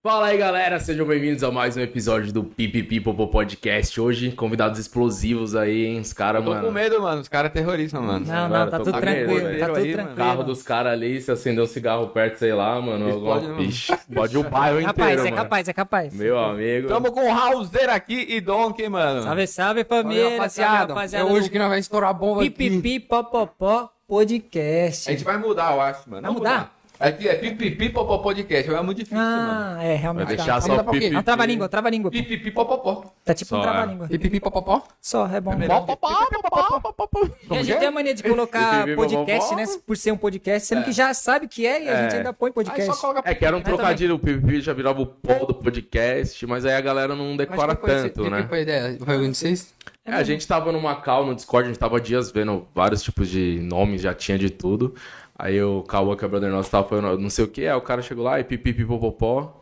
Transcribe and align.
Fala 0.00 0.28
aí, 0.28 0.38
galera, 0.38 0.78
sejam 0.78 1.04
bem-vindos 1.04 1.42
a 1.42 1.50
mais 1.50 1.76
um 1.76 1.80
episódio 1.80 2.32
do 2.32 2.44
Pipipi 2.44 3.00
Popô 3.00 3.26
Podcast. 3.26 4.00
Hoje, 4.00 4.30
convidados 4.30 4.78
explosivos 4.78 5.56
aí, 5.56 5.86
hein? 5.86 5.98
Os 6.00 6.12
caras, 6.12 6.42
Tô 6.44 6.50
com 6.50 6.54
mano. 6.56 6.70
medo, 6.70 7.02
mano. 7.02 7.20
Os 7.20 7.26
caras 7.28 7.50
terroristas, 7.52 8.00
mano. 8.00 8.24
Não, 8.24 8.48
Mano, 8.48 8.64
não, 8.64 8.70
tá 8.70 8.78
tô 8.78 8.84
tudo 8.84 9.00
tranquilo, 9.00 9.34
medo, 9.48 9.58
tá 9.58 9.66
tudo 9.66 9.78
Aí, 9.78 9.96
mano. 9.96 10.12
O 10.12 10.14
carro 10.14 10.28
tranquilo. 10.36 10.44
dos 10.44 10.62
caras 10.62 10.92
ali, 10.92 11.20
se 11.20 11.32
acender 11.32 11.64
um 11.64 11.66
cigarro 11.66 12.06
perto, 12.10 12.36
sei 12.36 12.54
lá, 12.54 12.80
mano. 12.80 13.10
alguma- 13.10 13.36
Explode, 13.38 13.46
mano. 13.48 13.62
Ixi, 13.64 13.98
pode 14.14 14.38
o 14.38 14.44
bairro 14.44 14.80
inteiro, 14.80 14.94
Capaz, 14.94 15.18
é 15.18 15.24
mano. 15.24 15.36
capaz, 15.36 15.68
é 15.68 15.72
capaz. 15.72 16.14
Meu 16.14 16.38
amigo. 16.38 16.86
Tamo 16.86 17.10
com 17.10 17.28
o 17.28 17.32
Raulzeiro 17.32 17.90
aqui 17.92 18.24
e 18.30 18.40
Donkey, 18.40 18.88
mano. 18.88 19.24
Salve, 19.24 19.46
salve, 19.48 19.84
família. 19.84 20.30
rapaziada, 20.30 20.76
salve, 20.76 20.92
rapaziada. 20.92 21.28
é 21.28 21.32
hoje 21.32 21.50
que 21.50 21.58
nós 21.58 21.68
vamos 21.68 21.84
estourar 21.84 22.10
a 22.10 22.14
bomba 22.14 22.42
aqui. 22.42 22.50
Pipipi 22.50 23.00
Popopó 23.00 23.90
Podcast. 24.06 25.08
A 25.08 25.12
gente 25.12 25.24
vai 25.24 25.36
mudar, 25.38 25.74
eu 25.74 25.80
acho, 25.80 26.08
mano. 26.08 26.22
Vai 26.22 26.30
Vamos 26.30 26.38
mudar? 26.38 26.77
Aqui 27.00 27.28
é 27.28 27.34
Pipipi 27.36 27.90
Popó 27.90 28.18
Podcast. 28.18 28.68
É 28.72 28.82
muito 28.82 28.98
difícil, 28.98 29.18
mano. 29.18 29.50
Ah, 29.78 29.82
é, 29.82 29.86
Vai 29.88 29.96
realmente. 29.96 30.28
deixar 30.28 30.54
tá. 30.54 30.60
só 30.60 30.70
Ainda 30.72 30.82
o 30.82 30.84
pra 30.84 30.92
quê? 30.94 31.00
pipi. 31.00 31.14
É 31.14 31.18
um 31.18 31.22
trava-língua, 31.22 31.68
trava-língua. 31.68 32.10
Pipipi 32.10 32.50
Popopó. 32.50 33.04
Tá 33.24 33.34
tipo 33.34 33.48
Só, 33.50 33.56
um 33.56 33.60
é. 33.60 33.62
trava-língua. 33.62 34.08
Pipipi 34.08 34.40
popopó. 34.40 34.82
Só, 35.00 35.28
é 35.28 35.40
bom. 35.40 35.52
que- 35.56 37.54
E 37.54 37.56
a 37.56 37.62
gente 37.62 37.78
tem 37.78 37.86
a 37.88 37.90
mania 37.92 38.14
de 38.14 38.22
colocar 38.24 38.80
Pipipi, 38.84 38.96
podcast, 38.96 39.54
né? 39.54 39.64
Por 39.86 39.96
ser 39.96 40.10
um 40.12 40.16
podcast, 40.16 40.66
sendo 40.66 40.84
que 40.84 40.90
já 40.92 41.14
sabe 41.14 41.46
que 41.46 41.64
é 41.66 41.84
e 41.84 41.88
a 41.88 41.92
É. 41.92 42.02
gente 42.02 42.16
ainda 42.16 42.32
põe 42.32 42.50
podcast. 42.50 42.90
É 43.24 43.34
que 43.34 43.44
era 43.44 43.56
um 43.56 43.60
trocadilho, 43.60 44.16
o 44.16 44.18
Pipipi 44.18 44.60
já 44.60 44.72
virava 44.72 45.00
o 45.00 45.06
pó 45.06 45.44
do 45.46 45.54
podcast, 45.54 46.44
mas 46.46 46.64
aí 46.66 46.74
a 46.74 46.80
galera 46.80 47.14
não 47.14 47.36
decora 47.36 47.76
tanto, 47.76 48.28
né? 48.28 48.44
foi 48.48 48.58
a 48.58 48.62
ideia? 48.62 48.98
Foi 49.04 49.14
algum 49.14 49.30
de 49.30 49.36
vocês? 49.36 49.72
É, 50.04 50.12
a 50.12 50.22
gente 50.22 50.46
tava 50.48 50.72
numa 50.72 50.96
call 50.96 51.26
no 51.26 51.34
Discord, 51.34 51.66
a 51.68 51.70
gente 51.70 51.78
tava 51.78 52.00
dias 52.00 52.30
vendo 52.30 52.66
vários 52.74 53.02
tipos 53.02 53.28
de 53.28 53.60
nomes, 53.62 54.00
já 54.00 54.14
tinha 54.14 54.38
de 54.38 54.48
tudo. 54.48 54.94
Aí 55.38 55.62
o 55.62 55.82
Cauã, 55.84 56.16
que 56.16 56.24
é 56.24 56.28
brother 56.28 56.50
nosso, 56.50 56.70
tava 56.70 56.88
falando 56.88 57.18
não 57.18 57.30
sei 57.30 57.44
o 57.44 57.48
que, 57.48 57.66
aí 57.66 57.74
o 57.76 57.80
cara 57.80 58.02
chegou 58.02 58.24
lá 58.24 58.40
e 58.40 58.44
pipipi 58.44 58.84
popopó. 58.84 59.54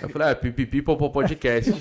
Eu 0.00 0.08
falei, 0.08 0.28
é, 0.28 0.34
pipipi 0.34 0.80
popopó 0.80 1.10
podcast. 1.10 1.70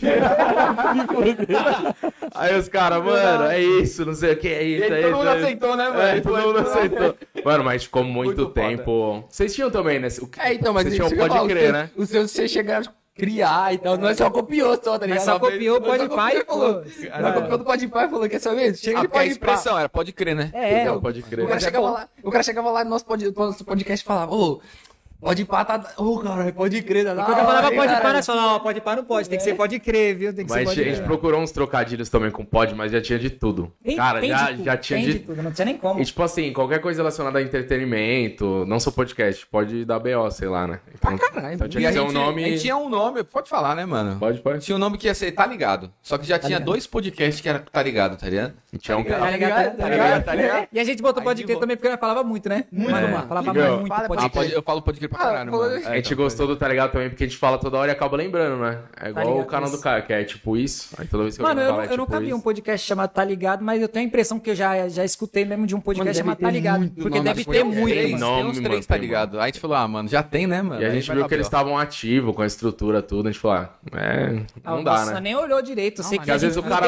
aí 2.36 2.60
os 2.60 2.68
caras, 2.68 3.02
mano, 3.04 3.46
é 3.46 3.62
isso, 3.62 4.06
não 4.06 4.14
sei 4.14 4.34
o 4.34 4.38
que, 4.38 4.50
é 4.50 4.64
E 4.64 4.76
isso, 4.76 4.84
é 4.84 4.88
todo 4.90 5.00
isso. 5.00 5.12
mundo 5.18 5.28
é 5.30 5.36
isso. 5.36 5.46
aceitou, 5.46 5.78
né, 5.78 5.90
mano? 5.90 6.02
É, 6.02 6.22
todo 6.22 6.42
mundo 6.42 6.60
aceitou. 6.60 7.16
Mano, 7.46 7.64
mas 7.64 7.84
ficou 7.86 8.04
muito, 8.04 8.26
Muito 8.28 8.54
foda. 8.54 8.68
tempo. 8.68 9.24
Vocês 9.30 9.56
tinham 9.56 9.72
também, 9.72 10.00
né? 10.00 10.10
O 10.22 10.30
É, 10.42 10.54
então, 10.54 10.74
mas 10.74 10.84
Vocês 10.84 10.96
tinham 10.96 11.28
pode 11.28 11.48
crer, 11.48 11.68
os 11.68 11.72
né? 11.72 11.90
Os 11.96 12.10
seus 12.10 12.32
vocês 12.32 12.52
chegaram 12.52 12.92
criar 13.18 13.74
e 13.74 13.78
tal. 13.78 13.98
Nós 13.98 14.18
só 14.18 14.30
copiou 14.30 14.76
só, 14.82 14.98
tá 14.98 15.06
ligado? 15.06 15.18
Mas 15.18 15.24
só 15.24 15.40
copiou 15.40 15.78
o 15.78 15.80
Nós 15.80 15.98
Pode 15.98 16.16
Pai, 16.16 16.36
copiou, 16.44 16.60
falou. 16.60 16.84
Nós 17.22 17.34
copiou 17.34 17.58
do 17.58 17.64
Pode 17.66 17.88
Pai 17.88 18.06
e 18.06 18.10
falou, 18.10 18.30
quer 18.30 18.40
saber? 18.40 18.76
Chega 18.76 19.00
Ah, 19.00 19.02
de 19.02 19.08
Pode 19.08 19.20
Pai. 19.20 19.28
expressão 19.28 19.78
era, 19.78 19.90
pode 19.90 20.14
crer, 20.14 20.36
né? 20.36 20.52
É, 20.54 20.92
pode 21.00 21.22
crer. 21.24 21.46
O 21.46 21.48
cara, 21.48 21.60
chegava 21.60 21.90
lá, 21.90 22.08
o 22.24 22.32
cara 22.32 22.44
chegava 22.44 22.72
lá 22.72 22.84
no 22.84 22.90
nosso 22.92 23.06
podcast 23.66 24.04
e 24.04 24.08
falava, 24.08 24.34
ô, 24.34 24.62
pode 25.22 25.46
pá, 25.46 25.66
tá... 25.66 25.82
Ô, 25.98 26.20
cara, 26.20 26.52
pode 26.54 26.82
crer, 26.82 27.06
tá 27.06 27.14
da 27.14 27.24
Quando 27.24 27.38
eu 27.40 27.46
falava 27.46 27.72
pode 27.72 27.88
caralho? 27.94 28.14
nós 28.14 28.26
falava, 28.26 28.48
ó, 28.56 28.60
pode 28.60 28.82
par 28.82 28.96
não 28.98 29.04
pode, 29.04 29.30
tem 29.30 29.38
que 29.38 29.44
ser 29.44 29.56
pode 29.56 29.80
crer, 29.80 30.16
viu? 30.16 30.34
Tem 30.34 30.46
que 30.46 30.52
ser 30.52 30.60
Mas 30.60 30.68
pode 30.70 30.82
a 30.82 30.84
gente 30.84 30.96
crer. 30.96 31.06
procurou 31.06 31.42
uns 31.42 31.52
trocadilhos 31.52 32.10
também 32.10 32.32
com 32.32 32.46
pod, 32.46 32.74
mas 32.76 32.92
já 32.92 33.02
tinha 33.02 33.18
de 33.20 33.30
tudo. 33.30 33.72
Tem- 33.84 33.96
Cara, 33.98 34.20
tem 34.20 34.30
já, 34.30 34.46
de 34.52 34.54
tudo, 34.58 34.66
já 34.66 34.78
tinha 34.78 35.00
tem 35.00 35.06
de 35.08 35.14
de 35.14 35.20
tudo, 35.26 35.44
não 35.44 35.52
tinha 35.52 35.66
nem 35.66 35.78
como. 35.78 36.00
E 36.02 36.06
tipo 36.06 36.22
assim, 36.24 36.52
qualquer 36.54 36.80
coisa 36.80 37.02
relacionada 37.02 37.40
a 37.40 37.42
entretenimento, 37.42 38.66
não 38.68 38.80
só 38.80 38.92
podcast, 38.92 39.46
pode 39.48 39.86
dar 39.86 40.00
BO, 40.00 40.30
sei 40.32 40.48
lá, 40.48 40.68
né? 40.68 40.80
Então, 40.94 41.18
caralho. 41.18 41.56
então 41.56 41.68
tinha 41.68 41.84
E 41.84 41.88
que 41.88 41.94
ser 41.94 42.00
um 42.02 42.12
nome. 42.12 42.44
a 42.44 42.48
gente 42.50 42.62
tinha 42.62 42.78
um 42.78 42.90
nome, 42.90 43.24
pode 43.24 43.50
falar, 43.50 43.76
né, 43.76 43.86
mano? 43.86 44.20
Pode, 44.20 44.40
pode. 44.42 44.60
Tinha 44.60 44.76
um 44.76 44.80
nome 44.80 44.98
que 44.98 45.08
ia 45.08 45.14
ser 45.14 45.32
Tá 45.32 45.46
Ligado. 45.46 45.92
Só 46.02 46.18
que 46.18 46.26
já 46.28 46.38
tinha 46.38 46.50
Ligado. 46.58 46.66
dois 46.66 46.86
podcasts 46.88 47.42
que 47.42 47.48
era 47.50 47.60
Tá 47.60 47.82
Ligado, 47.82 48.18
tá 48.18 48.28
ligado? 48.30 48.54
Tinha 48.80 48.98
um 48.98 49.04
Tá 49.04 49.10
cara. 49.18 49.32
ligado? 49.32 49.78
Tá 49.78 49.90
ligado? 49.90 50.24
Tá 50.24 50.36
ligado? 50.36 50.68
E 50.72 50.80
a 50.80 50.84
gente 50.84 51.02
botou 51.02 51.24
pode 51.24 51.38
de 51.42 51.46
crer 51.46 51.58
também 51.60 51.76
porque 51.78 51.90
nós 51.90 52.00
falava 52.00 52.24
muito, 52.24 52.50
né? 52.50 52.66
Muito, 52.72 52.96
É. 52.96 53.08
mano. 53.08 53.28
Falava 53.28 53.54
muito 53.54 53.88
pode 54.08 54.26
Ah, 54.26 54.30
crer. 54.30 54.30
pode, 54.32 54.52
eu 54.54 54.62
falo 54.64 54.82
pode 54.82 54.98
crer 55.00 55.07
pra 55.10 55.20
Ah, 55.20 55.24
caralho, 55.26 55.52
mano. 55.52 55.88
A 55.88 55.96
gente 55.96 56.16
gostou 56.16 56.48
do 56.48 56.56
Tá 56.56 56.68
Ligado 56.68 56.92
também 56.92 57.10
porque 57.10 57.24
a 57.24 57.28
gente 57.28 57.38
fala 57.38 57.58
toda 57.58 57.78
hora 57.78 57.92
e 57.92 57.94
acaba 57.94 58.16
lembrando, 58.18 58.62
né? 58.62 58.80
É 59.00 59.10
igual 59.10 59.26
ligado, 59.28 59.44
o 59.44 59.46
canal 59.46 59.70
do 59.70 59.78
cara, 59.80 60.02
que 60.02 60.14
é 60.14 60.24
tipo 60.24 60.58
isso. 60.58 60.90
Aí 60.98 61.08
toda 61.08 61.24
vez 61.24 61.36
que 61.38 61.44
Mano, 61.44 61.62
eu, 61.62 61.70
fala, 61.70 61.82
é 61.82 61.86
eu 61.86 61.90
tipo 61.92 62.02
nunca 62.02 62.20
vi 62.20 62.34
um 62.34 62.40
podcast 62.40 62.86
chamado 62.88 63.10
Tá 63.12 63.24
Ligado, 63.24 63.64
mas 63.64 63.82
eu 63.82 63.88
tenho 63.88 64.06
a 64.06 64.08
impressão 64.08 64.40
que 64.40 64.50
eu 64.52 64.56
já, 64.56 64.88
já 64.88 65.04
escutei 65.06 65.46
mesmo 65.46 65.66
de 65.68 65.76
um 65.76 65.80
podcast 65.82 66.18
Mano, 66.24 66.26
chamado 66.26 66.40
Tá 66.40 66.52
Ligado. 66.52 66.90
Porque 66.92 67.20
deve 67.22 67.42
assim. 67.42 67.52
ter 67.52 67.58
É, 67.58 67.64
muito. 67.64 67.94
Tem, 67.94 68.16
uns 68.46 68.60
três, 68.60 68.86
tá 68.86 68.98
ligado? 68.98 69.38
Aí 69.38 69.44
a 69.44 69.46
gente 69.48 69.60
falou, 69.60 69.78
ah, 69.78 69.88
mano, 69.88 70.08
já 70.10 70.24
tem, 70.24 70.48
né, 70.48 70.62
mano? 70.62 70.82
E 70.82 70.86
a 70.86 70.90
gente 70.90 71.12
viu 71.12 71.28
que 71.28 71.34
eles 71.34 71.48
estavam 71.48 71.78
ativos, 71.78 72.36
com 72.36 72.42
a 72.42 72.46
estrutura, 72.48 73.02
tudo. 73.02 73.28
A 73.28 73.32
gente 73.32 73.40
falou, 73.42 73.58
ah, 73.58 73.70
é, 73.98 74.42
não 74.66 74.84
dá, 74.84 75.06
né? 75.06 75.20
nem 75.20 75.36
olhou 75.36 75.62
direito. 75.62 76.00
Eu 76.00 76.04
sei 76.04 76.18
que 76.18 76.26
Porque 76.26 76.32
a 76.32 76.36
às 76.36 76.42
vezes 76.42 76.58
o 76.58 76.64
cara, 76.64 76.88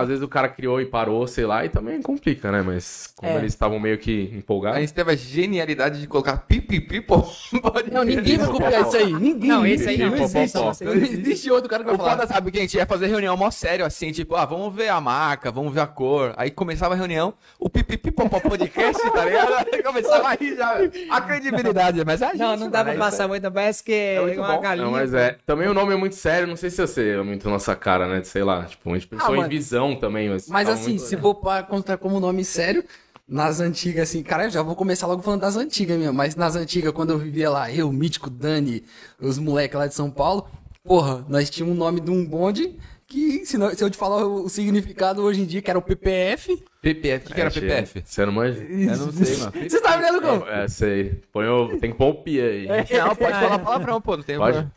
às 0.00 0.08
vezes 0.08 0.22
o 0.22 0.28
cara 0.28 0.48
criou 0.48 0.80
e 0.80 0.86
parou, 0.86 1.26
sei 1.26 1.44
lá, 1.46 1.64
e 1.64 1.68
também 1.68 2.00
complica, 2.02 2.50
né? 2.52 2.62
Mas 2.62 3.12
como 3.16 3.32
É. 3.32 3.36
eles 3.36 3.52
estavam 3.52 3.78
meio 3.78 3.98
que 3.98 4.30
A 4.32 4.36
empolgados. 4.38 4.80
gente 4.80 4.92
teve 4.94 5.10
a 5.12 5.16
genialidade 5.16 6.00
de 6.00 6.06
colocar 6.06 6.36
pipipi, 6.38 7.00
pô. 7.00 7.24
Pode 7.60 7.90
Não, 7.92 8.02
ninguém 8.02 8.38
vai 8.38 8.46
copiar 8.48 8.82
isso 8.82 8.96
aí. 8.96 9.12
Ninguém. 9.12 9.48
Não, 9.50 9.66
esse 9.66 9.88
aí 9.88 9.98
não, 9.98 10.14
existe. 10.14 11.48
não 11.48 11.54
outro 11.54 11.70
cara 11.70 11.84
que 11.84 11.90
vai 11.90 11.96
falar. 11.96 12.26
sabe, 12.26 12.50
que 12.50 12.58
a 12.58 12.60
gente 12.62 12.76
ia 12.76 12.86
fazer 12.86 13.06
reunião 13.06 13.36
mó 13.36 13.50
sério, 13.50 13.84
assim, 13.84 14.12
tipo, 14.12 14.34
ah, 14.34 14.44
vamos 14.44 14.74
ver 14.74 14.88
a 14.88 15.00
marca, 15.00 15.50
vamos 15.50 15.72
ver 15.72 15.80
a 15.80 15.86
cor. 15.86 16.34
Aí 16.36 16.50
começava 16.50 16.94
a 16.94 16.96
reunião, 16.96 17.34
o 17.58 17.68
pipipi 17.68 18.10
popó 18.10 18.40
podcast, 18.40 19.10
tá 19.10 19.24
ligado? 19.24 19.66
Aí 19.72 19.82
começava 19.82 20.28
a 20.28 20.34
rir 20.34 20.56
já. 20.56 20.76
A 21.10 21.20
credibilidade, 21.20 22.04
mas 22.04 22.22
a 22.22 22.28
gente, 22.28 22.38
Não, 22.38 22.56
não 22.56 22.70
dá 22.70 22.82
pra 22.82 22.94
é 22.94 22.98
passar 22.98 23.28
muito, 23.28 23.50
parece 23.50 23.82
que 23.82 23.92
é 23.92 24.20
uma 24.38 24.58
galinha. 24.58 24.86
Não, 24.86 24.92
mas 24.92 25.14
é. 25.14 25.36
Também 25.46 25.68
o 25.68 25.74
nome 25.74 25.92
é 25.92 25.96
muito 25.96 26.14
sério, 26.14 26.46
não 26.46 26.56
sei 26.56 26.70
se 26.70 26.80
eu 26.80 26.86
sei, 26.86 27.10
é 27.12 27.22
muito 27.22 27.48
nossa 27.48 27.74
cara, 27.76 28.06
né? 28.08 28.20
de 28.20 28.28
Sei 28.28 28.42
lá, 28.42 28.64
tipo, 28.64 28.90
a 28.90 28.94
gente 28.94 29.06
pensou 29.06 29.36
em 29.36 29.48
visão 29.48 29.94
também, 29.96 30.28
mas. 30.48 30.68
Assim, 30.68 30.98
se 30.98 31.16
for 31.16 31.34
contar 31.68 31.98
como 31.98 32.18
nome 32.18 32.44
sério, 32.44 32.84
nas 33.26 33.60
antigas, 33.60 34.08
assim, 34.10 34.22
cara, 34.22 34.44
eu 34.44 34.50
já 34.50 34.62
vou 34.62 34.76
começar 34.76 35.06
logo 35.06 35.22
falando 35.22 35.40
das 35.40 35.56
antigas 35.56 35.98
mesmo, 35.98 36.12
mas 36.14 36.36
nas 36.36 36.56
antigas, 36.56 36.92
quando 36.92 37.10
eu 37.10 37.18
vivia 37.18 37.48
lá, 37.50 37.72
eu, 37.72 37.90
Mítico, 37.90 38.28
Dani, 38.28 38.84
os 39.20 39.38
moleques 39.38 39.78
lá 39.78 39.86
de 39.86 39.94
São 39.94 40.10
Paulo, 40.10 40.46
porra, 40.82 41.24
nós 41.28 41.48
tínhamos 41.48 41.74
um 41.74 41.78
nome 41.78 42.00
de 42.00 42.10
um 42.10 42.24
bonde 42.24 42.76
que, 43.06 43.44
se, 43.46 43.56
não- 43.56 43.74
se 43.74 43.82
eu 43.82 43.88
te 43.90 43.96
falar 43.96 44.26
o, 44.26 44.44
o 44.44 44.48
significado 44.48 45.22
hoje 45.22 45.40
em 45.40 45.44
dia, 45.46 45.62
que 45.62 45.70
era 45.70 45.78
o 45.78 45.82
PPF, 45.82 46.62
PPF, 46.82 47.24
o 47.24 47.28
que, 47.28 47.34
que 47.34 47.40
era 47.40 47.48
É, 47.48 47.52
PPF? 47.52 48.02
Você 48.04 48.26
não 48.26 48.32
manja? 48.32 48.62
Eu 48.62 48.96
não 48.98 49.12
sei, 49.12 49.36
mano. 49.38 49.52
você 49.70 49.80
tá 49.80 49.96
vendo 49.96 50.20
como? 50.20 50.46
É, 50.46 50.68
sei. 50.68 51.22
Põe 51.32 51.46
o... 51.48 51.78
Tem 51.78 51.92
que 51.92 51.96
pôr 51.96 52.08
o 52.08 52.14
pia 52.22 52.44
aí. 52.44 52.66
Não, 52.66 53.16
pode 53.16 53.32
falar 53.32 53.58
palavrão, 53.58 54.00
pô, 54.02 54.16
não 54.18 54.22
tem 54.24 54.36
Pode? 54.36 54.52
problema. 54.52 54.72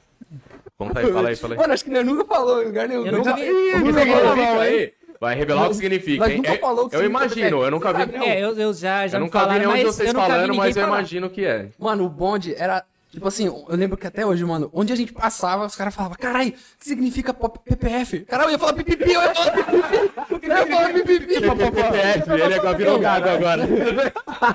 Conta 0.77 0.99
aí, 0.99 1.11
fala 1.11 1.29
aí, 1.29 1.35
fala 1.35 1.53
aí. 1.55 1.59
Mano, 1.59 1.73
acho 1.73 1.83
que 1.83 1.89
nós 1.89 2.05
nunca 2.05 2.23
falou 2.25 2.61
em 2.61 2.65
lugar 2.67 2.87
nenhum. 2.87 3.05
Eu 3.05 3.17
nunca. 3.17 3.31
Ih, 3.39 3.49
O 3.49 3.77
que 3.83 3.83
nunca 3.83 4.05
falou, 4.05 4.29
significa 4.29 4.53
não, 4.53 4.59
aí? 4.59 4.93
Vai 5.19 5.35
revelar 5.35 5.65
o 5.65 5.69
que 5.69 5.75
significa, 5.75 6.29
hein? 6.29 6.37
nunca 6.37 6.53
É- 6.53 6.57
falou 6.57 6.89
que 6.89 6.95
eu 6.95 7.03
imagino, 7.05 7.63
eu 7.63 7.71
nunca 7.71 7.93
vi. 7.93 8.15
É, 8.17 8.39
eu, 8.43 8.55
eu 8.57 8.73
já, 8.73 9.07
já 9.07 9.17
Eu 9.17 9.21
nunca 9.21 9.39
vi 9.39 9.45
falaram, 9.45 9.59
nenhum 9.59 9.77
de 9.77 9.83
mas 9.85 9.95
vocês 9.95 10.09
vi 10.09 10.15
falando, 10.15 10.55
mas 10.55 10.75
eu 10.75 10.83
falar. 10.83 10.97
imagino 10.97 11.29
que 11.29 11.45
é. 11.45 11.69
Mano, 11.79 12.05
o 12.05 12.09
bonde 12.09 12.53
era. 12.55 12.83
Tipo 13.09 13.29
assim, 13.29 13.45
eu 13.47 13.65
lembro 13.69 13.95
que 13.97 14.05
até 14.05 14.25
hoje, 14.25 14.43
mano, 14.43 14.69
onde 14.73 14.91
a 14.91 14.95
gente 14.95 15.13
passava, 15.13 15.65
os 15.65 15.75
caras 15.75 15.95
falavam, 15.95 16.17
caralho, 16.19 16.49
o 16.49 16.53
que 16.77 16.85
significa 16.85 17.33
PPF? 17.33 18.19
Caralho, 18.25 18.49
eu 18.49 18.51
ia 18.51 18.59
falar 18.59 18.73
pipipi, 18.73 19.11
eu 19.11 19.21
ia 19.21 19.33
falar 19.33 19.51
pipipi, 19.51 20.43
eu 20.43 20.51
ia 20.51 20.67
falar 20.67 20.93
pipipi. 20.93 21.27
PPF, 21.41 22.31
ele 22.31 22.53
agora 22.53 22.77
virou 22.77 22.99
gago 22.99 23.29
agora. 23.29 23.63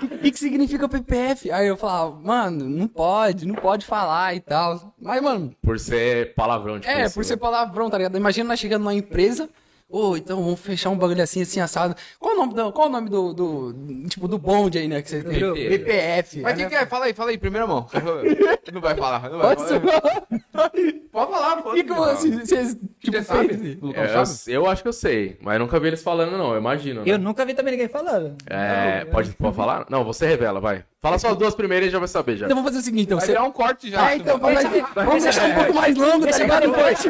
O 0.04 0.18
que, 0.18 0.30
que 0.30 0.38
significa 0.38 0.86
PPF? 0.88 1.50
Aí 1.50 1.66
eu 1.66 1.76
falava, 1.78 2.14
mano, 2.22 2.68
não 2.68 2.86
pode, 2.86 3.46
não 3.46 3.54
pode 3.54 3.86
falar 3.86 4.34
e 4.36 4.40
tal. 4.40 4.94
Mas, 5.00 5.20
mano, 5.22 5.52
Por 5.62 5.78
ser 5.80 6.34
palavrão, 6.34 6.78
tipo 6.78 6.92
é, 6.92 7.04
isso, 7.06 7.14
por 7.14 7.20
né? 7.20 7.26
ser 7.26 7.36
palavrão, 7.38 7.88
tá 7.90 7.96
ligado? 7.96 8.16
Imagina 8.16 8.48
nós 8.48 8.60
chegando 8.60 8.82
numa 8.82 8.94
empresa, 8.94 9.48
ô, 9.92 10.16
então 10.16 10.42
vamos 10.42 10.58
fechar 10.60 10.90
um 10.90 10.96
bagulho 10.96 11.22
assim, 11.22 11.42
assim, 11.42 11.60
assado. 11.60 11.94
Qual 12.18 12.34
o 12.34 12.38
nome 12.38 12.54
do, 12.54 12.72
qual 12.72 12.88
o 12.88 12.90
nome 12.90 13.08
do, 13.10 13.32
do, 13.32 14.08
tipo, 14.08 14.26
do 14.26 14.38
bonde 14.38 14.78
aí, 14.78 14.88
né, 14.88 15.02
que 15.02 15.10
você 15.10 15.22
tem? 15.22 15.38
PPF. 15.52 16.40
Mas 16.40 16.54
o 16.54 16.56
né? 16.56 16.64
que, 16.64 16.70
que 16.70 16.76
é? 16.76 16.86
Fala 16.86 17.04
aí, 17.04 17.12
fala 17.12 17.30
aí, 17.30 17.38
primeira 17.38 17.66
mão. 17.66 17.86
Não 18.72 18.80
vai 18.80 18.96
falar, 18.96 19.28
não 19.30 19.38
vai 19.38 19.54
Pode 19.56 19.68
falar. 19.68 19.80
ser. 19.80 21.02
Pode 21.12 21.30
falar, 21.30 21.58
O 21.58 21.62
pode 21.62 21.82
que 21.82 21.88
que 21.88 21.94
vocês, 21.94 22.34
vocês, 22.48 22.76
tipo, 23.00 23.16
Você 23.18 23.22
sabe? 23.22 23.78
Lucão 23.82 24.02
É, 24.02 24.16
eu, 24.16 24.26
sabe? 24.26 24.52
eu 24.56 24.66
acho 24.66 24.82
que 24.82 24.88
eu 24.88 24.92
sei, 24.92 25.36
mas 25.42 25.58
nunca 25.58 25.78
vi 25.78 25.88
eles 25.88 26.02
falando, 26.02 26.38
não, 26.38 26.52
eu 26.52 26.58
imagino. 26.58 27.00
né? 27.04 27.10
Eu 27.12 27.18
nunca 27.18 27.44
vi 27.44 27.52
também 27.54 27.72
ninguém 27.72 27.88
falando. 27.88 28.34
É, 28.46 29.04
pode, 29.06 29.32
pode 29.32 29.54
falar? 29.56 29.84
Não, 29.90 30.04
você 30.04 30.26
revela, 30.26 30.58
vai. 30.60 30.84
Fala 31.02 31.18
só 31.18 31.30
as 31.30 31.36
duas 31.36 31.52
primeiras 31.52 31.88
e 31.88 31.90
já 31.90 31.98
vai 31.98 32.06
saber 32.06 32.36
já. 32.36 32.46
Então 32.46 32.56
vamos 32.56 32.70
fazer 32.70 32.80
o 32.80 32.84
seguinte, 32.84 33.06
então. 33.06 33.18
Vai 33.18 33.26
Você... 33.26 33.32
virar 33.32 33.42
um 33.42 33.50
corte 33.50 33.90
já. 33.90 34.06
Ah, 34.06 34.16
então 34.16 34.38
vamos, 34.38 34.62
vamos 34.94 35.22
deixar 35.24 35.46
um 35.46 35.54
pouco 35.54 35.74
mais 35.74 35.96
longo, 35.96 36.20
tá 36.20 36.24
Deixa 36.26 36.42
ligado? 36.44 36.72
pra 36.72 36.90
depois. 36.90 37.02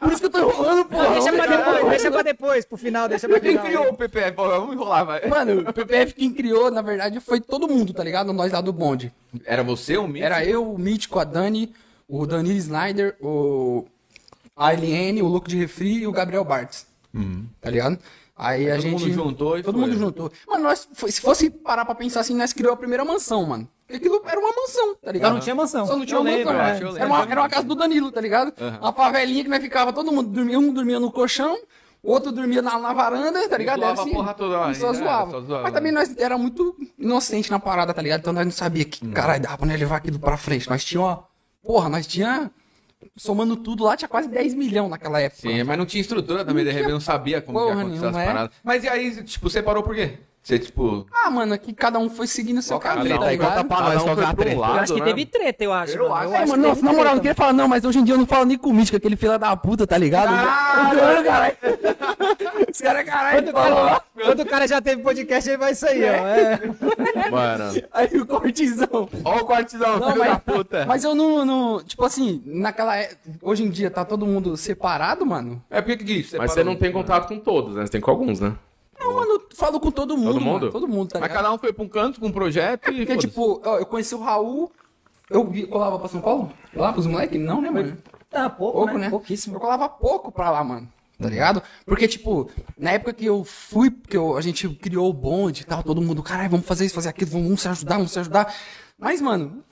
Por 0.00 0.12
isso 0.12 0.20
que 0.20 0.26
eu 0.26 0.30
tô 0.30 0.38
enrolando, 0.38 0.84
porra. 0.86 1.10
Deixa 1.10 1.32
pra 1.34 1.46
depois, 1.46 1.90
deixa 1.90 2.10
pra 2.10 2.22
depois, 2.22 2.64
pro 2.64 2.78
final, 2.78 3.08
deixa 3.10 3.28
pra 3.28 3.38
Quem 3.38 3.58
criou 3.58 3.90
o 3.90 3.94
PPF? 3.94 4.32
Pô, 4.32 4.48
Vamos 4.48 4.74
enrolar, 4.74 5.04
vai. 5.04 5.28
Mano, 5.28 5.68
o 5.68 5.72
PPF 5.72 6.14
quem 6.14 6.32
criou, 6.32 6.70
na 6.70 6.80
verdade, 6.80 7.20
foi 7.20 7.38
todo 7.38 7.68
mundo, 7.68 7.92
tá 7.92 8.02
ligado? 8.02 8.32
Nós 8.32 8.52
lá 8.52 8.62
do 8.62 8.72
bonde. 8.72 9.12
Era 9.44 9.62
você, 9.62 9.98
o 9.98 10.06
Mítico? 10.08 10.24
Era 10.24 10.42
eu, 10.42 10.72
o 10.72 10.78
Mítico, 10.78 11.18
a 11.18 11.24
Dani, 11.24 11.74
o 12.08 12.26
Danilo 12.26 12.56
Snyder, 12.56 13.16
o 13.20 13.84
a 14.56 14.72
Eliane, 14.72 15.20
o 15.20 15.28
Louco 15.28 15.46
de 15.46 15.58
Refri 15.58 15.98
e 15.98 16.06
o 16.06 16.12
Gabriel 16.12 16.42
Bartz. 16.42 16.86
Tá 17.60 17.68
ligado? 17.68 17.98
Aí 18.36 18.70
a 18.70 18.74
todo 18.74 18.82
gente. 18.82 18.92
mundo 19.00 19.12
juntou 19.14 19.58
e 19.58 19.62
Todo 19.62 19.78
foi. 19.78 19.86
mundo 19.88 19.98
juntou. 19.98 20.30
Mano, 20.46 20.64
nós, 20.64 20.86
foi- 20.92 21.10
se 21.10 21.20
fosse 21.20 21.48
parar 21.48 21.84
pra 21.86 21.94
pensar 21.94 22.20
assim, 22.20 22.34
nós 22.34 22.52
criou 22.52 22.74
a 22.74 22.76
primeira 22.76 23.04
mansão, 23.04 23.46
mano. 23.46 23.66
Porque 23.86 23.96
aquilo 23.96 24.20
era 24.26 24.38
uma 24.38 24.50
mansão, 24.52 24.94
tá 24.96 25.10
ligado? 25.12 25.28
Só 25.30 25.34
não 25.34 25.40
tinha 25.40 25.54
mansão. 25.54 25.86
Só 25.86 25.96
não 25.96 26.04
tinha 26.04 26.18
Eu 26.18 26.22
lembro, 26.22 26.52
mansão. 26.52 26.88
é. 26.88 26.90
eu 26.92 26.96
Era, 26.96 27.06
uma, 27.06 27.22
era 27.22 27.40
uma 27.40 27.48
casa 27.48 27.62
do 27.66 27.74
Danilo, 27.74 28.10
tá 28.12 28.20
ligado? 28.20 28.52
Uma 28.80 28.92
favelinha 28.92 29.42
que 29.44 29.48
nós 29.48 29.62
ficava, 29.62 29.92
todo 29.92 30.12
mundo 30.12 30.28
dormia, 30.28 30.58
um 30.58 30.72
dormia 30.72 31.00
no 31.00 31.10
colchão, 31.10 31.56
o 32.02 32.10
outro 32.12 32.30
dormia 32.30 32.60
na, 32.60 32.78
na 32.78 32.92
varanda, 32.92 33.48
tá 33.48 33.56
ligado? 33.56 33.82
Era 33.82 33.92
a 33.92 34.04
porra 34.06 34.34
toda 34.34 34.58
lá, 34.58 34.70
e 34.70 34.74
só 34.74 34.90
é, 34.90 34.94
zoava. 34.94 35.30
só 35.30 35.40
zoava. 35.40 35.62
Mas 35.62 35.72
também 35.72 35.92
nós 35.92 36.14
era 36.18 36.36
muito 36.36 36.76
inocente 36.98 37.50
na 37.50 37.58
parada, 37.58 37.94
tá 37.94 38.02
ligado? 38.02 38.20
Então 38.20 38.32
nós 38.32 38.44
não 38.44 38.52
sabia 38.52 38.84
que, 38.84 39.06
caralho, 39.08 39.42
dava 39.42 39.56
pra 39.56 39.66
nós 39.66 39.78
levar 39.80 39.96
aquilo 39.96 40.18
pra 40.18 40.36
frente. 40.36 40.68
Nós 40.68 40.84
tinha, 40.84 41.00
ó, 41.00 41.22
porra, 41.62 41.88
nós 41.88 42.06
tinha 42.06 42.50
somando 43.16 43.56
tudo 43.56 43.84
lá, 43.84 43.96
tinha 43.96 44.08
quase 44.08 44.28
10 44.28 44.54
milhões 44.54 44.90
naquela 44.90 45.20
época. 45.20 45.42
Sim, 45.42 45.62
mas 45.62 45.78
não 45.78 45.86
tinha 45.86 46.00
estrutura 46.00 46.44
também, 46.44 46.64
de 46.64 46.70
repente 46.70 46.92
não 46.92 47.00
sabia 47.00 47.40
como 47.40 47.58
que 47.58 47.66
ia 47.66 47.72
acontecer 47.72 47.94
as 47.94 48.00
nenhuma, 48.00 48.22
é. 48.22 48.26
paradas. 48.26 48.56
Mas 48.64 48.84
e 48.84 48.88
aí, 48.88 49.22
tipo, 49.24 49.48
você 49.48 49.62
parou 49.62 49.82
por 49.82 49.94
quê? 49.94 50.18
Você, 50.46 50.60
tipo. 50.60 51.04
Ah, 51.12 51.28
mano, 51.28 51.54
aqui 51.54 51.72
cada 51.72 51.98
um 51.98 52.08
foi 52.08 52.28
seguindo 52.28 52.58
o 52.58 52.62
seu 52.62 52.78
que 52.78 52.86
é 52.86 52.90
caminho, 52.94 53.18
tá? 53.18 53.36
Conta 53.36 53.64
pra 53.64 53.80
nós, 53.80 54.00
qual 54.00 54.04
que 54.04 54.10
é 54.12 54.14
foi 54.14 54.24
a 54.24 54.26
pra 54.34 54.44
treta? 54.44 54.60
lado. 54.60 54.74
Eu 54.76 54.80
acho 54.80 54.94
que 54.94 55.00
né? 55.00 55.06
teve 55.06 55.26
treta, 55.26 55.64
eu 55.64 55.72
acho. 55.72 55.96
Eu 55.98 56.08
mano. 56.08 56.14
acho. 56.14 56.34
É, 56.34 56.38
mano, 56.46 56.52
que 56.52 56.56
nossa, 56.68 56.74
teve 56.76 56.86
na 56.86 56.92
moral, 56.92 57.10
eu 57.10 57.14
não 57.16 57.20
queria 57.20 57.34
falar, 57.34 57.52
não, 57.52 57.66
mas 57.66 57.84
hoje 57.84 57.98
em 57.98 58.04
dia 58.04 58.14
eu 58.14 58.18
não 58.18 58.26
falo 58.26 58.44
nem 58.44 58.56
com 58.56 58.68
o 58.70 58.72
Mítico, 58.72 58.96
aquele 58.96 59.16
filho 59.16 59.36
da 59.40 59.56
puta, 59.56 59.88
tá 59.88 59.98
ligado? 59.98 60.28
Caralho, 60.28 61.24
caralho. 61.24 61.56
Os 62.70 62.80
caras, 62.80 63.04
caralho. 63.04 63.52
Quando 64.14 64.40
o 64.42 64.46
cara 64.46 64.68
já 64.68 64.80
teve 64.80 65.02
podcast, 65.02 65.50
ele 65.50 65.58
vai 65.58 65.74
sair, 65.74 66.04
ó. 66.04 66.14
É. 66.14 66.60
Mano, 67.28 67.82
Aí 67.92 68.16
o 68.16 68.24
cortizão. 68.24 69.08
Ó 69.24 69.36
o 69.38 69.44
quartizão, 69.46 69.98
Não, 69.98 70.06
filho 70.12 70.18
mas- 70.20 70.30
da 70.30 70.38
puta. 70.38 70.86
Mas 70.86 71.02
eu 71.02 71.12
não, 71.16 71.44
não- 71.44 71.82
Tipo 71.82 72.04
assim, 72.04 72.40
naquela. 72.46 72.96
é- 72.96 73.10
Hoje 73.42 73.64
em 73.64 73.68
dia 73.70 73.90
tá 73.90 74.04
todo 74.04 74.24
mundo 74.24 74.56
separado, 74.56 75.26
mano. 75.26 75.60
É 75.68 75.82
porque 75.82 76.04
que 76.04 76.12
isso? 76.12 76.36
mas 76.38 76.52
você 76.52 76.62
não 76.62 76.76
tem 76.76 76.92
contato 76.92 77.26
com 77.26 77.40
todos, 77.40 77.74
né? 77.74 77.84
Você 77.84 77.90
tem 77.90 78.00
com 78.00 78.12
alguns, 78.12 78.38
né? 78.38 78.54
Não, 78.98 79.14
mano, 79.14 79.42
falo 79.54 79.78
com 79.80 79.90
todo 79.90 80.16
mundo. 80.16 80.32
Todo 80.32 80.40
mundo? 80.40 80.60
Mano, 80.60 80.72
todo 80.72 80.88
mundo, 80.88 81.08
tá 81.10 81.18
Mas 81.20 81.28
ligado? 81.28 81.42
cada 81.44 81.54
um 81.54 81.58
foi 81.58 81.72
pra 81.72 81.84
um 81.84 81.88
canto 81.88 82.20
com 82.20 82.26
um 82.28 82.32
projeto 82.32 82.90
e. 82.90 82.98
Porque, 83.06 83.16
tipo, 83.18 83.60
ó, 83.64 83.78
eu 83.78 83.86
conheci 83.86 84.14
o 84.14 84.20
Raul. 84.20 84.72
Eu 85.28 85.44
vi, 85.48 85.66
colava 85.66 85.98
pra 85.98 86.08
São 86.08 86.20
Paulo? 86.20 86.52
Lá 86.74 86.92
pros 86.92 87.06
moleques? 87.06 87.40
Não, 87.40 87.60
né, 87.60 87.68
mano? 87.70 87.98
Tá, 88.30 88.48
pouco, 88.48 88.78
Pouco, 88.78 88.92
né? 88.94 88.98
né? 89.00 89.10
Pouquíssimo. 89.10 89.56
Eu 89.56 89.60
colava 89.60 89.88
pouco 89.88 90.30
pra 90.30 90.50
lá, 90.50 90.62
mano. 90.62 90.88
Tá 91.18 91.28
ligado? 91.28 91.62
Porque, 91.86 92.06
tipo, 92.06 92.50
na 92.78 92.92
época 92.92 93.12
que 93.14 93.24
eu 93.24 93.42
fui, 93.42 93.90
que 93.90 94.16
eu- 94.16 94.36
a 94.36 94.40
gente 94.42 94.68
criou 94.68 95.08
o 95.08 95.12
bonde 95.14 95.62
e 95.62 95.64
tal, 95.64 95.82
todo 95.82 96.02
mundo, 96.02 96.22
caralho, 96.22 96.50
vamos 96.50 96.66
fazer 96.66 96.84
isso, 96.84 96.94
fazer 96.94 97.08
aquilo, 97.08 97.30
vamos 97.30 97.60
se 97.60 97.68
ajudar, 97.68 97.94
vamos 97.96 98.12
se 98.12 98.18
ajudar. 98.18 98.54
Mas, 98.98 99.20
mano, 99.22 99.64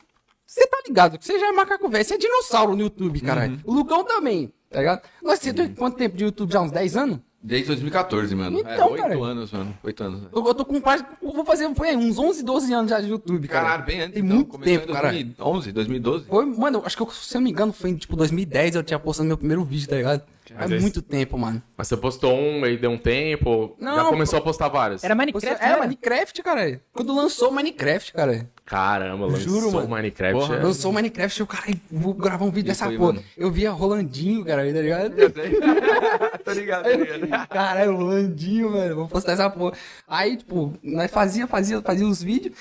você 0.47 0.67
tá 0.67 0.79
ligado 0.87 1.19
que 1.19 1.25
você 1.25 1.38
já 1.38 1.49
é 1.49 1.53
macaco 1.53 1.88
velho, 1.88 2.03
você 2.05 2.15
é 2.15 2.19
dinossauro 2.19 2.75
no 2.75 2.81
YouTube, 2.82 3.20
caralho. 3.20 3.61
O 3.65 3.73
Lucão 3.75 4.03
também, 4.05 4.53
tá 4.70 4.79
ligado? 4.81 5.03
Nós 5.23 5.38
você 5.38 5.53
tem 5.53 5.75
quanto 5.75 5.99
tempo 5.99 6.17
de 6.17 6.25
YouTube 6.25 6.50
já? 6.50 6.62
Uns 6.62 6.70
10 6.73 6.97
anos? 6.97 7.19
Desde 7.46 7.67
2014, 7.67 8.35
mano. 8.35 8.58
Então, 8.61 8.73
é, 8.73 8.85
oito 8.87 9.02
cara. 9.02 9.23
anos, 9.23 9.52
mano. 9.52 9.79
Oito 9.82 10.02
anos. 10.02 10.23
né? 10.23 10.29
Eu, 10.32 10.46
eu 10.46 10.55
tô 10.55 10.64
com 10.64 10.81
quase. 10.81 11.05
Vou 11.20 11.44
fazer 11.44 11.73
foi, 11.75 11.94
uns 11.94 12.19
11, 12.19 12.43
12 12.43 12.73
anos 12.73 12.91
já 12.91 12.99
de 13.02 13.08
YouTube, 13.11 13.46
cara. 13.49 13.67
Caralho, 13.67 13.85
bem 13.85 14.00
antes. 14.00 14.14
Tem 14.14 14.23
então. 14.25 14.37
muito 14.37 14.49
Começou 14.49 14.79
tempo, 14.79 14.91
em 14.91 14.94
cara. 14.94 15.08
2011, 15.11 15.73
2012. 15.73 16.25
Foi, 16.25 16.46
mano, 16.46 16.82
acho 16.87 16.96
que 16.96 17.02
eu, 17.02 17.11
se 17.11 17.37
eu 17.37 17.41
não 17.41 17.44
me 17.44 17.50
engano, 17.50 17.70
foi 17.70 17.91
em 17.91 17.96
tipo 17.96 18.17
2010 18.17 18.76
eu 18.76 18.82
tinha 18.82 18.99
postado 18.99 19.29
meu 19.29 19.37
primeiro 19.37 19.62
vídeo, 19.62 19.87
tá 19.87 19.96
ligado? 19.96 20.23
Faz 20.52 20.70
esse- 20.70 20.82
muito 20.82 21.00
tempo, 21.00 21.38
mano. 21.38 21.62
Mas 21.76 21.88
você 21.88 21.96
postou 21.96 22.35
um, 22.35 22.64
aí 22.64 22.76
deu 22.76 22.91
um 22.91 22.99
tempo, 22.99 23.76
já 23.81 23.96
Não, 23.96 24.11
começou 24.11 24.38
a 24.38 24.43
postar 24.43 24.69
vários. 24.69 25.02
Era 25.02 25.14
Minecraft, 25.14 25.64
é, 25.64 25.69
né? 25.70 25.76
Minecraft, 25.81 26.43
cara. 26.43 26.81
Quando 26.93 27.14
lançou 27.14 27.50
Minecraft, 27.50 28.12
cara. 28.12 28.50
Caramba, 28.67 29.26
lançou 29.26 29.41
Juro, 29.41 29.73
mano. 29.73 29.88
Minecraft. 29.88 30.38
Porra, 30.41 30.56
é- 30.56 30.62
Lançou 30.62 30.93
Minecraft, 30.93 31.41
eu, 31.41 31.46
cara, 31.46 31.64
vou 31.91 32.14
gravar 32.14 32.44
um 32.44 32.50
vídeo 32.50 32.69
E 32.69 32.73
dessa 32.73 32.87
foi, 32.87 32.96
porra. 32.96 33.12
mano. 33.14 33.25
Eu 33.37 33.50
via 33.50 33.70
Rolandinho, 33.70 34.44
cara, 34.44 34.62
tá 34.73 34.81
ligado? 34.81 35.14
tô 36.44 36.52
ligado, 36.52 36.85
tô 36.85 37.14
ligado. 37.17 37.49
Caralho, 37.49 37.96
Rolandinho, 37.96 38.70
mano, 38.70 38.94
vou 38.96 39.08
postar 39.08 39.32
essa 39.32 39.49
porra. 39.50 39.73
Aí, 40.08 40.37
tipo, 40.37 40.73
nós 40.82 41.11
fazia, 41.11 41.46
fazia, 41.46 41.81
fazia 41.82 42.06
os 42.06 42.23
vídeos. 42.23 42.55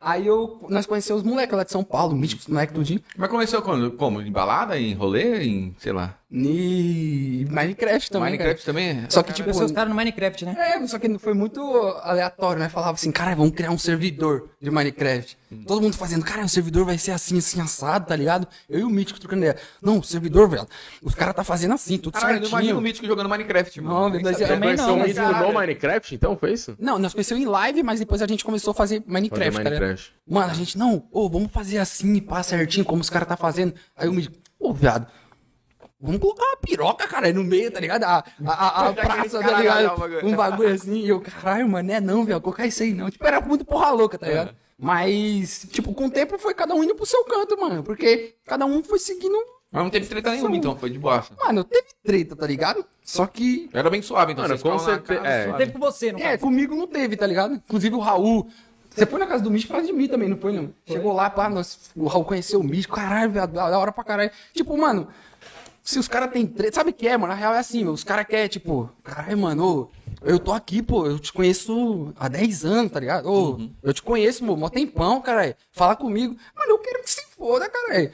Aí 0.00 0.26
eu, 0.26 0.60
nós 0.68 0.84
conhecemos 0.84 1.22
os 1.22 1.26
moleques 1.28 1.56
lá 1.56 1.64
de 1.64 1.70
São 1.72 1.82
Paulo, 1.82 2.14
míticos, 2.14 2.46
moleque 2.46 2.74
tudinho. 2.74 3.00
Mas 3.16 3.30
começou 3.30 3.62
quando? 3.62 3.90
Como? 3.92 4.20
Em 4.20 4.30
balada? 4.30 4.78
Em 4.78 4.92
rolê? 4.92 5.42
Em, 5.44 5.74
sei 5.78 5.92
lá. 5.92 6.14
E 6.36 7.46
Minecraft 7.48 8.10
também, 8.10 8.30
Minecraft 8.32 8.64
também? 8.64 8.94
cara. 8.96 9.10
Só 9.10 9.22
que, 9.22 9.32
tipo, 9.32 9.50
os 9.50 9.70
caras 9.70 9.88
no 9.88 9.94
Minecraft, 9.94 10.44
né? 10.44 10.56
É, 10.58 10.86
só 10.88 10.98
que 10.98 11.16
foi 11.16 11.32
muito 11.32 11.60
aleatório, 12.02 12.58
né? 12.58 12.68
Falava 12.68 12.94
assim, 12.94 13.12
cara, 13.12 13.36
vamos 13.36 13.54
criar 13.54 13.70
um 13.70 13.78
servidor 13.78 14.50
de 14.60 14.68
Minecraft. 14.68 15.38
Todo 15.64 15.80
mundo 15.80 15.96
fazendo, 15.96 16.24
cara, 16.24 16.44
o 16.44 16.48
servidor 16.48 16.84
vai 16.84 16.98
ser 16.98 17.12
assim, 17.12 17.38
assim, 17.38 17.60
assado, 17.60 18.06
tá 18.06 18.16
ligado? 18.16 18.48
Eu 18.68 18.80
e 18.80 18.82
o 18.82 18.90
Mítico 18.90 19.20
trocando 19.20 19.42
ideia. 19.42 19.56
Não, 19.80 20.00
o 20.00 20.02
servidor, 20.02 20.48
velho, 20.48 20.66
os 21.00 21.14
caras 21.14 21.36
tá 21.36 21.44
fazendo 21.44 21.74
assim, 21.74 21.96
tudo 21.98 22.14
Caralho, 22.14 22.38
eu 22.38 22.40
não 22.40 22.48
imagino 22.48 22.56
o 22.56 22.64
certinho. 22.64 22.80
Mítico 22.80 23.06
jogando 23.06 23.28
Minecraft, 23.28 23.80
mano. 23.80 23.94
Não, 23.94 24.16
eu 24.16 24.48
também 24.48 24.76
Conheceu 24.76 25.46
do 25.46 25.52
Minecraft, 25.52 26.14
então 26.16 26.36
foi 26.36 26.52
isso? 26.52 26.74
Não, 26.80 26.98
nós 26.98 27.14
conhecemos 27.14 27.44
em 27.44 27.46
live, 27.46 27.82
mas 27.84 28.00
depois 28.00 28.20
a 28.20 28.26
gente 28.26 28.44
começou 28.44 28.72
a 28.72 28.74
fazer 28.74 29.04
Minecraft, 29.06 29.52
Fazer 29.52 29.62
tá 29.62 29.70
ligado? 29.70 29.82
Minecraft. 29.82 30.12
Mano, 30.28 30.50
a 30.50 30.54
gente, 30.54 30.76
não, 30.76 31.06
ô, 31.12 31.28
vamos 31.28 31.52
fazer 31.52 31.78
assim, 31.78 32.18
pá, 32.20 32.42
certinho, 32.42 32.84
como 32.84 33.00
os 33.00 33.10
caras 33.10 33.28
tá 33.28 33.36
fazendo. 33.36 33.72
Aí 33.96 34.08
o 34.08 34.12
Mítico, 34.12 34.36
ô, 34.58 34.72
viado, 34.72 35.06
vamos 36.04 36.20
colocar 36.20 36.44
uma 36.44 36.56
piroca, 36.58 37.08
cara, 37.08 37.26
aí 37.26 37.32
no 37.32 37.42
meio, 37.42 37.70
tá 37.70 37.80
ligado? 37.80 38.04
A, 38.04 38.24
a, 38.46 38.52
a, 38.52 38.88
a 38.88 38.92
praça, 38.94 39.40
tá 39.40 39.58
ligado? 39.60 40.26
Um 40.26 40.36
bagulho 40.36 40.74
assim, 40.74 41.00
e 41.00 41.08
eu, 41.08 41.20
caralho, 41.20 41.68
mano, 41.68 41.88
não 41.88 41.94
é 41.94 42.00
não, 42.00 42.24
velho, 42.24 42.40
colocar 42.40 42.66
isso 42.66 42.82
aí 42.82 42.92
não. 42.92 43.10
Tipo, 43.10 43.26
era 43.26 43.40
muito 43.40 43.64
porra 43.64 43.90
louca, 43.90 44.18
tá 44.18 44.26
ligado? 44.26 44.54
Mas, 44.78 45.66
tipo, 45.70 45.94
com 45.94 46.06
o 46.06 46.10
tempo 46.10 46.38
foi 46.38 46.52
cada 46.52 46.74
um 46.74 46.84
indo 46.84 46.94
pro 46.94 47.06
seu 47.06 47.24
canto, 47.24 47.58
mano, 47.58 47.82
porque 47.82 48.34
cada 48.44 48.66
um 48.66 48.82
foi 48.84 48.98
seguindo. 48.98 49.36
Mas 49.72 49.82
não 49.82 49.90
teve 49.90 50.06
treta 50.06 50.30
nenhuma, 50.30 50.56
então. 50.56 50.76
Foi 50.76 50.88
de 50.90 50.98
bosta. 50.98 51.34
Mano, 51.44 51.64
teve 51.64 51.88
treta, 52.04 52.36
tá 52.36 52.46
ligado? 52.46 52.84
Só 53.02 53.26
que. 53.26 53.68
Era 53.72 53.90
bem 53.90 54.02
suave, 54.02 54.32
então. 54.32 54.42
Mano, 54.44 54.56
vocês 54.56 54.72
com 54.72 54.78
certeza- 54.78 55.26
é. 55.26 55.52
Teve 55.54 55.72
com 55.72 55.78
você, 55.80 56.12
no 56.12 56.18
É, 56.20 56.22
caso. 56.32 56.38
comigo 56.42 56.76
não 56.76 56.86
teve, 56.86 57.16
tá 57.16 57.26
ligado? 57.26 57.54
Inclusive 57.54 57.94
o 57.96 57.98
Raul. 57.98 58.48
Você 58.90 59.04
foi 59.04 59.18
na 59.18 59.26
casa 59.26 59.42
do 59.42 59.50
Místico 59.50 59.72
por 59.72 59.78
causa 59.80 59.92
de 59.92 59.98
mim 59.98 60.06
também, 60.06 60.28
não 60.28 60.36
foi, 60.36 60.52
não? 60.52 60.72
Chegou 60.86 61.12
lá, 61.12 61.28
pá, 61.28 61.48
nós, 61.50 61.90
o 61.96 62.06
Raul 62.06 62.24
conheceu 62.24 62.60
o 62.60 62.62
Místico, 62.64 62.94
caralho, 62.94 63.32
velho, 63.32 63.48
da 63.48 63.68
da 63.70 63.76
hora 63.78 63.90
pra 63.90 64.04
caralho. 64.04 64.30
Tipo, 64.52 64.78
mano, 64.78 65.08
se 65.84 65.98
os 65.98 66.08
caras 66.08 66.30
têm 66.32 66.46
treta, 66.46 66.76
sabe 66.76 66.90
o 66.90 66.94
que 66.94 67.06
é, 67.06 67.16
mano? 67.16 67.32
Na 67.32 67.38
real 67.38 67.54
é 67.54 67.58
assim, 67.58 67.84
meu, 67.84 67.92
os 67.92 68.02
caras 68.02 68.26
querem, 68.26 68.48
tipo, 68.48 68.90
caralho, 69.02 69.36
mano, 69.36 69.64
ô, 69.66 69.90
eu 70.24 70.38
tô 70.38 70.52
aqui, 70.52 70.82
pô, 70.82 71.06
eu 71.06 71.18
te 71.18 71.30
conheço 71.32 72.12
há 72.18 72.26
10 72.26 72.64
anos, 72.64 72.90
tá 72.92 72.98
ligado? 72.98 73.30
Ô, 73.30 73.60
eu 73.82 73.92
te 73.92 74.02
conheço, 74.02 74.42
mano, 74.44 74.56
mó 74.56 74.68
tempão, 74.70 75.20
caralho, 75.20 75.54
fala 75.72 75.94
comigo. 75.94 76.34
Mano, 76.56 76.70
eu 76.72 76.78
quero 76.78 77.02
que 77.02 77.10
se 77.10 77.22
foda, 77.36 77.68
caralho. 77.68 78.10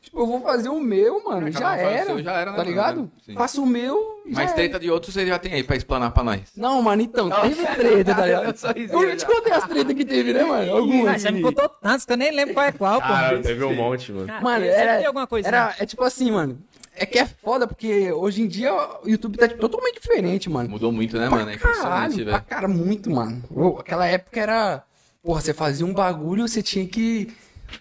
Tipo, 0.00 0.18
eu 0.20 0.26
vou 0.26 0.40
fazer 0.40 0.70
o 0.70 0.80
meu, 0.80 1.22
mano, 1.22 1.48
É, 1.48 1.52
já 1.52 1.76
era, 1.76 2.06
seu, 2.06 2.22
já 2.22 2.32
era, 2.32 2.50
né, 2.52 2.56
tá 2.56 2.62
mano? 2.64 2.70
ligado? 2.70 3.10
Sim. 3.24 3.34
Faço 3.34 3.62
o 3.62 3.66
meu 3.66 4.22
Mas 4.24 4.46
era. 4.46 4.52
treta 4.54 4.80
de 4.80 4.90
outros 4.90 5.12
você 5.12 5.26
já 5.26 5.38
tem 5.38 5.52
aí 5.52 5.62
pra 5.62 5.76
explanar 5.76 6.10
pra 6.12 6.24
nós. 6.24 6.40
Não, 6.56 6.80
mano, 6.80 7.02
então, 7.02 7.28
teve 7.28 7.66
treta, 7.76 8.14
tá 8.14 8.24
ligado? 8.24 8.74
Risinha, 8.74 8.96
Eu 9.12 9.16
te 9.18 9.26
contei 9.26 9.52
as 9.52 9.64
tretas 9.68 9.94
que 9.94 10.04
teve, 10.06 10.32
né, 10.32 10.42
mano? 10.42 10.72
Ah, 10.72 10.76
Algumas. 10.78 11.20
já 11.20 11.30
me 11.30 11.42
contou 11.42 11.68
tantos 11.68 12.06
que 12.06 12.12
eu 12.12 12.16
nem 12.16 12.32
lembro 12.34 12.54
qual 12.54 12.64
é 12.66 12.72
qual, 12.72 12.94
pô. 12.98 13.06
Cara, 13.08 13.42
teve 13.42 13.62
um 13.62 13.74
monte, 13.74 14.10
mano. 14.10 14.32
Mano, 14.42 14.64
era, 14.64 14.96
tem 14.96 15.06
alguma 15.06 15.26
coisa. 15.26 15.46
era, 15.46 15.74
é 15.78 15.84
tipo 15.84 16.02
assim, 16.02 16.30
mano. 16.32 16.58
É 17.00 17.06
que 17.06 17.18
é 17.18 17.24
foda, 17.24 17.66
porque 17.66 18.12
hoje 18.12 18.42
em 18.42 18.46
dia 18.46 18.70
o 19.02 19.08
YouTube 19.08 19.38
tá 19.38 19.48
totalmente 19.48 20.02
diferente, 20.02 20.50
mano. 20.50 20.68
Mudou 20.68 20.92
muito, 20.92 21.16
né, 21.18 21.28
Pra 21.28 21.38
mano? 21.38 21.50
É 21.50 21.54
impressionante, 21.54 22.22
velho. 22.22 22.42
cara, 22.42 22.68
muito, 22.68 23.10
mano. 23.10 23.42
Aquela 23.78 24.06
época 24.06 24.38
era... 24.38 24.84
Porra, 25.22 25.40
você 25.40 25.54
fazia 25.54 25.86
um 25.86 25.94
bagulho, 25.94 26.46
você 26.46 26.62
tinha 26.62 26.86
que... 26.86 27.32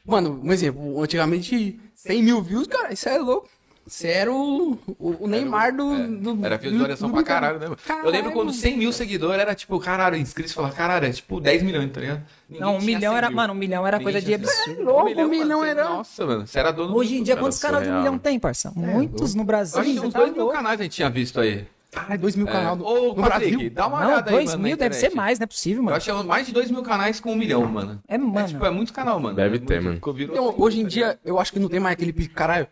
Mano, 0.06 0.40
um 0.42 0.54
exemplo, 0.54 1.02
antigamente 1.04 1.78
100 1.96 2.24
mil 2.24 2.42
views, 2.42 2.66
cara, 2.66 2.94
isso 2.94 3.10
é 3.10 3.18
louco. 3.18 3.50
Você 3.90 4.08
era 4.08 4.32
o, 4.32 4.78
o, 5.00 5.24
o 5.26 5.28
Neymar 5.28 5.76
do, 5.76 5.94
É, 5.96 6.08
do... 6.08 6.46
Era 6.46 6.58
visualização 6.58 7.08
do- 7.10 7.14
pra 7.14 7.22
do- 7.22 7.26
caralho, 7.26 7.60
né, 7.60 7.66
mano? 7.66 7.78
Eu 7.82 7.88
Caralho, 7.88 8.10
lembro 8.12 8.32
quando 8.32 8.48
mano. 8.48 8.58
100 8.58 8.78
mil 8.78 8.94
seguidores 8.94 9.42
era 9.42 9.56
tipo, 9.56 9.80
caralho, 9.80 10.16
inscritos, 10.16 10.54
falava, 10.54 10.74
caralho, 10.76 11.08
é 11.08 11.12
tipo 11.12 11.40
10 11.42 11.64
milhões, 11.64 11.92
tá 11.92 12.00
ligado? 12.00 12.22
Ninguém 12.48 12.66
Não, 12.66 12.76
um 12.78 12.82
milhão 12.82 13.12
100 13.14 13.18
era, 13.18 13.28
mil. 13.30 13.36
mano, 13.36 13.54
um 13.54 13.58
milhão 13.58 13.88
era 13.88 13.98
Ninguém 13.98 14.14
coisa 14.14 14.20
de 14.26 14.26
tinha 14.38 14.38
100 14.38 14.48
absurdo. 14.48 14.78
mil. 14.78 14.86
louco, 14.86 15.02
Um 15.02 15.06
milhão, 15.10 15.26
um 15.26 15.30
milhão 15.30 15.60
mano, 15.60 15.72
era- 15.72 15.84
Nossa, 15.90 16.26
mano, 16.26 16.46
você 16.48 16.60
era 16.60 16.72
dono 16.72 16.96
Hoje 16.96 17.18
em 17.18 17.24
dia, 17.24 17.36
quantos 17.36 17.60
canais 17.60 17.84
de 17.84 17.90
um 17.92 17.98
milhão 17.98 18.18
tem, 18.20 18.40
parça? 18.40 18.72
Muitos 18.76 19.34
no 19.34 19.44
Brasil. 19.44 19.78
Eu 19.78 19.82
acho 19.82 19.92
que 19.94 20.00
uns 20.08 20.14
tá 20.14 20.20
2 20.20 20.32
mil 20.34 20.42
louco. 20.44 20.56
canais 20.56 20.80
a 20.80 20.84
gente 20.84 20.94
tinha 20.94 21.10
visto 21.10 21.40
aí. 21.40 21.66
Caralho, 21.92 22.22
2 22.22 22.36
mil 22.36 22.48
É. 22.48 22.52
canal 22.52 22.76
no, 22.76 22.86
Ô, 22.86 23.08
no 23.16 23.16
Patrick, 23.16 23.50
Brasil. 23.52 23.70
dá 23.72 23.88
uma 23.88 24.00
Não, 24.02 24.08
olhada 24.10 24.30
aí, 24.30 24.36
2 24.36 24.52
mano, 24.52 24.64
mil 24.64 24.78
deve 24.78 24.94
ser 24.94 25.10
mais, 25.16 25.40
não 25.40 25.46
é 25.46 25.48
possível, 25.48 25.80
Eu 25.80 25.84
mano. 25.86 25.98
achei 25.98 26.14
mais 26.24 26.46
de 26.46 26.54
2 26.54 26.70
mil 26.70 26.84
canais 26.84 27.20
com 27.20 27.32
um 27.32 27.36
milhão, 27.36 27.66
mano. 27.66 28.00
É, 28.08 28.16
mano. 28.16 28.38
É, 28.38 28.44
tipo, 28.44 28.64
é 28.64 28.70
muito 28.70 28.94
canal, 28.94 29.20
mano. 29.20 29.36
Deve 29.36 29.56
É 29.56 29.60
ter, 29.60 29.82
muito- 29.82 30.08
mano. 30.08 30.22
Então, 30.24 30.54
hoje 30.56 30.80
em 30.82 30.84
tá 30.84 30.90
dia, 30.90 31.20
eu 31.26 31.40
acho 31.40 31.52
que 31.52 31.58
não 31.58 31.68
tem 31.68 31.80
mais 31.80 31.94
aquele 31.94 32.14
caralho. 32.28 32.68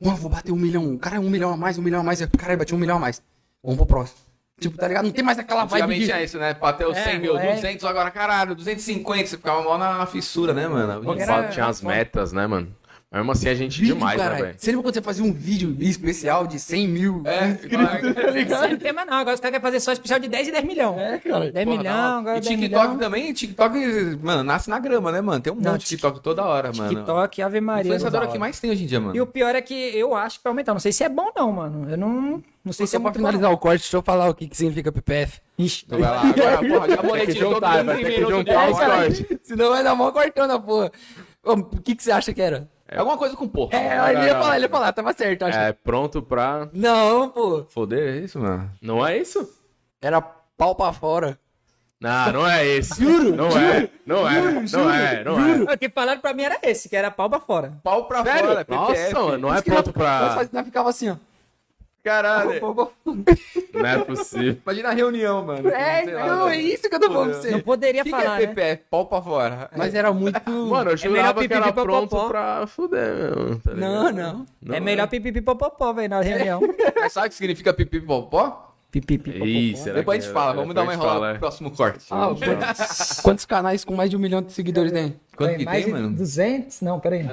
Mano, 0.00 0.16
vou 0.16 0.30
bater 0.30 0.52
um 0.52 0.56
milhão. 0.56 0.96
Caralho, 0.98 1.22
um 1.22 1.30
milhão 1.30 1.52
a 1.52 1.56
mais, 1.56 1.78
um 1.78 1.82
milhão 1.82 2.00
a 2.00 2.04
mais. 2.04 2.24
Caralho, 2.26 2.58
bati 2.58 2.74
um 2.74 2.78
milhão 2.78 2.96
a 2.96 3.00
mais. 3.00 3.22
Vamos 3.62 3.76
pro 3.78 3.86
próximo. 3.86 4.18
Tipo, 4.60 4.76
tá 4.78 4.86
ligado? 4.86 5.04
Não 5.04 5.10
tem 5.12 5.24
mais 5.24 5.38
aquela 5.38 5.64
vibe 5.64 5.82
Antigamente 5.82 6.00
de... 6.00 6.06
tinha 6.06 6.22
isso, 6.22 6.38
né? 6.38 6.54
Pra 6.54 6.72
ter 6.72 6.86
os 6.86 6.96
É, 6.96 7.04
100 7.04 7.18
mil, 7.18 7.36
é. 7.36 7.54
200, 7.54 7.84
agora 7.84 8.10
caralho, 8.10 8.54
250, 8.54 9.26
você 9.26 9.36
ficava 9.36 9.62
mal 9.62 9.76
na, 9.78 10.06
fissura, 10.06 10.54
né, 10.54 10.68
mano? 10.68 11.12
Era- 11.20 11.48
tinha 11.48 11.66
as 11.66 11.82
metas, 11.82 12.32
né, 12.32 12.46
mano? 12.46 12.74
Mas 13.14 13.20
mesmo 13.20 13.30
assim 13.32 13.48
a 13.48 13.54
gente 13.54 13.80
Vídeo, 13.80 13.94
demais, 13.94 14.18
né, 14.18 14.24
caralho. 14.24 14.44
velho? 14.46 14.56
Você 14.58 14.70
lembra 14.72 14.82
quando 14.82 14.94
você 14.94 15.02
fazia 15.02 15.24
um 15.24 15.32
vídeo 15.32 15.76
especial 15.78 16.46
de 16.48 16.58
100 16.58 16.88
mil? 16.88 17.22
É, 17.24 17.50
Isso 18.40 18.68
não 18.68 18.76
tem 18.76 18.92
mais 18.92 19.06
não. 19.08 19.16
Agora 19.18 19.34
os 19.34 19.40
caras 19.40 19.52
querem 19.52 19.60
fazer 19.60 19.78
só 19.80 19.92
especial 19.92 20.18
de 20.18 20.28
10 20.28 20.48
e 20.48 20.50
10 20.50 20.64
milhões. 20.64 20.98
É, 20.98 21.18
cara. 21.18 21.52
10 21.52 21.64
Porra, 21.64 21.78
milhões, 21.78 21.96
hora. 21.96 22.18
agora 22.18 22.38
E 22.38 22.40
10 22.40 22.46
TikTok 22.60 22.82
milhões. 22.82 22.98
também, 22.98 23.32
TikTok, 23.32 24.18
mano, 24.20 24.42
nasce 24.42 24.68
na 24.68 24.78
grama, 24.80 25.12
né, 25.12 25.20
mano? 25.20 25.40
Tem 25.40 25.52
um 25.52 25.56
Não, 25.56 25.72
monte 25.72 25.82
de 25.82 25.86
TikTok 25.86 26.20
toda 26.20 26.42
hora, 26.44 26.72
mano. 26.74 26.88
TikTok, 26.88 27.40
Ave 27.42 27.60
Maria. 27.60 27.82
Influenciadora 27.82 28.24
não 28.24 28.28
dá 28.28 28.32
que 28.32 28.38
mais 28.40 28.58
tem 28.58 28.70
hoje 28.72 28.82
em 28.82 28.86
dia, 28.86 28.98
mano. 29.00 29.14
E 29.16 29.20
o 29.20 29.26
pior 29.26 29.54
é 29.54 29.62
que 29.62 29.74
eu 29.74 30.14
acho 30.16 30.38
que 30.38 30.44
vai 30.44 30.50
aumentar. 30.50 30.72
Não 30.72 30.80
sei 30.80 30.90
se 30.92 31.04
é 31.04 31.08
bom 31.08 31.30
não, 31.36 31.52
mano. 31.52 31.88
Eu 31.88 31.96
não, 31.96 32.42
não 32.64 32.72
sei 32.72 32.84
se 32.86 32.96
é 32.96 32.98
pra 32.98 33.12
finalizar 33.12 33.50
o 33.52 33.56
corte, 33.58 33.82
deixa 33.82 33.96
eu 33.96 34.02
falar 34.02 34.28
o 34.28 34.34
que, 34.34 34.48
que 34.48 34.56
significa 34.56 34.90
PPF. 34.90 35.40
Ixi. 35.56 35.84
Então 35.86 36.00
vai 36.00 36.10
lá, 36.10 36.20
agora, 36.22 36.58
porra, 36.58 36.88
já 36.88 36.96
Tem 36.96 36.96
que 36.96 37.06
monetizou 37.06 37.52
juntar, 37.54 37.70
todos 37.72 37.86
vai 37.86 37.94
os 37.96 38.02
ter 38.02 38.10
que 38.12 38.16
minutos 38.18 38.36
juntar 38.38 38.66
de 38.66 38.72
os 38.72 38.80
áudio. 38.80 38.96
cortes. 39.26 39.38
Senão 39.46 39.68
vai 39.70 39.84
dar 39.84 39.94
mó 39.94 40.10
cortão 40.10 40.46
na 40.48 40.58
porra. 40.58 40.90
O 41.44 41.62
que, 41.80 41.94
que 41.94 42.02
você 42.02 42.10
acha 42.10 42.32
que 42.32 42.40
era? 42.42 42.68
É 42.94 42.98
alguma 42.98 43.18
coisa 43.18 43.36
com 43.36 43.48
porra. 43.48 43.76
É, 43.76 44.12
ele 44.12 44.26
ia 44.26 44.38
falar, 44.38 44.56
ele 44.56 44.64
ia 44.66 44.68
falar, 44.68 44.92
tava 44.92 45.12
certo, 45.12 45.44
acho. 45.44 45.58
É 45.58 45.72
pronto 45.72 46.22
pra. 46.22 46.68
Não, 46.72 47.28
pô. 47.28 47.64
Foder, 47.68 48.14
é 48.14 48.18
isso, 48.18 48.38
mano. 48.38 48.70
Não 48.80 49.04
é 49.04 49.18
isso? 49.18 49.48
Era 50.00 50.20
pau 50.20 50.74
pra 50.74 50.92
fora. 50.92 51.38
Não, 52.00 52.32
não 52.32 52.46
é 52.48 52.66
esse. 52.66 53.02
Juro? 53.02 53.34
Não 53.34 53.48
é, 53.48 53.88
não 54.04 54.28
é, 54.28 54.40
não 54.70 54.90
é, 54.90 55.24
não 55.24 55.40
é. 55.70 55.74
O 55.74 55.78
que 55.78 55.88
falaram 55.88 56.20
pra 56.20 56.34
mim 56.34 56.42
era 56.42 56.58
esse, 56.62 56.88
que 56.88 56.94
era 56.94 57.10
pau 57.10 57.30
pra 57.30 57.40
fora. 57.40 57.72
Pau 57.82 58.04
pra 58.04 58.22
Sério? 58.22 58.48
fora, 58.48 58.64
PPF. 58.64 59.14
Nossa, 59.14 59.26
mano, 59.26 59.38
não 59.38 59.54
é 59.54 59.62
pronto 59.62 59.92
pra... 59.92 60.46
Nós 60.52 60.64
ficava 60.66 60.90
assim, 60.90 61.10
ó. 61.10 61.16
Caralho. 62.04 62.60
Não 63.72 63.86
é 63.86 63.98
possível. 64.04 64.58
Imagina 64.62 64.88
a 64.90 64.92
reunião, 64.92 65.42
mano. 65.44 65.68
É, 65.70 66.04
lá, 66.12 66.26
não, 66.26 66.48
é 66.50 66.56
isso 66.58 66.86
que 66.88 66.94
eu 66.94 67.00
tô 67.00 67.10
falando 67.10 67.30
pra 67.40 67.50
Não 67.50 67.56
você. 67.56 67.62
poderia 67.62 68.02
O 68.02 68.04
que, 68.04 68.10
que 68.10 68.16
falar, 68.22 68.42
é 68.42 68.46
né? 68.46 68.52
PPF? 68.52 68.82
Pau 68.90 69.06
pra 69.06 69.22
fora. 69.22 69.70
Mas 69.74 69.94
era 69.94 70.12
muito. 70.12 70.38
Mano, 70.50 70.60
eu 70.66 70.68
melhor 70.84 70.96
jurava 70.98 71.46
que 71.48 71.52
era 71.52 71.62
pipipi 71.64 71.82
pronto 71.82 72.28
pra 72.28 72.66
fuder 72.66 73.14
mesmo, 73.14 73.58
tá 73.60 73.72
Não, 73.74 74.08
ligado? 74.10 74.46
não. 74.62 74.74
é 74.74 74.80
melhor 74.80 75.08
pipipi 75.08 75.40
popopó, 75.40 75.94
velho, 75.94 76.10
na 76.10 76.20
reunião. 76.20 76.60
Mas 76.94 77.10
sabe 77.14 77.28
o 77.28 77.30
que 77.30 77.36
significa 77.36 77.72
pipi 77.72 78.00
popó? 78.00 78.73
Pipipi 79.00 79.76
será 79.76 79.96
Depois 79.96 80.18
a 80.18 80.22
gente 80.22 80.32
fala, 80.32 80.52
vamos 80.52 80.74
dar 80.74 80.82
uma 80.84 80.94
enrolada 80.94 81.20
pro 81.20 81.34
é. 81.34 81.38
próximo 81.38 81.70
corte. 81.70 82.04
Ah, 82.10 82.28
quantos, 82.28 83.20
quantos 83.20 83.44
canais 83.44 83.84
com 83.84 83.94
mais 83.94 84.08
de 84.10 84.16
um 84.16 84.20
milhão 84.20 84.40
de 84.40 84.52
seguidores 84.52 84.92
tem? 84.92 85.16
Quanto 85.36 85.50
Peraí, 85.50 85.58
que 85.58 85.64
mais 85.64 85.84
tem, 85.84 85.94
de 85.94 86.00
mano? 86.00 86.16
200? 86.16 86.80
Não, 86.80 87.00
peraí. 87.00 87.24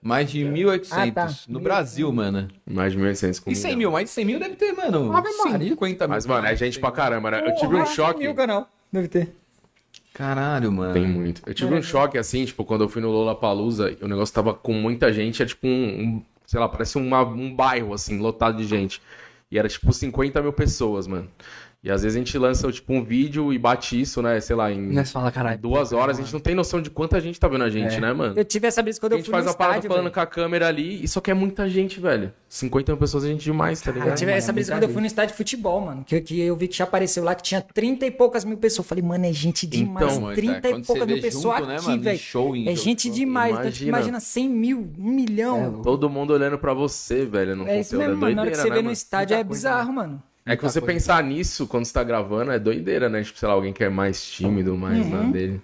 Mais 0.00 0.30
de 0.30 0.40
1.800 0.44 0.88
Ah, 0.92 1.10
tá. 1.12 1.34
no 1.48 1.60
Brasil, 1.60 2.10
mano. 2.12 2.48
Mais 2.64 2.92
de 2.92 2.98
1.800 2.98 3.40
com 3.40 3.50
E 3.50 3.54
100 3.54 3.64
milhão. 3.70 3.78
mil? 3.78 3.90
Mais 3.92 4.04
de 4.06 4.10
100 4.12 4.24
mil 4.24 4.38
deve 4.38 4.54
ter, 4.56 4.72
mano. 4.72 5.12
Ave 5.14 5.28
Maria. 5.44 5.68
50 5.68 6.06
mil. 6.06 6.14
Mas, 6.14 6.26
mano, 6.26 6.46
é 6.46 6.56
gente 6.56 6.80
pra 6.80 6.90
caramba, 6.90 7.30
né? 7.30 7.42
Eu 7.46 7.54
tive 7.56 7.76
um 7.76 7.84
choque. 7.84 8.20
Mil 8.20 8.34
canal. 8.34 8.68
Deve 8.90 9.08
ter. 9.08 9.34
Caralho, 10.14 10.70
mano. 10.70 10.92
Tem 10.92 11.06
muito. 11.06 11.42
Eu 11.46 11.54
tive 11.54 11.74
um 11.74 11.82
choque, 11.82 12.18
assim, 12.18 12.44
tipo, 12.44 12.64
quando 12.64 12.82
eu 12.84 12.88
fui 12.88 13.00
no 13.00 13.10
Lollapalooza, 13.10 13.96
o 14.00 14.08
negócio 14.08 14.34
tava 14.34 14.52
com 14.54 14.72
muita 14.72 15.12
gente, 15.12 15.42
é 15.42 15.46
tipo 15.46 15.66
um, 15.66 15.70
um- 15.70 16.22
sei 16.46 16.60
lá, 16.60 16.68
parece 16.68 16.98
uma- 16.98 17.22
um 17.22 17.54
bairro, 17.54 17.94
assim, 17.94 18.18
lotado 18.18 18.58
de 18.58 18.64
gente. 18.64 19.00
E 19.52 19.58
era, 19.58 19.68
tipo, 19.68 19.92
50 19.92 20.40
mil 20.40 20.52
pessoas, 20.54 21.06
mano. 21.06 21.28
E 21.84 21.90
às 21.90 22.02
vezes 22.04 22.14
a 22.14 22.18
gente 22.20 22.38
lança, 22.38 22.70
tipo, 22.70 22.92
um 22.92 23.02
vídeo 23.02 23.52
e 23.52 23.58
bate 23.58 24.00
isso, 24.00 24.22
né, 24.22 24.38
sei 24.40 24.54
lá, 24.54 24.70
em 24.70 24.80
Nós 24.92 25.10
fala, 25.10 25.32
caralho. 25.32 25.58
duas 25.58 25.92
horas, 25.92 26.16
a 26.16 26.22
gente 26.22 26.32
não 26.32 26.38
tem 26.38 26.54
noção 26.54 26.80
de 26.80 26.88
quanta 26.88 27.20
gente 27.20 27.40
tá 27.40 27.48
vendo 27.48 27.64
a 27.64 27.68
gente, 27.70 28.00
né, 28.00 28.12
mano? 28.12 28.34
Eu 28.38 28.44
tive 28.44 28.68
essa 28.68 28.80
brisa 28.80 29.00
quando 29.00 29.14
A 29.14 29.16
eu 29.16 29.18
gente 29.18 29.26
fui 29.26 29.32
faz 29.32 29.46
no 29.46 29.50
a 29.50 29.54
parada 29.54 29.78
estádio, 29.78 29.88
falando 29.90 30.04
velho. 30.04 30.14
com 30.14 30.20
a 30.20 30.26
câmera 30.26 30.68
ali, 30.68 31.02
e 31.02 31.08
só 31.08 31.20
que 31.20 31.28
é 31.28 31.34
muita 31.34 31.68
gente, 31.68 31.98
velho. 31.98 32.32
50 32.48 32.92
mil 32.92 32.98
pessoas 33.00 33.24
é 33.24 33.28
gente 33.28 33.42
demais, 33.42 33.80
tá 33.80 33.90
ligado? 33.90 34.10
Eu 34.10 34.14
tive 34.14 34.30
essa 34.30 34.52
brisa 34.52 34.72
quando 34.74 34.84
eu 34.84 34.90
fui 34.90 35.00
no 35.00 35.06
estádio 35.08 35.32
de 35.32 35.36
futebol, 35.36 35.80
mano. 35.80 36.04
Que, 36.04 36.20
que 36.20 36.40
eu 36.40 36.54
vi 36.54 36.68
que 36.68 36.76
já 36.76 36.84
apareceu 36.84 37.24
lá 37.24 37.34
que 37.34 37.42
tinha 37.42 37.60
30 37.60 38.06
e 38.06 38.10
poucas 38.12 38.44
mil 38.44 38.58
pessoas. 38.58 38.84
Eu 38.84 38.88
falei, 38.88 39.02
mano, 39.02 39.26
é 39.26 39.32
gente 39.32 39.66
demais. 39.66 40.06
Então, 40.06 40.20
mano, 40.20 40.34
30 40.36 40.60
cara, 40.60 40.78
e 40.78 40.84
poucas 40.84 41.06
mil 41.08 41.20
pessoas 41.20 41.56
junto, 41.58 41.66
né, 41.68 41.76
aqui, 41.78 41.86
mano, 41.88 42.02
velho. 42.02 42.18
show, 42.18 42.54
É 42.54 42.76
gente 42.76 43.02
show. 43.08 43.12
demais. 43.12 43.58
Então, 43.58 43.70
tipo, 43.72 43.88
Imagina. 43.88 43.98
imagina 43.98 44.20
100 44.20 44.48
mil, 44.48 44.88
um 44.98 45.10
milhão. 45.10 45.82
Todo 45.82 46.08
mundo 46.08 46.32
olhando 46.32 46.58
pra 46.58 46.72
você, 46.74 47.26
velho, 47.26 47.56
no 47.56 47.66
É 47.66 47.80
isso 47.80 47.96
mesmo, 47.98 48.16
mano. 48.18 48.36
Na 48.36 48.42
hora 48.42 48.50
que 48.52 48.56
você 48.56 48.62
né, 48.68 48.70
vê 48.70 48.76
no 48.76 48.82
mano? 48.84 48.92
estádio 48.92 49.36
é 49.36 49.42
bizarro, 49.42 49.92
mano. 49.92 50.22
É 50.44 50.56
que 50.56 50.62
você 50.62 50.80
pensar 50.80 51.22
nisso 51.22 51.66
quando 51.66 51.84
você 51.84 51.92
tá 51.92 52.02
gravando 52.02 52.50
é 52.50 52.58
doideira, 52.58 53.08
né? 53.08 53.22
Tipo, 53.22 53.38
sei 53.38 53.48
lá, 53.48 53.54
alguém 53.54 53.72
que 53.72 53.84
é 53.84 53.88
mais 53.88 54.24
tímido, 54.24 54.76
mais 54.76 54.98
Uhum. 55.06 55.10
na 55.10 55.22
dele. 55.30 55.60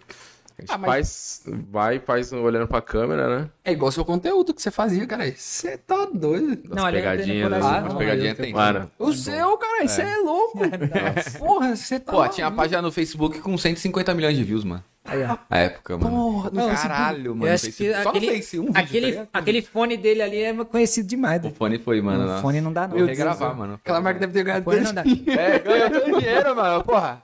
A 0.56 0.60
gente 0.60 0.72
Ah, 0.72 0.78
mas- 0.78 1.42
faz, 1.44 1.56
vai, 1.70 1.98
faz 2.00 2.32
olhando 2.32 2.66
pra 2.66 2.80
câmera, 2.80 3.28
né? 3.40 3.50
É 3.64 3.70
igual 3.72 3.92
seu 3.92 4.04
conteúdo 4.04 4.52
que 4.52 4.60
você 4.60 4.70
fazia, 4.72 5.06
cara. 5.06 5.30
Você 5.30 5.78
tá 5.78 6.04
doido. 6.12 6.56
Das 6.68 6.76
Não, 6.82 6.90
pegadinhas. 6.90 7.50
não. 7.50 7.58
As 7.58 7.64
Ah, 7.64 7.94
pegadinhas 7.96 8.36
tem. 8.36 8.52
Mano, 8.52 8.90
O 8.98 9.12
seu, 9.12 9.56
cara, 9.56 9.86
você 9.86 10.02
é 10.02 10.16
louco. 10.16 10.58
Porra, 11.38 11.76
você 11.76 12.00
tá. 12.00 12.10
Pô, 12.12 12.28
tinha 12.28 12.48
a 12.48 12.50
página 12.50 12.82
no 12.82 12.90
Facebook 12.90 13.38
com 13.40 13.56
150 13.56 14.12
milhões 14.14 14.36
de 14.36 14.42
views, 14.42 14.64
mano. 14.64 14.82
Aí, 15.08 15.24
ó. 15.24 15.38
Na 15.48 15.56
época, 15.56 15.96
mano. 15.96 16.10
Porra, 16.10 16.50
no 16.50 16.68
Caralho, 16.68 17.34
mano. 17.34 17.46
Eu 17.46 17.54
acho 17.54 17.72
que. 17.72 17.92
Só 18.02 18.08
aquele, 18.10 18.26
no 18.26 18.32
Face, 18.32 18.58
um 18.58 18.62
vídeo, 18.62 18.74
tá 18.74 18.80
aquele, 18.80 19.06
ligado? 19.06 19.28
aquele 19.32 19.62
fone 19.62 19.96
dele 19.96 20.22
ali 20.22 20.42
é 20.42 20.64
conhecido 20.64 21.08
demais. 21.08 21.38
O 21.40 21.42
velho. 21.44 21.54
fone 21.54 21.78
foi, 21.78 22.00
mano. 22.00 22.36
O 22.36 22.40
fone 22.40 22.60
não 22.60 22.72
dá, 22.72 22.86
não. 22.86 22.96
Vou 22.96 23.06
regravar, 23.06 23.56
mano. 23.56 23.74
Aquela 23.74 24.00
marca 24.00 24.20
deve 24.20 24.32
ter 24.32 24.44
ganhado 24.44 24.64
Fone 24.64 24.82
tanto 24.82 24.94
não 24.94 25.02
dá. 25.02 25.32
É, 25.32 25.58
ganhou 25.58 25.90
todo 25.90 26.20
dinheiro, 26.20 26.54
mano. 26.54 26.84
Porra. 26.84 27.22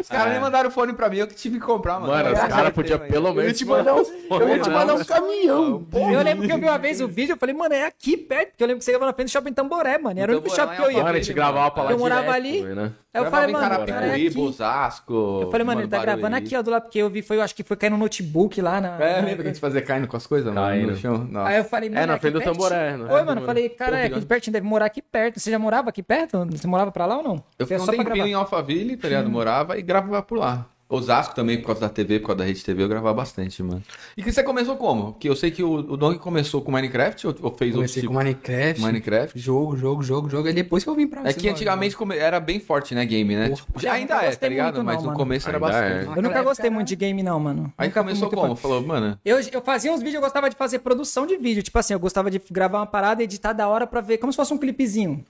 Os 0.00 0.08
caras 0.08 0.32
nem 0.32 0.40
mandaram 0.40 0.68
o 0.68 0.72
fone 0.72 0.92
pra 0.92 1.08
mim, 1.08 1.18
eu 1.18 1.26
que 1.26 1.34
tive 1.34 1.58
que 1.58 1.64
comprar, 1.66 2.00
mano. 2.00 2.12
mano, 2.12 2.32
os 2.32 2.38
caras 2.40 2.72
podiam 2.72 2.98
pelo 2.98 3.32
menos. 3.34 3.56
te 3.58 3.64
mandar 3.64 3.94
uns- 3.94 4.08
Eu 4.08 4.46
vou 4.46 4.58
te 4.58 4.70
mandar 4.70 4.94
um 4.94 5.04
caminhão. 5.04 5.86
Eu 5.92 6.22
lembro 6.22 6.46
que 6.46 6.52
eu 6.52 6.58
vi 6.58 6.64
uma 6.64 6.78
vez 6.78 7.00
o 7.00 7.08
vídeo, 7.08 7.32
eu 7.32 7.36
falei, 7.36 7.54
mano, 7.54 7.74
é 7.74 7.86
aqui 7.86 8.16
perto, 8.16 8.50
porque 8.50 8.62
eu 8.64 8.66
lembro 8.68 8.78
que 8.78 8.84
você 8.84 8.92
ia 8.92 8.98
na 8.98 9.12
frente 9.12 9.28
do 9.28 9.32
shopping 9.32 9.52
Tamboré, 9.52 9.98
mano. 9.98 10.18
Era 10.20 10.32
o 10.32 10.34
único 10.36 10.48
Tamboré, 10.48 10.62
shopping 10.76 10.82
que 10.82 10.88
eu 10.88 10.90
ia. 10.96 11.02
Mano, 11.04 11.16
a 11.16 11.20
gente 11.20 11.32
gravava 11.32 11.70
pra 11.70 11.82
lá 11.84 11.90
Eu 11.92 11.98
morava 11.98 12.30
ali. 12.32 12.62
né? 12.62 12.92
Aí 13.14 13.24
eu 13.24 13.30
falei, 13.30 13.52
mano, 13.52 13.66
o 13.82 13.86
cara 13.86 14.06
é. 14.16 14.28
Osasco. 14.38 15.40
Eu 15.42 15.50
falei, 15.50 15.66
mano, 15.66 15.80
ele 15.80 15.88
tá 15.88 15.98
gravando 15.98 16.36
aqui, 16.36 16.56
ó, 16.56 16.62
do 16.62 16.70
lado, 16.70 16.82
porque 16.82 16.98
eu 16.98 17.08
vi, 17.08 17.22
foi, 17.22 17.36
eu 17.38 17.42
acho 17.42 17.54
que 17.54 17.62
foi 17.62 17.76
cair 17.76 17.90
no 17.90 17.96
notebook 17.96 18.60
lá 18.60 18.80
na. 18.80 18.96
É, 19.02 19.16
lembra 19.20 19.36
que 19.36 19.42
a 19.42 19.52
gente 19.52 19.60
fazia 19.60 19.80
caindo 19.82 20.06
com 20.06 20.16
as 20.16 20.26
coisas. 20.26 20.52
No 20.54 20.96
chão? 20.96 21.28
Aí 21.44 21.56
eu 21.58 21.64
falei, 21.64 21.88
mano. 21.88 22.00
É, 22.02 22.06
na 22.06 22.14
aqui 22.14 22.22
frente 22.22 22.34
do. 22.34 22.40
Tamboré, 22.42 22.96
né? 22.96 23.12
Oi, 23.12 23.22
mano, 23.24 23.40
eu 23.40 23.46
falei, 23.46 23.68
cara, 23.70 23.98
é 23.98 24.06
aqui 24.06 24.20
pertinho, 24.24 24.52
deve 24.52 24.66
morar 24.66 24.86
aqui 24.86 25.02
perto. 25.02 25.40
Você 25.40 25.50
já 25.50 25.58
morava 25.58 25.88
aqui 25.88 26.02
perto? 26.02 26.46
Você 26.50 26.66
morava 26.66 26.92
pra 26.92 27.06
lá 27.06 27.16
ou 27.16 27.22
não? 27.22 27.44
Eu 27.58 27.66
fiquei 27.66 27.76
um 27.76 27.80
só 27.80 27.86
pra 27.86 27.92
tempinho 27.96 28.14
gravar. 28.14 28.28
em 28.30 28.34
Alphaville, 28.34 28.96
tá 28.96 29.08
ligado? 29.08 29.28
Morava 29.30 29.67
e 29.76 29.82
gravava 29.82 30.22
por 30.22 30.38
lá. 30.38 30.66
Osasco 30.90 31.34
também, 31.34 31.58
por 31.60 31.66
causa 31.66 31.82
da 31.82 31.88
TV, 31.90 32.18
por 32.18 32.28
causa 32.28 32.38
da 32.38 32.44
Rede 32.46 32.64
TV, 32.64 32.82
eu 32.82 32.88
gravava 32.88 33.12
bastante, 33.14 33.62
mano. 33.62 33.82
E 34.16 34.22
que 34.22 34.32
você 34.32 34.42
começou 34.42 34.74
como? 34.78 35.12
Porque 35.12 35.28
eu 35.28 35.36
sei 35.36 35.50
que 35.50 35.62
o, 35.62 35.70
o 35.74 35.96
Donkey 35.98 36.18
começou 36.18 36.62
com 36.62 36.72
Minecraft 36.72 37.26
ou, 37.26 37.34
ou 37.42 37.50
fez 37.52 37.72
outro 37.72 37.80
Comecei 37.80 38.00
tipo? 38.00 38.14
com 38.14 38.18
Minecraft. 38.18 38.80
Minecraft? 38.80 39.38
Jogo, 39.38 39.76
jogo, 39.76 40.02
jogo, 40.02 40.30
jogo. 40.30 40.48
É 40.48 40.52
depois 40.54 40.82
que 40.84 40.88
eu 40.88 40.94
vim 40.94 41.06
pra 41.06 41.28
É 41.28 41.34
que 41.34 41.46
antigamente 41.46 41.94
come- 41.94 42.16
era 42.16 42.40
bem 42.40 42.58
forte, 42.58 42.94
né, 42.94 43.04
game, 43.04 43.36
né? 43.36 43.50
Porra. 43.50 43.56
Tipo, 43.66 43.86
ainda 43.90 44.14
é, 44.24 44.34
tá 44.34 44.48
ligado? 44.48 44.76
muito, 44.76 44.86
Mas 44.86 44.94
não, 44.94 45.02
no 45.02 45.06
mano. 45.08 45.18
começo 45.18 45.46
era 45.46 45.58
Ainda 45.58 45.66
bastante. 45.66 46.08
é. 46.08 46.18
Eu 46.18 46.22
nunca 46.22 46.42
gostei 46.42 46.70
muito 46.70 46.88
de 46.88 46.96
game, 46.96 47.22
não, 47.22 47.38
mano. 47.38 47.70
Aí 47.76 47.88
Nunca 47.88 48.00
começou 48.02 48.30
como? 48.30 48.56
fã. 48.56 48.62
Falou, 48.62 48.80
mano, 48.80 49.18
Eu, 49.22 49.38
eu 49.52 49.60
fazia 49.60 49.92
uns 49.92 49.98
vídeos, 49.98 50.14
eu 50.14 50.20
gostava 50.22 50.48
de 50.48 50.56
fazer 50.56 50.78
produção 50.78 51.26
de 51.26 51.36
vídeo. 51.36 51.62
Tipo 51.62 51.78
assim, 51.78 51.92
eu 51.92 52.00
gostava 52.00 52.30
de 52.30 52.40
gravar 52.50 52.78
uma 52.78 52.86
parada, 52.86 53.22
editar 53.22 53.52
da 53.52 53.68
hora 53.68 53.86
pra 53.86 54.00
ver, 54.00 54.16
como 54.16 54.32
se 54.32 54.36
fosse 54.36 54.54
um 54.54 54.58
clipezinho. 54.58 55.22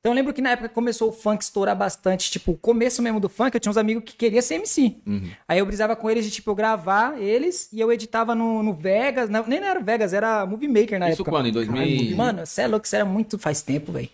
Então 0.00 0.12
eu 0.12 0.16
lembro 0.16 0.32
que 0.32 0.40
na 0.40 0.52
época 0.52 0.70
começou 0.70 1.10
o 1.10 1.12
funk 1.12 1.44
estourar 1.44 1.76
bastante, 1.76 2.30
tipo, 2.30 2.52
o 2.52 2.56
começo 2.56 3.02
mesmo 3.02 3.20
do 3.20 3.28
funk, 3.28 3.54
eu 3.54 3.60
tinha 3.60 3.70
uns 3.70 3.76
amigos 3.76 4.02
que 4.04 4.16
queriam 4.16 4.40
ser 4.40 4.54
MC. 4.54 4.96
Aí 5.46 5.58
eu 5.58 5.66
brisava 5.66 5.94
com 5.94 6.08
eles 6.10 6.24
de, 6.24 6.30
tipo, 6.30 6.50
eu 6.50 6.54
gravar 6.54 7.20
eles 7.20 7.68
e 7.70 7.80
eu 7.80 7.92
editava 7.92 8.34
no, 8.34 8.62
no 8.62 8.72
Vegas. 8.72 9.28
Não, 9.28 9.46
nem 9.46 9.58
era 9.58 9.78
Vegas, 9.78 10.14
era 10.14 10.46
Movie 10.46 10.68
Maker 10.68 10.98
na 10.98 11.10
isso 11.10 11.20
época. 11.20 11.30
quando? 11.30 11.48
Em 11.48 11.52
2000? 11.52 12.16
Mano, 12.16 12.46
você 12.46 12.62
é 12.62 12.66
louco, 12.66 12.86
isso 12.86 12.96
era 12.96 13.04
muito 13.04 13.38
faz 13.38 13.60
tempo, 13.60 13.92
velho. 13.92 14.08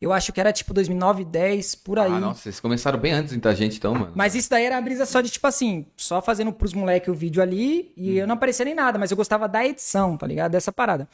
Eu 0.00 0.12
acho 0.12 0.32
que 0.32 0.40
era 0.40 0.52
tipo 0.52 0.72
2009, 0.74 1.24
10, 1.24 1.74
por 1.76 1.98
aí. 1.98 2.12
Ah, 2.12 2.20
nossa, 2.20 2.42
vocês 2.42 2.60
começaram 2.60 2.98
bem 2.98 3.12
antes 3.12 3.36
da 3.38 3.54
gente, 3.54 3.78
então, 3.78 3.94
mano. 3.94 4.12
Mas 4.14 4.34
isso 4.34 4.50
daí 4.50 4.64
era 4.64 4.76
a 4.76 4.80
brisa 4.80 5.06
só 5.06 5.20
de, 5.20 5.30
tipo 5.30 5.46
assim, 5.46 5.86
só 5.96 6.20
fazendo 6.20 6.52
pros 6.52 6.74
moleques 6.74 7.08
o 7.08 7.14
vídeo 7.14 7.42
ali 7.42 7.92
e 7.96 8.18
eu 8.18 8.26
não 8.26 8.34
aparecia 8.34 8.64
nem 8.64 8.74
nada, 8.74 8.98
mas 8.98 9.10
eu 9.10 9.16
gostava 9.16 9.48
da 9.48 9.64
edição, 9.66 10.16
tá 10.16 10.26
ligado? 10.26 10.52
Dessa 10.52 10.70
parada. 10.70 11.08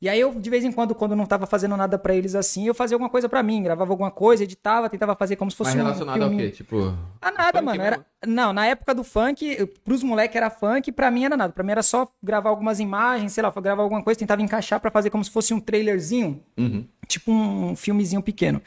E 0.00 0.08
aí 0.08 0.20
eu, 0.20 0.32
de 0.32 0.48
vez 0.48 0.64
em 0.64 0.70
quando, 0.70 0.94
quando 0.94 1.16
não 1.16 1.26
tava 1.26 1.44
fazendo 1.44 1.76
nada 1.76 1.98
pra 1.98 2.14
eles 2.14 2.36
assim, 2.36 2.66
eu 2.66 2.74
fazia 2.74 2.94
alguma 2.94 3.10
coisa 3.10 3.28
pra 3.28 3.42
mim, 3.42 3.64
gravava 3.64 3.92
alguma 3.92 4.12
coisa, 4.12 4.44
editava, 4.44 4.88
tentava 4.88 5.16
fazer 5.16 5.34
como 5.34 5.50
se 5.50 5.56
fosse 5.56 5.72
Mas 5.72 5.80
um 5.80 5.84
relacionado 5.84 6.22
ao 6.22 6.28
filminho. 6.28 6.50
quê? 6.50 6.56
Tipo. 6.56 6.94
Ah, 7.20 7.32
nada, 7.32 7.60
mano. 7.60 7.82
Era... 7.82 8.06
Não, 8.24 8.52
na 8.52 8.64
época 8.66 8.94
do 8.94 9.02
funk, 9.02 9.66
pros 9.84 10.04
moleques 10.04 10.36
era 10.36 10.50
funk, 10.50 10.92
pra 10.92 11.10
mim 11.10 11.24
era 11.24 11.36
nada. 11.36 11.52
Pra 11.52 11.64
mim 11.64 11.72
era 11.72 11.82
só 11.82 12.06
gravar 12.22 12.50
algumas 12.50 12.78
imagens, 12.78 13.32
sei 13.32 13.42
lá, 13.42 13.50
gravar 13.50 13.82
alguma 13.82 14.00
coisa, 14.00 14.20
tentava 14.20 14.40
encaixar 14.40 14.78
pra 14.78 14.90
fazer 14.90 15.10
como 15.10 15.24
se 15.24 15.32
fosse 15.32 15.52
um 15.52 15.58
trailerzinho. 15.58 16.44
Uhum. 16.56 16.86
Tipo 17.08 17.32
um 17.32 17.74
filmezinho 17.74 18.22
pequeno. 18.22 18.62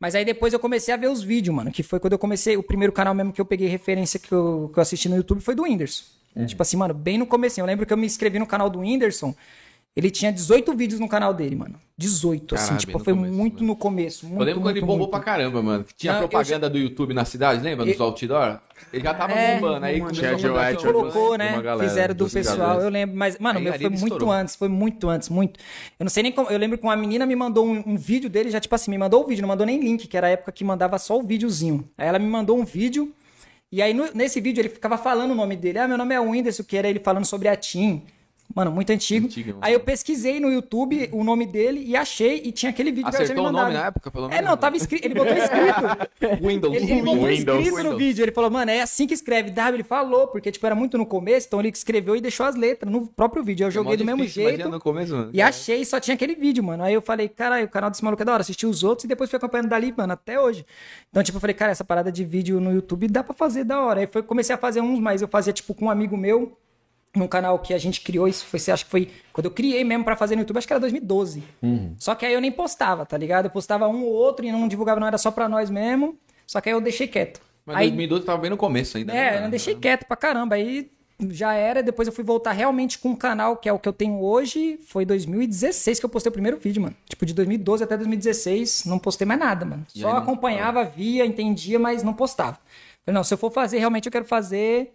Mas 0.00 0.16
aí 0.16 0.24
depois 0.24 0.52
eu 0.52 0.58
comecei 0.58 0.92
a 0.92 0.96
ver 0.96 1.08
os 1.08 1.22
vídeos, 1.22 1.54
mano. 1.54 1.70
Que 1.70 1.84
foi 1.84 2.00
quando 2.00 2.14
eu 2.14 2.18
comecei. 2.18 2.56
O 2.56 2.62
primeiro 2.62 2.92
canal 2.92 3.14
mesmo 3.14 3.32
que 3.32 3.40
eu 3.40 3.44
peguei 3.44 3.68
referência 3.68 4.18
que 4.18 4.32
eu, 4.32 4.68
que 4.72 4.78
eu 4.80 4.82
assisti 4.82 5.08
no 5.08 5.14
YouTube 5.14 5.40
foi 5.40 5.54
do 5.54 5.62
Whindersson. 5.62 6.04
Uhum. 6.34 6.46
Tipo 6.46 6.62
assim, 6.62 6.76
mano, 6.76 6.92
bem 6.92 7.18
no 7.18 7.26
começo. 7.26 7.60
Eu 7.60 7.66
lembro 7.66 7.86
que 7.86 7.92
eu 7.92 7.96
me 7.96 8.06
inscrevi 8.06 8.40
no 8.40 8.46
canal 8.46 8.68
do 8.68 8.80
Whindersson. 8.80 9.32
Ele 9.94 10.10
tinha 10.10 10.32
18 10.32 10.74
vídeos 10.74 10.98
no 10.98 11.06
canal 11.06 11.34
dele, 11.34 11.54
mano. 11.54 11.74
18, 11.98 12.54
assim. 12.54 12.64
Caralho, 12.64 12.80
Tipo, 12.80 12.92
bem 12.92 12.98
no 12.98 13.04
foi 13.04 13.14
começo, 13.14 13.34
muito 13.36 13.54
mano. 13.56 13.66
no 13.66 13.76
começo. 13.76 14.26
Muito, 14.26 14.40
Eu 14.40 14.46
lembro 14.46 14.60
quando 14.62 14.70
ele 14.70 14.80
muito, 14.80 14.86
bombou 14.90 14.98
muito. 15.06 15.10
pra 15.10 15.20
caramba, 15.20 15.62
mano. 15.62 15.84
que 15.84 15.94
Tinha 15.94 16.14
Não, 16.14 16.22
eu 16.22 16.28
propaganda 16.28 16.70
do 16.70 16.78
YouTube 16.78 17.12
na 17.12 17.26
cidade, 17.26 17.62
lembra? 17.62 17.84
Dos 17.84 18.00
outdoor? 18.00 18.58
Ele 18.90 19.02
já 19.04 19.12
tava 19.12 19.34
É, 19.34 19.54
bombando. 19.56 19.84
Aí 19.84 20.00
mano. 20.00 20.14
começou 20.14 20.56
a 20.58 20.70
seu- 20.78 20.92
colocou, 20.92 21.36
né? 21.36 21.60
galera, 21.60 21.86
Fizeram 21.88 22.14
do 22.14 22.28
pessoal, 22.28 22.56
jogadores. 22.56 22.84
eu 22.84 22.90
lembro. 22.90 23.16
Mas, 23.16 23.38
mano, 23.38 23.58
Aí 23.58 23.64
meu 23.64 23.72
foi 23.74 23.88
muito 23.90 24.02
estourou. 24.04 24.32
antes, 24.32 24.56
foi 24.56 24.68
muito 24.68 25.08
antes, 25.10 25.28
muito. 25.28 25.60
Eu 26.00 26.04
não 26.04 26.10
sei 26.10 26.22
nem 26.22 26.32
como. 26.32 26.48
Eu 26.48 26.58
lembro 26.58 26.78
que 26.78 26.84
uma 26.84 26.96
menina 26.96 27.26
me 27.26 27.36
mandou 27.36 27.66
um, 27.66 27.82
um 27.86 27.96
vídeo 27.96 28.30
dele, 28.30 28.50
já 28.50 28.58
tipo 28.58 28.74
assim, 28.74 28.90
me 28.90 28.96
mandou 28.98 29.22
o 29.22 29.26
vídeo, 29.26 29.42
não 29.42 29.48
mandou 29.48 29.66
nem 29.66 29.78
link, 29.78 30.08
que 30.08 30.16
era 30.16 30.26
a 30.26 30.30
época 30.30 30.50
que 30.52 30.64
mandava 30.64 30.98
só 30.98 31.18
o 31.18 31.22
videozinho. 31.22 31.86
Aí 31.98 32.08
ela 32.08 32.18
me 32.18 32.26
mandou 32.26 32.58
um 32.58 32.64
vídeo, 32.64 33.12
e 33.70 33.82
aí 33.82 33.92
no- 33.92 34.10
nesse 34.14 34.40
vídeo 34.40 34.62
ele 34.62 34.70
ficava 34.70 34.96
falando 34.96 35.32
o 35.32 35.34
nome 35.34 35.54
dele. 35.54 35.78
Ah, 35.78 35.86
meu 35.86 35.98
nome 35.98 36.14
é 36.14 36.18
Whindersson, 36.20 36.64
que 36.64 36.76
era 36.78 36.88
ele 36.88 36.98
falando 36.98 37.26
sobre 37.26 37.46
a 37.48 37.54
Tim. 37.54 38.02
Mano, 38.54 38.70
muito 38.70 38.90
antigo. 38.90 39.26
Antigo, 39.26 39.58
aí 39.60 39.72
eu 39.72 39.80
pesquisei 39.80 40.38
no 40.40 40.50
YouTube 40.50 41.08
o 41.12 41.24
nome 41.24 41.46
dele 41.46 41.82
e 41.86 41.96
achei, 41.96 42.42
e 42.44 42.52
tinha 42.52 42.70
aquele 42.70 42.90
vídeo 42.90 43.10
que 43.10 43.16
ela 43.16 43.24
tinha 43.24 43.34
me 43.34 43.40
Acertou 43.40 43.44
o 43.48 43.52
nome 43.52 43.64
mandado. 43.66 43.80
na 43.82 43.86
época, 43.88 44.10
pelo 44.10 44.26
É, 44.26 44.28
menos? 44.30 44.44
não, 44.50 44.56
tava 44.56 44.76
escrito. 44.76 45.04
Ele 45.04 45.14
botou 45.14 45.34
escrito. 45.36 46.40
Windows. 46.46 46.74
Ele, 46.76 46.92
ele 46.92 47.02
botou 47.02 47.26
Windows. 47.26 47.58
escrito 47.60 47.70
no 47.70 47.76
Windows. 47.82 47.98
vídeo. 47.98 48.22
Ele 48.24 48.32
falou, 48.32 48.50
mano, 48.50 48.70
é 48.70 48.80
assim 48.82 49.06
que 49.06 49.14
escreve 49.14 49.50
W. 49.50 49.76
Ele 49.76 49.82
falou, 49.82 50.28
porque, 50.28 50.50
tipo, 50.52 50.64
era 50.66 50.74
muito 50.74 50.98
no 50.98 51.06
começo, 51.06 51.46
então 51.46 51.60
ele 51.60 51.68
escreveu 51.70 52.14
e 52.16 52.20
deixou 52.20 52.44
as 52.46 52.54
letras 52.56 52.92
no 52.92 53.06
próprio 53.06 53.42
vídeo. 53.42 53.64
Eu 53.66 53.70
joguei 53.70 53.96
do 53.96 54.04
mesmo 54.04 54.24
jeito. 54.26 54.68
No 54.68 54.80
começo, 54.80 55.14
mano. 55.14 55.30
E 55.32 55.40
achei 55.40 55.80
e 55.80 55.86
só 55.86 55.98
tinha 55.98 56.14
aquele 56.14 56.34
vídeo, 56.34 56.62
mano. 56.62 56.82
Aí 56.82 56.94
eu 56.94 57.02
falei, 57.02 57.28
caralho, 57.28 57.66
o 57.66 57.68
canal 57.68 57.90
desse 57.90 58.04
maluco 58.04 58.22
é 58.22 58.24
da 58.24 58.32
hora. 58.32 58.42
Assisti 58.42 58.66
os 58.66 58.82
outros 58.84 59.04
e 59.04 59.08
depois 59.08 59.30
fui 59.30 59.36
acompanhando 59.36 59.68
dali, 59.68 59.92
mano, 59.96 60.12
até 60.12 60.38
hoje. 60.40 60.64
Então, 61.10 61.22
tipo, 61.22 61.36
eu 61.36 61.40
falei, 61.40 61.54
cara, 61.54 61.72
essa 61.72 61.84
parada 61.84 62.12
de 62.12 62.24
vídeo 62.24 62.60
no 62.60 62.72
YouTube 62.72 63.08
dá 63.08 63.22
pra 63.24 63.34
fazer 63.34 63.64
da 63.64 63.80
hora. 63.80 64.00
Aí 64.00 64.06
foi, 64.10 64.22
comecei 64.22 64.54
a 64.54 64.58
fazer 64.58 64.80
uns, 64.80 64.98
mas 65.00 65.22
eu 65.22 65.28
fazia, 65.28 65.52
tipo, 65.52 65.72
com 65.74 65.86
um 65.86 65.90
amigo 65.90 66.16
meu, 66.16 66.56
num 67.14 67.26
canal 67.28 67.58
que 67.58 67.74
a 67.74 67.78
gente 67.78 68.00
criou. 68.00 68.26
Isso 68.28 68.44
foi, 68.46 68.58
acho 68.72 68.84
que 68.84 68.90
foi 68.90 69.10
quando 69.32 69.46
eu 69.46 69.50
criei 69.50 69.84
mesmo 69.84 70.04
pra 70.04 70.16
fazer 70.16 70.34
no 70.36 70.42
YouTube, 70.42 70.58
acho 70.58 70.66
que 70.66 70.72
era 70.72 70.80
2012. 70.80 71.42
Só 71.98 72.14
que 72.14 72.24
aí 72.26 72.32
eu 72.34 72.40
nem 72.40 72.50
postava, 72.52 73.04
tá 73.06 73.16
ligado? 73.18 73.46
Eu 73.46 73.50
postava 73.50 73.86
um 73.88 74.02
ou 74.04 74.12
outro 74.12 74.44
e 74.46 74.52
não 74.52 74.66
divulgava, 74.68 74.98
não 75.00 75.06
era 75.06 75.18
só 75.18 75.30
pra 75.30 75.48
nós 75.48 75.68
mesmo. 75.70 76.16
Só 76.46 76.60
que 76.60 76.68
aí 76.68 76.74
eu 76.74 76.80
deixei 76.80 77.06
quieto. 77.06 77.40
Mas 77.64 77.76
Aí- 77.76 77.86
2012 77.88 78.24
tava 78.26 78.38
bem 78.40 78.50
no 78.50 78.56
começo 78.56 78.96
ainda. 78.98 79.12
É, 79.12 79.40
né? 79.40 79.46
eu 79.46 79.50
deixei 79.50 79.74
quieto 79.74 80.04
pra 80.06 80.16
caramba. 80.16 80.56
Aí 80.56 80.90
já 81.30 81.54
era, 81.54 81.82
depois 81.82 82.08
eu 82.08 82.12
fui 82.12 82.24
voltar 82.24 82.50
realmente 82.50 82.98
com 82.98 83.12
o 83.12 83.16
canal, 83.16 83.56
que 83.56 83.68
é 83.68 83.72
o 83.72 83.78
que 83.78 83.88
eu 83.88 83.92
tenho 83.92 84.20
hoje. 84.20 84.78
Foi 84.88 85.04
2016 85.04 86.00
que 86.00 86.04
eu 86.04 86.10
postei 86.10 86.30
o 86.30 86.32
primeiro 86.32 86.58
vídeo, 86.58 86.82
mano. 86.82 86.96
Tipo, 87.08 87.24
de 87.24 87.32
2012 87.32 87.84
até 87.84 87.96
2016, 87.96 88.84
não 88.86 88.98
postei 88.98 89.24
mais 89.26 89.38
nada, 89.38 89.64
mano. 89.64 89.86
E 89.94 90.00
Só 90.00 90.10
não- 90.10 90.16
acompanhava, 90.16 90.82
via, 90.84 91.24
entendia, 91.24 91.78
mas 91.78 92.02
não 92.02 92.12
postava. 92.12 92.58
Falei, 93.04 93.14
não, 93.14 93.22
se 93.22 93.32
eu 93.32 93.38
for 93.38 93.52
fazer, 93.52 93.78
realmente 93.78 94.06
eu 94.06 94.12
quero 94.12 94.24
fazer 94.24 94.92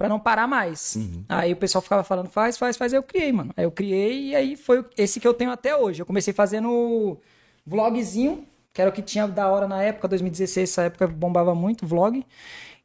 pra 0.00 0.08
não 0.08 0.18
parar 0.18 0.48
mais. 0.48 0.96
Uhum. 0.96 1.24
Aí 1.28 1.52
o 1.52 1.56
pessoal 1.56 1.82
ficava 1.82 2.02
falando, 2.02 2.30
faz, 2.30 2.56
faz, 2.56 2.74
faz. 2.74 2.94
Aí 2.94 2.98
eu 2.98 3.02
criei, 3.02 3.30
mano. 3.30 3.52
Aí 3.54 3.64
eu 3.64 3.70
criei 3.70 4.28
e 4.28 4.34
aí 4.34 4.56
foi 4.56 4.82
esse 4.96 5.20
que 5.20 5.28
eu 5.28 5.34
tenho 5.34 5.50
até 5.50 5.76
hoje. 5.76 6.00
Eu 6.00 6.06
comecei 6.06 6.32
fazendo 6.32 7.18
vlogzinho, 7.66 8.46
que 8.72 8.80
era 8.80 8.88
o 8.88 8.94
que 8.94 9.02
tinha 9.02 9.28
da 9.28 9.46
hora 9.48 9.68
na 9.68 9.82
época, 9.82 10.08
2016, 10.08 10.70
essa 10.70 10.82
época 10.84 11.06
bombava 11.06 11.54
muito, 11.54 11.86
vlog. 11.86 12.24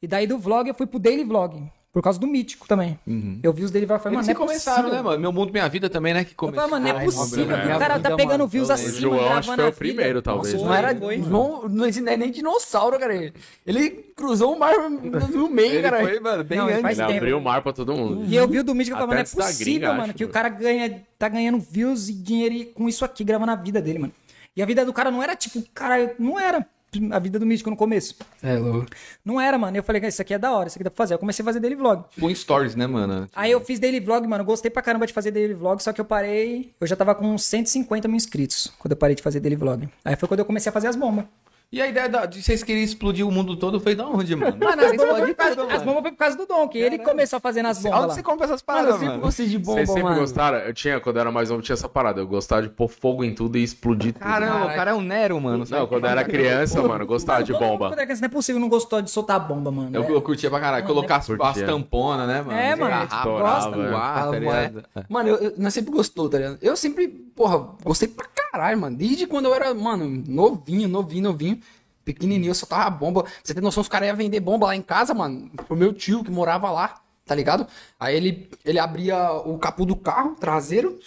E 0.01 0.07
daí 0.07 0.27
do 0.27 0.38
vlog 0.38 0.67
eu 0.67 0.75
fui 0.75 0.86
pro 0.86 1.00
daily 1.00 1.24
vlog, 1.24 1.63
por 1.96 2.02
causa 2.02 2.20
do 2.20 2.28
mítico 2.28 2.68
também. 2.68 3.00
Eu 3.42 3.54
vi 3.54 3.64
os 3.64 3.72
vlog 3.72 3.86
e 3.86 3.88
falei, 3.88 4.18
mano, 4.18 4.25
não 4.28 4.32
é 4.34 4.36
começaram, 4.36 4.82
possível. 4.84 4.98
né, 4.98 5.02
mano? 5.02 5.22
Meu 5.22 5.32
Mundo, 5.32 5.54
Minha 5.54 5.70
Vida 5.70 5.90
também, 5.90 6.14
né? 6.14 6.25
Que 6.25 6.34
Eu 6.34 6.36
começou. 6.36 6.68
falei, 6.68 6.84
mano, 6.84 6.94
não 6.94 7.02
é 7.02 7.06
possível. 7.06 7.46
mano, 7.58 7.75
o 7.75 7.80
cara 7.80 7.94
tá 8.00 8.10
vida, 8.10 8.16
pegando 8.18 8.32
mano. 8.40 8.48
views 8.50 8.68
Eu 8.68 8.75
assim. 8.75 9.00
João, 9.00 9.14
acho 9.14 9.24
que 9.24 9.30
gravando 9.30 9.56
foi 9.56 9.66
a 9.66 9.70
o 9.70 9.72
primeiro, 9.72 10.10
vida. 10.10 10.22
talvez. 10.22 10.54
Nossa, 10.56 10.66
Não 10.66 10.74
era. 10.75 10.94
foi, 11.00 11.18
mano. 11.20 11.30
João, 11.30 11.70
não 11.70 11.86
é 11.86 12.18
nem 12.18 12.32
dinossauro, 12.32 13.00
cara. 13.00 13.32
Ele 13.66 13.90
cruzou 14.14 14.54
o 14.54 14.60
mar 14.60 14.74
no 14.90 15.48
meio, 15.50 15.75
Ele 15.75 15.82
cara. 15.84 16.02
foi, 16.02 16.20
mano, 16.20 16.44
bem 16.44 16.58
Não, 16.58 16.68
antes. 16.68 17.00
Ele 17.00 17.18
abriu 17.18 17.38
o 17.38 17.42
mar 17.42 17.62
pra 17.64 17.72
todo 17.72 17.94
mundo. 17.96 18.25
E 18.28 18.36
eu 18.36 18.46
vi 18.46 18.60
o 18.60 18.64
do 18.66 18.75
mítico 18.75 18.98
e 18.98 19.00
falei, 19.00 19.08
mano, 19.08 19.30
não 19.34 19.42
é 19.46 19.48
possível, 19.48 19.66
gringa, 19.74 19.88
mano, 19.94 20.04
acho, 20.04 20.14
que 20.16 20.24
o 20.25 20.28
mano. 20.28 20.34
cara 20.34 20.50
ganha, 20.50 21.02
tá 21.18 21.30
ganhando 21.30 21.60
views 21.60 22.10
e 22.10 22.14
dinheiro 22.14 22.72
com 22.74 22.90
isso 22.90 23.06
aqui, 23.06 23.24
gravando 23.24 23.54
a 23.54 23.56
vida 23.56 23.82
dele, 23.82 24.00
mano. 24.00 24.14
E 24.54 24.62
a 24.62 24.66
vida 24.66 24.84
do 24.84 24.92
cara 24.92 25.10
não 25.10 25.24
era 25.24 25.34
tipo, 25.34 25.64
cara, 25.74 26.14
não 26.20 26.38
era 26.38 26.66
a 27.12 27.20
vida 27.20 27.40
do 27.40 27.46
mítico 27.46 27.70
no 27.70 27.75
começo. 27.75 28.16
É 28.42 28.58
louco. 28.58 28.88
Não 29.24 29.40
era, 29.40 29.58
mano. 29.58 29.75
Eu 29.78 29.84
falei, 29.84 30.06
isso 30.08 30.22
aqui 30.22 30.34
é 30.34 30.38
da 30.38 30.54
hora, 30.54 30.68
isso 30.68 30.78
aqui 30.78 30.84
dá 30.84 30.90
pra 30.90 30.98
fazer. 30.98 31.14
Eu 31.14 31.20
comecei 31.20 31.44
a 31.44 31.46
fazer 31.46 31.60
daily 31.60 31.75
vlog. 31.75 32.04
Com 32.20 32.34
stories, 32.34 32.75
né, 32.75 32.88
mano? 32.88 33.28
Aí 33.36 33.52
eu 33.52 33.62
fiz 33.62 33.80
daily 33.80 34.00
vlog, 34.00 34.28
mano. 34.28 34.44
Gostei 34.44 34.70
pra 34.72 34.82
caramba 34.82 35.08
de 35.08 35.14
fazer 35.14 35.32
daily 35.32 35.54
vlog, 35.54 35.82
só 35.82 35.92
que 35.94 36.02
eu 36.02 36.06
parei. 36.06 36.74
Eu 36.80 36.88
já 36.88 36.96
tava 36.96 37.16
com 37.16 37.25
uns 37.28 37.44
150 37.46 38.08
mil 38.08 38.18
inscritos 38.18 38.72
quando 38.80 38.92
eu 38.92 38.98
parei 38.98 39.16
de 39.16 39.22
fazer 39.22 39.40
daily 39.40 39.56
vlog. 39.56 39.88
Aí 40.04 40.16
foi 40.16 40.28
quando 40.28 40.40
eu 40.40 40.46
comecei 40.46 40.70
a 40.70 40.74
fazer 40.74 40.88
as 40.88 40.96
bombas. 40.96 41.25
E 41.72 41.81
a 41.81 41.88
ideia 41.88 42.07
da- 42.07 42.25
de 42.25 42.41
vocês 42.41 42.63
querem 42.63 42.84
explodir 42.84 43.27
o 43.27 43.31
mundo 43.31 43.55
todo 43.57 43.79
foi 43.81 43.95
da 43.95 44.05
onde, 44.07 44.34
mano? 44.36 44.55
Mano, 44.57 44.81
as 44.86 44.91
bombas, 44.95 45.17
foi 45.19 45.27
por 45.27 45.36
causa, 45.36 45.55
tudo, 45.55 45.65
as 45.67 45.74
mano. 45.79 45.86
bombas 45.86 46.01
foi 46.03 46.12
por 46.12 46.17
causa 46.17 46.38
do 46.38 46.45
Dom, 46.45 46.67
que 46.69 46.77
ele 46.77 47.00
começou 47.00 47.38
a 47.38 47.39
fazer 47.41 47.62
nas 47.62 47.81
bombas. 47.81 48.00
Onde 48.05 48.13
você 48.13 48.24
compra 48.24 48.45
essas 48.45 48.63
Mano, 48.65 48.79
eu 48.79 48.84
paradas, 48.86 49.00
sempre 49.07 49.17
gostei 49.22 49.48
de 49.48 49.57
bomba, 49.57 49.74
Vocês 49.74 49.88
sempre 49.89 50.03
mano. 50.03 50.19
gostaram? 50.22 50.57
Eu 50.60 50.74
tinha, 50.74 51.00
quando 51.01 51.15
eu 51.17 51.22
era 51.22 51.31
mais 51.31 51.50
novo, 51.50 51.62
tinha 51.62 51.74
essa 51.74 51.89
parada. 51.89 52.22
Eu 52.22 52.27
gostava 52.27 52.62
de 52.62 52.69
pôr 52.69 52.88
fogo 52.88 53.24
em 53.25 53.34
tudo 53.36 53.57
e 53.57 53.63
explodir 53.63 54.13
tudo. 54.13 54.22
Caramba, 54.24 54.65
o 54.67 54.75
cara 54.75 54.91
é 54.91 54.93
um 54.93 55.01
Nero, 55.01 55.41
mano. 55.41 55.65
Não, 55.69 55.88
quando 55.88 56.05
eu 56.05 56.10
era 56.10 56.24
criança, 56.24 56.81
mano, 56.81 57.03
eu 57.03 57.07
gostava 57.07 57.43
de 57.43 57.51
bomba. 57.51 57.89
quando 57.89 57.93
era 58.00 58.05
criança, 58.05 58.22
Não 58.22 58.27
é 58.27 58.29
possível, 58.31 58.62
não 58.62 58.69
gostou 58.69 59.01
de 59.01 59.12
soltar 59.12 59.39
bomba, 59.45 59.69
mano. 59.72 59.89
Eu, 59.93 60.03
É. 60.03 60.12
eu 60.12 60.22
curtia 60.22 60.50
pra 60.50 60.60
caralho. 60.62 60.86
Colocar 60.86 61.17
as, 61.17 61.29
as 61.29 61.62
tamponas, 61.63 62.27
né, 62.27 62.41
mano? 62.41 62.57
É, 62.57 62.75
mano, 62.75 62.89
Garrafa, 62.91 63.15
estourava, 63.17 63.65
gosta, 63.69 63.81
é. 63.81 63.89
voar, 63.91 64.29
tá 64.31 64.39
ligado? 64.39 64.84
Mano, 65.10 65.29
eu, 65.29 65.36
eu, 65.38 65.53
nós 65.57 65.74
sempre 65.74 65.91
gostou, 65.91 66.29
tá 66.29 66.38
ligado? 66.38 66.57
Eu 66.62 66.75
sempre, 66.77 67.25
porra, 67.36 67.75
gostei 67.84 68.08
pra 68.08 68.27
caralho, 68.27 68.80
mano. 68.80 68.96
Desde 68.96 69.27
quando 69.27 69.46
eu 69.46 69.54
era, 69.54 69.74
mano, 69.74 70.24
novinho, 70.27 70.88
novinho, 70.88 71.24
novinho, 71.24 71.60
pequenininho, 72.04 72.51
eu 72.51 72.56
soltava 72.56 72.89
bomba. 72.89 73.24
Pra 73.24 73.32
você 73.44 73.54
ter 73.54 73.62
noção, 73.62 73.82
os 73.82 73.89
caras 73.89 74.08
iam 74.08 74.15
vender 74.15 74.39
bomba 74.39 74.68
lá 74.68 74.75
em 74.75 74.82
casa, 74.82 75.13
mano, 75.13 75.50
pro 75.68 75.75
meu 75.75 75.94
tio 75.94 76.24
que 76.24 76.32
morava 76.32 76.72
lá, 76.72 77.01
tá 77.25 77.36
ligado? 77.36 77.68
Aí 78.00 78.15
ele, 78.15 78.50
ele 78.63 78.80
abria 78.80 79.32
o 79.32 79.58
capô 79.58 79.86
do 79.86 79.96
carro, 79.96 80.36
traseiro, 80.36 80.98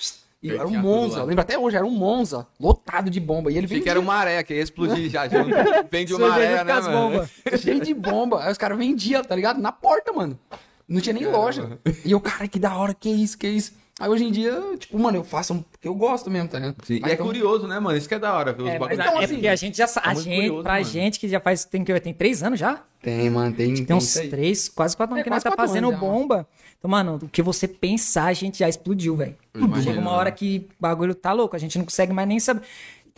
e 0.42 0.50
era 0.52 0.68
um 0.68 0.78
Monza. 0.78 1.24
Lembra 1.24 1.42
até 1.42 1.58
hoje, 1.58 1.76
era 1.76 1.84
um 1.84 1.90
Monza, 1.90 2.46
lotado 2.60 3.10
de 3.10 3.18
bomba. 3.18 3.50
E 3.50 3.58
ele 3.58 3.66
vendia 3.66 3.82
que 3.82 3.90
era 3.90 3.98
uma 3.98 4.14
maré, 4.14 4.42
que 4.44 4.54
ia 4.54 4.62
explodir 4.62 5.10
já 5.10 5.26
junto. 5.26 5.50
Vende 5.90 6.14
uma 6.14 6.28
maré, 6.28 6.62
né, 6.62 6.72
as 6.72 6.86
mano? 6.86 7.10
bombas. 7.10 7.30
cheio 7.60 7.80
de 7.80 7.92
bomba. 7.92 8.44
Aí 8.44 8.52
os 8.52 8.58
caras 8.58 8.78
vendiam, 8.78 9.22
tá 9.24 9.34
ligado? 9.34 9.60
Na 9.60 9.72
porta, 9.72 10.12
mano. 10.12 10.38
Não 10.86 11.00
tinha 11.00 11.12
nem 11.12 11.26
loja. 11.26 11.78
E 12.04 12.12
eu, 12.12 12.20
cara, 12.20 12.46
que 12.46 12.58
da 12.58 12.74
hora, 12.76 12.94
que 12.94 13.10
isso, 13.10 13.36
que 13.36 13.48
isso. 13.48 13.72
Aí 14.00 14.08
hoje 14.08 14.24
em 14.24 14.30
dia, 14.30 14.60
tipo, 14.78 14.96
mano, 14.98 15.18
eu 15.18 15.24
faço 15.24 15.52
um- 15.54 15.60
porque 15.62 15.88
eu 15.88 15.94
gosto 15.94 16.30
mesmo, 16.30 16.48
tá 16.48 16.58
ligado? 16.58 16.76
Sim, 16.84 17.00
Mas 17.00 17.08
E 17.08 17.12
é 17.12 17.14
então- 17.14 17.26
curioso, 17.26 17.66
né, 17.66 17.80
mano? 17.80 17.98
Isso 17.98 18.08
que 18.08 18.14
é 18.14 18.18
da 18.18 18.32
hora. 18.32 18.52
ver 18.52 18.62
os 18.62 18.68
É, 18.68 18.78
bagulhos. 18.78 19.00
Então, 19.04 19.20
é 19.20 19.24
assim, 19.24 19.34
porque 19.34 19.48
a 19.48 19.56
gente 19.56 19.76
já 19.76 19.86
sa- 19.88 20.00
a 20.04 20.08
muito 20.14 20.22
gente, 20.22 20.36
curioso, 20.42 20.62
pra 20.62 20.72
mano. 20.74 20.84
gente 20.84 21.18
que 21.20 21.28
já 21.28 21.40
faz, 21.40 21.64
tem 21.64 21.82
que 21.84 22.00
tem 22.00 22.14
três 22.14 22.42
anos 22.42 22.60
já? 22.60 22.80
Tem, 23.02 23.28
mano, 23.30 23.54
tem. 23.54 23.84
Tem 23.84 23.96
uns 23.96 24.04
isso 24.04 24.20
aí. 24.20 24.28
três, 24.28 24.68
quase 24.68 24.96
quatro 24.96 25.14
anos 25.14 25.22
É, 25.22 25.24
que 25.24 25.30
nós 25.30 25.42
tá 25.42 25.50
fazendo 25.52 25.90
já, 25.90 25.96
bomba. 25.96 26.46
Então, 26.78 26.88
mano, 26.90 27.18
o 27.22 27.28
que 27.28 27.42
você 27.42 27.66
pensar, 27.66 28.26
a 28.26 28.32
gente 28.32 28.58
já 28.58 28.68
explodiu, 28.68 29.16
velho. 29.16 29.34
Chega 29.82 29.98
uma 30.00 30.12
hora 30.12 30.30
que 30.30 30.68
o 30.78 30.82
bagulho 30.82 31.14
tá 31.14 31.32
louco, 31.32 31.56
a 31.56 31.58
gente 31.58 31.76
não 31.76 31.84
consegue 31.84 32.12
mais 32.12 32.28
nem 32.28 32.38
saber. 32.38 32.62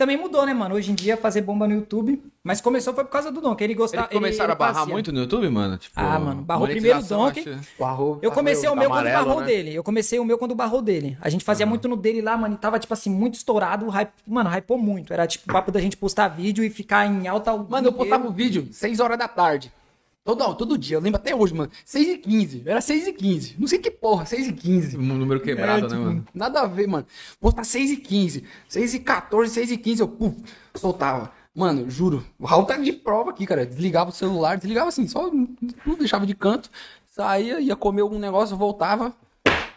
Também 0.01 0.17
mudou, 0.17 0.47
né, 0.47 0.51
mano? 0.51 0.73
Hoje 0.73 0.91
em 0.91 0.95
dia, 0.95 1.15
fazer 1.15 1.41
bomba 1.41 1.67
no 1.67 1.75
YouTube. 1.75 2.19
Mas 2.43 2.59
começou 2.59 2.91
foi 2.91 3.03
por 3.03 3.11
causa 3.11 3.31
do 3.31 3.55
que 3.55 3.63
ele 3.63 3.75
gostava. 3.75 4.05
Eles 4.09 4.15
começaram 4.15 4.45
ele 4.45 4.51
a 4.53 4.55
barrar 4.55 4.87
muito 4.87 5.11
no 5.11 5.19
YouTube, 5.19 5.47
mano? 5.47 5.77
Tipo, 5.77 5.93
Ah, 5.99 6.17
mano, 6.17 6.41
barrou 6.41 6.67
primeiro 6.67 6.97
o 6.97 7.03
Donkey. 7.03 7.41
acho- 7.47 7.59
Barrou, 7.79 8.17
Eu 8.19 8.31
comecei 8.31 8.67
o 8.67 8.75
meu 8.75 8.89
quando 8.89 8.99
amarelo, 8.99 9.25
barrou 9.25 9.41
né? 9.41 9.45
dele. 9.45 9.75
Eu 9.75 9.83
comecei 9.83 10.17
o 10.17 10.25
meu 10.25 10.39
quando 10.39 10.55
barrou 10.55 10.81
dele. 10.81 11.15
A 11.21 11.29
gente 11.29 11.45
fazia 11.45 11.67
muito 11.67 11.87
no 11.87 11.95
dele 11.95 12.19
lá, 12.19 12.35
mano, 12.35 12.55
e 12.55 12.57
tava, 12.57 12.79
tipo 12.79 12.91
assim, 12.91 13.11
muito 13.11 13.35
estourado. 13.35 13.85
O 13.85 13.89
hype, 13.89 14.09
mano, 14.25 14.49
hypou 14.49 14.75
muito. 14.79 15.13
Era 15.13 15.27
tipo 15.27 15.47
o 15.47 15.53
papo 15.53 15.71
da 15.71 15.79
gente 15.79 15.95
postar 15.95 16.29
vídeo 16.29 16.63
e 16.63 16.71
ficar 16.71 17.05
em 17.05 17.27
alta. 17.27 17.53
o 17.53 17.69
Mano, 17.69 17.89
eu 17.89 17.93
postava 17.93 18.27
o 18.27 18.31
vídeo 18.31 18.69
6 18.71 18.99
horas 18.99 19.19
da 19.19 19.27
tarde. 19.27 19.71
Todo, 20.23 20.53
todo 20.53 20.77
dia, 20.77 20.97
eu 20.97 21.01
lembro 21.01 21.19
até 21.19 21.35
hoje, 21.35 21.51
mano. 21.53 21.71
6 21.83 22.07
e 22.09 22.17
15. 22.19 22.63
Era 22.65 22.79
6 22.79 23.07
e 23.07 23.13
15. 23.13 23.55
Não 23.57 23.67
sei 23.67 23.79
que 23.79 23.89
porra, 23.89 24.23
6 24.25 24.49
e 24.49 24.53
15. 24.53 24.97
Um 24.97 25.01
número 25.01 25.39
quebrado, 25.39 25.79
É, 25.79 25.81
né, 25.81 25.87
tipo, 25.87 26.01
mano? 26.01 26.27
Nada 26.33 26.61
a 26.61 26.67
ver, 26.67 26.87
mano. 26.87 27.05
Postar 27.39 27.63
6 27.63 27.91
e 27.91 27.97
15. 27.97 28.43
6 28.67 28.93
e 28.93 28.99
14, 28.99 29.51
6 29.51 29.71
e 29.71 29.77
15, 29.77 30.01
eu 30.01 30.07
pum, 30.07 30.35
soltava. 30.75 31.31
Mano, 31.55 31.89
juro. 31.89 32.23
O 32.39 32.45
Raul 32.45 32.65
tá 32.65 32.77
de 32.77 32.93
prova 32.93 33.31
aqui, 33.31 33.47
cara. 33.47 33.65
Desligava 33.65 34.11
o 34.11 34.13
celular, 34.13 34.57
desligava 34.57 34.89
assim, 34.89 35.07
só 35.07 35.29
tudo 35.29 35.97
deixava 35.97 36.25
de 36.25 36.35
canto. 36.35 36.69
Saía, 37.09 37.59
ia 37.59 37.75
comer 37.75 38.01
algum 38.01 38.19
negócio, 38.19 38.55
voltava. 38.55 39.13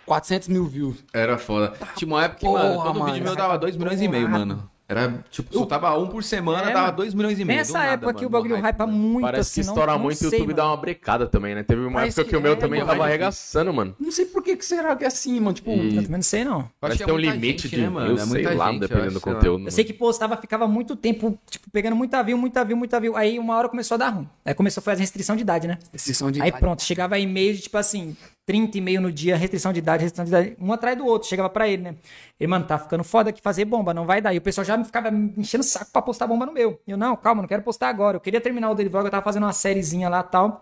400 0.04 0.48
mil 0.48 0.66
views. 0.66 1.02
Era 1.14 1.38
foda. 1.38 1.72
Tinha 1.96 2.06
uma 2.06 2.22
época 2.22 2.40
que, 2.40 2.46
Porra, 2.46 2.62
mano, 2.64 2.82
todo 2.82 3.00
mano, 3.00 3.12
vídeo 3.12 3.24
meu 3.24 3.34
dava 3.34 3.56
2 3.58 3.76
milhões 3.76 4.02
e 4.02 4.06
meio, 4.06 4.28
mano. 4.28 4.70
Era, 4.86 5.24
tipo, 5.30 5.50
soltava 5.54 5.96
um 5.98 6.08
por 6.08 6.22
semana, 6.22 6.68
É, 6.68 6.74
dava. 6.74 6.92
2 6.92 7.14
milhões 7.14 7.38
e 7.38 7.44
meio. 7.44 7.58
Nessa 7.58 7.78
nada, 7.78 7.92
época 7.92 8.12
que 8.12 8.16
mano, 8.16 8.26
o 8.26 8.30
bagulho 8.30 8.54
hype, 8.56 8.64
hypa 8.74 8.86
muito, 8.86 9.22
Parece 9.22 9.54
que 9.54 9.60
assim, 9.60 9.66
não- 9.66 9.74
estoura 9.74 9.98
muito 9.98 10.22
e 10.22 10.26
o 10.26 10.30
YouTube 10.30 10.52
dá 10.52 10.62
mano. 10.64 10.74
uma 10.74 10.80
brecada 10.82 11.26
também, 11.26 11.54
né? 11.54 11.62
Teve 11.62 11.80
uma 11.80 11.92
Parece 12.00 12.20
época 12.20 12.24
que, 12.24 12.30
que 12.30 12.36
o 12.36 12.40
meu 12.42 12.52
é, 12.52 12.56
também 12.56 12.80
mano. 12.80 12.92
tava 12.92 13.04
arregaçando, 13.04 13.72
mano. 13.72 13.96
Não 13.98 14.10
sei 14.12 14.26
por 14.26 14.42
que, 14.42 14.54
que 14.56 14.64
será 14.64 14.94
que 14.94 15.04
é 15.04 15.06
assim, 15.06 15.40
mano. 15.40 15.54
Tipo, 15.54 15.70
E- 15.70 15.96
Eu 15.96 16.02
também 16.02 16.10
não 16.18 16.22
sei, 16.22 16.44
não. 16.44 16.58
Acho 16.60 16.70
Parece 16.78 16.98
que 16.98 17.04
que 17.04 17.10
tem 17.10 17.14
um 17.14 17.18
é 17.30 17.32
limite 17.32 17.62
gente, 17.62 17.76
de 17.76 17.80
né, 17.82 17.88
mano? 17.88 18.06
views, 18.08 18.20
É 18.20 18.26
sei 18.26 18.54
lá, 18.54 18.70
gente, 18.72 18.80
dependendo 18.80 19.06
eu 19.08 19.12
do 19.14 19.20
conteúdo. 19.22 19.64
Eu 19.66 19.70
sei 19.70 19.84
que 19.84 19.92
postava, 19.94 20.36
ficava 20.36 20.68
muito 20.68 20.94
tempo, 20.96 21.38
tipo, 21.48 21.70
pegando 21.70 21.96
muita 21.96 22.22
view, 22.22 22.36
muita 22.36 22.62
view, 22.62 22.76
muita 22.76 23.00
view. 23.00 23.16
Aí 23.16 23.38
uma 23.38 23.56
hora 23.56 23.70
começou 23.70 23.94
a 23.94 23.98
dar 23.98 24.10
ruim. 24.10 24.28
Aí 24.44 24.52
começou 24.52 24.82
a 24.82 24.84
fazer 24.84 25.00
restrição 25.00 25.34
de 25.34 25.40
idade, 25.40 25.66
né? 25.66 25.78
exceção 25.94 26.30
de 26.30 26.42
Aí 26.42 26.48
idade. 26.48 26.60
pronto, 26.60 26.82
chegava 26.82 27.18
e-mail 27.18 27.54
de 27.54 27.62
tipo 27.62 27.78
assim, 27.78 28.14
30 28.46 28.76
e-mail 28.78 29.00
no 29.00 29.10
dia, 29.10 29.36
restrição 29.36 29.72
de 29.72 29.78
idade, 29.78 30.02
restrição 30.02 30.24
de 30.24 30.30
idade, 30.30 30.56
um 30.60 30.72
atrás 30.72 30.96
do 30.98 31.06
outro, 31.06 31.28
chegava 31.28 31.48
pra 31.48 31.66
ele, 31.68 31.82
né? 31.82 31.94
Ele, 32.38 32.46
mano, 32.48 32.66
tá 32.66 32.78
ficando 32.78 33.02
foda 33.02 33.30
aqui 33.30 33.40
fazer 33.40 33.64
bomba, 33.64 33.94
não 33.94 34.04
vai 34.06 34.20
dar. 34.20 34.34
E 34.34 34.38
o 34.38 34.42
pessoal 34.42 34.64
já 34.64 34.76
me 34.76 34.84
ficava 34.84 35.08
enchendo 35.08 35.62
o 35.62 35.66
saco 35.66 35.90
pra 35.92 36.02
postar 36.02 36.26
bomba 36.26 36.44
no 36.46 36.52
meu. 36.52 36.78
E 36.86 36.90
eu, 36.90 36.96
não, 36.98 37.16
calma, 37.16 37.42
não 37.42 37.48
quero 37.48 37.62
postar 37.62 37.88
agora. 37.88 38.16
Eu 38.16 38.20
queria 38.20 38.40
terminar 38.40 38.70
o 38.70 38.74
Daily 38.74 38.90
Vlog, 38.90 39.06
eu 39.06 39.10
tava 39.10 39.24
fazendo 39.24 39.44
uma 39.44 39.52
sériezinha 39.52 40.08
lá 40.08 40.20
e 40.20 40.30
tal. 40.30 40.60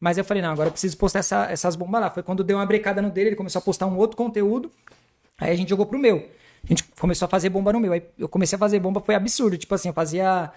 Mas 0.00 0.18
eu 0.18 0.24
falei, 0.24 0.42
não, 0.42 0.50
agora 0.52 0.68
eu 0.68 0.72
preciso 0.72 0.96
postar 0.96 1.20
essa- 1.20 1.46
essas 1.50 1.76
bombas 1.76 2.00
lá. 2.00 2.10
Foi 2.10 2.22
quando 2.22 2.42
deu 2.42 2.56
uma 2.56 2.66
brecada 2.66 3.00
no 3.02 3.10
dele, 3.10 3.30
ele 3.30 3.36
começou 3.36 3.60
a 3.60 3.62
postar 3.62 3.86
um 3.86 3.96
outro 3.96 4.16
conteúdo. 4.16 4.70
Aí 5.38 5.50
a 5.52 5.56
gente 5.56 5.68
jogou 5.70 5.86
pro 5.86 5.98
meu. 5.98 6.28
A 6.64 6.66
gente 6.66 6.84
começou 6.98 7.26
a 7.26 7.28
fazer 7.28 7.48
bomba 7.50 7.72
no 7.72 7.80
meu. 7.80 7.92
Aí 7.92 8.02
eu 8.18 8.28
comecei 8.28 8.56
a 8.56 8.58
fazer 8.58 8.78
bomba, 8.80 9.00
foi 9.00 9.14
absurdo. 9.14 9.56
Tipo 9.56 9.74
assim, 9.74 9.88
eu 9.88 9.94
fazia 9.94 10.50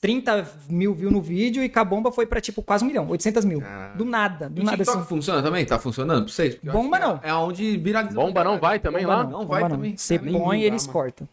30 0.00 0.48
mil 0.68 0.94
views 0.94 1.12
no 1.12 1.20
vídeo 1.20 1.62
e 1.62 1.68
com 1.68 1.80
a 1.80 1.84
bomba 1.84 2.12
foi 2.12 2.24
pra, 2.24 2.40
tipo, 2.40 2.62
quase 2.62 2.84
um 2.84 2.86
milhão, 2.86 3.08
800 3.08 3.44
mil. 3.44 3.60
Do 3.96 4.04
nada, 4.04 4.48
do 4.48 4.62
O 4.62 4.64
nada 4.64 4.76
TikTok 4.76 4.98
assim. 4.98 5.08
funciona 5.08 5.42
também? 5.42 5.64
Tá 5.66 5.76
funcionando 5.78 6.24
pra 6.24 6.32
vocês? 6.32 6.54
Porque 6.54 6.70
Bomba 6.70 6.98
que 7.00 7.04
não. 7.04 7.20
É 7.22 7.34
onde 7.34 7.76
viraliza. 7.76 8.14
Bomba 8.14 8.44
não 8.44 8.60
vai 8.60 8.78
também 8.78 9.02
Bomba 9.04 9.16
lá? 9.16 9.24
não, 9.24 9.30
Não 9.30 9.38
bomba 9.40 9.50
vai 9.54 9.62
não. 9.62 9.70
também. 9.70 9.96
Você 9.96 10.18
põe 10.20 10.60
e 10.60 10.64
eles 10.64 10.86
mano. 10.86 10.92
cortam. 10.92 11.28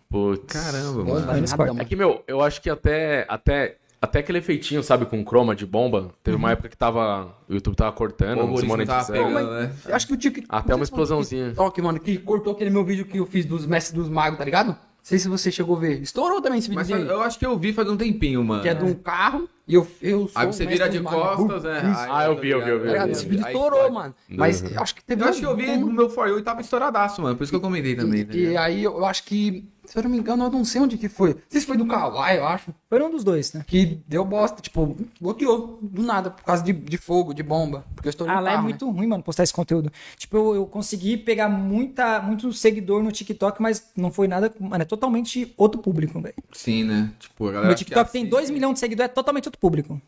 Caramba, 0.47 0.93
Putz. 0.93 1.05
Bomba, 1.05 1.13
mano. 1.19 1.31
Aí 1.31 1.37
eles 1.37 1.53
cortam. 1.53 1.79
É 1.79 1.85
que, 1.85 1.95
meu, 1.95 2.23
eu 2.27 2.41
acho 2.41 2.59
que 2.59 2.69
até, 2.71 3.25
até, 3.29 3.77
até 4.01 4.19
aquele 4.19 4.39
efeitinho, 4.39 4.81
sabe, 4.81 5.05
com 5.05 5.23
croma 5.23 5.55
de 5.55 5.65
bomba, 5.67 6.09
teve 6.23 6.35
uma 6.35 6.49
época 6.51 6.69
que 6.69 6.75
tava. 6.77 7.35
O 7.47 7.53
YouTube 7.53 7.75
tava 7.75 7.91
cortando, 7.91 8.39
O 8.39 8.45
tava 8.45 8.53
desmonetizando. 8.55 9.11
pegando, 9.13 9.51
né? 9.51 9.71
Eu 9.87 9.95
acho 9.95 10.07
que 10.07 10.13
o 10.13 10.17
TikTok. 10.17 10.47
Até 10.49 10.73
uma 10.73 10.83
explosãozinha. 10.83 11.45
TikTok, 11.49 11.81
mano, 11.83 11.99
que 11.99 12.17
cortou 12.17 12.53
aquele 12.53 12.71
meu 12.71 12.83
vídeo 12.83 13.05
que 13.05 13.17
eu 13.19 13.27
fiz 13.27 13.45
dos 13.45 13.67
mestres 13.67 13.93
dos 13.93 14.09
magos, 14.09 14.39
tá 14.39 14.43
ligado? 14.45 14.75
Não 15.03 15.07
sei 15.09 15.19
se 15.19 15.27
você 15.27 15.51
chegou 15.51 15.75
a 15.75 15.79
ver. 15.81 16.01
Estourou 16.01 16.41
também 16.41 16.59
esse 16.59 16.71
Mas 16.71 16.87
vídeo 16.87 17.01
aí. 17.03 17.09
eu 17.09 17.21
acho 17.21 17.37
que 17.37 17.45
eu 17.45 17.59
vi 17.59 17.73
faz 17.73 17.89
um 17.89 17.97
tempinho, 17.97 18.41
mano. 18.41 18.61
Que 18.61 18.69
é 18.69 18.73
de 18.73 18.85
um 18.85 18.93
carro 18.93 19.49
e 19.67 19.75
eu, 19.75 19.85
eu 20.01 20.29
sou 20.29 20.41
Aí 20.41 20.47
você 20.47 20.65
vira 20.65 20.87
de 20.87 21.01
costas, 21.01 21.63
né? 21.63 21.81
Aí 21.83 22.07
Ah, 22.09 22.25
eu 22.27 22.39
vi, 22.39 22.49
eu 22.51 22.63
vi, 22.63 22.69
eu 22.69 22.79
vi, 22.79 22.83
Tá 22.85 22.87
eu 22.87 22.93
ligado? 22.93 23.05
vi. 23.07 23.11
Esse 23.11 23.25
vídeo 23.25 23.45
estourou, 23.45 23.91
mano. 23.91 24.15
Mas 24.29 24.63
acho 24.77 24.95
que 24.95 25.03
teve 25.03 25.21
Eu 25.21 25.27
acho 25.27 25.39
que 25.41 25.45
eu 25.45 25.57
vi 25.57 25.75
no 25.75 25.91
meu 25.91 26.09
For 26.09 26.29
You 26.29 26.39
e 26.39 26.41
tava 26.41 26.61
estouradaço, 26.61 27.21
mano. 27.21 27.35
Por 27.35 27.43
isso 27.43 27.51
que 27.51 27.55
eu 27.57 27.59
comentei 27.61 27.95
também. 27.97 28.23
tá 28.25 28.33
E 28.33 28.45
ligado? 28.45 28.63
aí 28.63 28.81
eu 28.85 29.05
acho 29.05 29.25
que, 29.25 29.65
se 29.93 29.99
eu 29.99 30.03
não 30.03 30.09
me 30.09 30.17
engano, 30.17 30.43
eu 30.45 30.49
não 30.49 30.65
sei 30.65 30.81
onde 30.81 30.97
que 30.97 31.07
foi. 31.07 31.35
Não 31.35 31.41
sei 31.49 31.61
se 31.61 31.67
foi 31.67 31.77
do 31.77 31.85
Kawaii, 31.85 32.37
eu 32.37 32.47
acho. 32.47 32.73
Foi 32.89 33.01
um 33.03 33.11
dos 33.11 33.23
dois, 33.23 33.53
né? 33.53 33.63
Que 33.67 34.01
deu 34.07 34.25
bosta, 34.25 34.59
tipo, 34.61 34.97
bloqueou 35.21 35.77
do 35.81 36.01
nada, 36.01 36.31
por 36.31 36.43
causa 36.43 36.63
de, 36.63 36.73
de 36.73 36.97
fogo, 36.97 37.31
de 37.33 37.43
bomba. 37.43 37.85
Porque 37.93 38.07
eu 38.07 38.09
estou 38.09 38.27
Ah, 38.27 38.39
lá 38.39 38.53
é 38.53 38.57
muito 38.57 38.89
ruim, 38.89 39.05
mano, 39.05 39.21
postar 39.21 39.43
esse 39.43 39.53
conteúdo. 39.53 39.91
Tipo, 40.17 40.35
eu, 40.37 40.55
eu 40.55 40.65
consegui 40.65 41.15
pegar 41.15 41.47
muita, 41.47 42.19
muito 42.21 42.51
seguidor 42.53 43.03
no 43.03 43.11
TikTok, 43.11 43.61
mas 43.61 43.91
não 43.95 44.11
foi 44.11 44.27
nada. 44.27 44.51
Mano, 44.59 44.81
é 44.81 44.85
totalmente 44.85 45.53
outro 45.57 45.79
público, 45.79 46.19
velho. 46.19 46.33
Sim, 46.51 46.85
né? 46.85 47.11
Tipo, 47.19 47.49
a 47.49 47.51
galera 47.51 47.67
Meu 47.67 47.75
que 47.77 47.83
TikTok 47.85 48.11
tem 48.11 48.21
assiste- 48.23 48.31
2 48.31 48.49
milhões 48.49 48.73
de 48.73 48.79
seguidores, 48.79 49.11
é 49.11 49.13
totalmente 49.13 49.47
outro 49.47 49.59
público. 49.59 50.01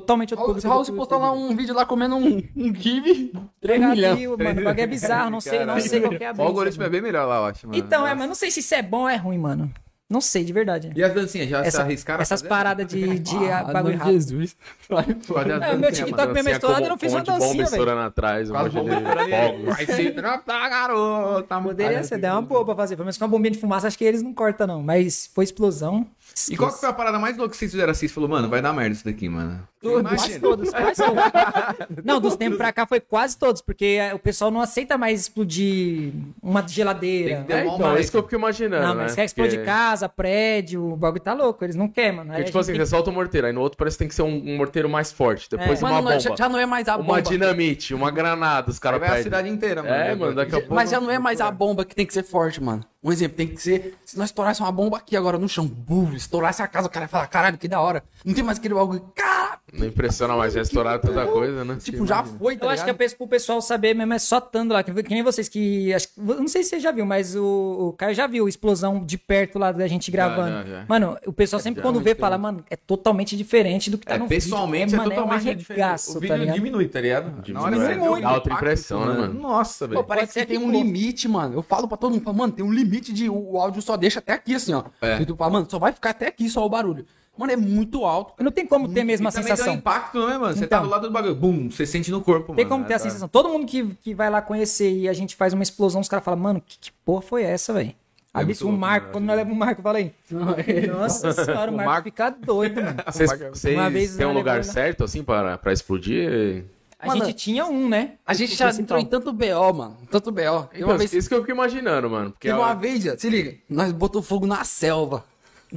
Totalmente 0.00 0.34
outro 0.34 0.46
público. 0.46 0.68
se 0.68 0.84
se 0.86 0.90
que 0.92 0.96
postar 0.98 1.16
lá 1.18 1.32
um 1.32 1.54
vídeo 1.56 1.74
lá 1.74 1.84
comendo 1.86 2.16
um, 2.16 2.42
um 2.56 2.72
kibe, 2.72 3.32
3 3.60 3.80
viu. 3.80 3.90
milhões. 3.90 4.18
Mil, 4.18 4.36
mano, 4.38 4.60
o 4.60 4.64
bagulho 4.64 4.80
é 4.82 4.86
bizarro, 4.86 5.30
não 5.30 5.40
sei, 5.40 5.64
não 5.64 5.80
sei 5.80 6.00
qual 6.00 6.12
que 6.16 6.24
é 6.24 6.28
a 6.28 6.32
O 6.32 6.42
algoritmo 6.42 6.82
é 6.84 6.88
bem 6.88 7.00
melhor 7.00 7.26
lá, 7.26 7.36
eu 7.38 7.44
acho, 7.46 7.66
mano. 7.66 7.78
Então, 7.78 8.06
é, 8.06 8.14
mas 8.14 8.28
não 8.28 8.34
sei 8.34 8.50
se 8.50 8.60
isso 8.60 8.74
é 8.74 8.82
bom 8.82 9.02
ou 9.02 9.08
é 9.08 9.16
ruim, 9.16 9.38
mano. 9.38 9.72
Não 10.08 10.20
sei, 10.20 10.44
de 10.44 10.52
verdade. 10.52 10.92
E 10.94 11.02
as 11.02 11.12
dancinhas, 11.12 11.48
já 11.48 11.62
se 11.62 11.66
Essa- 11.68 11.82
arriscaram? 11.82 12.20
a 12.20 12.22
essas 12.22 12.40
paradas 12.40 12.86
de, 12.86 13.18
de 13.18 13.36
ah, 13.50 13.64
bagulho 13.64 13.96
rápido. 13.98 14.12
Jesus. 14.12 14.56
Vai, 14.88 15.02
Fazer 15.20 15.52
as 15.54 15.62
É, 15.62 15.74
o 15.74 15.78
meu 15.78 15.90
TikTok 15.90 16.32
mesmo 16.32 16.50
estourado, 16.50 16.84
eu 16.84 16.88
não 16.90 16.96
fiz 16.96 17.12
um 17.12 17.16
uma 17.16 17.24
dancinha, 17.24 17.52
velho. 17.54 17.64
estourando 17.64 18.00
atrás, 18.02 18.48
um 18.48 18.54
monte 18.54 18.70
de 18.70 18.78
fogos. 18.78 19.64
Vai 19.64 19.86
se 19.86 20.10
tratar, 20.12 20.68
garota. 20.68 21.60
Poderia 21.60 22.04
ser, 22.04 22.18
der 22.18 22.30
uma 22.30 22.42
boa 22.42 22.64
pra 22.64 22.76
fazer. 22.76 22.94
Pelo 22.94 23.06
menos 23.06 23.18
com 23.18 23.24
uma 23.24 23.30
bombinha 23.30 23.50
de 23.50 23.58
fumaça, 23.58 23.88
acho 23.88 23.98
que 23.98 24.04
eles 24.04 24.22
não 24.22 24.32
cortam, 24.32 24.64
não. 24.68 24.80
Mas 24.80 25.28
foi 25.34 25.42
explosão. 25.42 26.06
E 26.50 26.56
qual 26.56 26.70
que 26.72 26.78
foi 26.80 26.88
a 26.88 26.92
parada 26.92 27.18
mais 27.18 27.36
louca 27.36 27.52
que 27.52 27.56
vocês 27.56 27.70
fizeram 27.70 27.90
assim? 27.92 28.06
Você 28.06 28.12
falou, 28.14 28.28
mano, 28.28 28.48
vai 28.48 28.60
dar 28.60 28.72
merda 28.72 28.92
isso 28.94 29.04
daqui, 29.04 29.28
mano. 29.28 29.66
Quase 29.80 30.38
todos, 30.40 30.70
quase 30.70 31.00
todos. 31.02 32.04
Não, 32.04 32.20
dos 32.20 32.36
tempos 32.36 32.58
pra 32.58 32.72
cá 32.72 32.86
foi 32.86 33.00
quase 33.00 33.38
todos, 33.38 33.62
porque 33.62 33.84
é, 34.00 34.12
o 34.14 34.18
pessoal 34.18 34.50
não 34.50 34.60
aceita 34.60 34.98
mais 34.98 35.20
explodir 35.22 36.12
uma 36.42 36.66
geladeira. 36.66 37.36
Tem 37.36 37.44
que 37.44 37.52
É, 37.52 37.62
uma 37.64 37.74
então, 37.74 37.96
é 37.96 38.00
isso 38.00 38.10
que 38.10 38.16
eu 38.16 38.22
fico 38.22 38.34
imaginando, 38.34 38.82
Não, 38.86 38.94
né? 38.94 39.02
mas 39.04 39.14
quer 39.14 39.24
explodir 39.24 39.60
Porque- 39.60 39.64
casa, 39.66 40.08
prédio, 40.08 40.92
o 40.92 40.96
bagulho 40.96 41.20
tá 41.22 41.32
louco, 41.32 41.64
eles 41.64 41.76
não 41.76 41.88
querem, 41.88 42.16
mano. 42.16 42.30
Aí 42.32 42.36
Porque, 42.38 42.42
a 42.42 42.46
tipo 42.46 42.58
assim, 42.58 42.74
você 42.74 42.86
solta 42.86 43.10
o 43.10 43.12
morteiro, 43.12 43.46
aí 43.46 43.52
no 43.52 43.60
outro 43.60 43.78
parece 43.78 43.96
que 43.96 44.00
tem 44.00 44.08
que 44.08 44.14
ser 44.14 44.22
um, 44.22 44.36
um 44.52 44.56
morteiro 44.56 44.88
mais 44.88 45.12
forte. 45.12 45.48
Depois 45.50 45.80
É. 45.80 45.84
uma 45.84 45.90
Mano, 45.90 46.02
bomba. 46.02 46.14
não, 46.14 46.20
já, 46.20 46.36
já 46.36 46.48
não 46.48 46.58
é 46.58 46.66
mais 46.66 46.88
a 46.88 46.96
Uma 46.96 47.04
bomba. 47.04 47.22
dinamite, 47.22 47.94
uma 47.94 48.10
granada, 48.10 48.70
os 48.70 48.78
caras 48.78 48.98
vai 49.00 49.08
a 49.08 49.12
pedem. 49.12 49.24
cidade 49.24 49.48
inteira, 49.48 49.82
mano. 49.82 49.94
É, 49.94 50.14
mano, 50.14 50.34
daqui 50.34 50.54
a 50.54 50.58
pouco... 50.58 50.74
Mas 50.74 50.90
já 50.90 51.00
não 51.00 51.10
é 51.10 51.18
mais 51.18 51.40
a 51.40 51.50
bomba 51.50 51.84
que 51.84 51.94
tem 51.94 52.04
que 52.04 52.12
ser 52.12 52.24
forte, 52.24 52.62
mano. 52.62 52.84
Um 53.06 53.12
exemplo, 53.12 53.36
tem 53.36 53.46
que 53.46 53.62
ser. 53.62 53.94
Se 54.04 54.18
nós 54.18 54.30
estourasse 54.30 54.60
uma 54.60 54.72
bomba 54.72 54.96
aqui 54.96 55.16
agora 55.16 55.38
no 55.38 55.48
chão, 55.48 55.64
bum, 55.66 56.12
estourasse 56.12 56.60
a 56.60 56.66
casa, 56.66 56.88
o 56.88 56.90
cara 56.90 57.04
ia 57.04 57.08
falar, 57.08 57.26
caralho, 57.28 57.56
que 57.56 57.68
da 57.68 57.80
hora. 57.80 58.02
Não 58.24 58.34
tem 58.34 58.42
mais 58.42 58.58
aquele 58.58 58.74
bagulho, 58.74 59.00
cara, 59.14 59.58
Não 59.72 59.86
impressiona 59.86 60.34
mais, 60.36 60.54
já 60.54 60.60
estouraram 60.62 61.00
tanta 61.00 61.24
coisa, 61.26 61.64
né? 61.64 61.76
tipo, 61.80 62.04
já 62.06 62.24
foi, 62.24 62.56
tá 62.56 62.66
Eu 62.66 62.70
acho 62.70 62.82
que 62.84 62.90
é 62.90 62.92
ligado? 62.92 63.10
pe- 63.10 63.16
pro 63.16 63.28
pessoal 63.28 63.60
saber 63.60 63.94
mesmo 63.94 64.12
é 64.12 64.18
só 64.18 64.38
estando 64.38 64.72
lá. 64.72 64.82
Que, 64.82 64.92
que 65.02 65.14
nem 65.14 65.22
vocês 65.22 65.48
que. 65.48 65.94
Acho, 65.94 66.08
não 66.16 66.48
sei 66.48 66.62
se 66.64 66.70
você 66.70 66.80
já 66.80 66.90
viu, 66.90 67.06
mas 67.06 67.36
o, 67.36 67.88
o 67.90 67.92
Caio 67.92 68.14
já 68.14 68.26
viu 68.26 68.46
a 68.46 68.48
explosão 68.48 69.04
de 69.04 69.16
perto 69.16 69.58
lá 69.58 69.70
da 69.70 69.86
gente 69.86 70.10
gravando. 70.10 70.50
já, 70.50 70.64
já. 70.64 70.84
Mano, 70.88 71.16
o 71.26 71.32
pessoal 71.32 71.60
sempre 71.60 71.82
quando 71.82 72.00
vê 72.00 72.14
fala, 72.14 72.36
mano, 72.36 72.64
é 72.68 72.74
totalmente 72.76 73.36
diferente 73.36 73.88
do 73.90 73.98
que 73.98 74.06
tá 74.06 74.14
É, 74.16 74.18
no 74.18 74.26
pessoalmente 74.26 74.86
vídeo. 74.86 74.94
é, 74.96 74.98
mano, 74.98 75.10
totalmente 75.10 75.48
um 75.50 75.54
diferente. 75.54 76.10
O 76.10 76.12
tá 76.14 76.18
vídeo 76.20 76.36
ligado? 76.38 76.54
diminui, 76.56 76.88
tá 76.88 77.00
ligado? 77.00 77.42
Diminui 77.42 77.94
o 77.96 78.04
muito. 78.04 78.22
Dá 78.22 78.34
outra 78.34 78.52
impressão, 78.54 79.06
né, 79.06 79.14
mano? 79.20 79.40
Nossa, 79.40 79.86
velho. 79.86 80.00
Pô, 80.00 80.04
parece 80.04 80.40
que 80.40 80.46
tem 80.46 80.58
um 80.58 80.70
limite, 80.72 81.28
mano. 81.28 81.54
Eu 81.54 81.62
falo 81.62 81.86
pra 81.86 81.96
todo 81.96 82.12
mundo, 82.12 82.34
mano, 82.34 82.52
tem 82.52 82.64
um 82.64 82.72
limite 82.72 82.95
de 83.00 83.28
o 83.30 83.58
áudio 83.58 83.80
só 83.82 83.96
deixa 83.96 84.18
até 84.18 84.32
aqui, 84.32 84.54
assim, 84.54 84.72
ó. 84.74 84.84
É. 85.00 85.20
E 85.20 85.26
tu 85.26 85.34
fala, 85.36 85.50
mano, 85.52 85.66
só 85.70 85.78
vai 85.78 85.92
ficar 85.92 86.10
até 86.10 86.26
aqui 86.28 86.48
só 86.48 86.64
o 86.64 86.68
barulho. 86.68 87.04
Mano, 87.38 87.52
é 87.52 87.56
muito 87.56 88.04
alto. 88.06 88.32
Não 88.42 88.50
tem 88.50 88.66
como 88.66 88.88
ter 88.88 89.04
mesmo 89.04 89.28
a 89.28 89.30
E 89.30 89.32
também 89.34 89.48
dá 89.48 89.52
um 89.52 89.56
sensação. 89.56 89.74
impacto, 89.74 90.26
né, 90.26 90.38
mano? 90.38 90.54
Você 90.56 90.66
tá 90.66 90.76
Então. 90.76 90.84
do 90.84 90.90
lado 90.90 91.06
do 91.08 91.12
bagulho, 91.12 91.34
bum, 91.34 91.70
você 91.70 91.84
sente 91.84 92.10
no 92.10 92.22
corpo, 92.22 92.48
mano. 92.48 92.56
Tem 92.56 92.66
como 92.66 92.84
ter 92.86 92.94
É, 92.94 92.96
a 92.96 92.98
tá. 92.98 93.02
sensação. 93.04 93.28
Todo 93.28 93.48
mundo 93.50 93.66
que, 93.66 93.86
que 94.02 94.14
vai 94.14 94.30
lá 94.30 94.40
conhecer 94.40 94.90
e 94.90 95.06
a 95.08 95.12
gente 95.12 95.36
faz 95.36 95.52
uma 95.52 95.62
explosão, 95.62 96.00
os 96.00 96.08
caras 96.08 96.24
falam, 96.24 96.40
mano, 96.40 96.62
que, 96.66 96.78
que 96.78 96.90
porra 97.04 97.20
foi 97.20 97.42
essa, 97.42 97.74
velho? 97.74 97.90
É 97.90 98.38
Aí 98.40 98.44
muito 98.46 98.66
o 98.68 98.72
Marco, 98.72 99.06
né? 99.06 99.12
quando 99.12 99.24
nós 99.26 99.36
levamos 99.36 99.56
o 99.56 99.60
Marco, 99.60 99.80
eu 99.80 99.82
falei, 99.82 100.14
nossa 100.88 101.32
senhora, 101.32 101.70
o 101.70 101.74
O 101.74 101.76
Marco, 101.76 101.90
Marco- 101.90 102.04
fica 102.04 102.30
doido, 102.30 102.82
mano. 102.82 102.96
Vocês, 103.06 103.30
Uma 103.32 103.90
vocês 103.90 104.16
têm 104.16 104.26
um 104.26 104.32
lugar 104.32 104.56
levamos- 104.56 104.72
certo, 104.72 105.04
assim, 105.04 105.22
pra, 105.22 105.58
pra 105.58 105.72
explodir? 105.74 106.64
A 107.06 107.14
Mano, 107.14 107.24
gente 107.26 107.36
tinha 107.36 107.64
um, 107.66 107.88
né? 107.88 108.12
A 108.26 108.34
gente 108.34 108.54
já 108.54 108.70
entrou 108.70 108.98
em 108.98 109.04
tanto 109.06 109.32
BO, 109.32 109.72
mano. 109.74 109.96
Tanto 110.10 110.30
BO. 110.30 110.68
Então, 110.74 110.88
uma 110.88 110.98
vez, 110.98 111.12
Isso 111.12 111.28
que 111.28 111.34
eu 111.34 111.40
fico 111.40 111.52
imaginando, 111.52 112.10
mano. 112.10 112.30
Porque 112.32 112.48
teve 112.48 112.58
uma 112.60 112.74
vez, 112.74 113.02
já, 113.04 113.16
se 113.18 113.28
liga, 113.30 113.54
nós 113.68 113.92
botou 113.92 114.22
fogo 114.22 114.46
na 114.46 114.64
selva. 114.64 115.24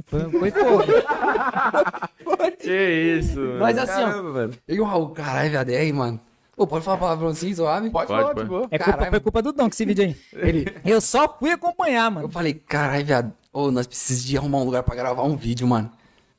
Foi, 0.06 0.50
fogo. 0.50 0.84
Que 2.60 3.18
isso, 3.20 3.38
mano. 3.38 3.58
Mas 3.60 3.78
assim, 3.78 4.02
ó, 4.02 4.06
Caramba, 4.06 4.32
velho. 4.32 4.54
eu 4.68 4.76
e 4.76 4.80
o 4.80 4.84
Raul, 4.84 5.08
caralho, 5.10 5.50
viado, 5.50 5.70
e 5.70 5.76
aí, 5.76 5.92
mano? 5.92 6.20
Pô, 6.56 6.66
pode 6.66 6.84
falar 6.84 6.98
palavrão 6.98 7.28
assim, 7.28 7.54
suave? 7.54 7.90
Pode, 7.90 8.06
Pode, 8.08 8.20
falar, 8.20 8.34
pode. 8.34 8.40
de 8.42 8.48
boa. 8.48 8.68
É 8.70 8.78
culpa, 8.78 8.92
Caralho. 8.92 9.10
foi 9.10 9.20
culpa 9.20 9.42
do 9.42 9.52
Dom 9.52 9.68
que 9.68 9.74
esse 9.74 9.84
vídeo 9.84 10.04
aí. 10.04 10.16
Ele, 10.46 10.66
Eu 10.84 11.00
só 11.00 11.26
fui 11.38 11.50
acompanhar, 11.50 12.06
Eu 12.06 12.10
mano. 12.12 12.28
falei, 12.30 12.54
caralho, 12.54 13.04
viado, 13.04 13.32
ô, 13.52 13.70
nós 13.70 13.86
precisamos 13.86 14.24
de 14.26 14.36
arrumar 14.36 14.58
um 14.58 14.64
lugar 14.64 14.82
pra 14.82 14.94
gravar 14.94 15.22
um 15.24 15.36
vídeo, 15.36 15.66
mano. 15.66 15.90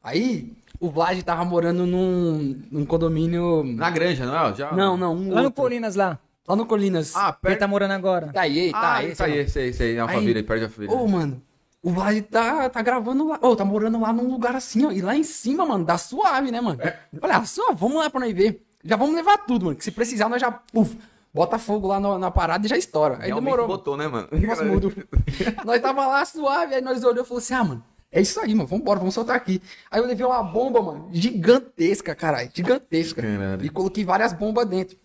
Aí, 0.04 0.54
o 0.82 0.90
Vlad 0.90 1.22
tava 1.22 1.46
morando 1.46 1.86
num, 1.86 2.60
num 2.72 2.86
condomínio... 2.86 3.64
Na 3.64 3.92
granja, 3.92 4.26
não 4.26 4.48
é? 4.48 4.56
Já... 4.56 4.72
Não, 4.72 4.98
não, 4.98 5.14
um 5.16 5.30
Lá 5.30 5.42
no 5.42 5.44
outro. 5.46 5.62
Colinas 5.62 5.96
lá. 5.96 6.18
Lá 6.48 6.56
no 6.56 6.66
Colinas. 6.66 7.16
Ah, 7.16 7.28
Ele 7.28 7.38
perto... 7.40 7.60
tá 7.60 7.68
morando 7.68 7.92
agora. 7.92 8.34
tá 8.34 8.42
aí, 8.42 8.72
tá 8.72 8.80
ah, 8.80 8.96
aí. 8.96 9.12
isso 9.12 9.24
aí, 9.24 9.48
sei, 9.48 9.72
sei. 9.74 9.96
É 9.96 10.04
uma 10.04 10.10
Aí- 10.10 10.18
família, 10.18 10.44
perto 10.44 10.62
da 10.62 10.70
família. 10.70 10.96
Ô, 10.96 11.08
mano, 11.08 11.40
o 11.84 11.92
Vlad 11.92 12.20
tá, 12.24 12.68
tá 12.68 12.82
gravando 12.82 13.28
lá, 13.28 13.38
ô, 13.44 13.56
tá 13.56 13.64
morando 13.64 14.02
lá 14.02 14.12
num 14.12 14.28
lugar 14.32 14.56
assim, 14.56 14.84
ó, 14.86 14.92
e 14.92 15.02
lá 15.02 15.16
em 15.16 15.24
cima, 15.24 15.66
mano, 15.68 15.86
dá 15.86 16.00
suave, 16.00 16.50
né, 16.52 16.60
mano? 16.60 16.80
Eu 17.14 17.20
falei, 17.22 17.36
ah, 17.38 17.46
só, 17.46 17.74
vamos 17.74 17.98
lá 17.98 18.10
pra 18.10 18.20
nós 18.20 18.34
ver. 18.34 18.66
Já 18.84 18.96
vamos 18.96 19.14
levar 19.16 19.38
tudo, 19.46 19.66
mano, 19.66 19.78
que 19.78 19.84
se 19.84 19.92
precisar 19.92 20.28
nós 20.30 20.42
já, 20.42 20.52
puf, 20.52 20.98
bota 21.32 21.60
fogo 21.60 21.88
lá 21.88 22.00
no- 22.00 22.18
na 22.18 22.32
parada 22.32 22.66
e 22.66 22.70
já 22.70 22.76
estoura. 22.76 23.18
Aí 23.20 23.28
Realmente 23.28 23.44
demorou. 23.46 23.68
botou, 23.68 23.96
né, 23.96 24.08
mano? 24.08 24.28
Nossa, 24.32 24.64
mudo. 24.66 24.92
nós 25.64 25.80
tava 25.80 26.08
lá 26.08 26.26
suave, 26.26 26.74
aí 26.74 26.82
nós 26.82 27.04
olhamos 27.04 27.26
e 27.26 27.28
falou 27.28 27.38
assim, 27.38 27.54
ah, 27.54 27.64
mano, 27.64 27.84
é 28.12 28.22
isso 28.22 28.40
aí, 28.40 28.54
mano, 28.54 28.68
vambora, 28.68 29.00
vamos 29.00 29.14
soltar 29.14 29.36
aqui. 29.36 29.62
Aí 29.90 30.00
eu 30.02 30.06
levei 30.06 30.26
uma 30.26 30.44
bomba, 30.44 30.82
mano, 30.82 31.10
gigantesca, 31.12 32.14
caralho, 32.16 32.50
gigantesca. 32.54 33.22
Caralho. 33.22 33.66
E 33.66 33.70
coloquei 33.70 34.04
várias 34.04 34.34
bombas 34.34 34.66
dentro. 34.68 34.98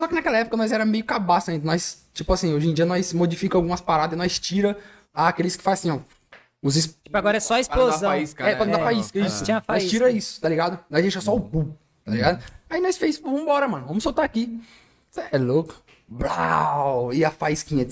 Só 0.00 0.08
que 0.08 0.14
naquela 0.14 0.38
época 0.38 0.56
nós 0.56 0.72
era 0.72 0.84
meio 0.84 1.04
cabaço 1.04 1.50
ainda. 1.50 1.64
Nós, 1.64 2.04
tipo 2.12 2.32
assim, 2.32 2.52
hoje 2.52 2.68
em 2.68 2.74
dia 2.74 2.84
nós 2.84 3.12
modifica 3.12 3.56
algumas 3.56 3.80
paradas 3.80 4.14
e 4.14 4.18
nós 4.18 4.38
tira 4.38 4.76
ah, 5.12 5.28
aqueles 5.28 5.54
que 5.56 5.62
fazem 5.62 5.90
assim, 5.92 6.00
ó. 6.00 6.14
Os 6.60 6.76
es... 6.76 6.86
Tipo, 7.04 7.16
agora 7.16 7.36
é 7.36 7.40
só 7.40 7.58
explosão. 7.58 8.10
faísca, 8.10 8.42
É, 8.42 8.46
né? 8.46 8.56
pra 8.56 8.64
não 8.64 8.72
dar 8.72 8.80
É, 8.80 8.84
faísca, 8.84 9.18
é. 9.18 9.22
isso. 9.26 9.44
Tinha 9.44 9.56
Nós 9.56 9.64
faísca. 9.66 9.90
tira 9.90 10.10
isso, 10.10 10.40
tá 10.40 10.48
ligado? 10.48 10.78
Nós 10.90 11.02
deixa 11.02 11.20
só 11.20 11.34
o 11.36 11.38
bum, 11.38 11.72
tá 12.04 12.10
ligado? 12.10 12.42
Aí 12.70 12.80
nós 12.80 12.96
fez, 12.96 13.18
vambora, 13.18 13.68
mano, 13.68 13.86
vamos 13.86 14.02
soltar 14.02 14.24
aqui. 14.24 14.60
Cê 15.10 15.22
é 15.30 15.38
louco. 15.38 15.74
Brau! 16.06 17.12
E 17.12 17.24
a 17.24 17.30
faísquinha 17.30 17.86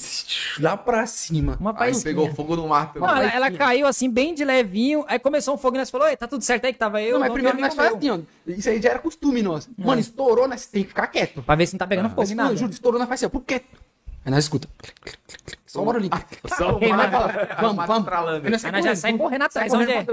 lá 0.61 0.77
pra 0.77 1.07
cima. 1.07 1.57
Uma 1.59 1.71
Aí 1.73 1.77
faísquinha. 1.79 2.15
pegou 2.15 2.35
fogo 2.35 2.55
no 2.57 2.69
mato. 2.69 3.01
Não, 3.01 3.09
ela, 3.09 3.29
ela 3.29 3.51
caiu 3.51 3.87
assim, 3.87 4.09
bem 4.11 4.35
de 4.35 4.45
levinho. 4.45 5.05
Aí 5.09 5.19
começou 5.19 5.55
um 5.55 5.59
fogo 5.59 5.77
e 5.77 5.79
nós 5.79 5.91
falou, 5.91 6.07
Oi, 6.07 6.17
tá 6.17 6.29
tudo 6.29 6.43
certo 6.43 6.65
aí 6.67 6.73
que 6.73 6.79
tava 6.79 7.01
eu. 7.03 7.15
Não, 7.15 7.21
mas 7.21 7.33
primeiro 7.33 7.59
nós 7.59 7.75
faz 7.75 7.91
meu." 7.91 8.15
assim, 8.15 8.25
ó. 8.47 8.53
Isso 8.53 8.69
aí 8.69 8.81
já 8.81 8.91
era 8.91 8.99
costume 8.99 9.43
nosso. 9.43 9.71
Mano, 9.77 10.01
estourou, 10.01 10.47
nós 10.47 10.67
tem 10.67 10.83
que 10.83 10.91
ficar 10.91 11.07
quieto. 11.07 11.43
Pra 11.43 11.55
ver 11.55 11.67
se 11.67 11.75
não 11.75 11.79
tá 11.79 11.87
pegando 11.87 12.11
fogo 12.11 12.21
Mas, 12.21 12.31
mano, 12.31 12.43
nada. 12.49 12.57
juro, 12.57 12.71
estourou, 12.73 12.99
nós 12.99 13.09
faz 13.09 13.21
assim, 13.21 13.27
ó, 13.27 13.31
por 13.31 13.45
quieto. 13.45 13.67
Aí 14.25 14.31
nós 14.31 14.45
escuta. 14.45 14.69
Só 15.67 15.83
o 15.83 15.87
barulhinho. 15.87 16.13
Só 16.57 16.79
mas- 16.79 17.11
Vamos, 17.61 17.87
vamos. 17.87 18.09
Aí 18.45 18.51
nós, 18.51 18.65
Aí 18.65 18.73
nós 18.73 18.85
já 18.85 18.95
sai 18.95 19.17
correndo 19.17 19.43
atrás, 19.43 19.73
onde 19.73 19.91
é? 19.91 20.07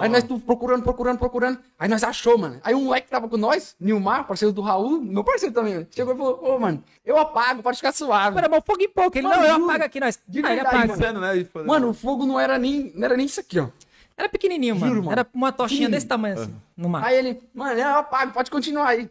Aí 0.00 0.08
nós 0.08 0.24
procurando, 0.44 0.82
procurando, 0.82 1.18
procurando. 1.18 1.58
Aí 1.78 1.88
nós 1.88 2.02
achou, 2.02 2.38
mano. 2.38 2.58
Aí 2.64 2.74
um 2.74 2.84
moleque 2.84 3.06
que 3.06 3.10
tava 3.10 3.28
com 3.28 3.36
nós, 3.36 3.76
Nilmar, 3.78 4.26
parceiro 4.26 4.52
do 4.52 4.62
Raul, 4.62 5.00
meu 5.00 5.22
parceiro 5.22 5.54
também, 5.54 5.86
chegou 5.90 6.14
e 6.14 6.16
falou, 6.16 6.40
ô, 6.42 6.58
mano, 6.58 6.82
eu 7.04 7.18
apago, 7.18 7.62
pode 7.62 7.76
ficar 7.76 7.92
suave. 7.92 8.34
Mano, 8.34 8.48
mas 8.50 8.64
fogo 8.64 8.82
em 8.82 8.88
pouco. 8.88 9.16
Ele, 9.16 9.28
não, 9.28 9.44
eu 9.44 9.64
apago 9.66 9.84
aqui, 9.84 10.00
nós. 10.00 10.18
De 10.26 10.44
Aí 10.44 10.52
ele 10.52 10.60
apaga. 10.60 10.78
mano. 10.78 10.92
Pensando, 10.94 11.20
né? 11.20 11.86
o 11.86 11.92
fogo 11.92 12.24
não 12.24 12.40
era 12.40 12.58
nem, 12.58 12.90
não 12.94 13.04
era 13.04 13.16
nem 13.16 13.26
isso 13.26 13.38
aqui, 13.38 13.60
ó. 13.60 13.68
Era 14.16 14.28
pequenininho, 14.28 14.76
mano. 14.76 14.94
Juro, 14.94 15.04
mano. 15.04 15.12
Era 15.12 15.26
uma 15.34 15.52
tochinha 15.52 15.88
desse 15.88 16.06
tamanho 16.06 16.38
assim, 16.38 16.54
no 16.76 16.88
mar. 16.88 17.04
Aí 17.04 17.16
ele, 17.16 17.42
mano, 17.54 17.78
eu 17.78 17.96
apago, 17.96 18.32
pode 18.32 18.50
continuar 18.50 18.88
aí. 18.88 19.10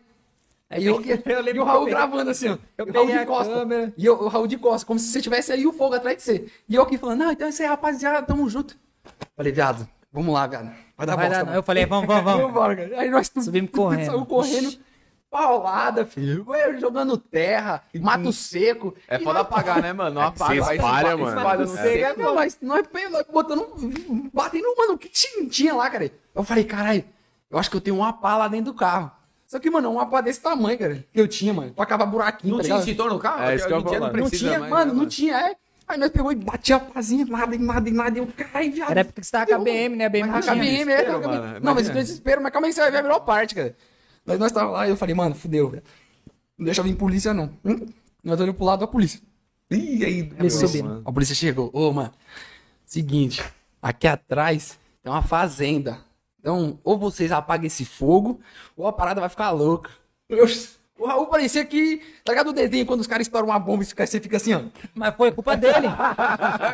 Aí 0.71 0.85
eu, 0.85 0.95
Eu 1.25 1.41
lembro 1.41 1.57
e 1.57 1.59
o 1.59 1.63
Raul 1.65 1.87
eu 1.87 1.93
gravando 1.93 2.31
assim, 2.31 2.49
ó. 2.49 2.57
eu 2.77 2.87
E 2.87 2.89
o 2.89 2.93
Raul 2.93 3.05
peguei 3.07 3.19
de 3.21 3.25
costa. 3.27 3.53
câmera. 3.53 3.93
E 3.97 4.05
eu, 4.05 4.13
o 4.15 4.27
Raul 4.27 4.47
de 4.47 4.57
costa, 4.57 4.87
como 4.87 4.99
se 4.99 5.07
você 5.11 5.21
tivesse 5.21 5.51
aí 5.51 5.67
o 5.67 5.73
fogo 5.73 5.95
atrás 5.95 6.17
de 6.17 6.23
você. 6.23 6.45
E 6.69 6.75
eu 6.75 6.83
aqui 6.83 6.97
falando, 6.97 7.19
não, 7.19 7.31
então 7.31 7.45
é 7.47 7.49
isso 7.49 7.61
aí, 7.61 7.67
rapaziada, 7.67 8.25
tamo 8.25 8.49
junto. 8.49 8.75
Falei, 9.35 9.51
viado, 9.51 9.87
vamos 10.11 10.33
lá, 10.33 10.47
viado. 10.47 10.71
Vai 10.97 11.05
dar 11.07 11.15
Vai 11.15 11.27
bosta. 11.29 11.45
dar. 11.45 11.55
Eu 11.55 11.63
falei, 11.63 11.85
vamos, 11.85 12.07
vamos, 12.07 12.23
vamos. 12.23 12.41
Vambora. 12.47 12.91
Aí 12.97 13.09
nós 13.09 13.27
tudo, 13.29 13.43
Subimos 13.43 13.71
correndo. 13.71 14.05
Saiu 14.05 14.25
correndo. 14.25 14.77
Paulada, 15.29 16.05
filho. 16.05 16.43
Vai 16.43 16.77
jogando 16.77 17.17
terra, 17.17 17.81
mato 18.01 18.33
seco. 18.33 18.93
É 19.07 19.15
E 19.15 19.19
foda 19.23 19.39
nós- 19.39 19.47
apagar, 19.47 19.81
né, 19.81 19.93
mano? 19.93 20.15
Não 20.15 20.21
É 20.23 20.25
apaga. 20.25 20.61
você 20.63 20.73
espalha, 20.75 21.17
mano. 21.17 21.37
espalha 21.37 21.59
Mato 21.59 21.69
seco. 21.71 21.83
seco. 21.83 22.19
Não, 22.21 22.35
nós, 22.35 22.57
nós, 22.61 22.85
nós 23.11 23.25
botando, 23.31 23.65
batendo, 24.33 24.75
mano, 24.77 24.93
o 24.93 24.97
que 24.97 25.07
tinha, 25.07 25.47
tinha 25.47 25.73
lá, 25.73 25.89
cara? 25.89 26.11
Eu 26.35 26.43
falei, 26.43 26.65
caralho, 26.65 27.05
eu 27.49 27.57
acho 27.57 27.69
que 27.69 27.77
eu 27.77 27.81
tenho 27.81 27.95
uma 27.95 28.11
pá 28.11 28.35
lá 28.35 28.49
dentro 28.49 28.73
do 28.73 28.77
carro. 28.77 29.09
Só 29.51 29.59
que, 29.59 29.69
mano, 29.69 29.91
uma 29.91 30.05
pá 30.05 30.21
desse 30.21 30.39
tamanho, 30.39 30.79
cara, 30.79 31.05
que 31.11 31.19
eu 31.19 31.27
tinha, 31.27 31.53
mano, 31.53 31.73
pra 31.73 31.85
cavar 31.85 32.07
buraquinho, 32.07 32.51
Não 32.51 32.59
tá 32.59 32.63
tinha 32.63 32.75
ligado? 32.75 32.87
extintor 32.87 33.09
no 33.09 33.19
carro? 33.19 33.43
É, 33.43 33.55
isso 33.55 33.67
que 33.67 33.73
eu 33.73 33.79
em 33.81 33.83
dia 33.83 33.93
ia 33.95 33.99
não. 33.99 34.13
Não 34.13 34.29
tinha, 34.29 34.59
mais, 34.59 34.71
mano, 34.71 34.93
né, 34.93 34.99
não 35.01 35.05
tinha, 35.05 35.37
é. 35.37 35.55
Aí 35.89 35.97
nós 35.97 36.09
pegou 36.09 36.31
e 36.31 36.35
batia 36.35 36.77
a 36.77 36.79
pazinha, 36.79 37.25
nada, 37.25 37.57
nada, 37.57 37.89
e 37.89 37.91
nada, 37.91 38.17
e 38.17 38.21
eu, 38.21 38.27
caralho, 38.27 38.71
viado. 38.71 38.91
Era 38.91 39.03
porque 39.03 39.21
você 39.21 39.29
tava 39.29 39.47
com 39.47 39.55
a 39.55 39.57
BM, 39.57 39.97
né? 39.97 40.05
A 40.05 40.09
BM 40.09 40.29
não 40.29 40.39
tinha. 40.39 40.55
KBM, 40.55 40.91
é, 40.93 41.11
mano, 41.11 41.59
Não, 41.61 41.75
mas 41.75 41.89
eu 41.89 41.93
desespero, 41.93 42.41
mas 42.41 42.53
calma 42.53 42.67
aí 42.67 42.71
que 42.71 42.75
você 42.75 42.81
vai 42.81 42.91
ver 42.91 42.97
a 42.99 43.03
melhor 43.03 43.19
parte, 43.25 43.53
cara. 43.53 43.75
Daí 44.25 44.37
nós 44.37 44.53
tava 44.53 44.71
lá 44.71 44.87
e 44.87 44.89
eu 44.91 44.95
falei, 44.95 45.13
mano, 45.13 45.35
fudeu, 45.35 45.69
velho. 45.69 45.83
Não 46.57 46.63
deixa 46.63 46.81
vir 46.81 46.95
polícia, 46.95 47.33
não. 47.33 47.51
Hum? 47.65 47.87
Nós 48.23 48.39
olhamos 48.39 48.55
pro 48.55 48.63
lado 48.63 48.79
da 48.79 48.87
polícia. 48.87 49.19
Ih, 49.69 50.05
aí, 50.05 50.49
subiu. 50.49 50.85
mano. 50.85 51.01
A 51.03 51.11
polícia 51.11 51.35
chegou. 51.35 51.69
Ô, 51.73 51.91
mano, 51.91 52.13
seguinte, 52.85 53.43
aqui 53.81 54.07
atrás 54.07 54.79
tem 55.03 55.11
uma 55.11 55.21
fazenda. 55.21 55.99
Então, 56.41 56.79
ou 56.83 56.97
vocês 56.97 57.31
apagam 57.31 57.67
esse 57.67 57.85
fogo, 57.85 58.41
ou 58.75 58.87
a 58.87 58.91
parada 58.91 59.21
vai 59.21 59.29
ficar 59.29 59.51
louca. 59.51 59.91
O 60.97 61.05
Raul 61.05 61.27
parecia 61.27 61.65
que, 61.65 62.01
tá 62.23 62.31
ligado 62.31 62.49
o 62.49 62.53
desenho 62.53 62.85
quando 62.85 62.99
os 62.99 63.07
caras 63.07 63.25
estouram 63.25 63.47
uma 63.47 63.57
bomba 63.57 63.83
e 63.83 63.85
você 63.85 64.19
fica 64.19 64.37
assim, 64.37 64.53
ó. 64.53 64.61
Mas 64.93 65.15
foi 65.15 65.31
culpa 65.31 65.55
dele. 65.57 65.87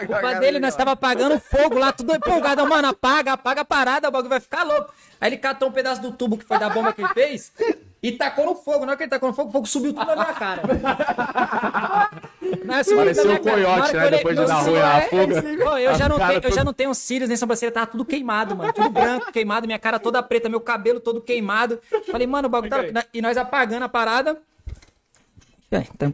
culpa 0.06 0.36
dele, 0.36 0.60
nós 0.60 0.76
tava 0.76 0.92
apagando 0.92 1.40
fogo 1.40 1.78
lá, 1.78 1.94
tudo 1.94 2.14
empolgado. 2.14 2.68
Mano, 2.68 2.90
apaga, 2.90 3.34
apaga 3.34 3.62
a 3.62 3.66
parada, 3.66 4.10
o 4.10 4.12
bagulho 4.12 4.30
vai 4.30 4.42
ficar 4.42 4.64
louco. 4.64 4.94
Aí 5.20 5.30
ele 5.30 5.38
catou 5.38 5.70
um 5.70 5.72
pedaço 5.72 6.02
do 6.02 6.12
tubo 6.12 6.38
que 6.38 6.44
foi 6.44 6.60
da 6.60 6.70
bomba 6.70 6.92
que 6.92 7.02
ele 7.02 7.14
fez 7.14 7.54
e 8.02 8.12
tacou 8.12 8.46
no 8.46 8.56
fogo. 8.56 8.80
Na 8.80 8.92
hora 8.92 8.98
que 8.98 9.04
ele 9.04 9.10
tacou 9.10 9.30
no 9.30 9.36
fogo, 9.36 9.50
o 9.50 9.52
fogo 9.52 9.66
subiu 9.66 9.94
tudo 9.94 10.06
na 10.06 10.16
minha 10.16 10.34
cara. 10.34 10.62
Não, 12.64 12.84
subiu 12.84 12.98
Pareceu 12.98 13.26
o 13.26 13.30
hora 13.30 13.40
coiote, 13.40 13.94
né? 13.94 14.10
Depois 14.10 14.38
de 14.38 14.46
dar 14.46 14.62
ruim 14.62 14.78
a 14.78 14.98
é, 14.98 15.02
fuga. 15.10 15.42
Pô, 15.42 15.78
eu, 15.78 15.96
já 15.96 16.10
não 16.10 16.18
tenho, 16.18 16.42
eu 16.44 16.52
já 16.52 16.64
não 16.64 16.74
tenho 16.74 16.94
cílios 16.94 17.28
nem 17.28 17.38
sobrancelha, 17.38 17.72
tava 17.72 17.88
tudo 17.88 18.06
queimado, 18.06 18.56
mano. 18.56 18.72
Tudo 18.72 18.90
branco, 18.90 19.32
queimado, 19.32 19.68
minha 19.68 19.80
cara 19.80 20.00
toda 20.00 20.24
preta, 20.24 20.48
meu 20.48 20.62
cabelo 20.62 21.00
todo 21.00 21.22
queimado. 21.22 21.80
Falei, 22.10 22.28
mano, 22.28 22.48
o 22.48 22.50
bagulho 22.50 22.94
tá... 22.94 23.06
E 23.14 23.22
nós 23.22 23.38
apagando 23.38 23.84
a 23.84 23.90
parada. 23.90 24.38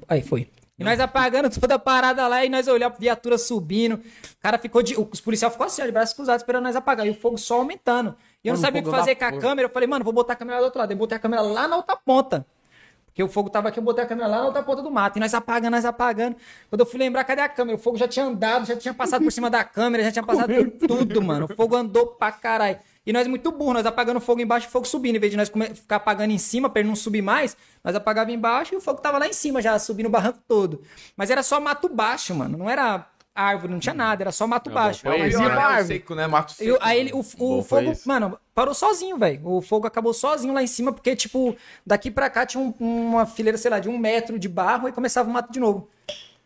Aí 0.08 0.22
foi. 0.22 0.48
E 0.78 0.84
nós 0.84 1.00
apagando 1.00 1.50
toda 1.50 1.76
a 1.76 1.80
parada 1.80 2.28
lá 2.28 2.44
e 2.44 2.50
nós 2.50 2.68
olhamos 2.68 2.98
a 2.98 3.00
viatura 3.00 3.38
subindo. 3.38 3.96
O 3.96 4.42
cara 4.42 4.58
ficou 4.58 4.82
de. 4.82 4.96
Os 5.00 5.22
policiais 5.22 5.54
ficou 5.54 5.68
assim, 5.68 5.82
ó, 5.82 5.86
de 5.86 5.92
braços 5.92 6.16
cruzados, 6.16 6.42
esperando 6.42 6.64
nós 6.64 6.76
apagar. 6.76 7.06
E 7.06 7.12
o 7.12 7.16
fogo 7.16 7.38
só 7.38 7.60
aumentando. 7.60 8.16
E 8.44 8.48
eu 8.48 8.56
não 8.56 8.62
sabia 8.62 8.82
o 8.82 8.84
que 8.84 8.90
fogo 8.90 9.00
fazer 9.00 9.16
com 9.16 9.26
a 9.26 9.30
porra. 9.30 9.42
câmera. 9.42 9.68
Eu 9.68 9.72
falei, 9.72 9.88
mano, 9.88 10.04
vou 10.04 10.14
botar 10.14 10.34
a 10.34 10.36
câmera 10.36 10.60
do 10.60 10.66
outro 10.66 10.80
lado. 10.80 10.92
Eu 10.92 10.98
botei 10.98 11.16
a 11.16 11.20
câmera 11.20 11.42
lá 11.42 11.68
na 11.68 11.78
outra 11.78 11.96
ponta. 11.96 12.46
Porque 13.06 13.22
o 13.22 13.28
fogo 13.28 13.48
tava 13.48 13.70
aqui, 13.70 13.78
eu 13.78 13.84
botei 13.84 14.04
a 14.04 14.08
câmera 14.08 14.28
lá 14.28 14.40
na 14.40 14.46
outra 14.46 14.64
ponta 14.64 14.82
do 14.82 14.90
mato. 14.90 15.18
E 15.18 15.20
nós 15.20 15.36
apagando, 15.36 15.72
nós 15.72 15.86
apagando. 15.86 16.36
Quando 16.68 16.80
eu 16.80 16.86
fui 16.86 17.00
lembrar, 17.00 17.24
cadê 17.24 17.42
a 17.42 17.48
câmera? 17.48 17.78
O 17.78 17.80
fogo 17.80 17.96
já 17.96 18.08
tinha 18.08 18.26
andado, 18.26 18.66
já 18.66 18.76
tinha 18.76 18.92
passado 18.92 19.24
por 19.24 19.32
cima 19.32 19.52
da 19.52 19.64
câmera, 19.64 20.04
já 20.04 20.12
tinha 20.12 20.24
passado 20.24 20.52
por 20.52 20.88
tudo, 20.88 21.22
mano. 21.22 21.46
O 21.46 21.56
fogo 21.56 21.76
andou 21.76 22.08
pra 22.08 22.32
caralho. 22.32 22.80
E 23.06 23.14
nós 23.14 23.28
muito 23.28 23.52
burro, 23.52 23.74
nós 23.74 23.86
apagando 23.86 24.18
o 24.18 24.20
fogo 24.20 24.42
embaixo 24.42 24.66
e 24.66 24.70
o 24.70 24.72
fogo 24.72 24.88
subindo. 24.88 25.18
Em 25.18 25.20
vez 25.20 25.32
de 25.32 25.38
nós 25.38 25.52
ficar 25.76 25.98
apagando 25.98 26.32
em 26.32 26.40
cima 26.40 26.70
pra 26.72 26.80
ele 26.80 26.90
não 26.90 26.96
subir 26.96 27.22
mais, 27.22 27.56
nós 27.84 27.96
apagava 27.96 28.32
embaixo 28.32 28.74
e 28.74 28.78
o 28.78 28.82
fogo 28.82 29.00
tava 29.00 29.20
lá 29.20 29.28
em 29.28 29.34
cima, 29.34 29.62
já 29.62 29.78
subindo 29.78 30.08
o 30.08 30.10
barranco 30.10 30.40
todo. 30.48 30.82
Mas 31.16 31.30
era 31.30 31.44
só 31.44 31.60
mato 31.60 31.88
baixo, 31.88 32.34
mano. 32.34 32.58
Não 32.58 32.68
era 32.68 33.06
árvore, 33.36 33.72
não 33.74 33.80
tinha 33.80 33.94
nada, 33.96 34.24
era 34.24 34.32
só 34.32 34.46
mato 34.46 34.70
baixo. 34.70 35.02
foi 35.02 35.18
Mas 35.18 35.34
ia 35.34 35.40
pra 35.50 35.66
árvore. 35.66 35.88
seco, 36.00 36.16
né? 36.16 36.28
Mato 36.28 36.52
seco. 36.52 36.78
aí 36.82 37.00
ele, 37.00 37.14
o, 37.14 37.20
o 37.20 37.24
fogo, 37.64 37.94
mano, 38.06 38.38
parou 38.54 38.74
sozinho, 38.74 39.18
velho. 39.18 39.42
O 39.44 39.62
fogo 39.62 39.88
acabou 39.88 40.14
sozinho 40.14 40.54
lá 40.54 40.62
em 40.62 40.68
cima, 40.68 40.92
porque, 40.94 41.16
tipo, 41.16 41.56
daqui 41.86 42.12
pra 42.12 42.30
cá 42.30 42.46
tinha 42.46 42.62
um- 42.62 42.74
uma 42.80 43.26
fileira, 43.26 43.58
sei 43.58 43.72
lá, 43.72 43.80
de 43.80 43.90
um 43.90 43.98
metro 43.98 44.38
de 44.38 44.48
barro 44.48 44.88
e 44.88 44.92
começava 44.92 45.30
o 45.30 45.34
mato 45.34 45.52
de 45.52 45.60
novo. 45.60 45.90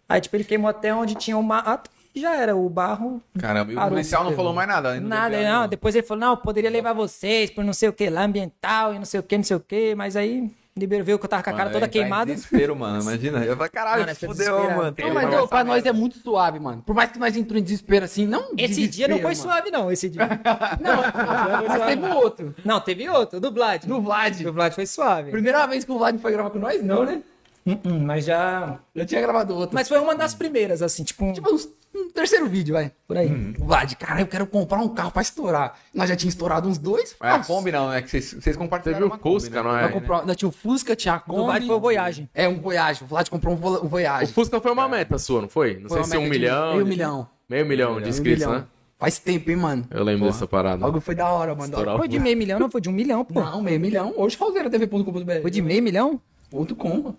Aí, 0.08 0.21
tipo, 0.21 0.36
ele 0.36 0.43
queimou 0.45 0.69
até 0.69 0.93
onde 0.95 1.15
tinha 1.15 1.38
o 1.38 1.43
mato 1.43 1.89
e 2.15 2.21
já 2.21 2.36
era. 2.36 2.56
O 2.56 2.69
barro. 2.69 3.21
Caramba, 3.38 3.73
e 3.73 3.78
o 3.78 3.88
policial 3.89 4.23
não 4.23 4.32
falou 4.34 4.54
mais 4.54 4.67
nada. 4.67 5.00
Nada, 5.02 5.41
não. 5.43 5.67
Depois 5.67 5.93
ele 5.95 6.06
falou, 6.08 6.21
não, 6.21 6.30
eu 6.32 6.38
poderia 6.38 6.69
levar 6.69 6.93
vocês 6.93 7.50
por 7.52 7.63
não 7.63 7.73
sei 7.73 7.89
o 7.89 7.93
que 7.93 8.10
lá, 8.10 8.23
ambiental 8.23 8.93
e 8.93 8.97
não 8.97 9.06
sei 9.06 9.19
o 9.19 9.23
que, 9.23 9.36
não 9.38 9.43
sei 9.43 9.58
o 9.58 9.60
que. 9.60 9.93
Mas 9.95 10.15
aí, 10.15 10.50
liberou, 10.78 11.04
viu 11.06 11.20
que 11.20 11.26
eu 11.26 11.30
tava 11.30 11.44
com 11.44 11.50
a 11.50 11.54
cara 11.54 11.66
Mano, 11.66 11.74
toda 11.74 11.86
tá 11.88 11.92
queimada. 11.92 12.34
Desespero, 12.34 12.76
mano. 12.76 13.02
Imagina. 13.02 13.44
Eu 13.46 13.56
falei, 13.56 13.70
caralho, 13.70 14.02
Mano, 14.02 14.16
fudeu, 14.16 14.34
desesperada. 14.34 14.76
mano. 14.76 14.96
Não, 15.00 15.13
mas 15.13 15.50
pra 15.50 15.63
nós 15.63 15.86
é 15.86 15.92
muito 15.92 16.18
suave, 16.20 16.60
mano. 16.60 16.82
Por 16.86 16.96
mais 16.96 17.12
que 17.12 17.20
nós 17.20 17.36
entramos 17.36 17.62
em 17.62 17.63
desespero 17.63 18.06
assim, 18.06 18.26
não. 18.26 18.52
Esse 18.58 18.88
dia 18.88 19.08
não 19.08 19.20
foi 19.20 19.32
desespero, 19.32 19.56
suave, 19.56 19.72
não, 19.72 19.92
esse 19.92 20.10
dia. 20.10 20.22
mano. 20.28 20.40
Não, 20.82 21.68
mas 21.68 21.86
teve 21.86 22.02
um 22.06 22.16
outro. 22.16 22.56
não, 22.63 22.80
teve 22.80 23.10
outro, 23.10 23.40
do 23.40 23.52
Vlad. 23.52 23.86
Do 23.86 24.02
Vlad. 24.02 24.42
Do 24.42 24.54
Vlad 24.54 24.74
foi 24.74 24.86
suave. 24.86 25.32
Primeira 25.32 25.66
vez 25.68 25.84
que 25.84 25.92
o 25.92 25.98
Vlad 25.98 26.18
foi 26.20 26.32
gravar 26.32 26.50
com 26.50 26.60
nós, 26.60 26.84
não, 26.84 27.04
né? 27.06 27.22
Hum, 27.66 28.00
mas 28.06 28.24
já. 28.24 28.80
Já 28.96 29.06
tinha 29.06 29.22
gravado 29.22 29.54
outro. 29.54 29.76
Mas 29.76 29.90
foi 29.90 30.00
uma 30.00 30.16
das 30.16 30.34
primeiras, 30.34 30.82
assim, 30.82 31.04
tipo. 31.04 31.26
um- 31.26 31.34
Tipo, 31.34 31.54
uns- 31.54 31.68
um 31.95 32.10
terceiro 32.12 32.47
vídeo, 32.47 32.73
vai. 32.73 32.91
Por 33.08 33.17
aí. 33.17 33.28
O 33.60 33.65
Vlad, 33.65 33.93
cara, 33.95 34.21
eu 34.21 34.28
quero 34.28 34.45
comprar 34.47 34.80
um 34.80 34.89
carro 34.89 35.12
pra 35.12 35.21
estourar. 35.21 35.78
Nós 35.93 36.10
já 36.10 36.15
tínhamos 36.15 36.34
estourado 36.36 36.67
uns 36.69 36.78
dois. 36.78 37.15
É 37.21 37.30
a 37.30 37.38
Nossa. 37.38 37.52
Kombi 37.54 37.71
não, 37.71 37.91
é 37.91 38.02
que 38.02 38.10
vocês, 38.10 38.34
vocês 38.34 38.56
compartilharam 38.56 39.10
Teve 39.10 39.19
o 39.19 39.23
Fusca, 39.23 39.56
né? 39.56 39.69
não 39.69 39.78
é? 39.78 39.82
Nós, 39.84 39.91
comprou- 39.93 40.26
nós 40.26 40.36
tinha 40.36 40.50
o 40.50 40.52
Fusca, 40.52 40.95
tinha 40.95 41.15
a 41.15 41.19
Kombi. 41.19 41.38
Do 41.39 41.45
Vlad 41.45 41.65
foi 41.65 41.76
o 41.76 41.80
Voyage. 41.80 42.30
É, 42.34 42.47
um 42.47 42.60
Voyage. 42.60 43.04
O 43.04 43.08
Vlad 43.08 43.28
comprou 43.30 43.54
um, 43.54 43.58
vo- 43.58 43.80
um 43.82 43.86
O 43.86 43.88
Voyage. 43.88 44.32
Fusca 44.34 44.60
foi 44.62 44.71
uma 44.71 44.88
meta 44.88 45.17
sua, 45.17 45.41
não 45.41 45.50
foi? 45.50 45.78
Não 45.80 45.89
Foi 45.89 46.04
sei 46.04 46.12
se 46.12 46.17
um 46.17 46.21
meta 46.21 46.34
de 46.34 46.39
milhão. 46.39 46.71
Meio 46.73 46.84
de- 46.84 46.89
milhão. 46.89 47.30
Meio 47.50 47.65
milhão 47.65 47.93
de 47.95 48.00
Meio 48.02 48.10
inscritos, 48.10 48.45
milhão. 48.45 48.60
né? 48.62 48.65
Faz 49.00 49.19
tempo, 49.19 49.50
hein, 49.52 49.58
mano. 49.58 49.86
Eu 49.91 50.04
lembro 50.04 50.26
dessa 50.26 50.45
O 50.45 50.47
parada. 50.47 50.78
bagulho 50.78 51.02
foi 51.02 51.13
da 51.15 51.30
hora, 51.30 51.54
mano. 51.54 51.65
Estourar 51.71 51.95
o 51.95 51.97
Foi 52.00 52.08
de 52.08 52.19
meio 52.19 52.36
milhão, 52.36 52.60
não? 52.60 52.69
Foi 52.69 52.82
de 52.82 52.89
um 52.89 52.91
milhão, 52.91 53.23
pô. 53.23 53.39
Não, 53.39 53.62
meio 53.62 53.80
milhão. 53.80 54.12
Hoje 54.17 54.36
calzeira.tv.com.br. 54.38 55.41
Foi 55.41 55.52
de 55.52 55.62
meio 55.62 55.84
milhão? 55.84 56.19
Ponto 56.50 56.76
com, 56.76 56.89
mano. 57.04 57.15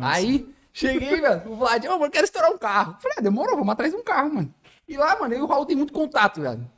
Aí, 0.00 0.46
cheguei, 0.72 1.20
velho. 1.20 1.52
O 1.52 1.56
Vlad, 1.56 1.84
ô, 1.86 1.98
mano, 1.98 2.10
quero 2.10 2.24
estourar 2.24 2.50
um 2.50 2.58
carro. 2.58 2.96
Falei, 3.00 3.16
ah, 3.18 3.22
demorou, 3.22 3.56
vamos 3.56 3.72
atrás 3.72 3.92
de 3.92 3.98
um 3.98 4.02
carro, 4.02 4.34
mano. 4.34 4.54
E 4.88 4.96
lá, 4.96 5.18
mano, 5.18 5.34
eu 5.34 5.40
e 5.40 5.42
o 5.42 5.46
Raul 5.46 5.66
tem 5.66 5.76
muito 5.76 5.92
contato, 5.92 6.40
velho. 6.40 6.68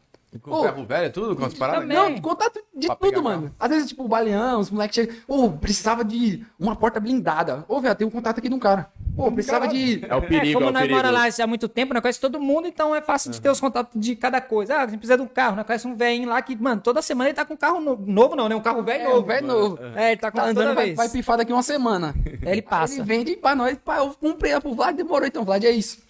Com 0.42 0.62
ferro 0.62 0.84
velho, 0.84 1.12
tudo? 1.12 1.36
Com 1.36 1.44
as 1.44 1.54
paradas? 1.54 1.82
Também. 1.82 1.96
Não, 1.96 2.20
contato 2.20 2.60
de 2.76 2.86
Pra 2.88 2.96
tudo, 2.96 3.22
mano. 3.22 3.54
Às 3.58 3.68
vezes, 3.70 3.88
tipo, 3.88 4.04
o 4.04 4.08
baleão, 4.08 4.58
os 4.60 4.70
moleques 4.70 4.94
chegam. 4.96 5.14
Ô, 5.28 5.50
precisava 5.50 6.04
de 6.04 6.44
uma 6.58 6.74
porta 6.74 6.98
blindada. 6.98 7.64
Ô, 7.68 7.80
velho, 7.80 7.94
tem 7.94 8.06
um 8.06 8.10
contato 8.10 8.38
aqui 8.38 8.48
de 8.48 8.54
um 8.54 8.58
cara. 8.58 8.90
Ô, 9.16 9.30
precisava 9.30 9.68
de. 9.68 10.04
É 10.08 10.14
o 10.16 10.22
perigo, 10.22 10.44
é, 10.46 10.50
é, 10.50 10.54
como 10.54 10.66
o 10.66 10.72
nós 10.72 10.82
perigo. 10.82 10.96
mora 10.96 11.10
lá 11.10 11.24
há 11.40 11.46
muito 11.46 11.68
tempo, 11.68 11.94
nós 11.94 12.02
conhece 12.02 12.20
todo 12.20 12.40
mundo, 12.40 12.66
então 12.66 12.94
é 12.94 13.00
fácil 13.00 13.30
de 13.30 13.40
ter 13.40 13.48
os 13.48 13.60
contatos 13.60 13.92
de 14.00 14.16
cada 14.16 14.40
coisa. 14.40 14.76
Ah, 14.80 14.88
você 14.88 14.96
precisa 14.96 15.16
de 15.16 15.22
um 15.22 15.26
carro, 15.28 15.54
nós 15.54 15.64
conhece 15.66 15.86
um 15.86 15.94
velhinho 15.94 16.28
lá 16.28 16.42
que, 16.42 16.56
mano, 16.56 16.80
toda 16.80 17.00
semana 17.00 17.30
ele 17.30 17.36
tá 17.36 17.44
com 17.44 17.54
um 17.54 17.56
carro 17.56 17.80
no- 17.80 17.96
novo, 17.96 18.34
não, 18.34 18.48
né? 18.48 18.56
Um 18.56 18.60
carro 18.60 18.82
velho 18.82 19.04
É, 19.04 19.08
novo. 19.08 19.26
velho 19.26 19.46
novo. 19.46 19.78
É, 19.94 20.10
ele 20.12 20.20
tá 20.20 20.32
com 20.32 20.36
Tá 20.38 20.46
toda 20.48 20.60
andando, 20.62 20.74
vai, 20.74 20.84
vez. 20.86 20.96
vai 20.96 21.08
pifar 21.08 21.36
daqui 21.36 21.52
uma 21.52 21.62
semana. 21.62 22.12
Aí 22.44 22.52
ele 22.52 22.62
passa. 22.62 22.94
Ele 22.94 23.02
vende 23.04 23.36
pra 23.36 23.54
nós, 23.54 23.78
pá, 23.84 23.98
eu 23.98 24.12
comprei 24.20 24.58
pro 24.60 24.74
Vlad, 24.74 24.96
demorou 24.96 25.28
então, 25.28 25.44
Vlad, 25.44 25.62
é 25.62 25.70
isso. 25.70 26.02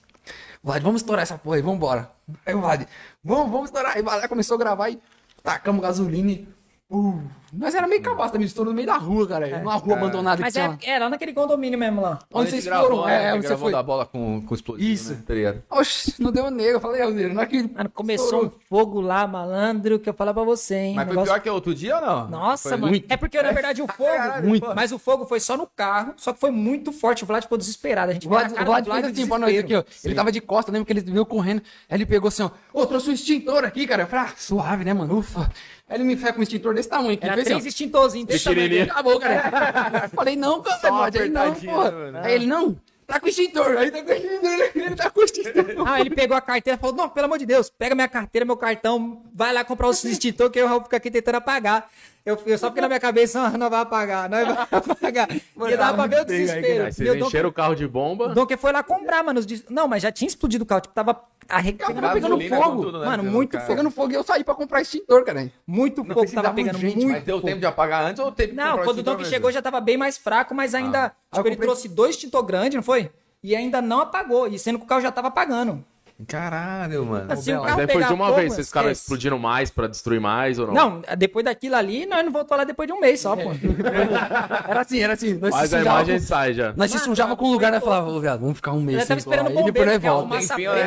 Vlad, 0.62 0.82
vamos 0.82 1.02
estourar 1.02 1.22
essa 1.24 1.36
porra 1.36 1.56
aí, 1.56 1.62
vambora. 1.62 2.10
Aí 2.46 2.54
o 2.54 2.60
Vlad, 2.62 2.86
vamos, 3.24 3.50
vamos 3.50 3.64
estourar. 3.66 3.98
O 3.98 4.02
Vlad 4.02 4.28
começou 4.28 4.56
a 4.56 4.58
gravar 4.58 4.90
e 4.90 5.00
tacamos 5.42 5.82
gasolina 5.82 6.32
e... 6.32 6.48
Uh, 6.90 7.18
nós 7.52 7.74
era 7.74 7.86
meio 7.86 8.02
cabaço 8.02 8.32
também, 8.32 8.46
estourou 8.46 8.72
no 8.72 8.76
meio 8.76 8.86
da 8.86 8.96
rua, 8.98 9.26
cara. 9.26 9.58
numa 9.58 9.74
rua 9.76 9.96
abandonada 9.96 10.36
que 10.36 10.42
Mas 10.42 10.54
é, 10.54 10.68
lá. 10.68 10.78
é 10.82 10.98
lá 10.98 11.08
naquele 11.08 11.32
condomínio 11.32 11.78
mesmo 11.78 12.00
lá. 12.02 12.18
Onde 12.32 12.50
vocês 12.50 12.64
gravou, 12.66 12.90
foram? 12.90 13.08
É, 13.08 13.30
Que 13.32 13.38
onde 13.38 13.46
você 13.48 13.56
foi. 13.56 13.72
da 13.72 13.82
bola 13.82 14.04
com, 14.04 14.42
com 14.42 14.54
explosivo, 14.54 14.90
Isso. 14.92 15.24
né? 15.28 15.52
Tá? 15.68 15.76
Oxi, 15.78 16.14
não 16.20 16.30
deu 16.30 16.50
nego. 16.50 16.72
Eu 16.76 16.80
falei, 16.80 17.00
é, 17.00 17.04
Aldeiro, 17.04 17.32
não 17.32 17.40
é 17.42 17.46
que... 17.46 17.62
Mano, 17.62 17.88
começou 17.90 18.26
estourou. 18.26 18.46
um 18.48 18.68
fogo 18.68 19.00
lá, 19.00 19.26
malandro, 19.26 19.98
que 19.98 20.08
eu 20.10 20.14
falo 20.14 20.34
pra 20.34 20.42
você, 20.44 20.74
hein? 20.74 20.94
Mas 20.94 21.04
foi 21.06 21.12
Negócio- 21.14 21.32
pior 21.32 21.40
que 21.42 21.50
outro 21.50 21.74
dia 21.74 21.96
ou 21.96 22.02
não? 22.02 22.28
Nossa, 22.28 22.68
Foi 22.68 22.78
mano. 22.78 22.88
muito. 22.90 23.06
É 23.10 23.16
porque, 23.16 23.40
na 23.40 23.50
verdade, 23.52 23.80
o 23.80 23.86
fogo. 23.88 24.10
Caralho, 24.10 24.46
muito. 24.48 24.74
Mas 24.74 24.92
o 24.92 24.98
fogo 24.98 25.24
foi 25.24 25.40
só 25.40 25.56
no 25.56 25.66
carro, 25.66 26.12
só 26.18 26.32
que 26.34 26.40
foi 26.40 26.50
muito 26.50 26.92
forte. 26.92 27.24
O 27.24 27.26
Vlad 27.26 27.42
ficou 27.44 27.56
desesperado. 27.56 28.10
A 28.10 28.14
gente 28.14 28.28
Vlad, 28.28 28.48
na 28.48 28.52
o 28.52 28.54
cara 28.56 28.64
Vlad 28.66 28.84
fez 28.86 29.06
assim 29.06 29.26
pra 29.26 29.38
nós 29.38 29.58
aqui, 29.58 29.74
ó. 29.74 29.82
Ele 30.04 30.14
tava 30.14 30.30
de 30.30 30.40
costa, 30.40 30.70
lembra 30.70 30.84
que 30.86 30.92
ele 30.92 31.00
veio 31.00 31.24
correndo. 31.24 31.62
Aí 31.88 31.96
ele 31.96 32.04
pegou 32.06 32.28
assim, 32.28 32.42
ó. 32.42 32.50
Ô, 32.74 32.84
trouxe 32.84 33.08
o 33.08 33.12
extintor 33.12 33.64
aqui, 33.64 33.86
cara. 33.86 34.02
Eu 34.02 34.06
falei, 34.06 34.26
ah, 34.26 34.34
suave, 34.36 34.84
né, 34.84 34.92
mano? 34.92 35.18
Ufa. 35.18 35.50
Aí 35.88 35.96
ele 35.96 36.04
me 36.04 36.16
fez 36.16 36.32
com 36.32 36.40
um 36.40 36.42
extintor 36.42 36.74
desse 36.74 36.88
tamanho. 36.88 37.12
aqui. 37.12 37.24
Era 37.24 37.34
fez 37.34 37.46
assim, 37.46 37.54
três 37.54 37.66
extintorzinhos 37.66 38.26
desse 38.26 38.44
tamanho. 38.44 38.82
Acabou, 38.84 39.20
cara. 39.20 40.08
Falei, 40.14 40.36
não, 40.36 40.62
cara, 40.62 40.90
Vlad, 40.90 41.16
aí 41.16 41.28
não, 41.28 41.54
porra. 41.54 42.10
né? 42.10 42.20
Aí 42.24 42.34
ele, 42.34 42.46
não, 42.46 42.76
tá 43.06 43.20
com 43.20 43.28
extintor. 43.28 43.76
Aí 43.76 43.90
tá 43.90 44.02
com 44.02 44.12
extintor, 44.12 44.52
ele, 44.52 44.70
ele 44.86 44.96
tá 44.96 45.10
com 45.10 45.22
extintor. 45.22 45.86
Ah, 45.86 46.00
ele 46.00 46.10
pegou 46.10 46.36
a 46.36 46.40
carteira 46.40 46.78
e 46.78 46.80
falou: 46.80 46.96
Não, 46.96 47.08
pelo 47.08 47.26
amor 47.26 47.38
de 47.38 47.44
Deus, 47.44 47.68
pega 47.70 47.94
minha 47.94 48.08
carteira, 48.08 48.46
meu 48.46 48.56
cartão, 48.56 49.22
vai 49.34 49.52
lá 49.52 49.62
comprar 49.62 49.88
o 49.88 49.90
extintor 50.08 50.50
que 50.50 50.62
o 50.62 50.66
Raul 50.66 50.82
fica 50.82 50.96
aqui 50.96 51.10
tentando 51.10 51.36
apagar. 51.36 51.90
Eu, 52.26 52.40
eu 52.46 52.56
só 52.56 52.68
fiquei 52.68 52.80
na 52.80 52.88
minha 52.88 52.98
cabeça, 53.00 53.50
não, 53.58 53.68
vai 53.68 53.80
apagar, 53.82 54.30
não 54.30 54.46
vai 54.46 54.66
apagar. 54.70 55.28
E 55.30 55.76
dava 55.76 55.94
pra 55.94 56.06
ver 56.06 56.22
o 56.22 56.24
desespero. 56.24 56.84
Aí 56.86 56.92
vocês 56.92 57.14
encheram 57.16 57.50
o 57.50 57.52
carro 57.52 57.74
de 57.74 57.86
bomba. 57.86 58.28
o 58.30 58.34
Dom 58.34 58.46
que 58.46 58.56
foi 58.56 58.72
lá 58.72 58.82
comprar, 58.82 59.22
mano. 59.22 59.38
os 59.40 59.46
Não, 59.68 59.86
mas 59.86 60.02
já 60.02 60.10
tinha 60.10 60.26
explodido 60.26 60.64
o 60.64 60.66
carro, 60.66 60.80
tipo, 60.80 60.94
tava 60.94 61.20
arregando, 61.46 61.92
Tava 62.00 62.14
pegando 62.14 62.38
Gasolina 62.38 62.56
fogo. 62.56 62.82
tudo, 62.84 62.98
né, 63.00 63.04
Mano, 63.06 63.24
muito 63.24 63.50
cara. 63.52 63.66
Pegando 63.66 63.90
fogo 63.90 64.10
e 64.12 64.14
eu 64.14 64.22
saí 64.24 64.42
pra 64.42 64.54
comprar 64.54 64.80
extintor, 64.80 65.22
cara. 65.24 65.52
muito 65.66 66.02
Não 66.02 66.14
fogo, 66.14 66.32
tava 66.32 66.54
pegando 66.54 66.76
urgente, 66.76 66.96
muito 66.96 67.12
Mas 67.12 67.24
deu 67.24 67.36
fogo. 67.36 67.46
tempo 67.48 67.60
de 67.60 67.66
apagar 67.66 68.04
antes 68.06 68.18
ou 68.24 68.32
teve 68.32 68.52
que 68.52 68.56
Não, 68.56 68.78
quando 68.78 68.98
o 69.00 69.02
Dom 69.02 69.16
que 69.16 69.24
chegou 69.26 69.52
já 69.52 69.60
tava 69.60 69.78
bem 69.82 69.98
mais 69.98 70.16
fraco, 70.16 70.54
mas 70.54 70.74
ainda. 70.74 71.06
Ah, 71.06 71.10
Tipo, 71.10 71.40
eu 71.40 71.40
ele 71.40 71.56
comprei- 71.56 71.68
trouxe 71.68 71.88
dois 71.90 72.14
extintor 72.14 72.42
grandes, 72.42 72.74
não 72.76 72.82
foi? 72.82 73.10
E 73.42 73.54
ainda 73.54 73.82
não 73.82 74.00
apagou, 74.00 74.48
e 74.48 74.58
sendo 74.58 74.78
que 74.78 74.84
o 74.86 74.88
carro 74.88 75.02
já 75.02 75.12
tava 75.12 75.28
apagando. 75.28 75.84
Caralho, 76.28 77.04
mano. 77.04 77.32
Assim, 77.32 77.52
o 77.54 77.62
Mas 77.62 77.74
foi 77.90 78.04
de 78.04 78.12
uma 78.12 78.26
fogo, 78.26 78.36
vez, 78.38 78.54
vocês 78.54 78.68
ficaram 78.68 78.88
esquece. 78.88 79.02
explodindo 79.02 79.36
mais 79.38 79.70
pra 79.70 79.88
destruir 79.88 80.20
mais 80.20 80.60
ou 80.60 80.68
não? 80.68 80.74
Não, 80.74 81.02
depois 81.18 81.44
daquilo 81.44 81.74
ali, 81.74 82.06
nós 82.06 82.24
não 82.24 82.30
voltou 82.30 82.56
lá 82.56 82.62
depois 82.62 82.86
de 82.86 82.92
um 82.92 83.00
mês 83.00 83.20
só, 83.20 83.34
pô. 83.34 83.50
Era 84.68 84.80
assim, 84.80 85.00
era 85.00 85.12
assim. 85.14 85.34
Nós 85.34 85.50
Mas 85.50 85.68
se 85.68 85.74
a 85.74 85.78
sujava 85.80 85.96
imagem 85.98 86.18
com- 86.20 86.24
sai 86.26 86.54
já. 86.54 86.72
Nós 86.76 86.90
se 86.90 86.98
sujava 87.00 87.36
com 87.36 87.46
o 87.46 87.52
lugar, 87.52 87.72
né? 87.72 87.80
Falava, 87.80 88.08
ô, 88.10 88.20
viado, 88.20 88.40
vamos 88.40 88.56
ficar 88.56 88.72
um 88.72 88.80
mês 88.80 89.00
Eu 89.02 89.06
tava 89.08 89.20
sem 89.20 89.24
colar. 89.24 89.36
esperando 89.42 89.58
o 89.60 89.64
depois 89.64 89.86
bombeiro, 89.86 89.90
nós 89.90 90.04
é 90.04 90.10
uma 90.10 90.20
volta. 90.28 90.48
Tempinho, 90.48 90.72
né? 90.72 90.80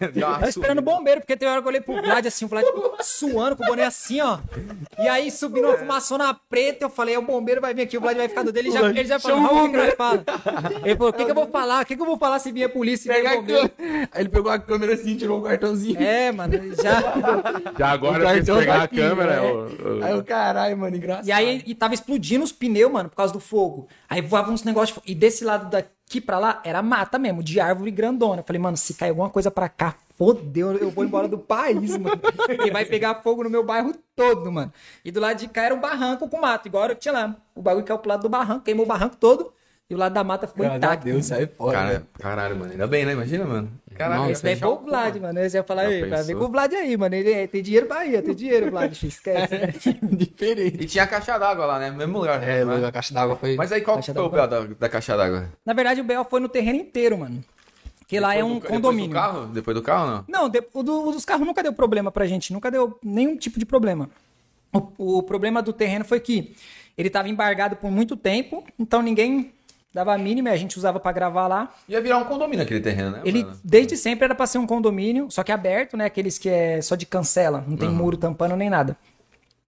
É 0.00 0.20
Tava 0.20 0.48
esperando 0.48 0.78
o 0.78 0.82
bombeiro, 0.82 1.20
porque 1.20 1.36
tem 1.36 1.48
hora 1.48 1.60
que 1.60 1.66
eu 1.66 1.70
olhei 1.70 1.80
pro 1.80 1.94
Vlad 2.02 2.26
assim, 2.26 2.44
o 2.44 2.48
Vlad 2.48 2.64
suando 3.00 3.56
com 3.56 3.64
o 3.64 3.66
boné 3.66 3.84
assim, 3.84 4.20
ó. 4.20 4.38
E 4.98 5.08
aí 5.08 5.30
subindo 5.30 5.66
uma 5.68 5.76
fumaçona 5.78 6.36
preta, 6.48 6.84
eu 6.84 6.90
falei, 6.90 7.14
é 7.14 7.18
o 7.18 7.22
bombeiro 7.22 7.60
vai 7.60 7.72
vir 7.74 7.82
aqui, 7.82 7.96
o 7.96 8.00
Vlad 8.00 8.16
vai 8.16 8.28
ficar 8.28 8.42
do 8.42 8.52
dele. 8.52 8.68
Ele 8.68 8.78
já, 8.78 8.88
ele 8.88 9.04
já 9.04 9.18
falou, 9.20 9.38
o 9.42 9.62
que 9.64 9.70
que 9.70 9.76
nós 9.76 9.94
fala? 9.94 10.24
Ele 10.84 10.96
falou, 10.96 11.10
o 11.10 11.12
que 11.12 11.24
que 11.24 11.30
eu 11.30 11.34
vou 11.34 11.46
falar? 11.48 11.82
O 11.82 11.86
que 11.86 11.96
que 11.96 12.02
eu 12.02 12.06
vou 12.06 12.18
falar 12.18 12.38
se 12.38 12.52
vier 12.52 12.68
a 12.68 12.72
polícia 12.72 13.10
e 13.12 13.20
vier 13.22 13.36
bombeiro? 13.36 13.70
Ele 14.26 14.32
pegou 14.32 14.50
a 14.50 14.58
câmera 14.58 14.94
assim, 14.94 15.16
tirou 15.16 15.40
o 15.40 15.42
cartãozinho. 15.42 16.00
É, 16.00 16.30
mano, 16.32 16.52
já... 16.74 17.00
Já 17.78 17.88
O 17.90 17.92
agora 17.92 18.24
cartão 18.24 18.58
pegar 18.58 18.74
tá 18.74 18.80
a 18.80 18.84
aqui, 18.84 18.96
câmera. 18.96 19.40
né? 19.40 19.50
eu- 19.50 19.68
eu- 19.96 20.04
Aí 20.04 20.14
o 20.18 20.24
caralho, 20.24 20.76
mano, 20.76 20.96
engraçado. 20.96 21.26
E 21.28 21.32
aí 21.32 21.62
e 21.66 21.74
tava 21.74 21.94
explodindo 21.94 22.44
os 22.44 22.52
pneus, 22.52 22.90
mano, 22.90 23.08
por 23.08 23.16
causa 23.16 23.32
do 23.32 23.40
fogo. 23.40 23.88
Aí 24.08 24.20
voavam 24.22 24.54
uns 24.54 24.62
negócios. 24.64 24.98
de. 25.04 25.12
E 25.12 25.14
desse 25.14 25.44
lado 25.44 25.70
daqui 25.70 26.20
pra 26.20 26.38
lá 26.38 26.60
era 26.64 26.82
mata 26.82 27.18
mesmo, 27.18 27.42
de 27.42 27.60
árvore 27.60 27.90
grandona. 27.90 28.40
Eu 28.40 28.44
falei, 28.44 28.60
mano, 28.60 28.76
se 28.76 28.94
cair 28.94 29.10
alguma 29.10 29.28
coisa 29.30 29.50
pra 29.50 29.68
cá, 29.68 29.94
fodeu, 30.16 30.72
eu 30.76 30.90
vou 30.90 31.04
embora 31.04 31.28
do 31.28 31.38
país, 31.38 31.96
mano. 31.98 32.20
E 32.66 32.70
vai 32.70 32.84
pegar 32.84 33.16
fogo 33.16 33.44
no 33.44 33.50
meu 33.50 33.62
bairro 33.64 33.92
todo, 34.14 34.50
mano. 34.50 34.72
E 35.04 35.10
do 35.10 35.20
lado 35.20 35.36
de 35.38 35.48
cá 35.48 35.62
era 35.64 35.74
um 35.74 35.80
barranco 35.80 36.28
com 36.28 36.40
mato, 36.40 36.66
igual 36.68 36.88
eu 36.88 36.94
tinha 36.94 37.12
lá. 37.12 37.36
O 37.54 37.60
bagulho 37.62 37.84
caiu 37.84 37.98
pro 37.98 38.08
lado 38.08 38.22
do 38.22 38.28
barranco, 38.28 38.64
queimou 38.64 38.84
o 38.84 38.88
barranco 38.88 39.16
todo. 39.16 39.52
E 39.88 39.94
o 39.94 39.98
lado 39.98 40.14
da 40.14 40.24
mata 40.24 40.48
ficou 40.48 40.64
Graças 40.64 40.78
intacto. 40.78 41.04
Deus, 41.04 41.26
sai 41.26 41.46
fora. 41.46 41.72
Cara, 41.78 41.88
velho. 41.90 42.06
caralho, 42.18 42.56
mano. 42.56 42.72
Ainda 42.72 42.86
bem, 42.88 43.04
né? 43.06 43.12
Imagina, 43.12 43.44
mano. 43.44 43.70
Caralho, 43.94 44.20
Nossa, 44.22 44.32
Esse 44.32 44.42
daí 44.42 44.56
foi 44.56 44.68
o 44.68 44.76
cu, 44.78 44.84
Vlad, 44.86 45.16
mano. 45.20 45.38
Esse 45.38 45.56
ia 45.56 45.62
falar, 45.62 45.82
aí, 45.82 46.04
vai 46.08 46.22
ver 46.24 46.34
com 46.36 46.44
o 46.44 46.48
Vlad 46.48 46.72
aí, 46.74 46.96
mano. 46.96 47.14
Ele 47.14 47.30
é- 47.32 47.46
tem 47.46 47.62
dinheiro 47.62 47.86
pra 47.86 48.04
ir, 48.04 48.20
tem 48.20 48.34
dinheiro, 48.34 48.68
Vlad, 48.70 48.92
esquece. 48.92 49.56
Diferente. 50.02 50.82
E 50.82 50.86
tinha 50.86 51.04
a 51.04 51.06
caixa 51.06 51.38
d'água 51.38 51.66
lá, 51.66 51.78
né? 51.78 51.92
Mesmo 51.92 52.18
lugar. 52.18 52.42
É, 52.42 52.64
né? 52.64 52.84
a 52.84 52.90
caixa 52.90 53.14
d'água 53.14 53.36
foi. 53.36 53.54
Mas 53.54 53.70
aí 53.70 53.80
qual 53.80 53.96
Caixa 53.98 54.12
foi 54.12 54.22
o. 54.22 54.28
B.O. 54.28 54.46
da, 54.48 54.60
da 54.64 54.88
caixa 54.88 55.16
d'água? 55.16 55.48
Na 55.64 55.72
verdade, 55.72 56.00
o 56.00 56.04
Bel 56.04 56.24
foi 56.24 56.40
no 56.40 56.48
terreno 56.48 56.80
inteiro, 56.80 57.16
mano. 57.18 57.42
Que 58.08 58.18
lá 58.18 58.34
é 58.34 58.38
Depois 58.38 58.50
um 58.52 58.54
do- 58.58 58.60
Depois 58.62 58.76
condomínio. 58.80 59.08
do 59.10 59.14
carro? 59.14 59.46
Depois 59.46 59.74
do 59.76 59.82
carro, 59.82 60.10
não? 60.10 60.24
Não, 60.28 60.48
de- 60.48 60.64
o, 60.74 60.82
do- 60.82 61.08
o 61.08 61.12
dos 61.12 61.24
carros 61.24 61.46
nunca 61.46 61.62
deu 61.62 61.72
problema 61.72 62.10
pra 62.10 62.26
gente, 62.26 62.52
nunca 62.52 62.72
deu 62.72 62.98
nenhum 63.04 63.36
tipo 63.36 63.56
de 63.58 63.64
problema. 63.64 64.10
O, 64.72 65.18
o 65.18 65.22
problema 65.22 65.62
do 65.62 65.72
terreno 65.72 66.04
foi 66.04 66.18
que 66.18 66.56
ele 66.98 67.08
tava 67.08 67.28
embargado 67.28 67.76
por 67.76 67.90
muito 67.90 68.16
tempo, 68.16 68.64
então 68.78 69.00
ninguém 69.00 69.52
dava 69.96 70.12
a 70.12 70.18
mínima, 70.18 70.50
e 70.50 70.52
a 70.52 70.56
gente 70.56 70.76
usava 70.76 71.00
pra 71.00 71.10
gravar 71.10 71.48
lá. 71.48 71.72
Ia 71.88 72.02
virar 72.02 72.18
um 72.18 72.24
condomínio 72.24 72.62
aquele 72.62 72.80
terreno, 72.80 73.12
né? 73.12 73.22
Ele, 73.24 73.42
mano? 73.42 73.58
desde 73.64 73.96
sempre, 73.96 74.26
era 74.26 74.34
pra 74.34 74.46
ser 74.46 74.58
um 74.58 74.66
condomínio, 74.66 75.30
só 75.30 75.42
que 75.42 75.50
aberto, 75.50 75.96
né? 75.96 76.04
Aqueles 76.04 76.36
que 76.38 76.50
é 76.50 76.82
só 76.82 76.94
de 76.94 77.06
cancela, 77.06 77.64
não 77.66 77.78
tem 77.78 77.88
muro 77.88 78.18
tampando 78.18 78.54
nem 78.54 78.68
nada. 78.68 78.94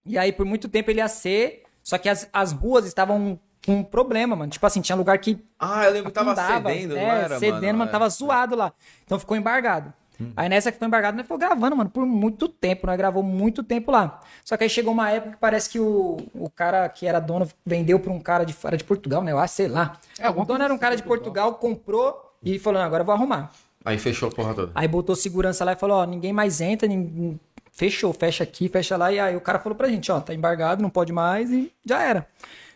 E 0.05 0.19
aí, 0.19 0.31
por 0.31 0.45
muito 0.45 0.69
tempo, 0.69 0.91
ele 0.91 1.01
ia 1.01 1.09
ser, 1.09 1.63
só 1.83 1.97
que 1.97 2.11
as, 2.11 2.29
as 2.31 2.53
ruas 2.53 2.85
estavam 2.85 3.41
com 3.65 3.83
problema, 3.83 4.37
mano. 4.37 4.51
Tipo 4.51 4.67
assim, 4.67 4.83
tinha 4.83 4.97
lugar 4.97 5.17
que 5.19 5.39
Ah, 5.59 5.85
eu 5.87 5.93
lembro 5.93 6.11
que 6.11 6.15
tava 6.15 6.37
cedendo, 6.37 6.97
é, 6.97 7.01
não 7.01 7.11
era, 7.11 7.39
cedendo, 7.39 7.63
mano, 7.63 7.79
mano? 7.79 7.91
tava 7.91 8.09
zoado 8.11 8.55
lá. 8.55 8.73
Então 9.07 9.19
ficou 9.19 9.35
embargado. 9.35 9.93
Hum. 10.21 10.33
Aí 10.37 10.49
nessa 10.49 10.71
que 10.71 10.77
ficou 10.77 10.89
embargado, 10.89 11.17
nós 11.17 11.25
ficou 11.25 11.39
gravando, 11.39 11.77
mano, 11.77 11.91
por 11.91 12.05
muito 12.05 12.49
tempo. 12.49 12.87
Nós 12.87 12.97
gravou 12.97 13.23
muito 13.23 13.63
tempo 13.63 13.93
lá. 13.93 14.21
Só 14.45 14.57
que 14.57 14.65
aí 14.65 14.71
chegou 14.71 14.93
uma 14.93 15.11
época 15.11 15.33
que 15.33 15.39
parece 15.39 15.71
que 15.71 15.79
o, 15.79 16.17
o 16.35 16.51
cara 16.51 16.89
que 16.89 17.07
era 17.07 17.21
dono 17.21 17.49
vendeu 17.65 18.01
pra 18.01 18.13
um 18.13 18.21
cara 18.21 18.45
de 18.45 18.53
fora 18.53 18.77
de 18.77 18.85
Portugal, 18.85 19.23
né? 19.23 19.33
Eu 19.33 19.39
acho, 19.39 19.55
sei 19.55 19.69
lá. 19.69 19.99
É, 20.19 20.29
o 20.29 20.45
dono 20.45 20.65
era 20.65 20.75
um 20.75 20.79
cara 20.79 20.97
de 20.97 21.03
Portugal, 21.03 21.55
comprou 21.55 22.35
e 22.43 22.59
falou: 22.59 22.81
agora 22.81 23.03
eu 23.03 23.07
vou 23.07 23.15
arrumar. 23.15 23.53
Aí 23.85 23.97
fechou 23.99 24.29
a 24.29 24.33
porra 24.33 24.55
toda. 24.55 24.73
Aí 24.75 24.89
botou 24.89 25.15
segurança 25.15 25.65
lá 25.65 25.73
e 25.73 25.77
falou: 25.77 25.99
ó, 25.99 26.05
ninguém 26.05 26.33
mais 26.33 26.61
entra, 26.61 26.89
ninguém... 26.89 27.39
fechou, 27.73 28.13
fecha 28.13 28.43
aqui, 28.43 28.69
fecha 28.69 28.97
lá. 28.97 29.13
E 29.13 29.21
aí 29.21 29.37
o 29.37 29.41
cara 29.41 29.59
falou 29.61 29.77
pra 29.77 29.89
gente: 29.89 30.11
ó, 30.11 30.21
tá 30.21 30.35
embargado, 30.35 30.83
não 30.83 30.91
pode 30.91 31.13
mais 31.13 31.51
e 31.51 31.73
já 31.85 32.03
era. 32.03 32.27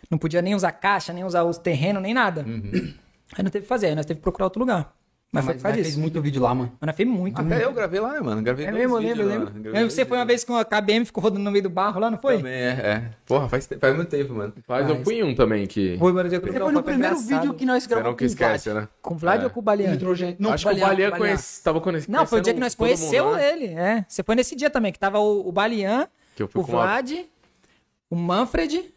Não 0.08 0.18
podia 0.18 0.42
nem 0.42 0.54
usar 0.54 0.72
caixa, 0.72 1.12
nem 1.12 1.24
usar 1.24 1.42
os 1.42 1.58
terrenos, 1.58 2.02
nem 2.02 2.14
nada. 2.14 2.44
Aí 3.34 3.42
não 3.42 3.50
teve 3.50 3.62
que 3.62 3.68
fazer, 3.68 3.86
aí 3.86 3.94
nós 3.94 4.06
teve 4.06 4.18
que 4.18 4.22
procurar 4.22 4.44
outro 4.44 4.60
lugar. 4.60 4.94
Mas, 5.34 5.46
foi 5.46 5.54
Mas 5.62 5.72
disso. 5.72 5.84
fez 5.84 5.96
muito 5.96 6.20
vídeo 6.20 6.42
lá, 6.42 6.54
mano. 6.54 6.72
Mas 6.78 6.86
nós 6.88 6.94
fez 6.96 7.08
muito. 7.08 7.34
Até 7.40 7.48
muito. 7.54 7.62
eu 7.62 7.72
gravei 7.72 8.00
lá, 8.00 8.12
né, 8.12 8.20
mano? 8.20 8.42
Gravei 8.42 8.66
É 8.66 8.70
mesmo, 8.70 8.96
eu 8.96 9.00
lembro, 9.00 9.22
eu 9.22 9.72
lembro. 9.72 9.90
você 9.90 10.04
foi 10.04 10.18
uma 10.18 10.26
vez 10.26 10.44
com 10.44 10.54
a 10.54 10.62
KBM 10.62 11.06
ficou 11.06 11.22
rodando 11.22 11.42
no 11.42 11.50
meio 11.50 11.62
do 11.62 11.70
barro 11.70 11.98
lá, 11.98 12.10
não 12.10 12.18
foi? 12.18 12.36
Também, 12.36 12.52
é, 12.52 12.68
é. 12.68 13.10
Porra, 13.24 13.48
faz, 13.48 13.66
te- 13.66 13.78
faz 13.78 13.96
muito 13.96 14.10
tempo, 14.10 14.34
mano. 14.34 14.52
Faz, 14.66 14.86
eu 14.86 15.02
fui 15.02 15.14
em 15.14 15.22
um 15.22 15.34
também 15.34 15.66
que. 15.66 15.96
Foi, 15.98 16.12
mano. 16.12 16.28
Eu 16.28 16.38
Esse 16.38 16.58
foi 16.58 16.72
no 16.72 16.82
primeiro 16.82 17.18
vídeo 17.18 17.54
que 17.54 17.64
nós 17.64 17.82
Você 17.82 17.88
gravamos 17.88 18.10
não 18.10 18.16
que 18.18 18.24
esquece, 18.26 18.74
né? 18.74 18.86
Com 19.00 19.14
o 19.14 19.16
Vlad 19.16 19.40
É. 19.40 19.44
ou 19.44 19.50
com 19.50 19.60
o 19.60 19.62
Balian? 19.62 19.90
Nitrogênio. 19.92 20.36
Acho 20.50 20.68
que 20.68 20.74
o 20.74 20.78
Balian 20.80 21.10
conhece, 21.12 21.62
tava 21.62 21.80
conhecendo. 21.80 22.14
Não, 22.14 22.26
foi 22.26 22.40
o 22.40 22.42
dia 22.42 22.52
que 22.52 22.60
nós 22.60 22.74
conheceu 22.74 23.38
ele. 23.38 23.68
É. 23.68 24.04
Você 24.06 24.22
foi 24.22 24.34
nesse 24.34 24.54
dia 24.54 24.68
também, 24.68 24.92
que 24.92 24.98
tava 24.98 25.18
o, 25.18 25.48
o 25.48 25.50
Balian, 25.50 26.08
Que 26.36 26.42
eu 26.42 26.48
fui 26.48 26.60
o 26.60 26.64
com 26.64 26.72
Vlad, 26.72 27.10
o 28.10 28.16
Manfred. 28.16 28.92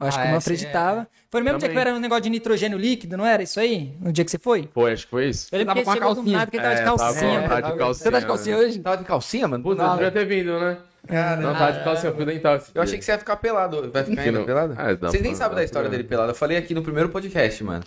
Eu 0.00 0.08
acho 0.08 0.18
Ah, 0.18 0.22
que 0.22 0.26
o 0.26 0.30
é, 0.30 0.32
Manfred 0.34 0.60
sim, 0.60 0.66
é. 0.66 1.06
Foi 1.30 1.40
no 1.40 1.44
mesmo 1.44 1.58
dia 1.60 1.68
Também. 1.68 1.82
que 1.84 1.88
era 1.88 1.96
um 1.96 2.00
negócio 2.00 2.22
de 2.24 2.30
nitrogênio 2.30 2.76
líquido, 2.76 3.16
não 3.16 3.24
era 3.24 3.42
isso 3.42 3.60
aí? 3.60 3.96
No 4.00 4.12
dia 4.12 4.24
que 4.24 4.30
você 4.30 4.38
foi? 4.38 4.68
Foi, 4.74 4.92
acho 4.92 5.04
que 5.04 5.10
foi 5.10 5.28
isso. 5.28 5.48
Eu 5.52 5.58
lembro 5.58 5.74
Tava 5.74 5.80
que 5.80 5.84
com 5.84 5.90
ele 5.92 5.98
a 5.98 6.02
chegou 6.02 6.14
do 6.14 6.16
calcinha. 6.16 6.38
nada 6.38 6.50
que 6.50 6.56
ele 6.56 6.62
tava 6.64 6.74
de 6.74 6.80
É, 6.80 6.84
tava 6.84 6.98
calcinha. 6.98 7.40
tava 7.48 7.62
de 7.62 7.78
calcinha. 7.78 7.94
Você 7.94 8.10
tá 8.10 8.18
de 8.20 8.26
calcinha 8.26 8.56
hoje? 8.58 8.78
Tava 8.80 8.96
de 8.98 9.04
calcinha, 9.04 9.48
mano? 9.48 9.62
Puta, 9.62 9.82
Não, 9.82 9.92
devia 9.94 10.10
ter 10.10 10.24
vindo, 10.26 10.58
né? 10.60 10.78
Não, 11.40 11.52
tava 11.54 11.72
de 11.72 11.84
calcinha, 11.84 12.10
eu 12.10 12.16
fui 12.16 12.24
dental. 12.24 12.56
esse 12.56 12.70
Eu 12.74 12.82
achei 12.82 12.92
dia. 12.92 12.98
que 12.98 13.04
você 13.04 13.12
ia 13.12 13.18
ficar 13.18 13.36
pelado. 13.36 13.90
Vai 13.92 14.04
ficar 14.04 14.22
ainda 14.22 14.38
não- 14.38 14.44
pelado? 14.46 14.72
É, 14.80 14.96
dá 14.96 15.10
Vocês 15.10 15.22
nem 15.22 15.32
pra- 15.32 15.38
sabem 15.38 15.56
da 15.56 15.64
história 15.64 15.88
dele 15.88 16.04
pelado. 16.04 16.30
Eu 16.30 16.34
falei 16.34 16.56
aqui 16.56 16.74
no 16.74 16.82
primeiro 16.82 17.08
podcast, 17.10 17.62
mano. 17.62 17.84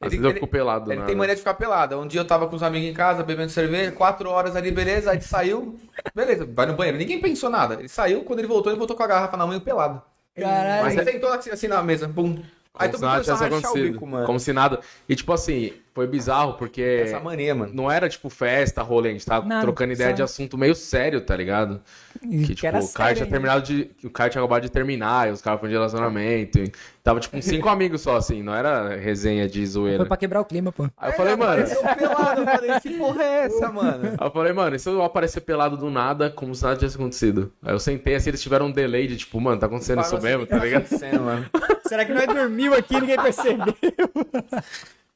Às 0.00 0.10
vezes 0.10 0.24
eu 0.24 0.32
fico 0.34 0.46
pelado, 0.46 0.92
Ele 0.92 1.00
né? 1.00 1.06
tem 1.06 1.16
mania 1.16 1.34
de 1.34 1.40
ficar 1.40 1.54
pelado. 1.54 1.98
Um 1.98 2.06
dia 2.06 2.20
eu 2.20 2.24
tava 2.26 2.46
com 2.48 2.54
os 2.56 2.62
amigos 2.62 2.88
em 2.88 2.92
casa, 2.94 3.22
bebendo 3.22 3.50
cerveja, 3.50 3.92
quatro 3.92 4.28
horas 4.28 4.54
ali, 4.56 4.70
beleza. 4.70 5.10
Aí 5.10 5.16
ele 5.16 5.24
saiu, 5.24 5.78
beleza, 6.14 6.46
vai 6.54 6.66
no 6.66 6.74
banheiro. 6.74 6.98
Ninguém 6.98 7.20
pensou 7.20 7.48
nada. 7.48 7.74
Ele 7.74 7.88
saiu, 7.88 8.22
quando 8.24 8.40
ele 8.40 8.48
voltou, 8.48 8.70
ele 8.70 8.78
voltou 8.78 8.96
com 8.96 9.02
a 9.02 9.06
garrafa 9.06 9.36
na 9.36 9.46
mão 9.46 9.56
e 9.56 9.60
pelado. 9.60 10.02
Caralho. 10.38 10.86
Aí 10.86 10.96
ele 10.96 11.04
sentou 11.12 11.32
assim, 11.32 11.50
assim 11.50 11.68
na 11.68 11.82
mesa, 11.82 12.06
bum. 12.06 12.42
Aí 12.74 12.88
Como 12.88 12.92
todo 12.92 12.98
se 12.98 13.04
nada 13.04 13.16
mundo 13.16 13.24
começou 13.24 13.46
a 13.46 13.48
rachar 13.48 13.72
o 13.72 13.74
bico, 13.74 14.06
mano. 14.06 14.26
Como 14.26 14.40
se 14.40 14.52
nada. 14.52 14.80
E 15.08 15.16
tipo 15.16 15.32
assim, 15.32 15.72
foi 15.96 16.06
bizarro 16.06 16.52
porque. 16.58 16.82
Essa 17.04 17.18
mania, 17.18 17.54
mano. 17.54 17.72
Não 17.74 17.90
era 17.90 18.06
tipo 18.06 18.28
festa, 18.28 18.82
rolê, 18.82 19.08
a 19.08 19.12
gente 19.12 19.24
tava 19.24 19.46
Nada, 19.46 19.62
trocando 19.62 19.94
ideia 19.94 20.10
só- 20.10 20.16
de 20.16 20.22
assunto 20.22 20.58
meio 20.58 20.74
sério, 20.74 21.22
tá 21.22 21.34
ligado? 21.34 21.80
E 22.22 22.28
Que 22.40 22.46
que 22.48 22.54
tipo, 22.56 22.66
era 22.66 22.76
o 22.78 22.80
cara 22.92 23.08
sério 23.08 23.16
tinha 23.16 23.26
terminado 23.30 23.62
de. 23.62 23.90
O 24.04 24.10
cara 24.10 24.28
tinha 24.28 24.42
acabado 24.42 24.62
de 24.62 24.68
terminar, 24.70 25.28
e 25.28 25.32
os 25.32 25.40
caras 25.40 25.58
foram 25.58 25.70
de 25.70 25.74
relacionamento. 25.76 26.58
E 26.58 26.70
tava 27.02 27.18
tipo 27.18 27.34
com 27.34 27.40
cinco 27.42 27.68
amigos 27.70 28.02
só, 28.02 28.16
assim, 28.16 28.42
não 28.42 28.54
era 28.54 28.94
resenha 28.96 29.48
de 29.48 29.64
zoeira. 29.66 29.98
Foi 30.00 30.06
pra 30.08 30.16
quebrar 30.18 30.40
o 30.42 30.44
clima, 30.44 30.70
pô. 30.70 30.86
Aí 30.98 31.10
eu 31.12 31.16
falei, 31.16 31.34
mano. 31.34 31.62
Eu 31.62 31.94
pelado, 31.96 32.40
eu 32.42 32.46
falei, 32.46 32.80
que 32.80 32.90
porra 32.98 33.22
é 33.22 33.44
essa, 33.46 33.72
mano? 33.72 34.04
Aí 34.20 34.26
eu 34.26 34.30
falei, 34.30 34.52
mano, 34.52 34.76
e 34.76 34.78
se 34.78 34.88
eu 34.90 35.02
aparecer 35.02 35.40
pelado 35.40 35.78
do 35.78 35.88
nada, 35.90 36.28
como 36.28 36.54
se 36.54 36.62
nada 36.62 36.76
tivesse 36.76 36.96
acontecido? 36.96 37.50
Aí 37.62 37.72
eu 37.72 37.78
sentei 37.78 38.14
assim, 38.16 38.28
eles 38.28 38.42
tiveram 38.42 38.66
um 38.66 38.70
delay 38.72 39.06
de 39.06 39.16
tipo, 39.16 39.40
mano, 39.40 39.58
tá 39.58 39.64
acontecendo 39.66 40.02
isso 40.02 40.20
mesmo, 40.20 40.46
tá 40.46 40.58
ligado? 40.58 40.82
Acontecendo, 40.84 41.22
mano. 41.22 41.46
Será 41.88 42.04
que 42.04 42.12
nós 42.12 42.26
dormiu 42.26 42.74
aqui 42.74 42.96
e 42.96 43.00
ninguém 43.00 43.16
percebeu? 43.16 43.74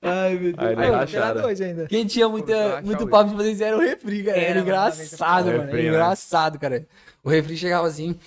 Ai, 0.02 0.34
meu 0.34 0.52
Deus. 0.52 0.78
Aí 0.78 0.86
Pô, 0.88 0.92
racharam. 0.94 1.44
hoje 1.44 1.64
ainda. 1.64 1.86
Quem 1.86 2.06
tinha 2.06 2.28
muita, 2.28 2.80
muito 2.82 3.06
papo 3.06 3.30
de 3.30 3.36
fazer 3.36 3.52
isso 3.52 3.64
era 3.64 3.76
o 3.76 3.80
refri, 3.80 4.22
cara. 4.24 4.38
Era, 4.38 4.50
Era, 4.50 4.60
engraçado, 4.60 5.46
mano. 5.46 5.58
Refri, 5.62 5.72
Era 5.72 5.82
né? 5.82 5.88
engraçado, 5.88 6.58
cara. 6.58 6.86
O 7.22 7.28
refri 7.28 7.56
chegava 7.56 7.86
assim. 7.86 8.18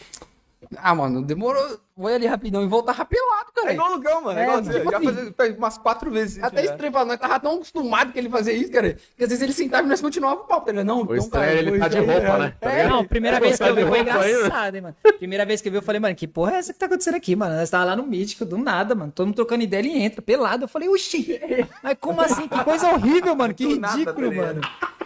Ah, 0.77 0.93
mano, 0.93 1.23
demorou. 1.23 1.79
Vou 1.95 2.07
ali 2.11 2.25
rapidão 2.25 2.63
e 2.63 2.67
voltar 2.67 2.91
rapelado, 2.93 3.51
cara. 3.55 3.69
É 3.69 3.73
igual 3.73 3.91
o 3.91 3.95
Lugão, 3.95 4.21
mano. 4.23 4.39
É, 4.39 4.41
É, 4.41 4.45
igual 4.45 4.61
tipo 4.63 4.73
você. 4.73 4.83
Já 4.83 4.97
assim. 4.97 5.05
fazia 5.05 5.33
faz 5.37 5.57
umas 5.57 5.77
quatro 5.77 6.09
vezes. 6.09 6.43
Até 6.43 6.63
já. 6.63 6.71
estranho 6.71 6.91
pra 6.91 7.05
nós, 7.05 7.19
tava 7.19 7.39
tão 7.39 7.53
acostumado 7.53 8.11
que 8.11 8.17
ele 8.17 8.29
fazia 8.29 8.51
isso, 8.51 8.71
cara. 8.71 8.97
Que 9.15 9.23
às 9.23 9.29
vezes 9.29 9.43
ele 9.43 9.53
sentava 9.53 9.85
e 9.85 9.89
nós 9.89 10.01
continuava 10.01 10.41
o 10.41 10.45
papo, 10.45 10.65
tá 10.65 10.71
ligado? 10.71 10.87
Não, 10.87 11.03
O 11.03 11.15
estranho 11.15 11.45
é 11.51 11.59
ele 11.59 11.77
tá 11.77 11.87
de 11.87 11.99
roupa, 11.99 12.37
né? 12.39 12.53
Tá 12.59 12.71
É? 12.71 12.87
Não, 12.87 13.05
primeira 13.05 13.37
É, 13.37 13.39
vez 13.39 13.57
que 13.59 13.63
eu 13.63 13.75
vi 13.75 13.85
foi 13.85 13.99
engraçado, 13.99 14.75
hein, 14.75 14.81
mano. 14.81 14.95
Primeira 15.19 15.45
vez 15.45 15.61
que 15.61 15.67
eu 15.67 15.71
vi, 15.71 15.77
eu 15.77 15.83
falei, 15.83 15.99
mano, 16.01 16.15
que 16.15 16.27
porra 16.27 16.53
é 16.53 16.57
essa 16.57 16.73
que 16.73 16.79
tá 16.79 16.87
acontecendo 16.87 17.15
aqui, 17.15 17.35
mano? 17.35 17.55
Nós 17.55 17.69
tava 17.69 17.85
lá 17.85 17.95
no 17.95 18.03
Mítico, 18.07 18.43
do 18.43 18.57
nada, 18.57 18.95
mano. 18.95 19.11
Todo 19.11 19.27
mundo 19.27 19.35
trocando 19.35 19.63
ideia, 19.63 19.81
ele 19.81 19.95
entra, 19.95 20.19
pelado. 20.19 20.63
Eu 20.63 20.67
falei, 20.67 20.89
oxi, 20.89 21.39
mas 21.83 21.95
como 21.99 22.21
assim? 22.21 22.47
Que 22.47 22.63
coisa 22.63 22.89
horrível, 22.91 23.35
mano. 23.35 23.53
Que 23.53 23.67
ridículo, 23.67 24.29
tá 24.31 24.35
mano. 24.35 24.61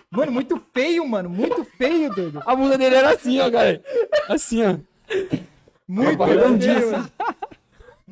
Mano, 0.10 0.32
muito 0.32 0.62
feio, 0.73 1.06
mano. 1.06 1.30
Muito 1.30 1.65
feio, 1.78 2.10
doido. 2.15 2.41
A 2.45 2.56
bunda 2.56 2.78
dele 2.78 2.95
era 2.95 3.10
assim, 3.12 3.41
ó, 3.41 3.52
cara. 3.52 3.82
Assim, 4.30 4.63
ó. 4.65 4.78
Muito 5.88 6.23
feio. 6.23 6.91
mano. 6.91 7.12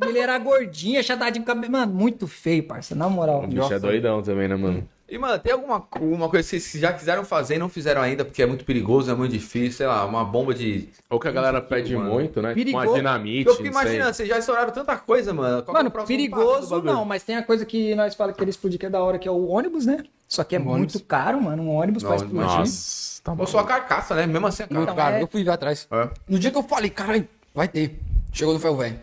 Ele 0.02 0.20
era 0.20 0.38
gordinho, 0.38 1.00
achatadinho, 1.00 1.46
com 1.46 1.54
cabelo. 1.54 1.72
Mano, 1.72 1.94
muito 1.94 2.28
feio, 2.28 2.64
parça, 2.64 2.94
na 2.94 3.08
moral. 3.08 3.44
O 3.44 3.48
bicho 3.48 3.74
é 3.74 3.80
doidão 3.80 4.22
também, 4.22 4.48
né, 4.48 4.56
mano? 4.56 4.88
E, 5.08 5.18
mano, 5.20 5.38
tem 5.40 5.54
alguma 5.54 5.88
uma 6.02 6.28
coisa 6.28 6.50
que 6.50 6.60
vocês 6.60 6.82
já 6.82 6.92
quiseram 6.92 7.24
fazer 7.24 7.56
e 7.56 7.60
não 7.60 7.70
fizeram 7.70 8.02
ainda 8.02 8.26
porque 8.26 8.42
é 8.42 8.46
muito 8.46 8.66
perigoso, 8.66 9.10
é 9.10 9.14
muito 9.16 9.32
difícil, 9.32 9.72
sei 9.78 9.88
lá, 9.88 10.04
uma 10.04 10.26
bomba 10.26 10.54
de. 10.54 10.90
Ou 11.10 11.20
que 11.20 11.28
a 11.28 11.32
galera 11.32 11.62
pede 11.62 11.96
mano. 11.96 12.10
muito, 12.10 12.42
né? 12.42 12.50
Tipo 12.50 12.60
Perigoso. 12.66 12.88
uma 12.90 12.96
dinamite, 12.96 13.48
Eu 13.48 13.56
fico 13.56 13.68
imaginando, 13.70 14.14
vocês 14.14 14.28
já 14.28 14.38
estouraram 14.40 14.72
tanta 14.74 14.98
coisa, 14.98 15.32
mano. 15.34 15.62
Qual 15.64 15.78
é 15.78 15.80
Mano, 15.84 15.92
do 15.92 16.04
perigoso 16.06 16.82
não, 16.82 17.06
mas 17.06 17.24
tem 17.24 17.36
a 17.38 17.44
coisa 17.44 17.66
que 17.66 17.94
nós 17.96 18.16
falamos 18.16 18.36
que 18.38 18.44
ele 18.44 18.50
explodir 18.50 18.80
que 18.80 18.88
é 18.88 18.90
da 18.90 19.02
hora, 19.02 19.18
que 19.20 19.28
é 19.28 19.32
o 19.32 19.46
ônibus, 19.48 19.86
né? 19.86 20.04
Só 20.28 20.44
que 20.44 20.56
é 20.56 20.60
Um 20.60 20.64
muito 20.64 20.74
ônibus. 20.96 21.04
caro, 21.08 21.40
mano, 21.42 21.64
um 21.64 21.70
ônibus 21.70 22.02
pra 22.04 22.10
Não, 22.10 22.18
explodir. 22.18 22.42
Nossa, 22.58 23.22
tá 23.24 23.36
bom. 23.36 23.42
Ou 23.44 23.48
só 23.48 23.60
a 23.60 23.64
carcaça, 23.64 24.16
né? 24.16 24.26
Mesmo 24.26 24.48
assim 24.48 24.64
a 24.64 24.66
Muito 24.66 24.88
carcaça. 24.88 24.92
Então, 24.92 25.06
caro. 25.06 25.16
é- 25.18 25.22
Eu 25.22 25.28
fui 25.28 25.44
ver 25.44 25.52
atrás. 25.52 25.88
É. 25.92 26.10
No 26.28 26.40
dia 26.40 26.50
que 26.50 26.58
eu 26.58 26.64
falei, 26.64 26.90
caralho, 26.90 27.30
vai 27.56 27.68
ter. 27.68 28.00
Chegou 28.34 28.54
no 28.54 28.60
ferro 28.60 28.76
velho. 28.78 29.00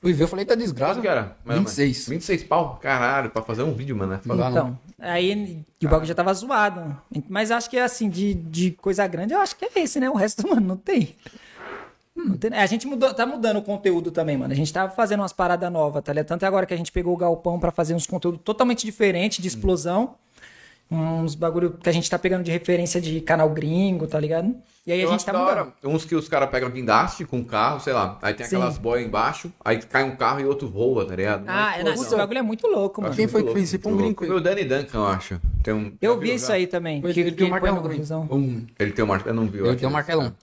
Fui 0.00 0.12
ver, 0.12 0.24
eu 0.24 0.28
falei, 0.28 0.44
tá 0.44 0.54
desgraça. 0.54 0.94
Quanto 0.94 1.02
que 1.02 1.08
era? 1.08 1.34
Menos. 1.46 1.60
26. 1.76 2.08
26 2.10 2.44
pau? 2.44 2.78
Caralho, 2.82 3.30
pra 3.30 3.40
fazer 3.42 3.62
um 3.62 3.72
vídeo, 3.72 3.96
mano. 3.96 4.12
né? 4.12 4.20
Não. 4.26 4.50
Então, 4.50 4.78
aí 4.98 5.64
o 5.82 5.88
bagulho 5.88 6.06
já 6.06 6.14
tava 6.14 6.34
zoado. 6.34 6.94
Mas 7.28 7.50
acho 7.50 7.70
que 7.70 7.78
assim, 7.78 8.10
de, 8.10 8.34
de 8.34 8.72
coisa 8.72 9.06
grande, 9.06 9.32
eu 9.32 9.40
acho 9.40 9.56
que 9.56 9.64
é 9.64 9.70
esse, 9.76 9.98
né? 9.98 10.10
O 10.10 10.14
resto, 10.14 10.44
mano, 10.50 10.60
não 10.66 10.76
tem. 10.76 11.14
Não 12.14 12.36
tem- 12.36 12.52
é, 12.52 12.62
a 12.62 12.66
gente 12.66 12.86
mudou, 12.86 13.12
tá 13.14 13.24
mudando 13.24 13.56
o 13.58 13.62
conteúdo 13.62 14.10
também, 14.10 14.36
mano. 14.36 14.52
A 14.52 14.56
gente 14.56 14.72
tava 14.72 14.92
fazendo 14.92 15.20
umas 15.20 15.32
paradas 15.32 15.72
novas, 15.72 16.02
tá 16.04 16.12
ligado? 16.12 16.26
Tanto 16.26 16.44
é 16.44 16.48
agora 16.48 16.66
que 16.66 16.74
a 16.74 16.76
gente 16.76 16.92
pegou 16.92 17.14
o 17.14 17.16
galpão 17.16 17.58
pra 17.58 17.70
fazer 17.70 17.94
uns 17.94 18.06
conteúdos 18.06 18.40
totalmente 18.44 18.84
diferentes 18.84 19.40
de 19.40 19.48
explosão. 19.48 20.14
Uns 20.90 21.34
bagulho 21.34 21.72
que 21.72 21.88
a 21.88 21.92
gente 21.92 22.08
tá 22.08 22.18
pegando 22.18 22.44
de 22.44 22.50
referência 22.50 23.00
de 23.00 23.20
canal 23.20 23.48
gringo, 23.50 24.06
tá 24.06 24.20
ligado? 24.20 24.54
E 24.86 24.92
aí 24.92 25.00
Eu 25.00 25.08
a 25.08 25.12
gente 25.12 25.24
tá 25.24 25.32
da 25.32 25.38
mudando. 25.38 25.72
Uns 25.82 26.04
que 26.04 26.14
os 26.14 26.28
caras 26.28 26.50
pegam 26.50 26.68
guindaste 26.70 27.24
com 27.24 27.42
carro, 27.42 27.80
sei 27.80 27.94
lá. 27.94 28.18
Aí 28.20 28.34
tem 28.34 28.44
Sim. 28.44 28.56
aquelas 28.56 28.76
boias 28.76 29.06
embaixo, 29.06 29.50
aí 29.64 29.78
cai 29.78 30.04
um 30.04 30.14
carro 30.14 30.40
e 30.40 30.44
outro 30.44 30.68
voa, 30.68 31.06
tá 31.06 31.16
ligado? 31.16 31.44
Ah, 31.46 31.72
Mas, 31.72 31.80
é, 31.80 31.84
não, 31.84 31.94
esse 31.94 32.14
bagulho 32.14 32.38
é 32.38 32.42
muito 32.42 32.66
louco, 32.66 33.00
mano. 33.00 33.14
Quem 33.14 33.26
foi 33.26 33.42
que 33.42 33.52
fez 33.54 33.72
isso? 33.72 33.82
Foi 33.82 33.92
um 33.92 33.96
gringo. 33.96 34.26
Foi 34.26 34.36
o 34.36 34.40
Danny 34.40 34.64
Duncan, 34.64 34.98
eu 34.98 35.06
acho. 35.06 35.40
Tem 35.62 35.72
um, 35.72 35.92
Eu 36.02 36.18
vi 36.18 36.34
isso 36.34 36.52
aí 36.52 36.66
também. 36.66 37.00
Que, 37.00 37.20
ele 37.20 37.30
que 37.30 37.38
tem 37.38 37.46
um 37.46 37.50
martelão 37.50 37.82
visão. 37.88 38.28
Um. 38.30 38.66
Ele 38.78 38.92
tem 38.92 39.04
um 39.04 39.08
martelo, 39.08 39.30
eu 39.30 39.42
não 39.42 39.50
vi. 39.50 39.58
Ele 39.58 39.76
tem 39.76 39.88
um 39.88 39.92
martelão. 39.92 40.34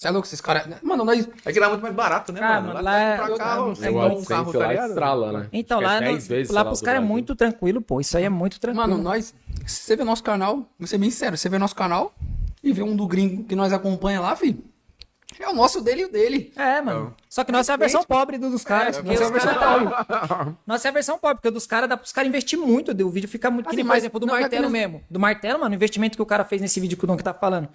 Você 0.00 0.08
é 0.08 0.10
louco, 0.12 0.26
esses 0.26 0.40
caras. 0.40 0.66
Mano, 0.82 1.04
nós. 1.04 1.28
É 1.44 1.52
que 1.52 1.60
lá 1.60 1.66
é 1.66 1.68
muito 1.68 1.82
mais 1.82 1.94
barato, 1.94 2.32
né, 2.32 2.40
Ah, 2.42 2.58
mano? 2.58 2.72
Lá, 2.72 2.80
lá 2.80 2.90
tá 2.90 2.98
é- 3.00 3.16
pra 3.18 3.36
carro, 3.36 3.68
é 3.82 3.90
um 3.90 4.24
carro, 4.24 4.52
tá 4.54 4.58
lá 4.60 4.68
ligado? 4.68 4.88
estrala, 4.88 5.32
né? 5.40 5.48
Então, 5.52 5.78
Acho 5.78 5.86
que 5.88 5.92
lá, 5.92 5.96
é 5.96 6.00
no- 6.00 6.06
10 6.12 6.26
vezes, 6.28 6.50
lá 6.54 6.64
pros 6.64 6.80
caras 6.80 7.02
é 7.02 7.04
muito 7.04 7.36
tranquilo, 7.36 7.82
pô. 7.82 8.00
Isso 8.00 8.16
aí 8.16 8.24
é 8.24 8.30
muito 8.30 8.58
tranquilo. 8.58 8.88
Mano, 8.88 9.02
nós. 9.02 9.34
Se 9.66 9.82
você 9.82 9.96
vê 9.96 10.02
nosso 10.02 10.22
canal, 10.22 10.66
vou 10.78 10.86
ser 10.88 10.96
bem 10.96 11.10
sério, 11.10 11.36
você 11.36 11.50
vê 11.50 11.58
nosso 11.58 11.76
canal 11.76 12.14
e 12.64 12.72
vê 12.72 12.82
um 12.82 12.96
do 12.96 13.06
gringo 13.06 13.44
que 13.44 13.54
nós 13.54 13.74
acompanha 13.74 14.22
lá, 14.22 14.34
filho. 14.34 14.64
É 15.38 15.48
o 15.48 15.54
nosso 15.54 15.82
dele 15.82 16.00
e 16.02 16.04
o 16.06 16.10
dele. 16.10 16.50
É, 16.56 16.80
mano. 16.80 17.14
Só 17.28 17.44
que 17.44 17.52
nossa 17.52 17.72
é 17.72 17.74
a 17.74 17.76
versão 17.76 18.02
pobre 18.02 18.36
do- 18.38 18.50
dos 18.50 18.64
caras. 18.64 18.96
porque 18.96 19.10
nossa 19.10 19.22
é 19.24 19.26
a 19.26 19.30
versão 19.30 19.54
caras- 19.54 20.54
Nossa 20.66 20.88
é 20.88 20.90
a 20.90 20.92
versão 20.92 21.18
pobre, 21.18 21.36
porque 21.36 21.48
o 21.48 21.52
dos 21.52 21.66
caras 21.66 21.88
dá 21.88 21.96
pros 21.96 22.10
caras 22.10 22.26
investir 22.28 22.58
muito, 22.58 22.90
o 22.90 23.10
vídeo 23.10 23.28
fica 23.28 23.50
muito. 23.50 23.66
Que 23.66 23.68
Assim, 23.70 23.76
nem, 23.76 23.84
por 23.84 23.88
mas 23.90 23.98
exemplo, 24.02 24.18
do 24.18 24.26
não 24.26 24.34
é 24.34 24.38
que 24.38 24.42
martelo 24.44 24.62
não- 24.64 24.70
mesmo. 24.70 25.02
Do 25.10 25.20
martelo, 25.20 25.60
mano, 25.60 25.72
o 25.72 25.74
investimento 25.76 26.16
que 26.16 26.22
o 26.22 26.26
cara 26.26 26.44
fez 26.44 26.60
nesse 26.62 26.80
vídeo 26.80 26.96
que 26.98 27.04
o 27.04 27.06
Don 27.06 27.16
que 27.18 27.22
tá 27.22 27.32
falando. 27.34 27.68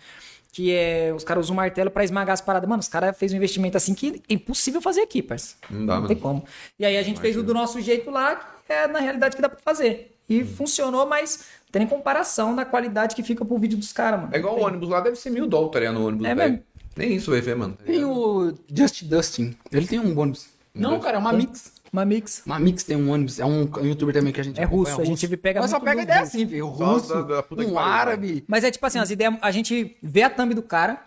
Que 0.56 0.72
é. 0.74 1.12
Os 1.14 1.26
caras 1.26 1.46
usam 1.48 1.54
o 1.54 1.58
martelo 1.58 1.92
pra 1.92 2.06
esmagar 2.06 2.34
as 2.34 2.40
paradas. 2.40 2.70
Mano, 2.70 2.80
os 2.80 2.88
caras 2.88 3.18
fez 3.18 3.34
um 3.34 3.36
investimento 3.36 3.76
assim 3.76 3.94
que 3.94 4.22
é 4.30 4.34
impossível 4.34 4.82
fazer 4.82 5.02
aqui, 5.02 5.22
parça. 5.22 5.56
Não 5.70 5.86
dá, 5.86 5.96
Não 5.96 6.02
mano. 6.04 6.08
tem 6.08 6.16
como. 6.18 6.46
E 6.80 6.86
aí 6.86 6.96
a 6.98 7.04
gente 7.04 7.20
fez 7.20 7.36
o 7.36 7.44
do 7.44 7.54
nosso 7.54 7.82
jeito 7.82 8.10
lá, 8.10 8.38
que 8.66 8.72
é 8.72 8.88
na 8.88 9.00
realidade 9.00 9.36
que 9.36 9.42
dá 9.42 9.50
pra 9.50 9.60
fazer. 9.62 10.16
E 10.30 10.42
Hum. 10.42 10.48
funcionou, 10.48 11.06
mas 11.06 11.40
não 11.66 11.72
tem 11.74 11.80
nem 11.82 11.88
comparação 11.90 12.56
da 12.56 12.64
qualidade 12.64 13.16
que 13.18 13.22
fica 13.22 13.44
pro 13.44 13.58
vídeo 13.58 13.78
dos 13.78 13.92
caras, 13.92 14.22
mano. 14.22 14.34
É 14.34 14.38
igual 14.40 14.58
o 14.58 14.62
ônibus 14.64 14.88
lá, 14.88 15.02
deve 15.02 15.18
ser 15.18 15.30
mil 15.30 15.46
dólares, 15.46 15.88
tá? 15.88 15.92
No 15.92 16.08
ônibus, 16.08 16.26
É 16.26 16.34
velho. 16.34 16.52
mesmo. 16.54 16.66
Nem 16.96 17.16
isso 17.16 17.32
vai 17.32 17.42
ver, 17.42 17.56
mano. 17.58 17.74
tá 17.74 17.84
Tem 17.84 18.06
o 18.06 18.54
Just 18.74 19.04
Dustin. 19.04 19.58
Ele 19.70 19.86
tem 19.86 20.00
um 20.00 20.18
ônibus. 20.18 20.48
Não, 20.74 21.02
cara, 21.02 21.18
é 21.18 21.20
uma 21.20 21.34
mix. 21.34 21.74
Uma 21.96 22.04
mix. 22.06 22.44
Uma 22.46 22.60
mix 22.60 22.84
tem 22.84 22.98
um 22.98 23.10
ônibus. 23.10 23.40
É 23.40 23.46
um 23.46 23.70
youtuber 23.84 24.14
também 24.14 24.34
que 24.34 24.42
a 24.42 24.44
gente 24.44 24.60
É 24.60 24.64
acompanha, 24.66 24.96
russo, 24.96 25.02
a 25.02 25.06
gente 25.06 25.38
pega 25.38 25.62
Mas 25.62 25.72
só 25.72 25.80
pega 25.80 26.02
ideia 26.02 26.20
russo. 26.20 26.36
assim, 26.36 26.46
velho. 26.46 26.68
Russo, 26.68 27.08
da- 27.24 27.42
da 27.42 27.46
um 27.66 27.80
árabe. 27.80 28.44
Mas 28.48 28.64
é 28.66 28.72
tipo 28.72 28.86
assim, 28.86 29.00
as 29.00 29.10
ideias. 29.10 29.34
A 29.42 29.50
gente 29.52 29.96
vê 30.04 30.24
a 30.24 30.30
thumb 30.30 30.54
do 30.54 30.62
cara, 30.62 31.00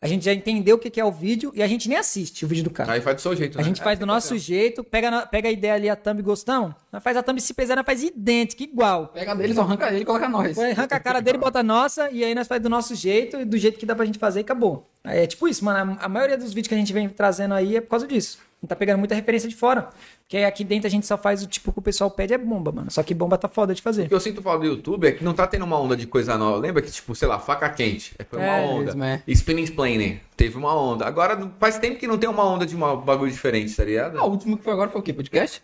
a 0.00 0.06
gente 0.08 0.24
já 0.24 0.32
entendeu 0.32 0.76
o 0.76 0.78
que 0.78 1.00
é 1.00 1.04
o 1.04 1.12
vídeo 1.12 1.52
e 1.54 1.62
a 1.62 1.66
gente 1.66 1.88
nem 1.88 1.96
assiste 1.98 2.44
o 2.44 2.48
vídeo 2.48 2.64
do 2.64 2.70
cara. 2.70 2.92
Aí 2.92 3.00
faz 3.00 3.16
do 3.16 3.22
seu 3.22 3.34
jeito, 3.36 3.56
A 3.56 3.62
né? 3.62 3.68
gente 3.68 3.80
faz 3.82 3.98
do 3.98 4.06
nosso 4.06 4.36
jeito, 4.38 4.82
pega, 4.82 5.26
pega 5.26 5.48
a 5.48 5.52
ideia 5.52 5.74
ali, 5.74 5.88
a 5.88 5.94
thumb 5.96 6.20
gostão, 6.22 6.74
nós 6.92 7.02
faz 7.02 7.16
a 7.16 7.22
thumb 7.22 7.40
se 7.40 7.52
pesar, 7.54 7.76
nós 7.76 7.84
faz 7.86 8.02
idêntica, 8.02 8.62
igual. 8.64 9.08
Pega 9.08 9.34
dele, 9.34 9.54
só 9.54 9.62
arranca 9.62 9.88
ele 9.92 10.02
e 10.02 10.04
coloca 10.04 10.28
nós. 10.28 10.58
Arranca 10.58 10.96
a 10.96 11.00
cara 11.00 11.20
dele, 11.20 11.38
bota 11.38 11.60
a 11.60 11.62
nossa, 11.62 12.10
e 12.10 12.24
aí 12.24 12.34
nós 12.34 12.46
faz 12.48 12.60
do 12.60 12.68
nosso 12.68 12.94
jeito, 12.96 13.40
e 13.40 13.44
do 13.44 13.56
jeito 13.56 13.78
que 13.78 13.86
dá 13.86 13.94
pra 13.94 14.04
gente 14.04 14.18
fazer 14.18 14.40
e 14.40 14.42
acabou. 14.42 14.88
É 15.04 15.26
tipo 15.26 15.46
isso, 15.48 15.64
mano. 15.64 15.96
A 16.00 16.04
a 16.04 16.08
maioria 16.08 16.36
dos 16.36 16.48
vídeos 16.52 16.66
que 16.68 16.74
a 16.74 16.78
gente 16.78 16.92
vem 16.92 17.08
trazendo 17.08 17.54
aí 17.54 17.76
é 17.76 17.80
por 17.80 17.88
causa 17.90 18.06
disso. 18.06 18.38
Gente 18.62 18.68
tá 18.68 18.76
pegando 18.76 18.98
muita 19.00 19.14
referência 19.16 19.48
de 19.48 19.56
fora. 19.56 19.88
Porque 20.20 20.38
aqui 20.38 20.62
dentro 20.62 20.86
a 20.86 20.90
gente 20.90 21.04
só 21.04 21.18
faz 21.18 21.42
o 21.42 21.48
tipo 21.48 21.72
que 21.72 21.80
o 21.80 21.82
pessoal 21.82 22.08
pede 22.08 22.32
é 22.32 22.38
bomba, 22.38 22.70
mano. 22.70 22.90
Só 22.92 23.02
que 23.02 23.12
bomba 23.12 23.36
tá 23.36 23.48
foda 23.48 23.74
de 23.74 23.82
fazer. 23.82 24.04
O 24.04 24.08
que 24.08 24.14
eu 24.14 24.20
sinto 24.20 24.40
falta 24.40 24.60
do 24.60 24.66
YouTube 24.66 25.08
é 25.08 25.10
que 25.12 25.24
não 25.24 25.34
tá 25.34 25.48
tendo 25.48 25.64
uma 25.64 25.76
onda 25.80 25.96
de 25.96 26.06
coisa 26.06 26.38
nova. 26.38 26.58
Lembra 26.58 26.80
que, 26.80 26.88
tipo, 26.90 27.12
sei 27.12 27.26
lá, 27.26 27.40
faca 27.40 27.68
quente. 27.70 28.14
Foi 28.30 28.38
uma 28.38 28.46
É, 28.46 28.64
onda. 28.64 28.84
mesmo, 28.84 29.02
é. 29.02 29.20
Spinning 29.26 29.62
Explaining. 29.64 30.20
Teve 30.36 30.56
uma 30.56 30.72
onda. 30.80 31.04
Agora 31.04 31.34
não- 31.34 31.50
faz 31.58 31.76
tempo 31.78 31.98
que 31.98 32.06
não 32.06 32.16
tem 32.16 32.30
uma 32.30 32.44
onda 32.48 32.64
de 32.64 32.76
uma 32.76 32.94
bagulho 32.94 33.32
diferente, 33.32 33.74
tá 33.74 33.82
ligado? 33.84 34.16
Ah, 34.18 34.24
o 34.24 34.30
último 34.30 34.56
que 34.56 34.62
foi 34.62 34.72
agora 34.72 34.88
foi 34.90 35.00
o 35.00 35.04
quê? 35.04 35.12
Podcast? 35.12 35.60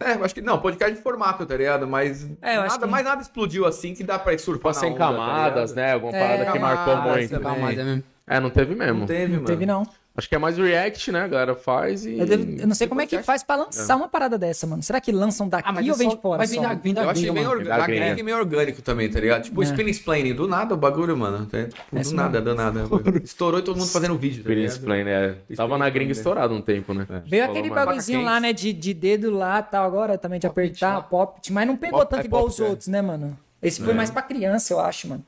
É, 0.00 0.14
eu 0.14 0.24
acho 0.24 0.34
que 0.34 0.40
não, 0.40 0.58
podcast 0.58 0.96
de 0.96 1.00
formato, 1.02 1.46
tá 1.46 1.56
ligado? 1.56 1.86
Mas 1.86 2.28
É, 2.42 2.56
nada, 2.56 2.78
que- 2.78 2.86
mais 2.86 3.04
nada 3.04 3.22
explodiu 3.22 3.64
assim 3.64 3.94
que 3.94 4.02
dá 4.02 4.18
pra 4.18 4.32
ir 4.34 4.40
surfar 4.40 4.74
sem 4.74 4.92
tá 4.92 4.98
camadas, 4.98 5.70
ligado? 5.70 5.76
né? 5.86 5.92
Alguma 5.92 6.16
É, 6.16 6.20
parada 6.20 6.52
que 6.52 6.58
marcou 6.58 6.96
muito. 6.96 7.34
é 7.36 7.84
mesmo. 7.84 8.02
É, 8.26 8.40
não 8.40 8.50
teve 8.50 8.74
mesmo. 8.74 9.00
Não 9.00 9.06
teve, 9.06 9.26
Não 9.26 9.34
mano. 9.34 9.46
teve, 9.46 9.66
não. 9.66 9.86
Acho 10.20 10.28
que 10.28 10.34
é 10.34 10.38
mais 10.38 10.58
react, 10.58 11.10
né? 11.10 11.22
A 11.22 11.28
galera 11.28 11.54
faz 11.54 12.04
e. 12.04 12.18
Eu, 12.18 12.26
devo- 12.26 12.60
eu 12.60 12.66
não 12.66 12.74
sei 12.74 12.86
como 12.86 13.00
é 13.00 13.06
que 13.06 13.22
faz 13.22 13.42
pra 13.42 13.56
lançar 13.56 13.96
uma 13.96 14.06
parada 14.06 14.36
dessa, 14.36 14.66
mano. 14.66 14.82
Será 14.82 15.00
que 15.00 15.10
lançam 15.10 15.48
daqui 15.48 15.66
Ah, 15.68 15.72
mas 15.72 15.86
ou 15.88 15.94
é 15.94 15.96
vem 15.96 16.10
só- 16.10 16.14
de 16.16 16.20
fora? 16.22 16.36
Vai 16.38 16.46
só? 16.46 16.52
vir 16.54 16.60
da, 16.60 16.74
vir 16.74 16.92
da 16.92 17.02
Eu 17.04 17.10
achei 17.10 17.22
gringa, 17.22 17.34
bem, 17.34 17.42
mano. 17.44 17.58
orga... 17.58 17.70
Da 17.78 17.86
gringa. 17.86 18.04
é 18.20 18.22
meio 18.22 18.36
orgânico 18.36 18.82
também, 18.82 19.08
tá 19.10 19.18
ligado? 19.18 19.42
Tipo, 19.44 19.62
É. 19.62 19.64
spin 19.64 19.86
explaining, 19.88 20.34
do 20.34 20.46
nada 20.46 20.74
o 20.74 20.76
bagulho, 20.76 21.16
mano. 21.16 21.48
É, 21.52 21.64
tipo, 21.64 21.80
É 21.98 22.02
do 22.02 22.14
nada, 22.14 22.40
do 22.42 22.54
nada. 22.54 22.84
Estourou 23.24 23.60
e 23.60 23.62
todo 23.62 23.78
mundo 23.78 23.88
fazendo 23.88 24.16
vídeo, 24.18 24.44
tá 24.44 24.50
ligado? 24.50 24.80
Plane, 24.80 25.08
é. 25.10 25.34
Tava 25.56 25.78
na 25.78 25.88
gringa 25.88 26.12
estourado 26.12 26.54
um 26.54 26.60
tempo, 26.60 26.92
né? 26.92 27.06
Veio 27.26 27.44
aquele 27.44 27.70
bagulhozinho 27.70 28.22
lá, 28.22 28.38
né, 28.38 28.52
de, 28.52 28.72
de 28.74 28.92
dedo 28.92 29.30
lá 29.30 29.62
tal, 29.62 29.84
agora 29.86 30.18
também 30.18 30.38
de 30.38 30.46
apertar, 30.46 31.00
pop, 31.08 31.40
mas 31.50 31.66
não 31.66 31.76
pegou 31.76 32.00
Pop- 32.00 32.10
tanto 32.10 32.22
é 32.22 32.26
igual 32.26 32.42
pop, 32.42 32.52
os 32.52 32.60
é. 32.60 32.64
outros, 32.68 32.88
né, 32.88 33.00
mano? 33.00 33.38
Esse 33.62 33.82
foi 33.82 33.94
mais 33.94 34.10
pra 34.10 34.22
criança, 34.22 34.72
eu 34.72 34.80
acho, 34.80 35.08
mano. 35.08 35.24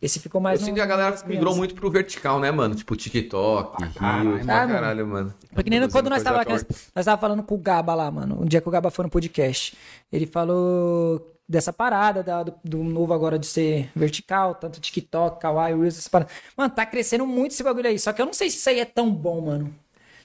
Esse 0.00 0.20
ficou 0.20 0.40
mais. 0.40 0.60
Eu 0.60 0.66
sinto 0.66 0.74
no- 0.74 0.76
que 0.76 0.82
a 0.82 0.86
galera 0.86 1.10
migrou 1.12 1.26
crianças. 1.38 1.56
muito 1.56 1.74
pro 1.74 1.90
vertical, 1.90 2.38
né, 2.38 2.50
mano? 2.50 2.74
Tipo, 2.74 2.94
TikTok, 2.94 3.82
Reels, 3.98 4.42
Ah, 4.42 4.44
pra 4.44 4.66
caralho, 4.66 5.06
mano. 5.06 5.34
Porque 5.54 5.70
nem 5.70 5.88
quando 5.88 6.10
nós 6.10 6.22
tava, 6.22 6.44
nós, 6.44 6.66
nós 6.94 7.04
tava 7.04 7.20
falando 7.20 7.42
com 7.42 7.54
o 7.54 7.58
Gaba 7.58 7.94
lá, 7.94 8.10
mano, 8.10 8.42
um 8.42 8.44
dia 8.44 8.60
que 8.60 8.68
o 8.68 8.70
Gaba 8.70 8.90
foi 8.90 9.04
no 9.04 9.10
podcast, 9.10 9.76
ele 10.12 10.26
falou 10.26 11.32
dessa 11.48 11.72
parada 11.72 12.22
da- 12.22 12.42
do, 12.42 12.54
do 12.64 12.78
novo 12.84 13.14
agora 13.14 13.38
de 13.38 13.46
ser 13.46 13.90
vertical, 13.96 14.54
tanto 14.56 14.80
TikTok, 14.80 15.40
Kawaii, 15.40 15.74
Reels, 15.74 15.96
essa 15.98 16.10
parada. 16.10 16.30
Mano, 16.56 16.74
tá 16.74 16.84
crescendo 16.84 17.26
muito 17.26 17.52
esse 17.52 17.62
bagulho 17.62 17.88
aí, 17.88 17.98
só 17.98 18.12
que 18.12 18.20
eu 18.20 18.26
não 18.26 18.34
sei 18.34 18.50
se 18.50 18.58
isso 18.58 18.68
aí 18.68 18.80
é 18.80 18.84
tão 18.84 19.10
bom, 19.10 19.40
mano. 19.40 19.74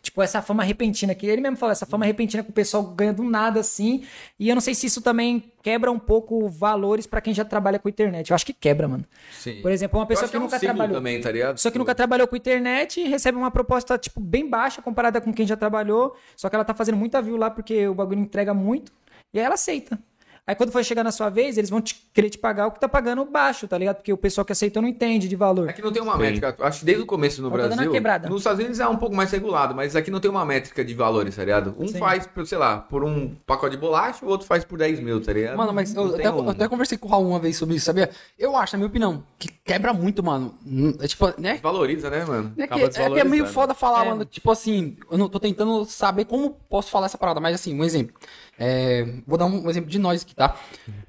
Tipo, 0.01 0.23
essa 0.23 0.41
fama 0.41 0.63
repentina 0.63 1.13
que 1.13 1.27
ele 1.27 1.41
mesmo 1.41 1.57
falou, 1.57 1.71
essa 1.71 1.85
fama 1.85 2.05
repentina 2.05 2.43
que 2.43 2.49
o 2.49 2.53
pessoal 2.53 2.83
ganha 2.83 3.13
do 3.13 3.23
nada 3.23 3.59
assim, 3.59 4.03
e 4.39 4.49
eu 4.49 4.55
não 4.55 4.61
sei 4.61 4.73
se 4.73 4.87
isso 4.87 4.99
também 4.99 5.51
quebra 5.61 5.91
um 5.91 5.99
pouco 5.99 6.49
valores 6.49 7.05
pra 7.05 7.21
quem 7.21 7.33
já 7.33 7.45
trabalha 7.45 7.77
com 7.77 7.87
internet. 7.87 8.31
Eu 8.31 8.35
acho 8.35 8.45
que 8.45 8.53
quebra, 8.53 8.87
mano. 8.87 9.05
Sim. 9.31 9.61
Por 9.61 9.71
exemplo, 9.71 9.99
uma 9.99 10.07
pessoa 10.07 10.23
acho 10.23 10.31
que, 10.31 10.37
é 10.37 10.39
um 10.39 10.43
nunca 10.43 10.59
trabalhou. 10.59 10.95
também, 10.95 11.21
tá 11.21 11.31
ligado? 11.31 11.59
Só 11.59 11.69
que 11.69 11.77
nunca 11.77 11.93
trabalhou 11.93 12.27
com 12.27 12.35
internet 12.35 12.99
e 12.99 13.07
recebe 13.07 13.37
uma 13.37 13.51
proposta, 13.51 13.95
tipo, 13.97 14.19
bem 14.19 14.49
baixa 14.49 14.81
comparada 14.81 15.21
com 15.21 15.31
quem 15.31 15.45
já 15.45 15.55
trabalhou. 15.55 16.15
Só 16.35 16.49
que 16.49 16.55
ela 16.55 16.65
tá 16.65 16.73
fazendo 16.73 16.97
muita 16.97 17.21
view 17.21 17.37
lá 17.37 17.51
porque 17.51 17.87
o 17.87 17.93
bagulho 17.93 18.21
entrega 18.21 18.55
muito. 18.55 18.91
E 19.31 19.39
aí 19.39 19.45
ela 19.45 19.53
aceita. 19.53 19.99
Aí 20.47 20.55
quando 20.55 20.71
for 20.71 20.83
chegar 20.83 21.03
na 21.03 21.11
sua 21.11 21.29
vez, 21.29 21.55
eles 21.55 21.69
vão 21.69 21.79
te, 21.79 21.95
querer 22.11 22.29
te 22.31 22.37
pagar 22.37 22.65
o 22.65 22.71
que 22.71 22.79
tá 22.79 22.89
pagando 22.89 23.23
baixo, 23.23 23.67
tá 23.67 23.77
ligado? 23.77 23.97
Porque 23.97 24.11
o 24.11 24.17
pessoal 24.17 24.43
que 24.43 24.51
aceitou 24.51 24.81
não 24.81 24.89
entende 24.89 25.27
de 25.27 25.35
valor. 25.35 25.69
É 25.69 25.73
que 25.73 25.83
não 25.83 25.91
tem 25.91 26.01
uma 26.01 26.17
métrica. 26.17 26.55
Acho 26.61 26.79
que 26.79 26.85
desde 26.85 27.03
o 27.03 27.05
começo 27.05 27.41
no 27.43 27.49
tá 27.51 27.55
Brasil. 27.57 27.91
quebrada. 27.91 28.27
Nos 28.27 28.39
Estados 28.41 28.59
Unidos 28.59 28.79
é 28.79 28.87
um 28.87 28.97
pouco 28.97 29.15
mais 29.15 29.29
regulado, 29.31 29.75
mas 29.75 29.95
aqui 29.95 30.09
não 30.09 30.19
tem 30.19 30.31
uma 30.31 30.43
métrica 30.43 30.83
de 30.83 30.95
valores, 30.95 31.35
tá 31.35 31.45
ligado? 31.45 31.75
Um 31.77 31.87
Sim. 31.87 31.99
faz, 31.99 32.25
por, 32.25 32.45
sei 32.47 32.57
lá, 32.57 32.77
por 32.79 33.03
um 33.03 33.35
pacote 33.45 33.75
de 33.75 33.81
bolacha, 33.81 34.25
o 34.25 34.29
outro 34.29 34.47
faz 34.47 34.65
por 34.65 34.79
10 34.79 34.99
mil, 34.99 35.21
tá 35.21 35.31
ligado? 35.31 35.55
Mano, 35.55 35.71
mas 35.73 35.93
eu, 35.93 36.07
até, 36.15 36.31
um- 36.31 36.43
eu 36.43 36.49
até 36.49 36.67
conversei 36.67 36.97
com 36.97 37.07
o 37.07 37.11
Raul 37.11 37.29
uma 37.29 37.39
vez 37.39 37.55
sobre 37.55 37.75
isso, 37.75 37.85
sabia? 37.85 38.09
Eu 38.37 38.57
acho, 38.57 38.73
na 38.73 38.79
minha 38.79 38.87
opinião, 38.89 39.23
que 39.37 39.47
quebra 39.63 39.93
muito, 39.93 40.23
mano. 40.23 40.55
Hum, 40.65 40.95
É 40.99 41.07
tipo, 41.07 41.31
né? 41.39 41.59
Valoriza, 41.61 42.09
né, 42.09 42.25
mano? 42.25 42.51
É 42.57 42.65
que, 42.65 42.73
Acaba 42.73 42.83
é 42.85 43.09
que 43.13 43.19
é 43.19 43.23
meio 43.23 43.45
foda 43.45 43.75
falar, 43.75 44.07
É. 44.07 44.09
mano. 44.09 44.25
Tipo 44.25 44.49
assim, 44.51 44.97
eu 45.09 45.19
não 45.19 45.29
tô 45.29 45.39
tentando 45.39 45.85
saber 45.85 46.25
como 46.25 46.49
posso 46.67 46.89
falar 46.89 47.05
essa 47.05 47.17
parada, 47.17 47.39
mas 47.39 47.53
assim, 47.53 47.79
um 47.79 47.83
exemplo. 47.83 48.15
É, 48.63 49.03
vou 49.25 49.39
dar 49.39 49.47
um, 49.47 49.67
exemplo 49.71 49.89
de 49.89 49.97
nós 49.97 50.21
aqui, 50.21 50.35
tá? 50.35 50.55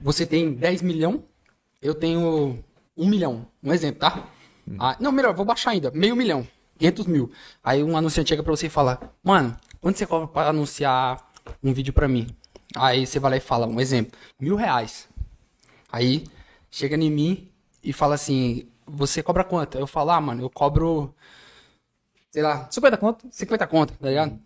Você 0.01 0.25
tem 0.25 0.55
10 0.55 0.81
milhão, 0.81 1.23
eu 1.83 1.95
tenho 1.95 2.65
1 2.97 3.07
milhão. 3.07 3.47
Um 3.63 3.75
exemplo, 3.75 4.01
tá? 4.01 4.27
Ah, 4.79 4.97
não, 4.99 5.13
melhor, 5.13 5.35
vou 5.35 5.45
baixar 5.45 5.73
ainda. 5.73 5.91
Meio 5.91 6.17
milhão. 6.17 6.49
500 6.79 7.07
mil. 7.07 7.31
Aí 7.63 7.85
um 7.85 7.95
anunciante 7.95 8.31
chega 8.31 8.43
pra 8.43 8.51
você 8.51 8.69
e 8.69 8.71
fala: 8.71 8.99
Mano, 9.23 9.55
quanto 9.83 9.99
você 9.99 10.07
cobra 10.07 10.29
pra 10.29 10.49
anunciar 10.49 11.31
um 11.63 11.75
vídeo 11.75 11.93
pra 11.93 12.09
mim? 12.09 12.27
Aí 12.75 13.07
você 13.07 13.21
vai 13.21 13.33
lá 13.33 13.37
e 13.37 13.41
fala, 13.41 13.67
um 13.67 13.79
exemplo, 13.79 14.19
mil 14.41 14.57
reais. 14.57 15.07
Aí 15.93 16.25
chega 16.71 16.97
em 16.97 17.11
mim 17.11 17.51
e 17.85 17.93
fala 17.93 18.15
assim: 18.15 18.67
Você 18.87 19.23
cobra 19.23 19.45
quanto? 19.45 19.77
Eu 19.77 19.87
falo, 19.87 20.11
ah, 20.11 20.21
mano, 20.23 20.41
eu 20.41 20.49
cobro, 20.49 21.15
sei 22.31 22.43
lá, 22.43 22.67
50 22.71 22.97
conto? 22.97 23.27
50 23.31 23.67
conto, 23.67 23.93
tá 23.93 24.09
ligado? 24.09 24.41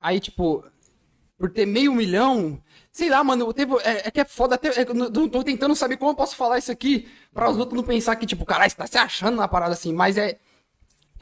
Aí, 0.00 0.20
tipo, 0.20 0.64
por 1.42 1.50
ter 1.50 1.66
meio 1.66 1.92
milhão, 1.92 2.62
sei 2.92 3.10
lá, 3.10 3.24
mano, 3.24 3.52
teve, 3.52 3.74
é, 3.82 4.06
é 4.06 4.10
que 4.12 4.20
é 4.20 4.24
foda 4.24 4.54
até. 4.54 4.68
é, 4.80 4.84
tô, 4.84 5.28
tô 5.28 5.42
tentando 5.42 5.74
saber 5.74 5.96
como 5.96 6.12
eu 6.12 6.14
posso 6.14 6.36
falar 6.36 6.58
isso 6.58 6.70
aqui 6.70 7.08
pra 7.34 7.50
os 7.50 7.58
outros 7.58 7.76
não 7.76 7.82
pensar 7.82 8.14
que, 8.14 8.24
tipo, 8.24 8.46
caralho, 8.46 8.70
você 8.70 8.76
tá 8.76 8.86
se 8.86 8.96
achando 8.96 9.38
na 9.38 9.48
parada 9.48 9.72
assim, 9.72 9.92
mas 9.92 10.16
é. 10.16 10.38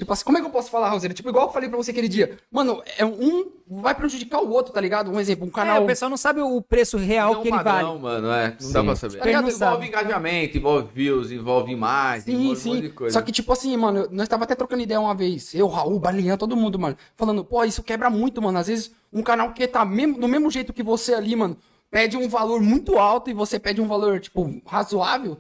Tipo 0.01 0.13
assim, 0.15 0.25
como 0.25 0.39
é 0.39 0.41
que 0.41 0.47
eu 0.47 0.51
posso 0.51 0.71
falar, 0.71 0.89
Roseira? 0.89 1.13
Tipo, 1.15 1.29
igual 1.29 1.47
eu 1.47 1.53
falei 1.53 1.69
pra 1.69 1.77
você 1.77 1.91
aquele 1.91 2.09
dia. 2.09 2.39
Mano, 2.51 2.83
é 2.99 3.05
um 3.05 3.53
vai 3.69 3.95
prejudicar 3.95 4.41
o 4.43 4.51
outro, 4.51 4.73
tá 4.73 4.81
ligado? 4.81 5.11
Um 5.13 5.21
exemplo, 5.21 5.45
um 5.45 5.49
É, 5.49 5.53
canal. 5.53 5.83
o 5.83 5.87
pessoal 5.87 6.09
não 6.11 6.17
sabe 6.17 6.41
o 6.41 6.61
preço 6.61 6.97
real 6.97 7.35
Não 7.35 7.43
que 7.43 7.49
ele 7.49 7.57
padrão, 7.57 7.99
vale. 7.99 8.23
mano, 8.23 8.33
é. 8.33 8.57
Não 8.61 8.73
dá 8.73 8.83
pra 8.83 8.97
saber. 8.97 9.19
Tá 9.19 9.25
ligado? 9.27 9.43
envolve 9.49 9.59
sabe. 9.59 9.87
engajamento, 9.87 10.57
envolve 10.59 10.89
views, 10.93 11.31
envolve 11.31 11.71
imagem, 11.71 12.23
Sim, 12.23 12.33
envolve 12.33 12.47
um 12.47 12.49
monte 12.73 12.77
sim. 12.77 12.81
de 12.81 12.89
coisa. 12.89 13.13
Só 13.19 13.23
que, 13.25 13.31
tipo 13.31 13.53
assim, 13.53 13.77
mano, 13.77 14.09
nós 14.11 14.27
tava 14.27 14.45
até 14.45 14.55
trocando 14.55 14.83
ideia 14.83 14.99
uma 14.99 15.15
vez. 15.15 15.55
Eu, 15.55 15.69
Raul, 15.69 16.01
Balian, 16.01 16.37
todo 16.37 16.57
mundo, 16.57 16.79
mano. 16.79 16.97
Falando, 17.15 17.45
pô, 17.45 17.63
isso 17.63 17.83
quebra 17.83 18.09
muito, 18.11 18.41
mano. 18.43 18.59
Às 18.59 18.67
vezes, 18.69 18.91
um 19.13 19.23
canal 19.23 19.53
que 19.53 19.69
tá 19.69 19.85
mesmo, 19.85 20.19
do 20.19 20.27
mesmo 20.27 20.51
jeito 20.51 20.73
que 20.73 20.83
você 20.83 21.15
ali, 21.15 21.37
mano, 21.37 21.57
pede 21.91 22.17
um 22.17 22.29
valor 22.29 22.61
muito 22.61 22.99
alto 22.99 23.29
e 23.31 23.35
você 23.35 23.59
pede 23.59 23.81
um 23.81 23.87
valor, 23.87 24.19
tipo, 24.19 24.61
razoável. 24.67 25.37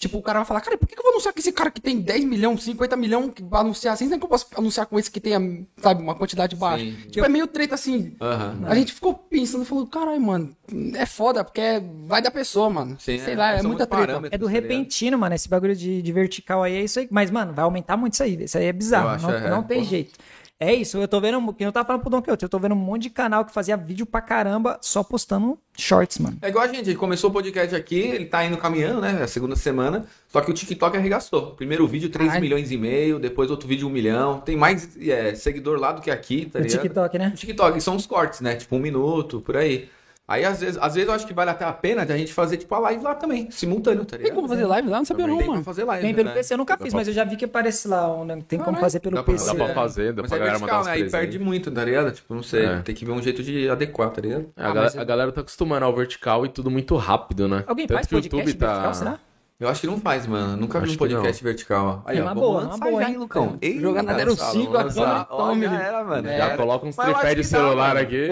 Tipo, 0.00 0.16
o 0.16 0.22
cara 0.22 0.38
vai 0.38 0.46
falar, 0.46 0.62
cara, 0.62 0.78
por 0.78 0.88
que 0.88 0.98
eu 0.98 1.02
vou 1.02 1.12
anunciar 1.12 1.34
com 1.34 1.38
esse 1.40 1.52
cara 1.52 1.70
que 1.70 1.78
tem 1.78 2.00
10 2.00 2.24
milhões, 2.24 2.62
50 2.62 2.96
milhões, 2.96 3.34
que 3.34 3.42
vai 3.42 3.60
anunciar 3.60 3.92
assim? 3.92 4.06
Não 4.06 4.14
é 4.16 4.18
que 4.18 4.24
eu 4.24 4.28
posso 4.30 4.46
anunciar 4.56 4.86
com 4.86 4.98
esse 4.98 5.10
que 5.10 5.20
tem, 5.20 5.68
sabe, 5.76 6.02
uma 6.02 6.14
quantidade 6.14 6.56
baixa. 6.56 6.82
Sim. 6.82 6.96
Tipo, 7.10 7.26
é 7.26 7.28
meio 7.28 7.46
treta 7.46 7.74
assim. 7.74 8.16
Aham. 8.18 8.62
A 8.66 8.74
gente 8.76 8.94
ficou 8.94 9.12
pensando, 9.12 9.62
falou, 9.66 9.86
caralho, 9.86 10.18
mano, 10.18 10.56
é 10.94 11.04
foda, 11.04 11.44
porque 11.44 11.60
é- 11.60 11.82
vai 12.06 12.22
da 12.22 12.30
pessoa, 12.30 12.70
mano. 12.70 12.96
Sim, 12.98 13.18
Sei 13.18 13.34
é, 13.34 13.36
lá, 13.36 13.50
é 13.58 13.62
muita 13.62 13.86
treta. 13.86 14.22
É 14.30 14.38
do 14.38 14.46
tá 14.46 14.50
repentino, 14.50 15.18
mano. 15.18 15.34
Esse 15.34 15.50
bagulho 15.50 15.76
de, 15.76 16.00
de 16.00 16.12
vertical 16.12 16.62
aí 16.62 16.76
é 16.76 16.82
isso 16.82 16.98
aí. 16.98 17.06
Mas, 17.10 17.30
mano, 17.30 17.52
vai 17.52 17.64
aumentar 17.66 17.98
muito 17.98 18.14
isso 18.14 18.22
aí. 18.22 18.42
Isso 18.42 18.56
aí 18.56 18.64
é 18.64 18.72
bizarro. 18.72 19.08
acho, 19.10 19.26
não 19.26 19.34
é, 19.34 19.50
não 19.50 19.62
tem 19.62 19.80
pô. 19.80 19.84
jeito. 19.84 20.18
É 20.62 20.74
isso, 20.74 20.98
eu 20.98 21.08
tô 21.08 21.18
vendo, 21.22 21.42
eu 21.58 21.72
tava 21.72 21.86
falando 21.86 22.02
pro 22.02 22.10
Don 22.10 22.20
Quixote, 22.20 22.42
eu 22.42 22.48
tô 22.50 22.58
vendo 22.58 22.72
um 22.74 22.78
monte 22.78 23.04
de 23.04 23.10
canal 23.10 23.46
que 23.46 23.50
fazia 23.52 23.78
vídeo 23.78 24.04
pra 24.04 24.20
caramba 24.20 24.78
só 24.82 25.02
postando 25.02 25.58
shorts, 25.74 26.18
mano. 26.18 26.36
É 26.42 26.50
igual 26.50 26.62
a 26.62 26.66
gente, 26.66 26.82
a 26.82 26.84
gente 26.84 26.98
começou 26.98 27.30
o 27.30 27.32
podcast 27.32 27.74
aqui, 27.74 27.98
ele 27.98 28.26
tá 28.26 28.44
indo 28.44 28.58
caminhando, 28.58 29.00
né? 29.00 29.16
É 29.20 29.22
a 29.22 29.26
segunda 29.26 29.56
semana. 29.56 30.04
Só 30.28 30.42
que 30.42 30.50
o 30.50 30.54
TikTok 30.54 30.94
arregaçou. 30.98 31.52
Primeiro 31.52 31.88
vídeo, 31.88 32.10
3 32.10 32.28
Caralho. 32.28 32.42
milhões 32.42 32.70
e 32.70 32.76
meio, 32.76 33.18
depois 33.18 33.50
outro 33.50 33.66
vídeo, 33.66 33.88
1 33.88 33.90
milhão. 33.90 34.40
Tem 34.40 34.54
mais 34.54 34.96
é, 35.00 35.34
seguidor 35.34 35.80
lá 35.80 35.92
do 35.92 36.02
que 36.02 36.10
aqui, 36.10 36.44
tá 36.44 36.58
No 36.58 36.66
ligado? 36.66 36.82
TikTok, 36.82 37.18
né? 37.18 37.28
No 37.30 37.36
TikTok, 37.36 37.80
são 37.80 37.96
os 37.96 38.04
cortes, 38.04 38.42
né? 38.42 38.54
Tipo, 38.54 38.76
um 38.76 38.80
minuto, 38.80 39.40
por 39.40 39.56
aí. 39.56 39.88
Aí, 40.30 40.44
às 40.44 40.60
vezes, 40.60 40.78
às 40.80 40.94
vezes 40.94 41.08
eu 41.08 41.14
acho 41.14 41.26
que 41.26 41.34
vale 41.34 41.50
até 41.50 41.64
a 41.64 41.72
pena 41.72 42.06
de 42.06 42.12
a 42.12 42.16
gente 42.16 42.32
fazer, 42.32 42.56
tipo, 42.56 42.72
a 42.72 42.78
live 42.78 43.02
lá 43.02 43.16
também, 43.16 43.50
simultâneo, 43.50 44.04
tá 44.04 44.10
Tem 44.16 44.18
ligado? 44.20 44.36
como 44.36 44.46
fazer 44.48 44.64
live 44.64 44.88
lá? 44.88 44.98
Não 44.98 45.04
sabia 45.04 45.24
Também 45.24 45.32
não, 45.34 45.38
tem 45.38 45.46
pra 45.46 45.52
mano. 45.54 45.64
fazer 45.64 45.82
live, 45.84 46.02
Tem 46.06 46.14
pelo 46.14 46.28
né? 46.28 46.34
PC, 46.36 46.54
eu 46.54 46.58
nunca 46.58 46.76
Dá 46.76 46.84
fiz, 46.84 46.92
pra- 46.92 47.00
mas 47.00 47.08
eu 47.08 47.14
já 47.14 47.24
vi 47.24 47.36
que 47.36 47.44
aparece 47.44 47.88
lá, 47.88 48.24
né? 48.24 48.34
tem 48.46 48.58
como 48.60 48.66
Caralho. 48.66 48.80
fazer 48.80 49.00
pelo 49.00 49.16
Dá 49.16 49.22
pra- 49.24 49.32
PC. 49.34 49.46
Dá 49.48 49.54
pra 49.56 49.64
É. 49.64 49.74
fazer, 49.74 50.12
dá 50.12 50.22
Mas 50.22 50.28
pra 50.30 50.36
é 50.36 50.38
galera 50.38 50.58
mandar 50.60 50.72
vertical, 50.74 50.84
né? 50.98 51.02
Aí 51.04 51.10
perde 51.10 51.38
muito, 51.40 51.70
tá 51.72 51.84
ligado? 51.84 52.12
Tipo, 52.12 52.32
não 52.32 52.42
sei. 52.44 52.64
É. 52.64 52.78
Tem 52.78 52.94
que 52.94 53.04
ver 53.04 53.10
um 53.12 53.20
jeito 53.20 53.42
de 53.42 53.68
adequar, 53.68 54.10
tá 54.10 54.20
ligado? 54.20 54.46
A, 54.56 54.60
Ah, 54.60 54.62
galera, 54.68 54.84
mas 54.84 54.94
é- 54.94 55.00
a 55.00 55.04
galera 55.04 55.32
tá 55.32 55.40
acostumando 55.40 55.84
ao 55.84 55.94
vertical 55.96 56.46
e 56.46 56.48
tudo 56.48 56.70
muito 56.70 56.94
rápido, 56.94 57.48
né? 57.48 57.64
Alguém 57.66 57.88
Tanto 57.88 57.96
faz 57.98 58.06
que 58.06 58.14
o 58.14 58.18
podcast 58.18 58.48
YouTube 58.50 58.58
tá. 58.60 58.66
vertical, 58.68 58.94
será? 58.94 59.18
Eu 59.60 59.68
acho 59.68 59.82
que 59.82 59.86
não 59.86 60.00
faz, 60.00 60.26
mano. 60.26 60.56
Nunca 60.56 60.80
vi 60.80 60.86
um 60.86 60.88
que 60.88 60.92
não. 60.92 60.98
podcast 61.20 61.44
vertical. 61.44 62.02
Aí, 62.06 62.16
É 62.16 62.20
ó, 62.22 62.24
uma 62.24 62.34
vamos 62.34 62.48
boa, 62.48 62.62
lançar 62.62 62.76
uma 62.76 62.86
boa, 62.90 63.02
já, 63.02 63.08
hein? 63.10 63.16
Lucão? 63.18 63.58
Ei, 63.60 63.78
Jogar 63.78 64.02
na 64.02 64.14
cara, 64.14 64.30
05 64.34 64.72
vamos 64.72 64.96
agora. 64.98 65.26
Ó, 65.28 65.36
tome, 65.36 65.66
já 65.66 65.82
era, 65.82 66.02
mano. 66.04 66.28
É. 66.28 66.32
já 66.32 66.38
Já 66.38 66.44
era. 66.46 66.56
coloca 66.56 66.86
uns 66.86 66.96
tripé 66.96 67.34
de 67.34 67.42
que 67.42 67.48
dá, 67.50 67.58
celular 67.58 67.96
aqui. 67.98 68.28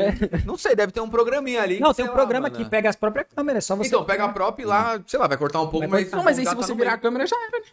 Não 0.46 0.56
sei, 0.56 0.74
deve 0.74 0.90
ter 0.90 1.00
um 1.02 1.08
programinha 1.10 1.60
ali. 1.62 1.80
Não, 1.80 1.90
que, 1.90 1.96
tem 1.96 2.06
um 2.06 2.08
lá, 2.08 2.14
programa 2.14 2.48
mano. 2.48 2.64
que 2.64 2.70
pega 2.70 2.88
as 2.88 2.96
próprias 2.96 3.26
câmeras, 3.36 3.62
é 3.62 3.66
só 3.66 3.76
você. 3.76 3.88
Então, 3.88 4.04
pega 4.04 4.24
a 4.24 4.28
própria 4.30 4.62
e 4.64 4.66
lá, 4.66 4.98
sei 5.06 5.18
lá, 5.20 5.26
vai 5.26 5.36
cortar 5.36 5.60
um 5.60 5.66
pouco, 5.68 5.86
Vai 5.86 6.04
mas. 6.04 6.10
Não, 6.12 6.24
mas 6.24 6.38
aí 6.38 6.46
se 6.46 6.50
tá 6.50 6.56
você 6.56 6.72
no 6.72 6.78
virar 6.78 6.94
a 6.94 6.98
câmera 6.98 7.26
já 7.26 7.36
era, 7.36 7.58
né? 7.58 7.64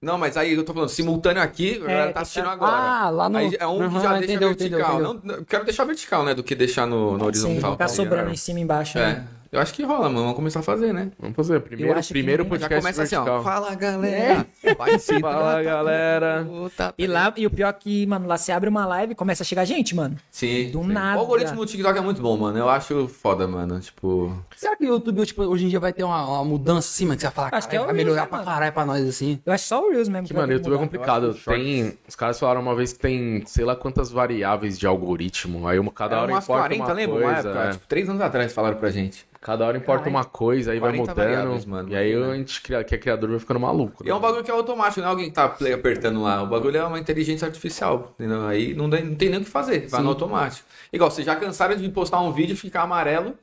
Não, 0.00 0.16
mas 0.18 0.36
aí 0.36 0.52
eu 0.54 0.64
tô 0.64 0.72
falando, 0.74 0.88
simultâneo 0.90 1.42
aqui, 1.42 1.76
a 1.76 1.80
galera 1.80 2.04
tem 2.04 2.12
tá 2.12 2.12
que 2.12 2.18
assistindo 2.22 2.44
tá- 2.44 2.52
agora. 2.52 2.72
Ah, 2.76 3.10
lá 3.10 3.28
no- 3.28 3.38
Aí 3.38 3.56
é 3.58 3.66
um 3.66 3.78
que 3.78 3.84
Aham, 3.84 4.00
já 4.00 4.08
deixa 4.18 4.24
entendeu, 4.24 4.48
vertical. 4.48 4.78
entendeu, 4.94 5.02
Não, 5.14 5.20
não, 5.22 5.34
eu 5.36 5.44
quero 5.46 5.64
deixar 5.64 5.84
vertical, 5.84 6.24
né? 6.24 6.34
Do 6.34 6.42
que 6.42 6.54
deixar 6.54 6.86
no, 6.86 7.16
no 7.16 7.24
horizontal. 7.26 7.54
Sim, 7.54 7.60
ficar 7.72 7.76
tá 7.76 7.88
sobrando 7.88 8.30
em 8.30 8.36
cima 8.36 8.58
e 8.58 8.62
embaixo. 8.62 8.98
né? 8.98 9.26
É. 9.54 9.58
Eu 9.58 9.60
acho 9.62 9.72
que 9.74 9.82
rola, 9.84 10.08
mano. 10.08 10.20
Vamos 10.22 10.34
começar 10.36 10.60
a 10.60 10.62
fazer, 10.62 10.92
né? 10.92 11.10
Vamos 11.18 11.36
fazer. 11.36 11.60
Primeiro, 11.60 11.98
acho 11.98 12.08
que 12.08 12.14
primeiro 12.14 12.44
ninguém- 12.44 12.58
Já 12.60 12.68
podcast 12.68 12.82
começa 12.94 13.02
assim, 13.02 13.16
ó. 13.16 13.24
vertical. 13.38 13.44
Fala, 13.44 13.74
galera. 13.74 14.46
Vai 14.76 14.98
se 14.98 15.20
Fala, 15.20 15.62
galera. 15.62 16.44
Puta, 16.48 16.94
E 16.98 17.06
lá, 17.06 17.32
e 17.36 17.46
o 17.46 17.50
pior 17.50 17.68
é 17.68 17.72
que, 17.72 18.06
mano, 18.06 18.26
lá 18.26 18.36
você 18.36 18.52
abre 18.52 18.68
uma 18.68 18.84
live 18.86 19.12
e 19.12 19.14
começa 19.14 19.42
a 19.42 19.46
chegar 19.46 19.64
gente, 19.64 19.94
mano. 19.94 20.16
Sim. 20.30 20.70
Do 20.70 20.80
sim. 20.82 20.88
nada. 20.92 21.16
O 21.18 21.20
algoritmo 21.20 21.56
do 21.56 21.66
TikTok 21.66 21.98
é 21.98 22.00
muito 22.02 22.20
bom, 22.20 22.36
mano. 22.36 22.58
Eu 22.58 22.68
acho 22.68 23.08
foda, 23.08 23.46
mano. 23.46 23.78
Tipo. 23.80 24.36
Será 24.56 24.76
que 24.76 24.84
o 24.84 24.88
YouTube, 24.88 25.24
tipo, 25.26 25.42
hoje 25.42 25.66
em 25.66 25.68
dia 25.68 25.80
vai 25.80 25.92
ter 25.92 26.04
uma, 26.04 26.24
uma 26.26 26.44
mudança 26.44 26.88
assim, 26.88 27.04
mano? 27.06 27.16
Que 27.16 27.20
você 27.22 27.26
vai 27.28 27.34
falar, 27.34 27.48
Acho 27.52 27.68
que 27.68 27.76
"Caralho, 27.76 27.80
é 27.80 27.82
o 27.82 27.86
vai 27.86 27.94
melhorar 27.94 28.14
Reels, 28.22 28.24
né, 28.24 28.28
pra 28.28 28.38
mano? 28.38 28.50
caralho 28.50 28.72
pra 28.72 28.86
nós, 28.86 29.08
assim. 29.08 29.40
Eu 29.44 29.52
acho 29.52 29.64
só 29.66 29.80
o 29.86 29.90
Reels 29.90 30.08
mesmo. 30.08 30.26
Que, 30.26 30.34
mano, 30.34 30.48
ter 30.48 30.54
YouTube 30.54 30.74
é 30.74 30.78
complicado. 30.78 31.34
Tem. 31.34 31.96
Os 32.08 32.16
caras 32.16 32.38
falaram 32.38 32.60
uma 32.60 32.74
vez 32.74 32.92
que 32.92 32.98
tem, 32.98 33.42
sei 33.46 33.64
lá 33.64 33.76
quantas 33.76 34.10
variáveis 34.10 34.78
de 34.78 34.86
algoritmo. 34.86 35.66
Aí 35.68 35.78
uma, 35.78 35.92
cada 35.92 36.14
Era 36.16 36.22
hora 36.22 36.32
umas 36.32 36.44
importa 36.44 36.62
40, 36.62 36.84
uma 36.84 36.92
lembra? 36.92 37.14
coisa. 37.22 37.30
Uma 37.30 37.38
época, 37.38 37.68
é. 37.68 37.72
tipo, 37.72 37.86
três 37.86 38.08
anos 38.08 38.22
atrás 38.22 38.52
falaram 38.52 38.76
pra 38.76 38.90
gente. 38.90 39.26
Cada 39.44 39.66
hora 39.66 39.76
importa 39.76 40.08
uma 40.08 40.24
coisa, 40.24 40.72
aí 40.72 40.80
vai 40.80 40.90
40 40.96 41.10
mudando. 41.14 41.66
mano. 41.68 41.90
e 41.90 41.94
aí 41.94 42.16
Né? 42.16 42.30
a 42.32 42.34
gente 42.34 42.62
que 42.62 42.74
é 42.74 42.82
criador 42.82 43.28
vai 43.28 43.38
ficando 43.38 43.60
maluco. 43.60 44.02
E 44.02 44.08
é 44.08 44.12
um 44.14 44.16
né? 44.16 44.22
bagulho 44.22 44.42
que 44.42 44.50
é 44.50 44.54
automático, 44.54 45.00
não 45.02 45.08
é 45.08 45.10
alguém 45.10 45.26
que 45.28 45.34
tá 45.34 45.46
play 45.50 45.74
apertando 45.74 46.22
lá. 46.22 46.42
O 46.42 46.46
bagulho 46.46 46.78
é 46.78 46.82
uma 46.84 46.98
inteligência 46.98 47.44
artificial, 47.46 48.14
entendeu? 48.14 48.46
Aí 48.46 48.72
não, 48.72 48.88
tem- 48.88 49.04
não 49.04 49.14
tem 49.14 49.28
nem 49.28 49.40
o 49.40 49.44
que 49.44 49.50
fazer, 49.50 49.86
vai 49.86 50.00
no 50.00 50.08
automático. 50.08 50.66
Igual, 50.90 51.10
vocês 51.10 51.26
já 51.26 51.36
cansaram 51.36 51.76
de 51.76 51.86
postar 51.90 52.20
um 52.22 52.32
vídeo 52.32 52.54
e 52.54 52.56
ficar 52.56 52.84
amarelo 52.84 53.34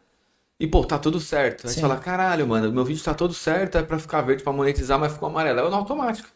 e, 0.60 0.66
pô, 0.66 0.84
tá 0.84 0.98
tudo 0.98 1.20
certo. 1.20 1.68
Aí 1.68 1.70
você 1.70 1.76
Sim. 1.76 1.82
fala, 1.82 1.98
caralho, 1.98 2.48
mano, 2.48 2.72
meu 2.72 2.84
vídeo 2.84 3.04
tá 3.04 3.14
todo 3.14 3.32
certo, 3.36 3.78
é 3.78 3.84
pra 3.84 4.00
ficar 4.00 4.22
verde, 4.22 4.42
pra 4.42 4.52
monetizar, 4.52 4.98
mas 5.00 5.14
ficou 5.14 5.30
amarelo. 5.30 5.60
É 5.60 5.70
no 5.70 5.76
automático. 5.76 6.30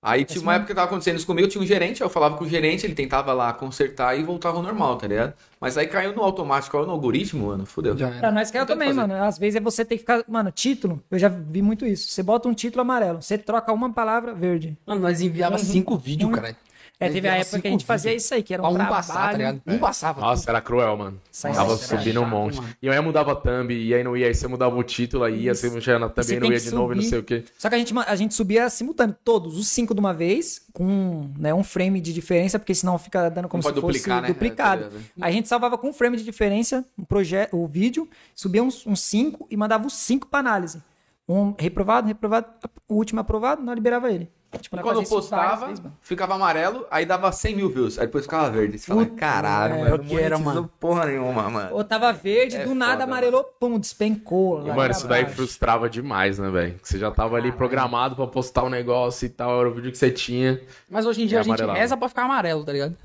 Aí 0.00 0.24
tinha 0.24 0.40
uma 0.40 0.54
época 0.54 0.68
que 0.68 0.74
tava 0.74 0.86
acontecendo 0.86 1.16
isso 1.16 1.26
comigo, 1.26 1.48
tinha 1.48 1.60
um 1.60 1.66
gerente, 1.66 2.00
eu 2.00 2.08
falava 2.08 2.36
com 2.36 2.44
o 2.44 2.48
gerente, 2.48 2.86
ele 2.86 2.94
tentava 2.94 3.32
lá 3.32 3.52
consertar 3.52 4.16
e 4.16 4.22
voltava 4.22 4.56
ao 4.56 4.62
normal, 4.62 4.96
tá 4.96 5.08
ligado? 5.08 5.34
Mas 5.60 5.76
aí 5.76 5.88
caiu 5.88 6.14
no 6.14 6.22
automático, 6.22 6.76
caiu 6.76 6.86
no 6.86 6.92
algoritmo, 6.92 7.48
mano, 7.48 7.66
fudeu. 7.66 7.98
Já 7.98 8.08
Pra 8.12 8.30
nós 8.30 8.48
que 8.48 8.56
é 8.56 8.60
tem 8.64 8.68
também, 8.68 8.88
fazer. 8.94 9.00
mano. 9.00 9.24
Às 9.24 9.38
vezes 9.38 9.56
é 9.56 9.60
você 9.60 9.84
ter 9.84 9.96
que 9.96 10.00
ficar. 10.02 10.22
Mano, 10.28 10.52
título, 10.52 11.02
eu 11.10 11.18
já 11.18 11.28
vi 11.28 11.60
muito 11.62 11.84
isso. 11.84 12.10
Você 12.12 12.22
bota 12.22 12.48
um 12.48 12.54
título 12.54 12.82
amarelo, 12.82 13.20
você 13.20 13.36
troca 13.36 13.72
uma 13.72 13.92
palavra 13.92 14.32
verde. 14.34 14.78
Mano, 14.86 15.00
nós 15.00 15.20
enviava 15.20 15.58
cinco 15.58 15.96
vídeos, 15.98 16.30
cara. 16.32 16.56
É, 17.00 17.08
teve 17.08 17.28
a 17.28 17.36
época 17.36 17.60
que 17.60 17.68
a 17.68 17.70
gente 17.70 17.84
fazia 17.84 18.12
isso 18.12 18.34
aí, 18.34 18.42
que 18.42 18.52
era 18.52 18.60
um 18.60 18.66
um 18.66 18.74
trabalho. 18.74 18.94
passar, 18.96 19.30
tá 19.30 19.36
ligado? 19.36 19.62
Um 19.64 19.78
passava. 19.78 20.20
Nossa, 20.20 20.50
era 20.50 20.60
cruel, 20.60 20.96
mano. 20.96 21.20
Sai 21.30 21.52
Tava 21.52 21.76
subindo 21.76 22.20
um 22.20 22.24
chato, 22.24 22.30
monte. 22.30 22.56
mano. 22.56 22.68
E 22.82 22.88
aí 22.88 23.00
mudava 23.00 23.32
a 23.32 23.36
thumb, 23.36 23.70
e 23.72 23.94
aí 23.94 24.02
não 24.02 24.16
ia, 24.16 24.26
aí 24.26 24.34
você 24.34 24.48
mudava 24.48 24.74
o 24.76 24.82
título, 24.82 25.22
aí 25.22 25.42
ia, 25.42 25.54
você 25.54 25.80
já 25.80 25.96
na 25.96 26.08
thumb 26.08 26.26
aí 26.32 26.40
não 26.40 26.50
ia 26.50 26.58
de 26.58 26.70
novo 26.72 26.92
e 26.92 26.96
não 26.96 27.02
sei 27.04 27.18
o 27.20 27.22
quê. 27.22 27.44
Só 27.56 27.68
que 27.68 27.76
a 27.76 27.78
gente, 27.78 27.94
a 27.96 28.16
gente 28.16 28.34
subia 28.34 28.68
simultâneo, 28.68 29.14
todos, 29.22 29.56
os 29.56 29.68
cinco 29.68 29.94
de 29.94 30.00
uma 30.00 30.12
vez, 30.12 30.60
com 30.72 31.30
né, 31.38 31.54
um 31.54 31.62
frame 31.62 32.00
de 32.00 32.12
diferença, 32.12 32.58
porque 32.58 32.74
senão 32.74 32.98
fica 32.98 33.28
dando 33.28 33.48
como 33.48 33.62
Não 33.62 33.68
se 33.68 33.74
pode 33.74 33.80
fosse 33.80 33.98
duplicar, 33.98 34.22
né? 34.22 34.28
duplicado. 34.28 34.82
É, 34.82 34.84
tá 34.88 34.90
ligado? 34.96 35.10
a 35.20 35.30
gente 35.30 35.46
salvava 35.48 35.78
com 35.78 35.88
um 35.90 35.92
frame 35.92 36.16
de 36.16 36.24
diferença 36.24 36.84
o, 36.98 37.06
proje- 37.06 37.48
o 37.52 37.64
vídeo, 37.68 38.08
subia 38.34 38.62
uns, 38.62 38.84
uns 38.84 39.00
cinco 39.00 39.46
e 39.48 39.56
mandava 39.56 39.86
os 39.86 39.92
cinco 39.94 40.26
pra 40.26 40.40
análise. 40.40 40.82
Um 41.28 41.54
reprovado, 41.58 42.08
reprovado, 42.08 42.46
o 42.88 42.94
último 42.94 43.20
aprovado, 43.20 43.62
não 43.62 43.72
liberava 43.74 44.10
ele. 44.10 44.28
Tipo, 44.60 44.76
quando 44.78 44.86
eu 44.86 44.92
várias 45.02 45.08
postava, 45.10 45.74
ficava 46.00 46.34
amarelo, 46.34 46.86
aí 46.90 47.04
dava 47.04 47.30
100 47.30 47.54
mil 47.56 47.68
views. 47.68 47.98
Aí 47.98 48.06
depois 48.06 48.24
ficava 48.24 48.50
verde. 48.50 48.78
Você 48.78 48.86
fala, 48.86 49.04
caralho, 49.04 49.74
é, 49.74 49.90
mano. 49.90 49.94
o 49.96 49.98
que 50.06 50.16
era, 50.18 50.38
mano? 50.38 50.70
porra 50.80 51.04
nenhuma, 51.04 51.50
mano. 51.50 51.74
Ou 51.74 51.84
tava 51.84 52.10
verde, 52.14 52.56
É 52.56 52.64
do 52.64 52.74
nada 52.74 52.92
foda, 52.92 53.04
amarelou, 53.04 53.44
pum, 53.44 53.78
despencou. 53.78 54.60
E, 54.62 54.68
mano, 54.68 54.74
pra 54.74 54.90
isso 54.90 55.06
daí 55.06 55.22
baixo. 55.24 55.36
frustrava 55.36 55.90
demais, 55.90 56.38
né, 56.38 56.48
velho? 56.48 56.80
Você 56.82 56.98
já 56.98 57.10
tava 57.10 57.36
ali 57.36 57.52
programado 57.52 58.16
pra 58.16 58.26
postar 58.26 58.64
um 58.64 58.70
negócio 58.70 59.26
e 59.26 59.28
tal, 59.28 59.60
era 59.60 59.68
o 59.68 59.74
vídeo 59.74 59.92
que 59.92 59.98
você 59.98 60.10
tinha. 60.10 60.58
Mas 60.88 61.04
hoje 61.04 61.22
em 61.22 61.26
dia 61.26 61.38
É 61.38 61.40
a 61.40 61.42
gente 61.42 61.50
amarelado. 61.52 61.78
reza 61.78 61.96
pra 61.96 62.08
ficar 62.08 62.24
amarelo, 62.24 62.64
tá 62.64 62.72
ligado? 62.72 62.96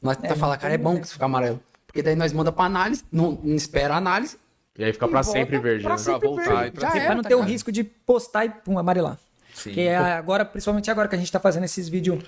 Nós 0.00 0.16
tenta 0.16 0.36
falar, 0.36 0.56
cara, 0.56 0.74
é 0.74 0.78
bom 0.78 1.00
que 1.00 1.08
ficar 1.08 1.26
amarelo. 1.26 1.60
Porque 1.86 2.00
daí 2.00 2.14
nós 2.14 2.32
manda 2.32 2.52
pra 2.52 2.64
análise, 2.66 3.04
não, 3.10 3.32
não 3.42 3.54
espera 3.56 3.94
a 3.94 3.96
análise. 3.96 4.38
E 4.78 4.84
aí 4.84 4.92
fica 4.92 5.06
pra 5.08 5.20
e 5.20 5.24
volta 5.24 5.38
sempre 5.38 5.58
verde, 5.58 5.82
pra 5.82 5.92
né? 5.92 5.98
sempre 5.98 6.28
voltar 6.28 6.44
verde. 6.44 6.68
e 6.68 6.70
pra 6.70 6.80
Já 6.82 6.90
Pra 6.92 7.00
era, 7.02 7.14
não 7.16 7.22
tá 7.22 7.28
ter 7.28 7.34
o 7.34 7.40
risco 7.42 7.70
de 7.72 7.82
postar 7.84 8.44
e 8.46 8.50
pum, 8.50 8.78
amarelar. 8.78 9.18
Sim. 9.62 9.70
Porque 9.70 9.80
é 9.82 9.96
agora, 9.96 10.44
principalmente 10.44 10.90
agora 10.90 11.08
que 11.08 11.14
a 11.14 11.18
gente 11.18 11.30
tá 11.30 11.38
fazendo 11.40 11.64
esses 11.64 11.88
vídeos 11.88 12.22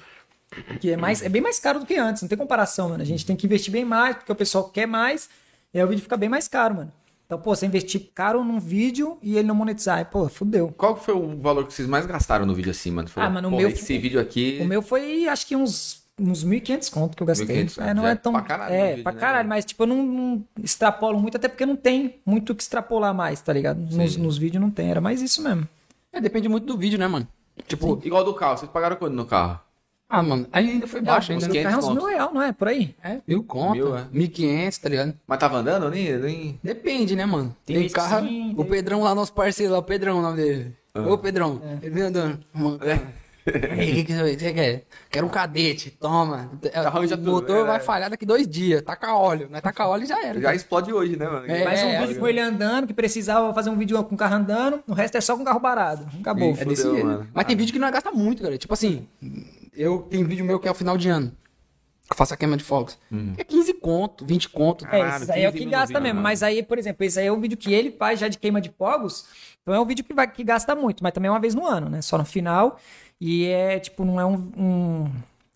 que 0.80 0.91
é 0.91 0.97
mais 0.97 1.22
é 1.22 1.28
bem 1.28 1.43
mais 1.43 1.59
caro 1.59 1.80
do 1.80 1.87
que 1.87 1.97
antes, 1.97 2.22
não 2.22 2.28
tem 2.28 2.39
comparação, 2.39 2.89
mano. 2.91 3.03
A 3.03 3.07
gente 3.07 3.26
tem 3.26 3.35
que 3.35 3.47
investir 3.47 3.72
bem 3.72 3.85
mais, 3.85 4.16
porque 4.16 4.30
o 4.30 4.35
pessoal 4.37 4.64
quer 4.68 4.87
mais, 4.87 5.28
e 5.72 5.78
aí 5.78 5.85
o 5.85 5.89
vídeo 5.89 6.03
fica 6.03 6.16
bem 6.16 6.28
mais 6.28 6.47
caro, 6.47 6.76
mano. 6.76 6.93
Então, 7.26 7.39
pô, 7.39 7.57
você 7.57 7.66
investir 7.66 8.11
caro 8.14 8.45
num 8.45 8.61
vídeo 8.61 9.18
e 9.22 9.37
ele 9.37 9.49
não 9.49 9.55
monetizar, 9.55 9.99
aí, 9.99 10.05
pô, 10.05 10.28
fudeu. 10.28 10.72
Qual 10.76 10.95
que 10.95 11.05
foi 11.05 11.14
o 11.14 11.37
valor 11.41 11.66
que 11.66 11.72
vocês 11.72 11.89
mais 11.89 12.05
gastaram 12.07 12.45
no 12.47 12.55
vídeo 12.55 12.70
assim, 12.70 12.91
mano? 12.91 13.09
Falou, 13.09 13.28
Ah, 13.28 13.32
mano, 13.32 13.49
o 13.49 13.51
"Porra, 13.53 13.62
meu- 13.62 13.70
Esse 13.70 13.99
vídeo 13.99 14.20
aqui. 14.20 14.59
O 14.61 14.64
meu 14.66 14.82
foi, 14.82 15.26
acho 15.26 15.47
que 15.47 15.57
uns, 15.57 16.05
uns 16.20 16.45
1.500 16.45 16.91
conto 16.91 17.16
que 17.16 17.22
eu 17.22 17.26
gastei. 17.26 17.47
1.500, 17.64 17.78
é, 17.78 17.95
não 17.95 18.07
é 18.07 18.12
é 18.12 18.14
tão. 18.14 18.30
pra 18.32 18.43
caralho 18.43 18.74
é, 18.74 18.89
vídeo, 18.91 19.03
pra 19.03 19.12
né, 19.12 19.18
caralho, 19.18 19.49
mas 19.49 19.64
tipo, 19.64 19.82
eu 19.82 19.87
não, 19.87 20.03
não 20.05 20.45
extrapolo 20.62 21.18
muito, 21.18 21.37
até 21.39 21.49
porque 21.49 21.64
não 21.66 21.74
tem 21.76 22.20
muito 22.26 22.53
o 22.53 22.55
que 22.55 22.62
extrapolar 22.62 23.14
mais, 23.14 23.41
tá 23.41 23.53
ligado? 23.55 23.78
Nos, 23.80 24.16
nos 24.18 24.37
vídeos 24.39 24.61
não 24.62 24.70
tem, 24.70 24.91
era 24.91 25.01
mais 25.01 25.22
isso 25.22 25.43
mesmo. 25.43 25.66
É, 26.14 26.20
depende 26.20 26.48
muito 26.48 26.64
do 26.66 26.76
vídeo, 26.78 26.98
né, 26.98 27.06
mano? 27.06 27.26
Tipo, 27.66 28.00
Igual 28.04 28.24
do 28.24 28.34
carro. 28.34 28.56
Vocês 28.58 28.70
pagaram 28.70 28.96
quanto 28.96 29.14
no 29.14 29.26
carro? 29.26 29.60
ah, 30.08 30.22
mano, 30.22 30.46
aí 30.52 30.70
ainda 30.70 30.86
foi 30.86 31.00
baixo 31.00 31.32
uns 31.32 31.42
ainda. 31.42 31.46
né? 31.48 31.52
500 31.62 31.70
Carro 31.72 31.86
é 31.86 31.90
uns 31.90 31.96
mil 31.96 32.06
real, 32.08 32.32
não 32.34 32.42
é? 32.42 32.52
Por 32.52 32.68
aí. 32.68 32.94
É, 33.02 33.20
mil 33.26 33.42
conto, 33.42 33.74
Mil, 33.74 33.96
é. 33.96 34.26
quinhentos, 34.28 34.78
tá 34.78 34.88
ligado? 34.88 35.14
Mas 35.26 35.38
tava 35.40 35.56
andando? 35.58 35.90
Nem. 35.90 36.16
nem... 36.18 36.60
Depende, 36.62 37.16
né, 37.16 37.26
mano? 37.26 37.56
Tem 37.66 37.76
Tem, 37.80 37.88
carro. 37.90 38.24
sim, 38.26 38.52
o 38.52 38.58
tem- 38.58 38.66
Pedrão 38.66 39.02
lá, 39.02 39.12
nosso 39.14 39.32
parceiro 39.32 39.72
lá, 39.72 39.78
o 39.78 39.82
Pedrão, 39.82 40.18
o 40.18 40.22
nome 40.22 40.36
dele. 40.36 40.76
Ô, 40.94 41.18
Pedrão, 41.18 41.60
ele 41.82 41.90
vem 41.90 42.04
andando. 42.04 42.38
Mano, 42.52 42.78
Ei, 42.84 43.00
o 43.47 44.05
que, 44.05 44.36
você 44.36 44.53
quer? 44.53 44.84
Quero 45.11 45.26
um 45.26 45.30
cadete, 45.30 45.90
toma. 45.90 46.51
Arranja 46.74 47.14
o 47.14 47.18
tudo, 47.18 47.30
motor 47.30 47.59
é. 47.59 47.64
vai 47.64 47.80
falhar 47.80 48.09
daqui 48.09 48.24
dois 48.24 48.49
dias. 48.49 48.80
Taca 48.82 49.14
óleo. 49.14 49.49
Nós 49.51 49.61
taca 49.61 49.86
óleo 49.86 50.05
e 50.05 50.07
já 50.07 50.24
era. 50.24 50.40
Já 50.40 50.55
explode 50.55 50.92
hoje, 50.92 51.16
né, 51.16 51.28
mano? 51.28 51.47
É, 51.47 51.64
Mais 51.64 51.82
um 51.82 51.88
é, 51.88 52.07
vídeo 52.07 52.20
com 52.20 52.26
ele 52.26 52.40
andando, 52.40 52.86
que 52.86 52.95
precisava 52.95 53.53
fazer 53.53 53.68
um 53.68 53.76
vídeo 53.76 54.03
com 54.05 54.14
o 54.14 54.18
carro 54.18 54.36
andando, 54.36 54.82
o 54.86 54.95
resto 54.95 55.16
é 55.18 55.20
só 55.20 55.36
com 55.36 55.42
o 55.42 55.45
carro 55.45 55.61
parado. 55.61 56.07
Acabou. 56.20 56.57
É 56.59 56.64
desse 56.64 56.82
Fudeu, 56.82 56.95
jeito. 56.95 57.07
mano. 57.07 57.28
Mas 57.34 57.47
tem 57.47 57.57
vídeo 57.57 57.72
que 57.72 57.78
não 57.78 57.90
gasta 57.90 58.11
muito, 58.11 58.42
cara. 58.42 58.57
Tipo 58.57 58.72
assim, 58.72 59.07
eu 59.76 59.99
tenho 60.11 60.26
vídeo 60.26 60.45
meu 60.45 60.59
que 60.59 60.66
é 60.66 60.70
o 60.70 60.74
final 60.74 60.97
de 60.97 61.09
ano. 61.09 61.30
Que 62.07 62.12
eu 62.12 62.16
faço 62.16 62.34
a 62.34 62.36
queima 62.36 62.57
de 62.57 62.64
fogos. 62.64 62.99
É 63.38 63.45
15 63.45 63.74
conto, 63.74 64.26
20 64.26 64.51
conto. 64.51 64.84
É, 64.86 64.88
Caralho, 64.88 65.22
esse 65.22 65.32
aí 65.32 65.42
é 65.42 65.49
o 65.49 65.53
15 65.53 65.64
que 65.64 65.70
gasta 65.70 66.01
mesmo. 66.01 66.16
mano. 66.16 66.22
Mas 66.22 66.42
aí, 66.42 66.62
por 66.62 66.78
exemplo, 66.78 67.05
esse 67.05 67.18
aí 67.18 67.26
é 67.26 67.32
o 67.32 67.40
vídeo 67.40 67.57
que 67.57 67.72
ele 67.72 67.90
faz 67.90 68.20
já 68.20 68.28
de 68.28 68.38
queima 68.38 68.61
de 68.61 68.70
fogos. 68.70 69.26
Então 69.62 69.74
é 69.74 69.80
um 69.80 69.86
vídeo 69.86 70.05
que, 70.05 70.12
vai, 70.12 70.30
que 70.30 70.45
gasta 70.45 70.74
muito, 70.76 71.03
mas 71.03 71.14
também 71.14 71.28
é 71.28 71.32
uma 71.32 71.40
vez 71.40 71.55
no 71.55 71.66
ano, 71.66 71.88
né? 71.88 72.03
Só 72.03 72.18
no 72.18 72.24
final. 72.26 72.78
E 73.26 73.46
é, 73.46 73.78
tipo, 73.80 74.04
não 74.04 74.20
é 74.20 74.26
um. 74.26 74.34
um- 74.56 75.10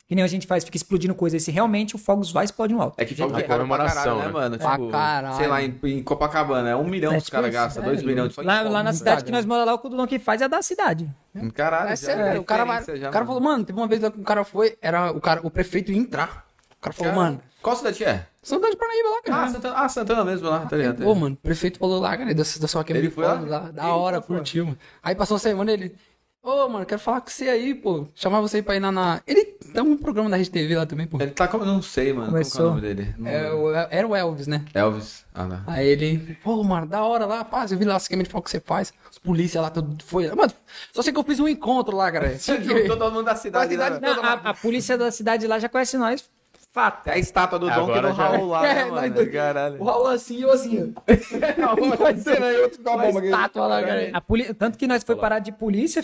Que 0.09 0.15
nem 0.15 0.25
a 0.25 0.27
gente 0.27 0.47
faz, 0.47 0.65
fica 0.65 0.75
explodindo 0.79 1.15
coisa. 1.15 1.37
Esse 1.37 1.51
realmente 1.51 1.95
o 1.95 1.99
fogos 1.99 2.33
vai 2.33 2.43
explodir 2.47 2.75
no 2.75 2.83
alto. 2.83 2.95
É 2.97 3.05
que 3.05 3.13
Do 3.13 3.19
jeito 3.19 3.29
fogo 3.29 3.41
é 3.41 3.45
pra 3.45 3.57
comemoração, 3.57 4.17
né, 4.19 4.25
né? 4.25 4.33
mano? 4.33 4.57
Pra 4.59 4.71
Tipo, 4.79 4.89
caralho. 4.91 5.37
sei 5.37 5.47
lá, 5.49 5.63
em, 5.63 5.79
em 5.85 6.03
Copacabana, 6.03 6.71
é 6.71 6.75
um 6.75 6.85
milhão 6.89 7.11
É, 7.13 7.17
que 7.17 7.19
os 7.19 7.25
tipo 7.25 7.37
caras 7.37 7.53
gastam, 7.53 7.83
é, 7.83 7.87
dois 7.87 8.03
milhões. 8.03 8.33
só 8.35 8.41
em 8.43 8.47
Lá, 8.47 8.63
lá 8.63 8.83
na 8.83 8.95
cidade 8.95 9.23
que 9.23 9.31
nós 9.31 9.45
moramos 9.45 9.67
lá, 9.67 9.75
o 9.75 9.79
que 9.79 9.87
o 9.87 9.91
Dom 9.91 10.07
que 10.07 10.19
faz 10.19 10.41
é 10.41 10.49
da 10.49 10.63
cidade. 10.63 11.07
Caralho, 11.55 11.89
É 11.89 11.91
já 11.91 11.97
sério, 11.97 12.25
é. 12.25 12.39
O 12.41 12.43
cara, 12.45 12.65
já, 12.65 13.09
o 13.11 13.13
cara 13.13 13.25
mano. 13.25 13.27
falou, 13.27 13.41
mano, 13.43 13.65
teve 13.67 13.79
uma 13.79 13.87
vez 13.87 14.01
lá 14.01 14.11
que 14.11 14.19
o 14.19 14.25
cara 14.25 14.45
foi, 14.45 14.79
era 14.81 15.11
o, 15.13 15.21
cara, 15.21 15.41
o 15.45 15.51
prefeito 15.51 15.93
ia 15.93 15.99
entrar. 15.99 16.47
O 16.79 16.81
cara 16.81 16.95
falou, 16.95 17.13
Cara, 17.13 17.25
mano, 17.27 17.43
Qual 17.61 17.77
cidade 17.77 17.99
que 17.99 18.05
é? 18.05 18.25
Santana 18.43 18.71
de 18.71 18.79
Parnaíba 18.79 19.09
lá, 19.11 19.23
cara. 19.23 19.43
Ah, 19.43 19.49
Santana, 19.51 19.75
ah, 19.77 19.89
Santana 19.91 20.25
mesmo 20.25 20.49
lá, 20.49 20.61
tá 20.61 20.75
ligado? 20.75 21.03
Pô, 21.03 21.15
mano, 21.15 21.35
o 21.35 21.37
prefeito 21.37 21.79
falou 21.79 22.01
lá, 22.01 22.17
cara, 22.17 22.31
da, 22.35 22.43
da 22.43 22.67
sua 22.69 22.83
queima 22.83 22.99
Ele 23.01 23.09
de 23.09 23.15
foi 23.15 23.25
lá? 23.27 23.35
fogos 23.35 23.51
lá. 23.51 23.59
Da 23.71 23.95
hora, 23.95 24.23
curtiu, 24.23 24.65
mano. 24.65 24.79
Aí 25.03 25.15
passou 25.15 25.37
a 25.37 25.39
semana 25.39 25.71
ele. 25.71 25.95
Ô, 26.51 26.69
mano, 26.69 26.87
quero 26.87 27.01
falar 27.01 27.21
com 27.21 27.29
você 27.29 27.49
aí, 27.49 27.75
pô. 27.75 28.07
Chamar 28.15 28.41
você 28.41 28.63
pra 28.63 28.75
ir 28.77 28.81
na. 28.81 28.91
na... 28.91 29.21
Ele 29.27 29.45
tem 29.45 29.83
um 29.83 29.99
programa 29.99 30.31
da 30.31 30.37
Rede 30.39 30.51
TV 30.51 30.77
lá 30.77 30.87
também, 30.87 31.07
pô. 31.07 31.19
Ele 31.21 31.31
tá 31.31 31.47
como. 31.47 31.65
Não 31.65 31.83
sei, 31.83 32.13
mano. 32.13 32.31
Começou. 32.31 32.71
Como 32.71 32.81
que 32.81 32.87
é 32.87 32.91
o 32.91 32.95
nome 32.95 33.03
dele? 33.03 33.15
Não 33.19 33.29
É, 33.31 33.53
o- 33.53 33.71
era 33.91 34.09
o 34.09 34.17
Elvis, 34.17 34.47
né? 34.47 34.65
Elvis. 34.73 35.27
Ah, 35.35 35.45
não. 35.45 35.61
Aí 35.67 35.87
ele, 35.87 36.39
pô, 36.43 36.63
mano, 36.65 36.87
da 36.87 37.03
hora 37.05 37.27
lá, 37.27 37.45
paz, 37.45 37.71
eu 37.71 37.77
vi 37.79 37.85
lá 37.85 37.95
o 37.95 37.99
esquema 37.99 38.23
de 38.23 38.31
foco 38.31 38.45
que 38.45 38.51
você 38.51 38.61
faz. 38.61 38.93
Os 39.11 39.19
polícia 39.19 39.61
lá, 39.61 39.69
tudo 39.69 40.03
foi. 40.05 40.29
Mano, 40.35 40.51
só 40.93 41.03
sei 41.03 41.13
que 41.13 41.19
eu 41.19 41.25
fiz 41.25 41.39
um 41.39 41.47
encontro 41.49 41.95
lá, 41.95 42.11
cara. 42.11 42.31
Que. 42.31 42.85
Todo 42.89 43.11
mundo 43.11 43.25
da 43.25 43.35
cidade. 43.37 43.77
Da 43.77 43.85
cidade 43.99 44.01
né? 44.01 44.15
Não, 44.15 44.25
a, 44.25 44.33
a 44.51 44.55
polícia 44.55 44.97
da 44.97 45.11
cidade 45.11 45.47
lá 45.47 45.59
já 45.59 45.69
conhece 45.69 45.99
nós. 45.99 46.31
Fato. 46.71 47.09
É 47.09 47.15
a 47.15 47.19
estátua 47.19 47.59
do 47.59 47.69
Agora 47.69 48.11
do 48.11 48.15
já- 48.17 48.29
Raul 48.29 48.47
lá, 48.49 48.63
né, 48.63 48.81
É, 48.83 48.85
mano? 48.85 49.33
Caralho. 49.33 49.81
O 49.81 49.85
Raul 49.85 50.07
assim 50.09 50.37
e 50.37 50.43
eu 50.43 50.53
assim. 50.53 50.95
ó. 51.07 51.97
Pode 51.97 52.21
ser, 52.21 52.39
né? 52.39 52.59
Outro 52.59 52.83
com 52.83 52.91
a 52.91 52.97
bomba 52.99 53.19
aqui. 53.21 53.29
estátua 53.29 53.67
lá, 53.67 53.83
cara. 53.83 54.11
A 54.13 54.21
poli... 54.21 54.53
Tanto 54.55 54.77
que 54.79 54.87
nós 54.87 55.03
foi 55.03 55.17
parar 55.17 55.39
de 55.39 55.51
polícia, 55.51 56.03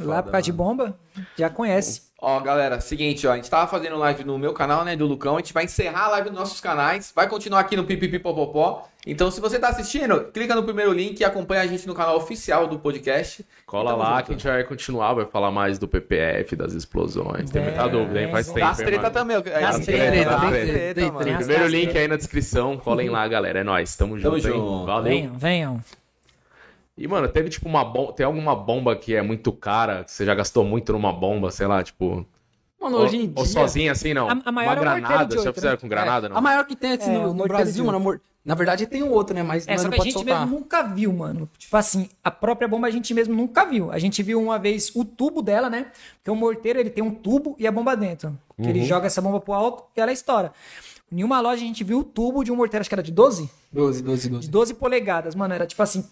fi. 0.00 0.06
Lá 0.08 0.22
por 0.22 0.30
causa 0.32 0.44
de 0.44 0.52
bomba, 0.52 0.96
já 1.36 1.48
conhece. 1.50 2.10
Ó, 2.22 2.38
galera, 2.40 2.80
seguinte, 2.82 3.26
ó, 3.26 3.32
a 3.32 3.36
gente 3.36 3.48
tava 3.48 3.66
fazendo 3.66 3.96
live 3.96 4.24
no 4.24 4.38
meu 4.38 4.52
canal, 4.52 4.84
né, 4.84 4.94
do 4.94 5.06
Lucão, 5.06 5.36
a 5.36 5.38
gente 5.38 5.54
vai 5.54 5.64
encerrar 5.64 6.04
a 6.04 6.08
live 6.08 6.28
nos 6.28 6.38
nossos 6.38 6.60
canais, 6.60 7.10
vai 7.16 7.26
continuar 7.26 7.60
aqui 7.60 7.74
no 7.76 7.84
Pipipipopopó. 7.84 8.86
Então, 9.06 9.30
se 9.30 9.40
você 9.40 9.58
tá 9.58 9.68
assistindo, 9.68 10.24
clica 10.24 10.54
no 10.54 10.62
primeiro 10.62 10.92
link 10.92 11.18
e 11.18 11.24
acompanha 11.24 11.62
a 11.62 11.66
gente 11.66 11.86
no 11.86 11.94
canal 11.94 12.18
oficial 12.18 12.66
do 12.66 12.78
podcast. 12.78 13.42
Cola 13.64 13.92
Tamo 13.92 14.02
lá 14.02 14.16
junto. 14.16 14.24
que 14.26 14.32
a 14.32 14.34
gente 14.36 14.46
vai 14.46 14.64
continuar, 14.64 15.14
vai 15.14 15.24
falar 15.24 15.50
mais 15.50 15.78
do 15.78 15.88
PPF, 15.88 16.54
das 16.54 16.74
explosões. 16.74 17.50
Tem 17.50 17.62
muita 17.62 17.80
É, 17.84 17.88
dúvida, 17.88 18.20
hein? 18.20 18.30
Faz 18.30 18.48
é. 18.50 18.52
tempo. 18.52 18.66
Das 18.66 18.76
treta 18.76 19.02
mano? 19.04 19.10
também. 19.14 19.36
é, 19.38 19.60
Das 19.60 19.76
tem 19.76 19.84
treta, 19.86 20.38
treta, 20.38 20.94
treta. 20.94 21.36
Primeiro 21.38 21.66
link 21.68 21.96
aí 21.96 22.06
na 22.06 22.16
descrição, 22.16 22.76
colhem 22.76 23.08
lá, 23.08 23.26
galera. 23.26 23.60
É 23.60 23.64
nóis, 23.64 23.96
tamo 23.96 24.18
junto, 24.18 24.36
hein? 24.36 24.42
junto. 24.42 24.84
Valeu. 24.84 25.02
Venham, 25.04 25.32
venham. 25.38 25.80
E, 27.00 27.08
mano, 27.08 27.26
teve 27.28 27.48
tipo 27.48 27.66
uma 27.68 27.82
bomba. 27.84 28.12
Tem 28.12 28.26
alguma 28.26 28.54
bomba 28.54 28.94
que 28.94 29.14
é 29.14 29.22
muito 29.22 29.50
cara, 29.52 30.04
que 30.04 30.12
você 30.12 30.24
já 30.24 30.34
gastou 30.34 30.64
muito 30.64 30.92
numa 30.92 31.12
bomba, 31.12 31.50
sei 31.50 31.66
lá, 31.66 31.82
tipo. 31.82 32.26
Mano, 32.80 32.96
ou, 32.98 33.02
hoje 33.04 33.16
em 33.16 33.20
dia. 33.26 33.32
ou 33.36 33.44
sozinha 33.46 33.92
assim, 33.92 34.12
não. 34.14 34.28
A- 34.28 34.38
a 34.44 34.52
maior 34.52 34.78
uma 34.78 34.96
é 34.96 35.00
granada, 35.00 35.36
de 35.36 35.42
já 35.42 35.52
fizeram 35.52 35.74
né? 35.74 35.80
com 35.80 35.88
granada, 35.88 36.26
É, 36.26 36.28
não? 36.30 36.36
A 36.36 36.40
maior 36.40 36.64
que 36.66 36.76
tem 36.76 36.92
assim, 36.92 37.10
É, 37.14 37.18
no, 37.18 37.32
no 37.34 37.44
Brasil, 37.46 37.74
de 37.74 37.82
mano. 37.82 37.96
amor- 37.96 38.20
Na 38.42 38.54
verdade 38.54 38.86
tem 38.86 39.02
um 39.02 39.10
outro, 39.12 39.34
né? 39.34 39.42
Mas 39.42 39.66
É, 39.68 39.72
nós 39.72 39.82
só 39.82 39.88
não 39.88 39.94
que 39.94 40.00
a 40.00 40.04
gente 40.04 40.12
soltar. 40.14 40.40
mesmo 40.46 40.58
nunca 40.58 40.82
viu, 40.82 41.12
mano. 41.12 41.48
Tipo 41.58 41.76
assim, 41.76 42.08
a 42.24 42.30
própria 42.30 42.66
bomba 42.66 42.86
a 42.86 42.90
gente 42.90 43.12
mesmo 43.12 43.34
nunca 43.34 43.66
viu. 43.66 43.92
A 43.92 43.98
gente 43.98 44.22
viu 44.22 44.40
uma 44.42 44.58
vez 44.58 44.90
o 44.94 45.04
tubo 45.04 45.42
dela, 45.42 45.68
né? 45.68 45.86
Porque 46.16 46.30
o 46.30 46.34
morteiro, 46.36 46.78
ele 46.80 46.88
tem 46.88 47.04
um 47.04 47.10
tubo 47.14 47.54
e 47.58 47.66
a 47.66 47.72
bomba 47.72 47.94
dentro. 47.94 48.30
Que 48.56 48.62
Uhum. 48.62 48.68
ele 48.70 48.84
joga 48.84 49.06
essa 49.06 49.20
bomba 49.20 49.40
pro 49.40 49.52
alto 49.52 49.84
e 49.94 50.00
ela 50.00 50.10
estoura. 50.10 50.52
Em 51.12 51.16
nenhuma 51.16 51.38
loja 51.40 51.62
a 51.62 51.66
gente 51.66 51.84
viu 51.84 51.98
o 51.98 52.04
tubo 52.04 52.42
de 52.42 52.50
um 52.50 52.56
morteiro, 52.56 52.80
acho 52.80 52.88
que 52.88 52.94
era 52.94 53.02
de 53.02 53.12
12? 53.12 53.50
12, 53.72 54.02
12, 54.02 54.22
De 54.22 54.28
12. 54.36 54.48
12 54.50 54.74
polegadas, 54.74 55.34
mano. 55.34 55.52
Era 55.52 55.66
tipo 55.66 55.82
assim. 55.82 56.02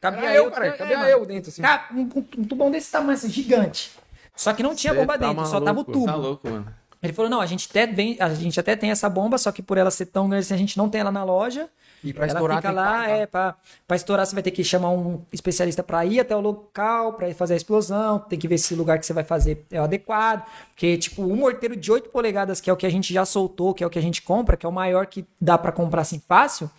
Cabia 0.00 0.32
eu, 0.34 0.44
eu, 0.44 0.50
cara, 0.50 0.66
é, 0.68 0.72
cabia 0.72 0.98
mano. 0.98 1.10
eu 1.10 1.26
dentro, 1.26 1.50
assim. 1.50 1.62
Cara, 1.62 1.86
um, 1.92 2.00
um- 2.02 2.44
tubão 2.44 2.70
desse 2.70 2.90
tamanho, 2.90 3.12
assim, 3.12 3.28
gigante. 3.30 3.90
Só 4.34 4.52
que 4.52 4.62
não 4.62 4.74
tinha 4.74 4.92
Cê 4.92 4.98
bomba 4.98 5.18
tá 5.18 5.28
dentro, 5.28 5.46
só 5.46 5.60
tava 5.60 5.80
o 5.80 5.82
maluco. 5.82 5.92
tubo. 5.92 6.06
Tá 6.06 6.14
louco, 6.14 6.48
mano. 6.50 6.74
Ele 7.02 7.12
falou: 7.12 7.30
não, 7.30 7.40
a 7.40 7.46
gente, 7.46 7.68
até 7.70 7.86
vem, 7.86 8.16
a 8.20 8.28
gente 8.34 8.58
até 8.58 8.74
tem 8.74 8.90
essa 8.90 9.08
bomba, 9.08 9.38
só 9.38 9.52
que 9.52 9.62
por 9.62 9.78
ela 9.78 9.90
ser 9.90 10.06
tão 10.06 10.28
grande 10.28 10.44
assim, 10.44 10.54
a 10.54 10.58
gente 10.58 10.76
não 10.76 10.88
tem 10.88 11.00
ela 11.00 11.12
na 11.12 11.24
loja. 11.24 11.68
E 12.04 12.12
pra 12.12 12.24
ela 12.24 12.32
estourar 12.34 12.56
fica 12.58 12.68
tem 12.68 12.76
que 12.76 12.82
lá, 12.84 12.92
pagar. 13.00 13.08
é, 13.10 13.26
pra, 13.26 13.54
pra 13.86 13.96
estourar 13.96 14.26
você 14.26 14.34
vai 14.34 14.42
ter 14.42 14.50
que 14.50 14.62
chamar 14.62 14.90
um 14.90 15.22
especialista 15.32 15.82
pra 15.82 16.04
ir 16.04 16.20
até 16.20 16.36
o 16.36 16.40
local, 16.40 17.14
pra 17.14 17.28
ir 17.28 17.34
fazer 17.34 17.54
a 17.54 17.56
explosão, 17.56 18.18
tem 18.18 18.38
que 18.38 18.46
ver 18.46 18.58
se 18.58 18.74
o 18.74 18.76
lugar 18.76 18.98
que 18.98 19.06
você 19.06 19.12
vai 19.12 19.24
fazer 19.24 19.64
é 19.70 19.80
o 19.80 19.84
adequado. 19.84 20.44
Porque, 20.68 20.96
tipo, 20.98 21.22
um 21.22 21.34
morteiro 21.36 21.74
de 21.74 21.90
8 21.90 22.10
polegadas, 22.10 22.60
que 22.60 22.68
é 22.68 22.72
o 22.72 22.76
que 22.76 22.86
a 22.86 22.90
gente 22.90 23.12
já 23.12 23.24
soltou, 23.24 23.72
que 23.74 23.82
é 23.82 23.86
o 23.86 23.90
que 23.90 23.98
a 23.98 24.02
gente 24.02 24.20
compra, 24.22 24.56
que 24.56 24.66
é 24.66 24.68
o 24.68 24.72
maior 24.72 25.06
que 25.06 25.26
dá 25.40 25.56
pra 25.56 25.72
comprar 25.72 26.02
assim 26.02 26.20
fácil, 26.28 26.70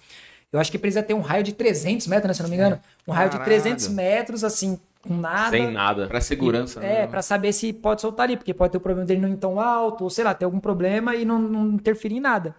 eu 0.52 0.60
acho 0.60 0.72
que 0.72 0.78
precisa 0.78 1.04
ter 1.04 1.14
um 1.14 1.22
raio 1.22 1.44
de 1.44 1.54
300 1.54 2.08
metros, 2.08 2.28
né, 2.28 2.34
se 2.34 2.42
eu 2.42 2.44
não 2.44 2.50
me 2.50 2.56
engano. 2.56 2.80
Um 3.08 3.12
raio 3.12 3.30
de 3.30 3.38
Caralho. 3.38 3.52
300 3.62 3.88
metros, 3.90 4.44
assim, 4.44 4.80
com 5.02 5.16
nada. 5.16 5.52
Sem 5.52 5.72
nada. 5.72 6.08
Pra 6.08 6.20
segurança, 6.22 6.80
É, 6.84 7.02
né? 7.02 7.08
pra 7.08 7.22
saber 7.22 7.54
se 7.54 7.72
pode 7.74 8.02
soltar 8.02 8.26
ali, 8.26 8.38
porque 8.38 8.54
pode 8.54 8.72
ter 8.72 8.78
o 8.78 8.82
problema 8.82 9.06
dele 9.06 9.22
não 9.22 9.30
ir 9.30 9.38
tão 9.38 9.60
alto, 9.60 10.04
ou 10.06 10.10
sei 10.10 10.24
lá, 10.24 10.34
ter 10.34 10.46
algum 10.46 10.60
problema 10.60 11.16
e 11.16 11.24
não, 11.26 11.40
não 11.40 11.68
interferir 11.76 12.16
em 12.16 12.20
nada. 12.20 12.56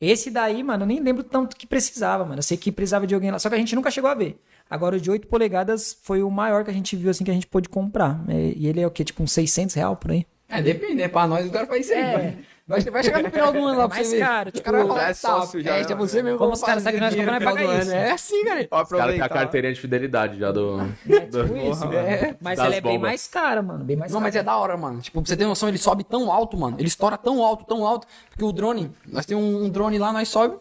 Esse 0.00 0.30
daí, 0.30 0.62
mano, 0.62 0.82
eu 0.84 0.86
nem 0.86 1.00
lembro 1.00 1.22
tanto 1.24 1.56
que 1.56 1.66
precisava, 1.66 2.24
mano. 2.24 2.38
Eu 2.38 2.42
sei 2.42 2.56
que 2.56 2.70
precisava 2.70 3.06
de 3.06 3.14
alguém 3.14 3.30
lá, 3.30 3.38
só 3.38 3.48
que 3.48 3.54
a 3.54 3.58
gente 3.58 3.74
nunca 3.74 3.90
chegou 3.90 4.10
a 4.10 4.14
ver. 4.14 4.38
Agora, 4.68 4.96
o 4.96 5.00
de 5.00 5.10
8 5.10 5.26
polegadas 5.26 5.98
foi 6.02 6.22
o 6.22 6.30
maior 6.30 6.62
que 6.64 6.70
a 6.70 6.74
gente 6.74 6.94
viu, 6.94 7.10
assim, 7.10 7.24
que 7.24 7.30
a 7.30 7.34
gente 7.34 7.46
pôde 7.46 7.68
comprar. 7.68 8.22
É, 8.28 8.52
E 8.56 8.66
ele 8.68 8.80
é 8.80 8.86
o 8.86 8.90
quê? 8.90 9.02
Tipo 9.02 9.22
uns 9.22 9.32
600 9.32 9.74
real 9.74 9.96
por 9.96 10.12
aí? 10.12 10.24
É, 10.48 10.60
depende, 10.62 10.94
né? 10.94 11.08
Pra 11.08 11.26
nós 11.26 11.46
o 11.46 11.50
cara 11.50 11.66
faz 11.66 11.86
isso 11.86 11.92
aí. 11.94 12.00
É. 12.00 12.36
Vai, 12.70 12.80
vai 12.82 13.02
chegar 13.02 13.20
no 13.20 13.30
final 13.32 13.52
do 13.52 13.58
ano 13.58 13.78
lá 13.78 13.84
É 13.84 13.88
pra 13.88 13.96
mais 13.96 14.06
você 14.06 14.14
ver. 14.16 14.22
caro, 14.22 14.48
o 14.48 14.52
tipo, 14.52 14.64
cara 14.64 14.84
vai 14.84 15.02
é 15.02 15.06
tá, 15.08 15.14
sócio, 15.14 15.60
já, 15.60 15.74
é, 15.74 15.82
né, 15.82 15.86
é 15.90 15.94
você 15.96 16.22
mesmo. 16.22 16.38
Como 16.38 16.50
vamos 16.50 16.60
os 16.60 16.64
caras 16.64 16.82
sabem 16.84 17.00
que 17.00 17.04
nós 17.04 17.14
do 17.16 17.44
pagar 17.44 17.64
ano. 17.66 17.90
É 17.92 18.10
assim, 18.12 18.44
cara. 18.44 18.68
Ó, 18.70 18.82
Os 18.82 18.88
caras 18.88 19.14
têm 19.14 19.20
a 19.22 19.28
carteirinha 19.28 19.74
de 19.74 19.80
fidelidade 19.80 20.38
já 20.38 20.52
do. 20.52 20.80
É, 21.08 21.20
tipo 21.20 21.56
isso. 21.56 21.84
É. 21.92 22.36
Mas 22.40 22.60
ela 22.60 22.76
é 22.76 22.80
bem 22.80 22.96
mais 22.96 23.26
cara, 23.26 23.60
mano. 23.60 23.82
Bem 23.84 23.96
mais 23.96 24.12
Não, 24.12 24.20
mas 24.20 24.36
é 24.36 24.42
da 24.44 24.56
hora, 24.56 24.76
mano. 24.76 25.00
Tipo, 25.00 25.20
pra 25.20 25.28
você 25.28 25.36
ter 25.36 25.46
noção, 25.46 25.68
ele 25.68 25.78
sobe 25.78 26.04
tão 26.04 26.30
alto, 26.30 26.56
mano. 26.56 26.76
Ele 26.78 26.86
estoura 26.86 27.18
tão 27.18 27.42
alto, 27.42 27.64
tão 27.64 27.84
alto. 27.84 28.06
Porque 28.28 28.44
o 28.44 28.52
drone, 28.52 28.92
nós 29.04 29.26
temos 29.26 29.42
um, 29.42 29.64
um 29.64 29.68
drone 29.68 29.98
lá, 29.98 30.12
nós 30.12 30.28
sobe. 30.28 30.56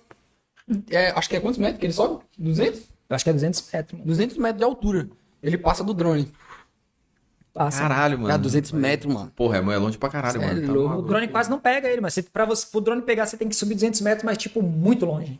É, 0.90 1.12
acho 1.12 1.30
que 1.30 1.36
é 1.36 1.40
quantos 1.40 1.60
metros 1.60 1.80
que 1.80 1.86
ele 1.86 1.94
sobe? 1.94 2.24
200? 2.40 2.80
Eu 3.08 3.16
acho 3.16 3.24
que 3.24 3.30
é 3.30 3.34
200 3.34 3.70
metros. 3.72 3.94
mano. 3.94 4.06
200 4.08 4.38
metros 4.38 4.58
de 4.58 4.64
altura. 4.64 5.10
Ele 5.44 5.58
passa 5.60 5.84
do 5.84 5.94
drone. 5.94 6.32
Passa. 7.54 7.80
Caralho, 7.82 8.18
mano. 8.18 8.28
Cara, 8.30 8.40
200 8.42 8.72
metros, 8.74 9.14
mano. 9.14 9.32
Porra, 9.36 9.58
é 9.58 9.78
longe 9.78 9.98
pra 9.98 10.08
caralho, 10.10 10.40
Cê 10.40 10.46
mano. 10.46 10.64
é 10.64 10.66
Tá 10.68 10.72
louco. 10.72 10.96
O 10.98 11.02
drone 11.02 11.28
quase 11.28 11.50
não 11.50 11.60
pega 11.60 11.88
ele, 11.90 12.00
mas 12.00 12.14
você, 12.14 12.22
pra 12.24 12.46
você, 12.46 12.66
pro 12.72 12.80
drone 12.80 13.02
pegar, 13.02 13.26
você 13.26 13.36
tem 13.38 13.50
que 13.50 13.56
subir 13.56 13.74
200 13.76 14.02
metros, 14.02 14.24
mas, 14.24 14.38
tipo, 14.38 14.62
muito 14.62 15.06
longe. 15.06 15.40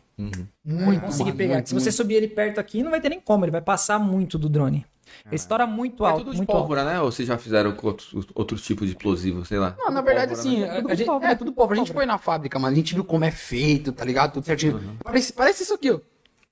Muito, 0.64 1.00
conseguir 1.02 1.24
mano, 1.26 1.36
pegar. 1.36 1.54
muito, 1.54 1.68
Se 1.68 1.74
você 1.74 1.84
muito. 1.84 1.96
subir 1.96 2.14
ele 2.14 2.28
perto 2.28 2.58
aqui, 2.58 2.82
não 2.82 2.90
vai 2.90 3.00
ter 3.00 3.08
nem 3.08 3.20
como, 3.20 3.44
ele 3.44 3.52
vai 3.52 3.60
passar 3.62 3.98
muito 3.98 4.38
do 4.38 4.48
drone. 4.48 4.84
Ele 5.26 5.34
estoura 5.36 5.66
muito 5.66 6.04
É 6.04 6.08
alto, 6.08 6.18
tudo 6.20 6.30
de 6.32 6.36
muito 6.38 6.50
alto. 6.50 6.60
pólvora, 6.60 6.84
né? 6.84 7.00
Ou 7.00 7.10
vocês 7.10 7.26
já 7.26 7.36
fizeram 7.38 7.76
outros, 7.82 8.12
outros 8.34 8.62
tipos 8.62 8.86
de 8.86 8.94
explosivos, 8.94 9.48
sei 9.48 9.58
lá? 9.58 9.74
Não, 9.78 9.90
na 9.90 10.00
verdade, 10.02 10.32
assim, 10.34 10.62
a, 10.64 10.74
a 10.88 10.94
gente, 10.94 11.10
é 11.10 11.34
tudo 11.34 11.52
pobre. 11.52 11.76
A 11.78 11.82
gente 11.82 11.92
foi 11.92 12.06
na 12.06 12.16
fábrica, 12.18 12.58
mano. 12.58 12.72
A 12.72 12.76
gente 12.76 12.94
viu 12.94 13.02
como 13.04 13.24
é 13.24 13.30
feito, 13.30 13.92
tá 13.92 14.04
ligado? 14.04 14.34
Tudo 14.34 14.46
certinho. 14.46 14.96
Parece, 15.02 15.32
parece 15.32 15.62
isso 15.64 15.74
aqui, 15.74 15.90
ó. 15.90 15.98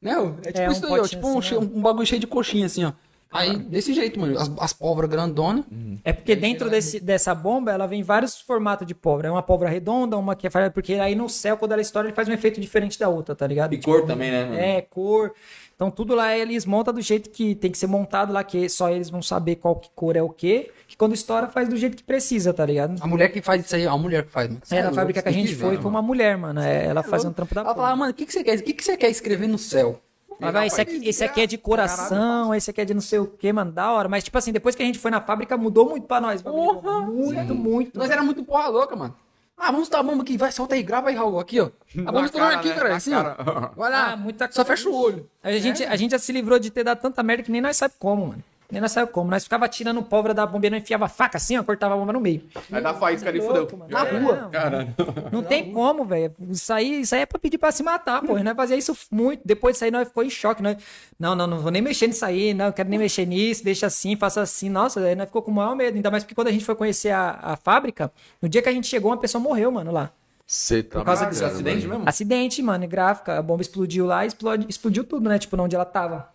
Né? 0.02 0.12
É 0.44 0.52
tipo 0.52 0.58
É, 0.60 0.68
um 0.68 0.72
isso 0.72 0.86
aí, 0.86 1.00
ó. 1.00 1.02
Tipo 1.06 1.28
um, 1.28 1.38
assim, 1.38 1.48
che- 1.48 1.56
um 1.56 1.80
bagulho 1.82 2.06
cheio 2.06 2.20
de 2.20 2.26
coxinha, 2.26 2.66
assim, 2.66 2.84
ó. 2.84 2.92
Aí, 3.30 3.56
desse 3.56 3.92
jeito, 3.92 4.18
mano. 4.18 4.38
As, 4.38 4.50
as 4.58 4.72
pólvoras 4.72 5.10
grandonas. 5.10 5.64
É 6.04 6.12
porque 6.12 6.34
dentro 6.34 6.70
desse, 6.70 6.98
dessa 6.98 7.34
bomba, 7.34 7.70
ela 7.70 7.86
vem 7.86 8.02
vários 8.02 8.40
formatos 8.40 8.86
de 8.86 8.94
pólvora. 8.94 9.28
É 9.28 9.30
uma 9.30 9.42
pólvora 9.42 9.70
redonda, 9.70 10.16
uma 10.16 10.34
que 10.34 10.46
é... 10.46 10.70
Porque 10.70 10.94
aí 10.94 11.14
no 11.14 11.28
céu, 11.28 11.56
quando 11.56 11.72
ela 11.72 11.82
estoura, 11.82 12.08
ele 12.08 12.14
faz 12.14 12.28
um 12.28 12.32
efeito 12.32 12.60
diferente 12.60 12.98
da 12.98 13.08
outra, 13.08 13.34
tá 13.34 13.46
ligado? 13.46 13.74
E 13.74 13.80
cor 13.82 14.06
também, 14.06 14.30
né? 14.30 14.44
mano? 14.44 14.58
É, 14.58 14.80
cor. 14.82 15.32
Então 15.78 15.92
tudo 15.92 16.12
lá 16.12 16.36
eles 16.36 16.66
montam 16.66 16.92
do 16.92 17.00
jeito 17.00 17.30
que 17.30 17.54
tem 17.54 17.70
que 17.70 17.78
ser 17.78 17.86
montado 17.86 18.32
lá, 18.32 18.42
que 18.42 18.68
só 18.68 18.90
eles 18.90 19.10
vão 19.10 19.22
saber 19.22 19.56
qual 19.56 19.76
que 19.76 19.88
cor 19.94 20.16
é 20.16 20.22
o 20.22 20.28
quê. 20.28 20.72
Que 20.88 20.96
quando 20.96 21.14
estoura 21.14 21.46
faz 21.46 21.68
do 21.68 21.76
jeito 21.76 21.96
que 21.96 22.02
precisa, 22.02 22.52
tá 22.52 22.66
ligado? 22.66 22.96
A 23.00 23.06
mulher 23.06 23.28
que 23.30 23.40
faz 23.40 23.64
isso 23.64 23.76
aí, 23.76 23.86
ó, 23.86 23.92
a 23.92 23.98
mulher 23.98 24.24
que 24.24 24.32
faz, 24.32 24.48
mano. 24.48 24.60
É, 24.70 24.82
na 24.82 24.92
fábrica 24.92 25.22
que 25.22 25.28
a 25.28 25.32
gente 25.32 25.54
foi, 25.54 25.68
mano. 25.68 25.82
foi 25.82 25.90
uma 25.90 26.02
mulher, 26.02 26.36
mano. 26.36 26.58
É, 26.60 26.86
ela 26.86 27.04
fazia 27.04 27.30
um 27.30 27.32
trampo 27.32 27.54
da 27.54 27.60
Ela 27.60 27.68
porra. 27.68 27.76
falava, 27.76 27.96
mano, 27.96 28.10
o 28.10 28.14
que, 28.14 28.26
que 28.26 28.32
você 28.32 28.42
quer? 28.42 28.58
O 28.58 28.62
que, 28.62 28.72
que 28.72 28.82
você 28.82 28.96
quer 28.96 29.08
escrever 29.08 29.46
no 29.46 29.58
céu? 29.58 30.00
Mas 30.40 30.52
vai, 30.52 30.66
esse 30.68 30.80
aqui, 30.80 31.08
esse 31.08 31.24
aqui 31.24 31.40
é 31.40 31.46
de 31.46 31.58
coração, 31.58 32.54
esse 32.54 32.70
aqui 32.70 32.80
é 32.80 32.84
de 32.84 32.94
não 32.94 33.00
sei 33.00 33.18
o 33.18 33.26
que, 33.26 33.52
mano, 33.52 33.72
da 33.72 33.90
hora. 33.92 34.08
Mas, 34.08 34.24
tipo 34.24 34.38
assim, 34.38 34.52
depois 34.52 34.74
que 34.74 34.82
a 34.82 34.86
gente 34.86 34.98
foi 34.98 35.10
na 35.10 35.20
fábrica, 35.20 35.56
mudou 35.56 35.88
muito 35.88 36.06
pra 36.06 36.20
nós. 36.20 36.40
bomba. 36.42 37.00
Muito, 37.02 37.54
muito. 37.54 37.98
Nós 37.98 38.10
era 38.10 38.22
muito 38.22 38.44
porra 38.44 38.68
louca, 38.68 38.94
mano. 38.94 39.14
Ah, 39.60 39.72
vamos 39.72 39.88
dar 39.88 39.98
a 39.98 40.02
bomba 40.04 40.22
aqui, 40.22 40.36
vai, 40.38 40.52
solta 40.52 40.76
aí, 40.76 40.84
grava 40.84 41.08
aí, 41.08 41.16
Raul, 41.16 41.40
aqui, 41.40 41.58
ó. 41.60 41.68
A 42.06 42.12
bomba 42.12 42.26
estourou 42.26 42.48
aqui, 42.48 42.68
né? 42.68 42.74
cara, 42.76 42.94
assim, 42.96 43.10
cara. 43.10 43.36
ó. 43.74 43.80
Vai 43.80 43.90
lá, 43.90 44.12
Ah, 44.12 44.16
muita 44.16 44.48
só 44.52 44.64
fecha 44.64 44.88
o 44.88 44.94
olho. 44.94 45.28
A 45.42 45.50
gente, 45.50 45.84
a 45.84 45.96
gente 45.96 46.12
já 46.12 46.18
se 46.18 46.30
livrou 46.30 46.60
de 46.60 46.70
ter 46.70 46.84
dado 46.84 47.00
tanta 47.00 47.20
merda 47.24 47.42
que 47.42 47.50
nem 47.50 47.60
nós 47.60 47.76
sabe 47.76 47.94
como, 47.98 48.28
mano. 48.28 48.44
Nem 48.70 48.82
nós 48.82 48.92
sabe 48.92 49.10
como. 49.10 49.30
Nós 49.30 49.44
ficava 49.44 49.66
tirando 49.66 50.02
pólvora 50.02 50.34
da 50.34 50.44
bomba 50.44 50.66
e 50.66 50.70
não 50.70 50.76
enfiava 50.76 51.08
faca 51.08 51.38
assim, 51.38 51.56
ó, 51.56 51.62
cortava 51.62 51.94
a 51.94 51.96
bomba 51.96 52.12
no 52.12 52.20
meio. 52.20 52.42
Vai 52.68 52.82
dar 52.82 52.92
faísca 52.94 53.28
ali, 53.30 53.38
Louco, 53.38 53.54
fudeu. 53.70 53.78
mano. 53.78 53.90
Na 53.90 54.06
É, 54.06 54.18
rua. 54.18 54.50
Não, 55.32 55.40
não 55.40 55.42
tem 55.42 55.72
como, 55.72 56.04
velho. 56.04 56.34
Isso 56.50 56.70
aí, 56.72 57.00
isso 57.00 57.14
aí 57.14 57.22
é 57.22 57.26
pra 57.26 57.38
pedir 57.38 57.56
pra 57.56 57.72
se 57.72 57.82
matar, 57.82 58.20
pô. 58.20 58.38
Nós 58.38 58.54
fazia 58.56 58.76
isso 58.76 58.94
muito. 59.10 59.40
Depois 59.44 59.74
disso 59.74 59.84
aí, 59.86 59.90
nós 59.90 60.08
ficou 60.08 60.22
em 60.22 60.28
choque. 60.28 60.62
Nós, 60.62 60.76
não, 61.18 61.34
não, 61.34 61.46
não 61.46 61.60
vou 61.60 61.70
nem 61.70 61.80
mexer 61.80 62.08
nisso 62.08 62.24
aí. 62.26 62.52
Não, 62.52 62.70
quero 62.70 62.88
nem 62.90 62.98
mexer 62.98 63.24
nisso. 63.24 63.64
Deixa 63.64 63.86
assim, 63.86 64.16
faça 64.16 64.42
assim. 64.42 64.68
Nossa, 64.68 65.00
aí 65.00 65.14
nós 65.14 65.26
ficou 65.26 65.40
com 65.40 65.50
o 65.50 65.54
maior 65.54 65.74
medo. 65.74 65.94
Ainda 65.96 66.10
mais 66.10 66.22
porque 66.22 66.34
quando 66.34 66.48
a 66.48 66.52
gente 66.52 66.64
foi 66.64 66.74
conhecer 66.74 67.10
a, 67.10 67.38
a 67.40 67.56
fábrica, 67.56 68.12
no 68.42 68.48
dia 68.50 68.60
que 68.60 68.68
a 68.68 68.72
gente 68.72 68.86
chegou, 68.86 69.10
uma 69.10 69.16
pessoa 69.16 69.42
morreu, 69.42 69.70
mano, 69.72 69.90
lá. 69.90 70.10
Você 70.46 70.82
tá 70.82 70.98
Por 70.98 71.04
causa 71.04 71.26
desse 71.26 71.44
acidente 71.44 71.86
mano. 71.86 72.00
mesmo? 72.00 72.08
Acidente, 72.08 72.62
mano, 72.62 72.86
gráfica. 72.86 73.38
A 73.38 73.42
bomba 73.42 73.62
explodiu 73.62 74.06
lá 74.06 74.24
e 74.24 74.28
explodiu 74.68 75.04
tudo, 75.04 75.28
né? 75.28 75.38
Tipo, 75.38 75.58
onde 75.60 75.74
ela 75.74 75.84
tava. 75.84 76.28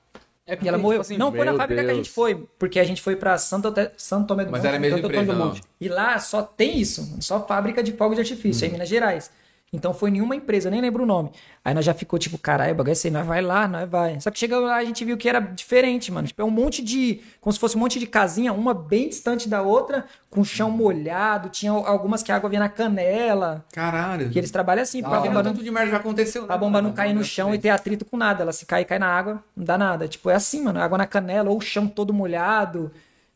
É 0.46 0.58
E 0.62 0.68
ela 0.68 0.78
morreu. 0.78 1.02
assim, 1.02 1.18
não 1.18 1.32
foi 1.32 1.46
na 1.46 1.54
fábrica 1.56 1.82
que 1.82 1.90
a 1.90 1.94
Deus. 1.94 1.98
gente 2.06 2.10
foi, 2.14 2.48
porque 2.60 2.80
a 2.80 2.84
gente 2.84 3.02
foi 3.02 3.16
pra 3.16 3.38
Santo, 3.38 3.74
Santo 3.96 4.28
Tomé 4.28 4.44
do 4.44 4.52
Mas 4.52 4.60
Monte. 4.62 4.68
era 4.68 4.78
a 4.78 4.80
mesma 4.80 5.00
empresa, 5.00 5.34
não? 5.34 5.56
E 5.80 5.88
lá 5.88 6.20
só 6.20 6.42
tem 6.44 6.78
isso, 6.80 7.16
só 7.22 7.46
fábrica 7.48 7.82
de 7.82 7.94
fogos 7.94 8.16
de 8.16 8.22
artifício, 8.22 8.66
é 8.66 8.68
em 8.68 8.72
Minas 8.72 8.90
Gerais. 8.90 9.32
Então 9.74 9.92
foi 9.92 10.12
nenhuma 10.12 10.36
empresa, 10.36 10.70
nem 10.70 10.80
lembro 10.80 11.02
o 11.02 11.06
nome. 11.06 11.32
Aí 11.66 11.74
nós 11.74 11.84
já 11.84 11.96
ficou 11.96 12.20
tipo, 12.20 12.38
caralho, 12.38 12.76
bagulho 12.76 12.94
esse 12.94 13.08
aí, 13.08 13.14
nós 13.14 13.26
vai 13.26 13.42
lá, 13.42 13.68
nós 13.68 13.90
vai. 13.90 14.20
Só 14.22 14.30
que 14.30 14.38
chegou 14.38 14.60
lá 14.60 14.76
a 14.76 14.86
gente 14.86 15.04
viu 15.04 15.18
que 15.18 15.28
era 15.28 15.40
diferente, 15.40 16.12
mano. 16.12 16.28
Tipo, 16.28 16.44
é 16.44 16.46
um 16.46 16.52
monte 16.52 16.84
de. 16.84 17.22
Como 17.42 17.52
se 17.52 17.60
fosse 17.60 17.76
um 17.76 17.80
monte 17.80 18.00
de 18.00 18.06
casinha, 18.06 18.54
uma 18.54 18.74
bem 18.74 19.10
distante 19.10 19.50
da 19.50 19.64
outra, 19.64 20.06
com 20.30 20.44
chão 20.44 20.70
molhado. 20.70 21.50
Tinha 21.50 21.72
algumas 21.72 22.22
que 22.22 22.32
a 22.32 22.36
água 22.36 22.50
vinha 22.50 22.60
na 22.60 22.70
canela. 22.70 23.66
Caralho. 23.74 24.30
Que 24.30 24.38
eles 24.38 24.52
trabalham 24.52 24.84
assim, 24.84 25.02
pra 25.02 25.20
bomba 25.20 25.34
não 25.34 25.44
tanto 25.44 25.64
de 25.64 25.72
merda 25.72 25.90
já 25.90 25.98
aconteceu, 25.98 26.44
né? 26.44 26.54
a 26.54 26.58
bomba 26.58 26.78
não 26.80 26.90
mano? 26.90 26.96
cair 26.96 27.14
no 27.14 27.24
chão 27.24 27.54
e 27.56 27.58
ter 27.58 27.70
atrito 27.70 28.06
com 28.06 28.16
nada. 28.16 28.44
Ela 28.44 28.54
se 28.54 28.68
cai, 28.68 28.86
cai 28.86 29.00
na 29.00 29.08
água, 29.08 29.44
não 29.58 29.66
dá 29.66 29.76
nada. 29.76 30.08
Tipo, 30.08 30.30
é 30.30 30.36
assim, 30.36 30.62
mano. 30.62 30.80
Água 30.80 31.00
na 31.00 31.08
canela 31.08 31.50
ou 31.50 31.58
o 31.58 31.62
chão 31.62 31.88
todo 31.88 32.14
molhado. 32.14 32.92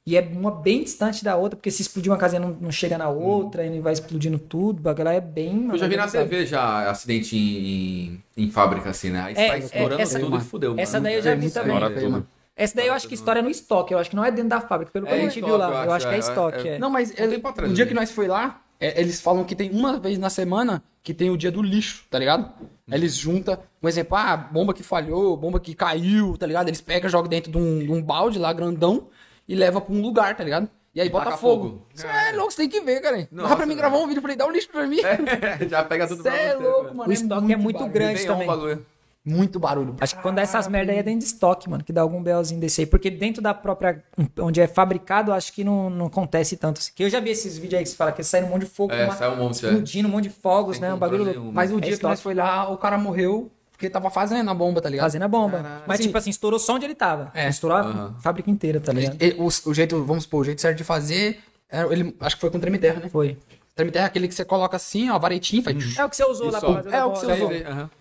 E 0.07 0.15
é 0.15 0.21
uma 0.21 0.49
bem 0.51 0.83
distante 0.83 1.21
da 1.21 1.35
outra, 1.35 1.57
porque 1.57 1.69
se 1.69 1.81
explodir 1.81 2.09
uma 2.09 2.17
casinha 2.17 2.39
não, 2.39 2.51
não 2.61 2.71
chega 2.71 2.97
na 2.97 3.09
outra, 3.09 3.65
e 3.65 3.79
vai 3.81 3.91
explodindo 3.91 4.39
tudo. 4.39 4.79
O 4.79 4.81
bagulho 4.81 5.03
lá 5.03 5.13
é 5.13 5.19
bem. 5.19 5.67
Eu 5.69 5.77
já 5.77 5.85
vi 5.85 5.97
na 5.97 6.05
organizado. 6.05 6.29
TV 6.29 6.45
já 6.45 6.89
acidente 6.89 7.35
em, 7.35 8.21
em, 8.37 8.45
em 8.45 8.49
fábrica, 8.49 8.89
assim, 8.89 9.09
né? 9.09 9.21
Aí 9.21 9.33
É, 9.35 9.47
sai 9.49 9.59
estourando 9.59 9.99
é, 9.99 10.03
essa- 10.03 10.17
tudo 10.19 10.37
e 10.37 10.39
fudeu. 10.39 10.75
essa 10.77 10.93
mano. 10.93 11.03
daí 11.03 11.15
eu 11.15 11.21
já 11.21 11.31
É 11.31 11.35
vi 11.35 11.41
muito 11.41 11.53
também. 11.53 12.23
Essa 12.55 12.75
daí 12.77 12.87
eu 12.87 12.93
acho 12.93 13.05
que 13.07 13.13
história 13.15 13.39
é 13.39 13.43
no 13.43 13.49
estoque, 13.49 13.93
eu 13.93 13.99
acho 13.99 14.09
que 14.09 14.15
não 14.15 14.23
é 14.23 14.31
dentro 14.31 14.49
da 14.49 14.61
fábrica, 14.61 14.91
pelo 14.93 15.05
que 15.05 15.11
É 15.11 15.15
a 15.17 15.19
gente 15.19 15.41
viu 15.41 15.57
lá. 15.57 15.67
estoque, 15.67 15.87
Eu 15.87 15.91
acho 15.93 16.07
que 16.07 16.13
é 16.13 16.15
é, 16.15 16.19
estoque. 16.19 16.67
é. 16.69 16.75
é. 16.75 16.79
Não, 16.79 16.89
mas 16.89 17.11
Um 17.11 17.13
ele- 17.23 17.35
o 17.45 17.73
dia 17.73 17.83
né? 17.85 17.89
que 17.89 17.93
nós 17.93 18.09
foi 18.09 18.27
lá, 18.27 18.61
é, 18.79 18.99
eles 19.01 19.19
falam 19.19 19.43
que 19.43 19.55
tem 19.57 19.69
uma 19.71 19.99
vez 19.99 20.17
na 20.17 20.29
semana 20.29 20.81
que 21.03 21.13
tem 21.13 21.29
o 21.29 21.37
dia 21.37 21.51
do 21.51 21.61
lixo, 21.61 22.05
tá 22.09 22.17
ligado? 22.17 22.49
Eles 22.89 23.13
juntam, 23.15 23.57
um 23.83 23.87
exemplo, 23.89 24.15
ah, 24.17 24.37
bomba 24.37 24.73
que 24.73 24.81
falhou, 24.83 25.35
bomba 25.37 25.59
que 25.59 25.75
caiu, 25.75 26.37
tá 26.37 26.47
ligado? 26.47 26.69
Eles 26.69 26.79
pegam, 26.81 27.09
jogam 27.09 27.29
dentro 27.29 27.51
de 27.51 27.57
um, 27.57 27.79
de 27.79 27.91
um 27.91 28.01
balde 28.01 28.39
lá, 28.39 28.51
grandão, 28.53 29.07
e 29.47 29.55
levam 29.55 29.81
pra 29.81 29.93
um 29.93 30.01
lugar, 30.01 30.35
tá 30.35 30.43
ligado? 30.43 30.69
E 30.95 31.01
aí 31.01 31.09
bota 31.09 31.25
taca 31.25 31.37
fogo. 31.37 31.63
fogo. 31.69 31.85
Isso 31.93 32.07
é 32.07 32.31
louco, 32.31 32.51
você 32.51 32.57
tem 32.63 32.69
que 32.69 32.81
ver, 32.81 32.99
cara. 33.01 33.17
Dá 33.17 33.27
Nossa, 33.43 33.55
pra 33.55 33.65
mim 33.67 33.75
gravar 33.75 33.97
um 33.97 34.07
vídeo, 34.07 34.17
eu 34.17 34.21
falei, 34.21 34.35
dá 34.35 34.47
um 34.47 34.51
lixo 34.51 34.69
pra 34.71 34.87
mim. 34.87 34.97
já 35.69 35.83
pega 35.83 36.07
tudo 36.07 36.23
Você 36.23 36.29
é 36.29 36.55
você, 36.55 36.63
louco, 36.63 36.83
velho. 36.85 36.95
mano. 36.95 37.09
O 37.09 37.13
estoque 37.13 37.53
é 37.53 37.55
muito 37.55 37.77
barulho. 37.77 37.93
grande 37.93 38.23
um 38.23 38.27
também. 38.27 38.47
bagulho. 38.47 38.85
Muito 39.23 39.59
barulho. 39.59 39.95
Acho 39.99 40.15
que 40.15 40.21
quando 40.21 40.35
dá 40.37 40.41
essas 40.41 40.69
merda 40.69 40.93
aí 40.93 40.99
é 40.99 41.03
dentro 41.03 41.19
de 41.19 41.25
estoque, 41.25 41.69
mano, 41.69 41.83
que 41.83 41.91
dá 41.91 42.01
algum 42.01 42.23
belzinho 42.23 42.61
desse 42.61 42.79
aí. 42.81 42.87
Porque 42.87 43.09
dentro 43.11 43.41
da 43.41 43.53
própria. 43.53 44.01
onde 44.39 44.61
é 44.61 44.67
fabricado, 44.67 45.33
acho 45.33 45.51
que 45.51 45.65
não, 45.65 45.89
não 45.89 46.05
acontece 46.05 46.55
tanto. 46.55 46.79
assim. 46.79 46.91
Que 46.95 47.03
eu 47.03 47.09
já 47.09 47.19
vi 47.19 47.31
esses 47.31 47.57
vídeos 47.57 47.77
aí 47.79 47.83
que 47.83 47.89
você 47.89 47.95
fala 47.97 48.11
que 48.13 48.23
sai 48.23 48.41
um 48.43 48.47
monte 48.47 48.61
de 48.61 48.67
fogo, 48.69 48.93
É, 48.93 49.03
uma- 49.03 49.15
sai 49.15 49.29
um 49.29 49.35
monte, 49.35 49.65
é. 49.65 49.67
explodindo, 49.69 50.07
um 50.07 50.11
monte 50.11 50.23
de 50.23 50.29
fogos, 50.29 50.77
Sem 50.77 50.87
né? 50.87 50.93
Um 50.93 50.97
bagulho 50.97 51.25
louco. 51.25 51.39
nenhum. 51.41 51.51
Mas 51.51 51.71
o 51.71 51.77
É 51.77 51.81
dia 51.81 51.97
que 51.97 52.03
nós 52.03 52.19
estoque. 52.19 52.23
foi 52.23 52.33
lá, 52.35 52.71
o 52.71 52.77
cara 52.77 52.97
morreu 52.97 53.51
porque 53.77 53.89
tava 53.91 54.09
fazendo 54.09 54.49
a 54.49 54.53
bomba, 54.55 54.81
tá 54.81 54.89
ligado? 54.89 55.05
Fazendo 55.05 55.21
a 55.23 55.27
bomba. 55.27 55.57
Caralho. 55.59 55.83
Mas, 55.85 55.99
Assim- 55.99 56.07
tipo 56.09 56.17
assim, 56.17 56.29
estourou 56.31 56.57
só 56.59 56.73
onde 56.75 56.85
ele 56.85 56.95
tava. 56.95 57.31
É. 57.35 57.47
Estourou 57.47 57.77
a 57.77 58.13
fábrica 58.19 58.49
inteira, 58.49 58.79
tá 58.79 58.91
ligado? 58.91 59.21
E- 59.21 59.35
o, 59.37 59.45
o 59.69 59.73
jeito, 59.73 60.03
vamos 60.03 60.23
supor, 60.23 60.41
o 60.41 60.43
jeito 60.43 60.59
certo 60.59 60.77
de 60.79 60.83
fazer, 60.83 61.39
era- 61.69 61.91
ele, 61.93 62.15
acho 62.19 62.35
que 62.35 62.41
foi 62.41 62.49
com 62.49 62.59
treme 62.59 62.79
terra, 62.79 62.99
né? 62.99 63.07
Foi. 63.09 63.37
Treme 63.75 63.91
terra 63.91 64.05
é 64.05 64.07
aquele 64.07 64.27
que 64.27 64.33
você 64.33 64.43
coloca 64.43 64.75
assim, 64.75 65.07
ó, 65.11 65.13
a 65.13 65.17
varetinha, 65.19 65.61
faz... 65.61 65.97
É 65.99 66.03
o 66.03 66.09
que 66.09 66.15
você 66.15 66.25
usou 66.25 66.47
E 66.47 66.51
lá 66.51 66.59
sobe. 66.59 66.73
pra 66.73 66.83
fazer 66.85 66.95
É 66.95 67.03
o 67.05 67.11
que 67.11 67.19
você 67.19 67.31
usou. 67.33 67.51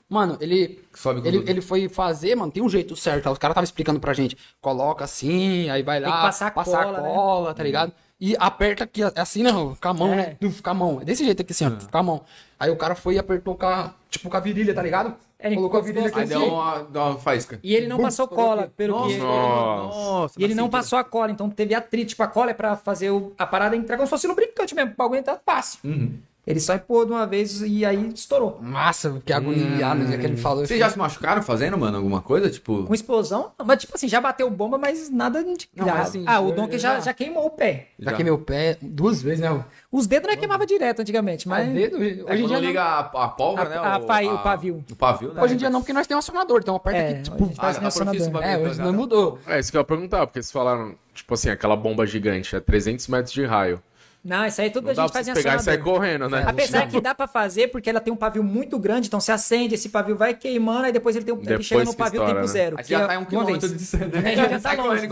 Mano, 0.08 0.38
ele, 0.40 0.82
Sobe 0.94 1.20
ele, 1.28 1.38
tudo. 1.40 1.50
ele 1.50 1.60
foi 1.60 1.86
fazer, 1.90 2.34
mano, 2.34 2.50
tem 2.50 2.62
um 2.62 2.68
jeito 2.70 2.96
certo. 2.96 3.30
Os 3.30 3.36
caras 3.38 3.52
estavam 3.52 3.64
explicando 3.64 4.00
pra 4.00 4.14
gente. 4.14 4.38
Coloca 4.58 5.04
assim, 5.04 5.68
aí 5.68 5.82
vai 5.82 6.00
lá, 6.00 6.06
Tem 6.08 6.16
que 6.16 6.22
passar 6.22 6.50
passar 6.54 6.84
cola, 6.84 6.98
a 6.98 7.02
né? 7.02 7.08
cola, 7.14 7.54
tá 7.54 7.62
ligado? 7.62 7.92
E 8.18 8.34
aperta 8.38 8.84
aqui, 8.84 9.04
ó, 9.04 9.10
assim, 9.14 9.42
né? 9.42 9.50
Com 9.52 9.88
a 9.88 9.92
mão, 9.92 10.12
É. 10.14 10.16
né? 10.16 10.36
Com 10.62 10.70
a 10.70 10.74
mão. 10.74 11.00
É 11.02 11.04
desse 11.04 11.22
jeito 11.22 11.42
aqui, 11.42 11.52
assim, 11.52 11.66
ó, 11.66 11.72
com 11.90 11.98
a 11.98 12.02
mão. 12.02 12.22
Aí 12.58 12.70
o 12.70 12.76
cara 12.76 12.94
foi 12.94 13.16
e 13.16 13.18
apertou 13.18 13.54
com 13.54 13.66
a, 13.66 13.92
tipo, 14.08 14.30
com 14.30 14.36
a 14.38 14.40
virilha, 14.40 14.72
tá 14.72 14.80
ligado? 14.82 15.14
É, 15.46 15.48
ele 15.48 15.56
Colocou 15.56 15.80
a 15.80 15.82
virilha 15.82 16.08
aqui 16.08 16.18
Aí 16.18 16.24
assim. 16.24 16.38
deu 16.38 16.48
uma, 16.52 16.78
deu 16.84 17.02
uma 17.02 17.18
faísca. 17.18 17.58
E 17.62 17.74
ele 17.74 17.86
não 17.86 17.98
passou 17.98 18.26
cola, 18.28 18.72
pelo 18.76 19.06
que. 19.06 19.16
Nossa, 19.18 20.34
E 20.40 20.44
ele 20.44 20.54
não 20.54 20.68
passou. 20.68 20.98
a 20.98 21.04
cola, 21.04 21.30
então 21.30 21.48
teve 21.50 21.74
atrito. 21.74 22.08
Tipo, 22.10 22.22
a 22.22 22.26
cola 22.28 22.50
é 22.50 22.54
pra 22.54 22.76
fazer 22.76 23.10
o- 23.10 23.32
a 23.38 23.46
parada 23.46 23.76
entrar 23.76 23.96
como 23.96 24.06
se 24.06 24.10
fosse 24.10 24.26
lubrificante 24.26 24.74
mesmo. 24.74 24.92
O 24.92 24.96
bagulho 24.96 25.22
tá 25.22 25.38
fácil. 25.44 25.78
Uhum. 25.84 26.12
Ele 26.46 26.60
só 26.60 26.74
empurrou 26.76 27.04
de 27.04 27.10
uma 27.10 27.26
vez 27.26 27.60
e 27.60 27.84
aí 27.84 28.08
estourou. 28.14 28.58
Massa, 28.62 29.20
que 29.24 29.32
agoniado 29.32 30.00
no 30.00 30.06
dia 30.06 30.16
que 30.16 30.26
ele 30.26 30.36
falou. 30.36 30.64
Vocês 30.64 30.78
já 30.78 30.88
se 30.88 30.96
machucaram 30.96 31.42
fazendo, 31.42 31.76
mano, 31.76 31.96
alguma 31.96 32.22
coisa? 32.22 32.48
Tipo. 32.48 32.84
Com 32.84 32.94
explosão, 32.94 33.50
mas 33.64 33.80
tipo 33.80 33.96
assim, 33.96 34.06
já 34.06 34.20
bateu 34.20 34.48
bomba, 34.48 34.78
mas 34.78 35.10
nada 35.10 35.42
de 35.42 35.68
Não, 35.74 35.86
mas 35.86 36.08
assim, 36.08 36.22
ah, 36.24 36.38
o 36.40 36.52
Donkey 36.52 36.78
já, 36.78 37.00
já- 37.00 37.12
queimou 37.12 37.46
o 37.46 37.50
pé. 37.50 37.88
Já 37.98 38.10
Já. 38.10 38.16
queimei 38.16 38.32
o 38.32 38.38
pé 38.38 38.76
duas 38.80 39.20
vezes, 39.20 39.40
né? 39.40 39.64
Os 39.90 40.06
dedos 40.06 40.28
não 40.28 40.34
é 40.34 40.36
queimava 40.36 40.64
direto 40.64 41.00
antigamente, 41.00 41.48
mas. 41.48 41.66
Mas 41.66 41.74
dedo, 41.74 41.96
hoje 41.96 42.04
É, 42.04 42.36
em 42.36 42.40
quando 42.42 42.46
dia 42.48 42.58
liga 42.60 42.80
não. 42.80 42.88
a, 42.90 43.24
a 43.24 43.28
pólvora, 43.28 43.66
A- 43.66 43.68
né? 43.68 43.76
a 43.78 44.00
fa- 44.00 44.22
o 44.34 44.38
pavio. 44.38 44.84
O 44.90 44.94
pavio, 44.96 45.32
né? 45.32 45.42
Hoje 45.42 45.54
em 45.54 45.56
dia 45.56 45.68
não, 45.70 45.80
porque 45.80 45.92
nós 45.92 46.06
temos 46.06 46.24
um 46.24 46.30
acionador, 46.30 46.60
então 46.62 46.76
aperta 46.76 46.98
É, 47.00 47.10
aqui, 47.10 47.22
tipo, 47.22 47.44
a 47.58 47.68
Ah, 47.70 47.74
tá 47.74 47.90
bagulho. 47.90 48.42
É, 48.44 48.58
hoje 48.58 48.80
não 48.80 48.92
mudou. 48.92 49.38
É 49.48 49.58
isso 49.58 49.70
que 49.72 49.76
eu 49.76 49.80
ia 49.80 49.84
perguntar, 49.84 50.26
porque 50.28 50.40
vocês 50.40 50.52
falaram, 50.52 50.94
tipo 51.12 51.34
assim, 51.34 51.48
aquela 51.50 51.74
bomba 51.74 52.06
gigante, 52.06 52.54
é 52.54 52.60
300 52.60 53.08
metros 53.08 53.32
de 53.32 53.44
raio. 53.44 53.82
Não, 54.26 54.44
isso 54.44 54.60
aí 54.60 54.70
tudo 54.70 54.84
Não 54.86 54.90
a 54.90 54.94
gente 54.94 55.12
faz 55.12 55.28
em 55.28 55.34
pegar 55.34 55.56
e 55.56 55.60
sair 55.60 55.78
correndo, 55.78 56.28
né? 56.28 56.44
Apesar 56.46 56.88
que 56.88 57.00
dá 57.00 57.14
pra 57.14 57.28
fazer, 57.28 57.68
porque 57.68 57.88
ela 57.88 58.00
tem 58.00 58.12
um 58.12 58.16
pavio 58.16 58.42
muito 58.42 58.76
grande, 58.76 59.06
então 59.06 59.20
você 59.20 59.30
acende, 59.30 59.76
esse 59.76 59.88
pavio 59.88 60.16
vai 60.16 60.34
queimando, 60.34 60.86
aí 60.86 60.92
depois 60.92 61.14
ele, 61.14 61.24
tem 61.24 61.32
um, 61.32 61.38
ele 61.38 61.46
Depois 61.46 61.66
chega 61.66 61.84
no 61.84 61.94
pavio 61.94 62.20
estoura, 62.22 62.28
tempo 62.28 62.40
né? 62.40 62.52
zero. 62.52 62.76
Você 62.76 62.92
já 62.92 63.02
é 63.02 63.06
tá 63.06 63.14
em 63.14 63.18
um 63.18 63.24
quilômetro 63.24 63.68
de 63.68 63.76
distância. 63.76 64.06
É, 64.26 64.34
já 64.34 64.60
tá 64.60 64.72
longe. 64.72 65.08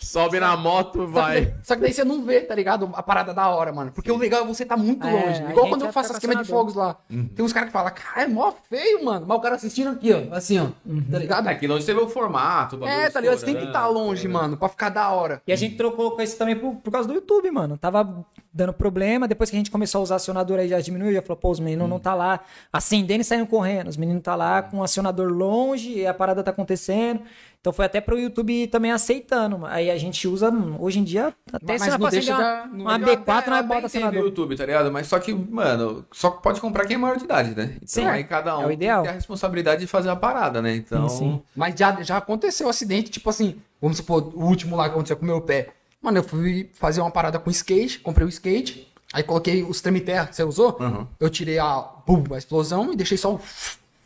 sobe 0.00 0.40
na 0.40 0.56
moto, 0.56 1.00
Só 1.00 1.06
vai. 1.06 1.46
que, 1.46 1.54
só 1.62 1.74
que 1.74 1.80
daí 1.82 1.92
você 1.92 2.04
não 2.04 2.22
vê, 2.22 2.40
tá 2.40 2.54
ligado? 2.54 2.90
A 2.94 3.02
parada 3.02 3.34
da 3.34 3.48
hora, 3.48 3.72
mano. 3.72 3.92
Porque 3.92 4.10
o 4.10 4.16
legal 4.16 4.42
é 4.42 4.46
você 4.46 4.64
tá 4.64 4.76
muito 4.76 5.06
É, 5.06 5.10
longe. 5.12 5.42
Igual 5.50 5.68
quando 5.68 5.84
eu 5.84 5.92
faço 5.92 6.12
as 6.12 6.18
queimas 6.18 6.46
de 6.46 6.50
fogos 6.50 6.74
lá. 6.74 6.96
Tem 7.08 7.44
uns 7.44 7.52
caras 7.52 7.68
que 7.68 7.72
falam, 7.72 7.92
cara, 7.92 8.22
é 8.22 8.26
mó 8.26 8.52
feio, 8.70 9.04
mano. 9.04 9.26
Mas 9.28 9.38
o 9.38 9.40
cara 9.40 9.56
assistindo 9.56 9.90
aqui, 9.90 10.12
ó. 10.12 10.34
Assim, 10.34 10.58
ó. 10.58 10.66
Tá 11.10 11.18
ligado? 11.18 11.48
É 11.48 11.54
que 11.54 11.66
longe 11.66 11.84
você 11.84 11.92
vê 11.92 12.00
o 12.00 12.08
formato. 12.08 12.82
É, 12.86 13.10
tá 13.10 13.20
ligado? 13.20 13.38
Você 13.38 13.46
tem 13.46 13.56
que 13.56 13.64
estar 13.64 13.86
longe, 13.86 14.26
mano, 14.28 14.56
pra 14.56 14.68
ficar 14.68 14.88
da 14.88 15.08
hora. 15.10 15.42
E 15.46 15.52
a 15.52 15.56
gente 15.56 15.76
trocou 15.76 16.12
com 16.12 16.22
isso 16.22 16.36
também 16.36 16.56
por 16.56 16.90
causa 16.90 17.08
do 17.08 17.14
YouTube, 17.14 17.41
mano. 17.50 17.76
Tava 17.76 18.24
dando 18.52 18.72
problema. 18.72 19.26
Depois 19.26 19.50
que 19.50 19.56
a 19.56 19.58
gente 19.58 19.70
começou 19.70 20.00
a 20.00 20.02
usar 20.02 20.16
acionador 20.16 20.58
aí 20.58 20.68
já 20.68 20.80
diminuiu. 20.80 21.12
Já 21.12 21.22
falou, 21.22 21.36
pô, 21.36 21.50
os 21.50 21.60
meninos 21.60 21.88
não 21.88 21.98
tá 21.98 22.14
lá 22.14 22.40
acendendo 22.72 23.20
e 23.20 23.24
saindo 23.24 23.46
correndo. 23.46 23.88
Os 23.88 23.96
meninos 23.96 24.22
tá 24.22 24.34
lá 24.34 24.62
com 24.62 24.78
o 24.78 24.82
acionador 24.82 25.28
longe 25.32 25.98
e 25.98 26.06
a 26.06 26.14
parada 26.14 26.42
tá 26.42 26.50
acontecendo. 26.50 27.20
Então 27.60 27.72
foi 27.72 27.84
até 27.84 28.00
pro 28.00 28.18
YouTube 28.18 28.66
também 28.66 28.90
aceitando. 28.90 29.64
Aí 29.66 29.88
a 29.88 29.96
gente 29.96 30.26
usa, 30.26 30.50
hum, 30.50 30.76
hoje 30.80 30.98
em 30.98 31.04
dia, 31.04 31.32
até 31.52 31.78
Mas 31.78 31.82
se 31.82 31.90
não 31.90 32.08
deixa 32.10 32.36
da- 32.36 32.66
não- 32.66 32.80
uma 32.86 32.94
Eu 32.96 32.98
B4, 33.06 33.38
até- 33.38 33.50
nós 33.50 33.60
eu 33.60 33.66
bota 33.68 33.86
acionador. 33.86 34.20
YouTube, 34.24 34.56
tá 34.56 34.66
ligado? 34.66 34.90
Mas 34.90 35.06
só 35.06 35.18
que, 35.20 35.32
mano, 35.32 36.04
só 36.10 36.30
pode 36.30 36.60
comprar 36.60 36.86
quem 36.86 36.96
é 36.96 36.98
maior 36.98 37.16
de 37.16 37.24
idade, 37.24 37.54
né? 37.54 37.74
Então 37.76 37.86
Sim, 37.86 38.04
aí 38.06 38.24
cada 38.24 38.58
um 38.58 38.62
é 38.62 38.66
o 38.66 38.72
ideal. 38.72 39.02
tem 39.02 39.12
a 39.12 39.14
responsabilidade 39.14 39.80
de 39.82 39.86
fazer 39.86 40.08
a 40.10 40.16
parada, 40.16 40.60
né? 40.60 40.74
Então. 40.74 41.08
Sim, 41.08 41.16
sim. 41.18 41.42
Mas 41.54 41.76
já, 41.78 42.02
já 42.02 42.16
aconteceu 42.16 42.68
acidente, 42.68 43.10
tipo 43.12 43.30
assim, 43.30 43.56
vamos 43.80 43.96
supor, 43.98 44.32
o 44.34 44.44
último 44.44 44.74
lá 44.74 44.84
que 44.88 44.90
aconteceu 44.94 45.16
com 45.16 45.22
o 45.22 45.26
meu 45.28 45.40
pé. 45.40 45.68
Mano, 46.02 46.18
eu 46.18 46.22
fui 46.24 46.68
fazer 46.74 47.00
uma 47.00 47.10
parada 47.10 47.38
com 47.38 47.48
skate, 47.50 48.00
comprei 48.00 48.26
o 48.26 48.28
skate, 48.28 48.92
aí 49.12 49.22
coloquei 49.22 49.62
os 49.62 49.80
treme-terra 49.80 50.26
que 50.26 50.34
você 50.36 50.42
usou, 50.42 50.76
Uhum. 50.80 51.06
eu 51.20 51.30
tirei 51.30 51.58
a, 51.58 51.76
pum, 51.80 52.24
a 52.32 52.38
explosão 52.38 52.92
e 52.92 52.96
deixei 52.96 53.16
só 53.16 53.34
o, 53.36 53.40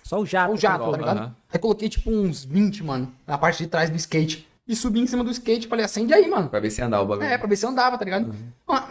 Só 0.04 0.20
o 0.20 0.26
jato. 0.26 0.52
o 0.52 0.56
jato, 0.56 0.90
tá 0.90 0.96
ligado? 0.98 1.34
Aí 1.52 1.58
coloquei 1.58 1.88
tipo 1.88 2.10
uns 2.10 2.44
20, 2.44 2.84
mano, 2.84 3.12
na 3.26 3.38
parte 3.38 3.62
de 3.64 3.68
trás 3.68 3.88
do 3.90 3.96
skate. 3.96 4.46
E 4.68 4.74
subi 4.74 4.98
em 5.00 5.06
cima 5.06 5.22
do 5.22 5.30
skate 5.30 5.66
e 5.66 5.68
falei, 5.70 5.84
acende 5.84 6.12
aí, 6.12 6.28
mano. 6.28 6.48
Pra 6.48 6.58
ver 6.58 6.70
se 6.70 6.82
andar 6.82 7.00
o 7.00 7.06
bagulho. 7.06 7.26
É, 7.28 7.38
pra 7.38 7.46
ver 7.46 7.54
se 7.56 7.64
andava, 7.64 7.96
tá 7.96 8.04
ligado? 8.04 8.34
Ah, 8.68 8.88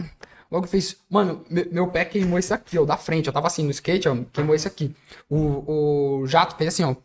Logo 0.50 0.68
fez. 0.68 0.96
Mano, 1.10 1.44
meu, 1.50 1.68
meu 1.72 1.88
pé 1.88 2.06
queimou 2.06 2.40
esse 2.40 2.54
aqui, 2.54 2.78
ó, 2.80 2.86
da 2.86 2.96
frente. 2.96 3.28
Eu 3.28 3.34
tava 3.34 3.48
assim 3.48 3.64
no 3.64 3.72
skate, 3.72 4.08
ó, 4.08 4.16
queimou 4.32 4.56
esse 4.56 4.66
aqui. 4.68 4.96
O, 5.30 6.22
o 6.22 6.28
jato 6.28 6.56
fez 6.56 6.70
assim, 6.74 6.84
ó. 6.86 6.96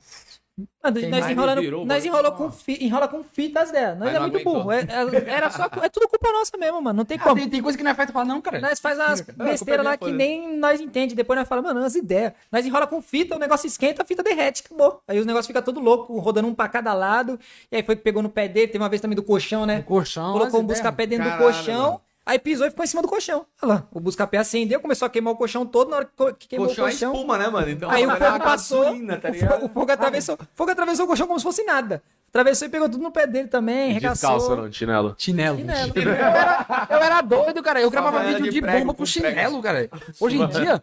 Nós 0.83 1.29
enrolando, 1.29 1.61
virou, 1.61 1.85
nós 1.85 2.05
enrolou 2.05 2.33
com, 2.33 2.51
fi, 2.51 2.79
enrola 2.85 3.07
com 3.07 3.23
fitas 3.23 3.71
dela. 3.71 3.95
Nós 3.95 4.07
Mas 4.07 4.15
é 4.15 4.21
muito 4.21 4.35
aguentou. 4.37 4.55
burro. 4.55 4.73
É, 4.73 4.81
é- 4.81 5.31
era 5.31 5.51
só, 5.51 5.65
é 5.83 5.89
tudo 5.89 6.09
culpa 6.09 6.33
nossa 6.33 6.57
mesmo, 6.57 6.81
mano. 6.81 6.97
Não 6.99 7.05
tem 7.05 7.19
Ah, 7.19 7.23
como. 7.23 7.37
tem, 7.37 7.49
tem 7.49 7.63
coisa 7.63 7.77
que 7.77 7.85
não 7.85 7.91
é 7.91 7.95
feita 7.95 8.13
pra 8.13 8.25
não, 8.25 8.41
cara. 8.41 8.61
Nós 8.61 8.81
faz 8.81 8.99
umas 8.99 9.21
besteiras 9.21 9.69
é 9.69 9.83
minha, 9.83 9.83
lá 9.91 9.97
que 9.97 10.11
nem 10.11 10.57
nós 10.57 10.81
entende. 10.81 11.15
Depois 11.15 11.39
nós 11.39 11.47
falamos, 11.49 11.69
mano, 11.71 11.81
umas 11.81 11.95
ideias. 11.95 12.33
Nós 12.51 12.65
enrola 12.65 12.87
com 12.87 13.03
fita, 13.03 13.37
o 13.37 13.39
negócio 13.39 13.67
esquenta, 13.67 14.03
a 14.03 14.07
fita 14.07 14.23
derrete, 14.23 14.63
acabou. 14.65 15.03
Aí 15.07 15.19
os 15.19 15.27
negócios 15.27 15.47
ficam 15.47 15.63
tudo 15.63 15.81
louco, 15.81 16.19
rodando 16.19 16.49
um 16.49 16.55
pra 16.55 16.69
cada 16.69 16.93
lado. 16.95 17.39
E 17.71 17.77
aí 17.77 17.83
foi 17.83 17.97
que 17.97 18.03
pegou 18.03 18.23
no 18.23 18.31
pé 18.31 18.49
dele. 18.49 18.69
Tem 18.69 18.81
uma 18.81 18.89
vez 18.89 19.03
também 19.03 19.17
do 19.17 19.23
colchão, 19.23 19.67
né? 19.67 19.81
O 19.81 19.83
colchão. 19.85 20.33
Colocou 20.33 20.59
as 20.61 20.65
um 20.65 20.67
busca-pé 20.67 21.07
dentro 21.07 21.25
Caralho, 21.29 21.43
do 21.47 21.53
colchão. 21.55 21.83
mano. 21.93 22.01
Aí 22.25 22.39
pisou 22.39 22.67
e 22.67 22.71
ficou 22.71 22.85
em 22.85 22.89
cima 22.89 23.03
do 23.03 23.09
colchão. 23.09 23.45
Olha 23.63 23.73
lá, 23.75 23.87
o 23.93 23.99
busca-pé 23.99 24.39
acendeu, 24.39 24.79
começou 24.81 25.07
a 25.07 25.11
queimar 25.11 25.33
o 25.33 25.37
colchão 25.37 25.65
todo. 25.67 25.91
Na 25.91 25.97
hora 25.97 26.09
que 26.39 26.47
queimou 26.49 26.69
Colchão 26.69 26.85
o 26.85 26.89
é 26.89 26.91
colchão. 26.91 27.13
espuma, 27.13 27.39
né, 27.39 27.49
mano? 27.49 27.71
Então, 27.71 27.91
Aí 27.91 28.07
o 28.07 28.11
fogo 28.11 28.39
passou, 28.41 28.83
gasolina, 28.85 29.17
tá 29.17 29.29
o, 29.29 29.33
ligado? 29.33 29.51
fogo, 29.53 29.67
o 29.67 29.69
fogo 29.69 29.93
atravessou, 29.93 30.35
o 30.37 30.39
fogo 30.55 30.71
atravessou 30.71 31.05
o 31.07 31.09
colchão 31.09 31.27
como 31.27 31.39
se 31.39 31.45
fosse 31.45 31.65
nada. 31.65 32.03
Atravessou 32.29 32.69
e 32.69 32.71
pegou 32.71 32.89
tudo 32.89 33.03
no 33.03 33.11
pé 33.11 33.27
dele 33.27 33.49
também, 33.49 33.99
Descalço, 33.99 34.47
regaçou. 34.51 34.57
não, 34.57 34.73
chinelo. 34.73 35.15
Chinelo. 35.19 35.59
Chinelo. 35.59 35.93
Eu 35.97 36.13
era, 36.13 36.87
eu 36.91 36.99
era 36.99 37.21
doido, 37.23 37.63
cara. 37.63 37.81
Eu 37.81 37.91
gravava 37.91 38.23
vídeo 38.23 38.45
de 38.45 38.51
de, 38.51 38.61
prego, 38.61 38.79
bomba 38.81 38.93
com 38.93 38.99
com 38.99 39.07
chinelo, 39.07 39.61
cara. 39.61 39.91
Hoje 40.21 40.37
em 40.41 40.47
dia. 40.47 40.81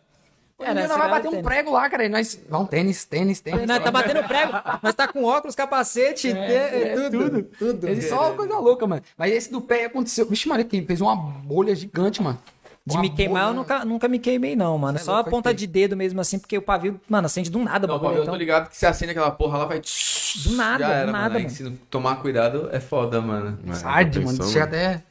Dia 0.60 0.74
nós 0.74 0.88
vai 0.88 1.10
bater 1.10 1.28
um 1.28 1.32
tênis. 1.32 1.46
prego 1.46 1.72
lá, 1.72 1.88
cara. 1.90 2.06
E 2.06 2.10
nós. 2.10 2.40
Não, 2.50 2.66
tênis, 2.66 3.06
tênis, 3.06 3.40
tênis. 3.40 3.68
Nós 3.68 3.84
tá 3.84 3.92
batendo 3.92 4.24
prego, 4.24 4.54
nós 4.82 4.96
tá 4.96 5.08
com 5.08 5.24
óculos, 5.24 5.56
capacete, 5.56 6.34
te- 6.34 6.38
é, 6.38 6.96
tudo, 6.96 7.44
tudo. 7.44 7.88
Esse 7.88 8.10
só 8.10 8.32
coisa 8.34 8.58
louca, 8.58 8.88
mano. 8.88 9.02
Mas 9.16 9.32
esse 9.34 9.52
do 9.52 9.62
pé 9.62 9.86
aconteceu. 9.86 10.26
Vixe, 10.28 10.50
Maria, 10.50 10.66
quem 10.66 10.84
fez 10.86 11.00
uma 11.00 11.16
bolha 11.16 11.76
gigante, 11.76 12.22
mano. 12.24 12.40
De 12.86 12.94
Uma 12.96 13.02
me 13.02 13.10
queimar, 13.10 13.50
eu 13.50 13.54
nunca, 13.54 13.84
nunca 13.84 14.08
me 14.08 14.18
queimei, 14.18 14.56
não, 14.56 14.78
mano. 14.78 14.98
É 14.98 15.02
Só 15.02 15.16
louco, 15.16 15.28
a 15.28 15.32
ponta 15.32 15.54
de 15.54 15.68
dedo 15.68 15.96
mesmo, 15.98 16.22
assim, 16.22 16.40
porque 16.40 16.58
o 16.58 16.62
pavio, 16.62 17.00
mano, 17.08 17.26
acende 17.26 17.50
do 17.52 17.60
nada 17.60 17.86
o 17.86 17.90
Não, 17.90 17.96
eu 18.12 18.16
tô 18.16 18.22
Então, 18.24 18.36
ligado 18.36 18.70
que 18.70 18.78
se 18.78 18.86
acende 18.86 19.12
aquela 19.12 19.30
porra 19.30 19.58
lá, 19.58 19.66
vai. 19.66 19.82
do 19.82 20.52
nada, 20.56 20.86
era, 20.88 21.06
do 21.08 21.12
nada, 21.12 21.34
mano. 21.38 21.50
Se 21.50 21.64
não 21.64 21.76
tomar 21.90 22.16
cuidado, 22.22 22.70
é 22.72 22.80
foda, 22.80 23.20
mano. 23.22 23.60
É, 23.68 23.86
Arde, 23.86 24.20
tá 24.22 24.26
mano. 24.26 24.44
Chega 24.48 24.64
até. 24.64 25.04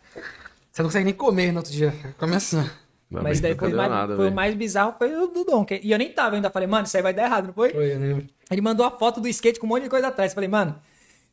Você 0.72 0.82
não 0.82 0.88
consegue 0.88 1.05
nem 1.05 1.12
comer 1.14 1.53
no 1.53 1.59
outro 1.59 1.70
dia. 1.72 1.94
Começa. 2.18 2.68
Não, 3.11 3.22
Mas 3.22 3.40
daí 3.40 3.54
foi, 3.54 3.72
mais, 3.72 3.88
nada, 3.90 4.16
foi 4.16 4.28
o 4.30 4.32
mais 4.34 4.54
bizarro, 4.54 4.94
foi 4.98 5.14
o 5.14 5.28
do 5.28 5.64
que- 5.64 5.80
E 5.82 5.92
eu 5.92 5.98
nem 5.98 6.11
tava, 6.11 6.30
eu 6.30 6.34
ainda 6.36 6.50
falei, 6.50 6.66
mano, 6.66 6.86
isso 6.86 6.96
aí 6.96 7.02
vai 7.02 7.14
dar 7.14 7.24
errado, 7.24 7.46
não 7.46 7.54
foi? 7.54 7.70
Foi, 7.70 7.92
eu 7.94 7.98
lembro. 8.00 8.26
Ele 8.50 8.61
mandou 8.61 8.84
a 8.84 8.90
foto 8.90 9.20
do 9.20 9.28
skate 9.28 9.61
com 9.61 9.66
um 9.66 9.68
monte 9.70 9.84
de 9.84 9.88
coisa 9.88 10.09
atrás. 10.09 10.34
Falei, 10.34 10.48
mano, 10.48 10.74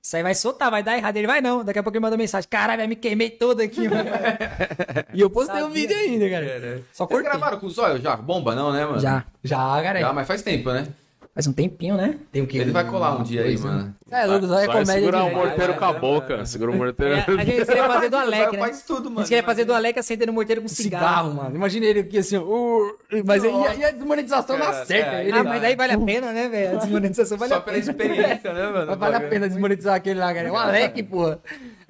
isso 0.01 0.15
aí 0.15 0.21
vai 0.21 0.35
soltar, 0.35 0.69
vai 0.69 0.83
dar 0.83 0.95
errado. 0.97 1.17
Ele 1.17 1.25
vai 1.25 1.41
não. 1.41 1.63
Daqui 1.63 1.79
a 1.79 1.83
pouco 1.83 1.95
ele 1.97 2.03
mandou 2.03 2.17
mensagem. 2.17 2.47
Caralho, 2.49 2.77
vai 2.79 2.87
me 2.87 2.95
queimei 2.95 3.29
todo 3.31 3.61
aqui, 3.61 3.87
mano. 3.89 4.09
E 5.13 5.21
eu 5.21 5.29
postei 5.29 5.61
o 5.61 5.67
Sabia. 5.67 5.73
vídeo 5.81 5.95
ainda, 5.97 6.29
cara. 6.29 6.45
Só 6.91 7.05
Vocês 7.05 7.09
cortei. 7.09 7.23
gravaram 7.23 7.59
com 7.59 7.65
o 7.67 7.69
zóio 7.69 8.01
já? 8.01 8.15
Bomba 8.15 8.53
não, 8.55 8.71
né, 8.73 8.85
mano? 8.85 8.99
Já. 8.99 9.23
Já, 9.43 9.57
cara. 9.81 9.99
Já, 9.99 10.13
mas 10.13 10.27
faz 10.27 10.41
tempo, 10.41 10.71
né? 10.71 10.87
Faz 11.33 11.47
um 11.47 11.51
tempinho, 11.53 11.97
né? 11.97 12.19
Tem 12.31 12.43
o 12.43 12.47
quê? 12.47 12.59
Ele 12.59 12.69
vai 12.71 12.85
colar 12.85 13.19
um 13.19 13.23
dia 13.23 13.41
aí, 13.41 13.49
anos. 13.55 13.63
mano. 13.63 13.95
É, 14.11 14.23
louco, 14.27 14.45
só 14.45 14.59
é 14.59 14.65
Só 14.65 14.71
comédia 14.71 14.93
segurar 14.93 15.23
de 15.23 15.29
o 15.31 15.35
morteiro 15.35 15.73
com 15.73 15.85
a 15.85 15.93
boca. 15.93 16.45
Segura 16.45 16.69
o 16.69 16.75
morteiro. 16.75 17.13
É, 17.15 17.25
a 17.41 17.43
gente 17.43 17.65
queria 17.65 17.87
fazer 17.87 18.09
do 18.09 18.17
Alec, 18.17 18.51
né? 18.53 18.59
Faz 18.59 18.81
tudo, 18.83 19.07
A 19.07 19.09
mano. 19.09 19.17
gente 19.21 19.29
queria 19.29 19.43
fazer 19.43 19.65
do 19.65 19.73
Alec 19.73 19.97
acendendo 19.97 20.31
o 20.31 20.35
morteiro 20.35 20.61
com 20.61 20.67
cigarro. 20.67 21.05
Cigarro, 21.31 21.33
mano. 21.33 21.55
Imagina 21.55 21.87
ele 21.87 22.01
aqui 22.01 22.19
assim, 22.19 22.37
uh, 22.37 22.97
mas 23.25 23.43
aí 23.43 23.83
a 23.83 23.89
desmonetização 23.89 24.59
Cara, 24.59 24.85
certa. 24.85 25.23
é, 25.23 25.31
Ah, 25.31 25.43
mas 25.43 25.63
aí 25.63 25.75
vale 25.75 25.93
a 25.93 25.97
pena, 25.97 26.31
né, 26.31 26.47
velho? 26.49 26.77
A 26.77 26.79
desmonetização 26.81 27.35
vale 27.39 27.49
Só 27.51 27.57
a 27.57 27.61
pela 27.61 27.77
pena. 27.79 27.89
experiência, 27.91 28.53
né, 28.53 28.67
mano? 28.69 28.85
mas 28.93 28.99
vale 28.99 29.15
a 29.15 29.21
pena 29.21 29.47
desmonetizar 29.49 29.95
aquele 29.95 30.19
lá, 30.19 30.31
cara. 30.31 30.53
O 30.53 30.55
Alec, 30.55 31.01
porra. 31.01 31.39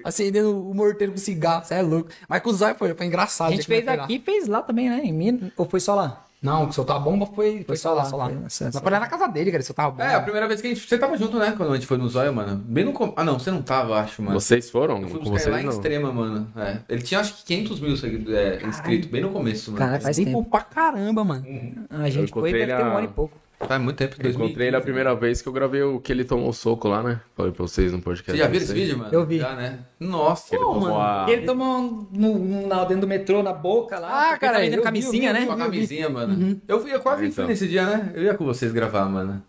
Acendendo 0.02 0.70
o 0.70 0.74
morteiro 0.74 1.12
com 1.12 1.18
cigarro, 1.18 1.64
você 1.64 1.74
é 1.74 1.82
louco. 1.82 2.08
Mas 2.26 2.40
com 2.40 2.48
o 2.48 2.52
Zóio 2.54 2.74
foi, 2.76 2.94
foi 2.94 3.06
engraçado. 3.06 3.48
A 3.48 3.50
gente 3.50 3.60
que 3.60 3.66
fez 3.66 3.86
aqui 3.86 4.14
e 4.14 4.20
fez 4.20 4.48
lá 4.48 4.62
também, 4.62 4.88
né? 4.88 5.02
Em 5.04 5.12
Minas. 5.12 5.50
Ou 5.54 5.66
foi 5.66 5.80
só 5.80 5.94
lá? 5.94 6.24
Não, 6.44 6.66
que 6.68 6.74
soltar 6.74 6.96
a 6.96 6.98
bomba 7.00 7.24
foi, 7.24 7.64
foi, 7.66 7.74
só 7.76 7.94
lá, 7.94 8.04
só 8.04 8.16
lá. 8.16 8.26
foi- 8.26 8.34
Nós 8.34 8.58
foi 8.78 8.92
lá 8.92 9.00
na 9.00 9.06
casa 9.06 9.26
dele, 9.26 9.50
cara, 9.50 9.62
soltar 9.62 9.86
a 9.86 9.90
bomba. 9.90 10.04
É, 10.04 10.14
a 10.14 10.20
primeira 10.20 10.46
vez 10.46 10.60
que 10.60 10.66
a 10.66 10.70
gente. 10.70 10.86
Você 10.86 10.98
tava 10.98 11.16
junto, 11.16 11.38
né? 11.38 11.54
Quando 11.56 11.72
a 11.72 11.74
gente 11.74 11.86
foi 11.86 11.96
no 11.96 12.06
Zóio, 12.06 12.34
mano. 12.34 12.56
Bem 12.66 12.84
no. 12.84 12.92
com- 12.92 13.14
Ah, 13.16 13.24
não, 13.24 13.38
você 13.38 13.50
não 13.50 13.62
tava, 13.62 13.98
acho, 13.98 14.20
mano. 14.22 14.38
Vocês 14.38 14.68
foram? 14.68 15.00
Eu 15.00 15.08
fui 15.08 15.20
Com 15.20 15.24
ele 15.26 15.30
lá 15.30 15.38
vocês 15.40 15.56
em 15.58 15.64
não. 15.64 15.72
Extrema, 15.72 16.12
mano. 16.12 16.46
É. 16.54 16.76
Ele 16.86 17.00
tinha 17.02 17.20
acho 17.20 17.34
que 17.36 17.44
500 17.44 17.80
mil 17.80 17.96
seguidores, 17.96 18.38
é, 18.38 18.66
inscritos, 18.66 19.08
bem 19.10 19.22
no 19.22 19.30
começo, 19.30 19.72
mano. 19.72 19.78
Cara, 19.84 19.98
faz 19.98 20.16
Tempo 20.16 20.30
tempo. 20.30 20.44
pra 20.50 20.60
caramba, 20.60 21.24
mano. 21.24 21.44
A 21.88 22.10
gente 22.10 22.30
foi 22.30 22.52
deve 22.52 22.66
ter 22.66 22.74
um 22.82 22.86
a- 22.88 22.98
ano 22.98 23.04
e 23.04 23.08
pouco. 23.08 23.38
Faz 23.60 23.80
muito 23.80 23.96
tempo, 23.96 24.14
Eu 24.14 24.22
2015. 24.24 24.44
encontrei 24.44 24.66
ele 24.68 24.76
a 24.76 24.80
primeira 24.80 25.14
vez 25.14 25.40
que 25.40 25.48
eu 25.48 25.52
gravei 25.52 25.82
o 25.82 25.98
que 25.98 26.12
ele 26.12 26.24
tomou 26.24 26.48
o 26.50 26.52
soco 26.52 26.86
lá, 26.88 27.02
né? 27.02 27.20
Falei 27.34 27.50
pra 27.52 27.62
vocês 27.62 27.92
no 27.92 28.00
podcast. 28.02 28.32
Você 28.32 28.38
já 28.44 28.46
viu 28.48 28.60
esse 28.60 28.72
vídeo, 28.74 28.98
mano? 28.98 29.10
Eu 29.14 29.24
vi. 29.24 29.38
Já, 29.38 29.54
né? 29.54 29.78
Nossa, 29.98 30.54
Ele 30.54 30.62
tomou 30.64 30.80
mano. 30.80 31.00
a... 31.00 31.26
Ele 31.28 31.46
tomou 31.46 31.78
um, 31.78 32.06
no, 32.12 32.38
no- 32.38 32.66
na- 32.66 32.84
dentro 32.84 33.02
do 33.02 33.06
metrô, 33.06 33.42
na 33.42 33.52
boca 33.54 33.98
lá. 33.98 34.32
Ah, 34.32 34.38
cara, 34.38 34.64
eu 34.64 34.70
vi, 34.70 34.82
camisinha, 34.82 35.32
vi, 35.32 35.40
né? 35.40 35.46
Com 35.46 35.52
a 35.52 35.56
camisinha, 35.56 36.08
mano. 36.10 36.60
Eu, 36.68 36.80
fui, 36.80 36.92
eu 36.94 37.00
quase 37.00 37.22
Então. 37.24 37.36
fui 37.36 37.46
nesse 37.46 37.66
dia, 37.66 37.86
né? 37.86 38.12
Eu 38.14 38.22
ia 38.24 38.34
com 38.34 38.44
vocês 38.44 38.70
gravar, 38.72 39.06
mano. 39.06 39.42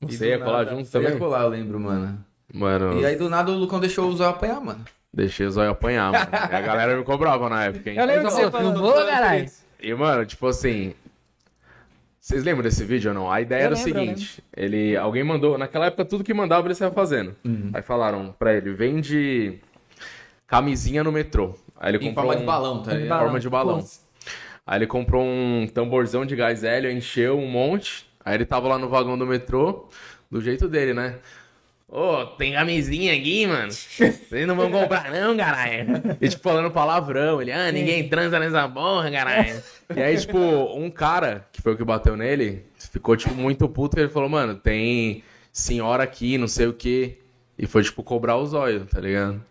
Você 0.00 0.28
ia 0.30 0.38
colar 0.38 0.64
nada- 0.64 0.70
junto 0.76 0.88
Eu 0.96 1.02
ia 1.02 1.06
também? 1.08 1.18
colar, 1.20 1.42
eu 1.42 1.48
lembro, 1.48 1.78
mano. 1.78 2.24
Mano, 2.52 2.98
E 3.00 3.04
aí 3.06 3.14
do 3.14 3.28
nada 3.28 3.52
o 3.52 3.54
Lucão 3.54 3.78
deixou 3.78 4.08
o 4.08 4.16
Zóio 4.16 4.30
apanhar, 4.30 4.60
mano. 4.60 4.84
deixei 5.12 5.46
o 5.46 5.50
zóio 5.50 5.70
apanhar, 5.70 6.10
mano. 6.12 6.26
E 6.32 6.54
a 6.54 6.60
galera 6.60 6.96
me 6.96 7.04
cobrava 7.04 7.48
na 7.48 7.64
época, 7.64 7.90
hein? 7.90 7.98
Eu 7.98 8.06
lembro 8.06 8.24
que 8.28 8.32
você 8.32 8.50
filmou, 8.50 8.94
caralho. 8.94 9.46
E, 9.80 9.94
mano, 9.94 10.24
tipo 10.26 10.46
assim. 10.46 10.94
Vocês 12.28 12.44
lembram 12.44 12.62
desse 12.62 12.84
vídeo 12.84 13.10
ou 13.10 13.14
não? 13.14 13.32
A 13.32 13.40
ideia 13.40 13.62
Eu 13.62 13.66
era 13.68 13.74
o 13.74 13.78
lembro, 13.78 14.00
seguinte: 14.00 14.44
ele, 14.54 14.94
alguém 14.98 15.24
mandou, 15.24 15.56
naquela 15.56 15.86
época 15.86 16.04
tudo 16.04 16.22
que 16.22 16.34
mandava 16.34 16.66
ele 16.66 16.74
saia 16.74 16.90
fazendo. 16.90 17.34
Uhum. 17.42 17.70
Aí 17.72 17.80
falaram 17.80 18.34
pra 18.38 18.52
ele: 18.52 18.74
vende 18.74 19.58
camisinha 20.46 21.02
no 21.02 21.10
metrô. 21.10 21.54
Aí 21.80 21.90
ele 21.90 22.04
Em 22.04 22.08
comprou 22.08 22.26
forma 22.26 22.36
de 22.36 22.42
um- 22.42 22.46
balão, 22.46 22.82
tá 22.82 22.94
Em 23.00 23.08
forma 23.08 23.40
de 23.40 23.48
balão. 23.48 23.82
Aí 24.66 24.78
ele 24.78 24.86
comprou 24.86 25.24
um 25.24 25.66
tamborzão 25.72 26.26
de 26.26 26.36
gás 26.36 26.62
hélio, 26.64 26.90
encheu 26.90 27.38
um 27.38 27.48
monte. 27.48 28.06
Aí 28.22 28.34
ele 28.34 28.44
tava 28.44 28.68
lá 28.68 28.78
no 28.78 28.90
vagão 28.90 29.16
do 29.16 29.26
metrô, 29.26 29.88
do 30.30 30.38
jeito 30.42 30.68
dele, 30.68 30.92
né? 30.92 31.14
Ô, 31.90 32.26
tem 32.26 32.52
camisinha 32.52 33.14
aqui, 33.14 33.46
mano. 33.46 33.72
Vocês 33.72 34.46
não 34.46 34.54
vão 34.54 34.70
comprar, 34.70 35.10
não, 35.10 35.34
caralho. 35.34 36.16
E, 36.20 36.28
tipo, 36.28 36.42
falando 36.42 36.70
palavrão. 36.70 37.40
Ele, 37.40 37.50
ah, 37.50 37.72
ninguém 37.72 38.06
transa 38.06 38.38
nessa 38.38 38.68
porra, 38.68 39.10
caralho. 39.10 39.62
E 39.96 40.02
aí, 40.02 40.18
tipo, 40.18 40.38
um 40.38 40.90
cara, 40.90 41.46
que 41.50 41.62
foi 41.62 41.72
o 41.72 41.76
que 41.78 41.84
bateu 41.84 42.14
nele, 42.14 42.66
ficou, 42.78 43.16
tipo, 43.16 43.34
muito 43.34 43.66
puto. 43.70 43.98
Ele 43.98 44.10
falou, 44.10 44.28
mano, 44.28 44.54
tem 44.54 45.24
senhora 45.50 46.02
aqui, 46.02 46.36
não 46.36 46.46
sei 46.46 46.66
o 46.66 46.74
quê. 46.74 47.20
E 47.58 47.66
foi, 47.66 47.82
tipo, 47.82 48.02
cobrar 48.02 48.36
os 48.36 48.52
olhos, 48.52 48.86
tá 48.90 49.00
ligado? 49.00 49.42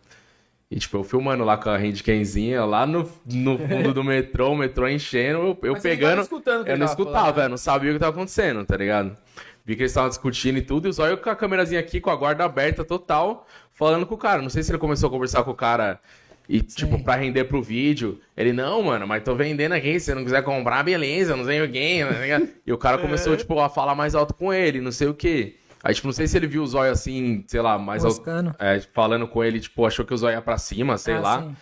E, 0.69 0.77
tipo, 0.77 0.97
eu 0.97 1.03
filmando 1.03 1.43
lá 1.43 1.57
com 1.57 1.69
a 1.69 1.77
handcamzinha, 1.77 2.63
lá 2.65 2.85
no, 2.85 3.09
no 3.25 3.57
fundo 3.57 3.93
do 3.93 4.03
metrô, 4.03 4.51
o 4.51 4.55
metrô 4.55 4.87
enchendo, 4.87 5.39
eu, 5.39 5.57
eu 5.63 5.81
pegando. 5.81 6.27
eu 6.67 6.77
não 6.77 6.85
tava 6.85 6.85
escutava, 6.85 7.39
né? 7.39 7.45
eu 7.45 7.49
não 7.49 7.57
sabia 7.57 7.89
o 7.89 7.93
que 7.93 7.99
tava 7.99 8.11
acontecendo, 8.11 8.63
tá 8.63 8.77
ligado? 8.77 9.17
Vi 9.67 9.75
que 9.75 9.81
eles 9.81 9.91
estavam 9.91 10.07
discutindo 10.09 10.57
e 10.57 10.61
tudo, 10.61 10.87
e 10.87 10.89
o 10.89 10.93
Zóio 10.93 11.17
com 11.17 11.29
a 11.29 11.35
câmerazinha 11.35 11.81
aqui, 11.81 11.99
com 11.99 12.09
a 12.09 12.15
guarda 12.15 12.45
aberta 12.45 12.85
total, 12.85 13.45
falando 13.73 14.05
com 14.05 14.15
o 14.15 14.17
cara. 14.17 14.41
Não 14.41 14.49
sei 14.49 14.63
se 14.63 14.71
ele 14.71 14.77
começou 14.77 15.07
a 15.07 15.11
conversar 15.11 15.43
com 15.43 15.51
o 15.51 15.55
cara 15.55 15.99
e, 16.47 16.61
tipo, 16.61 17.03
pra 17.03 17.15
render 17.17 17.43
pro 17.43 17.61
vídeo. 17.61 18.21
Ele, 18.37 18.53
não, 18.53 18.81
mano, 18.81 19.05
mas 19.05 19.21
tô 19.23 19.35
vendendo 19.35 19.73
aqui, 19.73 19.99
se 19.99 20.05
você 20.05 20.15
não 20.15 20.23
quiser 20.23 20.41
comprar, 20.41 20.83
beleza, 20.83 21.35
não 21.35 21.43
sei 21.43 21.61
o 21.61 21.69
quê. 21.69 22.05
ligado? 22.21 22.47
E 22.65 22.71
o 22.71 22.77
cara 22.77 22.97
começou, 22.97 23.35
tipo, 23.35 23.59
a 23.59 23.67
falar 23.67 23.93
mais 23.93 24.15
alto 24.15 24.33
com 24.33 24.53
ele, 24.53 24.79
não 24.79 24.91
sei 24.93 25.07
o 25.09 25.13
quê. 25.13 25.57
Aí, 25.83 25.93
tipo, 25.93 26.07
não 26.07 26.13
sei 26.13 26.27
se 26.27 26.37
ele 26.37 26.47
viu 26.47 26.63
o 26.63 26.67
Zóio 26.67 26.91
assim, 26.93 27.43
sei 27.45 27.61
lá, 27.61 27.77
mais 27.77 28.05
alto. 28.05 28.15
Moscando. 28.17 28.55
É, 28.57 28.79
falando 28.93 29.27
com 29.27 29.43
ele, 29.43 29.59
tipo, 29.59 29.85
achou 29.85 30.05
que 30.05 30.13
o 30.13 30.17
Zóio 30.17 30.35
ia 30.35 30.41
pra 30.41 30.57
cima, 30.57 30.97
sei 30.97 31.15
Ah, 31.15 31.19
lá. 31.19 31.41
sim. 31.41 31.55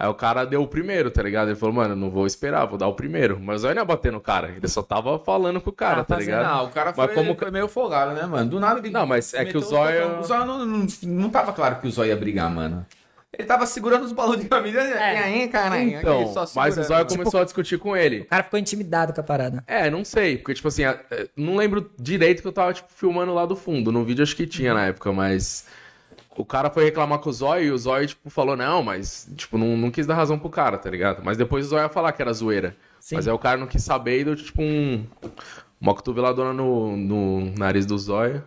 Aí 0.00 0.08
o 0.08 0.14
cara 0.14 0.46
deu 0.46 0.62
o 0.62 0.66
primeiro, 0.66 1.10
tá 1.10 1.22
ligado? 1.22 1.48
Ele 1.48 1.56
falou, 1.58 1.74
mano, 1.74 1.94
não 1.94 2.08
vou 2.08 2.26
esperar, 2.26 2.64
vou 2.64 2.78
dar 2.78 2.86
o 2.88 2.94
primeiro. 2.94 3.38
Mas 3.38 3.56
o 3.56 3.58
Zóio 3.60 3.74
não 3.74 3.82
ia 3.82 3.84
bater 3.84 4.10
no 4.10 4.18
cara, 4.18 4.48
ele 4.56 4.66
só 4.66 4.82
tava 4.82 5.18
falando 5.18 5.60
com 5.60 5.68
o 5.68 5.72
cara, 5.74 6.00
Ah, 6.00 6.04
tá 6.04 6.16
ligado? 6.16 6.46
Não, 6.48 6.64
o 6.64 6.68
cara 6.70 6.94
foi, 6.94 7.04
Mas 7.06 7.14
como- 7.14 7.34
foi 7.36 7.50
meio 7.50 7.68
folgado, 7.68 8.14
né, 8.14 8.24
mano? 8.24 8.48
Do 8.48 8.58
nada 8.58 8.80
ele. 8.80 8.88
Não, 8.88 9.04
mas 9.04 9.34
é 9.34 9.44
que 9.44 9.58
o 9.58 9.60
Zóio-. 9.60 10.18
O 10.20 10.22
Zóio 10.24 10.46
não, 10.46 10.64
não, 10.64 10.86
não 11.02 11.28
tava 11.28 11.52
claro 11.52 11.76
que 11.76 11.86
o 11.86 11.90
Zóio 11.90 12.08
ia 12.08 12.16
brigar, 12.16 12.50
mano. 12.50 12.86
Ele 13.38 13.46
tava 13.46 13.64
segurando 13.66 14.04
os 14.04 14.12
balões 14.12 14.40
de 14.40 14.48
camisa. 14.48 14.80
E 14.82 14.92
aí, 14.98 15.48
caralho? 15.48 15.82
Então, 15.98 16.32
mas 16.54 16.78
o. 16.78 16.82
Zóio 16.82 17.06
começou 17.06 17.40
a 17.40 17.44
discutir 17.44 17.78
com 17.78 17.94
ele. 17.94 18.20
O 18.20 18.24
cara 18.24 18.42
ficou 18.42 18.58
intimidado 18.58 19.12
com 19.12 19.20
a 19.20 19.24
parada. 19.24 19.62
É, 19.66 19.88
não 19.90 20.02
sei, 20.04 20.38
porque, 20.38 20.54
tipo 20.54 20.66
assim, 20.68 20.84
é, 20.84 20.98
não 21.36 21.56
lembro 21.56 21.90
direito 21.98 22.40
que 22.42 22.48
eu 22.48 22.52
tava, 22.52 22.72
tipo, 22.72 22.88
filmando 22.90 23.32
lá 23.34 23.44
do 23.46 23.54
fundo. 23.54 23.92
No 23.92 24.02
vídeo 24.02 24.22
acho 24.22 24.34
que 24.34 24.46
tinha 24.46 24.72
na 24.72 24.86
época, 24.86 25.12
mas. 25.12 25.66
O 26.36 26.44
cara 26.44 26.70
foi 26.70 26.84
reclamar 26.84 27.18
com 27.18 27.28
o 27.28 27.32
Zóio 27.32 27.64
e 27.66 27.70
o 27.70 27.78
Zóio, 27.78 28.06
tipo, 28.06 28.30
falou, 28.30 28.56
não, 28.56 28.82
mas, 28.82 29.28
tipo, 29.36 29.58
não, 29.58 29.76
não 29.76 29.90
quis 29.90 30.06
dar 30.06 30.14
razão 30.14 30.38
pro 30.38 30.48
cara, 30.48 30.78
tá 30.78 30.88
ligado? 30.88 31.22
Mas 31.24 31.36
depois 31.36 31.66
o 31.66 31.68
Zóio 31.70 31.82
ia 31.82 31.88
falar 31.88 32.12
que 32.12 32.22
era 32.22 32.32
zoeira. 32.32 32.76
Sim. 33.00 33.16
Mas 33.16 33.26
aí 33.26 33.34
o 33.34 33.38
cara 33.38 33.58
não 33.58 33.66
quis 33.66 33.82
saber 33.82 34.20
e 34.20 34.24
deu, 34.24 34.36
tipo, 34.36 34.62
um. 34.62 35.04
Uma 35.80 35.94
cotoveladona 35.94 36.52
no, 36.52 36.94
no 36.94 37.54
nariz 37.56 37.86
do 37.86 37.96
Zóio. 37.98 38.44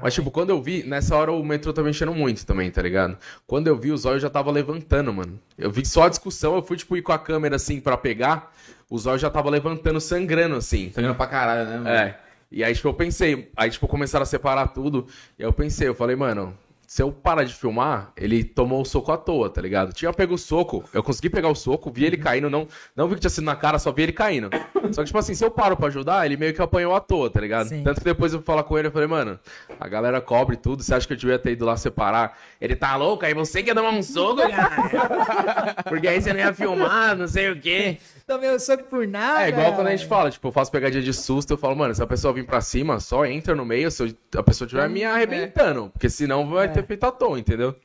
Mas, 0.00 0.14
tipo, 0.14 0.30
quando 0.30 0.50
eu 0.50 0.62
vi, 0.62 0.84
nessa 0.84 1.16
hora 1.16 1.32
o 1.32 1.44
metrô 1.44 1.72
tava 1.72 1.90
enchendo 1.90 2.14
muito 2.14 2.46
também, 2.46 2.70
tá 2.70 2.80
ligado? 2.80 3.18
Quando 3.44 3.66
eu 3.66 3.76
vi, 3.76 3.90
o 3.90 3.96
Zóio 3.96 4.20
já 4.20 4.30
tava 4.30 4.52
levantando, 4.52 5.12
mano. 5.12 5.38
Eu 5.58 5.68
vi 5.68 5.84
só 5.84 6.04
a 6.04 6.08
discussão, 6.08 6.54
eu 6.54 6.62
fui, 6.62 6.76
tipo, 6.76 6.96
ir 6.96 7.02
com 7.02 7.10
a 7.10 7.18
câmera 7.18 7.56
assim 7.56 7.80
pra 7.80 7.96
pegar. 7.96 8.52
O 8.88 8.96
Zóio 8.98 9.18
já 9.18 9.28
tava 9.28 9.50
levantando, 9.50 10.00
sangrando, 10.00 10.54
assim. 10.54 10.90
Tá 10.90 11.02
indo 11.02 11.14
pra 11.16 11.26
caralho, 11.26 11.68
né, 11.68 11.76
mano? 11.76 11.88
É. 11.88 12.18
E 12.52 12.62
aí, 12.62 12.72
tipo, 12.72 12.86
eu 12.86 12.94
pensei, 12.94 13.50
aí, 13.56 13.68
tipo, 13.68 13.88
começaram 13.88 14.22
a 14.22 14.26
separar 14.26 14.68
tudo. 14.68 15.08
E 15.36 15.42
aí 15.42 15.48
eu 15.48 15.52
pensei, 15.52 15.88
eu 15.88 15.94
falei, 15.94 16.14
mano, 16.14 16.56
se 16.86 17.02
eu 17.02 17.10
parar 17.10 17.42
de 17.42 17.52
filmar, 17.52 18.12
ele 18.16 18.44
tomou 18.44 18.80
o 18.80 18.84
soco 18.84 19.10
à 19.10 19.16
toa, 19.16 19.50
tá 19.50 19.60
ligado? 19.60 19.92
Tinha 19.92 20.12
pego 20.12 20.34
o 20.34 20.38
soco, 20.38 20.84
eu 20.94 21.02
consegui 21.02 21.28
pegar 21.28 21.48
o 21.48 21.54
soco, 21.54 21.90
vi 21.90 22.04
ele 22.04 22.16
caindo, 22.16 22.48
não, 22.48 22.68
não 22.94 23.08
vi 23.08 23.14
que 23.16 23.20
tinha 23.20 23.30
sido 23.30 23.44
na 23.44 23.56
cara, 23.56 23.78
só 23.78 23.90
vi 23.90 24.04
ele 24.04 24.12
caindo. 24.12 24.48
Só 24.92 25.02
que, 25.02 25.06
tipo 25.06 25.18
assim, 25.18 25.34
se 25.34 25.44
eu 25.44 25.50
paro 25.50 25.76
pra 25.76 25.88
ajudar, 25.88 26.24
ele 26.24 26.36
meio 26.36 26.54
que 26.54 26.62
apanhou 26.62 26.94
à 26.94 27.00
toa, 27.00 27.28
tá 27.28 27.40
ligado? 27.40 27.68
Sim. 27.68 27.82
Tanto 27.82 27.98
que 27.98 28.04
depois 28.04 28.32
eu 28.32 28.40
falar 28.40 28.62
com 28.62 28.78
ele, 28.78 28.86
eu 28.86 28.92
falei, 28.92 29.08
mano, 29.08 29.38
a 29.80 29.88
galera 29.88 30.20
cobre 30.20 30.56
tudo, 30.56 30.82
você 30.82 30.94
acha 30.94 31.06
que 31.06 31.12
eu 31.12 31.16
devia 31.16 31.38
ter 31.38 31.52
ido 31.52 31.64
lá 31.64 31.76
separar? 31.76 32.38
Ele 32.60 32.76
tá 32.76 32.94
louco, 32.94 33.24
aí 33.26 33.34
você 33.34 33.64
quer 33.64 33.74
dar 33.74 33.82
um 33.82 34.02
soco, 34.02 34.42
cara? 34.48 35.74
Porque 35.88 36.06
aí 36.06 36.22
você 36.22 36.32
não 36.32 36.38
ia 36.40 36.54
filmar, 36.54 37.16
não 37.16 37.26
sei 37.26 37.50
o 37.50 37.60
quê. 37.60 37.98
Tomei 38.26 38.50
o 38.50 38.58
soco 38.58 38.84
por 38.84 39.06
nada. 39.06 39.44
É 39.44 39.50
igual 39.50 39.74
quando 39.74 39.86
a 39.86 39.90
gente 39.94 40.06
fala, 40.06 40.30
tipo, 40.30 40.48
eu 40.48 40.52
faço 40.52 40.72
pegadinha 40.72 41.02
de 41.02 41.12
susto, 41.12 41.52
eu 41.52 41.56
falo, 41.56 41.76
mano, 41.76 41.94
se 41.94 42.02
a 42.02 42.06
pessoa 42.06 42.34
vir 42.34 42.44
pra 42.44 42.60
cima, 42.60 42.98
só 42.98 43.24
entra 43.24 43.54
no 43.54 43.64
meio, 43.64 43.88
se 43.88 44.16
a 44.34 44.42
pessoa 44.42 44.66
estiver 44.66 44.88
me 44.90 45.04
arrebentando, 45.04 45.90
porque 45.90 46.10
senão 46.10 46.48
vai 46.48 46.70
ter 46.72 46.84
feito 46.84 47.04
à 47.04 47.12
toa, 47.12 47.38
entendeu? 47.38 47.76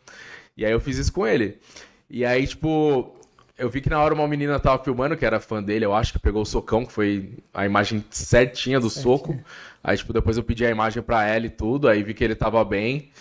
E 0.57 0.65
aí 0.65 0.71
eu 0.71 0.79
fiz 0.79 0.97
isso 0.97 1.13
com 1.13 1.27
ele. 1.27 1.59
E 2.09 2.25
aí, 2.25 2.47
tipo, 2.47 3.15
eu 3.55 3.69
vi 3.69 3.81
que 3.81 3.89
na 3.89 4.01
hora 4.01 4.15
uma 4.15 4.27
menina 4.27 4.59
tava 4.59 4.83
filmando, 4.83 5.15
que 5.15 5.23
era 5.23 5.39
fã 5.39 5.61
dele, 5.61 5.85
eu 5.85 5.93
acho, 5.93 6.11
que 6.13 6.19
pegou 6.19 6.41
o 6.41 6.45
socão, 6.45 6.85
que 6.87 6.91
foi 6.91 7.37
a 7.53 7.63
imagem 7.63 8.03
certinha 8.09 8.79
do 8.79 8.89
soco. 8.89 9.39
Aí, 9.83 9.95
tipo, 9.95 10.11
depois 10.11 10.37
eu 10.37 10.43
pedi 10.43 10.65
a 10.65 10.71
imagem 10.71 11.03
pra 11.03 11.23
ela 11.23 11.45
e 11.45 11.49
tudo, 11.51 11.87
aí 11.87 12.01
vi 12.01 12.15
que 12.15 12.23
ele 12.23 12.35
tava 12.35 12.65
bem. 12.65 13.11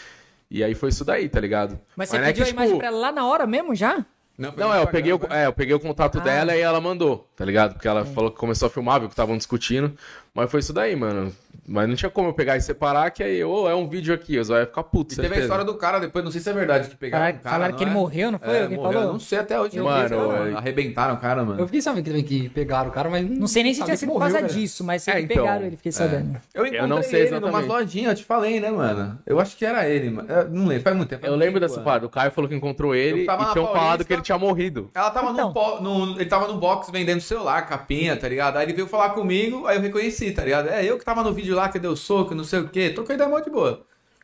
E 0.51 0.65
aí 0.65 0.75
foi 0.75 0.89
isso 0.89 1.05
daí, 1.05 1.29
tá 1.29 1.39
ligado? 1.39 1.79
Mas 1.95 2.09
você 2.09 2.17
não 2.19 2.25
é 2.25 2.29
pediu 2.29 2.45
que, 2.45 2.51
a 2.51 2.53
imagem 2.55 2.71
tipo, 2.71 2.79
pra 2.79 2.89
ela 2.89 2.99
lá 2.99 3.13
na 3.13 3.27
hora 3.27 3.47
mesmo 3.47 3.75
já? 3.75 4.05
Não, 4.41 4.53
no 4.69 4.75
é, 4.75 4.83
eu 4.83 4.87
peguei, 4.87 5.13
o, 5.13 5.21
é, 5.31 5.47
eu 5.47 5.53
peguei 5.53 5.75
o 5.75 5.81
contato 5.81 6.19
Ah. 6.19 6.23
dela 6.23 6.57
e 6.57 6.61
ela 6.61 6.81
mandou, 6.81 7.29
tá 7.37 7.45
ligado? 7.45 7.75
Porque 7.75 7.87
ela 7.87 8.05
falou 8.07 8.31
que 8.31 8.39
começou 8.39 8.67
a 8.67 8.71
filmar, 8.71 8.99
viu 8.99 9.09
que 9.09 9.13
estavam 9.13 9.37
discutindo. 9.37 9.95
Mas 10.35 10.51
foi 10.51 10.61
isso 10.61 10.73
daí, 10.73 10.95
mano. 10.95 11.33
Mas 11.67 11.89
não 11.89 11.95
tinha 11.95 12.11
como 12.11 12.29
eu 12.29 12.33
pegar 12.33 12.57
e 12.57 12.61
separar, 12.61 13.11
que 13.11 13.23
aí, 13.23 13.45
ô, 13.45 13.69
é 13.69 13.75
um 13.75 13.89
vídeo 13.89 14.13
aqui, 14.13 14.35
eu 14.35 14.45
só 14.45 14.59
ia 14.59 14.67
ficar 14.67 14.83
puto, 14.83 15.13
E 15.13 15.17
teve 15.17 15.27
a 15.27 15.31
certeza. 15.31 15.47
história 15.47 15.65
do 15.65 15.75
cara 15.75 16.01
depois, 16.01 16.25
não 16.25 16.33
sei 16.33 16.41
se 16.41 16.51
é 16.51 16.53
verdade 16.53 16.89
que 16.89 16.97
pegaram 16.97 17.23
Caralho, 17.23 17.39
o 17.39 17.43
cara. 17.43 17.55
falaram 17.55 17.77
que 17.77 17.85
ele 17.85 17.91
é? 17.91 17.95
morreu, 17.95 18.33
não 18.33 18.39
foi? 18.41 18.57
É, 18.57 18.63
morreu. 18.69 18.83
falou? 18.83 19.03
Eu 19.03 19.13
não 19.13 19.21
sei 19.21 19.39
até 19.39 19.61
hoje. 19.61 19.77
Eu 19.77 19.85
Mano, 19.85 20.09
cara. 20.09 20.15
eu- 20.51 20.59
arrebentaram 20.59 21.15
o 21.15 21.19
cara, 21.19 21.45
mano. 21.45 21.61
Eu 21.61 21.67
fiquei 21.67 21.81
sabendo 21.81 22.05
que 22.13 22.23
que 22.25 22.49
pegaram 22.49 22.89
o 22.91 22.93
cara, 22.93 23.09
mas 23.09 23.29
Não 23.29 23.47
sei 23.47 23.63
nem 23.63 23.73
se 23.75 23.85
tinha 23.85 23.97
sido 23.97 24.11
por 24.13 24.19
causa 24.19 24.41
cara. 24.41 24.53
disso, 24.53 24.83
mas 24.83 25.03
se 25.03 25.11
É, 25.11 25.19
eles 25.19 25.31
então, 25.31 25.45
pegaram 25.45 25.67
ele, 25.67 25.77
fiquei 25.77 25.93
sabendo. 25.93 26.41
Eu 26.55 26.67
encontrei 26.67 26.87
não 26.89 27.03
sei 27.05 27.21
ele 27.21 27.29
exatamente. 27.29 27.69
lojinhas, 27.69 28.11
eu 28.11 28.17
te 28.17 28.25
falei, 28.25 28.59
né, 28.59 28.71
mano? 28.71 29.19
Eu 29.25 29.39
acho 29.39 29.57
que 29.57 29.65
era 29.65 29.89
ele, 29.89 30.11
mano. 30.11 30.29
Eu 30.29 30.51
não 30.51 30.67
lembro, 30.67 30.83
faz 30.83 30.97
muito 30.97 31.09
tempo. 31.09 31.25
Eu 31.27 31.37
lembro 31.37 31.61
dessa 31.61 31.81
parte. 31.81 32.05
O 32.07 32.09
Caio 32.09 32.33
falou 32.33 32.49
que 32.49 32.55
encontrou 32.57 32.95
ele 32.97 33.21
Eu 33.27 33.33
e 33.33 33.53
tinham 33.53 33.67
falado 33.69 34.05
que 34.05 34.13
ele 34.13 34.23
tinha 34.23 34.39
morrido. 34.39 34.91
Ela 34.95 35.11
tava 35.11 35.31
Então. 35.31 35.53
no, 35.81 36.07
no- 36.07 36.21
Ele 36.21 36.27
tava 36.29 36.49
no 36.49 36.55
box 36.59 36.91
vendendo 36.91 37.21
celular, 37.21 37.67
capinha, 37.69 38.17
tá 38.17 38.29
ligado? 38.29 38.57
Aí 38.57 38.65
ele 38.67 38.73
veio 38.73 38.89
falar 38.89 39.11
comigo, 39.11 39.67
aí 39.67 39.77
eu 39.77 39.83
reconheci, 39.83 40.20
tá 40.33 40.45
ligado? 40.45 40.69
É 40.69 40.85
eu 40.85 40.99
que 40.99 41.05
tava 41.05 41.23
no 41.23 41.33
vídeo 41.33 41.55
lá 41.55 41.69
que 41.69 41.79
deu 41.79 41.95
soco, 41.97 42.35
não 42.35 42.45
sei 42.45 42.61
o 42.61 42.69
quê. 42.69 42.91
Troquei 42.91 43.15
ideia 43.15 43.29
mó 43.31 43.39
de 43.41 43.51
boa. 43.51 43.83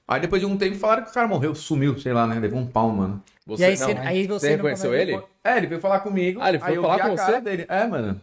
Aí 0.09 0.21
depois 0.21 0.41
de 0.41 0.47
um 0.47 0.57
tempo 0.57 0.77
falaram 0.77 1.03
que 1.05 1.11
o 1.11 1.15
cara 1.15 1.27
morreu, 1.27 1.55
sumiu, 1.55 1.99
sei 1.99 2.13
lá, 2.13 2.27
né? 2.27 2.39
Levou 2.39 2.61
um 2.61 2.67
pau, 2.67 2.91
mano. 2.91 3.23
Você, 3.47 3.63
E 3.63 3.65
aí 3.67 3.79
não, 3.79 3.87
você- 3.87 3.93
aí 3.99 4.27
você 4.27 4.49
não 4.51 4.57
reconheceu 4.57 4.95
ele? 4.95 5.21
É, 5.43 5.57
ele 5.57 5.67
veio 5.69 5.81
falar 5.81 6.01
comigo. 6.01 6.41
Ah, 6.43 6.49
ele 6.49 6.59
foi 6.59 6.69
aí 6.71 6.75
eu 6.77 6.83
falar 6.83 6.99
com 7.09 7.15
cara 7.17 7.33
você? 7.33 7.41
Dele. 7.41 7.65
É, 7.69 7.87
mano. 7.87 8.21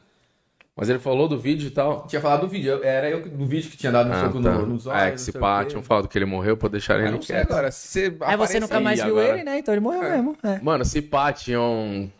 Mas 0.76 0.89
ele 0.89 0.97
falou 0.97 1.28
do 1.28 1.38
vídeo 1.38 1.67
e 1.67 1.69
tal. 1.71 2.07
Tinha 2.07 2.19
falado 2.19 2.41
do 2.41 2.47
vídeo, 2.47 2.84
era 2.84 3.07
eu 3.09 3.21
do 3.30 3.45
vídeo 3.45 3.69
que 3.69 3.78
tinha 3.78 3.91
dado 3.91 4.07
no 4.09 4.15
Ah, 4.15 4.19
soco 4.21 4.41
tá. 4.41 4.51
no, 4.53 4.65
nos 4.65 4.88
olhos. 4.88 5.01
É, 5.03 5.11
que 5.11 5.21
se 5.21 5.32
pá, 5.32 5.63
tinham 5.65 5.84
falado 5.84 6.07
que 6.07 6.17
ele 6.17 6.26
morreu 6.26 6.57
pra 6.57 6.67
deixar 6.67 6.99
ele 6.99 7.11
não 7.11 7.21
sei 7.21 7.36
quieto. 7.36 7.51
agora, 7.51 7.71
se 7.71 7.88
você 8.09 8.17
Aí 8.21 8.36
você 8.38 8.59
nunca 8.59 8.80
mais 8.80 8.99
viu 9.03 9.19
agora. 9.19 9.36
ele, 9.36 9.43
né? 9.43 9.59
Então 9.59 9.71
ele 9.74 9.82
morreu 9.82 10.01
mesmo. 10.01 10.36
É. 10.41 10.59
Mano, 10.61 10.84
se 10.84 10.99
pá, 11.01 11.32
tinham 11.32 12.11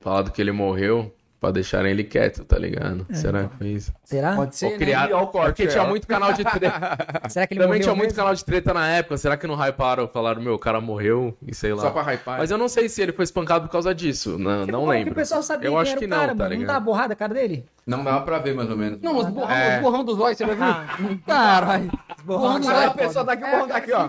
falado 0.00 0.30
que 0.30 0.40
ele 0.40 0.50
morreu 0.52 1.12
pra 1.44 1.50
deixarem 1.52 1.92
ele 1.92 2.04
quieto, 2.04 2.42
tá 2.42 2.58
ligado? 2.58 3.06
Será 3.12 3.44
que 3.44 3.56
foi 3.58 3.66
isso? 3.68 3.92
Será? 4.02 4.34
Pode 4.34 4.56
ser, 4.56 4.64
Ou 4.66 4.72
né? 4.72 4.78
criado, 4.78 5.12
ó 5.12 5.22
o 5.24 5.26
corte, 5.26 5.46
porque 5.48 5.62
é, 5.64 5.66
tinha 5.66 5.84
muito 5.84 6.06
canal 6.06 6.32
de 6.32 6.42
treta. 6.42 6.96
Será 7.28 7.46
que 7.46 7.52
ele 7.54 7.60
Também 7.60 7.80
tinha 7.80 7.94
muito 7.94 8.06
mesmo? 8.10 8.16
canal 8.16 8.34
de 8.34 8.42
treta 8.44 8.72
na 8.72 8.88
época. 8.88 9.18
Será 9.18 9.36
que 9.36 9.46
não 9.46 9.54
hyparam? 9.54 10.08
Falaram, 10.08 10.40
meu, 10.40 10.54
o 10.54 10.58
cara 10.58 10.80
morreu 10.80 11.36
e 11.46 11.54
sei 11.54 11.74
lá. 11.74 11.82
Só 11.82 11.90
pra 11.90 12.02
hypar. 12.14 12.38
Mas 12.38 12.50
eu 12.50 12.56
não 12.56 12.68
sei 12.68 12.88
se 12.88 13.02
ele 13.02 13.12
foi 13.12 13.24
espancado 13.24 13.66
por 13.66 13.72
causa 13.72 13.94
disso. 13.94 14.38
Não, 14.38 14.66
não 14.66 14.80
Como 14.80 14.92
que 14.92 14.98
lembro. 14.98 15.12
o 15.12 15.16
pessoal 15.16 15.42
sabia 15.42 15.68
eu 15.68 15.76
acho 15.78 15.90
era 15.92 16.00
que 16.00 16.06
o 16.06 16.08
não, 16.08 16.16
cara, 16.16 16.28
tá 16.28 16.34
mano? 16.34 16.50
Não 16.50 16.60
ligado? 16.60 16.74
dá 16.74 16.80
borrada 16.80 17.12
a 17.12 17.16
cara 17.16 17.34
dele? 17.34 17.66
Não 17.86 18.02
dava 18.02 18.22
pra 18.22 18.38
ver, 18.38 18.54
mais 18.54 18.70
ou 18.70 18.76
menos. 18.76 18.98
Não, 19.02 19.16
os 19.18 19.26
borrão, 19.28 19.50
É. 19.50 19.76
os 19.76 19.82
borrão 19.82 20.04
dos 20.04 20.18
olhos, 20.18 20.38
você 20.38 20.44
vai 20.46 20.56
ver? 20.56 21.18
Caralho. 21.26 21.90
borrão 22.24 22.58
dos 22.58 22.68
Olha 22.68 22.78
olhos. 22.78 22.90
a 22.90 22.94
pessoa 22.94 23.24
daqui, 23.24 23.44
o 23.44 23.50
borrão 23.50 23.68
tá 23.68 23.76
aqui, 23.76 23.92
ó. 23.92 24.06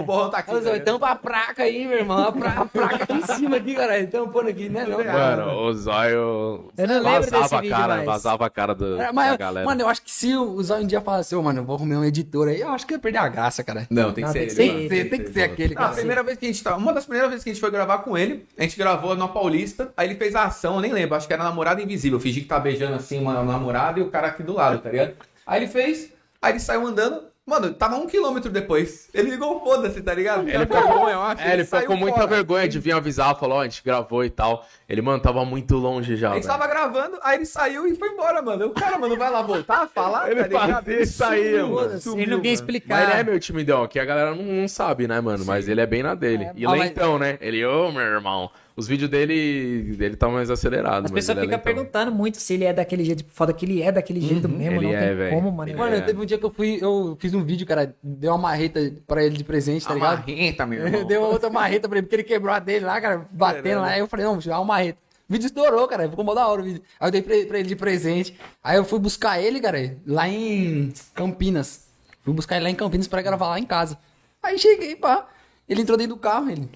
O 0.00 0.02
borrão 0.02 0.30
tá 0.30 0.38
aqui. 0.38 0.54
Os 0.54 0.66
olhos 0.66 0.84
tampam 0.84 1.06
a 1.08 1.14
placa 1.16 1.62
aí, 1.64 1.86
meu 1.86 1.98
irmão. 1.98 2.18
A, 2.28 2.32
pra- 2.32 2.50
a 2.60 2.64
placa 2.64 3.04
aqui 3.04 3.12
em 3.12 3.22
cima 3.22 3.56
aqui, 3.58 3.74
caralho. 3.74 4.10
Tampando 4.10 4.48
aqui, 4.48 4.68
né? 4.70 4.86
Não, 4.88 4.98
Mano, 5.04 5.52
o 5.66 5.74
zóio 5.74 6.70
Eu 6.76 6.88
não 6.88 6.94
lembro 7.02 7.20
desse 7.20 7.30
vazava 7.30 7.56
a 7.56 7.60
vídeo 7.60 7.76
cara, 7.76 8.04
vazava 8.04 8.46
a 8.46 8.50
cara 8.50 8.74
do, 8.74 8.94
É, 9.00 9.06
da 9.06 9.12
Mas, 9.12 9.36
galera. 9.36 9.66
mano, 9.66 9.82
eu 9.82 9.88
acho 9.88 10.02
que 10.02 10.10
se 10.10 10.34
o 10.34 10.62
Zóio 10.62 10.84
um 10.84 10.86
dia 10.86 11.00
falasse, 11.00 11.34
ô, 11.36 11.42
mano, 11.42 11.60
eu 11.60 11.64
vou 11.64 11.76
arrumar 11.76 11.96
um 11.96 12.04
editor 12.04 12.48
aí, 12.48 12.60
eu 12.60 12.68
acho 12.70 12.86
que 12.86 12.94
ia 12.94 12.98
perder 12.98 13.18
a 13.18 13.28
graça, 13.28 13.62
cara. 13.62 13.86
Não, 13.90 14.12
tem 14.12 14.24
que 14.24 14.30
ser 14.32 14.54
tem 14.54 14.68
ele. 14.70 14.82
que 14.82 14.88
Tem 14.88 14.88
que 14.88 14.94
ser, 14.94 15.04
tem 15.10 15.20
que 15.24 15.30
ser 15.32 15.42
aquele, 15.42 15.74
Não, 15.74 15.82
a 15.82 15.84
cara. 15.86 15.96
primeira 15.96 16.22
vez 16.22 16.38
que 16.38 16.46
a 16.46 16.48
gente 16.48 16.62
tá. 16.64 16.76
Uma 16.76 16.92
das 16.94 17.04
primeiras 17.04 17.30
vezes 17.30 17.44
que 17.44 17.50
a 17.50 17.52
gente 17.52 17.60
foi 17.60 17.70
gravar 17.70 17.98
com 17.98 18.16
ele, 18.16 18.46
a 18.58 18.62
gente 18.62 18.76
gravou 18.78 19.14
na 19.14 19.28
Paulista, 19.28 19.92
aí 19.96 20.08
ele 20.08 20.14
fez 20.14 20.34
a 20.34 20.44
ação, 20.44 20.76
eu 20.76 20.80
nem 20.80 20.92
lembro, 20.92 21.14
acho 21.16 21.26
que 21.26 21.32
era 21.34 21.44
namorada 21.44 21.82
invisível. 21.82 22.16
Eu 22.16 22.22
fingi 22.22 22.40
que 22.40 22.46
tá 22.46 22.58
beijando 22.58 22.94
assim 22.96 23.17
uma 23.18 23.42
namorada 23.42 23.98
e 23.98 24.02
o 24.02 24.10
cara 24.10 24.28
aqui 24.28 24.42
do 24.42 24.54
lado, 24.54 24.78
tá 24.80 24.90
ligado? 24.90 25.14
Aí 25.46 25.60
ele 25.60 25.68
fez, 25.70 26.12
aí 26.42 26.52
ele 26.52 26.60
saiu 26.60 26.86
andando, 26.86 27.22
mano, 27.46 27.72
tava 27.72 27.96
um 27.96 28.06
quilômetro 28.06 28.50
depois. 28.50 29.08
Ele 29.14 29.30
ligou, 29.30 29.58
foda-se, 29.64 30.02
tá 30.02 30.12
ligado? 30.12 30.46
Ele 30.46 30.66
ficou, 30.66 31.08
eu 31.08 31.22
acho. 31.22 31.42
é, 31.42 31.54
ele 31.54 31.64
ficou 31.64 31.82
com 31.86 31.96
muita 31.96 32.16
fora. 32.18 32.26
vergonha 32.26 32.68
de 32.68 32.78
vir 32.78 32.92
avisar, 32.92 33.34
falou, 33.38 33.56
ó, 33.56 33.60
a 33.62 33.64
gente 33.64 33.82
gravou 33.82 34.22
e 34.22 34.28
tal. 34.28 34.66
Ele, 34.86 35.00
mano, 35.00 35.18
tava 35.22 35.42
muito 35.46 35.74
longe 35.76 36.16
já, 36.16 36.30
velho. 36.34 36.46
tava 36.46 36.66
gravando, 36.66 37.18
aí 37.22 37.38
ele 37.38 37.46
saiu 37.46 37.86
e 37.86 37.94
foi 37.94 38.08
embora, 38.10 38.42
mano. 38.42 38.66
O 38.66 38.70
cara, 38.70 38.98
mano, 38.98 39.16
vai 39.16 39.30
lá 39.30 39.40
voltar, 39.40 39.86
falar, 39.88 40.30
Ele 40.30 40.40
tá 40.42 40.46
ligado? 40.48 40.84
fazia 40.84 41.00
e 41.00 41.06
saía, 41.06 41.60
sumiu, 41.60 41.68
mano. 41.74 41.98
sumiu, 42.00 42.22
Ele 42.22 42.36
não 42.36 42.42
explicar. 42.44 43.00
Mas 43.00 43.10
ele 43.10 43.20
é 43.20 43.24
meu 43.24 43.40
timidão, 43.40 43.86
que 43.88 43.98
a 43.98 44.04
galera 44.04 44.34
não, 44.34 44.42
não 44.44 44.68
sabe, 44.68 45.08
né, 45.08 45.18
mano? 45.20 45.44
Mas 45.46 45.66
ele 45.68 45.80
é 45.80 45.86
bem 45.86 46.02
na 46.02 46.14
dele. 46.14 46.50
E 46.54 46.66
Ah, 46.66 46.68
mas- 46.70 46.80
lentão, 46.80 47.18
né? 47.18 47.38
Ele, 47.40 47.64
ô, 47.64 47.90
meu 47.90 48.02
irmão. 48.02 48.50
Os 48.78 48.86
vídeos 48.86 49.10
dele, 49.10 49.96
ele 49.98 50.14
tá 50.14 50.28
mais 50.28 50.50
acelerado. 50.50 51.06
As 51.06 51.10
pessoas 51.10 51.36
é 51.36 51.40
ficam 51.40 51.58
perguntando 51.58 52.12
muito 52.12 52.36
se 52.38 52.54
ele 52.54 52.62
é 52.64 52.72
daquele 52.72 53.04
jeito. 53.04 53.18
tipo, 53.18 53.32
Foda 53.32 53.52
que 53.52 53.66
ele 53.66 53.82
é 53.82 53.90
daquele 53.90 54.20
jeito 54.20 54.48
mesmo. 54.48 54.76
Ele 54.76 54.86
não 54.86 54.94
é, 54.94 55.06
tem 55.08 55.16
velho. 55.16 55.34
como, 55.34 55.50
mano. 55.50 55.68
Ele 55.70 55.76
Mano, 55.78 55.96
É. 55.96 56.00
teve 56.00 56.20
um 56.20 56.24
dia 56.24 56.38
que 56.38 56.44
eu 56.44 56.50
fui, 56.52 56.78
eu 56.80 57.16
fiz 57.18 57.34
um 57.34 57.42
vídeo, 57.42 57.66
cara, 57.66 57.92
dei 58.00 58.30
uma 58.30 58.38
marreta 58.38 58.92
pra 59.04 59.24
ele 59.24 59.36
de 59.36 59.42
presente, 59.42 59.84
tá 59.84 59.90
A 59.90 59.94
ligado? 59.94 60.18
marrenta, 60.20 60.64
meu 60.64 60.78
irmão. 60.86 61.04
Deu 61.04 61.22
outra 61.22 61.50
marreta 61.50 61.88
pra 61.88 61.98
ele, 61.98 62.06
porque 62.06 62.14
ele 62.16 62.22
quebrou 62.22 62.54
a 62.54 62.60
dele 62.60 62.84
lá, 62.84 63.00
cara, 63.00 63.26
batendo 63.32 63.80
lá. 63.80 63.88
Aí 63.88 63.98
eu 63.98 64.06
falei, 64.06 64.24
não, 64.26 64.34
vou 64.38 64.42
dar 64.44 64.60
uma 64.60 64.64
marreta. 64.64 64.98
O 65.28 65.32
vídeo 65.32 65.46
estourou, 65.46 65.88
cara, 65.88 66.08
ficou 66.08 66.24
mó 66.24 66.32
da 66.32 66.46
hora 66.46 66.60
o 66.62 66.64
vídeo. 66.64 66.82
Aí 67.00 67.08
eu 67.08 67.10
dei 67.10 67.20
pra, 67.22 67.34
pra 67.48 67.58
ele 67.58 67.68
de 67.68 67.74
presente. 67.76 68.38
Aí 68.62 68.76
eu 68.76 68.84
fui 68.84 69.00
buscar 69.00 69.40
ele, 69.42 69.60
cara, 69.60 69.96
lá 70.06 70.28
em 70.28 70.92
Campinas. 71.14 71.88
Fui 72.22 72.32
buscar 72.32 72.54
ele 72.54 72.64
lá 72.64 72.70
em 72.70 72.76
Campinas 72.76 73.08
pra 73.08 73.22
gravar 73.22 73.48
lá 73.48 73.58
em 73.58 73.64
casa. 73.66 73.98
Aí 74.40 74.56
cheguei, 74.56 74.94
pá. 74.94 75.26
Ele 75.68 75.82
entrou 75.82 75.98
dentro 75.98 76.14
do 76.14 76.20
carro, 76.20 76.48
ele. 76.48 76.70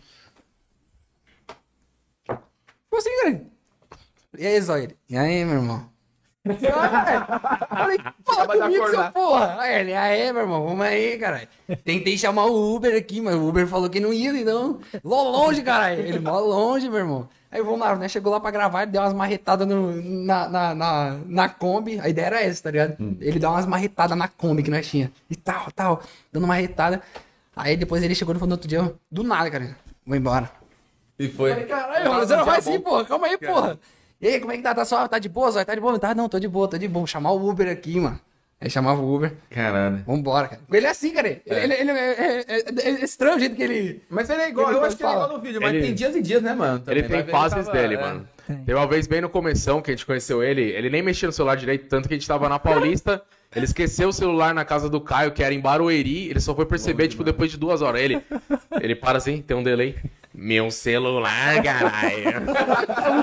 Ficou 2.92 2.98
assim, 2.98 3.22
cara. 3.22 3.40
E 4.36 4.46
aí, 4.46 4.60
Zóio? 4.60 4.90
E 5.08 5.16
aí, 5.16 5.44
meu 5.46 5.54
irmão? 5.54 5.88
Falei, 7.70 7.98
fala 8.22 8.42
Acaba 8.42 8.54
de 8.54 8.60
comigo, 8.60 8.88
seu 8.88 9.12
porra. 9.12 9.56
Aí 9.60 9.80
ele, 9.80 9.94
aí, 9.94 10.30
meu 10.30 10.42
irmão, 10.42 10.66
vamos 10.66 10.84
aí, 10.84 11.16
caralho. 11.16 11.48
Tentei 11.84 12.18
chamar 12.18 12.46
o 12.46 12.74
Uber 12.74 12.94
aqui, 12.94 13.22
mas 13.22 13.34
o 13.34 13.48
Uber 13.48 13.66
falou 13.66 13.88
que 13.88 13.98
não 13.98 14.12
ia, 14.12 14.38
então. 14.38 14.80
Ló 15.02 15.22
longe, 15.30 15.62
caralho. 15.62 16.00
Ele, 16.02 16.18
mó 16.18 16.38
longe, 16.38 16.90
meu 16.90 16.98
irmão. 16.98 17.28
Aí 17.50 17.62
vamos 17.62 17.80
lá, 17.80 17.96
né? 17.96 18.08
Chegou 18.08 18.30
lá 18.30 18.40
pra 18.40 18.50
gravar, 18.50 18.82
ele 18.82 18.90
deu 18.90 19.00
umas 19.00 19.14
marretadas 19.14 19.66
no, 19.66 20.02
na, 20.02 20.48
na, 20.48 20.74
na, 20.74 21.18
na 21.26 21.48
Kombi. 21.48 21.98
A 21.98 22.10
ideia 22.10 22.26
era 22.26 22.42
essa, 22.42 22.64
tá 22.64 22.70
ligado? 22.70 22.96
Ele 23.20 23.38
deu 23.38 23.48
umas 23.48 23.64
marretadas 23.64 24.18
na 24.18 24.28
Kombi 24.28 24.62
que 24.62 24.70
nós 24.70 24.86
tinha. 24.86 25.10
E 25.30 25.36
tal, 25.36 25.70
tal. 25.74 26.02
Dando 26.30 26.44
uma 26.44 26.48
marretada. 26.48 27.00
Aí 27.56 27.74
depois 27.74 28.02
ele 28.02 28.14
chegou 28.14 28.34
no 28.34 28.50
outro 28.50 28.68
dia, 28.68 28.92
do 29.10 29.22
nada, 29.22 29.50
cara. 29.50 29.76
Vou 30.04 30.16
embora. 30.16 30.61
E 31.24 31.28
foi. 31.28 31.50
Falei, 31.50 31.66
caralho, 31.66 32.10
mano, 32.10 32.26
você 32.26 32.36
não 32.36 32.44
vai 32.44 32.58
assim, 32.58 32.80
porra. 32.80 33.04
Calma 33.04 33.26
aí, 33.26 33.38
porra. 33.38 33.78
E 34.20 34.26
aí, 34.28 34.40
como 34.40 34.52
é 34.52 34.56
que 34.56 34.62
tá? 34.62 34.74
Tá 34.74 34.84
só, 34.84 35.06
tá 35.08 35.18
de 35.18 35.28
boa, 35.28 35.50
Zóio? 35.50 35.66
Tá 35.66 35.74
de 35.74 35.80
boa? 35.80 35.98
Tá, 35.98 36.14
não, 36.14 36.28
tô 36.28 36.38
de 36.38 36.48
boa, 36.48 36.68
tô 36.68 36.78
de 36.78 36.86
boa. 36.88 37.00
Vou 37.00 37.06
chamar 37.06 37.32
o 37.32 37.48
Uber 37.48 37.68
aqui, 37.68 37.98
mano. 37.98 38.20
Aí 38.60 38.70
chamava 38.70 39.00
o 39.02 39.14
Uber. 39.16 39.32
Caralho. 39.50 40.04
Vambora, 40.06 40.46
cara. 40.48 40.60
Ele 40.72 40.86
é 40.86 40.90
assim, 40.90 41.10
cara. 41.12 41.26
Ele, 41.28 41.42
ele, 41.46 41.74
ele 41.74 41.90
é, 41.90 42.12
é- 42.12 42.44
é- 42.60 42.88
é 42.90 43.04
estranho 43.04 43.36
o 43.36 43.40
jeito 43.40 43.56
que 43.56 43.62
ele. 43.64 44.02
Mas 44.08 44.30
ele 44.30 44.42
é 44.42 44.48
igual, 44.50 44.68
Ele 44.70 44.78
eu 44.78 44.84
acho 44.84 44.96
que 44.96 45.02
ele 45.02 45.10
é 45.10 45.14
igual 45.14 45.28
no 45.32 45.40
vídeo, 45.40 45.60
mas 45.60 45.72
Ele- 45.74 45.82
tem 45.82 45.94
dias 45.94 46.14
e 46.14 46.22
dias, 46.22 46.40
né, 46.42 46.54
mano? 46.54 46.76
Ele 46.86 47.02
Também. 47.02 47.02
tem 47.02 47.10
Vai 47.10 47.22
ver, 47.24 47.30
fases 47.32 47.66
tava- 47.66 47.76
dele, 47.78 47.94
é. 47.96 48.00
mano. 48.00 48.28
Teve 48.46 48.74
uma 48.74 48.86
vez 48.86 49.06
bem 49.08 49.20
no 49.20 49.28
começão 49.28 49.82
que 49.82 49.90
a 49.90 49.94
gente 49.94 50.06
conheceu 50.06 50.42
ele, 50.44 50.62
ele 50.62 50.90
nem 50.90 51.02
mexia 51.02 51.26
no 51.26 51.32
celular 51.32 51.56
direito, 51.56 51.86
tanto 51.88 52.06
que 52.08 52.14
a 52.14 52.16
gente 52.16 52.26
tava 52.28 52.48
na 52.48 52.58
Paulista, 52.58 53.20
ele 53.54 53.64
esqueceu 53.64 54.08
o 54.10 54.12
celular 54.12 54.54
na 54.54 54.64
casa 54.64 54.88
do 54.88 55.00
Caio, 55.00 55.32
que 55.32 55.42
era 55.42 55.52
em 55.54 55.60
Barueri, 55.60 56.28
ele 56.28 56.40
só 56.40 56.54
foi 56.54 56.66
perceber, 56.66 57.08
tipo, 57.08 57.24
depois 57.24 57.50
de 57.50 57.56
duas 57.56 57.82
horas. 57.82 58.00
Ele, 58.00 58.22
ele 58.80 58.94
para 58.94 59.18
assim, 59.18 59.42
tem 59.42 59.56
um 59.56 59.62
delay. 59.62 59.96
Meu 60.34 60.70
celular, 60.70 61.62
caralho. 61.62 62.46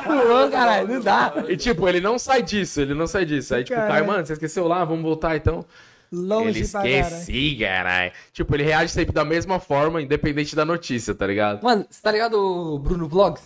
Pulou, 0.03 0.49
caralho. 0.49 0.87
Não 0.87 1.01
dá. 1.01 1.33
E 1.47 1.57
tipo, 1.57 1.87
ele 1.87 1.99
não 1.99 2.19
sai 2.19 2.43
disso, 2.43 2.81
ele 2.81 2.93
não 2.93 3.07
sai 3.07 3.25
disso. 3.25 3.55
Aí, 3.55 3.63
tipo, 3.63 3.75
Caio, 3.75 3.87
Caralho. 3.89 4.07
mano, 4.07 4.25
você 4.25 4.33
esqueceu 4.33 4.67
lá, 4.67 4.85
vamos 4.85 5.01
voltar 5.03 5.35
então. 5.35 5.65
Longe 6.11 6.49
ele 6.49 6.59
esqueci, 6.61 7.57
caralho. 7.59 8.11
Tipo, 8.33 8.55
ele 8.55 8.63
reage 8.63 8.91
sempre 8.91 9.13
da 9.13 9.23
mesma 9.25 9.59
forma, 9.59 10.01
independente 10.01 10.55
da 10.55 10.65
notícia, 10.65 11.13
tá 11.13 11.25
ligado? 11.27 11.63
Mano, 11.63 11.85
você 11.89 12.01
tá 12.01 12.11
ligado 12.11 12.33
o 12.35 12.79
Bruno 12.79 13.07
Vlogs? 13.07 13.43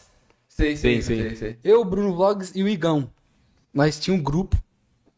Sei, 0.47 0.75
Sim, 0.77 1.01
sim. 1.01 1.17
sei, 1.17 1.35
sei. 1.35 1.57
Eu, 1.63 1.81
o 1.81 1.85
Bruno 1.85 2.13
Vlogs 2.15 2.51
e 2.55 2.63
o 2.63 2.67
Igão. 2.67 3.09
Nós 3.73 3.99
tinha 3.99 4.15
um 4.15 4.21
grupo. 4.21 4.55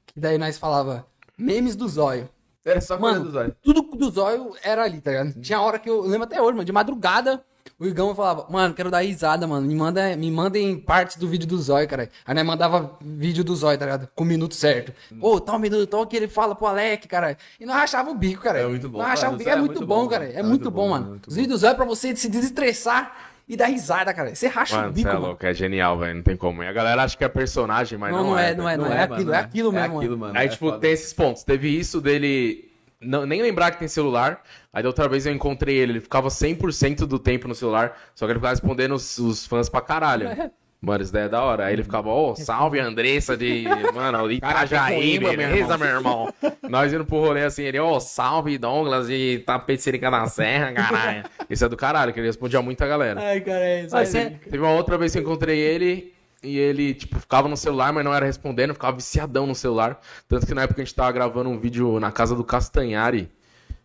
Que 0.08 0.20
daí 0.20 0.38
nós 0.38 0.58
falava 0.58 1.06
memes 1.38 1.76
do 1.76 1.88
zóio. 1.90 2.30
Era 2.64 2.80
só 2.82 2.98
coisa 2.98 3.20
Mano, 3.20 3.26
dos 3.30 3.36
olhos. 3.36 3.54
tudo 3.62 3.82
do 3.82 4.10
zóio 4.10 4.56
era 4.64 4.84
ali, 4.84 5.00
tá 5.02 5.12
ligado? 5.12 5.40
Tinha 5.42 5.60
hora 5.62 5.78
que 5.78 5.90
eu, 5.90 5.98
eu 5.98 6.10
lembro 6.10 6.24
até 6.24 6.42
hoje, 6.42 6.54
mano, 6.54 6.66
de 6.66 6.72
madrugada, 6.72 7.44
o 7.80 7.86
Igão 7.86 8.14
falava, 8.16 8.46
mano, 8.50 8.74
quero 8.74 8.90
dar 8.92 9.00
risada, 9.00 9.46
mano. 9.48 9.68
Me, 9.68 9.76
manda, 9.76 10.16
me 10.16 10.32
mandem 10.32 10.78
partes 10.78 11.18
do 11.18 11.28
vídeo 11.28 11.48
do 11.48 11.58
zóio, 11.62 11.88
cara. 11.88 12.10
Aí 12.26 12.34
nós 12.36 12.46
mandava 12.46 12.98
vídeo 13.02 13.44
do 13.44 13.56
zóio, 13.56 13.78
tá 13.78 13.86
ligado? 13.86 14.08
Com 14.16 14.24
o 14.24 14.28
minuto 14.28 14.56
certo. 14.56 14.94
Ô, 15.20 15.40
tal 15.40 15.60
minuto, 15.60 15.86
tal 15.88 16.06
que 16.08 16.16
ele 16.16 16.28
fala 16.28 16.56
pro 16.56 16.68
Alec, 16.68 17.08
cara. 17.08 17.38
E 17.60 17.66
nós 17.66 17.76
rachava 17.76 18.10
o 18.12 18.16
bico, 18.16 18.42
cara. 18.42 18.60
É 18.60 18.68
muito 18.68 18.88
bom. 18.90 19.00
Nós 19.00 19.08
rachava 19.08 19.32
Mano, 19.32 19.34
o 19.34 19.36
o 19.36 19.40
bico. 19.40 19.50
É 19.50 19.54
é 19.54 19.58
muito 19.58 19.72
muito 19.76 19.86
bom, 19.88 20.04
bom, 20.04 20.08
cara. 20.10 20.26
É 20.26 20.30
É 20.36 20.44
muito 20.44 20.50
muito 20.50 20.72
bom, 20.72 20.90
mano. 20.90 21.08
muito 21.10 21.28
Os 21.28 21.36
vídeos 21.36 21.60
do 21.60 21.62
zóio 21.62 21.72
é 21.74 21.76
pra 21.76 21.86
você 21.86 22.16
se 22.16 22.30
desestressar 22.30 23.16
e 23.48 23.56
dar 23.56 23.68
risada, 23.68 24.14
cara. 24.14 24.34
Você 24.34 24.48
racha 24.48 24.76
o 24.76 24.80
Mano, 24.80 24.92
bico, 24.94 25.04
você 25.04 25.10
é 25.10 25.14
mano. 25.14 25.26
louco, 25.28 25.46
é 25.46 25.54
genial, 25.54 25.98
velho, 26.00 26.16
não 26.16 26.24
tem 26.24 26.36
como. 26.36 26.64
E 26.64 26.68
a 26.68 26.74
galera 26.74 27.04
acha 27.04 27.16
que 27.18 27.24
é 27.24 27.30
personagem, 27.30 27.98
mas 27.98 28.12
Não, 28.12 28.24
não, 28.24 28.30
não 28.32 28.40
é, 28.40 28.46
velho. 28.48 28.58
não 28.58 28.70
é, 28.70 28.78
não 28.78 28.86
Não 28.86 28.92
é. 28.92 28.96
é, 28.96 29.00
É 29.00 29.04
aquilo, 29.04 29.26
mano, 29.26 29.34
é 29.34 29.38
é. 29.38 29.42
aquilo 29.42 29.70
É 29.70 29.82
mesmo, 29.82 29.98
aquilo, 29.98 30.18
mano. 30.18 30.34
mano. 30.34 30.40
Aí, 30.40 30.48
é 30.48 30.50
tipo, 30.50 30.72
tem 30.80 30.92
esses 30.92 31.14
pontos. 31.14 31.44
Teve 31.44 31.70
isso 31.70 32.02
dele 32.02 32.65
não, 33.02 33.26
nem 33.26 33.42
lembrar 33.42 33.72
que 33.72 33.80
tem 33.80 33.88
celular. 33.88 34.42
Aí 34.74 34.84
da 34.84 34.90
outra 34.90 35.08
vez 35.08 35.26
eu 35.26 35.34
encontrei 35.34 35.76
ele, 35.76 35.94
ele 35.94 36.02
ficava 36.02 36.30
100% 36.30 37.06
do 37.06 37.20
tempo 37.20 37.48
no 37.48 37.56
celular, 37.56 37.98
só 38.14 38.26
que 38.26 38.32
ele 38.32 38.40
ficava 38.40 38.54
respondendo 38.54 38.94
os, 38.94 39.18
os 39.18 39.46
fãs 39.46 39.70
pra 39.70 39.82
caralho. 39.82 40.30
Mano, 40.82 41.02
isso 41.02 41.12
daí 41.12 41.24
é 41.24 41.30
da 41.30 41.42
hora. 41.42 41.66
Aí 41.66 41.74
ele 41.74 41.84
ficava, 41.84 42.10
ô, 42.10 42.36
salve 42.36 42.80
Andressa 42.80 43.36
de, 43.36 43.64
mano, 43.92 44.32
Itajaí, 44.32 45.18
beleza, 45.18 45.78
meu 45.80 45.88
irmão? 45.88 46.32
Nós 46.70 46.94
indo 46.94 47.04
pro 47.04 47.18
rolê 47.18 47.44
assim, 47.44 47.64
ele, 47.64 47.80
ô, 47.80 48.00
salve 48.00 48.56
Douglas 48.60 49.08
de 49.08 49.40
Tapecerica 49.48 50.12
da 50.12 50.28
Serra, 50.28 50.72
caralho. 50.74 51.24
Isso 51.50 51.66
é 51.66 51.70
do 51.70 51.76
caralho, 51.76 52.14
que 52.14 52.20
ele 52.20 52.28
respondia 52.28 52.62
muita 52.62 52.86
galera. 52.86 53.20
Ai, 53.20 53.42
cara, 53.42 53.66
é 53.66 53.88
Mas 53.92 54.14
é- 54.14 54.30
Teve 54.30 54.60
uma 54.60 54.74
outra 54.74 54.96
vez 54.96 55.12
que 55.12 55.18
eu 55.18 55.24
encontrei 55.24 55.58
ele 55.58 56.14
e 56.46 56.58
ele, 56.58 56.94
tipo, 56.94 57.20
ficava 57.20 57.48
no 57.48 57.58
celular, 57.58 57.92
mas 57.92 58.04
não 58.06 58.14
era 58.14 58.26
respondendo, 58.26 58.74
ficava 58.74 58.96
viciadão 58.96 59.46
no 59.48 59.56
celular. 59.56 60.00
Tanto 60.28 60.46
que 60.46 60.54
na 60.54 60.64
época 60.64 60.82
a 60.82 60.86
gente 60.86 60.94
tava 60.96 61.12
gravando 61.12 61.50
um 61.50 61.60
vídeo 61.60 62.00
na 62.00 62.12
casa 62.12 62.36
do 62.36 62.44
Castanhari. 62.44 63.30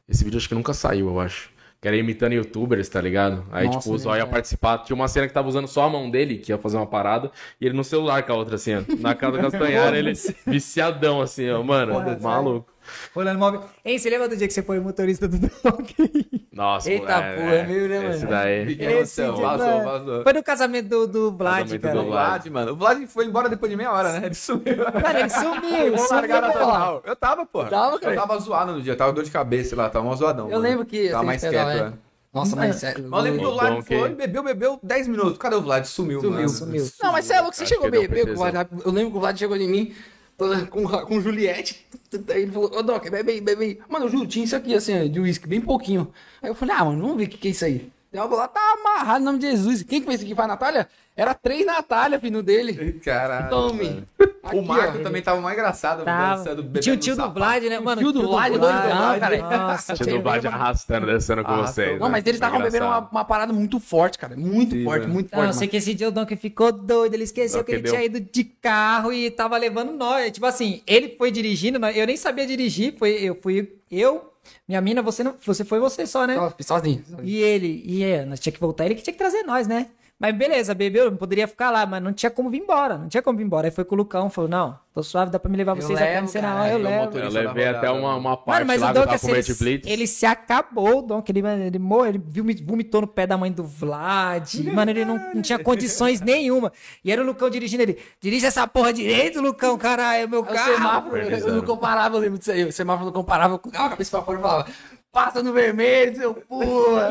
Esse 0.09 0.25
vídeo 0.25 0.37
acho 0.39 0.49
que 0.49 0.55
nunca 0.55 0.75
saiu, 0.75 1.09
eu 1.09 1.21
acho. 1.21 1.51
Que 1.81 1.89
era 1.89 1.97
imitando 1.97 2.33
youtubers, 2.35 2.89
tá 2.91 3.01
ligado? 3.01 3.47
Aí, 3.51 3.65
Nossa, 3.65 3.79
tipo, 3.79 3.95
o 3.95 3.99
Zóio 3.99 4.11
ia 4.11 4.15
verdade. 4.17 4.33
participar. 4.33 4.79
Tinha 4.79 4.95
uma 4.95 5.09
cena 5.09 5.27
que 5.27 5.33
tava 5.33 5.49
usando 5.49 5.67
só 5.67 5.85
a 5.85 5.89
mão 5.89 6.11
dele, 6.11 6.37
que 6.37 6.53
ia 6.53 6.59
fazer 6.59 6.77
uma 6.77 6.87
parada, 6.87 7.31
e 7.59 7.65
ele 7.65 7.75
no 7.75 7.83
celular 7.83 8.23
com 8.25 8.33
a 8.33 8.37
outra, 8.37 8.57
assim, 8.57 8.75
ó. 8.75 8.83
Na 8.99 9.15
casa 9.15 9.39
do 9.39 9.43
Castanhari, 9.51 9.97
ele 9.97 10.13
viciadão, 10.47 11.23
assim, 11.23 11.49
ó. 11.49 11.63
Mano, 11.63 11.95
Porra, 11.95 12.19
maluco. 12.21 12.71
Olhando 13.15 13.39
móvel. 13.39 13.63
Hein, 13.85 13.99
você 13.99 14.11
lembra 14.11 14.29
do 14.29 14.37
dia 14.37 14.47
que 14.47 14.53
você 14.55 14.63
foi 14.63 14.79
motorista 14.81 15.27
do 15.29 15.39
dog? 15.39 15.95
Nossa, 16.53 16.91
Eita 16.91 17.13
é, 17.13 17.37
porra, 17.37 17.55
é, 17.55 17.67
meio, 17.67 17.89
né, 17.89 18.11
Esse 18.11 18.19
mano? 18.25 18.31
daí. 18.31 18.77
Que 18.77 18.83
Esse 18.85 19.23
emoção, 19.23 19.35
dia, 19.35 19.47
vazou, 19.47 19.67
mano. 19.67 19.85
vazou. 19.85 20.23
Foi 20.23 20.33
no 20.33 20.43
casamento 20.43 20.89
do, 20.89 21.07
do 21.07 21.33
Vlad, 21.37 21.63
Casamento 21.63 21.83
cara. 21.83 21.95
do 21.95 22.01
O 22.01 22.07
Vlad, 22.07 22.47
mano. 22.47 22.73
O 22.73 22.77
Vlad 22.77 23.07
foi 23.07 23.25
embora 23.27 23.49
depois 23.49 23.71
de 23.71 23.77
meia 23.77 23.93
hora, 23.93 24.13
né? 24.13 24.27
Ele 24.27 24.35
sumiu. 24.35 24.77
Mano, 24.77 25.19
ele 25.19 25.29
sumiu. 25.31 25.99
Sumiu 25.99 26.11
largar 26.11 26.43
na 26.43 26.53
pô. 26.53 26.59
total. 26.59 27.03
Eu 27.05 27.17
tava, 27.17 27.47
pô. 27.47 27.65
Tava, 27.65 27.99
cara. 27.99 28.15
Eu 28.15 28.21
tava 28.21 28.39
zoado 28.39 28.73
no 28.73 28.83
dia, 28.83 28.97
tava 28.97 29.13
dor 29.13 29.25
de 29.25 29.31
cabeça 29.31 29.75
lá, 29.77 29.89
tava 29.89 30.05
mó 30.05 30.15
zoadão. 30.15 30.47
Eu 30.47 30.53
mano. 30.53 30.63
lembro 30.63 30.85
que 30.85 31.09
Tava 31.09 31.23
mais 31.25 31.41
quieto, 31.41 31.55
é. 31.55 31.83
né? 31.85 31.93
Nossa, 32.33 32.55
mas 32.55 32.77
sério. 32.77 33.07
Mas 33.09 33.19
eu 33.19 33.25
lembro 33.25 33.41
que 33.41 33.47
o 33.47 33.51
Bom 33.51 33.57
Vlad 33.59 33.85
que- 33.85 33.99
foi, 33.99 34.09
bebeu, 34.11 34.43
bebeu 34.45 34.79
10 34.83 35.09
minutos. 35.09 35.37
Cadê 35.37 35.57
o 35.57 35.61
Vlad? 35.63 35.85
Sumiu, 35.85 36.21
Sumiu, 36.21 36.37
mano. 36.37 36.49
sumiu. 36.49 36.87
Não, 37.03 37.11
mas 37.13 37.25
você 37.25 37.33
é 37.35 37.41
louco, 37.41 37.57
você 37.57 37.65
Acho 37.65 37.75
chegou 37.75 37.91
deu 37.91 38.01
bem, 38.03 38.09
bem, 38.09 38.25
pretensão. 38.25 38.69
Eu 38.85 38.93
lembro 38.93 39.11
que 39.11 39.17
o 39.17 39.21
Vlad 39.21 39.37
chegou 39.37 39.57
em 39.57 39.69
mim. 39.69 39.93
Com, 40.71 40.87
com 40.87 41.21
Juliette. 41.21 41.87
Aí 42.29 42.43
ele 42.43 42.53
falou, 42.53 42.77
ô 42.77 42.83
Doc, 42.83 43.09
bebe 43.11 43.33
aí, 43.33 43.41
bebe 43.41 43.65
aí. 43.65 43.79
Mano, 43.89 44.07
eu 44.07 44.11
juro, 44.11 44.27
tinha 44.27 44.45
isso 44.45 44.57
aqui, 44.57 44.75
assim, 44.75 45.09
de 45.11 45.21
uísque, 45.21 45.47
bem 45.47 45.61
pouquinho. 45.61 46.13
Aí 46.43 46.51
eu 46.51 46.55
falei, 46.55 46.75
ah, 46.77 46.85
mano, 46.85 47.01
vamos 47.03 47.17
ver 47.17 47.25
o 47.25 47.29
que, 47.29 47.39
que 47.39 47.49
é 47.49 47.51
isso 47.51 47.65
aí. 47.65 47.91
Aí 48.13 48.19
eu 48.19 48.29
vou 48.29 48.37
lá, 48.37 48.49
tá 48.49 48.61
amarrado 48.81 49.21
em 49.21 49.25
nome 49.25 49.39
de 49.39 49.51
Jesus. 49.51 49.83
Quem 49.83 50.01
que 50.01 50.07
fez 50.07 50.21
isso 50.21 50.27
aqui 50.27 50.35
pra 50.35 50.47
Natália? 50.49 50.89
Era 51.21 51.35
três 51.35 51.67
Natália, 51.67 52.19
filho 52.19 52.43
dele. 52.43 52.95
Caralho. 53.05 53.51
Tome. 53.51 53.85
mano. 53.85 54.07
Aqui, 54.43 54.57
o 54.57 54.63
Marco 54.63 54.99
ó. 54.99 55.03
também 55.03 55.21
tava 55.21 55.39
mais 55.39 55.55
engraçado. 55.55 56.03
Tava. 56.03 56.39
dançando, 56.39 56.63
bebendo 56.63 56.81
Tinha 56.81 56.95
o 56.95 56.99
tio 56.99 57.15
no 57.15 57.29
do. 57.29 57.35
Vlad, 57.35 57.63
né, 57.65 57.79
mano? 57.79 58.01
tio 58.01 58.11
do 58.11 58.23
Vlad, 58.23 58.49
doido, 58.49 58.63
Vlad, 58.63 59.21
cara. 59.21 59.59
Nossa, 59.59 59.95
Tinha 59.97 60.17
do 60.17 60.23
Vlad 60.23 60.47
arrastando, 60.47 61.07
descendo 61.07 61.45
com 61.45 61.57
vocês. 61.59 62.01
Não, 62.01 62.07
né? 62.07 62.13
mas 62.13 62.25
eles 62.25 62.37
estavam 62.37 62.63
bebendo 62.63 62.87
uma, 62.87 63.23
parada 63.23 63.53
muito 63.53 63.79
forte, 63.79 64.19
cara. 64.19 64.35
Muito 64.35 64.75
Sim, 64.75 64.85
forte, 64.85 65.03
mano. 65.03 65.13
muito 65.13 65.31
Não, 65.31 65.41
forte. 65.41 65.49
eu 65.49 65.53
sei 65.53 65.69
que 65.69 65.77
esse 65.77 65.93
dia 65.93 66.09
o 66.09 66.11
Donkey 66.11 66.37
ficou 66.37 66.73
doido, 66.73 67.13
ele 67.13 67.25
esqueceu 67.25 67.63
que 67.63 67.73
ele 67.73 67.83
tinha 67.83 68.03
ido 68.03 68.19
de 68.19 68.43
carro 68.43 69.13
e 69.13 69.31
tava 69.31 69.59
levando 69.59 69.93
nós. 69.93 70.33
Tipo 70.33 70.47
assim, 70.47 70.81
ele 70.87 71.17
foi 71.19 71.31
dirigindo, 71.31 71.79
eu 71.89 72.07
nem 72.07 72.17
sabia 72.17 72.47
dirigir, 72.47 72.97
foi, 72.99 73.11
eu 73.11 73.39
fui 73.43 73.75
eu, 73.91 74.33
minha 74.67 74.81
mina, 74.81 75.03
você 75.03 75.23
não, 75.23 75.35
você 75.45 75.67
foi 75.67 75.81
você 75.81 76.07
só, 76.07 76.27
né? 76.27 76.37
Sozinho. 76.61 77.05
sozinho. 77.05 77.19
E 77.23 77.37
ele, 77.43 77.83
e 77.85 78.03
é, 78.03 78.25
nós 78.25 78.41
tinha 78.41 78.55
que 78.55 78.61
voltar, 78.61 78.87
ele 78.87 78.95
que 78.95 79.03
tinha 79.03 79.13
que 79.13 79.19
trazer 79.19 79.43
nós, 79.43 79.69
né? 79.69 79.89
Mas 80.21 80.37
beleza, 80.37 80.75
bebeu, 80.75 81.11
não 81.11 81.17
poderia 81.17 81.49
ficar 81.49 81.71
lá, 81.71 81.87
mas 81.87 82.03
não 82.03 82.13
tinha 82.13 82.29
como 82.29 82.51
vir 82.51 82.59
embora, 82.61 82.99
não 82.99 83.09
tinha 83.09 83.23
como 83.23 83.39
vir 83.39 83.45
embora. 83.45 83.69
Aí 83.69 83.71
foi 83.71 83.85
com 83.85 83.95
o 83.95 83.99
Lucão, 83.99 84.29
falou, 84.29 84.51
não, 84.51 84.79
tô 84.93 85.03
suave, 85.03 85.31
dá 85.31 85.39
pra 85.39 85.51
me 85.51 85.57
levar 85.57 85.73
vocês 85.73 85.99
até 85.99 86.21
no 86.21 86.31
cara, 86.31 86.69
eu 86.69 86.79
eu 86.79 86.85
levo. 86.85 87.19
Eu 87.19 87.31
levei 87.31 87.67
até 87.69 87.91
uma, 87.91 88.01
mano. 88.03 88.19
uma 88.19 88.37
parte 88.37 88.59
Mano, 88.59 88.67
mas 88.67 88.83
lá 88.83 88.91
o 88.91 88.95
tava 88.95 89.15
assim, 89.15 89.31
ele, 89.31 89.55
Blitz. 89.55 89.89
ele 89.91 90.07
se 90.07 90.27
acabou, 90.27 90.99
o 90.99 91.03
Donkey, 91.03 91.33
ele, 91.33 91.41
ele, 91.67 91.79
morreu, 91.79 92.09
ele 92.11 92.19
vomi- 92.19 92.63
vomitou 92.63 93.01
no 93.01 93.07
pé 93.07 93.27
da 93.27 93.39
mãe 93.39 93.51
do 93.51 93.65
Vlad, 93.65 94.57
mano, 94.75 94.91
ele 94.91 95.07
não, 95.07 95.17
não 95.35 95.41
tinha 95.41 95.59
condições 95.59 96.21
nenhuma. 96.23 96.71
E 97.03 97.11
era 97.11 97.23
o 97.23 97.25
Lucão 97.25 97.49
dirigindo 97.49 97.83
ele, 97.83 97.99
dirige 98.21 98.45
essa 98.45 98.67
porra 98.69 98.93
direito, 98.93 99.41
Lucão, 99.41 99.79
caralho, 99.79 100.29
meu 100.29 100.45
Aí 100.45 100.51
O 100.51 100.55
carro. 100.55 100.75
semáforo, 100.75 101.17
eu 101.17 101.55
não 101.55 101.63
comparava, 101.65 102.17
eu 102.17 102.21
lembro 102.21 102.39
disso 102.39 102.53
aí. 102.53 102.65
O 102.65 102.73
semáforo 102.73 103.07
não 103.07 103.13
comparava 103.15 103.59
com 103.59 103.71
a 103.71 103.89
cabeça 103.89 104.11
pra 104.11 104.23
fora 104.23 104.39
e 104.39 104.43
falava, 104.43 104.67
passa 105.13 105.43
no 105.43 105.53
vermelho, 105.53 106.17
seu 106.17 106.35
porra. 106.35 107.11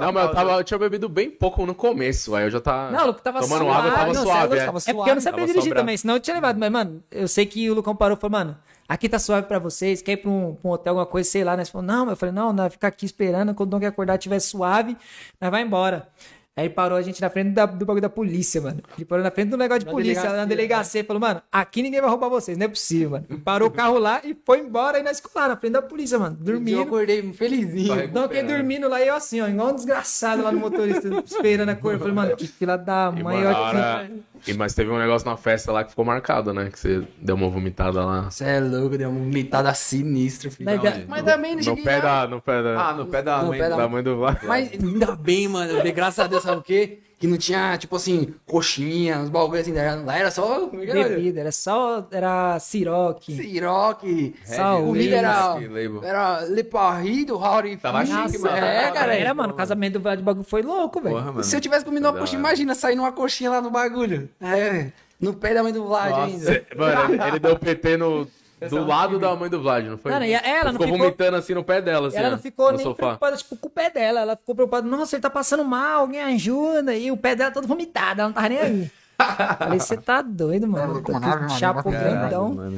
Não, 0.00 0.12
mas 0.12 0.24
eu, 0.26 0.32
tava, 0.34 0.52
eu 0.52 0.64
tinha 0.64 0.78
bebido 0.78 1.08
bem 1.08 1.30
pouco 1.30 1.64
no 1.66 1.74
começo, 1.74 2.34
aí 2.34 2.44
eu 2.44 2.50
já 2.50 2.60
tava 2.60 2.90
Não, 2.90 3.02
o 3.04 3.06
Lucão 3.08 3.22
tava 3.22 3.40
tomando 3.40 3.64
suave. 3.64 3.78
água, 3.78 3.88
eu 3.90 3.94
tava 3.94 4.12
Não, 4.12 4.22
suave. 4.22 4.48
você 4.48 4.60
é. 4.60 4.64
tava 4.66 4.78
É 4.78 4.94
porque 4.94 5.10
eu 5.10 5.14
não 5.14 5.22
sabia 5.22 5.32
Tava 5.40 5.46
dirigir 5.46 5.62
sobrado. 5.62 5.80
também, 5.82 5.96
senão 5.96 6.14
eu 6.14 6.20
tinha 6.20 6.34
levado. 6.34 6.58
Mas, 6.58 6.70
mano, 6.70 7.02
eu 7.10 7.28
sei 7.28 7.46
que 7.46 7.70
o 7.70 7.74
Lucão 7.74 7.94
parou 7.94 8.16
e 8.16 8.20
falou, 8.20 8.32
mano, 8.38 8.56
aqui 8.88 9.08
tá 9.08 9.18
suave 9.18 9.46
pra 9.46 9.58
vocês, 9.58 10.00
quer 10.02 10.12
ir 10.12 10.16
pra 10.18 10.30
um, 10.30 10.54
pra 10.54 10.70
um 10.70 10.72
hotel, 10.72 10.90
alguma 10.92 11.06
coisa, 11.06 11.28
sei 11.28 11.44
lá, 11.44 11.56
né? 11.56 11.62
Ele 11.62 11.70
falou, 11.70 11.86
não, 11.86 12.10
eu 12.10 12.16
falei, 12.16 12.34
não, 12.34 12.52
nós 12.52 12.72
ficar 12.72 12.88
aqui 12.88 13.04
esperando, 13.06 13.54
quando 13.54 13.68
o 13.68 13.70
Donkey 13.72 13.86
acordar 13.86 14.18
tiver 14.18 14.38
suave, 14.40 14.96
nós 15.40 15.50
vai 15.50 15.62
embora. 15.62 16.08
Aí 16.56 16.68
parou 16.70 16.96
a 16.96 17.02
gente 17.02 17.20
na 17.20 17.28
frente 17.28 17.50
da- 17.50 17.66
do 17.66 17.84
bagulho 17.84 18.00
da 18.00 18.08
polícia, 18.08 18.60
mano. 18.60 18.80
Ele 18.96 19.04
parou 19.04 19.24
na 19.24 19.30
frente 19.32 19.48
do 19.50 19.56
negócio 19.56 19.80
de 19.80 19.86
Na 19.86 19.90
polícia, 19.90 20.14
delegacia, 20.22 20.40
na 20.40 20.44
delegacia. 20.46 21.04
Falou, 21.04 21.20
mano, 21.20 21.42
aqui 21.50 21.82
ninguém 21.82 22.00
vai 22.00 22.08
roubar 22.08 22.28
vocês, 22.28 22.56
não 22.56 22.66
é 22.66 22.68
possível, 22.68 23.10
mano. 23.10 23.24
E 23.28 23.36
Parou 23.36 23.66
o 23.66 23.70
carro 23.72 23.98
lá 23.98 24.20
e 24.22 24.36
foi 24.46 24.60
embora 24.60 24.98
aí 24.98 25.02
nós 25.02 25.16
ficamos 25.16 25.34
lá 25.34 25.48
na 25.48 25.56
frente 25.56 25.72
da 25.72 25.82
polícia, 25.82 26.16
mano. 26.16 26.36
Eu 26.38 26.44
Dormindo. 26.44 26.80
acordei 26.82 27.32
felizinho. 27.32 27.88
Donkey 27.88 28.12
recuperando. 28.12 28.48
dormindo 28.48 28.88
lá 28.88 29.02
e 29.02 29.08
eu 29.08 29.14
assim, 29.16 29.40
ó, 29.40 29.48
igual 29.48 29.70
um 29.70 29.74
desgraçado 29.74 30.44
lá 30.44 30.52
no 30.52 30.60
motorista, 30.60 31.08
esperando 31.26 31.70
a 31.70 31.74
cor. 31.74 31.94
Eu 31.94 31.98
falei, 31.98 32.14
mano, 32.14 32.36
que 32.36 32.46
fila 32.46 32.76
da 32.78 33.12
E, 33.16 33.20
mãe, 33.22 33.36
eu 33.38 33.44
na 33.44 33.50
aqui. 33.50 33.60
hora... 33.76 34.10
e, 34.46 34.54
mas 34.54 34.74
teve 34.74 34.90
um 34.92 34.98
negócio 34.98 35.28
na 35.28 35.36
festa 35.36 35.72
lá 35.72 35.82
que 35.82 35.90
ficou 35.90 36.04
marcado, 36.04 36.54
né? 36.54 36.70
Que 36.70 36.78
você 36.78 37.02
deu 37.20 37.34
uma 37.34 37.48
vomitada 37.48 38.04
lá. 38.04 38.30
Você 38.30 38.44
é 38.44 38.60
louco, 38.60 38.96
deu 38.96 39.10
uma 39.10 39.18
vomitada 39.18 39.74
sinistra, 39.74 40.52
filho. 40.52 40.70
Onde? 40.70 41.04
Mas 41.08 41.24
também 41.24 41.50
não 41.52 41.58
No 41.58 41.64
cheguei 41.64 41.82
pé, 41.84 41.96
lá. 41.96 42.26
da, 42.26 42.28
no 42.28 42.40
pé 42.40 42.62
da, 42.62 42.80
Ah, 42.90 42.92
no 42.94 43.06
pé 43.06 43.22
da 43.22 43.38
No 43.42 43.48
mãe. 43.48 43.58
pé 43.58 43.68
da- 43.68 43.76
da 43.76 43.88
mãe 43.88 44.02
do 44.04 44.16
Vlad. 44.18 44.38
Mas 44.44 44.70
ainda 44.72 45.16
bem, 45.16 45.48
mano. 45.48 45.72
eu 45.72 45.94
Graças 45.94 46.18
a 46.24 46.28
Deus, 46.28 46.43
sabe 46.44 46.60
o 46.60 46.62
quê? 46.62 46.98
Que 47.18 47.26
não 47.26 47.38
tinha, 47.38 47.78
tipo 47.78 47.96
assim, 47.96 48.34
coxinha, 48.44 49.18
uns 49.18 49.30
bagulho 49.30 49.60
assim. 49.60 49.72
Lá 49.72 50.18
era 50.18 50.30
só. 50.30 50.68
É 50.72 50.90
era? 50.90 51.08
Bebida, 51.08 51.40
era 51.40 51.52
só. 51.52 52.06
Era 52.10 52.58
siroque. 52.58 53.34
Siroque. 53.34 54.34
Sal, 54.44 54.84
Comida 54.84 55.16
era. 55.16 55.58
Era 56.02 56.40
Le 56.40 56.64
Paris 56.64 57.24
do 57.24 57.36
Howdy. 57.36 57.76
Tava 57.78 58.04
chique, 58.04 58.38
mano. 58.38 58.56
É, 58.56 58.90
cara. 58.90 59.14
Era, 59.14 59.32
mano, 59.32 59.52
o 59.54 59.56
casamento 59.56 59.94
do 59.94 60.00
Vlad 60.00 60.20
bagulho 60.20 60.44
foi 60.44 60.62
louco, 60.62 61.00
velho. 61.00 61.42
Se 61.42 61.56
eu 61.56 61.60
tivesse 61.60 61.84
comido 61.84 62.06
uma 62.06 62.18
coxinha, 62.18 62.38
imagina 62.40 62.74
sair 62.74 62.96
numa 62.96 63.12
coxinha 63.12 63.50
lá 63.50 63.62
no 63.62 63.70
bagulho. 63.70 64.28
É. 64.40 64.92
No 65.20 65.32
pé 65.32 65.54
da 65.54 65.62
mãe 65.62 65.72
do 65.72 65.84
Vlad 65.86 66.10
Nossa. 66.10 66.24
ainda. 66.26 66.66
Mano, 66.76 67.14
ele, 67.14 67.22
ele 67.22 67.38
deu 67.38 67.58
PT 67.58 67.96
no, 67.96 68.28
do 68.68 68.86
lado 68.86 69.18
da 69.18 69.34
mãe 69.36 69.50
do 69.50 69.60
Vlad, 69.60 69.84
não 69.86 69.98
foi? 69.98 70.12
Mano, 70.12 70.24
e 70.24 70.32
ela 70.32 70.64
não 70.64 70.72
ficou 70.72 70.86
ficou- 70.86 70.98
vomitando 70.98 71.36
assim 71.36 71.54
no 71.54 71.64
pé 71.64 71.82
dela, 71.82 72.08
assim, 72.08 72.16
Ela 72.16 72.30
não 72.30 72.38
ficou 72.38 72.70
no 72.70 72.76
nem 72.78 72.84
sofá. 72.86 72.96
preocupada, 73.06 73.36
tipo, 73.36 73.56
com 73.56 73.66
o 73.66 73.70
pé 73.70 73.90
dela. 73.90 74.20
Ela 74.20 74.36
ficou 74.36 74.54
preocupada, 74.54 74.86
nossa, 74.86 75.16
ele 75.16 75.22
tá 75.22 75.30
passando 75.30 75.64
mal, 75.64 76.00
alguém 76.02 76.20
ajuda. 76.22 76.94
E 76.96 77.10
o 77.10 77.16
pé 77.16 77.34
dela 77.34 77.50
todo 77.50 77.66
vomitado, 77.68 78.20
ela 78.20 78.28
não 78.28 78.34
tava 78.34 78.48
nem 78.48 78.58
aí. 78.58 78.90
Falei, 79.58 79.78
você 79.78 79.96
tá 79.96 80.22
doido, 80.22 80.66
mano. 80.66 81.02
Tô 81.02 81.14
aqui, 81.16 81.58
chapo 81.58 81.90
grandão. 81.90 82.72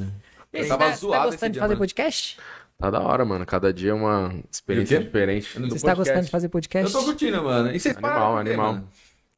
Eu 0.53 0.63
Você 0.63 0.69
tá, 0.69 0.79
tá 0.79 0.87
gostando 1.25 1.47
de 1.47 1.53
dia, 1.53 1.61
fazer 1.61 1.75
mano. 1.75 1.79
podcast? 1.79 2.39
Tá 2.79 2.91
da 2.91 3.01
hora, 3.01 3.25
mano. 3.25 3.45
Cada 3.47 3.73
dia 3.73 3.91
é 3.93 3.95
uma 3.95 4.33
experiência 4.51 5.01
diferente. 5.01 5.49
Eu 5.59 5.63
Você 5.69 5.87
tá 5.87 5.95
podcast. 5.95 5.97
gostando 5.99 6.25
de 6.25 6.31
fazer 6.31 6.47
Eu 6.47 6.51
podcast? 6.51 6.93
tô 6.93 7.03
curtindo, 7.05 7.43
mano. 7.43 7.75
E 7.75 7.81
vocês 7.81 7.97
Animal, 7.97 8.37
animal. 8.39 8.81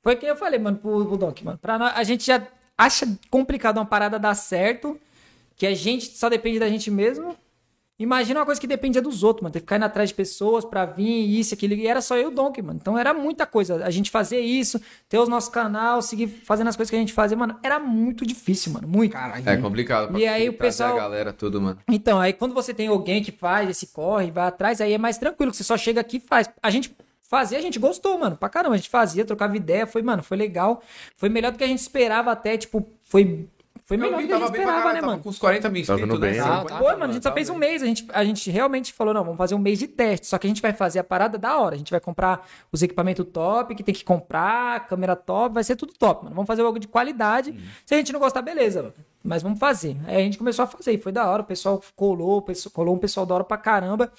Foi 0.03 0.15
o 0.15 0.19
que 0.19 0.27
eu 0.27 0.37
falei, 0.37 0.59
mano, 0.59 0.77
pro, 0.77 1.05
pro 1.07 1.17
Doc, 1.17 1.41
mano. 1.43 1.59
Pra 1.59 1.79
nós, 1.79 1.93
a 1.97 2.03
gente 2.03 2.25
já 2.27 2.43
acha 2.77 3.07
complicado 3.31 3.77
uma 3.79 3.85
parada 3.87 4.19
dar 4.19 4.35
certo, 4.35 4.99
que 5.59 5.67
a 5.67 5.75
gente 5.75 6.17
só 6.17 6.29
depende 6.31 6.59
da 6.59 6.69
gente 6.69 6.91
mesmo. 6.91 7.37
Imagina 8.01 8.39
uma 8.39 8.47
coisa 8.47 8.61
que 8.61 8.67
dependia 8.69 9.03
dos 9.03 9.25
outros, 9.25 9.43
mano. 9.43 9.53
Ter 9.53 9.59
que 9.59 9.65
ficar 9.65 9.75
indo 9.75 9.85
atrás 9.85 10.11
de 10.11 10.15
pessoas 10.15 10.65
pra 10.65 10.85
vir, 10.85 11.37
isso, 11.37 11.53
aquilo. 11.53 11.75
E 11.75 11.85
era 11.85 12.01
só 12.01 12.17
eu 12.17 12.23
e 12.23 12.27
o 12.27 12.31
Donkey, 12.31 12.63
mano. 12.63 12.79
Então 12.81 12.97
era 12.97 13.13
muita 13.13 13.45
coisa. 13.45 13.85
A 13.85 13.91
gente 13.91 14.09
fazer 14.09 14.39
isso, 14.39 14.81
ter 15.09 15.19
o 15.19 15.27
nosso 15.27 15.51
canal, 15.51 16.01
seguir 16.01 16.29
fazendo 16.29 16.69
as 16.69 16.77
coisas 16.77 16.91
que 16.91 16.95
a 16.97 17.01
gente 17.01 17.13
fazia, 17.13 17.37
mano. 17.37 17.59
Era 17.61 17.81
muito 17.81 18.25
difícil, 18.25 18.73
mano. 18.73 18.87
Muito. 18.87 19.11
Caralho. 19.15 19.43
É 19.49 19.57
complicado. 19.57 20.11
pra 20.11 20.21
E 20.21 20.29
aí 20.29 20.49
o 20.49 20.53
pessoal- 20.53 20.95
a 20.95 20.97
galera, 21.01 21.33
tudo, 21.33 21.61
mano. 21.61 21.81
Então, 21.91 22.21
aí 22.21 22.33
quando 22.33 22.55
você 22.55 22.73
tem 22.73 22.87
alguém 22.87 23.21
que 23.21 23.33
faz 23.33 23.69
esse 23.69 23.89
corre, 23.89 24.31
vai 24.31 24.47
atrás, 24.47 24.81
aí 24.81 24.93
é 24.93 24.99
mais 24.99 25.19
tranquilo, 25.19 25.51
que 25.51 25.57
você 25.57 25.65
só 25.65 25.77
chega 25.77 26.01
aqui 26.01 26.19
e 26.19 26.21
faz. 26.21 26.49
A 26.63 26.71
gente 26.71 26.97
fazia, 27.29 27.59
a 27.59 27.61
gente 27.61 27.81
gostou, 27.81 28.17
mano, 28.17 28.37
pra 28.37 28.49
caramba. 28.49 28.75
A 28.77 28.79
gente 28.79 28.91
fazia, 28.91 29.25
trocava 29.25 29.57
ideia, 29.57 29.89
foi, 29.89 30.03
mano, 30.03 30.23
foi 30.23 30.37
legal. 30.37 30.81
Foi 31.17 31.29
melhor 31.29 31.51
do 31.51 31.59
que 31.59 31.65
a 31.65 31.69
gente 31.69 31.81
esperava 31.81 32.31
até, 32.31 32.57
tipo, 32.57 32.89
foi, 33.03 33.49
foi 33.89 33.97
Eu 33.97 34.01
melhor 34.03 34.21
do 34.21 34.27
que 34.29 34.33
a 34.35 34.37
gente 34.39 34.45
esperava, 34.51 34.93
né, 34.93 34.95
tava 35.01 35.07
mano? 35.07 35.23
com 35.23 35.29
uns 35.31 35.39
40 35.39 35.69
mil 35.71 35.81
inscritos, 35.81 36.05
indo 36.05 36.19
bem, 36.19 36.33
né? 36.33 36.37
né? 36.37 36.45
Tava- 36.45 36.69
Foi, 36.79 36.93
mano, 36.93 37.05
a 37.05 37.13
gente 37.15 37.23
só 37.23 37.31
tava 37.31 37.35
fez 37.37 37.49
um 37.49 37.59
bem. 37.59 37.71
mês, 37.71 37.83
a 37.83 37.87
gente, 37.87 38.07
a 38.13 38.23
gente 38.25 38.51
realmente 38.51 38.93
falou, 38.93 39.15
não, 39.15 39.25
vamos 39.25 39.39
fazer 39.39 39.55
um 39.55 39.59
mês 39.59 39.79
de 39.79 39.89
teste, 39.89 40.27
só 40.27 40.37
que 40.37 40.47
a 40.47 40.51
gente 40.51 40.61
vai 40.61 40.75
fazer 40.75 40.99
a 40.99 41.05
parada 41.05 41.39
da 41.39 41.59
hora, 41.59 41.75
a 41.75 41.79
gente 41.79 41.91
vai 41.91 41.99
comprar 42.01 42.47
os 42.71 42.83
equipamentos 42.83 43.25
top, 43.33 43.75
que 43.75 43.83
tem 43.83 43.95
que 43.95 44.05
comprar, 44.05 44.87
câmera 44.87 45.17
top, 45.17 45.55
vai 45.55 45.65
ser 45.65 45.75
tudo 45.75 45.95
top, 45.99 46.25
mano, 46.25 46.37
vamos 46.37 46.47
fazer 46.47 46.61
algo 46.61 46.79
de 46.79 46.87
qualidade, 46.87 47.59
se 47.87 47.95
a 47.95 47.97
gente 47.97 48.13
não 48.13 48.21
gostar, 48.21 48.43
beleza, 48.43 48.83
mano. 48.83 48.95
mas 49.25 49.43
vamos 49.43 49.59
fazer. 49.59 49.97
Aí 50.07 50.17
a 50.17 50.21
gente 50.21 50.37
começou 50.37 50.65
a 50.65 50.67
fazer, 50.67 50.93
e 50.93 50.99
foi 50.99 51.11
da 51.11 51.27
hora, 51.27 51.41
o 51.41 51.47
pessoal 51.47 51.83
colou, 51.97 52.45
colou 52.75 52.95
um 52.95 52.99
pessoal 52.99 53.25
da 53.25 53.35
hora 53.37 53.45
pra 53.45 53.57
caramba, 53.57 54.13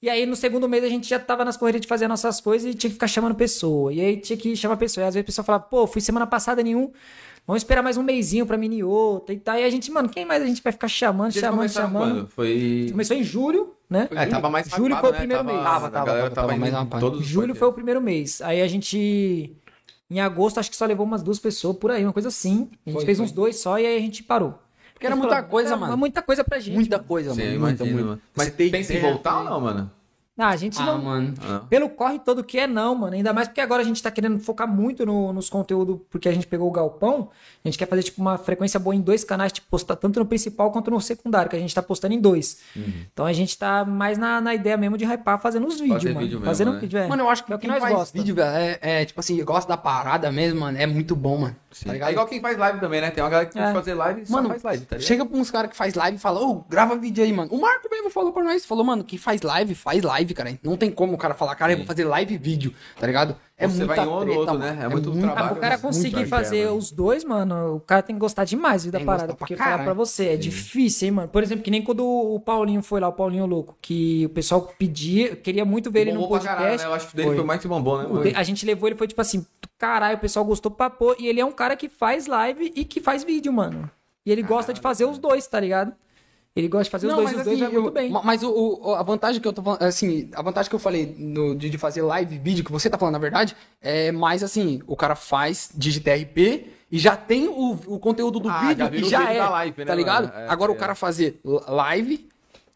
e 0.00 0.08
aí, 0.08 0.26
no 0.26 0.36
segundo 0.36 0.68
mês, 0.68 0.84
a 0.84 0.88
gente 0.88 1.08
já 1.08 1.18
tava 1.18 1.44
nas 1.44 1.56
correrias 1.56 1.80
de 1.80 1.88
fazer 1.88 2.04
as 2.04 2.08
nossas 2.08 2.40
coisas 2.40 2.70
e 2.72 2.74
tinha 2.76 2.88
que 2.88 2.94
ficar 2.94 3.08
chamando 3.08 3.34
pessoa. 3.34 3.92
E 3.92 4.00
aí 4.00 4.16
tinha 4.16 4.36
que 4.36 4.54
chamar 4.54 4.76
pessoa. 4.76 5.02
E 5.04 5.08
às 5.08 5.14
vezes 5.14 5.24
a 5.24 5.26
pessoa 5.26 5.44
falava, 5.44 5.64
pô, 5.64 5.88
fui 5.88 6.00
semana 6.00 6.24
passada 6.24 6.62
nenhum. 6.62 6.92
Vamos 7.48 7.62
esperar 7.62 7.82
mais 7.82 7.96
um 7.96 8.02
mêsinho 8.02 8.44
pra 8.44 8.58
mim 8.58 8.70
ir 8.74 8.84
outra 8.84 9.34
e 9.34 9.38
tal. 9.38 9.56
E 9.56 9.64
a 9.64 9.70
gente, 9.70 9.90
mano, 9.90 10.06
quem 10.06 10.26
mais 10.26 10.42
a 10.42 10.46
gente 10.46 10.62
vai 10.62 10.70
ficar 10.70 10.86
chamando, 10.86 11.32
Vocês 11.32 11.42
chamando, 11.42 11.66
chamando? 11.70 12.14
quando? 12.16 12.28
Foi... 12.28 12.88
Começou 12.90 13.16
em 13.16 13.22
julho, 13.24 13.72
né? 13.88 14.06
É, 14.10 14.26
tava 14.26 14.50
mais 14.50 14.68
Julho 14.68 14.88
hypado, 14.94 15.00
foi 15.00 15.08
o 15.08 15.12
né? 15.12 15.18
primeiro 15.18 15.44
mês. 15.44 15.58
Tava, 15.62 15.90
tava, 15.90 16.04
galera 16.06 16.24
tava, 16.24 16.34
tava 16.34 16.46
tava 16.48 16.52
indo 16.52 16.90
mais 16.90 17.14
os 17.14 17.24
Julho 17.24 17.54
foi 17.54 17.68
o 17.68 17.72
primeiro 17.72 18.02
mês. 18.02 18.42
Aí 18.42 18.60
a 18.60 18.68
gente. 18.68 19.56
Em 20.10 20.20
agosto, 20.20 20.58
acho 20.60 20.68
que 20.70 20.76
só 20.76 20.84
levou 20.84 21.06
umas 21.06 21.22
duas 21.22 21.38
pessoas 21.38 21.78
por 21.78 21.90
aí, 21.90 22.04
uma 22.04 22.12
coisa 22.12 22.28
assim. 22.28 22.68
A 22.84 22.90
gente 22.90 22.96
Foi, 22.98 23.04
fez 23.06 23.16
foi. 23.16 23.24
uns 23.24 23.32
dois 23.32 23.56
só 23.56 23.78
e 23.78 23.86
aí 23.86 23.96
a 23.96 24.00
gente 24.00 24.22
parou. 24.22 24.58
Porque 24.92 25.06
era 25.06 25.16
muita 25.16 25.36
falou, 25.36 25.48
coisa, 25.48 25.72
"É, 25.72 25.76
mano. 25.76 25.96
Muita 25.96 26.20
coisa 26.20 26.44
pra 26.44 26.58
gente. 26.58 26.74
Muita 26.74 26.96
mano." 26.98 27.08
coisa, 27.08 27.32
Sim, 27.32 27.40
mano. 27.40 27.54
imagino, 27.54 27.92
muita. 27.92 28.08
mano. 28.08 28.22
Mas 28.36 28.50
tem 28.50 28.70
pensa 28.70 28.92
em 28.92 29.00
voltar 29.00 29.38
ou 29.38 29.44
não, 29.44 29.60
mano? 29.60 29.90
Ah, 30.38 30.50
a 30.50 30.56
gente 30.56 30.80
Ah, 30.80 30.84
não. 30.86 31.02
mano. 31.02 31.34
Ah. 31.42 31.62
Pelo 31.68 31.88
corre 31.88 32.18
todo 32.20 32.44
que 32.44 32.58
é, 32.58 32.66
não, 32.66 32.94
mano. 32.94 33.14
Ainda 33.14 33.32
mais 33.32 33.48
porque 33.48 33.60
agora 33.60 33.82
a 33.82 33.84
gente 33.84 34.00
tá 34.00 34.08
querendo 34.10 34.38
focar 34.38 34.68
muito 34.68 35.04
no- 35.04 35.32
nos 35.32 35.50
conteúdos, 35.50 35.98
porque 36.08 36.28
a 36.28 36.32
gente 36.32 36.46
pegou 36.46 36.68
o 36.68 36.70
galpão. 36.70 37.28
A 37.64 37.68
gente 37.68 37.76
quer 37.76 37.86
fazer, 37.88 38.04
tipo, 38.04 38.20
uma 38.20 38.38
frequência 38.38 38.78
boa 38.78 38.94
em 38.94 39.00
dois 39.00 39.24
canais, 39.24 39.50
tipo, 39.52 39.66
postar 39.68 39.96
tanto 39.96 40.20
no 40.20 40.24
principal 40.26 40.70
quanto 40.70 40.90
no 40.92 41.00
secundário, 41.00 41.50
que 41.50 41.56
a 41.56 41.58
gente 41.58 41.74
tá 41.74 41.82
postando 41.82 42.14
em 42.14 42.20
dois. 42.20 42.58
Então 43.12 43.26
a 43.26 43.32
gente 43.32 43.58
tá 43.58 43.84
mais 43.84 44.16
na, 44.16 44.40
na 44.40 44.54
ideia 44.54 44.76
mesmo 44.76 44.96
de 44.96 45.04
hypar 45.04 45.40
fazendo 45.40 45.66
os 45.66 45.80
vídeos, 45.80 45.94
Fazer 46.02 46.08
mano. 46.14 46.20
vídeo 46.20 46.38
mesmo, 46.38 46.46
fazendo 46.46 46.72
né? 46.74 46.78
vídeo, 46.78 46.98
é. 47.00 47.08
Mano, 47.08 47.24
eu 47.24 47.28
acho 47.28 47.44
que 47.44 47.52
é 47.52 47.56
o 47.56 47.58
que 47.58 47.66
nós 47.66 47.82
gosta. 47.82 48.16
vídeo, 48.16 48.34
velho, 48.34 48.48
é, 48.56 48.78
é, 48.80 49.04
tipo 49.04 49.18
assim, 49.18 49.42
gosta 49.44 49.68
da 49.68 49.76
parada 49.76 50.30
mesmo, 50.30 50.60
mano, 50.60 50.78
é 50.78 50.86
muito 50.86 51.16
bom, 51.16 51.36
mano. 51.38 51.56
Tá 51.84 51.94
É 51.94 52.12
igual 52.12 52.26
quem 52.26 52.40
faz 52.40 52.56
live 52.56 52.80
também, 52.80 53.00
né? 53.00 53.10
Tem 53.10 53.22
uma 53.22 53.28
galera 53.30 53.48
que 53.48 53.58
É. 53.58 53.62
pode 53.62 53.74
fazer 53.74 53.94
live 53.94 54.22
e 54.22 54.26
só 54.26 54.32
Mano, 54.32 54.48
faz 54.48 54.62
live, 54.62 54.84
tá 54.86 54.96
ligado? 54.96 55.06
Chega 55.06 55.26
pra 55.26 55.36
uns 55.38 55.50
caras 55.50 55.70
que 55.70 55.76
faz 55.76 55.94
live 55.94 56.16
e 56.16 56.20
fala, 56.20 56.40
ô, 56.40 56.64
grava 56.68 56.96
vídeo 56.96 57.22
aí, 57.22 57.32
mano. 57.32 57.50
O 57.52 57.60
Marco 57.60 57.88
mesmo 57.90 58.08
falou 58.10 58.32
pra 58.32 58.42
nós, 58.42 58.64
falou, 58.64 58.84
mano, 58.84 59.04
quem 59.04 59.18
faz 59.18 59.42
live, 59.42 59.74
faz 59.74 60.02
live, 60.02 60.27
cara. 60.34 60.58
Não 60.62 60.76
tem 60.76 60.90
como 60.90 61.14
o 61.14 61.18
cara 61.18 61.34
falar, 61.34 61.54
cara, 61.54 61.72
eu 61.72 61.78
vou 61.78 61.86
fazer 61.86 62.04
live 62.04 62.34
e 62.34 62.38
vídeo, 62.38 62.74
tá 62.98 63.06
ligado? 63.06 63.36
É 63.56 63.66
Você 63.66 63.78
muita 63.78 63.94
vai 63.96 64.04
em 64.04 64.08
um 64.08 64.12
ou 64.12 64.18
no 64.20 64.24
treta, 64.26 64.38
outro, 64.40 64.58
mano. 64.58 64.76
né? 64.76 64.84
É 64.84 64.88
muito 64.88 65.10
trabalho. 65.10 65.38
Ah, 65.46 65.48
pro 65.48 65.56
cara 65.60 65.74
Muito 65.74 65.82
conseguir 65.82 66.16
muito 66.16 66.28
fazer 66.28 66.56
interno. 66.58 66.76
os 66.76 66.90
dois, 66.92 67.24
mano, 67.24 67.74
o 67.76 67.80
cara 67.80 68.02
tem 68.02 68.14
que 68.14 68.20
gostar 68.20 68.44
demais 68.44 68.84
da 68.84 68.98
Tem 68.98 69.04
parada. 69.06 69.24
gostar 69.24 69.36
pra 69.36 69.46
Porque 69.46 69.56
falar 69.56 69.70
caralho. 69.70 69.84
pra 69.86 69.94
você, 69.94 70.26
é 70.28 70.36
difícil, 70.36 71.06
hein, 71.08 71.12
mano. 71.12 71.28
Por 71.28 71.42
exemplo, 71.42 71.64
que 71.64 71.70
nem 71.70 71.82
quando 71.82 72.06
o 72.06 72.38
Paulinho 72.38 72.82
foi 72.82 73.00
lá, 73.00 73.08
o 73.08 73.12
Paulinho 73.12 73.46
Louco, 73.46 73.76
que 73.82 74.26
o 74.26 74.28
pessoal 74.28 74.72
pedia, 74.78 75.34
queria 75.34 75.64
muito 75.64 75.90
ver 75.90 76.02
ele 76.02 76.12
no 76.12 76.28
podcast. 76.28 76.56
caralho, 76.56 76.78
né? 76.78 76.84
Eu 76.84 76.94
acho 76.94 77.08
que 77.08 77.16
dele 77.16 77.34
foi, 77.34 77.44
mais 77.44 77.60
que 77.60 77.66
bombou, 77.66 77.98
né? 78.00 78.06
O 78.08 78.22
de- 78.22 78.34
A 78.36 78.42
gente 78.44 78.64
levou 78.64 78.88
ele, 78.88 78.96
foi 78.96 79.08
tipo 79.08 79.20
assim, 79.20 79.44
caralho, 79.76 80.16
o 80.16 80.20
pessoal 80.20 80.44
gostou 80.44 80.70
pra 80.70 80.88
pôr. 80.88 81.16
E 81.18 81.26
ele 81.26 81.40
é 81.40 81.44
um 81.44 81.50
cara 81.52 81.74
que 81.74 81.88
faz 81.88 82.26
live 82.28 82.72
e 82.76 82.84
que 82.84 83.00
faz 83.00 83.24
vídeo, 83.24 83.52
mano. 83.52 83.90
E 84.24 84.30
ele 84.30 84.42
gosta 84.42 84.72
de 84.72 84.80
fazer 84.80 85.04
os 85.04 85.18
dois, 85.18 85.46
tá 85.48 85.58
ligado? 85.58 85.92
Ele 86.56 86.66
gosta 86.68 86.84
de 86.84 86.90
fazer 86.90 87.06
os 87.06 87.12
Não, 87.12 87.18
dois, 87.22 87.30
mas 87.30 87.38
os 87.38 87.44
dois 87.44 87.56
assim, 87.62 87.64
vai 87.64 87.72
muito 87.72 87.88
eu- 87.88 87.92
bem. 87.92 88.10
ma- 88.10 88.22
Mas 88.24 88.42
o, 88.42 88.50
o- 88.50 88.94
a 88.94 89.02
vantagem 89.02 89.40
que 89.40 89.46
eu 89.46 89.52
tô 89.52 89.62
falando, 89.62 89.82
assim, 89.82 90.28
a 90.34 90.42
vantagem 90.42 90.68
que 90.68 90.74
eu 90.74 90.80
falei 90.80 91.14
no- 91.16 91.54
de, 91.54 91.70
de 91.70 91.78
fazer 91.78 92.02
live, 92.02 92.36
vídeo, 92.38 92.64
que 92.64 92.72
você 92.72 92.90
tá 92.90 92.98
falando, 92.98 93.12
na 93.12 93.18
verdade, 93.20 93.56
é 93.80 94.10
mais 94.10 94.42
assim, 94.42 94.80
o 94.86 94.96
cara 94.96 95.14
faz, 95.14 95.70
digita 95.74 96.10
RP 96.12 96.66
e 96.90 96.98
já 96.98 97.16
tem 97.16 97.46
o, 97.48 97.78
o 97.86 97.98
conteúdo 98.00 98.40
do 98.40 98.48
Ah, 98.48 98.74
já 98.74 98.86
vídeo 98.86 98.86
vira 98.90 98.96
e 98.96 99.02
o 99.06 99.08
já 99.10 99.18
vídeo 99.20 99.32
é, 99.34 99.38
da 99.38 99.50
live, 99.50 99.78
né, 99.78 99.84
tá 99.84 99.94
ligado? 99.94 100.32
É, 100.34 100.48
Agora 100.48 100.72
o 100.72 100.74
é. 100.74 100.78
cara 100.78 100.94
fazer 100.96 101.38
live, 101.44 102.28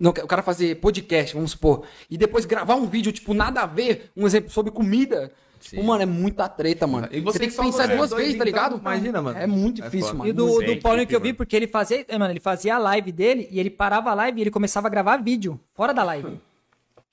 não, 0.03 0.11
o 0.11 0.27
cara 0.27 0.43
fazer 0.43 0.75
podcast, 0.77 1.35
vamos 1.35 1.53
supor, 1.53 1.85
e 2.11 2.19
depois 2.19 2.45
gravar 2.45 2.75
um 2.75 2.87
vídeo, 2.87 3.13
tipo, 3.13 3.33
nada 3.33 3.63
a 3.63 3.67
ver, 3.67 4.11
um 4.17 4.27
exemplo 4.27 4.51
sobre 4.51 4.71
comida... 4.73 5.33
Tipo, 5.63 5.85
mano, 5.85 6.03
é 6.03 6.07
muita 6.07 6.49
treta, 6.49 6.89
mano. 6.89 7.07
E 7.13 7.21
você 7.21 7.35
você 7.35 7.39
tem 7.39 7.49
que 7.49 7.57
pensar 7.57 7.85
vocês 7.87 7.97
duas 7.97 8.11
vezes, 8.11 8.31
tá 8.33 8.35
então, 8.35 8.47
ligado? 8.47 8.79
imagina, 8.79 9.23
mano. 9.23 9.39
É 9.39 9.47
muito 9.47 9.81
É 9.81 9.85
difícil, 9.85 10.09
foda. 10.09 10.19
mano. 10.19 10.31
E 10.31 10.33
do, 10.33 10.61
do 10.61 10.81
Paulinho 10.81 11.07
que 11.07 11.15
eu 11.15 11.21
vi, 11.21 11.33
porque 11.33 11.55
ele 11.55 11.69
fazia, 11.69 12.05
eh, 12.09 12.19
mano, 12.19 12.33
ele 12.33 12.41
fazia 12.41 12.75
a 12.75 12.79
live 12.79 13.13
dele 13.13 13.47
e 13.49 13.61
ele 13.61 13.71
parava 13.71 14.11
a 14.11 14.15
live 14.15 14.41
e 14.41 14.43
ele 14.43 14.51
começava 14.51 14.89
a 14.89 14.91
gravar 14.91 15.19
vídeo 15.19 15.61
fora 15.73 15.95
da 15.95 16.03
live. 16.03 16.37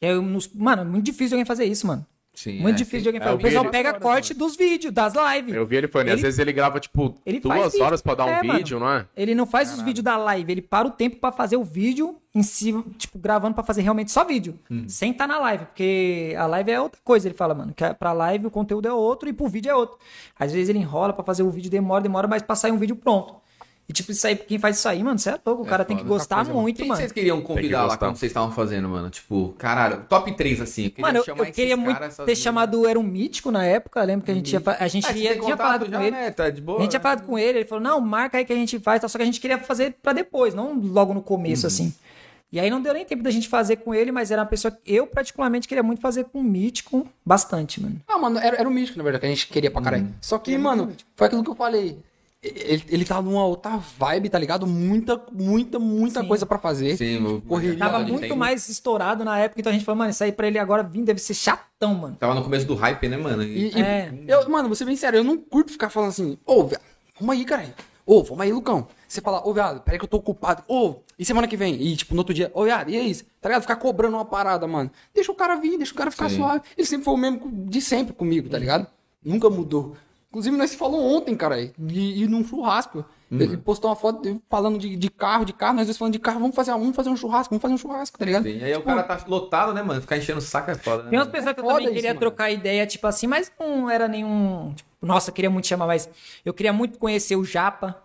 É 0.01 0.13
mano, 0.55 0.81
é 0.81 0.85
muito 0.85 1.05
difícil 1.05 1.35
alguém 1.35 1.45
fazer 1.45 1.65
isso, 1.65 1.85
mano. 1.85 2.05
Sim, 2.43 2.59
muito 2.61 2.75
é, 2.75 2.77
difícil 2.77 2.99
sim. 2.99 3.03
de 3.03 3.07
alguém 3.09 3.21
É, 3.21 3.31
eu 3.31 3.35
o 3.35 3.39
pessoal 3.39 3.63
ele 3.65 3.71
pega 3.71 3.93
corte 3.99 4.33
dos 4.33 4.55
vídeos, 4.55 4.93
das 4.93 5.13
lives. 5.13 5.53
Eu 5.53 5.65
vi 5.65 5.75
ele 5.75 5.87
falando, 5.89 6.07
e 6.07 6.11
às 6.11 6.15
Ele- 6.15 6.21
vezes 6.23 6.39
ele 6.39 6.53
grava, 6.53 6.79
tipo, 6.79 7.15
ele 7.25 7.39
duas 7.41 7.77
horas 7.79 8.01
pra 8.01 8.15
dar 8.15 8.25
um 8.25 8.29
É, 8.29 8.41
mano. 8.43 8.57
vídeo, 8.59 8.79
não 8.79 8.89
é? 8.89 9.05
Ele 9.17 9.35
não 9.35 9.45
faz 9.45 9.73
os 9.73 9.81
vídeos 9.81 10.03
da 10.03 10.15
live, 10.15 10.49
ele 10.49 10.61
para 10.61 10.87
o 10.87 10.91
tempo 10.91 11.17
pra 11.17 11.31
fazer 11.33 11.57
o 11.57 11.63
vídeo 11.65 12.15
em 12.33 12.41
cima, 12.43 12.85
tipo, 12.97 13.19
gravando 13.19 13.55
pra 13.55 13.63
fazer 13.63 13.81
realmente 13.81 14.11
só 14.11 14.23
vídeo. 14.23 14.57
Hum. 14.71 14.85
Sem 14.87 15.11
estar 15.11 15.27
na 15.27 15.37
live, 15.39 15.65
porque 15.65 16.33
a 16.37 16.45
live 16.45 16.71
é 16.71 16.79
outra 16.79 17.01
coisa, 17.03 17.27
ele 17.27 17.35
fala, 17.35 17.53
mano. 17.53 17.73
Que 17.75 17.83
é- 17.83 17.93
pra 17.93 18.13
live 18.13 18.45
o 18.47 18.51
conteúdo 18.51 18.87
é 18.87 18.93
outro 18.93 19.27
e 19.27 19.33
pro 19.33 19.47
vídeo 19.47 19.69
é 19.69 19.75
outro. 19.75 19.97
Às 20.39 20.53
vezes 20.53 20.69
ele 20.69 20.79
enrola 20.79 21.11
pra 21.11 21.23
fazer 21.25 21.43
o 21.43 21.49
vídeo, 21.49 21.69
demora, 21.69 22.01
demora, 22.01 22.27
mas 22.27 22.41
pra 22.41 22.55
sair 22.55 22.71
um 22.71 22.77
vídeo 22.77 22.95
pronto. 22.95 23.35
E 23.89 23.91
tipo, 23.91 24.11
isso 24.11 24.27
aí, 24.27 24.35
quem 24.35 24.59
faz 24.59 24.77
isso 24.77 24.87
aí, 24.87 25.01
mano, 25.03 25.17
você 25.17 25.31
é 25.31 25.39
louco, 25.43 25.63
o 25.63 25.65
cara 25.65 25.83
tem 25.83 25.97
que 25.97 26.03
gostar 26.03 26.45
muito, 26.45 26.77
Quem 26.77 26.87
mano. 26.87 26.99
vocês 27.01 27.11
queriam 27.11 27.41
convidar 27.41 27.79
lá 27.79 27.83
gostar. 27.87 28.05
quando 28.05 28.17
vocês 28.17 28.29
estavam 28.29 28.51
fazendo, 28.51 28.87
mano? 28.87 29.09
Tipo, 29.09 29.55
caralho, 29.57 30.05
top 30.07 30.31
3 30.31 30.61
assim. 30.61 30.85
Eu 30.85 30.91
queria 30.91 31.05
Mano, 31.07 31.23
eu, 31.25 31.35
eu 31.35 31.51
queria 31.51 31.75
muito 31.75 31.99
ter 32.23 32.35
chamado 32.35 32.87
Era 32.87 32.99
um 32.99 33.03
Mítico 33.03 33.49
na 33.49 33.65
época. 33.65 34.03
Lembro 34.03 34.25
que 34.25 34.31
a 34.31 34.35
gente, 34.35 34.53
ia, 34.53 34.61
fa- 34.61 34.77
a 34.79 34.87
gente 34.87 35.07
Ah, 35.07 35.11
ia, 35.17 35.39
tinha 35.39 35.57
falado 35.57 35.89
já, 35.89 35.97
com 35.97 36.03
ele. 36.03 36.11
né? 36.11 36.29
Tá 36.29 36.51
de 36.51 36.61
boa. 36.61 36.77
A 36.77 36.81
gente 36.83 36.91
tinha 36.91 36.99
falado 36.99 37.25
com 37.25 37.39
ele, 37.39 37.57
ele 37.59 37.65
falou, 37.67 37.83
não, 37.83 37.99
marca 37.99 38.37
aí 38.37 38.45
que 38.45 38.53
a 38.53 38.55
gente 38.55 38.77
faz, 38.79 39.01
tá? 39.01 39.07
só 39.07 39.17
que 39.17 39.23
a 39.23 39.25
gente 39.25 39.41
queria 39.41 39.57
fazer 39.57 39.95
pra 40.03 40.13
depois, 40.13 40.53
não 40.53 40.79
logo 40.79 41.11
no 41.13 41.23
começo, 41.23 41.65
assim. 41.65 41.91
E 42.51 42.59
aí 42.59 42.69
não 42.69 42.81
deu 42.81 42.93
nem 42.93 43.05
tempo 43.05 43.23
da 43.23 43.31
gente 43.31 43.47
fazer 43.49 43.77
com 43.77 43.93
ele, 43.95 44.11
mas 44.11 44.29
era 44.29 44.41
uma 44.41 44.47
pessoa 44.47 44.71
que 44.71 44.81
eu 44.85 45.07
particularmente 45.07 45.67
queria 45.67 45.81
muito 45.83 45.99
fazer 45.99 46.25
com 46.25 46.39
o 46.41 46.43
Mítico, 46.43 47.07
bastante, 47.25 47.81
mano. 47.81 47.99
Ah, 48.07 48.19
mano, 48.19 48.37
era, 48.39 48.55
era 48.57 48.67
o 48.69 48.71
mítico, 48.71 48.97
na 48.99 49.03
verdade, 49.03 49.21
que 49.21 49.25
a 49.25 49.29
gente 49.29 49.47
queria 49.47 49.71
pra 49.71 49.81
caralho. 49.81 50.07
Só 50.21 50.37
que, 50.37 50.55
mano, 50.59 50.91
foi 51.15 51.25
aquilo 51.27 51.43
que 51.43 51.49
eu 51.49 51.55
falei. 51.55 51.97
Ele, 52.41 52.83
ele 52.87 53.05
tá 53.05 53.21
numa 53.21 53.43
outra 53.45 53.75
vibe, 53.75 54.29
tá 54.29 54.39
ligado? 54.39 54.65
Muita, 54.65 55.21
muita, 55.31 55.77
muita 55.77 56.21
Sim. 56.21 56.27
coisa 56.27 56.45
pra 56.45 56.57
fazer. 56.57 56.95
Sim, 56.95 57.41
Correria. 57.45 57.77
Tava 57.77 57.99
muito 57.99 58.21
tem- 58.21 58.37
mais 58.37 58.69
estourado 58.69 59.25
na 59.25 59.37
época, 59.37 59.59
então 59.59 59.69
a 59.71 59.73
gente 59.73 59.83
falou, 59.83 59.97
mano, 59.99 60.09
isso 60.11 60.23
aí 60.23 60.31
pra 60.31 60.47
ele 60.47 60.57
agora 60.57 60.81
vir 60.81 61.03
deve 61.03 61.19
ser 61.19 61.33
chatão, 61.33 61.93
mano. 61.95 62.15
Tava 62.17 62.33
no 62.35 62.41
começo 62.43 62.65
do 62.65 62.75
hype, 62.75 63.09
né, 63.09 63.17
mano? 63.17 63.43
E, 63.43 63.75
e 63.75 63.81
É. 63.81 64.13
eu, 64.25 64.49
mano, 64.49 64.69
vou 64.69 64.75
ser 64.75 64.85
bem 64.85 64.95
sério, 64.95 65.17
eu 65.17 65.23
não 65.23 65.37
curto 65.37 65.69
ficar 65.71 65.89
falando 65.89 66.09
assim, 66.09 66.37
ô, 66.45 66.63
viado, 66.65 66.81
vamos 67.19 67.35
aí, 67.35 67.43
caralho. 67.43 67.73
Ô, 68.05 68.23
vamos 68.23 68.41
aí, 68.41 68.51
Lucão. 68.53 68.87
Você 69.05 69.19
fala, 69.19 69.45
ô, 69.45 69.53
viado, 69.53 69.81
peraí 69.81 69.99
que 69.99 70.05
eu 70.05 70.09
tô 70.09 70.17
ocupado. 70.17 70.63
Ô, 70.67 70.95
e 71.17 71.25
semana 71.25 71.45
que 71.47 71.57
vem? 71.57 71.75
E, 71.75 71.95
tipo, 71.97 72.15
no 72.15 72.21
outro 72.21 72.33
dia, 72.33 72.49
ô, 72.55 72.63
viado, 72.63 72.89
e 72.89 72.95
é 72.95 73.01
isso? 73.01 73.25
Tá 73.41 73.49
ligado? 73.49 73.63
Ficar 73.63 73.75
cobrando 73.75 74.15
uma 74.15 74.25
parada, 74.25 74.65
mano. 74.65 74.89
Deixa 75.13 75.31
o 75.31 75.35
cara 75.35 75.57
vir, 75.57 75.77
deixa 75.77 75.91
o 75.91 75.95
cara 75.95 76.09
ficar 76.09 76.29
Sim. 76.29 76.37
suave. 76.37 76.61
Ele 76.77 76.87
sempre 76.87 77.03
foi 77.05 77.13
o 77.13 77.17
mesmo 77.17 77.51
de 77.67 77.81
sempre 77.81 78.13
comigo, 78.13 78.47
tá 78.49 78.57
ligado? 78.57 78.87
Nunca 79.23 79.49
mudou. 79.49 79.95
Inclusive, 80.29 80.55
nós 80.55 80.69
se 80.69 80.77
falou 80.77 81.01
ontem, 81.17 81.35
cara, 81.35 81.59
e, 81.59 81.73
e 81.79 82.27
num 82.27 82.43
churrasco. 82.43 83.03
Ele 83.31 83.57
postou 83.57 83.91
uma 83.91 83.95
foto 83.95 84.41
falando 84.49 84.79
de, 84.79 84.95
de 84.95 85.09
carro, 85.09 85.45
de 85.45 85.53
carro, 85.53 85.75
nós 85.75 85.85
dois 85.85 85.97
falando 85.97 86.13
de 86.13 86.19
carro, 86.19 86.39
vamos 86.39 86.55
fazer, 86.55 86.71
vamos 86.71 86.95
fazer 86.95 87.09
um 87.11 87.15
churrasco, 87.15 87.51
vamos 87.51 87.61
fazer 87.61 87.73
um 87.75 87.77
churrasco, 87.77 88.17
tá 88.17 88.25
ligado? 88.25 88.43
Sim, 88.43 88.63
aí 88.63 88.75
o 88.75 88.81
cara 88.81 89.03
tá 89.03 89.23
lotado, 89.27 89.71
né, 89.71 89.83
mano? 89.83 90.01
Ficar 90.01 90.17
enchendo 90.17 90.39
o 90.39 90.41
saco 90.41 90.71
é 90.71 90.75
foda, 90.75 91.03
né? 91.03 91.09
Tem 91.11 91.19
umas 91.19 91.27
mano? 91.27 91.37
pessoas 91.37 91.53
que 91.53 91.61
eu 91.61 91.65
também 91.67 91.85
isso, 91.85 91.93
queria 91.93 92.09
mano. 92.09 92.19
trocar 92.19 92.49
ideia, 92.49 92.87
tipo 92.87 93.05
assim, 93.05 93.27
mas 93.27 93.51
não 93.59 93.87
era 93.87 94.07
nenhum. 94.07 94.73
Tipo, 94.75 94.89
nossa, 95.05 95.29
eu 95.29 95.33
queria 95.33 95.49
muito 95.49 95.67
chamar, 95.67 95.85
mas 95.85 96.09
eu 96.43 96.53
queria 96.55 96.73
muito 96.73 96.97
conhecer 96.97 97.35
o 97.35 97.43
Japa. 97.45 98.01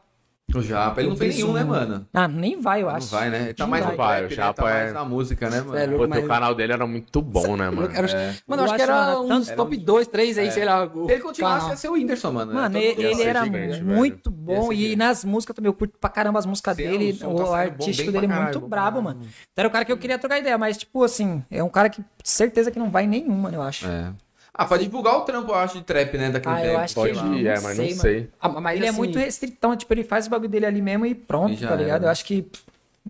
O 0.54 0.60
Japa, 0.62 1.00
ele 1.00 1.08
não 1.10 1.16
tem 1.16 1.30
nenhum, 1.30 1.52
né, 1.52 1.64
mano? 1.64 2.06
Ah, 2.12 2.28
nem 2.28 2.60
vai, 2.60 2.82
eu 2.82 2.86
Não 2.86 2.94
acho. 2.94 3.08
vai, 3.08 3.28
né? 3.30 3.42
Ele 3.44 3.54
tá 3.54 3.64
Não 3.64 3.70
mais 3.70 3.84
vai. 3.84 4.20
no 4.20 4.26
o 4.26 4.30
né? 4.30 4.36
Japa 4.36 4.62
tá 4.62 4.70
é- 4.70 4.74
mais 4.82 4.92
na 4.92 5.04
música, 5.04 5.50
né, 5.50 5.60
mano? 5.60 5.72
Sério, 5.72 5.96
Pô, 5.98 6.06
mas- 6.06 6.24
o 6.24 6.28
canal 6.28 6.54
dele 6.54 6.72
era 6.74 6.86
muito 6.86 7.22
bom, 7.22 7.56
né, 7.56 7.70
mano? 7.70 7.90
É. 7.92 8.34
Mano, 8.46 8.62
eu 8.62 8.66
acho 8.66 8.74
que 8.76 8.82
era 8.82 9.12
acho, 9.12 9.20
uns 9.22 9.46
tanto- 9.48 9.56
top 9.56 9.76
2, 9.78 10.06
3 10.06 10.38
aí, 10.38 10.50
sei 10.52 10.64
lá. 10.64 10.84
o 10.84 11.06
Se 11.06 11.12
ele 11.12 11.22
continuasse, 11.22 11.70
ia 11.70 11.76
ser 11.76 11.88
o 11.88 11.92
Whindersson, 11.94 12.30
mano. 12.30 12.54
Mano, 12.54 12.74
Todo 12.74 12.84
ele, 12.84 13.02
ele 13.04 13.22
era 13.22 13.42
gigante, 13.44 13.68
velho. 13.72 13.84
muito 13.86 14.30
Ia 14.30 14.36
bom. 14.36 14.72
E 14.72 14.76
gigante. 14.76 14.96
nas 14.96 15.24
músicas 15.24 15.56
também, 15.56 15.68
eu 15.70 15.74
curto 15.74 15.98
pra 15.98 16.10
caramba 16.10 16.38
as 16.38 16.46
músicas 16.46 16.76
Sim, 16.76 16.82
dele. 16.84 17.10
o 17.12 17.16
som 17.16 17.32
O 17.34 17.44
tá 17.46 17.56
artístico 17.58 18.12
dele 18.12 18.26
é 18.26 18.28
muito 18.28 18.60
brabo, 18.60 19.02
mano. 19.02 19.20
Então 19.22 19.62
era 19.62 19.68
o 19.68 19.72
cara 19.72 19.84
que 19.84 19.90
eu 19.92 19.96
queria 19.98 20.18
trocar 20.18 20.38
ideia, 20.38 20.56
mas, 20.58 20.76
tipo 20.76 21.02
assim, 21.02 21.42
é 21.50 21.64
um 21.64 21.68
cara 21.70 21.88
que 21.88 22.04
certeza 22.22 22.70
que 22.70 22.78
não 22.78 22.90
vai 22.90 23.06
nenhum, 23.08 23.34
mano, 23.34 23.56
eu 23.56 23.62
acho. 23.62 23.88
É. 23.88 24.12
Ah, 24.56 24.64
pode 24.66 24.84
divulgar 24.84 25.16
o 25.18 25.22
trampo, 25.22 25.50
eu 25.50 25.54
acho, 25.56 25.78
de 25.78 25.82
trap, 25.84 26.16
né? 26.16 26.30
Daquele 26.30 26.54
Ah, 26.54 26.60
eu 26.64 26.70
tempo. 26.70 26.80
acho 26.82 26.94
que 26.94 27.00
Pode 27.00 27.26
ir, 27.38 27.46
é, 27.48 27.60
mas 27.60 27.76
não 27.76 27.90
sei. 27.90 28.30
Ah, 28.40 28.48
mas 28.48 28.76
ele 28.76 28.86
é 28.86 28.88
assim, 28.90 28.98
muito 28.98 29.18
restritão, 29.18 29.76
tipo, 29.76 29.92
ele 29.92 30.04
faz 30.04 30.26
o 30.28 30.30
bagulho 30.30 30.48
dele 30.48 30.66
ali 30.66 30.80
mesmo 30.80 31.04
e 31.06 31.14
pronto, 31.14 31.54
E 31.54 31.56
já 31.56 31.68
tá 31.68 31.74
ligado? 31.76 31.96
era. 31.96 32.04
Eu 32.06 32.10
acho 32.10 32.24
que. 32.24 32.46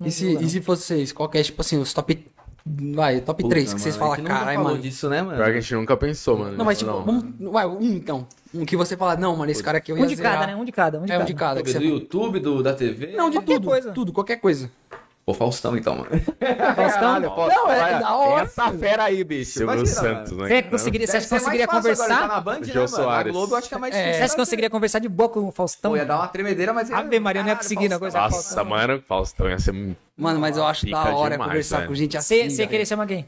E 0.04 0.10
se, 0.10 0.32
e 0.42 0.48
se 0.48 0.60
vocês, 0.60 1.12
qual 1.12 1.28
que 1.28 1.36
é, 1.38 1.42
tipo 1.42 1.60
assim, 1.60 1.76
os 1.78 1.92
top. 1.92 2.26
Vai, 2.66 3.20
top 3.20 3.42
Puta, 3.42 3.54
3 3.56 3.74
que 3.74 3.80
vocês 3.80 3.94
mano, 3.98 4.12
a 4.12 4.16
falam, 4.16 4.26
caralho, 4.26 4.56
falou 4.56 4.70
mano. 4.72 4.82
disso, 4.82 5.10
né, 5.10 5.20
mano? 5.20 5.36
Pior 5.36 5.52
que 5.52 5.58
a 5.58 5.60
gente 5.60 5.74
nunca 5.74 5.96
pensou, 5.98 6.38
mano. 6.38 6.56
Não, 6.56 6.64
mas 6.64 6.78
tipo, 6.78 6.90
Não. 6.90 7.04
vamos. 7.04 7.24
Vai, 7.52 7.66
um 7.66 7.82
então. 7.82 8.26
Um 8.54 8.64
que 8.64 8.74
você 8.74 8.96
fala, 8.96 9.16
não, 9.16 9.36
mano, 9.36 9.50
esse 9.52 9.62
cara 9.62 9.76
aqui 9.76 9.92
eu 9.92 9.98
ia 9.98 10.04
Um 10.04 10.06
de 10.06 10.16
zerar. 10.16 10.34
cada, 10.34 10.46
né? 10.46 10.56
Um 10.56 10.64
de 10.64 10.72
cada. 10.72 10.98
Um 10.98 11.04
de 11.04 11.12
É, 11.12 11.16
um 11.16 11.18
cada. 11.18 11.26
de 11.26 11.34
cada. 11.34 11.62
Que 11.62 11.72
do. 11.74 11.84
YouTube, 11.84 12.40
do, 12.40 12.62
da 12.62 12.72
TV? 12.72 13.08
Não, 13.14 13.28
de 13.28 13.36
Qualquer 13.36 13.54
tudo. 13.56 13.66
coisa. 13.68 13.92
Tudo, 13.92 14.12
qualquer 14.14 14.36
coisa. 14.38 14.70
Ô, 15.26 15.32
Faustão, 15.32 15.74
então, 15.74 15.96
mano. 15.96 16.10
Faustão, 16.76 17.20
Não, 17.20 17.72
é 17.72 17.98
da 17.98 18.14
hora. 18.14 18.44
Essa 18.44 18.70
fera 18.72 19.04
aí, 19.04 19.24
bicho. 19.24 19.52
Silvio 19.52 19.74
Imagina, 19.74 19.86
Santos, 20.00 20.32
mano. 20.32 20.48
né? 20.48 20.56
Você 20.56 20.62
conseguiria, 20.64 21.06
você 21.06 21.16
acha 21.16 21.26
que 21.28 21.34
conseguiria 21.34 21.66
conversar? 21.66 22.04
Agora, 22.04 22.20
tá 22.20 22.28
na 22.34 22.40
Band, 22.42 22.60
né, 22.60 22.66
Jô 22.66 22.74
mano? 22.74 22.88
Soares. 22.88 23.32
Na 23.32 23.38
Globo, 23.38 23.54
eu 23.54 23.58
acho 23.58 23.68
que 23.68 23.74
é 23.74 23.78
mais 23.78 23.94
É. 23.94 23.98
difícil. 23.98 24.18
Você 24.18 24.22
acha 24.24 24.34
que 24.34 24.40
conseguiria 24.40 24.70
conversar 24.70 24.98
de 24.98 25.08
boa 25.08 25.28
com 25.30 25.48
o 25.48 25.50
Faustão? 25.50 25.92
Pô, 25.92 25.96
ia 25.96 26.04
dar 26.04 26.16
uma 26.18 26.28
tremedeira, 26.28 26.74
mas... 26.74 26.90
Ave 26.90 27.18
Maria, 27.20 27.40
eu 27.40 27.44
não 27.44 27.50
ia 27.50 27.56
conseguir, 27.56 27.88
Faustão. 27.88 27.98
coisa 28.00 28.18
Nossa, 28.20 28.64
mano, 28.64 29.02
Faustão 29.08 29.48
ia 29.48 29.58
ser. 29.58 29.72
Mano, 30.16 30.38
mas 30.40 30.56
eu 30.58 30.66
acho 30.66 30.84
da 30.90 31.14
hora 31.14 31.30
demais, 31.30 31.48
conversar 31.48 31.76
velho. 31.78 31.88
com 31.88 31.94
gente 31.94 32.16
assim. 32.18 32.50
Você 32.50 32.56
velho. 32.58 32.68
queria 32.68 32.86
chamar 32.86 33.06
quem? 33.06 33.26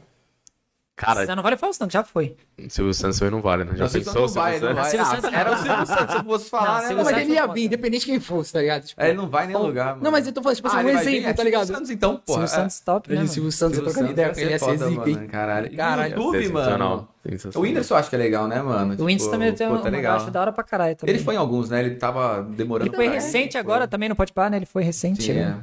Cara, 0.97 1.27
Você 1.27 1.35
não 1.35 1.43
vale 1.43 1.55
o 1.55 1.59
Faustão, 1.59 1.87
que 1.87 1.93
já 1.93 2.03
foi. 2.03 2.35
Silvio 2.69 2.91
Santos 2.91 3.21
aí 3.21 3.29
não 3.29 3.39
vale, 3.39 3.63
né? 3.65 3.73
Já 3.75 3.83
Não, 3.83 3.87
Silvio 3.87 4.05
pensou 4.11 4.27
Santos 4.27 4.35
não 4.35 4.41
vai, 4.41 4.51
Silvio 4.53 4.75
não 4.75 4.83
Santos? 4.83 4.97
vai. 4.97 5.05
Silvio 5.05 5.05
Ah, 5.05 5.21
Santos 5.21 5.39
Era 5.39 5.51
o. 5.51 5.57
Silvio 5.57 5.85
Santos, 5.85 6.11
se 6.11 6.17
eu 6.17 6.23
fosse 6.23 6.49
falar, 6.49 6.65
Não, 6.67 6.73
né? 6.73 6.79
Silvio 6.79 6.97
Não, 6.97 7.03
mas 7.03 7.13
Santos 7.13 7.29
ele 7.29 7.33
ia 7.35 7.47
vir, 7.53 7.65
independente 7.65 7.99
de 7.99 8.05
quem 8.07 8.19
fosse, 8.19 8.53
tá 8.53 8.59
ligado? 8.61 8.83
Tipo, 8.83 9.01
É, 9.03 9.09
ele 9.09 9.17
não 9.17 9.29
vai 9.29 9.45
nem 9.45 9.55
lugar, 9.55 9.89
mano. 9.91 10.03
Não, 10.03 10.11
mas 10.11 10.25
eu 10.25 10.33
tô 10.33 10.41
falando, 10.41 10.55
tipo 10.55 10.67
assim, 10.67 10.77
Ah, 10.77 10.79
um 10.81 10.89
exemplo, 10.89 11.05
é 11.05 11.21
tá 11.21 11.27
Silvio 11.27 11.43
ligado? 11.43 11.67
Santos, 11.67 11.89
então, 11.91 12.15
pô. 12.25 12.33
Silvio 12.33 12.47
Santos 12.47 12.79
top, 12.79 13.13
né? 13.13 13.27
Silvio 13.27 13.51
Santos, 13.51 13.77
eu 13.77 13.83
Silvio 13.85 13.93
trocando 13.93 14.11
ideia 14.11 14.27
Santos 14.27 14.39
com 14.39 14.45
ele, 14.45 14.51
ia 14.51 14.59
ser 14.59 14.89
zica, 14.89 15.09
hein? 15.21 15.27
Caralho. 15.27 15.77
Caralho. 15.77 16.09
YouTube, 16.15 16.49
mano. 16.49 16.65
Sensacional. 16.65 17.13
O. 17.53 17.59
Whindersson 17.59 17.93
eu 17.93 17.99
acho 17.99 18.09
que 18.09 18.15
é 18.15 18.19
legal, 18.19 18.47
né, 18.47 18.59
mano? 18.59 18.95
O 18.99 19.05
Whindersson 19.05 19.29
também 19.31 19.53
tem 19.53 19.67
um, 19.67 19.75
é 19.75 19.79
eu 19.87 19.91
legal. 19.91 20.15
acho 20.17 20.31
da 20.31 20.41
hora 20.41 20.51
pra 20.51 20.63
caralho 20.63 20.95
também. 20.95 21.13
Ele 21.13 21.23
foi 21.23 21.35
em 21.35 21.37
alguns, 21.37 21.69
né? 21.69 21.79
Ele 21.81 21.93
tava 21.95 22.41
demorando 22.41 22.89
Ele 22.89 22.95
foi 22.95 23.07
recente 23.07 23.51
Foi. 23.51 23.61
agora, 23.61 23.87
também 23.87 24.09
não 24.09 24.15
pode 24.15 24.33
parar, 24.33 24.49
né? 24.49 24.57
Ele 24.57 24.65
foi 24.65 24.81
recente. 24.81 25.31
Né? 25.31 25.57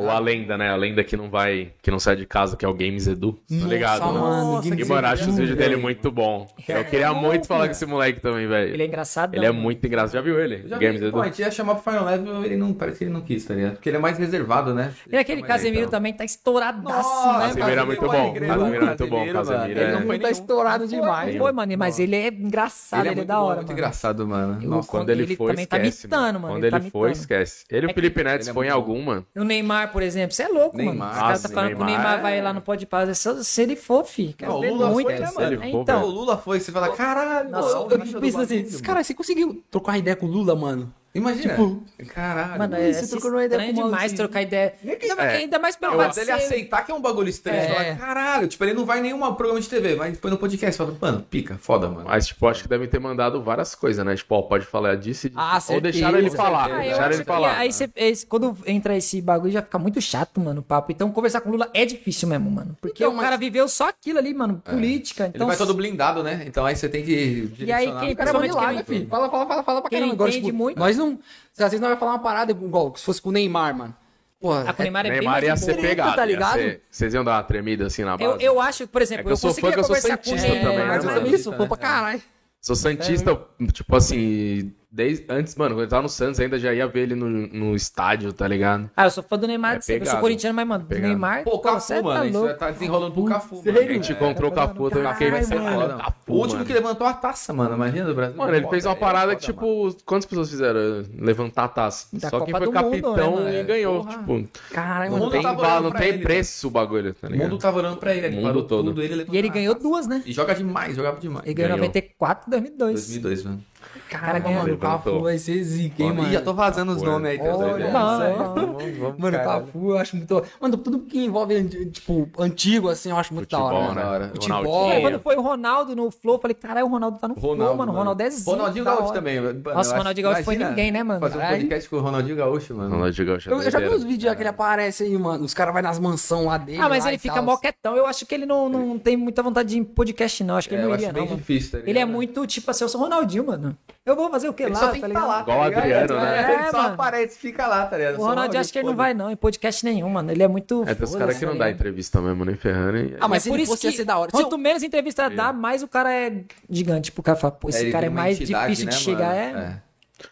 É. 0.00 0.02
Ou 0.04 0.10
a 0.10 0.18
lenda, 0.18 0.56
né? 0.58 0.70
A 0.70 0.76
lenda 0.76 1.02
que 1.04 1.16
não 1.16 1.28
vai, 1.30 1.72
que 1.82 1.90
não 1.90 1.98
sai 1.98 2.16
de 2.16 2.26
casa, 2.26 2.56
que 2.56 2.64
é 2.64 2.68
o 2.68 2.74
Games 2.74 3.06
Edu. 3.06 3.32
Tá 3.48 3.66
ligado? 3.66 4.00
Nossa, 4.00 4.12
né? 4.12 4.20
mano, 4.20 4.62
Games 4.62 4.86
E, 4.86 4.88
mano, 4.90 5.06
acho 5.08 5.22
Edu, 5.24 5.30
os 5.32 5.38
vídeos 5.38 5.56
dele 5.58 5.76
muito 5.76 6.10
bom. 6.10 6.46
Eu 6.68 6.84
queria 6.84 7.06
É 7.06 7.08
bom, 7.10 7.20
muito 7.20 7.46
falar 7.46 7.66
com 7.66 7.72
esse 7.72 7.86
moleque 7.86 8.20
também, 8.20 8.46
velho. 8.46 8.72
Ele 8.74 8.82
é 8.82 8.86
engraçado. 8.86 9.34
Ele 9.34 9.46
é 9.46 9.50
muito 9.52 9.86
engraçado. 9.86 10.12
Já 10.12 10.20
viu 10.20 10.38
ele? 10.40 10.66
Já 10.68 10.78
Games 10.78 11.00
vi, 11.00 11.06
Edu? 11.06 11.12
pô, 11.12 11.20
a 11.22 11.26
gente 11.26 11.38
ia 11.40 11.50
chamar 11.50 11.74
pro 11.76 11.84
Final 11.90 12.04
Level, 12.04 12.44
ele 12.44 12.56
não, 12.56 12.72
parece 12.72 12.98
que 12.98 13.04
ele 13.04 13.12
não 13.12 13.20
quis, 13.20 13.44
tá 13.44 13.54
ligado? 13.54 13.72
Porque 13.74 13.88
ele 13.88 13.96
é 13.96 14.00
mais 14.00 14.18
reservado, 14.18 14.74
né? 14.74 14.92
E 15.10 15.16
aquele 15.16 15.42
Casemiro 15.42 15.80
então. 15.82 15.90
também 15.92 16.12
tá 16.12 16.24
estouradaço, 16.24 16.84
Nossa, 17.08 17.38
né, 17.38 17.46
Casemiro 17.54 17.80
é 17.80 17.84
muito 17.84 18.00
bom. 18.02 18.34
Casemiro 18.34 18.44
é 18.84 18.86
muito 18.86 19.06
bom, 19.06 19.32
Casemiro, 19.32 19.80
é- 19.80 19.82
Ele 19.84 19.92
não 19.92 20.02
foi 20.06 20.18
tá 20.18 20.30
estourado 20.30 20.86
demais. 20.86 21.36
Foi, 21.36 21.52
mano, 21.52 21.72
mas 21.78 21.98
ele 21.98 22.16
é 22.16 22.28
engraçado, 22.28 23.06
ele 23.06 23.20
é, 23.20 23.24
da 23.24 23.40
hora, 23.40 23.56
muito 23.56 23.72
engraçado, 23.72 24.26
mano. 24.26 24.84
Quando 24.86 25.10
ele, 25.10 25.22
Ele 25.22 25.36
for, 25.36 25.50
também 25.50 25.66
tá 25.66 25.76
esquece. 25.78 26.06
mitando, 26.06 26.40
mano, 26.40 26.54
Quando 26.54 26.64
ele 26.64 26.70
tá 26.70 26.78
mitando. 26.78 27.08
esquece. 27.08 27.64
Ele 27.70 27.86
e 27.86 27.88
É 27.88 27.90
o 27.90 27.94
Felipe 27.94 28.22
Neto, 28.24 28.48
é 28.48 28.52
for 28.52 28.64
em 28.64 28.68
alguma. 28.70 29.24
O 29.36 29.44
Neymar, 29.44 29.85
por 29.86 30.02
exemplo, 30.02 30.34
você 30.34 30.42
é 30.44 30.48
louco, 30.48 30.76
Neymar. 30.76 30.96
mano. 30.96 31.12
Os 31.12 31.18
caras 31.18 31.42
tá 31.42 31.48
falando 31.48 31.76
que 31.76 31.82
o 31.82 31.84
Neymar 31.84 32.02
Neymar 32.02 32.18
é- 32.18 32.22
vai 32.22 32.42
lá 32.42 32.52
no 32.52 32.60
Pode 32.60 32.86
Paz. 32.86 33.18
Se, 33.18 33.44
se 33.44 33.62
ele 33.62 33.76
for, 33.76 34.04
fi, 34.04 34.34
quero 34.36 34.52
Não, 34.52 34.58
o 34.60 34.64
Lula 34.74 34.90
muito. 34.90 35.06
foi, 35.06 35.18
né, 35.18 35.30
mano? 35.34 35.56
for, 35.56 35.66
então, 35.66 36.02
o 36.04 36.06
Lula 36.10 36.38
foi, 36.38 36.60
você 36.60 36.72
fala, 36.72 36.88
caralho, 36.94 37.50
Nossa, 37.50 37.76
Eu, 37.76 37.88
eu 37.90 38.20
penso 38.20 38.40
assim, 38.40 38.78
cara, 38.82 39.02
você 39.02 39.14
conseguiu 39.14 39.62
trocar 39.70 39.98
ideia 39.98 40.16
com 40.16 40.26
o 40.26 40.28
Lula, 40.30 40.54
mano? 40.54 40.92
Imagina. 41.16 41.54
tipo, 41.54 41.82
caralho. 42.14 42.58
Mano, 42.58 42.72
mano. 42.72 42.76
é 42.76 42.92
você 42.92 43.06
trocou 43.08 43.30
uma 43.30 43.44
ideia 43.44 43.72
demais 43.72 44.04
assim. 44.06 44.16
trocar 44.16 44.42
ideia. 44.42 44.74
Ainda, 44.84 45.22
É. 45.22 45.36
ainda 45.36 45.58
mais 45.58 45.76
pelo 45.76 45.92
Não, 45.92 45.98
fato 46.00 46.12
até 46.12 46.24
de 46.24 46.30
ele 46.30 46.40
ser... 46.40 46.46
aceitar 46.46 46.84
que 46.84 46.92
é 46.92 46.94
um 46.94 47.00
bagulho 47.00 47.28
estranho. 47.28 47.58
É. 47.58 47.66
Você 47.66 47.74
fala, 47.74 47.94
caralho, 47.96 48.48
tipo, 48.48 48.64
ele 48.64 48.74
não 48.74 48.84
vai 48.84 48.98
em 48.98 49.02
nenhum 49.02 49.20
programa 49.34 49.60
de 49.60 49.68
TV, 49.68 49.94
mas 49.96 50.18
foi 50.18 50.30
no 50.30 50.38
podcast. 50.38 50.76
Fala, 50.78 50.96
mano, 51.00 51.22
pica, 51.22 51.56
foda, 51.58 51.88
mano. 51.88 52.04
Mas, 52.06 52.26
tipo, 52.26 52.46
acho 52.46 52.62
que 52.62 52.68
devem 52.68 52.88
ter 52.88 52.98
mandado 52.98 53.42
várias 53.42 53.74
coisas, 53.74 54.04
né? 54.04 54.14
Tipo, 54.14 54.34
ó, 54.36 54.42
pode 54.42 54.64
falar 54.66 54.96
disso 54.96 55.26
e 55.26 55.30
disso. 55.30 55.40
Ah, 55.40 55.60
Ou 55.70 55.80
deixaram 55.80 56.18
ele 56.18 56.30
falar. 56.30 56.66
Ah, 56.66 56.70
eu 56.84 56.90
deixaram 56.90 57.12
ele 57.12 57.18
que 57.18 57.24
falar. 57.24 57.56
aí 57.58 57.72
você, 57.72 57.88
quando 58.28 58.56
entra 58.66 58.96
esse 58.96 59.20
bagulho 59.20 59.52
já 59.52 59.62
fica 59.62 59.78
muito 59.78 60.00
chato, 60.00 60.40
mano, 60.40 60.60
o 60.60 60.64
papo. 60.64 60.92
Então 60.92 61.10
conversar 61.10 61.40
com 61.40 61.48
o 61.48 61.52
Lula 61.52 61.70
é 61.74 61.84
difícil 61.84 62.28
mesmo, 62.28 62.50
mano. 62.50 62.76
Porque 62.80 63.02
Então, 63.02 63.12
o 63.12 63.16
mas- 63.16 63.24
cara 63.24 63.36
viveu 63.36 63.68
só 63.68 63.88
aquilo 63.88 64.18
ali, 64.18 64.34
mano, 64.34 64.60
política. 64.64 65.24
Ele 65.24 65.32
Então, 65.36 65.46
vai 65.46 65.56
todo 65.56 65.74
blindado, 65.74 66.22
né? 66.22 66.44
Então 66.46 66.64
aí 66.66 66.76
você 66.76 66.88
tem 66.88 67.04
que 67.04 67.52
E 67.58 67.72
aí, 67.72 67.86
quem- 68.00 68.12
O 68.12 68.16
cara 68.16 68.30
é 68.30 68.38
milagre, 68.40 68.84
filho. 68.84 69.08
Fala, 69.08 69.28
fala, 69.30 69.46
fala, 69.46 69.62
fala 69.62 69.80
pra 69.80 69.90
quem 69.90 69.98
caramba. 69.98 70.14
Agora, 70.14 70.30
entende 70.30 70.46
tipo, 70.46 70.56
muito- 70.56 70.78
nós 70.78 70.96
não 70.96 71.05
não. 71.10 71.18
Às 71.58 71.70
vezes 71.70 71.80
não 71.80 71.88
vai 71.88 71.96
falar 71.96 72.12
uma 72.12 72.18
parada 72.18 72.52
igual 72.52 72.94
se 72.96 73.04
fosse 73.04 73.20
com 73.22 73.28
o 73.30 73.32
Neymar, 73.32 73.74
mano. 73.76 73.96
Porra, 74.38 74.68
A 74.68 74.72
com 74.74 74.80
o 74.80 74.84
Neymar 74.84 75.06
é 75.06 75.08
bem 75.10 75.18
Neymar 75.20 75.34
mais 75.34 75.44
ia 75.44 75.56
ser 75.56 75.76
pegado. 75.80 76.14
tá 76.16 76.22
ia 76.22 76.26
ligado? 76.26 76.54
ser- 76.58 76.82
Vocês 76.90 77.14
iam 77.14 77.24
dar 77.24 77.36
uma 77.36 77.42
tremida 77.42 77.86
assim 77.86 78.02
na 78.04 78.16
base? 78.16 78.24
Eu, 78.30 78.38
eu 78.40 78.60
acho, 78.60 78.86
por 78.86 79.00
exemplo, 79.02 79.24
É 79.24 79.28
eu 79.28 79.30
eu 79.32 79.36
sou 79.36 79.50
conseguia 79.50 79.70
fã, 79.70 79.74
que 79.74 79.80
eu 79.80 79.84
sou 79.84 79.96
conversar 79.96 80.16
com 80.18 80.22
o 80.22 80.24
cientista 80.26 80.48
Neymar, 80.52 80.70
também, 80.72 80.78
né, 80.78 80.94
mas 80.94 81.04
eu 81.04 81.14
também 81.14 81.38
sou 81.38 81.52
fã 81.54 81.66
pra 81.68 81.76
caralho. 81.76 82.22
Sou 82.60 82.76
Santista, 82.76 83.40
tipo 83.72 83.94
assim, 83.96 84.74
desde 84.90 85.24
antes, 85.28 85.54
mano, 85.56 85.74
quando 85.74 85.82
ele 85.82 85.90
tava 85.90 86.02
no 86.02 86.08
Santos, 86.08 86.40
ainda 86.40 86.58
já 86.58 86.72
ia 86.72 86.86
ver 86.86 87.00
ele 87.02 87.14
no, 87.14 87.28
no 87.28 87.74
estádio, 87.76 88.32
tá 88.32 88.46
ligado? 88.48 88.90
Ah, 88.96 89.04
eu 89.06 89.10
sou 89.10 89.22
fã 89.22 89.36
do 89.38 89.46
Neymar, 89.46 89.76
É 89.76 89.78
de 89.78 89.84
sempre. 89.84 90.06
eu 90.08 90.10
sou 90.12 90.20
corintiano, 90.20 90.56
mas, 90.56 90.66
mano, 90.66 90.84
do 90.84 90.88
Pegado. 90.88 91.08
Neymar, 91.08 91.44
Pô, 91.44 91.56
o 91.56 91.58
Cafu, 91.58 91.80
você 91.80 92.00
mano, 92.02 92.20
tá 92.20 92.26
isso 92.26 92.38
louco. 92.38 92.54
tá 92.58 92.70
desenrolando 92.70 93.12
pro 93.14 93.24
Cafu, 93.24 93.62
mano. 93.64 93.78
A 93.78 93.82
gente 93.82 94.12
encontrou 94.12 94.50
o 94.50 94.54
Cafu, 94.54 94.90
também 94.90 95.12
fiquei 95.12 95.30
Vai 95.30 95.42
ser 95.42 95.58
foda. 95.60 96.14
O 96.28 96.32
último 96.34 96.52
mano. 96.54 96.64
que 96.64 96.72
levantou 96.72 97.06
a 97.06 97.12
taça, 97.12 97.52
mano. 97.52 97.74
Imagina 97.74 98.06
do 98.06 98.14
Brasil. 98.14 98.36
Mano, 98.36 98.54
ele 98.54 98.68
fez 98.68 98.84
uma 98.86 98.92
É 98.92 98.96
parada 98.96 99.26
foda, 99.32 99.36
que, 99.36 99.46
tipo, 99.46 99.96
quantas 100.04 100.26
pessoas 100.26 100.50
fizeram? 100.50 101.04
Levantar 101.18 101.64
a 101.64 101.68
taça. 101.68 102.06
Da 102.12 102.30
Só 102.30 102.40
quem 102.40 102.52
Copa 102.54 102.64
foi 102.64 102.72
do 102.72 102.72
Mundo, 102.82 102.90
capitão 103.02 103.36
né, 103.40 103.50
e 103.50 103.54
mano? 103.56 103.68
ganhou. 103.68 104.04
Porra. 104.04 104.18
Tipo, 104.18 104.48
Caralho, 104.72 105.10
O 105.10 105.12
mano. 105.12 105.24
mundo 105.24 105.32
tem 105.32 105.46
olhando 105.46 105.82
não 105.82 105.92
tem 105.92 106.08
ele, 106.08 106.22
preço 106.22 106.68
o 106.68 106.70
bagulho, 106.70 107.12
tá 107.14 107.26
O 107.26 107.30
ligado? 107.30 107.48
mundo 107.50 107.58
tava 107.60 107.78
olhando 107.78 107.96
pra 107.98 108.14
ele, 108.14 108.26
ele 108.26 108.34
O 108.34 108.36
mundo 108.38 108.46
parou 108.46 108.62
todo. 108.64 108.84
tudo, 108.88 109.02
ele 109.02 109.14
levantou 109.14 109.34
E 109.34 109.38
ele 109.38 109.48
ganhou 109.48 109.74
duas, 109.74 110.06
né? 110.06 110.22
E 110.24 110.32
joga 110.32 110.54
demais, 110.54 110.96
jogava 110.96 111.18
demais. 111.20 111.44
Ele 111.44 111.54
ganhou 111.54 111.68
Ganhou. 111.76 111.86
94 111.86 112.48
e 112.48 112.50
2002. 112.50 112.92
2002, 112.94 113.44
mano. 113.44 113.62
Caralho, 114.08 114.42
ganhou. 114.44 114.62
mano, 114.62 114.74
o 114.74 114.78
Cafu 114.78 115.20
vai 115.22 115.36
ser 115.38 115.62
zica, 115.64 116.02
hein, 116.02 116.10
Ih, 116.10 116.12
mano. 116.12 116.32
já 116.32 116.40
tô 116.40 116.54
vazando 116.54 116.92
os 116.92 116.98
Cafu, 116.98 117.10
nomes 117.10 117.30
aí. 117.30 117.38
tá 117.38 117.44
Olha 117.44 117.56
doido? 117.72 117.92
Não, 117.92 118.16
só. 118.16 118.22
é. 118.22 118.32
Vamos, 118.34 118.98
vamos, 118.98 119.18
Mano, 119.18 119.36
o 119.36 119.40
caralho. 119.40 119.64
Cafu 119.66 119.90
eu 119.90 119.98
acho 119.98 120.16
muito. 120.16 120.42
Mano, 120.60 120.76
tudo 120.76 120.98
que 121.00 121.24
envolve, 121.24 121.64
tipo, 121.90 122.28
antigo, 122.38 122.88
assim, 122.88 123.10
eu 123.10 123.16
acho 123.16 123.34
muito 123.34 123.48
Futebol, 123.50 123.68
da 123.70 123.74
hora. 123.76 123.94
né? 123.94 124.04
hora. 124.04 124.28
Futebol. 124.28 124.92
É, 124.92 125.00
quando 125.00 125.20
foi 125.20 125.36
o 125.36 125.40
Ronaldo 125.42 125.96
no 125.96 126.10
Flow, 126.10 126.36
eu 126.36 126.40
falei, 126.40 126.54
caralho, 126.54 126.86
o 126.86 126.88
Ronaldo 126.88 127.18
tá 127.18 127.26
no 127.28 127.34
Flow, 127.34 127.56
mano. 127.56 127.92
O 127.92 127.94
Ronaldo 127.96 128.22
é 128.22 128.30
zica. 128.30 128.50
Ronaldinho 128.50 128.84
Gaúcho 128.84 129.12
também. 129.12 129.40
mano. 129.40 129.60
Nossa, 129.64 129.94
o 129.94 129.98
Ronaldinho 129.98 130.26
Gaúcho 130.28 130.44
foi 130.44 130.56
ninguém, 130.56 130.90
né, 130.92 131.02
mano? 131.02 131.20
Fazer 131.20 131.38
um 131.38 131.46
podcast 131.48 131.90
com 131.90 131.96
o 131.96 132.00
Ronaldinho 132.00 132.36
Gaúcho, 132.36 132.74
mano. 132.74 132.90
Ronaldinho 132.94 133.26
Gaúcho 133.26 133.50
é 133.50 133.52
Eu, 133.52 133.70
já 133.70 133.78
vi 133.80 133.88
uns 133.88 134.04
vídeos 134.04 134.34
que 134.34 134.42
ele 134.42 134.48
aparece 134.48 135.02
aí, 135.04 135.18
mano. 135.18 135.44
Os 135.44 135.52
caras 135.54 135.72
vão 135.74 135.82
nas 135.82 135.98
mansões 135.98 136.46
lá 136.46 136.58
dele. 136.58 136.78
Ah, 136.80 136.88
mas 136.88 137.04
ele 137.06 137.18
fica 137.18 137.42
moquetão. 137.42 137.96
Eu 137.96 138.06
acho 138.06 138.24
que 138.24 138.34
ele 138.34 138.46
não, 138.46 138.68
não 138.68 138.98
tem 138.98 139.16
muita 139.16 139.42
vontade 139.42 139.68
de 139.70 139.76
ir 139.76 139.80
em 139.80 139.84
podcast, 139.84 140.44
não. 140.44 140.56
Acho 140.56 140.68
que 140.68 140.74
É, 140.74 140.78
ele 140.78 140.86
não 140.86 140.94
iria, 140.94 141.12
não. 141.12 141.24
mano. 141.24 141.36
difícil, 141.36 141.80
tá 141.82 141.88
Ele 141.88 141.98
é 141.98 142.04
muito, 142.04 142.46
tipo 142.46 142.70
assim, 142.70 142.84
eu 142.84 142.88
sou 142.88 143.00
o 143.00 143.04
Ronaldinho, 143.04 143.46
mano. 143.46 143.76
Eu 144.06 144.14
vou 144.14 144.30
fazer 144.30 144.48
o 144.48 144.54
que 144.54 144.62
Ele 144.62 144.72
lá, 144.72 144.78
só 144.78 144.88
tem 144.90 145.00
tá 145.00 145.08
que 145.08 145.12
tá 145.14 145.20
ligado? 145.20 145.28
lá, 145.28 145.40
Igual 145.42 145.58
tá 145.58 145.62
o 145.62 145.68
ligado? 145.68 145.82
Adriano, 145.82 146.20
né? 146.22 146.36
É, 146.38 146.54
ele 146.54 146.62
É, 146.62 146.70
só 146.70 146.76
mano. 146.82 146.94
aparece 146.94 147.36
e 147.36 147.38
fica 147.40 147.66
lá, 147.66 147.86
tá 147.86 147.96
ligado? 147.98 148.14
O 148.14 148.18
Só 148.20 148.26
Ronaldinho 148.28 148.60
acho 148.60 148.72
que 148.72 148.78
ele 148.78 148.86
não 148.86 148.94
vai, 148.96 149.12
não, 149.14 149.30
em 149.32 149.36
podcast 149.36 149.84
nenhum, 149.84 150.08
mano. 150.08 150.30
Ele 150.30 150.42
é 150.44 150.48
muito. 150.48 150.82
É, 150.82 150.86
tem 150.86 150.92
os 150.94 150.98
foda-se, 150.98 151.18
caras 151.18 151.38
que 151.38 151.44
tá 151.44 151.50
não 151.50 151.58
dá 151.58 151.70
entrevista 151.70 152.20
mesmo, 152.20 152.44
nem 152.44 152.54
ferrando. 152.54 152.98
e- 152.98 153.16
Ah, 153.20 153.26
mas 153.26 153.44
É 153.44 153.50
por 153.50 153.56
ele 153.56 153.64
isso 153.64 153.76
que 153.76 153.86
ia 153.88 153.92
ser 153.92 154.04
da 154.04 154.16
hora. 154.16 154.30
Se 154.30 154.36
Quanto 154.40 154.56
menos 154.56 154.84
entrevista 154.84 155.28
dá, 155.28 155.52
mais 155.52 155.82
o 155.82 155.88
cara 155.88 156.12
é 156.12 156.40
gigante. 156.70 157.06
Tipo, 157.06 157.20
o 157.20 157.24
cara 157.24 157.36
fala, 157.36 157.50
pô, 157.50 157.68
esse 157.68 157.78
É, 157.78 157.82
ele 157.82 157.92
cara 157.92 158.06
é 158.06 158.08
mais 158.08 158.38
difícil 158.38 158.86
né, 158.86 158.92
de 158.92 158.96
chegar. 158.96 159.34
mano? 159.34 159.58
É. 159.58 159.82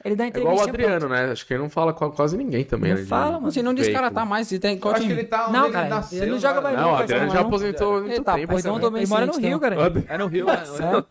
Ele 0.05 0.17
dá 0.17 0.25
É 0.25 0.29
entrevista. 0.29 0.55
igual 0.55 0.67
o 0.67 0.69
Adriano, 0.71 1.09
né? 1.09 1.33
Acho 1.33 1.45
que 1.47 1.53
ele 1.53 1.63
não 1.63 1.69
fala 1.69 1.93
com 1.93 2.11
quase 2.13 2.37
ninguém 2.39 2.65
também. 2.65 2.93
Não 2.95 3.01
né, 3.01 3.07
fala, 3.07 3.33
mano. 3.33 3.47
Não 3.47 3.51
cara 3.93 4.07
Veículo. 4.07 4.11
tá 4.15 4.25
mais. 4.25 4.47
Se 4.49 4.59
tem 4.61 4.79
acho 4.83 5.07
que 5.07 5.13
ele 5.13 5.25
tá 5.25 5.51
Não, 5.51 5.65
ele 5.65 5.73
cara, 5.73 5.89
nasceu, 5.89 6.23
ele 6.23 6.31
não 6.31 6.39
joga 6.39 6.61
mais 6.61 6.77
Não, 6.77 6.85
o 6.85 6.93
Não, 6.93 6.99
Adriano 7.01 7.27
não, 7.27 7.33
já 7.35 7.41
não. 7.41 7.47
aposentou 7.49 7.97
há 7.97 8.01
muito 8.01 8.25
tempo. 8.25 8.53
não, 8.55 8.63
cara. 8.63 8.81
tô 8.81 8.91
bem 8.91 9.03
Ele 9.03 9.11
mora 9.11 9.27
no 9.27 9.37
Rio, 9.37 9.59
cara. 9.61 9.77
É 10.09 10.17
no 10.19 10.27
Rio, 10.29 10.47
né? 10.47 11.05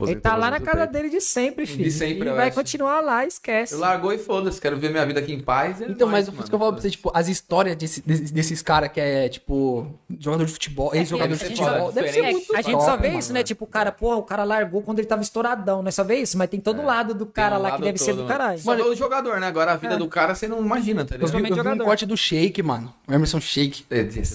Ele 0.00 0.16
tá 0.20 0.36
lá 0.36 0.50
na 0.50 0.60
casa 0.60 0.80
tempo. 0.80 0.92
dele 0.92 1.10
de 1.10 1.20
sempre, 1.20 1.66
filho. 1.66 1.84
De 1.84 1.90
sempre, 1.90 2.28
e 2.28 2.32
vai 2.32 2.48
acho. 2.48 2.56
continuar 2.56 3.00
lá, 3.00 3.24
esquece. 3.24 3.74
Eu 3.74 3.80
largou 3.80 4.12
e 4.12 4.18
foda-se, 4.18 4.60
quero 4.60 4.76
ver 4.76 4.90
minha 4.90 5.04
vida 5.06 5.20
aqui 5.20 5.32
em 5.32 5.40
paz. 5.40 5.80
é 5.80 5.86
Então, 5.88 6.08
nóis, 6.08 6.26
mas 6.26 6.28
o 6.28 6.32
mano. 6.36 6.48
que 6.48 6.54
eu 6.54 6.58
falo 6.58 6.72
pra 6.72 6.80
você, 6.82 6.90
tipo, 6.90 7.10
as 7.14 7.28
histórias 7.28 7.76
desse- 7.76 8.02
desses, 8.06 8.30
desses 8.30 8.62
caras 8.62 8.90
que 8.90 9.00
é, 9.00 9.28
tipo, 9.28 9.86
jogador 10.18 10.44
de 10.46 10.52
futebol, 10.52 10.94
ex-jogador 10.94 11.32
de 11.34 11.38
deve 11.38 11.54
ser 11.56 11.62
futebol, 11.64 11.92
deve 11.92 12.08
ser 12.08 12.12
diferente. 12.14 12.32
muito 12.34 12.56
a 12.56 12.62
gente 12.62 12.72
top, 12.72 12.84
só 12.84 12.96
vê 12.96 13.08
mano. 13.08 13.18
isso, 13.20 13.32
né? 13.32 13.42
Tipo, 13.42 13.64
o 13.64 13.68
cara, 13.68 13.92
porra, 13.92 14.16
o 14.16 14.22
cara 14.22 14.44
largou 14.44 14.82
quando 14.82 14.98
ele 14.98 15.06
tava 15.08 15.22
estouradão, 15.22 15.82
né? 15.82 15.90
Só 15.90 16.02
vê 16.04 16.16
isso, 16.16 16.36
mas 16.36 16.48
tem 16.50 16.60
todo 16.60 16.82
lado 16.82 17.14
do 17.14 17.26
cara 17.26 17.58
um 17.58 17.62
lá 17.62 17.72
que 17.76 17.82
deve 17.82 17.98
ser 17.98 18.06
todo, 18.12 18.16
do 18.16 18.22
mano. 18.24 18.28
caralho. 18.38 18.58
Só 18.58 18.74
o 18.74 18.94
jogador, 18.96 19.38
né? 19.40 19.46
Agora 19.46 19.72
a 19.72 19.76
vida 19.76 19.96
do 19.96 20.08
cara 20.08 20.34
você 20.34 20.48
não 20.48 20.60
imagina, 20.60 21.04
tá 21.04 21.14
ligado? 21.16 21.18
Principalmente 21.20 21.50
eu 21.50 21.56
vi 21.56 21.60
um 21.60 21.64
jogador. 21.72 21.84
corte 21.84 22.06
do 22.06 22.16
Shake, 22.16 22.62
mano. 22.62 22.92
O 23.06 23.12
Emerson 23.12 23.40
Shake. 23.40 23.84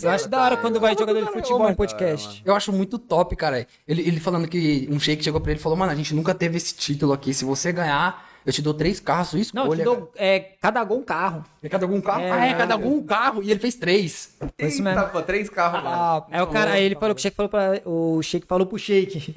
Eu 0.03 0.09
acho 0.09 0.27
da 0.29 0.41
hora 0.41 0.57
quando 0.57 0.79
vai 0.79 0.95
jogador 0.97 1.19
de 1.25 1.31
futebol 1.31 1.59
em 1.59 1.63
mano. 1.63 1.75
podcast. 1.75 2.41
Eu 2.45 2.55
acho 2.55 2.71
muito 2.71 2.97
top, 2.97 3.35
cara. 3.35 3.67
Ele, 3.87 4.01
ele 4.01 4.19
falando 4.19 4.47
que 4.47 4.87
um 4.91 4.99
shake 4.99 5.23
chegou 5.33 5.41
pra 5.41 5.51
ele 5.51 5.59
e 5.59 5.63
falou, 5.63 5.77
mano, 5.77 5.91
a 5.91 5.95
gente 5.95 6.13
nunca 6.13 6.33
teve 6.35 6.57
esse 6.57 6.75
título 6.75 7.11
aqui. 7.13 7.33
Se 7.33 7.43
você 7.43 7.71
ganhar, 7.71 8.29
eu 8.45 8.53
te 8.53 8.61
dou 8.61 8.73
três 8.73 8.99
carros, 8.99 9.29
sua 9.29 9.39
escolha. 9.39 9.63
Não, 9.63 9.71
eu 9.71 9.77
te 9.77 9.83
dou, 9.83 10.11
é, 10.15 10.39
cada 10.39 10.83
gol 10.83 10.99
um 10.99 11.03
carro. 11.03 11.43
É 11.61 11.69
cada 11.69 11.85
algum 11.85 11.99
carro? 12.01 12.21
É, 12.21 12.31
ah, 12.31 12.45
é, 12.45 12.49
é. 12.49 12.53
cada 12.53 12.73
algum 12.75 13.01
carro. 13.03 13.41
E 13.41 13.49
ele 13.49 13.59
fez 13.59 13.75
três. 13.75 14.35
Foi 14.39 14.67
isso 14.67 14.79
Eita, 14.79 14.95
mesmo. 14.95 15.09
pô, 15.09 15.21
três 15.21 15.49
carros, 15.49 15.83
mano. 15.83 15.95
Ah, 15.95 16.25
Aí 16.29 16.41
o 16.41 16.47
cara, 16.47 16.71
aí 16.71 16.83
ele 16.83 16.95
falou 16.95 17.15
que 17.15 17.19
o 17.19 17.21
Sheik 17.21 17.35
falou 17.35 17.49
pra. 17.49 17.81
O 17.85 18.21
Sheik 18.21 18.45
falou 18.45 18.67
pro 18.67 18.77
Sheik. 18.77 19.35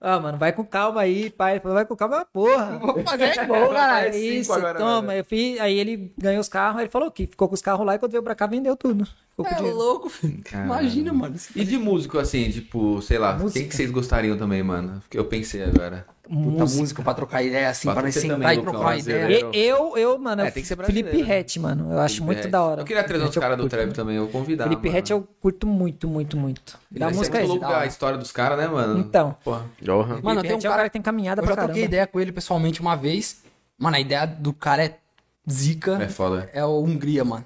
Ah, 0.00 0.20
mano, 0.20 0.38
vai 0.38 0.52
com 0.52 0.64
calma 0.64 1.00
aí, 1.00 1.28
pai. 1.28 1.54
Ele 1.54 1.60
falou, 1.60 1.74
vai 1.74 1.84
com 1.84 1.96
calma, 1.96 2.24
porra. 2.32 2.78
Vou 2.78 3.02
fazer 3.02 3.46
gol, 3.46 3.68
caralho. 3.74 4.14
É 4.14 4.18
isso, 4.18 4.52
agora, 4.52 4.78
toma. 4.78 5.14
Eu 5.14 5.24
fiz, 5.24 5.58
aí 5.60 5.76
ele 5.78 6.12
ganhou 6.16 6.40
os 6.40 6.48
carros, 6.48 6.80
ele 6.80 6.90
falou 6.90 7.10
que 7.10 7.26
ficou 7.26 7.48
com 7.48 7.54
os 7.54 7.62
carros 7.62 7.84
lá 7.84 7.96
e 7.96 7.98
quando 7.98 8.12
veio 8.12 8.22
pra 8.22 8.34
cá 8.34 8.46
vendeu 8.46 8.76
tudo. 8.76 9.04
Ficou 9.30 9.44
com 9.44 9.54
É 9.54 9.60
louco, 9.60 10.08
filho. 10.08 10.40
Imagina, 10.52 11.12
mano. 11.12 11.34
E 11.54 11.64
de 11.64 11.76
músico, 11.78 12.18
assim, 12.18 12.48
tipo, 12.50 13.02
sei 13.02 13.18
lá, 13.18 13.36
Música. 13.36 13.58
quem 13.60 13.68
que 13.68 13.74
vocês 13.74 13.90
gostariam 13.90 14.36
também, 14.38 14.62
mano? 14.62 15.00
Porque 15.00 15.18
eu 15.18 15.24
pensei 15.24 15.62
agora. 15.64 16.06
Puta 16.28 16.64
música 16.64 17.02
pra 17.02 17.14
trocar 17.14 17.42
ideia, 17.42 17.70
assim, 17.70 17.86
Pra 17.88 17.94
pra 17.94 18.02
nós 18.02 18.12
você 18.14 18.20
sentar 18.20 18.38
também, 18.38 18.58
e 18.58 18.62
trocar 18.62 18.98
ideia. 18.98 19.46
E- 19.50 19.66
Eu, 19.66 19.96
eu, 19.96 20.18
mano, 20.18 20.42
É, 20.42 20.50
tem 20.50 20.62
que 20.62 20.68
ser 20.68 20.76
Felipe 20.76 21.16
né? 21.16 21.22
Rett, 21.22 21.58
mano. 21.58 21.90
Eu 21.90 22.00
acho 22.00 22.22
muito 22.22 22.36
Felipe 22.36 22.52
da 22.52 22.62
hora. 22.62 22.82
Eu 22.82 22.84
queria 22.84 23.02
trazer 23.02 23.24
uns 23.24 23.34
eu 23.34 23.40
caras 23.40 23.56
do 23.56 23.66
trap 23.66 23.92
também, 23.94 24.16
eu 24.16 24.28
convidar. 24.28 24.64
Felipe 24.64 24.90
Rett 24.90 25.10
eu 25.10 25.26
curto 25.40 25.66
muito, 25.66 26.06
muito, 26.06 26.36
muito. 26.36 26.78
Da 26.90 27.08
música 27.10 27.38
é 27.38 27.44
louco 27.44 27.64
a 27.64 27.86
história 27.86 28.18
dos 28.18 28.30
caras, 28.30 28.58
né, 28.58 28.68
mano? 28.68 28.98
Então. 29.00 29.36
Porra. 29.42 29.64
Johan. 29.88 30.20
Mano, 30.22 30.42
tem 30.42 30.54
um 30.54 30.60
cara 30.60 30.84
que 30.84 30.90
tem 30.90 31.02
caminhada 31.02 31.40
Eu 31.40 31.44
pra 31.46 31.54
já 31.54 31.56
troquei 31.62 31.82
caramba. 31.82 31.94
ideia 31.94 32.06
com 32.06 32.20
ele 32.20 32.32
pessoalmente 32.32 32.80
uma 32.80 32.94
vez. 32.96 33.42
Mano, 33.78 33.96
a 33.96 34.00
ideia 34.00 34.26
do 34.26 34.52
cara 34.52 34.84
é 34.84 34.96
zica. 35.48 36.02
É 36.02 36.08
foda. 36.08 36.50
É 36.52 36.64
o 36.64 36.80
Hungria, 36.82 37.24
mano. 37.24 37.44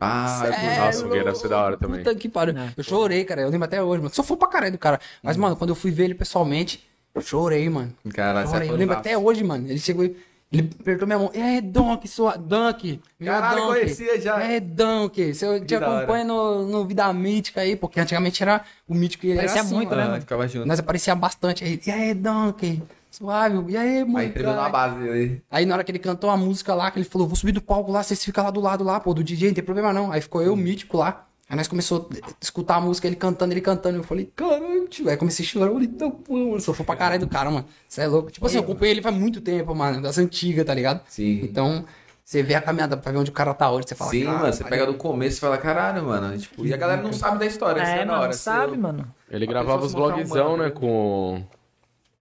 Ah, 0.00 0.42
eu 0.46 0.52
É, 0.52 0.78
Nossa, 0.78 1.02
o 1.02 1.06
Hungria 1.06 1.24
deve 1.24 1.36
ser 1.36 1.48
da 1.48 1.60
hora 1.62 1.76
também. 1.76 1.98
Puta 2.02 2.14
que 2.14 2.28
pariu. 2.28 2.56
É. 2.56 2.72
Eu 2.76 2.82
chorei, 2.82 3.24
cara. 3.24 3.42
Eu 3.42 3.50
lembro 3.50 3.64
até 3.66 3.82
hoje, 3.82 4.02
mano. 4.02 4.14
Só 4.14 4.22
for 4.22 4.36
pra 4.36 4.48
caralho 4.48 4.72
do 4.72 4.78
cara. 4.78 4.98
Mas, 5.22 5.36
Hum. 5.36 5.40
mano, 5.40 5.56
quando 5.56 5.70
eu 5.70 5.76
fui 5.76 5.90
ver 5.90 6.04
ele 6.04 6.14
pessoalmente, 6.14 6.88
eu 7.14 7.20
chorei, 7.20 7.68
mano. 7.68 7.92
Caralho, 8.14 8.48
é. 8.54 8.68
Eu 8.68 8.76
lembro 8.76 8.96
até 8.96 9.18
hoje, 9.18 9.44
mano. 9.44 9.66
Ele 9.68 9.78
chegou 9.78 10.04
e. 10.04 10.16
Ele 10.52 10.68
apertou 10.80 11.06
minha 11.06 11.18
mão. 11.18 11.30
É, 11.32 11.60
Donk, 11.60 12.08
sua. 12.08 12.36
Dunk. 12.36 13.00
Caralho, 13.24 13.60
Dunk. 13.60 13.72
conhecia 13.80 14.20
já. 14.20 14.42
É, 14.42 14.58
Dunk. 14.58 15.32
Você 15.32 15.60
te 15.60 15.66
Que 15.66 15.78
da 15.78 15.88
hora. 15.88 15.98
acompanha 15.98 16.24
no, 16.24 16.66
no 16.66 16.84
Vida 16.84 17.12
Mítica 17.12 17.60
aí, 17.60 17.76
porque 17.76 18.00
antigamente 18.00 18.42
era 18.42 18.62
o 18.88 18.94
Mítico 18.94 19.26
e 19.26 19.30
ele 19.30 19.36
Parecia 19.36 19.60
assim, 19.60 19.74
muito, 19.74 19.90
mano. 19.90 20.10
né, 20.10 20.16
Ah, 20.16 20.20
ficava 20.20 20.48
junto. 20.48 20.66
Nós 20.66 20.80
aparecia 20.80 21.14
bastante. 21.14 21.62
Aí, 21.62 21.80
e 21.86 21.90
aí, 21.90 22.14
Dunk? 22.14 22.82
Suave. 23.12 23.72
E 23.72 23.76
aí, 23.76 24.04
mano? 24.04 24.18
Aí 24.18 24.42
na 24.42 24.68
base 24.68 25.08
aí. 25.08 25.42
Aí 25.50 25.66
na 25.66 25.74
hora 25.74 25.84
que 25.84 25.92
ele 25.92 25.98
cantou 26.00 26.28
a 26.30 26.36
música 26.36 26.74
lá, 26.74 26.90
que 26.90 26.98
ele 26.98 27.04
falou, 27.08 27.28
vou 27.28 27.36
subir 27.36 27.52
do 27.52 27.60
palco 27.62 27.92
lá, 27.92 28.02
vocês 28.02 28.24
ficam 28.24 28.42
lá 28.42 28.50
do 28.50 28.60
lado 28.60 28.82
lá, 28.82 28.98
pô, 28.98 29.14
do 29.14 29.22
DJ, 29.22 29.48
não 29.48 29.54
tem 29.54 29.62
problema 29.64 29.92
não. 29.92 30.10
Aí 30.10 30.20
ficou 30.20 30.42
eu, 30.42 30.52
o 30.54 30.56
Mítico 30.56 30.96
lá. 30.98 31.26
Aí 31.50 31.56
nós 31.56 31.66
começou 31.66 32.08
a 32.22 32.28
escutar 32.40 32.76
a 32.76 32.80
música, 32.80 33.08
ele 33.08 33.16
cantando, 33.16 33.52
ele 33.52 33.60
cantando. 33.60 33.98
Eu 33.98 34.04
falei, 34.04 34.30
caralho, 34.36 34.86
tio. 34.86 35.08
Aí 35.10 35.16
comecei 35.16 35.44
a 35.44 35.48
chorar. 35.48 35.66
Eu 35.66 35.72
falei, 35.72 35.88
então, 35.88 36.08
pô, 36.08 36.34
mano, 36.34 36.60
sou 36.60 36.72
fã 36.72 36.84
pra 36.84 36.94
caralho 36.94 37.20
do 37.20 37.28
cara, 37.28 37.50
mano. 37.50 37.64
Você 37.88 38.02
é 38.02 38.06
louco. 38.06 38.30
Tipo 38.30 38.46
assim, 38.46 38.56
eu 38.58 38.62
acompanhei 38.62 38.92
ele 38.94 39.02
faz 39.02 39.16
muito 39.16 39.40
tempo, 39.40 39.74
mano, 39.74 40.00
das 40.00 40.16
antigas, 40.16 40.64
tá 40.64 40.72
ligado? 40.72 41.00
Sim. 41.08 41.40
Então, 41.42 41.84
você 42.24 42.40
vê 42.40 42.54
a 42.54 42.62
caminhada 42.62 42.96
pra 42.96 43.10
ver 43.10 43.18
onde 43.18 43.30
o 43.30 43.34
cara 43.34 43.52
tá 43.52 43.68
hoje, 43.68 43.88
você 43.88 43.96
fala, 43.96 44.10
Sim, 44.12 44.20
"Caralho, 44.26 44.40
mano, 44.42 44.52
você 44.52 44.62
pega 44.62 44.86
do 44.86 44.94
começo 44.94 45.38
e 45.38 45.40
fala, 45.40 45.58
caralho, 45.58 46.04
mano. 46.04 46.38
Tipo, 46.38 46.64
e 46.64 46.72
a 46.72 46.76
galera 46.76 47.02
não 47.02 47.12
sabe 47.12 47.40
da 47.40 47.46
história, 47.46 47.82
isso 47.82 47.90
É, 47.90 48.02
é 48.02 48.04
mano, 48.04 48.22
hora. 48.22 48.32
sabe, 48.32 48.70
Você- 48.70 48.76
mano. 48.76 49.14
Ele 49.28 49.44
gravava 49.46 49.84
os 49.84 49.92
né, 49.92 50.56
né? 50.56 50.70
com, 50.70 51.42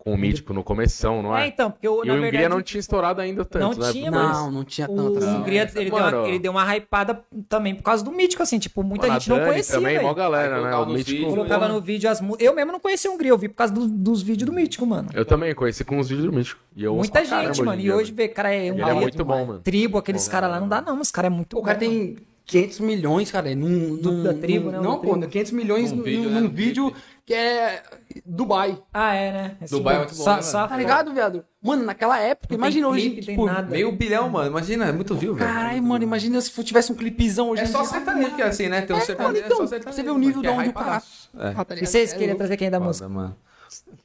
com 0.01 0.13
o 0.13 0.17
Mítico 0.17 0.53
no 0.53 0.63
começão, 0.63 1.21
não 1.21 1.37
É, 1.37 1.43
é? 1.43 1.47
então, 1.49 1.69
porque 1.69 1.85
eu, 1.85 2.05
E 2.05 2.07
na 2.07 2.13
o 2.13 2.15
Hungria 2.15 2.31
verdade, 2.31 2.49
não 2.55 2.61
tinha 2.61 2.79
estourado 2.79 3.19
ainda 3.19 3.43
tanto, 3.43 3.77
Não 3.77 3.85
né? 3.85 3.91
tinha, 3.91 4.09
Depois- 4.09 4.31
Não, 4.31 4.49
não 4.51 4.63
tinha 4.63 4.89
O 4.89 4.95
tanto. 4.95 5.17
assim. 5.17 5.27
Hungria, 5.37 5.69
ele, 5.75 5.89
deu 5.91 5.99
uma, 5.99 6.27
ele 6.29 6.39
deu 6.39 6.51
uma 6.53 6.75
hypada 6.77 7.21
também 7.49 7.75
por 7.75 7.83
causa 7.83 8.01
do 8.01 8.09
Mítico, 8.09 8.41
assim, 8.41 8.57
tipo, 8.59 8.81
muita 8.81 9.07
Mano, 9.07 9.19
gente 9.19 9.29
não 9.29 9.45
conhecia, 9.45 9.75
também, 9.75 9.95
mó 9.97 10.03
velho. 10.03 10.15
galera, 10.15 10.61
né? 10.61 10.73
O 10.77 10.85
Mítico... 10.85 11.11
vídeos, 11.11 11.33
Colocava 11.33 11.67
no 11.67 11.81
vídeo 11.81 12.09
as 12.09 12.21
músicas. 12.21 12.47
Eu 12.47 12.55
mesmo 12.55 12.71
não 12.71 12.79
conhecia 12.79 13.11
o 13.11 13.13
Hungria, 13.15 13.31
eu 13.31 13.37
vi 13.37 13.49
por 13.49 13.55
causa 13.55 13.73
do- 13.73 13.87
dos 13.89 14.21
vídeos 14.21 14.49
do 14.49 14.55
Mítico, 14.55 14.85
mano. 14.85 15.09
Eu 15.13 15.25
também 15.25 15.53
conheci 15.53 15.83
com 15.83 15.99
os 15.99 16.07
vídeos 16.07 16.27
do 16.27 16.33
Mítico. 16.33 16.61
E 16.77 16.83
eu 16.85 16.95
Muita 16.95 17.21
caramba 17.21 17.53
gente, 17.53 17.61
mano. 17.65 17.81
E 17.81 17.91
hoje 17.91 18.13
ver, 18.13 18.29
cara, 18.29 18.53
é 18.55 18.67
Ele 18.67 18.71
Hungria, 18.71 18.91
é 18.91 18.93
muito 18.93 19.25
bom, 19.25 19.45
mano. 19.45 19.59
tribo, 19.59 19.97
aqueles 19.97 20.29
caras 20.29 20.49
lá, 20.49 20.61
não 20.61 20.69
dá 20.69 20.81
não, 20.81 20.95
mas 20.95 21.07
os 21.07 21.11
caras 21.11 21.29
é 21.29 21.35
muito 21.35 21.57
o 21.57 21.61
cara 21.61 21.77
tem 21.77 22.15
500 22.45 22.79
milhões, 22.79 23.29
cara, 23.31 23.53
num, 23.53 23.67
num, 24.01 24.23
da 24.23 24.33
tribo, 24.33 24.71
num- 24.71 24.71
né? 24.71 24.79
Não, 24.81 24.97
pô, 24.99 25.11
tribo. 25.11 25.27
500 25.27 25.51
milhões 25.51 25.91
Num 25.91 25.97
num, 25.97 26.49
vídeo, 26.49 26.93
né? 27.29 27.29
que 27.29 27.33
é 27.35 27.83
Dubai. 28.25 28.81
Ah, 28.93 29.13
é, 29.13 29.31
né? 29.31 29.57
Esse 29.61 29.73
Dubai 29.75 29.95
é 29.95 29.99
muito 29.99 30.15
bom, 30.15 30.25
né, 30.35 30.41
só 30.41 30.57
mano? 30.57 30.69
Tá 30.69 30.77
ligado, 30.77 31.13
viado? 31.13 31.45
Mano, 31.61 31.83
naquela 31.83 32.19
época, 32.19 32.47
Não 32.51 32.57
imagina 32.57 32.87
tem 32.87 32.95
hoje, 32.95 33.09
clipe, 33.09 33.25
tem 33.25 33.35
tipo, 33.35 33.45
nada. 33.45 33.69
Meio 33.69 33.91
bilhão, 33.91 34.29
mano. 34.29 34.47
Imagina, 34.49 34.85
é 34.85 34.91
muito 34.91 35.15
view, 35.15 35.35
velho. 35.35 35.47
Caralho, 35.47 35.83
mano, 35.83 36.03
imagina 36.03 36.41
se 36.41 36.63
tivesse 36.63 36.91
um 36.91 36.95
clipezão 36.95 37.49
hoje. 37.49 37.61
É 37.61 37.65
em 37.65 37.67
só 37.67 37.83
sertanejo 37.83 38.35
que 38.35 38.41
é 38.41 38.45
assim, 38.45 38.67
né? 38.67 38.81
Tem 38.81 38.95
um 38.95 38.99
É, 38.99 39.01
sertanejo, 39.03 39.33
mano, 39.41 39.45
então, 39.45 39.57
é 39.57 39.61
só 39.61 39.67
sertanejo. 39.67 39.95
você 39.95 40.03
vê 40.03 40.09
o 40.09 40.17
nível 40.17 40.41
de 40.41 40.47
onde 40.47 40.69
o 40.69 40.73
cara-. 40.73 41.03
É. 41.37 41.39
Tá 41.39 41.49
ligado? 41.49 41.83
E 41.83 41.85
vocês 41.85 42.13
É 42.13 42.17
queriam 42.17 42.37
trazer 42.37 42.57
quem 42.57 42.69
da 42.71 42.79
música? 42.79 43.07
mano. 43.07 43.35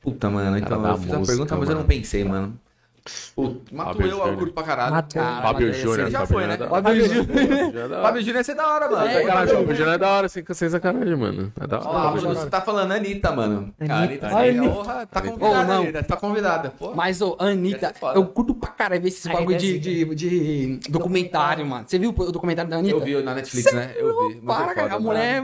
Puta, 0.03 0.29
mano, 0.29 0.59
então 0.59 0.87
eu 0.87 0.99
fiz 0.99 1.13
a 1.15 1.21
pergunta, 1.21 1.57
mas 1.57 1.69
eu 1.71 1.77
não 1.77 1.85
pensei, 1.85 2.25
mano. 2.25 2.59
Pô, 3.37 3.57
mato 3.71 3.99
Fábio 3.99 4.07
eu, 4.13 4.27
eu 4.27 4.37
curto 4.39 4.55
pra 4.55 4.63
caralho. 4.63 4.93
Matou. 4.95 5.23
Cara, 5.23 5.43
Fábio 5.43 5.67
mas 5.67 5.77
esse 5.77 5.85
Júnior. 5.85 6.11
já 6.11 6.19
Fábio 6.21 6.35
foi, 6.35 6.47
né? 6.47 6.55
é. 6.55 6.69
Fábio 6.69 7.05
Júnior. 7.05 7.27
É 7.77 7.89
da 7.89 7.95
hora. 7.97 8.03
Fábio 8.03 8.21
Júnior 8.23 8.37
ia 8.37 8.45
ser 8.45 8.55
da 8.55 8.67
hora, 8.75 8.91
mano. 8.91 9.07
É? 9.07 9.27
Fábio 9.27 9.75
Júnior 9.77 9.95
é 9.95 9.99
da 9.99 10.09
hora, 10.09 10.29
sem, 10.29 10.45
sem 10.53 10.71
sacanagem, 10.71 11.17
mano. 11.17 11.53
É 11.61 11.67
da 11.67 11.79
lá, 11.81 11.89
hora. 11.91 12.21
mano, 12.23 12.35
você 12.35 12.47
tá 12.49 12.61
falando 12.63 12.93
Anitta, 12.93 13.31
mano. 13.33 13.75
Anitta. 13.79 13.95
Anitta, 13.95 14.27
Anitta. 14.29 14.75
porra, 14.75 15.07
tá 15.07 15.21
convidada, 15.21 15.73
Oh. 15.75 15.83
Anitta, 15.83 16.03
tá 16.03 16.17
convidada. 16.17 16.71
Pô. 16.79 16.95
Mas, 16.95 17.21
ô, 17.21 17.37
Anitta, 17.39 17.93
eu 18.15 18.25
curto 18.27 18.55
pra 18.55 18.71
caralho 18.71 19.03
ver 19.03 19.09
esses 19.09 19.27
bagulho 19.31 19.59
de, 19.59 19.79
de, 19.79 20.15
de 20.15 20.81
documentário, 20.89 21.67
mano. 21.67 21.85
Você 21.87 21.99
viu 21.99 22.09
o 22.17 22.33
documentário 22.33 22.71
da 22.71 22.79
Anitta? 22.79 22.97
Eu 22.97 23.01
vi 23.01 23.23
na 23.23 23.35
Netflix, 23.35 23.71
né? 23.73 23.93
Eu 23.97 24.29
vi. 24.29 24.37
Para, 24.37 24.75
cara, 24.75 24.95
a 24.95 24.99
mulher 25.01 25.37
é 25.37 25.41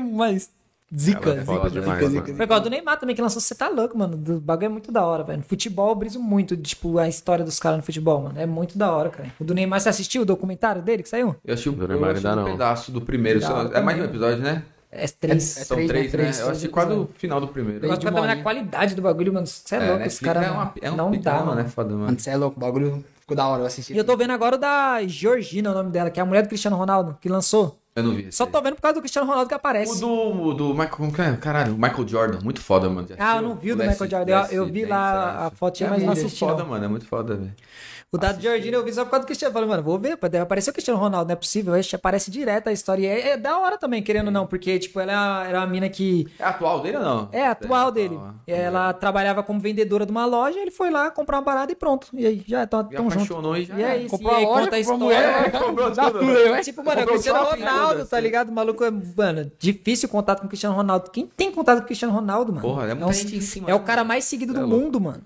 zica, 0.94 1.30
é 1.34 1.44
foda 1.44 1.68
zica, 1.68 1.80
demais, 1.80 2.06
zica, 2.08 2.20
zica, 2.26 2.34
Foi 2.36 2.44
igual 2.44 2.60
do 2.60 2.70
Neymar 2.70 2.98
também, 2.98 3.14
que 3.14 3.22
lançou 3.22 3.40
Você 3.40 3.54
Tá 3.54 3.68
Louco, 3.68 3.96
mano. 3.96 4.14
O 4.16 4.40
bagulho 4.40 4.66
é 4.66 4.68
muito 4.68 4.90
da 4.92 5.04
hora, 5.04 5.22
velho. 5.22 5.38
No 5.38 5.44
futebol 5.44 5.90
eu 5.90 5.94
briso 5.94 6.20
muito, 6.20 6.56
tipo, 6.56 6.98
a 6.98 7.08
história 7.08 7.44
dos 7.44 7.58
caras 7.58 7.78
no 7.78 7.82
futebol, 7.84 8.22
mano. 8.22 8.38
É 8.40 8.46
muito 8.46 8.76
da 8.76 8.92
hora, 8.92 9.10
cara. 9.10 9.28
O 9.38 9.44
do 9.44 9.54
Neymar, 9.54 9.80
você 9.80 9.88
assistiu 9.88 10.22
o 10.22 10.24
documentário 10.24 10.82
dele 10.82 11.02
que 11.02 11.08
saiu? 11.08 11.36
Eu 11.44 11.54
assisti, 11.54 11.70
Do 11.70 11.84
eu 11.84 11.88
Neymar 11.88 12.10
assisti 12.10 12.26
ainda 12.26 12.40
um 12.40 12.44
não. 12.44 12.50
pedaço 12.52 12.90
do 12.92 13.00
primeiro. 13.00 13.44
Hora 13.44 13.76
É 13.76 13.80
mais 13.80 13.96
de 13.96 14.02
um 14.02 14.06
episódio, 14.06 14.38
né? 14.42 14.62
É 14.92 15.06
três. 15.06 15.56
É 15.56 15.64
São 15.64 15.76
três, 15.76 15.88
três, 15.88 16.12
né? 16.12 16.18
né? 16.18 16.22
Três, 16.24 16.40
Eu 16.40 16.46
assisti 16.50 16.68
três 16.68 16.72
quase 16.86 16.92
o 17.00 17.08
final 17.16 17.40
do 17.40 17.46
primeiro. 17.46 17.84
Eu 17.84 17.88
gosto 17.90 18.00
de 18.00 18.06
também 18.06 18.22
da 18.22 18.26
molinho. 18.26 18.42
qualidade 18.42 18.94
do 18.96 19.02
bagulho, 19.02 19.32
mano. 19.32 19.46
Você 19.46 19.76
é, 19.76 19.78
louco, 19.78 19.92
Netflix 19.98 20.14
os 20.14 20.20
caras. 20.20 20.44
é, 20.44 20.50
uma, 20.50 20.74
é 20.82 20.90
um 20.90 20.96
não 20.96 21.10
dá, 21.12 21.34
mano. 21.44 21.54
né? 21.54 21.64
Foda, 21.68 21.90
mano. 21.90 22.04
Mano, 22.06 22.18
você 22.18 22.30
é 22.30 22.36
louco, 22.36 22.56
o 22.56 22.60
bagulho 22.60 23.04
ficou 23.20 23.36
da 23.36 23.46
hora 23.46 23.62
eu 23.62 23.66
assisti. 23.66 23.92
E 23.92 23.96
eu 23.96 24.04
tô 24.04 24.16
vendo 24.16 24.32
agora 24.32 24.56
o 24.56 24.58
da 24.58 24.98
Georgina, 25.06 25.70
o 25.70 25.74
nome 25.74 25.90
dela, 25.90 26.10
que 26.10 26.18
é 26.18 26.22
a 26.24 26.26
mulher 26.26 26.42
do 26.42 26.48
Cristiano 26.48 26.76
Ronaldo, 26.76 27.16
que 27.20 27.28
lançou. 27.28 27.80
Eu 27.94 28.04
não 28.04 28.12
vi. 28.14 28.30
Só 28.30 28.46
tô 28.46 28.62
vendo 28.62 28.76
por 28.76 28.82
causa 28.82 28.94
do 28.94 29.00
Cristiano 29.00 29.26
Ronaldo 29.26 29.48
que 29.48 29.54
O 29.54 29.56
aparece. 29.56 30.00
do, 30.00 30.08
o 30.08 30.54
do 30.54 30.68
Michael, 30.70 30.90
como 30.90 31.12
que 31.12 31.20
é? 31.20 31.36
Caralho, 31.36 31.74
o 31.74 31.78
Michael 31.78 32.06
Jordan, 32.06 32.38
muito 32.42 32.60
foda, 32.60 32.88
mano. 32.88 33.06
Já 33.08 33.16
Ah, 33.18 33.36
eu 33.36 33.42
não 33.42 33.56
vi 33.56 33.72
o 33.72 33.76
do 33.76 33.82
Michael 33.84 34.10
Jordan. 34.10 34.32
Eu- 34.32 34.46
eu 34.64 34.66
vi 34.72 34.84
lá 34.86 35.46
a 35.46 35.50
fotinha, 35.50 35.88
É 35.88 35.90
mas 35.90 36.00
não 36.00 36.06
muito 36.06 36.18
assisti, 36.20 36.38
foda, 36.38 36.62
não. 36.62 36.70
mano, 36.70 36.84
é 36.84 36.88
muito 36.88 37.06
foda, 37.06 37.34
velho. 37.36 37.52
O 38.12 38.18
da 38.18 38.32
Georgina 38.32 38.76
eu 38.76 38.84
vi 38.84 38.92
só 38.92 39.04
por 39.04 39.12
causa 39.12 39.22
do 39.24 39.26
Cristiano. 39.28 39.52
Falei, 39.54 39.68
mano, 39.68 39.84
vou 39.84 39.96
ver, 39.96 40.18
aparecer 40.42 40.70
o 40.70 40.72
Cristiano 40.72 40.98
Ronaldo, 40.98 41.28
não 41.28 41.32
é 41.32 41.36
possível. 41.36 41.72
Aparece 41.94 42.28
direto 42.28 42.66
a 42.66 42.72
história. 42.72 43.02
E 43.02 43.06
é, 43.06 43.28
é 43.30 43.36
da 43.36 43.56
hora 43.56 43.78
também, 43.78 44.02
querendo 44.02 44.26
ou 44.26 44.32
não, 44.32 44.48
porque, 44.48 44.80
tipo, 44.80 44.98
ela 44.98 45.46
era 45.46 45.60
uma 45.60 45.66
mina 45.68 45.88
que. 45.88 46.26
É 46.36 46.42
atual 46.42 46.80
dele 46.80 46.96
ou 46.96 47.02
não? 47.04 47.28
É, 47.30 47.46
atual 47.46 47.92
dele. 47.92 48.18
é. 48.48 48.62
Ela 48.62 48.92
trabalhava 48.92 49.44
como 49.44 49.60
vendedora 49.60 50.04
de 50.04 50.10
uma 50.10 50.26
loja, 50.26 50.58
ele 50.58 50.72
foi 50.72 50.90
lá 50.90 51.08
comprar 51.12 51.36
uma 51.36 51.44
parada 51.44 51.70
e 51.70 51.76
pronto. 51.76 52.08
E 52.12 52.26
aí, 52.26 52.42
já 52.44 52.66
tão, 52.66 52.80
E 52.90 52.96
tão 52.96 53.08
junto. 53.08 53.56
e 53.56 53.64
já 53.66 53.78
E 53.78 53.82
é 53.84 53.96
isso, 53.98 54.10
Comprou 54.18 54.32
e 54.32 54.34
a 54.34 54.38
aí 54.38 54.44
loja, 54.44 54.64
conta 54.64 54.74
a 54.76 54.78
história. 54.80 55.04
mulher, 55.04 55.52
comprou 55.52 55.90
tudo. 55.92 56.18
aí, 56.18 56.48
vai. 56.50 56.62
Tipo, 56.64 56.84
mano, 56.84 57.00
é 57.00 57.04
o 57.04 57.06
Cristiano 57.06 57.38
shopping, 57.44 57.60
Ronaldo, 57.62 58.06
tá 58.06 58.18
ligado? 58.18 58.48
O 58.48 58.52
maluco 58.52 58.82
é, 58.82 58.90
mano, 58.90 59.52
difícil 59.56 60.08
contato 60.08 60.40
com 60.40 60.46
o 60.46 60.48
Cristiano 60.48 60.74
Ronaldo. 60.74 61.10
Quem 61.12 61.28
tem 61.28 61.52
contato 61.52 61.78
com 61.78 61.84
o 61.84 61.86
Cristiano 61.86 62.12
Ronaldo, 62.12 62.52
mano? 62.52 62.66
Porra, 62.66 62.86
é 62.88 62.94
muita 62.94 63.06
um- 63.08 63.12
gente 63.12 63.36
em 63.36 63.40
cima, 63.40 63.70
É 63.70 63.74
o 63.74 63.78
né, 63.78 63.84
cara 63.84 64.02
mais 64.02 64.24
seguido 64.24 64.52
do 64.52 64.58
É 64.58 64.62
louco. 64.64 64.76
mundo, 64.84 65.00
mano. 65.00 65.22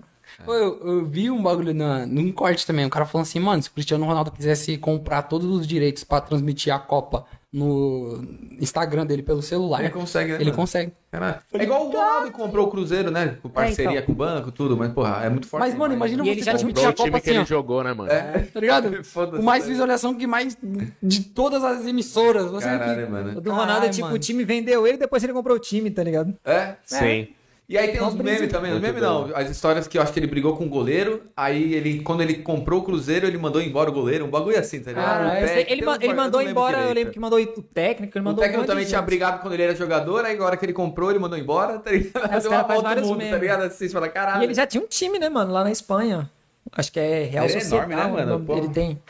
Eu, 0.47 0.53
eu 0.87 1.05
vi 1.05 1.29
um 1.29 1.41
bagulho 1.41 1.73
na, 1.73 2.05
num 2.05 2.31
corte 2.31 2.65
também. 2.65 2.85
O 2.85 2.89
cara 2.89 3.05
falou 3.05 3.23
assim, 3.23 3.39
mano, 3.39 3.61
se 3.61 3.69
o 3.69 3.71
Cristiano 3.73 4.05
Ronaldo 4.05 4.31
quisesse 4.31 4.77
comprar 4.77 5.23
todos 5.23 5.47
os 5.49 5.65
direitos 5.67 6.03
pra 6.03 6.19
transmitir 6.21 6.73
a 6.73 6.79
Copa 6.79 7.25
no 7.53 8.21
Instagram 8.59 9.05
dele 9.05 9.23
pelo 9.23 9.41
celular, 9.41 9.79
Ele 9.79 9.89
consegue, 9.89 10.31
né? 10.31 10.35
ele 10.35 10.45
mano? 10.45 10.57
consegue. 10.57 10.91
Caralho. 11.09 11.37
É 11.53 11.63
igual 11.63 11.85
o 11.87 11.89
Ronaldo 11.89 12.25
que 12.27 12.33
comprou 12.37 12.67
o 12.67 12.69
Cruzeiro, 12.69 13.09
né? 13.09 13.37
Com 13.41 13.47
parceria 13.47 13.91
então. 13.93 14.05
com 14.07 14.11
o 14.11 14.15
banco, 14.15 14.51
tudo, 14.51 14.75
mas, 14.75 14.91
porra, 14.91 15.21
é 15.23 15.29
muito 15.29 15.47
forte. 15.47 15.61
Mas, 15.61 15.73
mano, 15.73 15.93
imagina 15.93 16.25
E 16.25 16.29
ele 16.29 16.39
você 16.41 16.45
já 16.45 16.51
transmitir 16.51 16.85
a 16.85 16.89
o 16.89 16.93
time 16.93 17.11
Copa 17.11 17.21
que 17.21 17.29
assim, 17.29 17.37
ele 17.37 17.43
ó. 17.43 17.45
jogou, 17.47 17.81
né, 17.81 17.93
mano? 17.93 18.09
Tá 18.53 18.59
ligado? 18.59 19.01
Foda-se, 19.05 19.37
Com 19.37 19.43
mais 19.43 19.63
velho. 19.63 19.71
visualização 19.73 20.13
que 20.15 20.27
mais 20.27 20.57
de 21.01 21.23
todas 21.23 21.63
as 21.63 21.87
emissoras. 21.87 22.51
Você 22.51 22.65
Caralho, 22.65 23.07
O 23.07 23.11
mano. 23.11 23.39
do 23.41 23.51
Ronaldo 23.51 23.85
é 23.85 23.89
tipo, 23.89 24.03
mano. 24.07 24.15
o 24.17 24.19
time 24.19 24.43
vendeu 24.43 24.85
ele, 24.85 24.97
depois 24.97 25.23
ele 25.23 25.31
comprou 25.31 25.55
o 25.55 25.59
time, 25.59 25.89
tá 25.89 26.03
ligado? 26.03 26.35
É? 26.43 26.75
Sim. 26.83 27.29
E 27.67 27.79
aí 27.79 27.87
tem 27.91 27.99
uns 27.99 28.13
memes 28.13 28.47
também, 28.51 28.71
os 28.73 28.79
memes 28.79 29.01
não, 29.01 29.35
as 29.35 29.49
histórias 29.49 29.87
que 29.87 29.97
eu 29.97 30.01
acho 30.03 30.13
que 30.13 30.19
ele 30.19 30.27
brigou 30.27 30.55
com 30.55 30.65
o 30.65 30.69
goleiro, 30.69 31.23
aí 31.35 31.73
ele, 31.73 32.01
quando 32.01 32.21
ele 32.21 32.35
comprou 32.35 32.81
o 32.81 32.83
Cruzeiro, 32.83 33.25
ele 33.25 33.39
mandou 33.39 33.59
embora 33.59 33.89
o 33.89 33.93
goleiro, 33.93 34.23
um 34.23 34.29
bagulho 34.29 34.59
assim, 34.59 34.81
tá 34.81 34.91
ligado? 34.91 35.21
Ah, 35.27 35.33
O 35.33 35.37
eu 35.37 35.47
técnico- 35.47 35.59
ele, 35.71 35.71
ele 35.73 35.85
bagulho, 35.85 36.15
mandou 36.15 36.41
eu 36.43 36.49
embora, 36.51 36.77
eu 36.77 36.79
direito. 36.81 36.95
lembro 36.97 37.13
que 37.13 37.19
mandou 37.19 37.39
o 37.39 37.47
técnico, 37.63 38.17
ele 38.17 38.21
O 38.21 38.25
mandou 38.25 38.39
um 38.39 38.43
técnico 38.43 38.59
monte 38.61 38.67
também 38.67 38.85
tinha 38.85 38.99
gente. 38.99 39.05
brigado 39.07 39.41
quando 39.41 39.53
ele 39.53 39.63
era 39.63 39.75
jogador, 39.75 40.23
aí 40.25 40.33
agora 40.35 40.55
que 40.57 40.63
ele 40.65 40.73
comprou, 40.73 41.09
ele 41.09 41.17
mandou 41.17 41.39
embora, 41.39 41.79
tá 41.79 41.89
ligado? 41.89 42.11
Deu 42.41 42.51
uma 42.51 42.61
volta 42.63 42.81
vários 42.83 43.01
no 43.07 43.13
mundo, 43.13 43.19
tá 43.21 43.25
memes. 43.25 43.41
ligado? 43.41 43.61
Assim, 43.63 43.87
você 43.87 43.93
fala, 43.93 44.09
caralho. 44.09 44.41
E 44.41 44.45
ele 44.45 44.53
já 44.53 44.67
tinha 44.67 44.83
um 44.83 44.87
time, 44.87 45.17
né, 45.17 45.27
mano, 45.29 45.51
lá 45.51 45.63
na 45.63 45.71
Espanha. 45.71 46.29
Acho 46.71 46.91
que 46.91 46.99
é 46.99 47.23
Real 47.23 47.45
Ele 47.45 47.53
é 47.53 47.59
Sociedade. 47.61 47.91
enorme, 47.91 48.15
né, 48.17 48.23
o 48.25 48.27
mano? 48.29 48.45
Porra. 48.45 48.59
Ele 48.59 48.69
tem. 48.69 49.01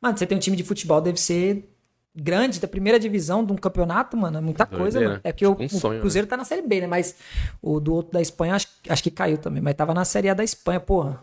Mano, 0.00 0.18
você 0.18 0.26
tem 0.26 0.36
um 0.36 0.40
time 0.40 0.56
de 0.56 0.64
futebol, 0.64 1.00
deve 1.00 1.20
ser 1.20 1.64
grande, 2.14 2.60
da 2.60 2.68
primeira 2.68 2.98
divisão 2.98 3.44
de 3.44 3.52
um 3.52 3.56
campeonato, 3.56 4.16
mano. 4.16 4.38
É 4.38 4.40
muita 4.40 4.66
coisa, 4.66 5.00
mano. 5.00 5.20
É 5.24 5.32
porque 5.32 5.46
o, 5.46 5.54
Tipo 5.54 5.64
um 5.76 5.78
sonho, 5.80 5.98
o 5.98 6.00
Cruzeiro 6.00 6.26
tá 6.26 6.36
na 6.36 6.44
Série 6.44 6.62
B, 6.62 6.82
né? 6.82 6.86
Mas 6.86 7.14
o 7.60 7.80
do 7.80 7.94
outro 7.94 8.12
da 8.12 8.20
Espanha, 8.20 8.54
acho, 8.54 8.68
acho 8.88 9.02
que 9.02 9.10
caiu 9.10 9.38
também. 9.38 9.62
Mas 9.62 9.74
tava 9.74 9.94
na 9.94 10.04
Série 10.04 10.28
A 10.28 10.34
da 10.34 10.44
Espanha, 10.44 10.80
porra. 10.80 11.20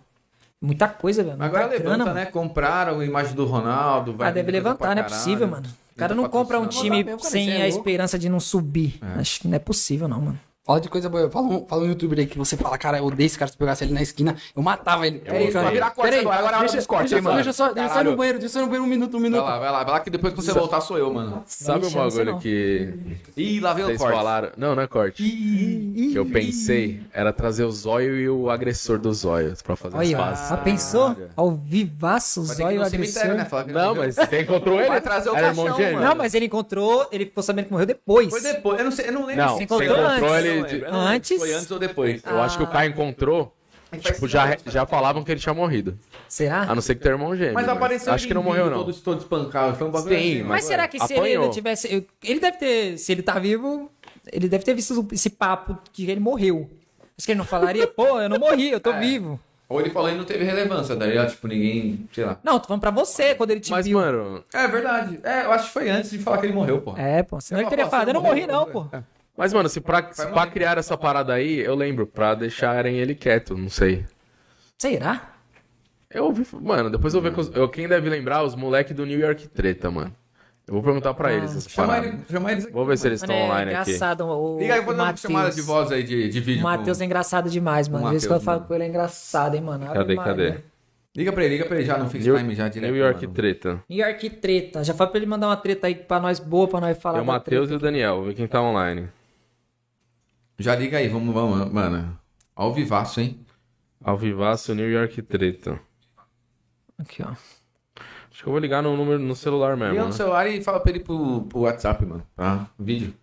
Muita 0.61 0.89
coisa, 0.89 1.23
velho. 1.23 1.41
Agora 1.41 1.67
grana, 1.67 1.71
levanta, 1.83 1.97
mano. 2.05 2.13
né? 2.15 2.25
Compraram 2.25 2.99
a 2.99 3.05
imagem 3.05 3.33
do 3.33 3.45
Ronaldo. 3.45 4.13
vai 4.13 4.27
Ah, 4.27 4.31
deve 4.31 4.51
levantar, 4.51 4.87
não 4.87 4.91
é 4.91 4.95
caralho. 4.95 5.13
possível, 5.15 5.47
mano. 5.47 5.67
O 5.95 5.99
cara 5.99 6.13
não 6.15 6.27
compra 6.27 6.59
um 6.59 6.67
time 6.67 7.05
sem 7.19 7.51
é 7.51 7.61
a 7.63 7.67
esperança 7.67 8.17
de 8.19 8.27
não 8.27 8.39
subir. 8.39 8.99
Acho 9.17 9.39
que 9.41 9.47
não 9.47 9.55
é 9.55 9.59
possível, 9.59 10.07
não, 10.07 10.19
mano. 10.21 10.39
Fala 10.69 10.81
de 10.81 10.87
coisa 10.87 11.09
boa. 11.09 11.27
Fala 11.31 11.47
um, 11.47 11.65
fala 11.65 11.81
um 11.81 11.87
youtuber 11.87 12.19
aí 12.19 12.27
que 12.27 12.37
você 12.37 12.55
fala, 12.55 12.77
cara, 12.77 12.99
eu 12.99 13.05
odeio 13.05 13.25
esse 13.25 13.39
cara. 13.39 13.49
Se 13.49 13.55
eu 13.55 13.57
pegasse 13.57 13.83
ele 13.83 13.91
na 13.91 14.03
esquina, 14.03 14.35
eu 14.55 14.61
matava 14.61 15.07
ele. 15.07 15.17
Peraí, 15.17 15.47
isso, 15.47 15.59
vai 15.59 15.71
virar 15.71 15.89
corte 15.89 16.13
agora, 16.13 16.37
agora 16.37 16.51
é 16.51 16.53
a 16.53 16.57
hora 16.57 16.59
deixa, 16.59 16.77
dos 16.77 16.85
cortes, 16.85 17.09
deixa, 17.09 17.15
hein, 17.17 17.23
mano? 17.23 17.35
deixa 17.37 17.53
só, 17.53 17.73
deixa 17.73 17.91
só 17.91 18.03
no 18.03 18.15
banheiro, 18.15 18.37
deixa 18.37 18.53
só 18.53 18.59
ir 18.59 18.61
no 18.61 18.67
banheiro 18.67 18.83
um 18.85 18.87
minuto, 18.87 19.17
um 19.17 19.19
Vai 19.19 19.29
minuto. 19.31 19.45
lá, 19.45 19.57
vai 19.57 19.71
lá, 19.71 19.83
vai 19.83 19.93
lá 19.93 19.99
que 19.99 20.11
depois 20.11 20.31
que 20.31 20.39
você 20.43 20.53
voltar 20.53 20.79
sou 20.81 20.99
eu, 20.99 21.11
mano. 21.11 21.41
Sabe 21.47 21.79
um 21.87 21.89
eu 21.89 22.11
sei 22.11 22.23
bagulho 22.23 22.39
que 22.39 22.93
Ih, 23.35 23.59
lá 23.59 23.73
vem 23.73 23.83
o 23.83 23.97
corte. 23.97 24.13
falaram? 24.15 24.51
Não, 24.57 24.75
não 24.75 24.83
é 24.83 24.87
corte. 24.87 25.23
Que 25.23 26.13
eu 26.13 26.25
pensei 26.27 27.01
era 27.11 27.33
trazer 27.33 27.63
o 27.63 27.71
zóio 27.71 28.15
e 28.19 28.29
o 28.29 28.51
agressor 28.51 28.99
dos 28.99 29.21
zóios 29.21 29.63
pra 29.63 29.75
fazer 29.75 29.97
as 29.97 30.07
Olha, 30.07 30.17
pazes. 30.17 30.49
já 30.49 30.57
pensou? 30.57 31.15
Ao 31.35 31.49
vivaço, 31.49 32.43
Vai 32.43 32.53
ir 32.53 32.57
zóio 32.57 32.83
agressor. 32.83 33.23
cemitério, 33.23 33.37
né? 33.37 33.73
Não, 33.73 33.95
mas 33.95 34.13
você 34.21 34.41
encontrou 34.41 34.79
ele? 34.79 34.89
Vai 34.89 35.01
trazer 35.01 35.31
o 35.31 35.35
Era 35.35 35.47
caixão. 35.47 35.99
Não, 35.99 36.13
mas 36.15 36.35
ele 36.35 36.45
encontrou, 36.45 37.07
ele 37.11 37.25
ficou 37.25 37.41
sabendo 37.41 37.65
que 37.65 37.71
morreu 37.71 37.87
depois. 37.87 38.29
Foi 38.29 38.41
depois, 38.41 38.77
eu 38.77 38.85
não 38.85 38.91
sei, 38.91 39.07
eu 39.07 39.13
não 39.13 39.25
lembro 39.25 39.43
Não, 39.43 39.49
se 39.49 39.55
você 39.55 39.63
encontrou 39.63 39.97
antes. 40.05 40.58
Não 40.61 40.67
lembro 40.69 40.89
se 40.89 41.15
Antes? 41.15 41.37
Foi 41.39 41.53
antes 41.53 41.71
ou 41.71 41.79
depois. 41.79 42.21
Eu 42.25 42.41
acho 42.41 42.57
que 42.57 42.63
o 42.63 42.67
Caio 42.67 42.89
encontrou. 42.91 43.55
Tipo, 44.01 44.27
já, 44.27 44.55
já 44.67 44.85
falavam 44.85 45.23
que 45.23 45.31
ele 45.31 45.39
tinha 45.39 45.53
morrido. 45.53 45.97
Será? 46.27 46.61
A 46.61 46.75
não 46.75 46.81
ser 46.81 46.93
que 46.93 47.01
tenha 47.01 47.15
irmão 47.15 47.35
gêmeo. 47.35 47.55
Mas 47.55 47.65
né? 47.65 47.73
apareceu 47.73 48.13
Acho 48.13 48.23
ele 48.25 48.27
que 48.27 48.33
não 48.35 48.43
morreu, 48.43 48.69
não. 48.69 48.83
Todo, 48.85 48.93
todo 49.01 49.19
espancado. 49.19 49.75
Foi 49.75 49.87
um 49.87 49.89
bagulho 49.89 50.13
Sim, 50.15 50.21
assim, 50.21 50.37
Mas 50.43 50.47
mas- 50.49 50.65
será 50.65 50.87
que 50.87 50.99
se 50.99 51.11
ele 51.13 51.19
apanhou. 51.19 51.41
ainda 51.43 51.53
tivesse. 51.55 52.07
Ele 52.23 52.39
deve 52.39 52.57
ter. 52.57 52.97
Se 52.99 53.11
ele 53.11 53.23
tá 53.23 53.39
vivo, 53.39 53.91
ele 54.31 54.47
deve 54.47 54.63
ter 54.63 54.75
visto 54.75 55.07
esse 55.11 55.31
papo 55.31 55.75
que 55.91 56.03
ele 56.09 56.19
morreu. 56.19 56.69
Acho 57.17 57.25
que 57.25 57.31
ele 57.31 57.39
não 57.39 57.45
falaria, 57.45 57.87
pô, 57.87 58.21
eu 58.21 58.29
não 58.29 58.37
morri, 58.37 58.69
eu 58.69 58.79
tô 58.79 58.91
É. 58.91 58.99
vivo. 58.99 59.39
Ou 59.67 59.81
ele 59.81 59.89
falou 59.89 60.09
e 60.09 60.15
não 60.15 60.23
teve 60.23 60.43
relevância, 60.43 60.95
tá 60.95 61.05
ligado? 61.07 61.31
Tipo, 61.31 61.47
ninguém, 61.47 62.07
sei 62.13 62.25
lá. 62.25 62.37
Não, 62.43 62.59
tô 62.59 62.67
falando 62.67 62.81
pra 62.81 62.91
você 62.91 63.33
quando 63.35 63.51
ele 63.51 63.59
te 63.59 63.71
Mas, 63.71 63.85
viu. 63.87 63.97
mano, 63.99 64.43
É 64.53 64.67
verdade. 64.67 65.19
É, 65.23 65.45
eu 65.45 65.51
acho 65.51 65.65
que 65.67 65.73
foi 65.73 65.89
antes 65.89 66.11
de 66.11 66.19
falar 66.19 66.37
que 66.37 66.45
ele 66.45 66.53
morreu, 66.53 66.79
pô. 66.81 66.95
É, 66.95 67.23
pô, 67.23 67.41
senão 67.41 67.59
Eu 67.59 67.63
ele 67.63 67.69
teria 67.71 67.87
falado, 67.87 68.07
eu 68.09 68.13
não 68.13 68.21
morri 68.21 68.45
não, 68.47 68.65
pô. 68.67 68.85
é. 68.93 69.01
Mas, 69.39 69.53
mano, 69.53 69.69
se 69.69 69.79
pra, 69.79 70.11
se 70.11 70.27
pra 70.27 70.45
criar 70.47 70.77
essa 70.77 70.97
parada 70.97 71.33
aí, 71.33 71.59
eu 71.59 71.73
lembro, 71.73 72.05
pra 72.05 72.35
deixarem 72.35 72.97
ele 72.97 73.15
quieto, 73.15 73.57
não 73.57 73.69
sei. 73.69 74.05
Será? 74.77 75.33
Eu 76.11 76.25
ouvi, 76.25 76.45
mano, 76.59 76.89
depois 76.89 77.13
eu 77.13 77.21
vou 77.21 77.31
ver 77.31 77.33
com 77.33 77.39
os, 77.39 77.49
eu, 77.55 77.69
quem 77.69 77.87
deve 77.87 78.09
lembrar, 78.09 78.43
os 78.43 78.53
moleques 78.53 78.93
do 78.93 79.05
New 79.05 79.17
York 79.17 79.47
Treta, 79.47 79.89
mano. 79.89 80.13
Eu 80.67 80.73
vou 80.73 80.83
perguntar 80.83 81.13
pra 81.13 81.31
eles 81.31 81.51
essas 81.51 81.71
Chama, 81.71 81.87
paradas. 81.87 82.13
ele, 82.13 82.21
chama 82.29 82.51
eles 82.51 82.65
aqui. 82.65 82.73
Vou 82.73 82.85
ver 82.85 82.97
se 82.97 83.07
eles 83.07 83.21
Mano, 83.21 83.33
estão 83.33 83.47
é 83.47 83.49
online 83.49 83.73
aqui. 83.73 83.91
engraçado. 83.91 84.25
O, 84.27 84.59
Liga 84.59 84.73
aí, 84.75 84.81
vou 84.81 84.93
dar 84.93 85.03
uma 85.03 85.15
chamada 85.15 85.51
de 85.51 85.61
voz 85.61 85.91
aí 85.91 86.03
de, 86.03 86.29
de 86.29 86.39
vídeo. 86.41 86.59
O 86.59 86.63
Matheus 86.63 86.99
é 86.99 87.05
engraçado 87.05 87.49
demais, 87.49 87.87
mano. 87.87 88.05
Às 88.07 88.11
vezes 88.11 88.27
que 88.27 88.33
eu 88.33 88.39
falo 88.41 88.57
mano. 88.57 88.67
com 88.67 88.75
ele 88.75 88.83
é 88.83 88.87
engraçado, 88.87 89.55
hein, 89.55 89.61
mano. 89.61 89.85
Cadê, 89.93 90.15
cadê? 90.17 90.57
Liga 91.15 91.31
pra 91.31 91.43
ele, 91.45 91.55
liga 91.55 91.65
pra 91.65 91.77
ele 91.77 91.85
já 91.85 91.97
no 91.97 92.09
FaceTime 92.09 92.53
já 92.53 92.67
direto. 92.67 92.91
New 92.91 93.01
York 93.01 93.21
mano. 93.21 93.33
Treta. 93.33 93.83
New 93.89 93.97
York 94.05 94.29
treta. 94.31 94.83
Já 94.83 94.93
falei 94.93 95.11
pra 95.11 95.19
ele 95.19 95.25
mandar 95.25 95.47
uma 95.47 95.57
treta 95.57 95.87
aí 95.87 95.95
pra 95.95 96.19
nós 96.19 96.39
boa, 96.39 96.67
pra 96.67 96.79
nós 96.79 96.97
falar 96.99 97.15
Tem 97.15 97.23
o 97.23 97.25
Matheus 97.25 97.71
e 97.71 97.73
o 97.73 97.79
Daniel, 97.79 98.17
vou 98.17 98.25
ver 98.25 98.35
quem 98.35 98.45
tá 98.45 98.61
online. 98.61 99.09
Já 100.59 100.75
liga 100.75 100.97
aí, 100.97 101.07
vamos, 101.07 101.33
vamos, 101.33 101.71
mano. 101.71 102.19
Ao 102.53 102.73
vivaço, 102.73 103.21
hein? 103.21 103.45
Ao 104.03 104.17
vivaço, 104.17 104.75
New 104.75 104.89
York 104.91 105.21
Treta. 105.21 105.79
Aqui, 106.97 107.23
ó. 107.23 107.29
Acho 107.29 108.43
que 108.43 108.47
eu 108.47 108.51
vou 108.51 108.59
ligar 108.59 108.83
no 108.83 108.95
número 108.97 109.19
no 109.19 109.35
celular 109.35 109.77
mesmo, 109.77 109.91
Liga 109.93 110.03
no 110.03 110.09
né? 110.09 110.15
celular 110.15 110.47
e 110.47 110.61
fala 110.61 110.81
pra 110.81 110.91
ele 110.91 110.99
pro, 110.99 111.43
pro 111.43 111.61
WhatsApp, 111.61 112.05
mano. 112.05 112.27
Tá? 112.35 112.69
Vídeo. 112.77 113.13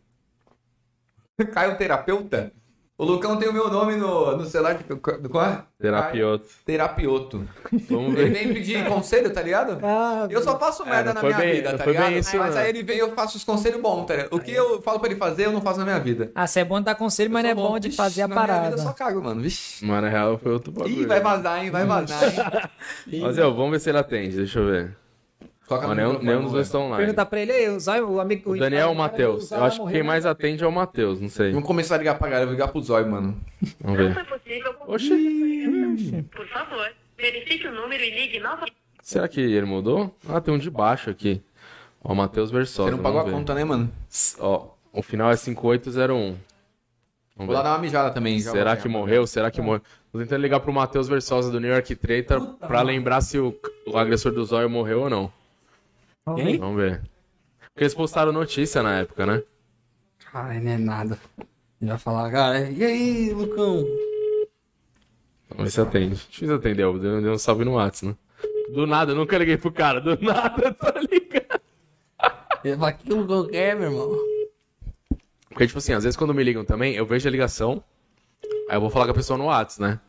Caio 1.53 1.77
Terapeuta? 1.77 2.53
O 2.99 3.05
Lucão 3.05 3.37
tem 3.37 3.47
o 3.47 3.53
meu 3.53 3.71
nome 3.71 3.95
no, 3.97 4.39
no 4.39 4.47
celular. 4.47 4.75
Do, 4.79 4.97
do, 4.97 5.29
qual 5.29 5.45
é? 5.45 5.63
Terapioto. 5.79 6.47
Terapioto. 6.65 7.47
Vamos 7.91 8.15
Ele 8.19 8.31
ver. 8.31 8.33
vem 8.45 8.55
pedir 8.55 8.89
conselho, 8.89 9.31
tá 9.31 9.43
ligado? 9.43 9.79
Ah, 9.83 10.27
Eu 10.31 10.43
só 10.43 10.59
faço 10.59 10.83
merda 10.87 11.13
não 11.13 11.21
na 11.21 11.29
minha 11.29 11.39
bem- 11.39 11.55
vida, 11.57 11.77
tá 11.77 11.85
foi 11.85 11.93
ligado? 11.93 12.09
bem 12.09 12.19
isso, 12.21 12.39
Mas 12.39 12.55
não. 12.55 12.63
aí 12.63 12.69
ele 12.71 12.83
vem 12.83 12.97
e 12.97 13.01
eu 13.01 13.13
faço 13.15 13.37
os 13.37 13.45
conselhos 13.45 13.83
bons, 13.83 14.07
tá 14.07 14.15
ligado? 14.17 14.33
O 14.35 14.41
que 14.41 14.51
eu 14.51 14.81
falo 14.81 14.99
pra 14.99 15.11
ele 15.11 15.19
fazer, 15.19 15.45
eu 15.45 15.53
não 15.53 15.61
faço 15.61 15.79
na 15.81 15.85
minha 15.85 16.01
vida. 16.01 16.31
Ah, 16.35 16.47
você 16.47 16.61
é 16.61 16.65
bom 16.65 16.79
de 16.79 16.87
dar 16.87 16.95
conselho, 16.95 17.31
mas 17.31 17.43
não 17.45 17.51
é 17.51 17.55
sou 17.55 17.69
bom 17.69 17.79
de 17.79 17.89
Vixe, 17.89 17.97
fazer 17.99 18.23
a 18.23 18.29
na 18.29 18.35
minha 18.35 18.47
vida 18.47 18.55
parada. 18.59 18.75
eu 18.77 18.79
só 18.83 18.93
cago, 18.95 19.23
mano. 19.23 19.43
Vixe. 19.43 19.85
Mano, 19.85 20.01
na 20.01 20.09
real 20.09 20.39
foi 20.39 20.53
outro 20.53 20.73
bagulho. 20.73 21.03
Ih, 21.03 21.07
vai 21.07 21.21
vazar, 21.21 21.63
hein? 21.65 21.71
Vai 21.71 21.85
vazar, 21.85 22.25
hein? 22.25 23.21
Mas 23.21 23.37
eu, 23.37 23.55
vamos 23.55 23.73
ver 23.73 23.81
se 23.81 23.91
ele 23.91 23.99
atende, 23.99 24.37
deixa 24.39 24.59
eu 24.59 24.67
ver. 24.67 24.97
Coloca 25.67 25.89
Mas 25.89 25.97
nenhum, 26.23 26.43
dos 26.43 26.53
dois 26.53 26.67
estão 26.67 26.83
online. 26.83 26.99
Perguntar 26.99 27.27
pra 27.27 27.41
ele 27.41 27.51
aí, 27.53 27.69
o 27.69 27.81
Zóio, 27.81 28.09
o 28.09 28.21
amigo. 28.21 28.53
O 28.53 28.59
Daniel 28.59 28.89
ou 28.89 28.95
o 28.95 28.97
cara, 28.97 29.09
Matheus? 29.11 29.45
Zóio 29.49 29.61
Eu 29.61 29.65
acho 29.65 29.77
que 29.77 29.83
morreu, 29.83 29.95
quem 29.95 30.03
mais 30.05 30.25
atende 30.27 30.63
é 30.63 30.67
o 30.67 30.73
Matheus, 30.73 31.21
não 31.21 31.29
sei. 31.29 31.51
Vamos 31.51 31.67
começar 31.67 31.97
a 31.97 31.99
ligar 31.99 32.17
pra 32.17 32.29
galera, 32.29 32.43
eu 32.45 32.47
vou 32.49 32.55
ligar 32.55 32.69
pro 32.69 32.81
Zóio, 32.81 33.11
mano. 33.11 33.41
Vamos 33.81 33.99
Não 33.99 34.07
ver. 34.07 34.15
foi 34.15 34.25
possível. 34.39 34.75
Oxi. 34.87 36.25
Por 36.31 36.47
favor, 36.49 36.89
Verifique 37.19 37.67
o 37.67 37.73
número 37.73 38.03
e 38.03 38.11
ligue 38.11 38.39
novamente. 38.41 38.77
Será 39.03 39.27
que 39.27 39.41
ele 39.41 39.67
mudou? 39.67 40.15
Ah, 40.29 40.41
tem 40.41 40.53
um 40.53 40.59
de 40.59 40.71
baixo 40.71 41.11
aqui. 41.11 41.43
Ó, 42.03 42.15
Matheus 42.15 42.51
Versosa. 42.51 42.91
Você 42.91 42.97
não 42.97 43.03
pagou 43.03 43.21
a 43.21 43.25
ver. 43.25 43.33
conta, 43.33 43.55
né, 43.55 43.65
mano? 43.65 43.91
Ó, 44.39 44.69
o 44.93 45.03
final 45.03 45.31
é 45.31 45.37
5801. 45.37 46.37
Vamos 47.37 47.47
Vou 47.47 47.55
lá 47.55 47.63
dar 47.63 47.73
uma 47.73 47.79
mijada 47.79 48.11
também. 48.11 48.39
já 48.41 48.51
Será 48.51 48.77
que 48.77 48.89
morreu? 48.89 49.27
Será 49.27 49.51
que 49.51 49.61
morreu? 49.61 49.83
Tô 50.13 50.19
tentando 50.19 50.41
ligar 50.41 50.61
pro 50.61 50.73
Matheus 50.73 51.09
Versosa 51.09 51.51
do 51.51 51.59
New 51.61 51.71
York 51.71 51.95
Traitor 51.97 52.55
pra 52.59 52.83
lembrar 52.83 53.21
se 53.21 53.39
o, 53.39 53.55
o 53.87 53.99
agressor 53.99 54.33
do 54.33 54.45
zóio 54.45 54.71
morreu 54.71 55.03
ou 55.03 55.11
não. 55.11 55.33
Quem? 56.35 56.59
Vamos 56.59 56.77
ver. 56.77 57.03
Porque 57.73 57.85
eles 57.85 57.95
postaram 57.95 58.33
notícia 58.33 58.83
na 58.83 58.99
época, 58.99 59.27
né? 59.27 59.43
Ai, 60.33 60.61
não 60.61 60.73
é 60.73 60.79
nada. 60.79 61.19
Ele 61.81 61.91
vai 61.91 61.99
falar, 61.99 62.31
cara, 62.33 62.69
e 62.71 62.85
aí, 62.85 63.33
Lucão? 63.33 63.87
Vamos 65.49 65.65
ver 65.65 65.71
se 65.71 65.81
atende. 65.81 66.15
Difícil 66.17 66.57
atender, 66.57 66.83
eu 66.83 66.99
dei 66.99 67.31
um 67.31 67.39
salve 67.39 67.65
no 67.65 67.75
WhatsApp, 67.75 68.09
né? 68.09 68.17
Do 68.75 68.87
nada, 68.87 69.13
eu 69.13 69.17
nunca 69.17 69.39
liguei 69.39 69.57
pro 69.57 69.71
cara. 69.71 70.01
Do 70.01 70.21
nada, 70.21 70.65
eu 70.65 70.75
tô 70.75 70.99
ligando. 70.99 71.61
Ele 72.65 72.77
fala, 72.77 72.91
o 72.91 72.95
que 72.97 73.13
o 73.13 73.17
Lucão 73.21 73.47
quer, 73.47 73.77
meu 73.77 73.91
irmão? 73.91 74.19
Porque, 75.49 75.67
tipo 75.67 75.79
assim, 75.79 75.93
às 75.93 76.03
vezes 76.03 76.17
quando 76.17 76.35
me 76.35 76.43
ligam 76.43 76.65
também, 76.65 76.95
eu 76.95 77.07
vejo 77.07 77.29
a 77.29 77.31
ligação, 77.31 77.83
aí 78.69 78.77
eu 78.77 78.81
vou 78.81 78.91
falar 78.91 79.05
com 79.05 79.13
a 79.13 79.15
pessoa 79.15 79.39
no 79.39 79.45
WhatsApp, 79.45 79.81
né? 79.81 80.01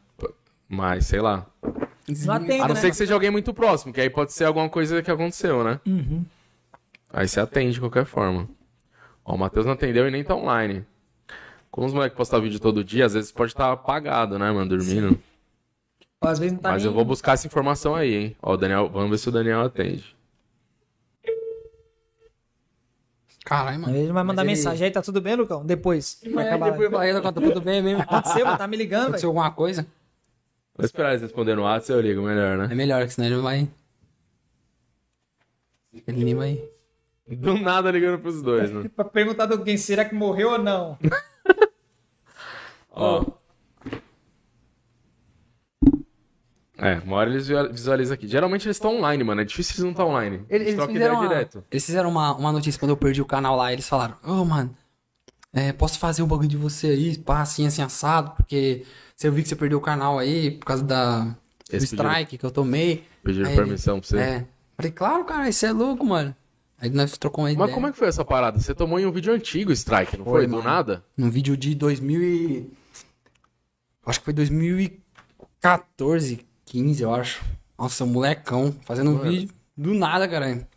Mas, 0.67 1.05
sei 1.05 1.21
lá. 1.21 1.45
Não 2.25 2.33
atende, 2.35 2.61
A 2.61 2.67
não 2.67 2.75
né? 2.75 2.79
ser 2.81 2.89
que 2.89 2.95
seja 2.95 3.13
alguém 3.13 3.29
muito 3.29 3.53
próximo, 3.53 3.91
que 3.91 3.99
aí 3.99 4.09
pode 4.09 4.31
ser 4.31 4.45
alguma 4.45 4.69
coisa 4.69 5.01
que 5.03 5.11
aconteceu, 5.11 5.63
né? 5.63 5.79
Aí 7.11 7.27
você 7.27 7.39
atende 7.39 7.73
de 7.73 7.79
qualquer 7.79 8.05
forma. 8.05 8.47
Ó, 9.25 9.35
o 9.35 9.37
Matheus 9.37 9.65
não 9.65 9.73
atendeu 9.73 10.07
e 10.07 10.11
nem 10.11 10.23
tá 10.23 10.33
online. 10.35 10.85
Como 11.69 11.85
os 11.85 11.93
moleques 11.93 12.17
postam 12.17 12.41
vídeo 12.41 12.59
todo 12.59 12.83
dia, 12.83 13.05
às 13.05 13.13
vezes 13.13 13.31
pode 13.31 13.51
estar 13.51 13.71
apagado, 13.71 14.39
né, 14.39 14.49
mano? 14.51 14.69
Dormindo. 14.69 15.19
Às 16.21 16.39
vezes 16.39 16.53
não 16.53 16.59
tá 16.59 16.71
Mas 16.71 16.83
nem... 16.83 16.91
eu 16.91 16.95
vou 16.95 17.03
buscar 17.05 17.33
essa 17.33 17.45
informação 17.45 17.93
aí, 17.93 18.13
hein? 18.15 18.35
Ó, 18.41 18.53
o 18.53 18.57
Daniel, 18.57 18.89
vamos 18.89 19.09
ver 19.11 19.17
se 19.17 19.27
o 19.29 19.31
Daniel 19.31 19.61
atende. 19.61 20.15
Caralho, 23.45 23.79
mano. 23.79 23.95
Ele 23.95 24.11
vai 24.11 24.23
mandar 24.23 24.43
Mas 24.43 24.49
ele- 24.49 24.57
mensagem 24.57 24.85
aí, 24.85 24.91
tá 24.91 25.01
tudo 25.01 25.21
bem, 25.21 25.35
Lucão? 25.35 25.65
Depois. 25.65 26.19
Vai 26.33 26.45
É, 26.45 26.47
acabar. 26.49 26.71
depois 26.71 26.91
vai, 26.91 27.13
Lucão, 27.13 27.31
tá 27.33 27.41
tudo 27.41 27.61
bem 27.61 27.81
mesmo? 27.81 28.01
Aconteceu, 28.01 28.45
mano, 28.45 28.57
tá 28.57 28.67
me 28.67 28.75
ligando. 28.77 29.03
Aconteceu 29.03 29.29
alguma 29.29 29.51
coisa? 29.51 29.85
Vou 30.77 30.85
esperar 30.85 31.09
eles 31.09 31.23
responderem 31.23 31.57
no 31.57 31.63
WhatsApp 31.63 31.93
eu 31.93 32.01
ligo, 32.01 32.21
melhor, 32.21 32.53
É 32.53 32.67
né? 32.67 32.75
melhor, 32.75 33.05
que 33.05 33.13
senão 33.13 33.27
ele 33.27 33.41
vai... 33.41 33.67
Ele 36.07 36.23
nem 36.23 36.35
vai... 36.35 36.63
Do 37.27 37.57
nada 37.59 37.91
ligando 37.91 38.19
pros 38.19 38.41
dois, 38.41 38.71
né? 38.71 38.89
Pra 38.95 39.03
perguntar 39.03 39.47
do 39.47 39.61
quem 39.63 39.75
será 39.75 40.05
que 40.05 40.15
morreu 40.15 40.51
ou 40.51 40.59
não. 40.59 40.97
Ó. 42.91 43.25
É, 46.77 46.99
uma 47.03 47.17
hora 47.17 47.29
eles 47.29 47.47
visualizam 47.47 48.13
aqui. 48.13 48.27
Geralmente 48.27 48.65
eles 48.67 48.77
estão 48.77 48.95
online, 48.95 49.23
mano. 49.23 49.41
É 49.41 49.43
difícil 49.43 49.73
eles 49.73 49.83
não 49.83 49.91
estar 49.91 50.05
online. 50.05 50.45
Eles, 50.47 50.67
eles 50.67 50.75
trocam 50.75 50.93
fizeram 50.93 51.15
ideia 51.15 51.27
uma, 51.27 51.27
direto. 51.27 51.63
Eles 51.69 51.85
fizeram 51.85 52.09
uma, 52.09 52.35
uma 52.35 52.51
notícia 52.51 52.79
quando 52.79 52.91
eu 52.91 52.97
perdi 52.97 53.21
o 53.21 53.25
canal 53.25 53.55
lá. 53.57 53.73
Eles 53.73 53.89
falaram: 53.89 54.15
Ô, 54.23 54.45
mano, 54.45 54.73
é, 55.51 55.73
posso 55.73 55.99
fazer 55.99 56.21
um 56.21 56.27
bagulho 56.27 56.47
de 56.47 56.55
você 56.57 56.87
aí, 56.87 57.17
pá, 57.17 57.41
assim, 57.41 57.65
assim, 57.65 57.81
assado, 57.81 58.31
porque 58.37 58.85
você 59.17 59.29
viu 59.31 59.41
que 59.43 59.49
você 59.49 59.55
perdeu 59.55 59.79
o 59.79 59.81
canal 59.81 60.19
aí 60.19 60.51
por 60.51 60.65
causa 60.65 60.83
da, 60.83 61.21
do 61.69 61.75
strike 61.83 62.37
que 62.37 62.45
eu 62.45 62.51
tomei. 62.51 63.03
Pediram 63.23 63.49
Aí 63.49 63.55
permissão 63.55 63.99
pra 63.99 64.07
você. 64.07 64.17
É. 64.19 64.45
Falei, 64.77 64.91
claro, 64.91 65.25
cara, 65.25 65.49
isso 65.49 65.65
é 65.65 65.71
louco, 65.71 66.05
mano. 66.05 66.35
Aí 66.79 66.91
nós 66.91 67.17
trocamos 67.17 67.49
uma 67.51 67.57
Mas 67.57 67.63
ideia. 67.65 67.73
como 67.73 67.87
é 67.87 67.91
que 67.91 67.97
foi 67.97 68.07
essa 68.07 68.23
parada? 68.23 68.59
Você 68.59 68.75
tomou 68.75 68.99
em 68.99 69.05
um 69.07 69.11
vídeo 69.11 69.33
antigo 69.33 69.71
o 69.71 69.73
strike, 69.73 70.15
não 70.15 70.23
foi? 70.25 70.33
Foi, 70.33 70.45
Do 70.45 70.51
mano. 70.57 70.63
nada? 70.63 71.03
Num 71.17 71.31
vídeo 71.31 71.57
de 71.57 71.73
2000 71.73 72.21
e... 72.21 72.69
Acho 74.05 74.19
que 74.19 74.25
foi 74.25 74.33
2014, 74.33 76.45
15, 76.65 77.03
eu 77.03 77.13
acho. 77.13 77.43
Nossa, 77.77 78.03
um 78.03 78.07
molecão 78.07 78.73
fazendo 78.85 79.09
um 79.11 79.17
vídeo 79.17 79.49
do 79.75 79.93
nada, 79.95 80.27
cara. 80.27 80.67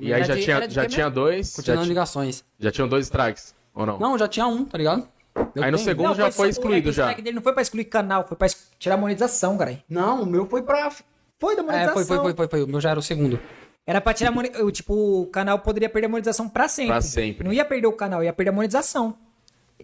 E 0.00 0.12
aí 0.12 0.22
já 0.24 0.36
tinha, 0.36 0.68
já 0.70 0.86
tinha 0.86 1.08
dois. 1.10 1.48
Já, 1.50 1.56
Continuando 1.56 1.82
ti- 1.84 1.88
ligações. 1.88 2.44
já 2.58 2.70
tinham 2.70 2.88
dois 2.88 3.06
strikes. 3.06 3.54
Ou 3.74 3.84
não? 3.86 3.98
Não, 3.98 4.18
já 4.18 4.28
tinha 4.28 4.46
um, 4.46 4.64
tá 4.64 4.78
ligado? 4.78 5.06
Eu 5.54 5.62
Aí 5.64 5.70
no 5.70 5.76
tenho. 5.76 5.88
segundo 5.88 6.14
já 6.14 6.30
foi 6.30 6.48
excluído 6.48 6.90
o 6.90 6.92
já. 6.92 7.04
strike 7.04 7.22
dele 7.22 7.36
não 7.36 7.42
foi 7.42 7.52
pra 7.52 7.62
excluir 7.62 7.84
canal, 7.84 8.26
foi 8.26 8.36
pra 8.36 8.48
tirar 8.78 8.94
a 8.94 8.98
monetização, 8.98 9.56
cara. 9.56 9.78
Não, 9.88 10.22
o 10.22 10.26
meu 10.26 10.46
foi 10.46 10.62
pra... 10.62 10.90
Foi 11.38 11.56
da 11.56 11.62
É, 11.62 11.64
monetização. 11.64 11.94
foi, 11.94 12.04
foi, 12.04 12.18
foi, 12.18 12.34
foi, 12.34 12.48
foi. 12.48 12.62
O 12.62 12.68
meu 12.68 12.80
já 12.80 12.90
era 12.90 12.98
o 12.98 13.02
segundo. 13.02 13.40
Era 13.86 14.00
pra 14.00 14.12
tirar 14.12 14.28
a 14.30 14.32
monetização. 14.32 14.70
Tipo, 14.70 14.94
o 15.22 15.26
canal 15.26 15.58
poderia 15.58 15.88
perder 15.88 16.06
a 16.06 16.10
monetização 16.10 16.48
pra 16.48 16.68
sempre. 16.68 16.92
Pra 16.92 17.00
sempre. 17.00 17.44
Não 17.44 17.52
ia 17.52 17.64
perder 17.64 17.86
o 17.86 17.92
canal, 17.92 18.22
ia 18.22 18.32
perder 18.32 18.50
a 18.50 18.52
monetização. 18.52 19.16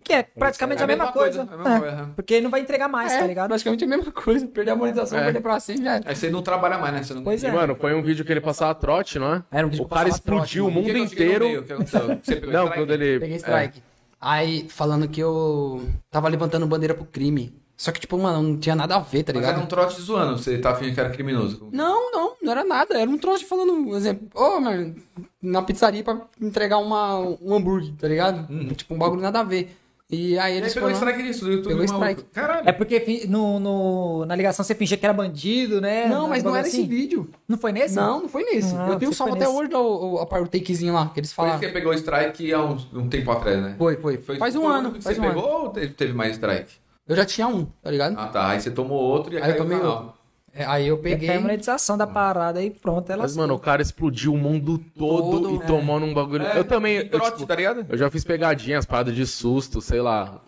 Que 0.05 0.12
é 0.12 0.23
praticamente 0.23 0.83
É 0.83 0.85
a 0.85 0.87
mesma 0.87 1.11
coisa. 1.11 1.41
é 1.41 1.43
a 1.43 1.57
mesma 1.57 1.77
É, 1.77 1.81
coisa. 1.81 2.11
Porque 2.15 2.41
não 2.41 2.51
vai 2.51 2.61
entregar 2.61 2.87
mais, 2.87 3.12
tá 3.12 3.27
ligado? 3.27 3.49
praticamente 3.49 3.83
a 3.83 3.87
mesma 3.89 4.12
coisa. 4.12 4.47
Perder 4.47 4.70
a 4.73 4.77
monetização, 4.77 5.19
É. 5.19 5.24
perder 5.24 5.41
pra 5.41 5.59
sempre, 5.59 5.83
já. 5.85 6.01
Aí 6.05 6.15
você 6.15 6.31
não 6.31 6.43
trabalha 6.43 6.78
mais, 6.78 6.95
né? 6.95 7.03
Você 7.03 7.15
não... 7.15 7.24
Pois 7.24 7.43
E, 7.43 7.47
é. 7.47 7.51
mano, 7.51 7.74
foi 7.74 7.95
um 7.95 8.03
vídeo 8.03 8.24
que 8.24 8.31
ele 8.31 8.41
passava 8.43 8.73
trote, 8.74 9.19
não 9.19 9.35
é? 9.35 9.43
Era 9.51 9.66
um 9.66 9.70
vídeo 9.70 9.85
o 9.85 9.89
cara 9.89 10.05
passava 10.11 10.23
trote, 10.23 10.45
explodiu 10.45 10.65
o. 10.66 10.69
O 10.69 10.70
mundo 10.70 10.97
inteiro. 10.97 11.45
meio? 11.47 11.61
O 11.61 11.65
que 11.65 11.73
aconteceu? 11.73 12.19
Você 12.23 12.37
pegou 12.37 12.53
Não, 12.53 12.65
strike? 12.66 12.81
quando 12.87 12.91
ele. 12.93 13.19
Peguei 13.19 13.35
é, 13.35 13.39
strike. 13.39 13.83
Aí, 14.28 14.66
falando 14.69 15.07
que 15.07 15.20
eu 15.20 15.81
tava 16.11 16.28
levantando 16.28 16.66
bandeira 16.66 16.94
pro 16.94 17.05
crime. 17.05 17.55
Só 17.77 17.93
que, 17.93 18.01
tipo, 18.01 18.19
mano, 18.19 18.43
não 18.43 18.59
tinha 18.59 18.74
nada 18.74 18.97
a 18.97 18.98
ver, 18.98 19.23
tá 19.23 19.32
Mas 19.32 19.40
ligado? 19.40 19.57
era 19.57 19.65
um 19.65 19.69
trote 19.69 20.01
zoando, 20.01 20.36
você 20.36 20.59
tá 20.59 20.74
fingindo 20.74 20.94
que 20.94 21.01
era 21.01 21.11
criminoso. 21.11 21.69
Não, 21.70 22.11
não, 22.11 22.32
não 22.43 22.51
era 22.51 22.65
nada. 22.65 22.98
Era 22.98 23.09
um 23.09 23.19
troço 23.19 23.47
falando, 23.47 23.94
exemplo, 23.94 24.28
ô, 24.35 24.59
mano, 24.59 24.97
na 25.40 25.62
pizzaria 25.62 26.03
pra 26.03 26.23
entregar 26.40 26.78
uma, 26.78 27.19
um 27.20 27.55
hambúrguer, 27.55 27.94
tá 27.97 28.09
ligado? 28.09 28.48
Tipo, 28.74 28.94
um 28.94 28.98
bagulho 28.98 29.23
nada 29.23 29.39
a 29.39 29.44
ver. 29.44 29.77
E 30.09 30.39
aí 30.39 30.53
Ele 30.53 30.61
eles 30.61 30.74
pegou 30.74 30.89
foram... 30.91 31.01
strike 31.01 31.23
disso 31.27 31.45
do 31.45 31.51
YouTube. 31.51 31.69
Pegou 31.70 31.85
strike. 31.85 32.23
Caralho. 32.33 32.69
É 32.69 32.70
porque 32.70 33.27
no, 33.28 33.59
no- 33.59 34.24
na 34.24 34.37
ligação 34.37 34.65
você 34.65 34.73
fingia 34.73 34.97
que 34.97 35.05
era 35.05 35.12
bandido, 35.12 35.81
né? 35.81 36.07
Não, 36.07 36.28
mas 36.28 36.45
não 36.45 36.55
era 36.55 36.65
esse 36.69 36.77
assim. 36.78 36.87
vídeo. 36.87 37.28
Não 37.49 37.59
foi 37.59 37.73
nesse? 37.73 37.97
Não, 37.97 38.20
não 38.23 38.28
foi 38.28 38.45
nesse. 38.45 38.73
Ah, 38.77 38.87
eu 38.91 38.99
tenho 39.01 39.12
salvo 39.12 39.33
foi 39.33 39.41
até 39.43 39.51
nesse. 39.53 39.61
hoje 39.65 39.74
o, 39.74 40.15
o, 40.15 40.19
a 40.20 40.27
parte 40.27 40.45
do 40.45 40.51
takezinho 40.51 40.95
lá, 40.95 41.09
que 41.12 41.19
eles 41.19 41.33
Foi 41.33 41.45
isso 41.47 41.51
falaram. 41.51 41.59
que 41.59 41.65
ele 41.66 41.73
pegou 41.73 41.93
strike 41.93 42.53
há 42.55 42.62
uns- 42.65 42.87
um 42.95 43.09
tempo 43.09 43.31
atrás, 43.33 43.61
né? 43.61 43.74
Foi, 43.77 43.97
foi. 43.97 44.16
Faz 44.19 44.55
um 44.55 44.61
foi 44.61 44.70
o 44.70 44.73
ano, 44.73 44.93
que 44.93 45.01
faz 45.03 45.16
você 45.16 45.23
um 45.23 45.24
ano. 45.24 45.35
pegou 45.35 45.62
ou 45.65 45.69
teve, 45.70 45.89
teve 45.95 46.12
mais 46.12 46.33
strike? 46.35 46.73
Eu 47.09 47.16
já 47.16 47.24
tinha 47.24 47.49
um, 47.49 47.65
tá 47.83 47.91
ligado? 47.91 48.15
Ah, 48.16 48.27
tá. 48.28 48.49
Aí 48.51 48.61
você 48.61 48.70
tomou 48.70 49.01
outro 49.01 49.33
e 49.33 49.37
Aí 49.37 49.43
eu 49.43 49.47
caiu 49.49 49.55
o 49.55 49.59
tomei 49.59 49.78
outro. 49.81 50.12
É, 50.59 50.65
aí 50.65 50.89
eu 50.89 50.97
Peguei 50.97 51.19
peguei... 51.19 51.37
a 51.37 51.41
monetização 51.41 51.99
da 51.99 52.07
parada 52.07 52.62
e 52.62 52.70
pronto, 52.70 53.12
ela 53.12 53.24
Mas, 53.24 53.37
mano, 53.37 53.53
o 53.53 53.59
cara 53.59 53.83
explodiu 53.83 54.33
o 54.33 54.39
mundo 54.39 54.78
todo, 54.97 55.43
Todo, 55.43 55.51
e 55.51 55.57
é. 55.62 55.66
tomou 55.66 56.01
num 56.01 56.15
bagulho. 56.15 56.45
eu 56.45 56.65
também. 56.65 56.97
Eu, 56.97 57.11
Trote, 57.11 57.33
tipo, 57.33 57.47
tá 57.47 57.55
ligado? 57.55 57.85
eu 57.87 57.99
já 57.99 58.11
fiz 58.11 58.24
pegadinhas, 58.24 58.87
paradas 58.87 59.15
de 59.15 59.27
susto, 59.27 59.83
sei 59.83 60.01
lá. 60.01 60.41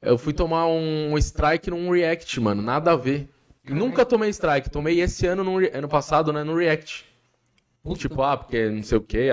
Eu 0.00 0.16
fui 0.16 0.32
tomar 0.32 0.66
um 0.66 1.18
strike 1.18 1.70
num 1.70 1.90
react, 1.90 2.38
mano. 2.38 2.62
Nada 2.62 2.92
a 2.92 2.96
ver. 2.96 3.28
Nunca 3.68 4.04
tomei 4.04 4.30
strike. 4.30 4.70
Tomei 4.70 5.00
esse 5.00 5.26
ano, 5.26 5.42
no, 5.42 5.58
ano 5.58 5.88
passado, 5.88 6.32
né? 6.32 6.44
No 6.44 6.54
react. 6.54 7.04
Tipo, 7.96 8.22
ah, 8.22 8.36
porque 8.36 8.68
não 8.68 8.82
sei 8.84 8.98
o 8.98 9.00
que, 9.00 9.28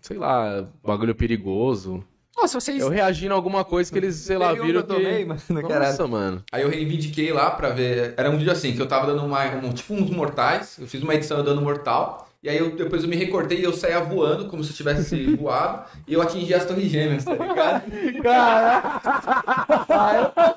sei 0.00 0.16
lá, 0.16 0.66
bagulho 0.82 1.14
perigoso. 1.14 2.02
Nossa, 2.36 2.58
vocês... 2.60 2.80
Eu 2.80 2.88
reagindo 2.88 3.34
a 3.34 3.36
alguma 3.36 3.64
coisa 3.64 3.90
que 3.92 3.98
eles, 3.98 4.16
sei 4.16 4.38
lá, 4.38 4.52
viram 4.52 4.66
que 4.66 4.76
eu 4.76 4.82
tomei, 4.82 5.18
que... 5.18 5.24
mano, 5.26 5.40
Nossa, 5.50 5.68
caralho. 5.68 6.08
mano. 6.08 6.44
Aí 6.50 6.62
eu 6.62 6.68
reivindiquei 6.70 7.32
lá 7.32 7.50
pra 7.50 7.70
ver. 7.70 8.14
Era 8.16 8.30
um 8.30 8.38
vídeo 8.38 8.52
assim, 8.52 8.72
que 8.74 8.80
eu 8.80 8.86
tava 8.86 9.06
dando 9.06 9.24
uma, 9.24 9.44
um, 9.56 9.72
tipo 9.72 9.92
uns 9.94 10.10
mortais. 10.10 10.78
Eu 10.78 10.86
fiz 10.86 11.02
uma 11.02 11.14
edição 11.14 11.38
eu 11.38 11.44
dando 11.44 11.60
mortal. 11.60 12.26
E 12.42 12.48
aí 12.48 12.56
eu, 12.56 12.74
depois 12.74 13.02
eu 13.02 13.08
me 13.10 13.16
recortei 13.16 13.58
e 13.58 13.64
eu 13.64 13.72
saía 13.74 14.00
voando, 14.00 14.46
como 14.48 14.64
se 14.64 14.70
eu 14.70 14.76
tivesse 14.76 15.26
voado. 15.36 15.84
E 16.08 16.14
eu 16.14 16.22
atingi 16.22 16.54
as 16.54 16.64
torres 16.64 16.88
gêmeas, 16.90 17.22
tá 17.26 17.34
ligado? 17.34 17.82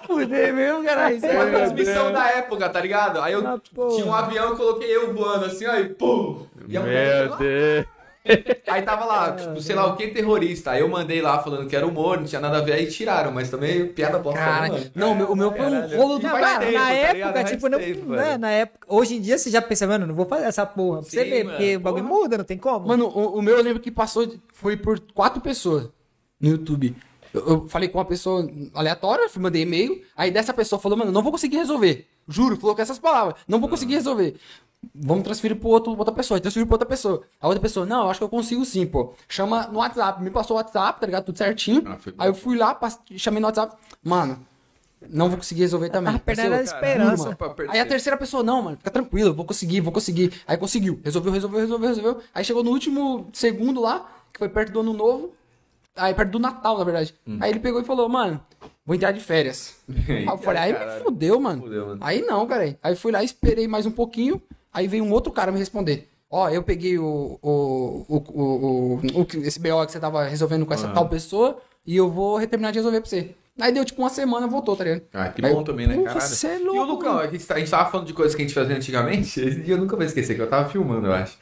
Fuder 0.08 0.54
mesmo, 0.54 0.84
caralho. 0.86 1.20
Foi 1.20 1.30
uma 1.36 1.46
transmissão 1.48 2.12
da 2.14 2.30
época, 2.30 2.70
tá 2.70 2.80
ligado? 2.80 3.20
Aí 3.22 3.34
eu 3.34 3.46
Ah, 3.46 3.60
tinha 3.94 4.06
um 4.06 4.14
avião 4.14 4.50
eu 4.52 4.56
coloquei 4.56 4.96
eu 4.96 5.14
voando 5.14 5.46
assim, 5.46 5.66
aí 5.66 5.90
pum! 5.90 6.46
E 6.70 6.78
a 6.78 6.80
Meu 6.80 6.88
mulher. 6.90 7.38
Deus. 7.38 7.86
Aí 8.68 8.82
tava 8.82 9.06
lá, 9.06 9.36
tipo, 9.36 9.62
sei 9.62 9.76
lá 9.76 9.86
o 9.88 9.96
que 9.96 10.08
terrorista. 10.08 10.72
Aí 10.72 10.82
eu 10.82 10.88
mandei 10.88 11.22
lá 11.22 11.40
falando 11.44 11.68
que 11.68 11.76
era 11.76 11.86
humor, 11.86 12.18
não 12.18 12.26
tinha 12.26 12.40
nada 12.40 12.58
a 12.58 12.62
ver, 12.62 12.74
aí 12.74 12.88
tiraram, 12.88 13.32
mas 13.32 13.50
também 13.50 13.88
piada 13.88 14.18
bosta, 14.18 14.40
né, 14.40 14.46
Cara, 14.46 14.68
mano? 14.70 14.92
não, 14.96 15.12
o 15.12 15.16
meu, 15.16 15.32
o 15.32 15.36
meu 15.36 15.52
foi 15.52 15.66
um 15.66 15.98
rolo 15.98 16.20
do 16.20 16.22
cara, 16.28 16.60
tempo, 16.60 16.72
na 16.72 16.80
tá 16.80 16.94
época? 16.94 17.34
Faz 17.34 17.52
tipo, 17.52 17.70
não, 17.70 17.80
tempo, 17.80 18.06
né, 18.12 18.38
na 18.38 18.50
época, 18.52 18.88
hoje 18.88 19.16
em 19.16 19.22
dia 19.22 19.38
você 19.38 19.50
já 19.50 19.62
pensa, 19.62 19.86
mano, 19.86 20.08
não 20.08 20.16
vou 20.16 20.26
fazer 20.26 20.46
essa 20.46 20.66
porra 20.66 21.02
pra 21.02 21.10
você 21.10 21.24
ver, 21.24 21.46
porque 21.46 21.76
o 21.76 21.80
bagulho 21.82 22.06
porra. 22.06 22.20
muda, 22.22 22.38
não 22.38 22.46
tem 22.46 22.58
como. 22.58 22.88
Mano, 22.88 23.08
o, 23.08 23.38
o 23.38 23.42
meu 23.42 23.58
eu 23.58 23.64
lembro 23.64 23.82
que 23.82 23.92
passou, 23.92 24.28
foi 24.54 24.78
por 24.78 25.00
quatro 25.14 25.42
pessoas 25.42 25.90
no 26.40 26.50
YouTube. 26.50 26.96
Eu, 27.34 27.48
eu 27.48 27.68
falei 27.68 27.90
com 27.90 27.98
uma 27.98 28.06
pessoa 28.06 28.48
aleatória, 28.74 29.28
mandei 29.38 29.64
e-mail, 29.64 30.02
aí 30.16 30.32
dessa 30.32 30.54
pessoa 30.54 30.80
falou, 30.80 30.98
mano, 30.98 31.12
não 31.12 31.24
vou 31.24 31.32
conseguir 31.32 31.58
resolver. 31.58 32.08
Juro, 32.28 32.56
falou 32.56 32.76
com 32.76 32.82
essas 32.82 33.00
palavras, 33.00 33.36
não 33.48 33.60
vou 33.60 33.68
conseguir 33.68 33.96
resolver. 33.96 34.36
Vamos 34.94 35.24
transferir 35.24 35.58
pro 35.58 35.70
outro, 35.70 35.98
outra 35.98 36.14
pessoa, 36.14 36.40
transferir 36.40 36.68
pra 36.68 36.76
outra 36.76 36.88
pessoa. 36.88 37.24
A 37.40 37.48
outra 37.48 37.62
pessoa, 37.62 37.86
não, 37.86 38.04
eu 38.04 38.10
acho 38.10 38.20
que 38.20 38.24
eu 38.24 38.30
consigo 38.30 38.64
sim, 38.66 38.86
pô. 38.86 39.14
Chama 39.28 39.68
no 39.68 39.80
WhatsApp, 39.80 40.22
me 40.22 40.30
passou 40.30 40.56
o 40.56 40.60
WhatsApp, 40.60 41.00
tá 41.00 41.06
ligado? 41.06 41.26
Tudo 41.26 41.38
certinho. 41.38 41.84
Ah, 41.86 41.98
aí 42.18 42.30
eu 42.30 42.34
fui 42.34 42.58
lá, 42.58 42.78
chamei 43.18 43.40
no 43.40 43.48
WhatsApp, 43.48 43.76
mano, 44.04 44.46
não 45.10 45.30
vou 45.30 45.38
conseguir 45.38 45.62
resolver 45.62 45.90
também. 45.90 46.14
Tava 46.14 46.24
perdendo 46.24 46.56
a 46.56 46.62
esperança. 46.62 47.38
Aí 47.70 47.80
a 47.80 47.86
terceira 47.86 48.18
pessoa, 48.18 48.44
não, 48.44 48.62
mano, 48.62 48.78
fica 48.78 48.92
tranquilo, 48.92 49.30
eu 49.30 49.34
vou 49.34 49.46
conseguir, 49.46 49.82
vou 49.82 49.92
conseguir. 49.92 50.34
Aí 50.48 50.58
conseguiu, 50.58 51.00
resolveu, 51.04 51.32
resolveu, 51.32 51.60
resolveu, 51.60 51.90
resolveu. 51.90 52.22
Aí 52.34 52.44
chegou 52.44 52.64
no 52.64 52.72
último 52.72 53.30
segundo 53.34 53.82
lá, 53.82 54.10
que 54.32 54.40
foi 54.40 54.50
perto 54.50 54.72
do 54.72 54.80
ano 54.80 54.94
novo. 54.94 55.34
Aí, 55.96 56.14
perto 56.14 56.32
do 56.32 56.40
Natal, 56.40 56.78
na 56.78 56.84
verdade. 56.84 57.14
Aí 57.40 57.52
ele 57.52 57.60
pegou 57.60 57.80
e 57.80 57.84
falou, 57.84 58.10
mano, 58.10 58.42
vou 58.84 58.96
entrar 58.96 59.12
de 59.12 59.20
férias. 59.20 59.76
aí 60.10 60.26
eu 60.26 60.38
falei, 60.40 60.64
aí 60.64 60.74
me 60.74 61.04
fudeu, 61.04 61.40
mano. 61.40 61.62
Fudeu, 61.62 61.86
mano. 61.88 62.00
Aí 62.02 62.22
não, 62.22 62.48
cara. 62.48 62.78
Aí 62.82 62.96
fui 62.96 63.12
lá, 63.12 63.24
esperei 63.24 63.68
mais 63.68 63.86
um 63.86 63.92
pouquinho. 63.92 64.42
Aí 64.74 64.88
veio 64.88 65.04
um 65.04 65.12
outro 65.12 65.32
cara 65.32 65.52
me 65.52 65.60
responder. 65.60 66.10
Ó, 66.30 66.50
eu 66.50 66.64
peguei 66.64 66.98
o, 66.98 67.38
o, 67.42 68.06
o, 68.10 68.18
o, 68.42 68.96
o- 68.96 69.26
esse 69.46 69.60
BO 69.60 69.86
que 69.86 69.92
você 69.92 70.00
tava 70.00 70.24
resolvendo 70.26 70.66
com 70.66 70.74
essa 70.74 70.88
tal 70.88 71.08
pessoa 71.08 71.60
e 71.86 71.96
eu 71.96 72.10
vou 72.10 72.40
terminar 72.48 72.72
de 72.72 72.80
resolver 72.80 73.02
pra 73.02 73.10
você. 73.10 73.36
Aí 73.62 73.72
deu 73.72 73.86
tipo 73.86 74.02
uma 74.02 74.10
semana, 74.10 74.48
voltou, 74.48 74.76
tá 74.76 74.84
ligado? 74.84 75.04
Ah, 75.14 75.30
que 75.30 75.46
Aí 75.46 75.52
bom 75.54 75.60
eu, 75.60 75.64
também, 75.64 75.86
né, 75.86 75.94
"Porra, 75.94 76.14
caralho? 76.14 76.34
cê 76.34 76.48
é 76.48 76.56
E 76.56 76.60
louco, 76.64 76.82
o 76.82 76.86
Lucão, 76.86 77.20
a 77.20 77.28
gente, 77.28 77.46
tá- 77.46 77.54
a 77.54 77.60
gente 77.60 77.70
tava 77.70 77.92
falando 77.92 78.08
de 78.08 78.14
coisas 78.14 78.34
que 78.36 78.42
a 78.42 78.46
gente 78.46 78.56
fazia 78.56 78.76
antigamente. 78.76 79.52
Dia 79.62 79.76
eu 79.76 79.78
nunca 79.78 79.96
vou 79.96 80.04
esquecer, 80.04 80.34
que 80.34 80.42
eu 80.42 80.50
tava 80.50 80.68
filmando, 80.70 81.06
eu 81.06 81.14
acho. 81.14 81.38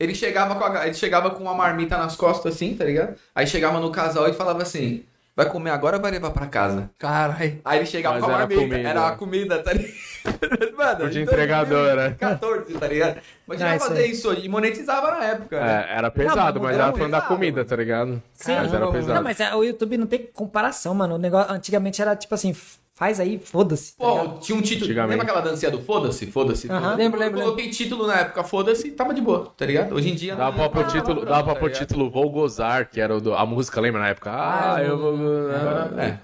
Ele 0.00 0.14
chegava 0.14 0.54
com, 0.54 0.64
a- 0.64 0.86
ele 0.86 0.94
chegava 0.94 1.30
com 1.30 1.42
uma 1.42 1.52
marmita 1.54 1.98
nas 1.98 2.16
costas 2.16 2.54
assim, 2.54 2.74
tá 2.74 2.86
ligado? 2.86 3.16
Aí 3.34 3.46
chegava 3.46 3.78
no 3.80 3.90
casal 3.90 4.28
e 4.30 4.32
falava 4.32 4.62
assim: 4.62 5.04
vai 5.42 5.50
comer 5.52 5.70
agora 5.70 5.96
ou 5.96 6.02
vai 6.02 6.10
levar 6.10 6.30
pra 6.30 6.46
casa? 6.46 6.90
Caralho. 6.98 7.60
Aí 7.64 7.78
ele 7.78 7.86
chegava 7.86 8.18
com 8.18 8.26
a 8.26 8.28
era 8.28 8.38
marmita, 8.38 8.60
comida. 8.60 8.88
era 8.88 9.08
a 9.08 9.12
comida, 9.16 9.58
tá 9.62 9.72
ligado? 9.72 9.92
Mano, 10.76 11.10
De 11.10 11.20
então, 11.20 11.32
entregador, 11.34 11.96
né? 11.96 12.16
14, 12.18 12.74
tá 12.74 12.86
ligado? 12.86 13.16
Mas 13.46 13.60
Ah, 13.60 13.78
fazer 13.78 14.06
isso 14.06 14.28
hoje. 14.30 14.44
E 14.44 14.48
monetizava 14.48 15.10
na 15.10 15.24
época. 15.24 15.60
né? 15.60 15.86
É, 15.90 15.98
era 15.98 16.10
pesado, 16.10 16.58
Não, 16.60 16.66
mas 16.66 16.76
era 16.78 16.92
falando 16.92 17.10
da 17.10 17.20
comida, 17.22 17.64
tá 17.64 17.74
ligado? 17.76 18.22
Sim. 18.34 18.54
Mas 18.54 18.72
era 18.72 18.90
pesado. 18.90 19.14
Não, 19.14 19.22
mas 19.22 19.40
é, 19.40 19.54
o 19.54 19.64
YouTube 19.64 19.98
não 19.98 20.06
tem 20.06 20.28
comparação, 20.32 20.94
mano. 20.94 21.16
O 21.16 21.18
negócio 21.18 21.52
antigamente 21.52 22.00
era 22.00 22.14
tipo 22.14 22.34
assim, 22.34 22.54
faz 22.94 23.18
aí, 23.20 23.38
foda-se. 23.38 23.96
tá? 23.96 24.04
Pô, 24.04 24.28
tinha 24.38 24.56
um 24.56 24.62
título. 24.62 24.88
Lembra 24.92 25.22
aquela 25.22 25.40
dancinha 25.40 25.70
do 25.70 25.80
foda-se? 25.82 26.26
Foda-se. 26.26 26.68
Foda-se? 26.68 26.96
Lembro, 26.96 27.18
Eu 27.20 27.24
lembro, 27.26 27.40
coloquei 27.42 27.70
título 27.70 28.06
na 28.06 28.20
época, 28.20 28.44
foda-se, 28.44 28.90
tava 28.92 29.12
de 29.14 29.20
boa, 29.20 29.52
tá 29.56 29.66
ligado? 29.66 29.94
Hoje 29.94 30.10
em 30.10 30.14
dia. 30.14 30.36
Dava 30.36 30.50
não 30.50 30.58
pra 30.58 30.68
pôr 30.68 30.84
Ah, 30.84 30.92
título, 30.92 31.24
dava 31.24 31.44
pra 31.44 31.54
tá 31.54 31.60
pôr 31.60 31.66
ligado? 31.70 31.86
título 31.86 32.10
Vou 32.10 32.30
Gozar, 32.30 32.88
que 32.88 33.00
era 33.00 33.16
o 33.16 33.20
do- 33.20 33.34
a 33.34 33.44
música, 33.46 33.80
lembra 33.80 34.00
na 34.00 34.08
época? 34.08 34.30
Ah, 34.30 34.74
Ah, 34.76 34.82
eu 34.82 34.98
vou. 34.98 35.14
Agora, 35.14 36.02
é. 36.02 36.18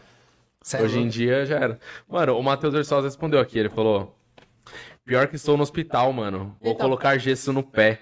Sério. 0.62 0.86
Hoje 0.86 0.98
em 0.98 1.08
dia 1.08 1.46
já 1.46 1.56
era. 1.56 1.78
Mano, 2.08 2.36
o 2.38 2.42
Matheus 2.42 2.74
Ersosa 2.74 3.06
respondeu 3.06 3.40
aqui, 3.40 3.58
ele 3.58 3.70
falou: 3.70 4.14
Pior 5.04 5.26
que 5.26 5.36
estou 5.36 5.56
no 5.56 5.62
hospital, 5.62 6.12
mano. 6.12 6.54
Vou 6.60 6.72
Eita. 6.72 6.82
colocar 6.84 7.16
gesso 7.18 7.52
no 7.52 7.62
pé. 7.62 8.00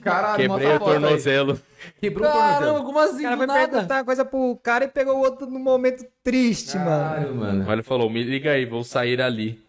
Caralho, 0.00 0.36
Quebrei 0.38 0.74
o 0.76 0.78
tornozelo. 0.80 1.60
Quebrou 2.00 2.28
o 2.28 2.32
Caramba, 2.32 2.58
tornozelo. 2.58 2.84
como 2.84 2.98
assim? 2.98 3.20
O 3.20 3.22
cara 3.22 3.34
do 3.34 3.38
foi 3.38 3.46
nada? 3.46 3.68
perguntar 3.68 3.94
uma 3.96 4.04
coisa 4.04 4.24
pro 4.24 4.56
cara 4.62 4.84
e 4.84 4.88
pegou 4.88 5.16
o 5.16 5.20
outro 5.20 5.46
num 5.46 5.58
momento 5.60 6.04
triste, 6.22 6.76
mano. 6.76 6.86
Caralho, 7.04 7.34
mano. 7.34 7.64
Aí 7.66 7.72
ele 7.72 7.82
falou: 7.82 8.08
Me 8.10 8.22
liga 8.22 8.52
aí, 8.52 8.64
vou 8.66 8.82
sair 8.84 9.20
ali. 9.22 9.60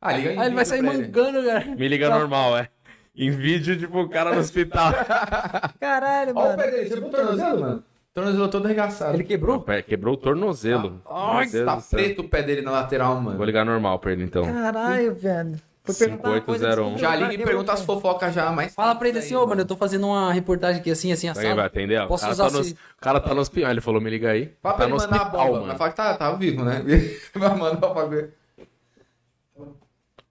Ah, 0.00 0.12
liga 0.12 0.30
Aí 0.40 0.46
ele 0.46 0.54
vai 0.54 0.64
sair 0.64 0.82
mangando, 0.82 1.42
cara. 1.44 1.64
Me 1.64 1.88
liga 1.88 2.08
normal, 2.08 2.56
é. 2.58 2.68
Em 3.16 3.30
vídeo, 3.30 3.76
tipo, 3.76 3.98
o 4.00 4.08
cara 4.08 4.32
no 4.32 4.38
hospital. 4.40 4.92
Caralho, 5.80 6.32
Olha 6.36 6.54
o 6.54 6.56
mano. 6.56 6.70
dele, 6.70 6.88
você 6.88 6.94
viu 6.96 7.06
o 7.08 7.10
tornozelo, 7.10 7.60
mano? 7.60 7.84
Tornozelo 8.14 8.48
todo 8.48 8.66
arregaçado. 8.66 9.14
Ele 9.16 9.24
quebrou? 9.24 9.56
O 9.56 9.60
pé- 9.60 9.82
Quebrou 9.82 10.14
o 10.14 10.16
tornozelo. 10.16 11.02
Ai, 11.08 11.44
Meu 11.46 11.52
Deus 11.52 11.66
tá 11.66 11.96
preto 11.96 12.22
o 12.22 12.28
pé 12.28 12.42
dele 12.42 12.62
na 12.62 12.70
lateral, 12.70 13.20
mano. 13.20 13.36
Vou 13.36 13.44
ligar 13.46 13.64
normal 13.64 13.98
pra 13.98 14.12
ele 14.12 14.22
então. 14.24 14.44
Caralho, 14.44 15.14
velho. 15.14 15.60
Foi 15.94 16.06
perguntar 16.06 16.28
uma 16.30 16.40
coisa, 16.40 16.64
5801. 16.72 16.94
descobriu 16.94 16.98
Já 16.98 17.16
liga 17.28 17.42
e 17.42 17.44
pergunta 17.46 17.72
as 17.72 17.82
fofocas 17.82 18.34
já, 18.34 18.52
mas. 18.52 18.74
Fala 18.74 18.94
pra 18.94 19.08
ele 19.08 19.18
assim, 19.18 19.34
ô, 19.34 19.46
mano, 19.46 19.60
eu 19.62 19.66
tô 19.66 19.76
fazendo 19.76 20.06
uma 20.06 20.32
reportagem 20.32 20.80
aqui 20.80 20.90
assim, 20.90 21.12
assim, 21.12 21.28
Alguém 21.28 21.54
vai 21.54 21.66
atender? 21.66 22.06
Posso 22.06 22.22
cara, 22.22 22.32
usar 22.32 22.50
tá 22.50 22.58
o 22.60 22.74
cara 23.00 23.20
tá 23.20 23.34
no 23.34 23.40
hospital. 23.40 23.70
Ele 23.70 23.80
falou: 23.80 24.00
Me 24.00 24.10
liga 24.10 24.30
aí. 24.30 24.52
Fala 24.62 24.74
pra 24.76 24.84
Tá 24.86 24.90
ele 24.90 24.92
no 24.94 25.00
mandar 25.00 25.16
a 25.16 25.22
hospital, 25.22 25.46
bomba. 25.46 25.58
Vai 25.58 25.66
mano. 25.66 25.78
falar 25.78 25.90
que 25.90 25.96
tá, 25.96 26.14
tá 26.14 26.32
vivo, 26.32 26.64
né? 26.64 26.82
Vai 27.34 27.56
mandar 27.56 27.88
pra 27.88 28.04
ver. 28.04 28.34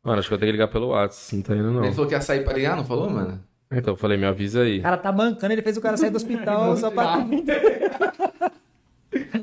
Mano, 0.04 0.20
acho 0.20 0.28
que 0.30 0.34
eu 0.34 0.38
tenho 0.38 0.48
que 0.50 0.52
ligar 0.54 0.68
pelo 0.70 0.88
WhatsApp. 0.90 1.36
Não 1.36 1.44
tá 1.44 1.56
indo, 1.56 1.72
não. 1.72 1.84
Ele 1.84 1.94
falou 1.94 2.08
que 2.08 2.14
ia 2.16 2.22
sair 2.22 2.44
pra 2.44 2.54
ligar, 2.54 2.76
não 2.78 2.86
falou, 2.86 3.10
mano? 3.10 3.44
Então 3.72 3.94
eu 3.94 3.98
falei: 3.98 4.18
Me 4.18 4.26
avisa 4.26 4.62
aí. 4.62 4.80
O 4.80 4.84
cara 4.84 4.98
tá 4.98 5.12
mancando, 5.12 5.54
ele 5.54 5.62
fez 5.62 5.76
o 5.78 5.82
cara 5.82 5.98
sair 5.98 6.10
do 6.10 6.16
hospital 6.18 6.76
só 6.78 6.90
pra. 6.92 7.18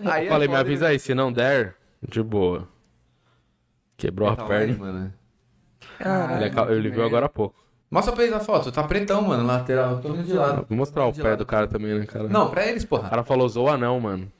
Aí 0.04 0.26
Eu 0.26 0.32
falei: 0.32 0.48
Me 0.48 0.54
avisa 0.56 0.88
aí. 0.88 0.98
Se 0.98 1.14
não 1.14 1.32
der, 1.32 1.74
de 2.06 2.22
boa. 2.22 2.68
Quebrou 3.96 4.28
a 4.28 4.36
Tá 4.36 4.44
perna. 4.44 4.74
online, 4.74 5.12
mano. 6.08 6.36
Ele, 6.36 6.44
aca- 6.46 6.72
ele 6.72 6.90
viu 6.90 7.04
agora 7.04 7.26
há 7.26 7.28
pouco. 7.28 7.54
Mostra 7.90 8.12
pra 8.12 8.24
eles 8.24 8.34
a 8.34 8.40
foto, 8.40 8.72
tá 8.72 8.82
pretão, 8.82 9.22
mano, 9.22 9.46
lateral, 9.46 9.98
todo 10.00 10.22
de 10.22 10.32
lado. 10.32 10.66
Vou 10.68 10.76
mostrar 10.78 11.06
o 11.06 11.12
De 11.12 11.22
pé 11.22 11.30
lado. 11.30 11.38
do 11.38 11.46
cara 11.46 11.68
também, 11.68 11.98
né, 11.98 12.06
cara? 12.06 12.28
Não, 12.28 12.50
pra 12.50 12.66
eles, 12.66 12.82
O 12.82 12.88
porra. 12.88 13.08
cara 13.08 13.22
falou: 13.22 13.48
Zoa 13.48 13.76
não, 13.76 14.00
mano. 14.00 14.30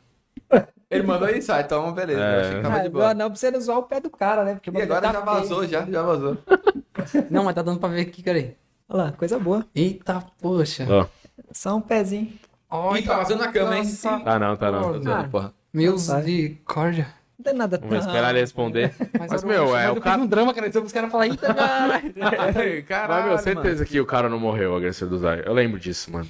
Ele 0.91 1.03
mandou 1.05 1.29
isso, 1.29 1.53
ah, 1.53 1.61
então 1.61 1.93
beleza. 1.93 2.21
É. 2.21 2.37
Eu 2.37 2.41
achei 2.41 2.57
que 2.57 2.63
tava 2.63 2.81
de 2.81 2.87
Ah, 2.87 2.91
boa. 2.91 3.15
não, 3.15 3.27
pra 3.27 3.37
você 3.37 3.51
não 3.51 3.61
zoar 3.61 3.79
o 3.79 3.83
pé 3.85 4.01
do 4.01 4.11
cara, 4.11 4.45
né? 4.45 4.55
Porque 4.55 4.71
o 4.71 4.75
E 4.79 4.83
agora 4.83 5.01
tá 5.01 5.13
já 5.13 5.23
feio. 5.23 5.25
vazou, 5.41 5.67
já, 5.67 5.85
já 5.85 6.03
vazou. 6.03 6.39
Não, 7.31 7.45
mas 7.45 7.55
tá 7.55 7.63
dando 7.63 7.81
pra 7.81 7.89
ver 7.89 8.03
aqui, 8.03 8.23
cara 8.23 8.39
aí. 8.39 8.57
Olha 8.89 9.05
lá, 9.05 9.13
coisa 9.13 9.39
boa. 9.39 9.65
Eita, 9.75 10.23
poxa. 10.41 10.87
Ó. 10.89 11.07
Só 11.53 11.75
um 11.77 11.81
pezinho. 11.81 12.33
Ih, 12.97 13.03
tá 13.03 13.17
vazando 13.17 13.45
na 13.45 13.53
cama, 13.53 13.77
hein? 13.79 13.85
Tá 14.25 14.39
não, 14.39 14.57
tá 14.57 14.71
não. 14.71 14.93
Tô 14.95 15.03
zoando, 15.03 15.29
porra. 15.31 15.53
Misericórdia. 15.73 17.09
Não 17.45 17.51
tem 17.53 17.55
nada 17.55 17.79
Vamos 17.79 18.07
esperar 18.07 18.31
ele 18.31 18.41
responder. 18.41 18.95
Mas, 19.19 19.43
eu 19.43 19.49
meu, 19.49 19.77
é 19.77 19.85
mas 19.85 19.93
o 19.93 19.97
eu 19.97 20.01
cara. 20.01 20.23
um 20.23 20.27
drama, 20.27 20.55
cara. 20.55 20.67
Os 20.69 20.93
caras 20.93 21.13
falam, 21.13 21.27
eita, 21.27 21.53
caralho. 21.53 22.15
Mas, 22.17 23.27
meu, 23.27 23.39
certeza 23.39 23.85
que 23.85 24.01
o 24.01 24.07
cara 24.07 24.31
não 24.31 24.41
morreu, 24.41 24.73
o 24.73 24.77
agressor 24.77 25.09
do 25.09 25.19
Zóio. 25.19 25.43
Eu 25.45 25.53
lembro 25.53 25.79
disso, 25.79 26.11
mano. 26.11 26.27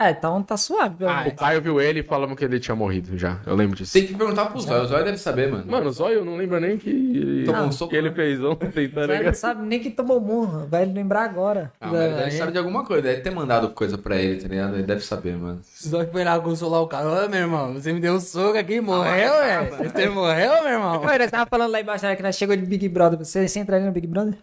É, 0.00 0.10
então 0.10 0.40
tá 0.44 0.56
suave, 0.56 0.94
pelo 0.94 1.10
Ah, 1.10 1.16
menos. 1.18 1.32
O 1.32 1.36
Caio 1.36 1.60
viu 1.60 1.80
ele 1.80 1.98
e 2.00 2.02
falamos 2.04 2.36
que 2.38 2.44
ele 2.44 2.60
tinha 2.60 2.76
morrido 2.76 3.18
já. 3.18 3.38
Eu 3.44 3.56
lembro 3.56 3.76
disso. 3.76 3.92
Tem 3.92 4.06
que 4.06 4.14
perguntar 4.14 4.46
pro 4.46 4.60
Zóio, 4.60 4.82
o 4.84 4.86
Zóio 4.86 5.04
deve 5.04 5.18
saber, 5.18 5.50
mano. 5.50 5.64
Mano, 5.66 5.88
o 5.88 5.92
Zóio 5.92 6.24
não 6.24 6.36
lembra 6.36 6.60
nem 6.60 6.78
que, 6.78 7.42
Tomou 7.44 7.62
um 7.64 7.68
que 7.68 7.74
soco, 7.74 7.96
ele 7.96 8.08
né? 8.10 8.14
fez 8.14 8.40
ontem, 8.44 8.70
tá 8.88 9.02
Ele 9.02 9.22
não 9.24 9.34
sabe 9.34 9.66
nem 9.66 9.80
que 9.80 9.90
tomou 9.90 10.20
murro. 10.20 10.68
Vai 10.70 10.84
lembrar 10.84 11.24
agora. 11.24 11.72
Ah, 11.80 11.88
mas 11.88 12.00
ele 12.00 12.14
deve 12.14 12.28
É. 12.28 12.30
saber 12.30 12.52
de 12.52 12.58
alguma 12.58 12.84
coisa, 12.84 13.02
deve 13.02 13.22
ter 13.22 13.30
mandado 13.30 13.70
coisa 13.70 13.98
pra 13.98 14.14
ele, 14.16 14.40
tá 14.40 14.46
ligado? 14.46 14.74
Ele 14.74 14.84
deve 14.84 15.00
saber, 15.00 15.36
mano. 15.36 15.58
Só 15.64 16.06
foi 16.06 16.22
lá 16.22 16.38
consolar 16.38 16.80
o 16.80 16.86
cara. 16.86 17.24
Ô, 17.26 17.28
meu 17.28 17.40
irmão, 17.40 17.74
você 17.74 17.92
me 17.92 17.98
deu 17.98 18.14
um 18.14 18.20
soco 18.20 18.56
aqui, 18.56 18.80
morreu, 18.80 19.32
velho. 19.32 19.90
Você 19.92 20.08
morreu, 20.08 20.62
meu 20.62 20.72
irmão? 20.74 21.02
Oi, 21.04 21.18
nós 21.18 21.30
tava 21.30 21.46
falando 21.50 21.72
lá 21.72 21.80
embaixo, 21.80 22.04
né, 22.06 22.14
que 22.14 22.22
nós 22.22 22.36
chegou 22.36 22.54
de 22.56 22.64
Big 22.64 22.88
Brother. 22.88 23.18
Você, 23.18 23.48
você 23.48 23.58
entraria 23.58 23.84
no 23.86 23.92
Big 23.92 24.06
Brother? 24.06 24.34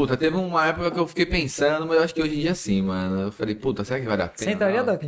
Puta, 0.00 0.16
teve 0.16 0.34
uma 0.34 0.66
época 0.66 0.90
que 0.90 0.98
eu 0.98 1.06
fiquei 1.06 1.26
pensando, 1.26 1.86
mas 1.86 1.98
eu 1.98 2.02
acho 2.02 2.14
que 2.14 2.22
hoje 2.22 2.34
em 2.34 2.40
dia 2.40 2.54
sim, 2.54 2.80
mano. 2.80 3.20
Eu 3.20 3.32
falei, 3.32 3.54
puta, 3.54 3.84
será 3.84 4.00
que 4.00 4.06
vai 4.06 4.16
dar 4.16 4.28
pena? 4.28 4.38
Você 4.38 4.50
entraria, 4.52 4.82
Não. 4.82 4.94
Doc? 4.94 5.02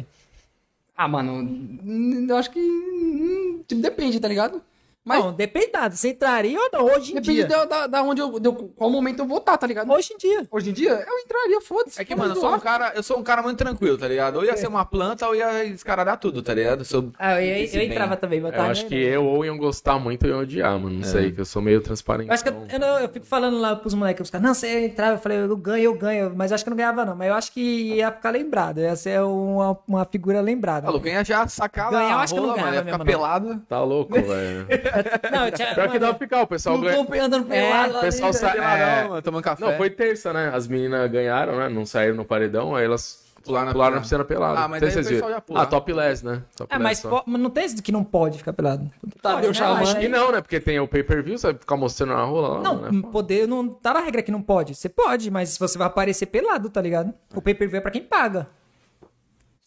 Ah, 0.94 1.08
mano, 1.08 2.28
eu 2.28 2.36
acho 2.36 2.50
que. 2.50 2.60
hum, 2.60 3.64
Tipo, 3.66 3.80
depende, 3.80 4.20
tá 4.20 4.28
ligado? 4.28 4.60
Mas 5.04 5.24
Não, 5.24 5.32
dependado. 5.32 5.96
Você 5.96 6.10
entraria 6.10 6.58
ou 6.58 6.70
não? 6.72 6.84
Hoje 6.86 7.10
em 7.10 7.14
depende 7.16 7.34
dia. 7.38 7.48
da, 7.48 7.64
da, 7.64 7.86
da 7.88 8.02
onde 8.02 8.20
eu. 8.20 8.38
de 8.38 8.50
qual 8.76 8.88
momento 8.88 9.18
eu 9.20 9.26
vou 9.26 9.38
estar, 9.38 9.58
tá 9.58 9.66
ligado? 9.66 9.90
Hoje 9.90 10.12
em 10.14 10.16
dia. 10.16 10.46
Hoje 10.50 10.70
em 10.70 10.72
dia, 10.72 10.90
eu 11.06 11.18
entraria, 11.24 11.60
foda-se. 11.60 12.00
É 12.00 12.04
que, 12.04 12.14
mano, 12.14 12.34
eu 12.34 12.40
sou 12.40 12.54
um 12.54 12.60
cara, 12.60 12.92
eu 12.94 13.02
sou 13.02 13.18
um 13.18 13.22
cara 13.22 13.42
muito 13.42 13.58
tranquilo, 13.58 13.98
tá 13.98 14.06
ligado? 14.06 14.36
Ou 14.36 14.44
ia 14.44 14.56
ser 14.56 14.68
uma 14.68 14.84
planta 14.84 15.26
ou 15.26 15.34
ia 15.34 15.64
descaralhar 15.68 16.18
tudo, 16.18 16.40
tá 16.42 16.54
ligado? 16.54 16.80
Eu 16.82 16.84
sou... 16.84 17.10
Ah, 17.18 17.42
eu, 17.42 17.56
eu, 17.66 17.66
eu 17.72 17.82
entrava 17.82 18.16
também, 18.16 18.40
mas 18.40 18.52
Eu 18.52 18.56
tava 18.58 18.70
acho 18.70 18.86
que 18.86 18.94
nem- 18.94 19.04
eu 19.04 19.24
ou 19.24 19.44
iam 19.44 19.58
gostar 19.58 19.98
muito 19.98 20.22
ou 20.24 20.30
iam 20.30 20.40
odiar, 20.40 20.78
mano. 20.78 20.94
Não 20.96 21.02
sei, 21.04 21.32
que 21.32 21.40
eu 21.40 21.44
sou 21.44 21.60
meio 21.60 21.80
transparente. 21.80 22.28
Eu 22.28 22.34
acho 22.34 22.44
que 22.44 22.50
eu, 22.50 22.66
eu, 22.70 22.78
não- 22.78 22.98
eu 23.00 23.08
fico 23.08 23.26
falando 23.26 23.58
lá 23.58 23.74
pros 23.74 23.94
moleques, 23.94 24.22
os 24.22 24.30
caras, 24.30 24.46
não, 24.46 24.54
você 24.54 24.84
entrava, 24.86 25.14
eu 25.16 25.18
falei, 25.18 25.38
eu 25.38 25.56
ganho, 25.56 25.82
eu 25.84 25.94
ganho, 25.94 26.32
mas 26.36 26.50
eu 26.52 26.54
acho 26.54 26.62
que 26.64 26.68
eu 26.68 26.72
não 26.72 26.76
ganhava 26.76 27.04
não, 27.04 27.16
mas 27.16 27.28
eu 27.28 27.34
acho 27.34 27.50
que 27.52 27.94
ia 27.94 28.12
ficar 28.12 28.30
lembrado, 28.30 28.78
ia 28.78 28.94
ser 28.94 29.20
uma, 29.22 29.76
uma 29.88 30.04
figura 30.04 30.40
lembrada. 30.40 30.86
Falou, 30.86 31.04
ia 31.04 31.24
já 31.24 31.46
sacar 31.48 31.90
lá 31.90 31.98
Ganhar, 32.02 32.12
eu 32.12 32.18
acho 32.18 32.34
que 32.34 32.38
eu 32.38 32.42
não 32.44 32.50
rola, 32.50 32.62
mano, 32.62 32.74
ia 32.76 32.82
ganhava 32.82 33.04
ficar 33.04 33.04
mesmo, 33.04 33.20
não. 33.22 33.28
pelado. 33.40 33.62
Tá 33.68 33.82
louco, 33.82 34.12
velho. 34.14 34.66
Não, 35.30 35.46
eu 35.46 35.52
tinha, 35.52 35.74
Pior 35.74 35.88
que 35.90 35.98
dá 35.98 36.08
pra 36.10 36.18
ficar, 36.18 36.42
o 36.42 36.46
pessoal 36.46 36.80
tô 36.80 36.86
andando 37.20 37.52
É, 37.52 37.86
O 37.88 38.00
pessoal 38.00 38.32
sa... 38.32 38.50
Peladão, 38.50 39.16
é... 39.16 39.20
tomando 39.20 39.42
café. 39.42 39.64
Não, 39.64 39.76
foi 39.76 39.90
terça, 39.90 40.32
né? 40.32 40.50
As 40.54 40.66
meninas 40.66 41.10
ganharam, 41.10 41.56
né? 41.58 41.68
Não 41.68 41.84
saíram 41.86 42.16
no 42.16 42.24
paredão, 42.24 42.74
aí 42.76 42.84
elas 42.84 43.22
Pularam 43.44 43.66
na 43.66 43.72
pularam 43.72 43.94
na 43.96 44.00
piscina. 44.02 44.24
pelada. 44.24 44.60
Ah, 44.60 44.68
mas 44.68 44.80
Não 44.80 44.88
sei 44.88 44.88
aí 44.88 44.92
se 44.92 44.98
o 44.98 45.02
vocês 45.02 45.14
pessoal 45.20 45.28
viram. 45.30 45.36
já 45.36 45.40
pula. 45.40 45.62
Ah, 45.62 45.66
topless, 45.66 46.24
né? 46.24 46.34
É, 46.34 46.56
Topless 46.56 46.82
mas, 46.82 47.02
mas 47.26 47.40
não 47.40 47.50
tem 47.50 47.64
esse 47.64 47.82
que 47.82 47.90
não 47.90 48.04
pode 48.04 48.38
ficar 48.38 48.52
pelado. 48.52 48.88
Tá, 49.20 49.30
Pode, 49.32 49.42
meu 49.42 49.50
né? 49.52 49.58
Mas 49.74 49.88
Acho 49.90 49.98
que 49.98 50.08
não, 50.08 50.30
né? 50.30 50.40
Porque 50.40 50.60
tem 50.60 50.78
o 50.78 50.86
pay-per-view, 50.86 51.36
você 51.36 51.48
vai 51.48 51.54
ficar 51.58 51.76
mostrando 51.76 52.10
na 52.14 52.22
rola 52.22 52.48
lá. 52.58 52.60
Não, 52.62 52.76
né? 52.82 53.02
poder 53.10 53.48
não 53.48 53.66
tá 53.68 53.94
na 53.94 54.00
regra 54.00 54.22
que 54.22 54.30
não 54.30 54.40
pode. 54.40 54.76
Você 54.76 54.88
pode, 54.88 55.28
mas 55.28 55.58
você 55.58 55.76
vai 55.76 55.88
aparecer 55.88 56.26
pelado, 56.26 56.70
tá 56.70 56.80
ligado? 56.80 57.12
O 57.34 57.42
pay-per-view 57.42 57.78
é 57.78 57.80
pra 57.80 57.90
quem 57.90 58.02
paga. 58.04 58.46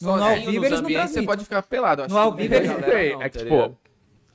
No, 0.02 0.12
ao 0.12 0.20
Sozinho 0.20 0.52
vivo 0.52 0.66
eles 0.66 0.82
não 0.82 0.90
transmitem. 0.90 1.08
você 1.08 1.22
pode 1.24 1.44
ficar 1.44 1.62
pelado. 1.64 2.04
acho 2.04 2.14
No 2.14 2.20
ao 2.20 2.32
que 2.34 2.42
vivo 2.44 2.56
eles- 2.56 2.70
não, 2.70 2.78
é 3.22 3.30
que, 3.30 3.40
tá 3.40 3.44
tipo? 3.44 3.78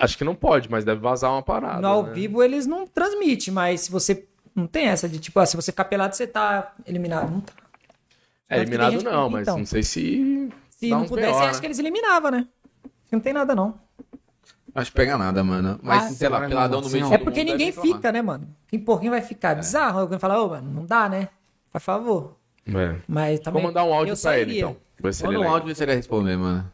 Acho 0.00 0.18
que 0.18 0.24
não 0.24 0.34
pode, 0.34 0.70
mas 0.70 0.84
deve 0.84 1.00
vazar 1.00 1.30
uma 1.30 1.42
parada. 1.42 1.80
No 1.80 1.86
ao 1.88 2.02
né? 2.04 2.12
vivo 2.12 2.42
eles 2.42 2.66
não 2.66 2.86
transmitem, 2.86 3.52
mas 3.54 3.82
se 3.82 3.90
você. 3.90 4.26
Não 4.54 4.66
tem 4.66 4.86
essa 4.86 5.08
de 5.08 5.20
tipo, 5.20 5.38
ah, 5.38 5.46
se 5.46 5.54
você 5.54 5.70
ficar 5.70 5.84
pelado, 5.84 6.16
você 6.16 6.26
tá 6.26 6.72
eliminado. 6.84 7.30
Não 7.30 7.40
tá. 7.40 7.52
É 8.48 8.58
eliminado 8.58 8.90
gente 8.92 9.04
que- 9.04 9.10
não, 9.10 9.30
mas 9.30 9.42
então. 9.42 9.58
não 9.58 9.66
sei 9.66 9.82
se. 9.82 10.48
Se 10.68 10.88
não 10.88 11.06
pudesse, 11.06 11.32
BO, 11.32 11.38
acho 11.44 11.54
né? 11.54 11.60
que 11.60 11.66
eles 11.66 11.78
eliminavam, 11.78 12.30
né? 12.32 12.48
Não 13.12 13.20
tem 13.20 13.32
nada, 13.32 13.54
não. 13.54 13.74
Acho 14.74 14.90
que 14.90 14.96
pega 14.96 15.18
nada, 15.18 15.42
mano. 15.44 15.78
Mas, 15.82 16.04
Ah, 16.04 16.08
sei 16.10 16.28
lá, 16.28 16.42
sim, 16.42 16.48
peladão 16.48 16.80
no 16.80 16.88
meio 16.88 17.12
É 17.12 17.18
porque 17.18 17.40
mundo 17.40 17.50
ninguém 17.50 17.72
fica, 17.72 18.12
né, 18.12 18.22
mano? 18.22 18.48
Quem 18.68 18.78
porquinho 18.78 19.10
vai 19.10 19.20
ficar? 19.20 19.54
Bizarro. 19.54 20.00
Alguém 20.00 20.18
fala, 20.18 20.40
ô, 20.42 20.48
mano, 20.48 20.70
não 20.70 20.86
dá, 20.86 21.08
né? 21.08 21.28
Por 21.72 21.80
favor. 21.80 22.36
É. 22.66 22.96
Mas 23.06 23.40
também. 23.40 23.62
Vou 23.62 23.70
mandar 23.70 23.84
um 23.84 23.92
áudio 23.92 24.16
pra 24.16 24.38
ele, 24.38 24.58
então. 24.58 24.76
Manda 25.24 25.40
um 25.40 25.48
áudio 25.48 25.70
e 25.70 25.74
você 25.74 25.86
vai 25.86 25.96
responder, 25.96 26.36
mano. 26.36 26.70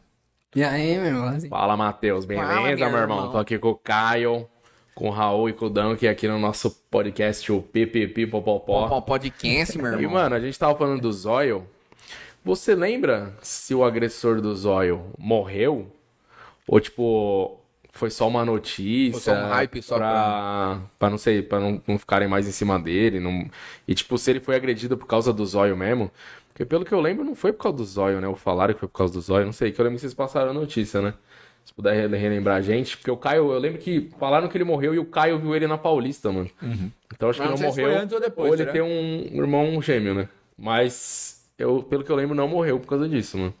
E 0.55 0.63
aí, 0.63 0.95
meu 0.97 1.05
irmão? 1.07 1.27
Assim. 1.27 1.49
Fala, 1.49 1.75
Matheus. 1.77 2.25
Beleza, 2.25 2.47
Fala, 2.47 2.61
meu 2.67 2.77
meu 2.77 2.87
irmão? 2.87 3.01
irmão. 3.01 3.31
Tô 3.31 3.37
aqui 3.37 3.59
com 3.59 3.69
o 3.69 3.75
Caio, 3.75 4.47
com 4.95 5.07
o 5.07 5.11
Raul 5.11 5.49
e 5.49 5.53
com 5.53 5.65
o 5.65 5.69
Dan, 5.69 5.95
que 5.95 6.07
é 6.07 6.09
aqui 6.09 6.27
no 6.27 6.39
nosso 6.39 6.71
podcast, 6.89 7.51
o 7.51 7.61
PPP 7.61 8.27
Popopó. 8.27 8.87
Pô, 8.87 9.01
podcast, 9.01 9.77
meu 9.77 9.91
E, 9.93 10.03
irmão. 10.03 10.13
mano, 10.13 10.35
a 10.35 10.39
gente 10.39 10.57
tava 10.57 10.77
falando 10.77 11.01
do 11.01 11.11
Zóio. 11.11 11.67
Você 12.43 12.73
lembra 12.75 13.35
se 13.41 13.75
o 13.75 13.83
agressor 13.83 14.39
do 14.41 14.55
Zóio 14.55 15.11
morreu? 15.17 15.91
Ou, 16.65 16.79
tipo, 16.79 17.59
foi 17.91 18.09
só 18.09 18.25
uma 18.27 18.45
notícia. 18.45 19.19
Foi 19.19 19.33
só 19.33 19.33
um 19.33 19.49
hype 19.49 19.81
só 19.81 19.97
pra... 19.97 20.79
pra 20.97 21.09
não 21.09 21.17
sei, 21.17 21.41
pra 21.41 21.59
não, 21.59 21.81
não 21.85 21.99
ficarem 21.99 22.27
mais 22.27 22.47
em 22.47 22.51
cima 22.51 22.79
dele. 22.79 23.19
Não... 23.19 23.49
E, 23.85 23.93
tipo, 23.93 24.17
se 24.17 24.31
ele 24.31 24.39
foi 24.39 24.55
agredido 24.55 24.97
por 24.97 25.07
causa 25.07 25.33
do 25.33 25.45
zóio 25.45 25.75
mesmo. 25.75 26.09
Porque, 26.57 26.65
pelo 26.65 26.83
que 26.83 26.91
eu 26.91 26.99
lembro, 26.99 27.23
não 27.23 27.35
foi 27.35 27.53
por 27.53 27.61
causa 27.61 27.77
do 27.77 27.85
zóio, 27.85 28.19
né? 28.19 28.27
Ou 28.27 28.35
falaram 28.35 28.73
que 28.73 28.79
foi 28.79 28.89
por 28.89 28.97
causa 28.97 29.13
do 29.13 29.21
zóio. 29.21 29.45
Não 29.45 29.53
sei, 29.53 29.71
que 29.71 29.79
eu 29.79 29.83
lembro 29.83 29.97
que 29.97 30.01
vocês 30.01 30.15
passaram 30.15 30.49
a 30.49 30.53
notícia, 30.55 30.99
né? 31.03 31.13
Se 31.63 31.71
puder 31.71 31.93
re- 31.93 32.17
relembrar 32.17 32.57
a 32.57 32.61
gente. 32.61 32.97
Porque 32.97 33.11
o 33.11 33.15
Caio, 33.17 33.51
eu 33.51 33.59
lembro 33.59 33.77
que 33.79 34.09
falaram 34.17 34.47
que 34.47 34.57
ele 34.57 34.63
morreu 34.63 34.95
e 34.95 34.97
o 34.97 35.05
Caio 35.05 35.37
viu 35.37 35.55
ele 35.55 35.67
na 35.67 35.77
Paulista, 35.77 36.31
mano. 36.31 36.49
Então 37.13 37.29
acho 37.29 37.39
que 37.39 37.47
Mas 37.47 37.59
não 37.59 37.67
não 37.67 37.71
se 37.73 37.79
morreu. 37.79 37.93
foi 37.93 38.01
antes 38.03 38.13
ou 38.15 38.19
depois, 38.19 38.53
ele 38.53 38.57
será? 38.57 38.71
tem 38.71 38.81
um 38.81 39.39
irmão 39.39 39.79
gêmeo, 39.83 40.15
né? 40.15 40.27
Mas, 40.57 41.47
eu, 41.59 41.83
pelo 41.83 42.03
que 42.03 42.11
eu 42.11 42.15
lembro, 42.15 42.33
não 42.33 42.47
morreu 42.47 42.79
por 42.79 42.87
causa 42.87 43.07
disso, 43.07 43.37
mano. 43.37 43.53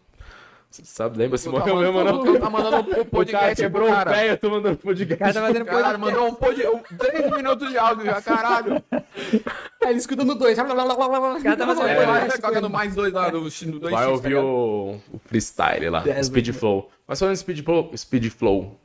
Sabe, 0.69 1.17
lembra 1.17 1.37
se 1.37 1.45
Tá 1.45 1.51
morreu 1.51 1.75
mesmo, 1.77 1.93
mandando- 1.93 2.25
não? 2.25 2.39
Tá 2.39 2.49
mandando 2.49 2.75
um 2.97 3.01
O 3.01 3.05
podcast 3.05 3.55
quebrou 3.55 3.87
pro 3.89 4.01
o 4.01 4.05
pé, 4.05 4.31
eu 4.31 4.37
tô 4.37 4.49
mandando 4.49 4.77
podcast. 4.77 5.13
O 5.15 5.17
cara 5.17 5.33
tá 5.33 5.41
fazendo 5.41 5.65
Caralho, 5.65 5.99
mandou 5.99 6.27
um 6.27 6.33
pod... 6.35 6.67
um, 6.67 6.79
três 6.97 7.31
minutos 7.35 7.69
de 7.69 7.77
áudio 7.77 8.05
já, 8.05 8.21
caralho. 8.21 8.83
Aí 8.91 9.89
ele 9.89 9.97
escutando 9.97 10.35
dois. 10.35 10.57
O 10.59 10.63
cara 10.63 11.57
tá 11.57 11.65
fazendo 11.65 11.87
É, 11.87 12.05
podcast. 12.05 12.41
colocando 12.41 12.69
mais 12.69 12.93
dois 12.95 13.13
lá 13.13 13.29
do 13.29 13.39
dois 13.41 13.93
Vai 13.93 14.05
tá 14.05 14.09
ouvir 14.09 14.35
o, 14.35 14.99
o 15.11 15.19
freestyle 15.25 15.89
lá, 15.89 16.03
o 16.03 16.23
Speed 16.23 16.49
Flow. 16.53 16.91
Mas 17.07 17.17
falando 17.19 17.33
em 17.33 17.37
Speed 17.37 17.63
Flow, 17.63 17.91
Speed 17.95 18.29
Flow, 18.29 18.77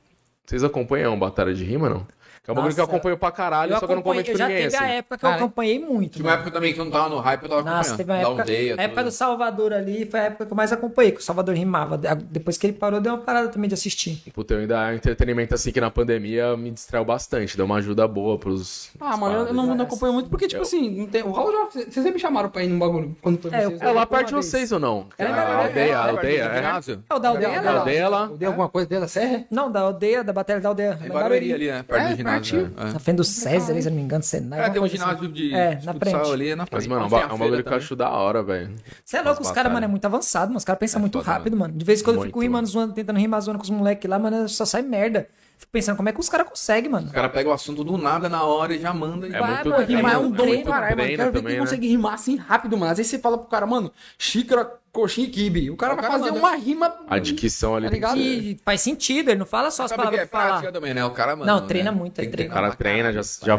vocês 0.46 0.62
acompanham 0.64 1.18
Batalha 1.18 1.52
de 1.52 1.64
Rima, 1.64 1.88
não? 1.90 2.06
Que 2.43 2.51
é 2.51 2.52
um 2.52 2.56
bagulho 2.56 2.74
que 2.74 2.81
eu 2.81 2.85
acompanho 2.85 3.16
pra 3.16 3.31
caralho, 3.31 3.73
Eu, 3.73 3.78
só 3.78 3.86
que 3.86 3.93
eu 3.93 3.97
não 3.97 4.02
comento 4.02 4.28
eu 4.28 4.32
com 4.32 4.39
já 4.39 4.48
ninguém, 4.48 4.64
teve 4.64 4.74
assim. 4.77 4.85
a 4.85 4.89
época 4.89 5.16
que 5.19 5.24
eu 5.24 5.31
acompanhei 5.31 5.78
muito. 5.78 6.14
Tinha 6.14 6.24
uma 6.24 6.31
mano. 6.32 6.43
época 6.43 6.51
também 6.56 6.74
que 6.74 6.81
eu 6.81 6.85
não 6.85 6.90
tava 6.93 7.09
no 7.09 7.19
hype, 7.20 7.43
eu 7.44 7.48
tava 7.48 7.62
Nossa, 7.62 7.94
acompanhando. 7.94 7.97
teve 7.98 8.10
uma 8.10 8.16
Da 8.16 8.23
época. 8.23 8.43
aldeia, 8.43 8.74
a 8.78 8.82
época 8.82 9.05
do 9.05 9.10
Salvador 9.12 9.73
ali 9.73 10.06
foi 10.10 10.19
a 10.20 10.23
época 10.24 10.47
que 10.47 10.52
eu 10.52 10.56
mais 10.56 10.73
acompanhei, 10.73 11.12
que 11.12 11.20
o 11.20 11.23
Salvador 11.23 11.55
rimava. 11.55 11.97
De- 11.97 12.09
Depois 12.16 12.59
que 12.59 12.66
ele 12.66 12.73
parou, 12.73 13.01
deu 13.01 13.12
uma 13.12 13.20
parada 13.23 13.48
também 13.48 13.69
de 13.69 13.74
assistir. 13.74 14.24
Puta, 14.35 14.55
eu 14.55 14.60
ainda 14.60 14.89
é 14.89 14.93
um 14.93 14.94
entretenimento 14.97 15.55
assim 15.55 15.70
que 15.70 15.81
na 15.81 15.89
pandemia 15.90 16.56
me 16.56 16.73
distraiu 16.73 17.05
bastante, 17.05 17.56
deu 17.56 17.64
uma 17.64 17.77
ajuda 17.77 18.09
boa 18.09 18.36
pros. 18.36 18.90
Ah, 19.01 19.16
mano, 19.16 19.36
eu, 19.36 19.47
eu 19.47 19.55
não, 19.55 19.74
não 19.77 19.85
acompanho 19.85 20.12
muito 20.12 20.28
porque, 20.28 20.48
tipo 20.48 20.62
assim, 20.62 20.90
não 20.98 21.06
tem, 21.06 21.23
o 21.23 21.31
Raul 21.31 21.52
já. 21.52 21.64
Vocês 21.66 21.94
sempre 21.94 22.12
me 22.14 22.19
chamaram 22.19 22.48
pra 22.51 22.64
ir 22.64 22.69
num 22.69 22.78
bagulho 22.78 23.16
quando 23.23 23.40
foi 23.40 23.52
É, 23.55 23.66
vocês. 23.66 23.81
eu- 23.81 23.89
É 23.89 23.93
lá 23.93 24.23
de 24.23 24.32
vocês 24.32 24.73
ou 24.73 24.81
não? 24.81 25.06
É, 25.16 25.24
a 25.24 25.28
é, 25.28 25.31
é, 25.31 25.55
aldeia, 25.64 25.85
é, 25.90 25.94
a 25.94 26.09
aldeia, 26.09 26.43
é. 26.44 26.55
ginásio? 26.56 27.05
É 27.09 27.14
o 27.14 27.19
da 27.20 27.28
aldeia, 27.28 27.62
Da 27.62 27.73
não. 27.73 27.78
aldeia 27.78 28.09
lá. 28.09 28.27
Deu 28.36 28.48
alguma 28.48 28.69
coisa 28.69 28.89
dele 28.89 29.02
da 29.02 29.09
Serra? 29.09 29.44
Não, 29.48 29.70
da 29.70 29.81
aldeia, 29.82 30.24
da 30.24 30.32
Batalha 30.32 30.60
da 30.60 30.69
aldeia. 30.70 30.98
Barueri 31.12 31.52
ali, 31.52 31.66
né? 31.69 31.85
Perto 31.85 32.02
É, 32.02 32.09
do 32.10 32.16
ginásio. 32.16 32.31
Pertinho. 32.32 32.62
né? 32.62 32.92
Na 32.92 32.98
frente 32.98 33.16
do 33.16 33.24
César, 33.24 33.72
ali, 33.72 33.82
se 33.82 33.88
eu 33.88 33.90
não 33.90 33.98
me 33.98 34.04
engano, 34.04 34.22
Senai. 34.22 34.60
É, 34.60 34.62
é 34.62 34.70
tem 34.70 34.78
um 34.78 34.80
coisa 34.82 34.96
ginásio 34.96 35.28
de 35.28 35.54
É, 35.54 35.74
de 35.74 35.86
na 35.86 35.92
futsal 35.94 36.20
frente. 36.20 36.32
ali, 36.32 36.48
é 36.50 36.56
na 36.56 36.66
frente. 36.66 36.78
Mas, 36.80 36.86
mano, 36.86 37.02
é 37.02 37.04
um 37.04 37.06
é 37.06 37.38
bagulho 37.38 37.64
que 37.64 37.72
eu 37.72 37.76
acho 37.76 37.96
da 37.96 38.10
hora, 38.10 38.42
velho. 38.42 38.70
Você 39.04 39.16
é 39.16 39.22
louco, 39.22 39.42
os 39.42 39.50
caras, 39.50 39.72
mano, 39.72 39.84
é 39.84 39.88
muito 39.88 40.04
avançado, 40.04 40.46
mano. 40.48 40.59
Os 40.59 40.64
caras 40.64 40.78
pensam 40.80 41.00
muito 41.00 41.18
foda, 41.18 41.30
rápido, 41.30 41.56
mano. 41.56 41.74
De 41.74 41.84
vez 41.84 42.00
em 42.00 42.04
quando 42.04 42.16
eu 42.16 42.22
fico 42.22 42.38
Muito, 42.38 42.48
rimando, 42.48 42.68
zoando, 42.68 42.92
tentando 42.94 43.18
rimar 43.18 43.40
zoando 43.40 43.59
com 43.59 43.64
os 43.64 43.70
moleques 43.70 44.09
lá, 44.09 44.18
mano, 44.18 44.48
só 44.48 44.64
sai 44.64 44.82
merda. 44.82 45.28
Fico 45.62 45.70
pensando, 45.70 45.97
como 45.97 46.09
é 46.09 46.12
que 46.12 46.18
os 46.18 46.28
caras 46.28 46.48
conseguem, 46.48 46.90
mano? 46.90 47.06
O 47.09 47.12
cara 47.12 47.28
pega 47.28 47.48
o 47.48 47.52
assunto 47.52 47.84
do 47.84 47.97
nada 47.97 48.28
na 48.28 48.43
hora 48.43 48.74
e 48.74 48.80
já 48.80 48.93
manda. 48.93 49.28
e 49.28 49.32
É 49.32 49.39
vai. 49.39 49.55
muito 49.55 49.70
mano, 49.70 49.86
Rimar 49.86 50.14
é 50.14 50.18
um 50.18 50.22
dom 50.22 50.30
do 50.30 50.43
treino, 50.43 50.64
caralho, 50.64 50.97
mano. 50.97 51.09
Quero 51.09 51.22
ver 51.22 51.32
também, 51.32 51.43
quem 51.44 51.52
né? 51.55 51.60
consegue 51.60 51.86
rimar 51.89 52.14
assim 52.14 52.36
rápido, 52.36 52.76
mano. 52.76 52.90
Às 52.90 52.98
vezes 52.98 53.10
você 53.10 53.18
fala 53.20 53.39
pro 53.39 53.47
cara, 53.47 53.64
mano, 53.64 53.93
xícara, 54.18 54.68
coxinha 54.90 55.28
e 55.28 55.30
kibe. 55.30 55.70
O 55.70 55.76
cara 55.76 55.93
O 55.93 55.97
vai 55.97 56.05
cara 56.05 56.18
fazer 56.18 56.32
manda. 56.32 56.40
uma 56.44 56.56
rima. 56.56 56.93
A 57.06 57.18
dicção 57.20 57.76
ali 57.76 57.86
Tá 57.86 57.93
ligado? 57.93 58.18
E 58.18 58.59
faz 58.64 58.80
sentido, 58.80 59.28
ele 59.30 59.39
não 59.39 59.47
fala 59.47 59.70
só 59.70 59.84
as 59.84 59.90
Sabe 59.90 60.01
que 60.02 60.05
palavras 60.09 60.20
é 60.20 60.26
pra 60.26 60.40
falar. 60.40 60.51
prática 60.55 60.72
também, 60.72 60.94
né? 60.94 61.05
O 61.05 61.10
cara, 61.12 61.36
mano. 61.36 61.47
Não, 61.52 61.64
treina 61.64 61.93
né? 61.93 61.97
muito, 61.97 62.14
treina. 62.14 62.51
O 62.51 62.55
cara 62.55 62.74
treina, 62.74 63.12
já, 63.12 63.22
já 63.22 63.59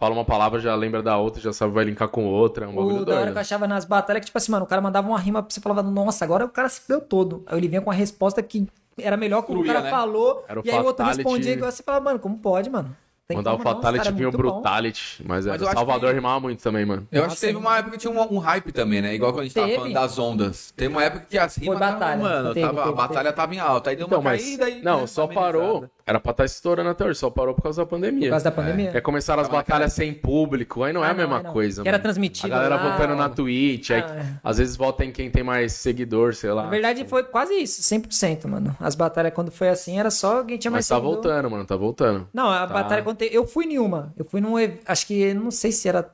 fala 0.00 0.14
uma 0.14 0.24
palavra, 0.24 0.58
já 0.58 0.74
lembra 0.74 1.02
da 1.02 1.16
outra, 1.18 1.40
já 1.40 1.52
sabe 1.52 1.72
vai 1.72 1.84
linkar 1.84 2.08
com 2.08 2.24
outra. 2.26 2.64
É 2.64 2.68
um 2.68 2.74
bagulho 2.74 3.02
O 3.02 3.04
da 3.04 3.20
hora 3.20 3.30
que 3.30 3.36
eu 3.36 3.40
achava 3.42 3.68
nas 3.68 3.84
batalhas 3.84 4.20
que, 4.20 4.26
tipo 4.26 4.38
assim, 4.38 4.50
mano, 4.50 4.64
o 4.64 4.68
cara 4.68 4.80
mandava 4.82 5.06
uma 5.08 5.18
rima 5.18 5.42
pra 5.42 5.52
você 5.54 5.60
falava, 5.60 5.82
nossa, 5.82 6.24
agora 6.24 6.44
o 6.44 6.48
cara 6.48 6.68
se 6.68 6.80
deu 6.88 7.00
todo. 7.00 7.44
Aí 7.46 7.58
ele 7.58 7.68
vinha 7.68 7.82
com 7.82 7.90
a 7.90 7.94
resposta 7.94 8.42
que 8.42 8.66
era 8.98 9.16
melhor 9.16 9.42
que 9.42 9.52
o 9.52 9.62
cara 9.64 9.82
né? 9.82 9.90
falou. 9.90 10.44
Era 10.48 10.58
o 10.60 10.62
e 10.66 10.70
aí 10.70 10.80
o 10.80 10.84
outro 10.84 11.04
respondia 11.06 11.52
igual 11.52 11.70
você 11.70 11.82
falava, 11.82 12.04
mano, 12.06 12.18
como 12.18 12.36
pode, 12.38 12.68
mano? 12.70 12.96
Tem 13.28 13.36
Mandar 13.36 13.54
o 13.54 13.58
não, 13.58 13.62
Fatality 13.64 14.08
é 14.08 14.10
vinha 14.10 14.28
o 14.28 14.32
muito 14.32 14.42
bom. 14.42 14.54
Brutality. 14.54 15.22
Mas, 15.24 15.46
Mas 15.46 15.54
era 15.54 15.64
acho 15.70 15.72
Salvador 15.78 16.08
que- 16.08 16.14
rimava 16.16 16.40
muito 16.40 16.60
também, 16.60 16.84
mano. 16.84 17.06
Eu 17.12 17.24
acho 17.26 17.36
que 17.36 17.40
teve 17.42 17.56
uma 17.56 17.78
época 17.78 17.92
que 17.92 17.98
tinha 17.98 18.12
um, 18.12 18.34
um 18.34 18.38
hype 18.38 18.72
também, 18.72 19.00
né? 19.00 19.14
Igual 19.14 19.30
quando 19.32 19.42
a 19.42 19.44
gente 19.44 19.54
tava 19.54 19.66
Teve. 19.68 19.78
falando 19.78 19.94
das 19.94 20.18
ondas. 20.18 20.72
Teve 20.76 20.92
uma 20.92 21.04
época 21.04 21.26
que 21.30 21.38
as 21.38 21.54
rimas 21.56 21.78
batalha, 21.78 21.98
tava, 22.00 22.16
mano, 22.16 22.48
teve, 22.54 22.66
tava, 22.66 22.78
teve, 22.82 22.88
a 22.88 22.92
batalha 22.92 23.32
tava 23.32 23.54
em 23.54 23.60
alta. 23.60 23.90
Aí 23.90 23.94
deu 23.96 24.06
Então, 24.08 24.18
uma 24.18 24.30
mas. 24.32 24.42
caída 24.42 24.68
e. 24.68 24.82
não, 24.82 25.02
né, 25.02 25.06
só 25.06 25.22
amenizada. 25.26 25.46
parou. 25.52 25.84
Era 26.10 26.18
pra 26.18 26.32
estar 26.32 26.44
estourando 26.44 26.90
até 26.90 27.04
hoje, 27.04 27.20
só 27.20 27.30
parou 27.30 27.54
por 27.54 27.62
causa 27.62 27.82
da 27.82 27.86
pandemia. 27.86 28.26
Por 28.26 28.30
causa 28.30 28.44
da 28.44 28.50
pandemia. 28.50 28.90
Que 28.90 28.96
aí 28.96 29.00
começaram 29.00 29.40
as 29.40 29.48
batalhas 29.48 29.92
sem 29.92 30.12
público, 30.12 30.82
aí 30.82 30.92
não 30.92 31.04
é 31.04 31.08
Ah, 31.08 31.10
a 31.12 31.14
mesma 31.14 31.36
não, 31.36 31.42
não. 31.44 31.52
coisa. 31.52 31.82
Que 31.82 31.88
era 31.88 31.98
mano. 31.98 32.02
transmitido 32.02 32.46
A 32.52 32.56
galera 32.56 32.74
lá. 32.74 32.90
votando 32.96 33.14
na 33.14 33.28
Twitch, 33.28 33.90
aí 33.90 34.00
Ah, 34.02 34.16
é. 34.16 34.40
às 34.42 34.58
vezes 34.58 34.74
vota 34.76 35.04
em 35.04 35.12
quem 35.12 35.30
tem 35.30 35.44
mais 35.44 35.72
seguidor, 35.74 36.34
sei 36.34 36.50
lá. 36.50 36.64
Na 36.64 36.68
verdade, 36.68 37.04
foi 37.06 37.22
quase 37.22 37.54
isso, 37.54 37.80
100%, 37.82 38.48
mano. 38.48 38.76
As 38.80 38.96
batalhas, 38.96 39.32
quando 39.32 39.52
foi 39.52 39.68
assim, 39.68 40.00
era 40.00 40.10
só 40.10 40.42
quem 40.42 40.58
tinha 40.58 40.70
mais 40.70 40.82
Mas 40.84 40.88
tá 40.88 40.96
seguidor. 40.96 41.14
voltando, 41.22 41.50
mano, 41.50 41.64
tá 41.64 41.76
voltando. 41.76 42.28
Não, 42.34 42.50
a 42.50 42.66
Tá. 42.66 42.74
batalha 42.74 43.02
quando 43.04 43.22
eu 43.22 43.46
fui 43.46 43.66
em 43.66 43.78
uma. 43.78 44.12
Eu 44.16 44.24
fui 44.24 44.40
num, 44.40 44.54
acho 44.84 45.06
que 45.06 45.32
não 45.32 45.52
sei 45.52 45.70
se 45.70 45.88
era 45.88 46.10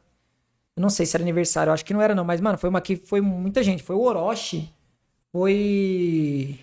não 0.78 0.90
sei 0.90 1.06
se 1.06 1.16
era 1.16 1.24
aniversário, 1.24 1.72
acho 1.72 1.82
que 1.82 1.94
não 1.94 2.02
era 2.02 2.14
não, 2.14 2.22
mas 2.22 2.38
mano, 2.38 2.58
foi 2.58 2.68
uma 2.68 2.82
que 2.82 2.96
foi 2.96 3.18
muita 3.22 3.62
gente, 3.62 3.82
foi 3.82 3.96
o 3.96 4.02
Orochi, 4.02 4.70
foi 5.32 6.58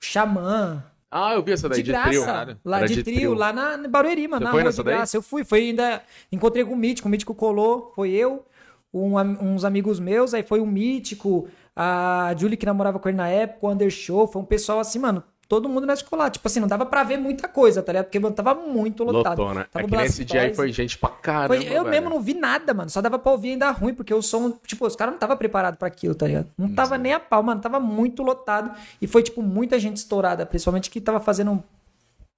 o 0.00 0.04
Xamã, 0.04 0.82
Ah, 1.10 1.32
eu 1.34 1.42
vi 1.42 1.52
essa 1.52 1.68
daí 1.68 1.78
de 1.78 1.84
de, 1.84 1.90
graça, 1.90 2.08
trio. 2.10 2.60
lá 2.64 2.78
Era 2.78 2.88
de, 2.88 3.02
trio, 3.02 3.34
lá 3.34 3.52
na 3.52 3.76
na 3.78 3.88
Barueri, 3.88 4.28
mano, 4.28 4.40
Você 4.40 4.44
na 4.44 4.50
foi 4.50 4.60
rua 4.60 4.68
nessa 4.68 4.82
de 4.82 4.84
daí? 4.84 4.94
graça. 4.96 5.16
Eu 5.16 5.22
fui, 5.22 5.44
foi 5.44 5.60
ainda 5.60 6.02
encontrei 6.30 6.64
com 6.64 6.74
o 6.74 6.76
Mítico, 6.76 7.08
o 7.08 7.10
Mítico 7.10 7.34
colou, 7.34 7.92
foi 7.94 8.10
eu, 8.10 8.44
um 8.92 9.16
uns 9.18 9.64
amigos 9.64 9.98
meus, 9.98 10.34
aí 10.34 10.42
foi 10.42 10.60
o 10.60 10.66
Mítico, 10.66 11.48
a 11.74 12.34
Julie 12.36 12.56
que 12.58 12.66
namorava 12.66 12.98
com 12.98 13.08
ele 13.08 13.16
na 13.16 13.28
época, 13.28 13.66
o 13.66 13.70
Undershow, 13.70 14.26
foi 14.26 14.42
um 14.42 14.44
pessoal 14.44 14.80
assim, 14.80 14.98
mano, 14.98 15.22
todo 15.48 15.68
mundo 15.68 15.86
nessa 15.86 16.02
escola, 16.02 16.28
tipo 16.28 16.46
assim, 16.46 16.60
não 16.60 16.68
dava 16.68 16.84
pra 16.84 17.02
ver 17.02 17.16
muita 17.16 17.48
coisa, 17.48 17.82
tá 17.82 17.90
ligado? 17.90 18.04
Porque 18.04 18.18
mano, 18.18 18.34
tava 18.34 18.54
muito 18.54 19.02
lotado. 19.02 19.38
Lotou, 19.38 19.54
né? 19.54 19.66
Tava 19.72 19.86
É 19.86 19.88
que 19.88 19.96
nesse 19.96 20.24
dia 20.24 20.42
aí 20.42 20.54
foi 20.54 20.70
gente 20.70 20.98
pra 20.98 21.08
caramba. 21.08 21.54
Foi- 21.56 21.64
eu 21.64 21.84
velho. 21.84 21.88
mesmo 21.88 22.10
não 22.10 22.20
vi 22.20 22.34
nada, 22.34 22.74
mano. 22.74 22.90
Só 22.90 23.00
dava 23.00 23.18
pra 23.18 23.32
ouvir 23.32 23.50
ainda 23.52 23.70
ruim, 23.70 23.94
porque 23.94 24.12
o 24.12 24.20
som, 24.20 24.50
tipo, 24.66 24.86
os 24.86 24.94
caras 24.94 25.12
não 25.14 25.18
tava 25.18 25.34
preparado 25.36 25.76
pra 25.76 25.88
aquilo, 25.88 26.14
tá 26.14 26.26
ligado? 26.26 26.48
Não 26.58 26.68
tava 26.74 26.98
nem 26.98 27.14
a 27.14 27.20
pau, 27.20 27.42
mano. 27.42 27.60
Tava 27.60 27.80
muito 27.80 28.22
lotado. 28.22 28.70
E 29.00 29.06
foi, 29.06 29.22
tipo, 29.22 29.40
muita 29.42 29.78
gente 29.80 29.96
estourada, 29.96 30.44
principalmente 30.44 30.90
que 30.90 31.00
tava 31.00 31.18
fazendo 31.18 31.62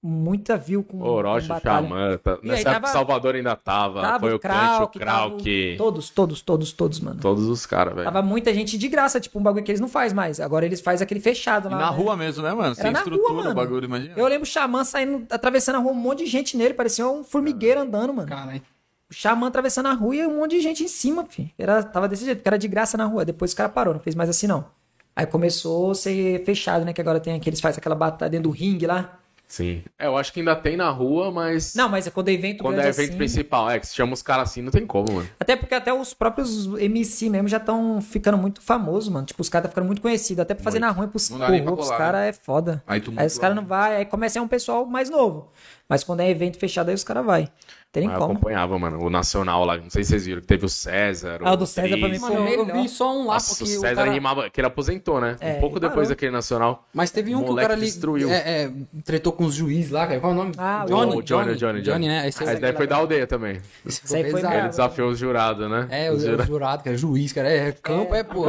muita 0.03 0.57
view 0.57 0.83
com. 0.83 0.99
Orochi, 1.01 1.47
com. 1.47 1.59
Xamã. 1.59 2.17
Tá... 2.17 2.37
E 2.41 2.47
Nessa 2.47 2.63
tava- 2.73 2.87
Salvador 2.87 3.35
ainda 3.35 3.55
tava. 3.55 4.01
Tava 4.01 4.19
foi 4.19 4.33
o 4.33 4.35
o 4.35 4.39
Krauk, 4.39 4.97
o- 4.97 4.99
Krauk. 4.99 5.75
Todos, 5.77 6.09
todos, 6.09 6.41
todos, 6.41 6.71
todos, 6.73 6.99
mano. 6.99 7.19
Todos 7.21 7.45
os 7.47 7.65
caras, 7.65 7.93
velho. 7.93 8.05
Tava 8.05 8.21
muita 8.21 8.53
gente 8.53 8.77
de 8.77 8.87
graça, 8.87 9.19
tipo, 9.19 9.37
um 9.39 9.43
bagulho 9.43 9.63
que 9.63 9.71
eles 9.71 9.81
não 9.81 9.87
fazem 9.87 10.15
mais. 10.15 10.39
Agora 10.39 10.65
eles 10.65 10.81
fazem 10.81 11.03
aquele 11.05 11.19
fechado 11.19 11.67
E 11.67 11.71
lá. 11.71 11.77
na 11.77 11.91
né? 11.91 11.97
rua 11.97 12.17
mesmo, 12.17 12.43
né, 12.43 12.53
mano? 12.53 12.73
Sem 12.75 12.83
Era 12.85 12.93
na 12.93 12.99
estrutura, 12.99 13.27
rua, 13.33 13.37
mano. 13.43 13.51
o 13.51 13.55
bagulho, 13.55 13.85
imagina. 13.85 14.13
Eu 14.17 14.25
lembro 14.27 14.43
o 14.43 14.45
Xamã 14.51 14.83
saindo, 14.83 15.25
atravessando 15.29 15.75
a 15.75 15.79
rua, 15.79 15.91
um 15.91 15.95
monte 15.95 16.19
de 16.23 16.25
gente 16.29 16.57
nele, 16.57 16.73
parecia 16.73 17.07
um 17.07 17.23
formigueiro 17.23 17.81
andando, 17.81 18.13
mano. 18.13 18.27
Caralho. 18.27 18.61
O 19.09 19.13
Xamã 19.13 19.47
atravessando 19.47 19.87
a 19.87 19.93
rua 19.93 20.15
e 20.15 20.25
um 20.25 20.39
monte 20.39 20.51
de 20.51 20.61
gente 20.61 20.83
em 20.83 20.87
cima, 20.87 21.25
filho. 21.25 21.49
Era, 21.59 21.83
tava 21.83 22.07
desse 22.07 22.23
jeito, 22.25 22.37
porque 22.37 22.47
era 22.49 22.57
de 22.57 22.67
graça 22.67 22.97
na 22.97 23.05
rua. 23.05 23.25
Depois 23.25 23.51
o 23.51 23.55
cara 23.55 23.67
parou, 23.69 23.93
não 23.93 23.99
fez 24.01 24.15
mais 24.15 24.29
assim, 24.29 24.47
não. 24.47 24.65
Aí 25.13 25.25
começou 25.25 25.91
a 25.91 25.95
ser 25.95 26.43
fechado, 26.45 26.85
né? 26.85 26.93
Que 26.93 27.01
agora 27.01 27.19
tem 27.19 27.35
aqueles 27.35 27.59
faz 27.59 27.77
aquela 27.77 27.93
batalha 27.95 28.29
dentro 28.31 28.49
do 28.49 28.55
ringue 28.55 28.87
lá. 28.87 29.19
Sim. 29.51 29.83
É, 29.99 30.05
eu 30.07 30.15
acho 30.15 30.31
que 30.31 30.39
ainda 30.39 30.55
tem 30.55 30.77
na 30.77 30.89
rua, 30.89 31.29
mas. 31.29 31.75
Não, 31.75 31.89
mas 31.89 32.07
é 32.07 32.09
quando 32.09 32.29
é 32.29 32.31
evento 32.31 32.63
Quando 32.63 32.79
é 32.79 32.87
evento 32.87 33.09
assim- 33.09 33.17
principal, 33.17 33.69
é 33.69 33.79
que 33.81 33.85
se 33.85 33.93
chama 33.93 34.13
os 34.13 34.23
caras 34.23 34.49
assim, 34.49 34.61
não 34.61 34.71
tem 34.71 34.87
como, 34.87 35.11
mano. 35.11 35.29
Até 35.37 35.57
porque 35.57 35.75
até 35.75 35.91
os 35.93 36.13
próprios 36.13 36.67
MC 36.79 37.29
mesmo 37.29 37.49
já 37.49 37.57
estão 37.57 37.99
ficando 38.01 38.37
muito 38.37 38.61
famosos, 38.61 39.09
mano. 39.09 39.25
Tipo, 39.25 39.41
os 39.41 39.49
caras 39.49 39.65
estão 39.65 39.71
ficando 39.71 39.87
muito 39.87 40.01
conhecidos. 40.01 40.41
Até 40.41 40.53
pra 40.53 40.63
fazer 40.63 40.79
na 40.79 40.87
rua 40.89 41.03
pra 41.03 41.11
pros 41.11 41.27
colar, 41.27 41.97
caras 41.97 42.21
é 42.21 42.31
foda. 42.31 42.81
Aí 42.87 43.01
tu 43.01 43.11
Aí 43.17 43.27
os 43.27 43.37
caras 43.37 43.53
não 43.53 43.65
vai, 43.65 43.97
aí 43.97 44.05
começa 44.05 44.31
a 44.31 44.39
ser 44.39 44.45
um 44.45 44.47
pessoal 44.47 44.85
mais 44.85 45.09
novo. 45.09 45.51
Mas 45.89 46.01
quando 46.01 46.21
é 46.21 46.29
evento 46.29 46.57
fechado, 46.57 46.87
aí 46.87 46.95
os 46.95 47.03
caras 47.03 47.25
vai. 47.25 47.49
Tem 47.91 48.05
Mas 48.05 48.13
eu 48.13 48.19
como. 48.21 48.31
acompanhava, 48.33 48.79
mano. 48.79 49.03
O 49.03 49.09
Nacional 49.09 49.65
lá, 49.65 49.75
não 49.75 49.89
sei 49.89 50.03
se 50.05 50.11
vocês 50.11 50.25
viram, 50.25 50.39
que 50.39 50.47
teve 50.47 50.65
o 50.65 50.69
César. 50.69 51.41
Ah, 51.43 51.51
o 51.51 51.57
do 51.57 51.67
César 51.67 51.97
pra 51.97 52.07
mim 52.07 52.17
foi 52.19 52.29
Mano, 52.29 52.47
eu, 52.47 52.53
eu 52.59 52.65
melhor. 52.65 52.81
vi 52.83 52.87
só 52.87 53.13
um 53.13 53.27
lá, 53.27 53.33
Nossa, 53.33 53.53
o 53.53 53.57
porque 53.57 53.77
o 53.77 53.81
César 53.81 53.95
cara... 53.95 54.11
rimava, 54.11 54.49
que 54.49 54.61
ele 54.61 54.67
aposentou, 54.67 55.19
né? 55.19 55.35
É, 55.41 55.55
um 55.55 55.59
pouco 55.59 55.77
depois 55.77 55.95
parou. 55.95 56.09
daquele 56.09 56.31
Nacional. 56.31 56.87
Mas 56.93 57.11
teve 57.11 57.35
um 57.35 57.39
que 57.39 57.43
o 57.43 57.47
Moleque 57.47 57.67
cara 57.67 57.77
ali 57.77 57.85
destruiu. 57.85 58.29
é, 58.31 58.63
é, 58.63 58.71
tretou 59.03 59.33
com 59.33 59.43
os 59.43 59.53
juízes 59.55 59.91
lá, 59.91 60.07
cara. 60.07 60.21
Qual 60.21 60.31
é 60.31 60.35
o 60.35 60.37
nome? 60.37 60.53
Ah, 60.57 60.85
o 60.85 60.87
Johnny, 60.87 61.17
O 61.17 61.21
Johnny, 61.21 61.51
o 61.51 61.55
Johnny, 61.57 61.81
Johnny, 61.81 62.07
né? 62.07 62.27
Esse, 62.29 62.41
Esse 62.41 62.59
daí 62.61 62.71
foi 62.73 62.87
da 62.87 62.95
aldeia 62.95 63.27
também. 63.27 63.59
esse 63.85 64.07
foi 64.07 64.23
pesado. 64.23 64.55
Ele 64.55 64.67
desafiou 64.69 65.09
os 65.09 65.19
jurados, 65.19 65.69
né? 65.69 65.87
É, 65.91 66.09
o, 66.09 66.13
Os 66.15 66.21
jurados. 66.23 66.47
jurado, 66.47 66.83
cara. 66.85 66.95
Juiz, 66.95 67.33
cara. 67.33 67.49
É, 67.49 67.73
campo 67.83 68.15
é, 68.15 68.23
pô. 68.23 68.45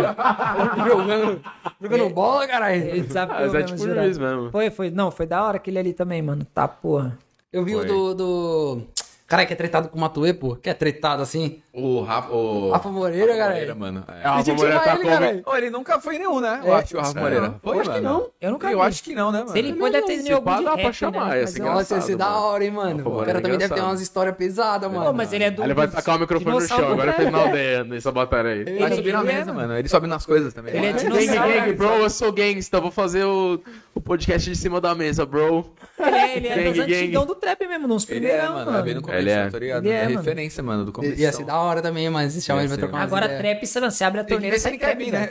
jogando, 0.87 1.41
jogando 1.81 2.09
bola, 2.11 2.47
caralho. 2.47 2.81
Ele 2.81 3.01
desafiou 3.03 3.41
Mas 3.41 3.55
é 3.55 3.63
tipo 3.65 3.79
juiz 3.79 4.19
mesmo. 4.19 4.51
Foi, 4.53 4.71
foi. 4.71 4.91
Não, 4.91 5.11
foi 5.11 5.27
da 5.27 5.43
hora 5.45 5.57
aquele 5.57 5.81
ali 5.81 5.93
também, 5.93 6.23
mano. 6.23 6.47
Tá, 6.55 6.69
porra. 6.69 7.19
Eu 7.53 7.65
vi 7.65 7.75
o 7.77 8.15
do... 8.15 8.83
Cara 9.33 9.47
que 9.47 9.53
é 9.55 9.57
tretado 9.57 9.89
com 9.89 9.97
o 9.97 10.01
Matuê, 10.03 10.35
pô. 10.35 10.57
Que 10.57 10.69
é 10.69 10.75
tretado 10.75 11.23
assim. 11.23 11.63
O 11.73 12.03
Rafa, 12.03 12.31
o... 12.35 12.71
Rafa 12.71 12.91
Moreira, 12.91 13.35
cara. 13.35 13.53
Moreira, 13.53 13.75
mano. 13.75 14.05
É. 14.07 14.13
É, 14.25 14.27
a 14.29 14.43
tinha 14.43 14.55
que 14.55 14.61
Moreira 14.63 14.81
tá 14.81 14.95
ele, 14.95 15.05
como-. 15.43 15.43
Ô, 15.47 15.57
ele 15.57 15.71
nunca 15.71 15.99
foi 16.03 16.19
nenhum, 16.19 16.39
né? 16.39 16.61
Eu 16.63 16.75
É. 16.75 16.81
acho, 16.81 16.95
o 16.95 17.01
Rafa 17.01 17.19
É. 17.19 17.23
Moreira. 17.23 17.55
Foi, 17.63 17.77
Eu 17.77 17.81
acho 17.81 17.91
que 17.91 18.01
mano. 18.03 18.19
não. 18.19 18.31
Eu 18.43 18.51
nunca 18.51 18.71
Eu 18.71 18.79
vi. 18.79 18.85
acho 18.85 19.03
que 19.03 19.15
não, 19.15 19.33
né, 19.33 19.39
mano? 19.39 19.53
Se 19.53 19.59
ele 19.59 19.73
for, 19.75 19.91
deve 19.91 20.07
ter 20.07 20.13
em 20.21 20.33
algum 20.33 20.57
de 20.59 20.65
dá 20.65 20.73
pra 20.73 20.83
rap, 20.83 20.93
chamar, 20.93 21.29
né? 21.31 21.41
Mas 21.41 21.57
eu-. 21.57 21.65
Nossa, 21.65 21.95
ia 21.95 22.01
ser 22.03 22.17
da 22.17 22.37
hora, 22.41 22.63
hein, 22.63 22.71
mano. 22.73 22.97
Rafa 23.05 23.09
O 23.09 23.25
cara 23.25 23.39
é 23.39 23.41
também 23.41 23.57
deve 23.57 23.75
ter 23.75 23.81
umas 23.81 24.01
histórias 24.03 24.37
pesadas, 24.37 24.93
mano. 24.93 25.07
Pô, 25.07 25.13
mas 25.15 25.33
ele 25.33 25.45
é 25.45 25.51
do. 25.51 25.63
Ele 25.65 25.73
vai 25.73 25.89
tacar 25.89 26.17
o 26.17 26.21
microfone 26.21 26.55
no 26.55 26.61
chão. 26.61 26.77
Agora 26.77 26.93
ele 26.93 26.99
completo. 27.13 27.17
fez 27.23 27.33
na 27.33 27.39
aldeia 27.39 27.85
nessa 27.85 28.13
batalha 28.13 28.51
aí. 28.51 28.65
Vai 28.65 28.75
Ele- 28.75 28.97
subir 28.97 29.13
na 29.15 29.21
é, 29.21 29.23
mesa, 29.23 29.53
mano. 29.55 29.79
Ele 29.79 29.89
sobe 29.89 30.07
nas 30.07 30.27
coisas 30.27 30.53
também. 30.53 30.75
Ele 30.77 30.85
é 30.89 30.93
Mano. 30.93 30.99
dinossauro. 30.99 31.53
Gang, 31.53 31.61
gang, 31.61 31.73
bro, 31.73 31.89
eu 31.95 32.11
sou 32.11 32.31
gangsta. 32.33 32.81
Vou 32.83 32.91
fazer 32.91 33.25
o, 33.25 33.59
podcast 34.05 34.51
de 34.51 34.57
cima 34.57 34.79
da 34.79 34.95
mesa, 34.95 35.25
bro. 35.25 35.73
Ele 35.99 36.49
é, 36.49 36.69
é 36.69 36.73
dos 36.73 36.79
antigão 36.81 37.25
do 37.25 37.35
trap 37.35 37.67
mesmo, 37.67 37.87
nos 37.87 38.05
primeiros, 38.05 38.45
é, 38.45 38.49
mano. 38.49 38.73
É 39.29 39.33
Ele 39.35 39.47
é. 39.47 39.51
tá 39.51 39.59
ligado? 39.59 39.85
Ele 39.87 39.95
é, 39.95 39.97
é 39.99 40.05
mano. 40.05 40.17
referência, 40.19 40.63
mano, 40.63 40.85
do 40.85 40.93
começo. 40.93 41.21
Ia 41.21 41.33
ser 41.33 41.45
da 41.45 41.59
hora 41.59 41.81
também, 41.83 42.09
mas 42.11 42.33
se 42.33 42.43
chama 42.43 42.61
ele 42.61 42.69
vai 42.69 42.79
trocar 42.79 43.03
Agora, 43.03 43.29
trap, 43.29 43.67
você, 43.67 43.81
você 43.81 44.05
abre 44.05 44.21
a 44.21 44.25
torneira 44.25 44.59
se 44.59 44.69
ele 44.69 44.79
quer 44.79 44.97
trap, 44.97 44.99
vir, 45.05 45.13
né? 45.13 45.29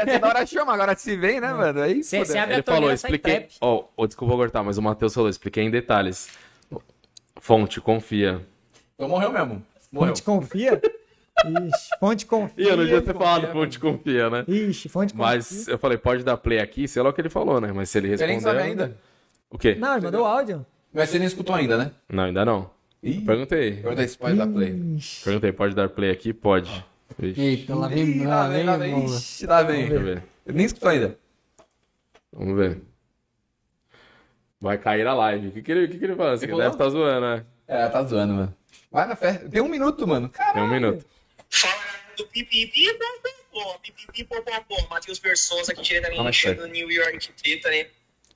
Até 0.00 0.18
da 0.20 0.28
hora 0.28 0.46
chama, 0.46 0.72
agora 0.74 0.96
se 0.96 1.16
vem, 1.16 1.40
né, 1.40 1.52
mano? 1.52 1.80
Aí, 1.82 2.02
Você, 2.02 2.18
você 2.24 2.38
abre 2.38 2.54
Ele 2.54 2.60
a 2.60 2.64
falou, 2.64 2.80
torneira 2.80 2.96
sai 2.96 3.10
expliquei. 3.10 3.40
trap. 3.40 3.52
Ó, 3.60 3.84
oh, 3.96 4.06
desculpa 4.06 4.34
cortar, 4.34 4.62
mas 4.62 4.78
o 4.78 4.82
Matheus 4.82 5.14
falou, 5.14 5.28
expliquei 5.28 5.64
em 5.64 5.70
detalhes. 5.70 6.28
Fonte, 7.40 7.80
confia. 7.80 8.40
Então 8.94 9.08
morreu 9.08 9.32
mesmo. 9.32 9.62
Morreu. 9.92 10.08
Fonte 10.08 10.22
confia? 10.22 10.80
Ixi, 11.44 11.88
fonte 12.00 12.26
confia. 12.26 12.64
Ih, 12.64 12.68
eu 12.70 12.76
não 12.76 12.84
devia 12.84 13.02
ter 13.02 13.12
falado 13.14 13.48
fonte, 13.52 13.78
confia, 13.78 14.30
né? 14.30 14.44
Ixi, 14.46 14.88
fonte 14.88 15.12
confia. 15.12 15.26
Mas 15.26 15.68
eu 15.68 15.76
falei, 15.78 15.98
pode 15.98 16.22
dar 16.24 16.36
play 16.36 16.60
aqui, 16.60 16.86
sei 16.86 17.02
lá 17.02 17.10
o 17.10 17.12
que 17.12 17.20
ele 17.20 17.28
falou, 17.28 17.60
né? 17.60 17.72
Mas 17.72 17.90
se 17.90 17.98
ele 17.98 18.08
Você 18.16 18.24
responder. 18.24 18.32
nem 18.32 18.40
sabe 18.40 18.58
ainda. 18.62 18.96
O 19.50 19.58
quê? 19.58 19.74
Não, 19.78 19.94
ele 19.96 20.04
mandou 20.04 20.24
áudio. 20.24 20.64
Mas 20.92 21.10
você 21.10 21.18
nem 21.18 21.26
escutou 21.26 21.54
ainda, 21.54 21.76
né? 21.76 21.90
Não, 22.08 22.24
ainda 22.24 22.44
não. 22.44 22.70
Ih. 23.04 23.20
Perguntei. 23.20 23.72
Pergunta 23.74 24.08
se 24.08 24.16
pode 24.16 24.36
dar 24.36 24.46
play. 24.46 24.98
Perguntei, 25.22 25.52
pode 25.52 25.74
dar 25.74 25.88
play 25.90 26.10
aqui? 26.10 26.32
Pode. 26.32 26.84
Eita, 27.22 27.74
lá 27.74 27.86
vem, 27.86 28.02
Ih, 28.02 28.26
lá 28.26 28.48
vem, 28.48 28.64
lá 28.64 28.76
vem. 28.78 29.04
Ixi, 29.04 29.46
lá 29.46 29.62
vem. 29.62 29.80
deixa 29.80 29.94
eu 29.94 30.02
ver. 30.02 30.22
Eu 30.46 30.54
nem 30.54 30.64
escutou 30.64 30.88
ainda. 30.88 31.18
Vamos 32.32 32.56
ver. 32.56 32.80
Vai 34.58 34.78
cair 34.78 35.06
a 35.06 35.12
live. 35.12 35.48
O 35.48 35.52
que, 35.52 35.62
que, 35.62 35.70
ele, 35.70 35.86
que, 35.88 35.98
que 35.98 36.04
ele 36.04 36.16
falou? 36.16 36.36
Você 36.36 36.46
Ele 36.46 36.56
deve 36.56 36.70
estar 36.70 36.88
zoando, 36.88 37.20
né? 37.20 37.44
É, 37.68 37.86
tá 37.88 38.02
zoando, 38.04 38.32
mano. 38.32 38.56
Vai 38.90 39.06
na 39.06 39.14
fé. 39.14 39.34
Tem 39.34 39.60
um 39.60 39.68
minuto, 39.68 40.06
mano. 40.06 40.30
Caralho. 40.30 40.54
Tem 40.54 40.62
um 40.62 40.70
minuto. 40.70 41.04
Fala 41.50 41.74
do 42.16 42.26
pipipi, 42.28 42.86
pô, 43.52 43.78
pipipi, 43.80 44.24
pô, 44.24 44.42
pô, 44.42 44.50
pô. 44.66 44.88
Matheus 44.88 45.18
Bersosa 45.18 45.72
aqui 45.72 45.82
diretamente 45.82 46.16
Fala, 46.16 46.32
chefe. 46.32 46.60
do 46.60 46.66
New 46.68 46.90
York 46.90 47.32
treta, 47.34 47.68
né? 47.68 47.86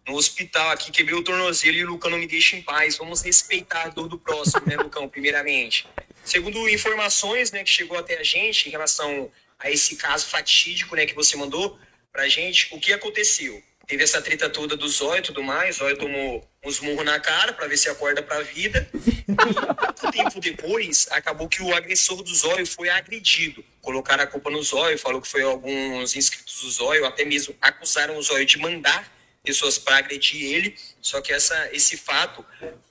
No 0.09 0.17
hospital 0.17 0.71
aqui, 0.71 0.91
quebrei 0.91 1.15
o 1.15 1.23
tornozelo 1.23 1.77
e 1.77 1.85
o 1.85 1.91
Lucão 1.91 2.11
não 2.11 2.17
me 2.17 2.27
deixa 2.27 2.57
em 2.57 2.63
paz. 2.63 2.97
Vamos 2.97 3.21
respeitar 3.21 3.83
a 3.83 3.89
dor 3.91 4.09
do 4.09 4.19
próximo, 4.19 4.63
né, 4.67 4.75
Lucão, 4.75 5.07
primeiramente. 5.07 5.87
Segundo 6.25 6.67
informações, 6.67 7.53
né, 7.53 7.63
que 7.63 7.69
chegou 7.69 7.99
até 7.99 8.19
a 8.19 8.23
gente 8.23 8.69
em 8.69 8.73
relação 8.73 9.31
a 9.59 9.71
esse 9.71 9.97
caso 9.97 10.27
fatídico, 10.27 10.97
né, 10.97 11.05
que 11.05 11.15
você 11.15 11.37
mandou 11.37 11.79
pra 12.11 12.27
gente, 12.27 12.69
o 12.75 12.81
que 12.81 12.91
aconteceu? 12.91 13.63
Teve 13.87 14.03
essa 14.03 14.23
treta 14.23 14.49
toda 14.49 14.79
do 14.79 14.89
Zóio 14.89 15.19
e 15.19 15.23
tudo 15.23 15.43
mais, 15.43 15.77
Zóio 15.77 15.99
tomou 15.99 16.49
uns 16.65 16.81
murros 16.81 17.05
na 17.05 17.21
cara 17.21 17.53
pra 17.53 17.67
ver 17.67 17.77
se 17.77 17.91
acorda 17.91 18.23
pra 18.23 18.41
vida. 18.41 18.91
Pouco 19.27 20.11
tempo 20.11 20.41
depois, 20.41 21.07
acabou 21.11 21.51
que 21.51 21.63
o 21.63 21.75
agressor 21.75 22.23
do 22.23 22.35
Zóio 22.35 22.67
foi 22.67 22.89
agredido. 22.89 23.63
Colocaram 23.83 24.25
a 24.25 24.27
culpa 24.27 24.51
no 24.51 24.63
Zóio, 24.63 24.99
falou 24.99 25.21
que 25.21 25.29
foi 25.29 25.43
alguns 25.43 26.17
inscritos 26.17 26.63
do 26.63 26.71
Zóio, 26.71 27.05
até 27.05 27.27
mesmo 27.27 27.55
acusaram 27.61 28.17
o 28.17 28.23
Zóio 28.23 28.47
de 28.47 28.57
mandar 28.57 29.18
pessoas 29.43 29.79
para 29.79 29.99
agredir 29.99 30.43
ele. 30.53 30.75
Só 31.01 31.21
que 31.21 31.33
essa, 31.33 31.69
esse 31.73 31.97
fato 31.97 32.45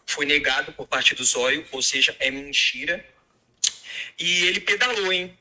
foi 0.06 0.26
negado 0.26 0.72
por 0.74 0.88
parte 0.88 1.14
do 1.15 1.24
Zóio, 1.24 1.65
ou 1.72 1.82
seja, 1.82 2.15
é 2.19 2.32
mentira. 2.32 3.03
E 4.19 4.45
ele 4.45 4.60
pedalou, 4.60 5.11
hein? 5.11 5.38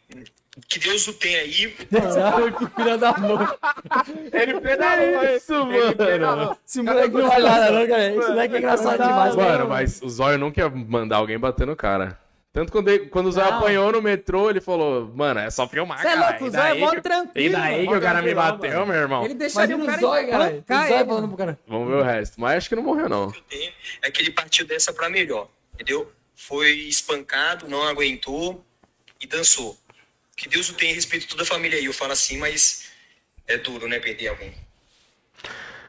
Que 0.68 0.78
Deus 0.78 1.06
o 1.06 1.12
tenha 1.12 1.40
aí. 1.40 1.68
Caralho, 1.68 2.56
que 2.56 2.66
filha 2.74 2.96
da 2.96 3.12
mãe. 3.12 3.46
Ele 4.32 4.60
pedalou 4.60 5.36
isso, 5.36 5.52
mano. 5.52 6.58
Esse 6.66 6.82
moleque 6.82 7.14
não 7.14 7.28
vai 7.28 7.42
nada, 7.42 7.70
não, 7.70 7.86
cara. 7.86 8.10
Esse 8.10 8.28
moleque 8.28 8.54
é 8.54 8.58
engraçado 8.58 9.02
demais, 9.02 9.36
Mano, 9.36 9.68
mas 9.68 10.00
o 10.02 10.08
Zóio 10.08 10.38
nunca 10.38 10.60
ia 10.60 10.70
mandar 10.70 11.16
alguém 11.16 11.38
bater 11.38 11.66
no 11.66 11.76
cara. 11.76 12.18
Tanto 12.56 12.72
quando, 12.72 12.88
ele- 12.88 13.06
quando 13.10 13.26
o 13.30 13.32
Não. 13.50 13.58
apanhou 13.58 13.92
no 13.92 14.00
metrô, 14.00 14.48
ele 14.48 14.62
falou, 14.62 15.12
mano, 15.14 15.40
é 15.40 15.50
só 15.50 15.68
filmar, 15.68 16.00
Você 16.00 16.08
é 16.08 16.14
cara. 16.14 16.30
louco, 16.30 16.44
o 16.44 16.46
E 16.46 16.50
Zóio 16.50 16.62
é 16.62 16.68
daí 16.70 16.80
mó 16.80 16.90
que- 16.90 17.00
tranquilo. 17.02 17.46
E 17.46 17.48
daí 17.50 17.84
mó 17.84 17.92
que 17.92 17.98
o 17.98 18.00
cara 18.00 18.22
me 18.22 18.30
tranquilão, 18.32 18.56
bateu, 18.58 18.70
mano. 18.80 18.86
meu 18.86 18.96
irmão. 19.02 19.24
Ele 19.26 19.34
deixaria 19.34 19.76
Mas 19.76 19.76
o 19.76 19.78
no 19.78 19.86
cara 19.86 20.00
ele, 20.56 21.04
falando 21.04 21.06
mano. 21.08 21.28
pro 21.28 21.36
cara. 21.36 21.58
Vamos 21.68 21.88
ver 21.88 21.94
o 21.96 22.02
resto. 22.02 22.40
Mas 22.40 22.56
acho 22.56 22.68
que 22.70 22.74
não 22.76 22.82
morreu, 22.82 23.10
não. 23.10 23.30
que 23.30 23.36
eu 23.38 23.42
tenho 23.42 23.72
é 24.00 24.10
que 24.10 24.22
ele 24.22 24.30
partiu 24.30 24.66
dessa 24.66 24.90
para 24.90 25.10
melhor, 25.10 25.48
entendeu? 25.74 26.10
Foi 26.34 26.70
espancado, 26.72 27.68
não 27.68 27.82
aguentou 27.82 28.64
e 29.20 29.26
dançou. 29.26 29.76
Que 30.34 30.48
Deus 30.48 30.70
o 30.70 30.74
tenha 30.74 30.92
e 30.92 30.94
respeito 30.94 31.28
toda 31.28 31.42
a 31.42 31.46
família 31.46 31.78
aí. 31.78 31.84
Eu 31.84 31.92
falo 31.92 32.12
assim, 32.12 32.38
mas 32.38 32.86
é 33.46 33.58
duro, 33.58 33.86
né, 33.86 33.98
perder 34.00 34.28
alguém. 34.28 34.54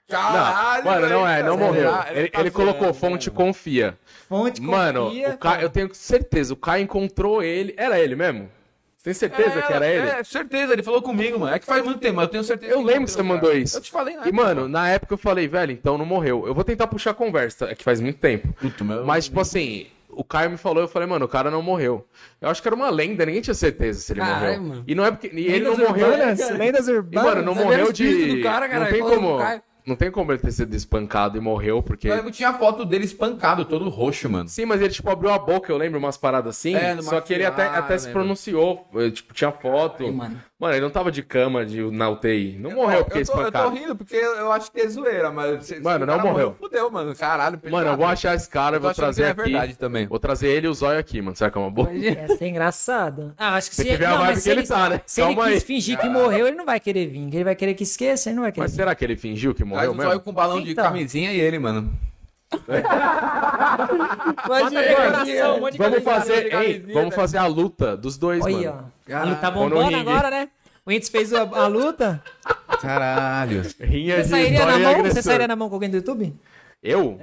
Caralho, 0.08 0.86
Mano, 0.86 1.10
não 1.10 1.28
é, 1.28 1.44
não 1.44 1.58
morreu. 1.58 1.90
Ah, 1.94 2.08
Ele, 2.12 2.30
tá 2.30 2.40
ele 2.40 2.52
colocou 2.52 2.94
fonte 2.94 3.30
mano. 3.30 3.46
confia. 3.48 3.98
Fonte 4.30 4.62
Mano, 4.62 5.06
confia, 5.06 5.30
o 5.32 5.38
Caio, 5.38 5.62
eu 5.62 5.70
tenho 5.70 5.90
certeza, 5.94 6.54
o 6.54 6.58
Caio 6.58 6.84
encontrou 6.84 7.44
ele. 7.44 7.74
Era 7.78 8.00
ele 8.00 8.16
mesmo? 8.16 8.50
Você 8.98 9.04
tem 9.04 9.14
certeza 9.14 9.62
que 9.62 9.72
era 9.74 9.88
ele? 9.88 10.08
É, 10.10 10.24
certeza, 10.24 10.74
ele 10.74 10.84
falou 10.84 11.02
comigo, 11.02 11.40
mano. 11.40 11.54
É 11.56 11.60
que 11.60 11.66
faz 11.66 11.84
muito 11.84 12.00
tempo, 12.00 12.16
mas 12.16 12.24
eu 12.26 12.30
tenho 12.32 12.44
certeza 12.44 12.72
Eu 12.74 12.82
lembro 12.82 13.06
que 13.06 13.12
você 13.12 13.22
mandou 13.22 13.50
cara. 13.50 13.62
isso. 13.62 13.78
Eu 13.78 13.82
te 13.82 13.92
falei, 13.92 14.16
né? 14.18 14.24
E, 14.26 14.32
mano, 14.32 14.68
na 14.68 14.90
época 14.90 15.14
eu 15.14 15.18
falei, 15.18 15.48
velho, 15.48 15.72
então 15.72 15.98
não 15.98 16.06
morreu. 16.06 16.46
Eu 16.48 16.54
vou 16.54 16.64
tentar 16.64 16.88
puxar 16.88 17.12
a 17.12 17.14
conversa, 17.14 17.66
é 17.70 17.76
que 17.76 17.84
faz 17.84 18.00
muito 18.02 18.20
tempo. 18.20 18.54
Puta, 18.60 18.84
meu- 18.84 19.06
Mas, 19.06 19.26
tipo 19.26 19.40
assim, 19.40 19.88
o 20.10 20.24
Caio 20.26 20.50
me 20.52 20.58
falou, 20.58 20.82
eu 20.84 20.88
falei, 20.90 21.08
mano, 21.08 21.24
o 21.24 21.28
cara 21.30 21.50
não 21.50 21.62
morreu. 21.62 22.06
Eu 22.42 22.50
acho 22.50 22.62
que 22.62 22.68
era 22.68 22.76
uma 22.76 22.90
lenda, 22.90 23.26
ninguém 23.26 23.42
tinha 23.42 23.54
certeza 23.54 24.02
se 24.02 24.12
ele 24.12 24.20
Caralho, 24.20 24.42
morreu. 24.46 24.62
mano. 24.62 24.84
E 24.88 24.96
não 24.96 25.06
é 25.06 25.12
porque. 25.12 25.28
E 25.34 25.46
ele 25.48 25.60
não 25.66 25.72
Lendas 25.72 25.88
morreu. 25.90 26.08
urbanas, 26.08 26.40
Lendas, 26.40 26.58
lendas 26.58 26.88
E, 26.88 26.92
urbanas. 26.92 27.30
mano, 27.30 27.42
não 27.44 27.56
morreu 27.56 27.94
de. 27.94 28.36
do 28.36 28.44
cara, 28.44 28.68
cara, 28.68 28.84
não 28.86 28.92
tem 28.92 29.02
como. 29.02 29.38
Não 29.88 29.95
tem 29.95 30.11
como 30.11 30.31
ele 30.34 30.39
ter 30.39 30.51
sido 30.51 30.76
espancado 30.76 31.38
e 31.38 31.39
morreu, 31.41 31.81
porque. 31.81 32.09
Eu 32.09 32.30
tinha 32.30 32.51
foto 32.53 32.84
dele 32.84 33.05
espancado, 33.05 33.64
todo 33.64 33.88
roxo, 33.88 34.30
mano. 34.30 34.49
Sim, 34.49 34.65
mas 34.65 34.81
ele, 34.81 34.89
tipo, 34.89 35.09
abriu 35.09 35.31
a 35.31 35.39
boca, 35.39 35.72
eu 35.72 35.77
lembro 35.77 35.97
umas 35.97 36.18
paradas 36.18 36.57
assim. 36.57 36.76
É, 36.76 37.01
só 37.01 37.22
que 37.22 37.34
ele 37.34 37.45
até, 37.45 37.64
até 37.68 37.97
se 37.97 38.09
pronunciou. 38.09 38.85
eh, 38.95 39.09
Tipo, 39.11 39.34
tinha 39.34 39.51
foto. 39.51 40.03
Ai, 40.03 40.11
mano. 40.11 40.41
Mano, 40.60 40.74
ele 40.74 40.82
não 40.82 40.90
tava 40.90 41.12
de 41.12 41.22
cama 41.22 41.64
de, 41.64 41.84
na 41.92 42.10
UTI. 42.10 42.58
Não 42.60 42.72
morreu 42.72 43.06
porque 43.06 43.20
eu 43.20 43.26
tô, 43.28 43.32
eu 43.34 43.38
tô 43.38 43.42
espancado. 43.60 43.76
rindo 43.76 43.96
porque 43.96 44.16
eu 44.16 44.52
acho 44.52 44.72
que 44.72 44.82
é 44.82 44.88
zoeira, 44.88 45.30
mas... 45.32 45.64
se- 45.64 45.76
se 45.76 45.82
Mano, 45.82 46.04
o 46.04 46.08
não 46.08 46.18
cara 46.18 46.32
morreu. 46.32 46.56
Fudeu, 46.60 46.90
mano. 46.90 47.16
Caralho. 47.16 47.60
Mano, 47.70 47.90
eu 47.92 47.96
vou 47.96 48.08
achar 48.08 48.34
esse 48.34 48.50
cara, 48.50 48.76
eu 48.76 48.78
Eu 48.78 48.82
tô 48.82 48.88
vou 48.88 48.96
trazer 48.96 49.24
é 49.26 49.30
aqui. 49.30 49.44
verdade 49.44 49.76
também. 49.78 50.08
Vou 50.08 50.18
trazer 50.18 50.48
ele 50.48 50.66
e 50.66 50.70
o 50.70 50.74
zóio 50.74 50.98
aqui, 51.00 51.22
mano. 51.22 51.36
Será 51.36 51.52
que 51.52 51.58
é 51.60 51.62
uma 51.62 51.70
boa? 51.70 51.94
Ia 51.94 52.28
ser 52.36 52.48
engraçado. 52.48 53.36
Ah, 53.38 53.54
acho 53.54 53.70
que 53.70 53.76
se 53.76 53.84
que 53.86 53.96
ver 53.98 54.06
a 54.06 54.10
não, 54.10 54.18
vibe 54.18 54.28
mas 54.30 54.38
que 54.38 54.44
se 54.44 54.50
ele 54.50 54.64
tá, 54.66 54.90
né? 54.90 55.02
Se 55.06 55.22
ele 55.22 55.28
Calma 55.36 55.44
quis 55.52 55.54
aí. 55.54 55.60
fingir 55.68 56.00
que 56.00 56.10
morreu, 56.10 56.48
ele 56.48 56.58
não 56.58 56.66
vai 56.66 56.80
querer 56.80 57.06
vir. 57.06 57.28
Ele 57.36 57.44
vai 57.44 57.56
querer 57.56 57.76
que 57.76 57.84
esqueça, 57.84 58.30
ele 58.30 58.38
não 58.38 58.44
vai 58.44 58.52
querer 58.52 58.64
Mas 58.64 58.72
vir. 58.72 58.78
será 58.78 58.96
que 58.96 59.06
ele 59.06 59.16
fingiu 59.16 59.54
que 59.54 59.64
morreu 59.64 59.92
o 59.92 59.96
zóio 59.96 60.08
mesmo? 60.10 60.22
com 60.22 60.34
balão 60.34 60.60
de 60.60 60.72
Então. 60.72 60.84
camisinha 60.86 61.32
e 61.34 61.40
ele, 61.40 61.60
mano. 61.60 61.94
Bota 64.48 64.69
decoração, 64.69 65.57
um 65.57 65.60
monte 65.61 65.72
de 65.74 65.78
Vamos 65.78 66.03
fazer, 66.03 66.44
ei, 66.45 66.49
camisinha, 66.49 66.94
vamos 66.94 67.15
fazer 67.15 67.38
a 67.38 67.45
luta 67.48 67.95
dos 67.98 68.18
dois, 68.18 68.44
Olha, 68.44 68.72
mano. 68.72 68.91
ó. 69.10 69.15
A 69.15 69.24
luta 69.24 69.36
tá 69.41 69.52
bombando 69.52 69.95
agora, 69.95 70.30
né? 70.30 70.49
O 70.86 70.91
Entes 70.91 71.10
fez 71.10 71.34
a, 71.34 71.41
a 71.41 71.68
luta. 71.68 72.24
Caralho. 72.82 73.61
Rinha 73.80 74.18
Você 74.18 74.24
de 74.24 74.30
sairia 74.30 74.65
na 74.65 74.80
mão? 74.80 74.80
Você 74.94 74.99
agressor. 74.99 75.24
sairia 75.24 75.48
na 75.48 75.56
mão 75.56 75.68
com 75.69 75.76
alguém 75.76 75.90
do 75.90 75.98
YouTube? 75.98 76.34
Eu? 76.82 77.19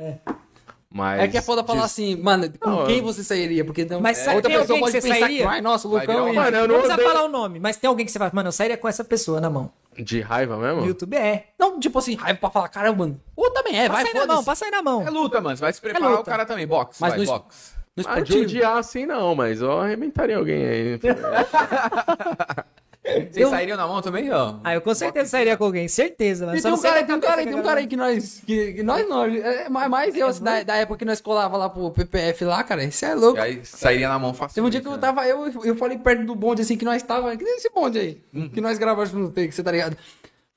Mas... 0.91 1.21
É 1.23 1.29
que 1.29 1.39
é 1.39 1.43
foda 1.43 1.65
falar 1.65 1.81
de- 1.81 1.85
assim, 1.87 2.15
mano, 2.17 2.49
com 2.61 2.71
Não, 2.71 2.87
quem 2.87 3.01
você 3.01 3.25
sairia? 3.25 3.65
Porque 3.65 3.83
então, 3.83 4.01
Mas 4.01 4.19
é, 4.27 4.35
outra 4.35 4.51
tem 4.51 4.59
pessoa 4.61 4.61
alguém 4.61 4.77
que 4.77 4.81
pode 4.81 4.93
você 4.93 5.01
pensar 5.09 5.21
sairia? 5.21 5.43
que, 5.43 5.49
ai, 5.49 5.61
nossa, 5.61 5.89
o 5.89 5.91
Vai 5.93 6.07
Lucão... 6.07 6.25
uma- 6.27 6.35
Mano, 6.35 6.57
eu 6.57 6.61
Não 6.61 6.69
não 6.69 6.75
precisa 6.83 6.95
odeio... 6.95 7.09
falar 7.09 7.25
o 7.25 7.29
nome, 7.29 7.59
mas 7.59 7.77
tem 7.79 7.89
alguém 7.89 8.05
que 8.07 8.13
você 8.13 8.19
fala, 8.19 8.31
mano, 8.35 8.49
eu 8.49 8.53
sairia 8.53 8.77
com 8.77 8.87
essa 8.87 9.03
pessoa 9.03 9.41
na 9.41 9.49
mão. 9.51 9.73
De 10.03 10.21
raiva 10.21 10.57
mesmo? 10.57 10.85
YouTube 10.87 11.17
é. 11.17 11.49
Não, 11.59 11.79
tipo 11.79 11.99
assim, 11.99 12.15
raiva 12.17 12.39
pra 12.39 12.51
falar, 12.51 12.69
caramba, 12.69 12.99
mano. 13.07 13.21
Ou 13.37 13.51
também 13.51 13.79
é, 13.79 13.89
vai, 13.89 14.05
Passa 14.05 14.17
aí 14.19 14.27
na 14.27 14.35
mão, 14.35 14.45
passa 14.45 14.65
aí 14.65 14.71
na 14.71 14.83
mão. 14.83 15.03
É 15.07 15.11
luta, 15.11 15.41
mano. 15.41 15.57
Você 15.57 15.61
vai 15.63 15.73
se 15.73 15.81
preparar, 15.81 16.11
luta. 16.11 16.23
o 16.23 16.25
cara 16.25 16.45
também. 16.47 16.67
Box, 16.67 16.99
Mas 17.01 17.11
vai, 17.11 17.19
no 17.19 17.25
es- 17.25 17.31
box. 17.31 17.75
No 17.97 18.03
Ah, 18.09 18.15
de 18.15 18.23
esportivo. 18.23 18.43
odiar 18.43 18.77
assim 18.79 19.07
não, 19.07 19.37
mas 19.37 19.61
eu 19.61 19.71
arrebentaria 19.81 20.37
alguém 20.37 20.67
aí. 20.67 21.01
Vocês 23.31 23.49
sairiam 23.51 23.77
na 23.77 23.87
mão 23.87 24.01
também, 24.01 24.31
ó? 24.33 24.55
Ah, 24.65 24.75
eu 24.75 24.81
com 24.81 24.95
certeza 24.95 25.29
sairia 25.29 25.57
com 25.59 25.65
alguém, 25.65 25.87
certeza. 25.89 26.47
Mas 26.47 26.61
E 26.61 26.63
tem 26.63 26.73
um 26.73 26.81
cara, 26.81 27.05
tem 27.05 27.15
um 27.15 27.21
cara, 27.21 27.45
tem 27.45 27.55
um 27.55 27.63
cara 27.63 27.81
aí 27.81 27.87
que 27.87 27.97
nós. 27.97 28.43
Que, 28.47 28.73
que 28.73 28.83
nós 28.83 29.07
não. 29.07 29.25
É, 29.27 29.69
mais 29.69 29.91
mais 29.91 30.17
eu, 30.17 30.27
assim, 30.27 30.43
da, 30.43 30.63
da 30.63 30.77
época 30.77 31.01
que 31.01 31.05
nós 31.05 31.21
colava 31.21 31.57
lá 31.59 31.69
pro 31.69 31.91
PPF 31.91 32.45
lá, 32.47 32.65
cara. 32.65 32.83
Isso 32.83 33.05
é 33.05 33.15
louco. 33.15 33.37
E 33.39 33.43
aí 33.43 33.61
sairia 33.65 34.09
na 34.09 34.19
mão 34.19 34.33
fácil. 34.33 34.55
Teve 34.55 34.67
um 34.67 34.71
dia 34.71 34.81
que 34.81 34.89
eu 34.89 34.97
tava, 34.97 35.27
eu, 35.27 35.47
eu 35.65 35.77
falei 35.77 35.99
perto 35.99 36.25
do 36.25 36.35
bonde 36.35 36.63
assim 36.63 36.79
que 36.79 36.85
nós 36.85 37.03
tava, 37.03 37.37
que 37.37 37.45
nem 37.45 37.57
esse 37.57 37.69
bonde 37.71 37.99
aí, 37.99 38.23
Uhum. 38.33 38.49
que 38.49 38.61
nós 38.61 38.79
gravamos 38.79 39.13
no 39.13 39.31
take, 39.31 39.53
você 39.53 39.63
tá 39.63 39.71
ligado? 39.71 39.97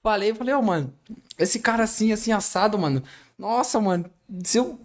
Falei, 0.02 0.34
falei, 0.34 0.53
ó, 0.53 0.61
mano, 0.61 0.94
esse 1.38 1.60
cara 1.60 1.84
assim, 1.84 2.14
assim, 2.14 2.32
assado, 2.32 2.78
mano. 2.78 3.03
Nossa, 3.38 3.80
mano, 3.82 4.06
se 4.44 4.57
eu. 4.57 4.80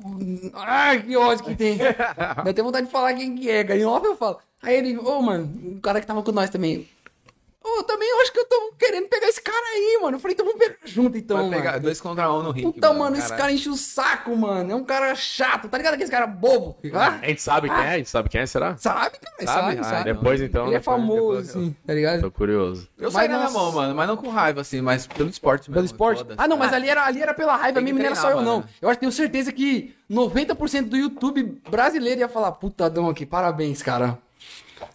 Ai, 0.55 1.01
que 1.02 1.16
ódio 1.16 1.44
que 1.44 1.55
tem. 1.55 1.78
eu 2.44 2.52
tenho 2.52 2.64
vontade 2.66 2.86
de 2.86 2.93
falar 2.93 3.14
quem 3.14 3.36
que 3.36 3.48
é, 3.48 3.62
cara. 3.62 3.78
Em 3.78 3.84
off 3.84 4.05
eu 4.05 4.16
falo. 4.16 4.39
Aí 4.60 4.76
ele, 4.76 4.98
ô, 4.98 5.22
mano, 5.22 5.76
o 5.76 5.80
cara 5.80 6.01
que 6.01 6.06
tava 6.06 6.22
com 6.22 6.32
nós 6.32 6.51
também. 6.51 6.89
Ô, 7.64 7.78
eu 7.78 7.82
também 7.84 8.09
acho 8.22 8.32
que 8.32 8.39
eu 8.40 8.44
tô 8.44 8.72
querendo 8.78 9.09
pegar 9.09 9.28
esse 9.28 9.40
cara 9.40 9.56
aí, 9.74 9.98
mano. 10.02 10.16
Eu 10.16 10.20
falei, 10.20 10.34
então 10.34 10.44
vamos 10.47 10.59
pegar 10.60 10.76
junto, 10.84 11.16
então, 11.16 11.36
Vai 11.48 11.59
pegar 11.59 11.70
mano. 11.72 11.82
dois 11.84 12.01
contra 12.01 12.32
um 12.32 12.43
no 12.43 12.51
ringue. 12.51 12.72
Puta, 12.72 12.93
mano, 12.93 13.16
esse 13.16 13.28
cara 13.34 13.52
enche 13.52 13.68
o 13.68 13.76
saco, 13.76 14.36
mano. 14.36 14.72
É 14.72 14.74
um 14.74 14.84
cara 14.84 15.14
chato, 15.14 15.68
tá 15.68 15.76
ligado? 15.78 15.94
Aquele 15.94 16.10
cara 16.10 16.26
bobo. 16.26 16.76
Ah, 16.93 17.18
A 17.22 17.26
gente 17.28 17.40
sabe 17.43 17.68
quem 17.68 17.78
é? 17.78 17.89
A 17.90 17.97
gente 17.98 18.09
sabe 18.10 18.28
quem 18.28 18.40
é, 18.40 18.47
será? 18.47 18.76
sabe, 18.76 19.18
cara, 19.18 19.34
Sabe? 19.39 19.47
sabe, 19.47 19.78
Ah, 19.80 19.84
sabe. 19.84 20.05
Depois 20.12 20.40
então. 20.40 20.66
Ele 20.66 20.74
é 20.76 20.80
famoso, 20.80 21.20
depois- 21.20 21.51
assim, 21.51 21.76
tá 21.86 21.94
ligado? 21.94 22.20
Tô 22.20 22.30
curioso. 22.30 22.89
Eu 22.98 23.05
Mas 23.05 23.12
saí 23.14 23.28
na 23.28 23.39
minha 23.39 23.51
mão, 23.51 23.72
mano, 23.72 23.94
mas 23.94 24.09
não 24.09 24.16
com 24.16 24.28
raiva, 24.28 24.60
assim, 24.60 24.80
mas 24.80 25.06
pelo 25.06 25.28
esporte 25.30 25.70
mesmo. 25.70 25.74
Pelo 25.74 25.86
esporte? 25.86 26.24
Ah, 26.36 26.48
não, 26.48 26.56
mas 26.56 26.72
ali 26.72 26.89
era, 26.89 27.05
ali 27.06 27.22
era 27.22 27.32
pela 27.34 27.56
raiva 27.56 27.78
que 27.78 27.84
mesmo, 27.84 27.98
não 27.98 28.06
era 28.06 28.14
só 28.14 28.30
eu, 28.30 28.43
não. 28.43 28.59
mano. 28.60 28.68
Eu 28.80 28.89
acho 28.89 28.97
que 28.97 29.01
tenho 29.01 29.12
certeza 29.12 29.52
que 29.52 29.94
90% 30.10 30.89
do 30.89 30.97
YouTube 30.97 31.60
brasileiro 31.70 32.20
ia 32.20 32.28
falar, 32.28 32.52
puta, 32.52 32.90
Dom 32.90 33.09
aqui, 33.09 33.24
parabéns, 33.24 33.82
cara. 33.82 34.18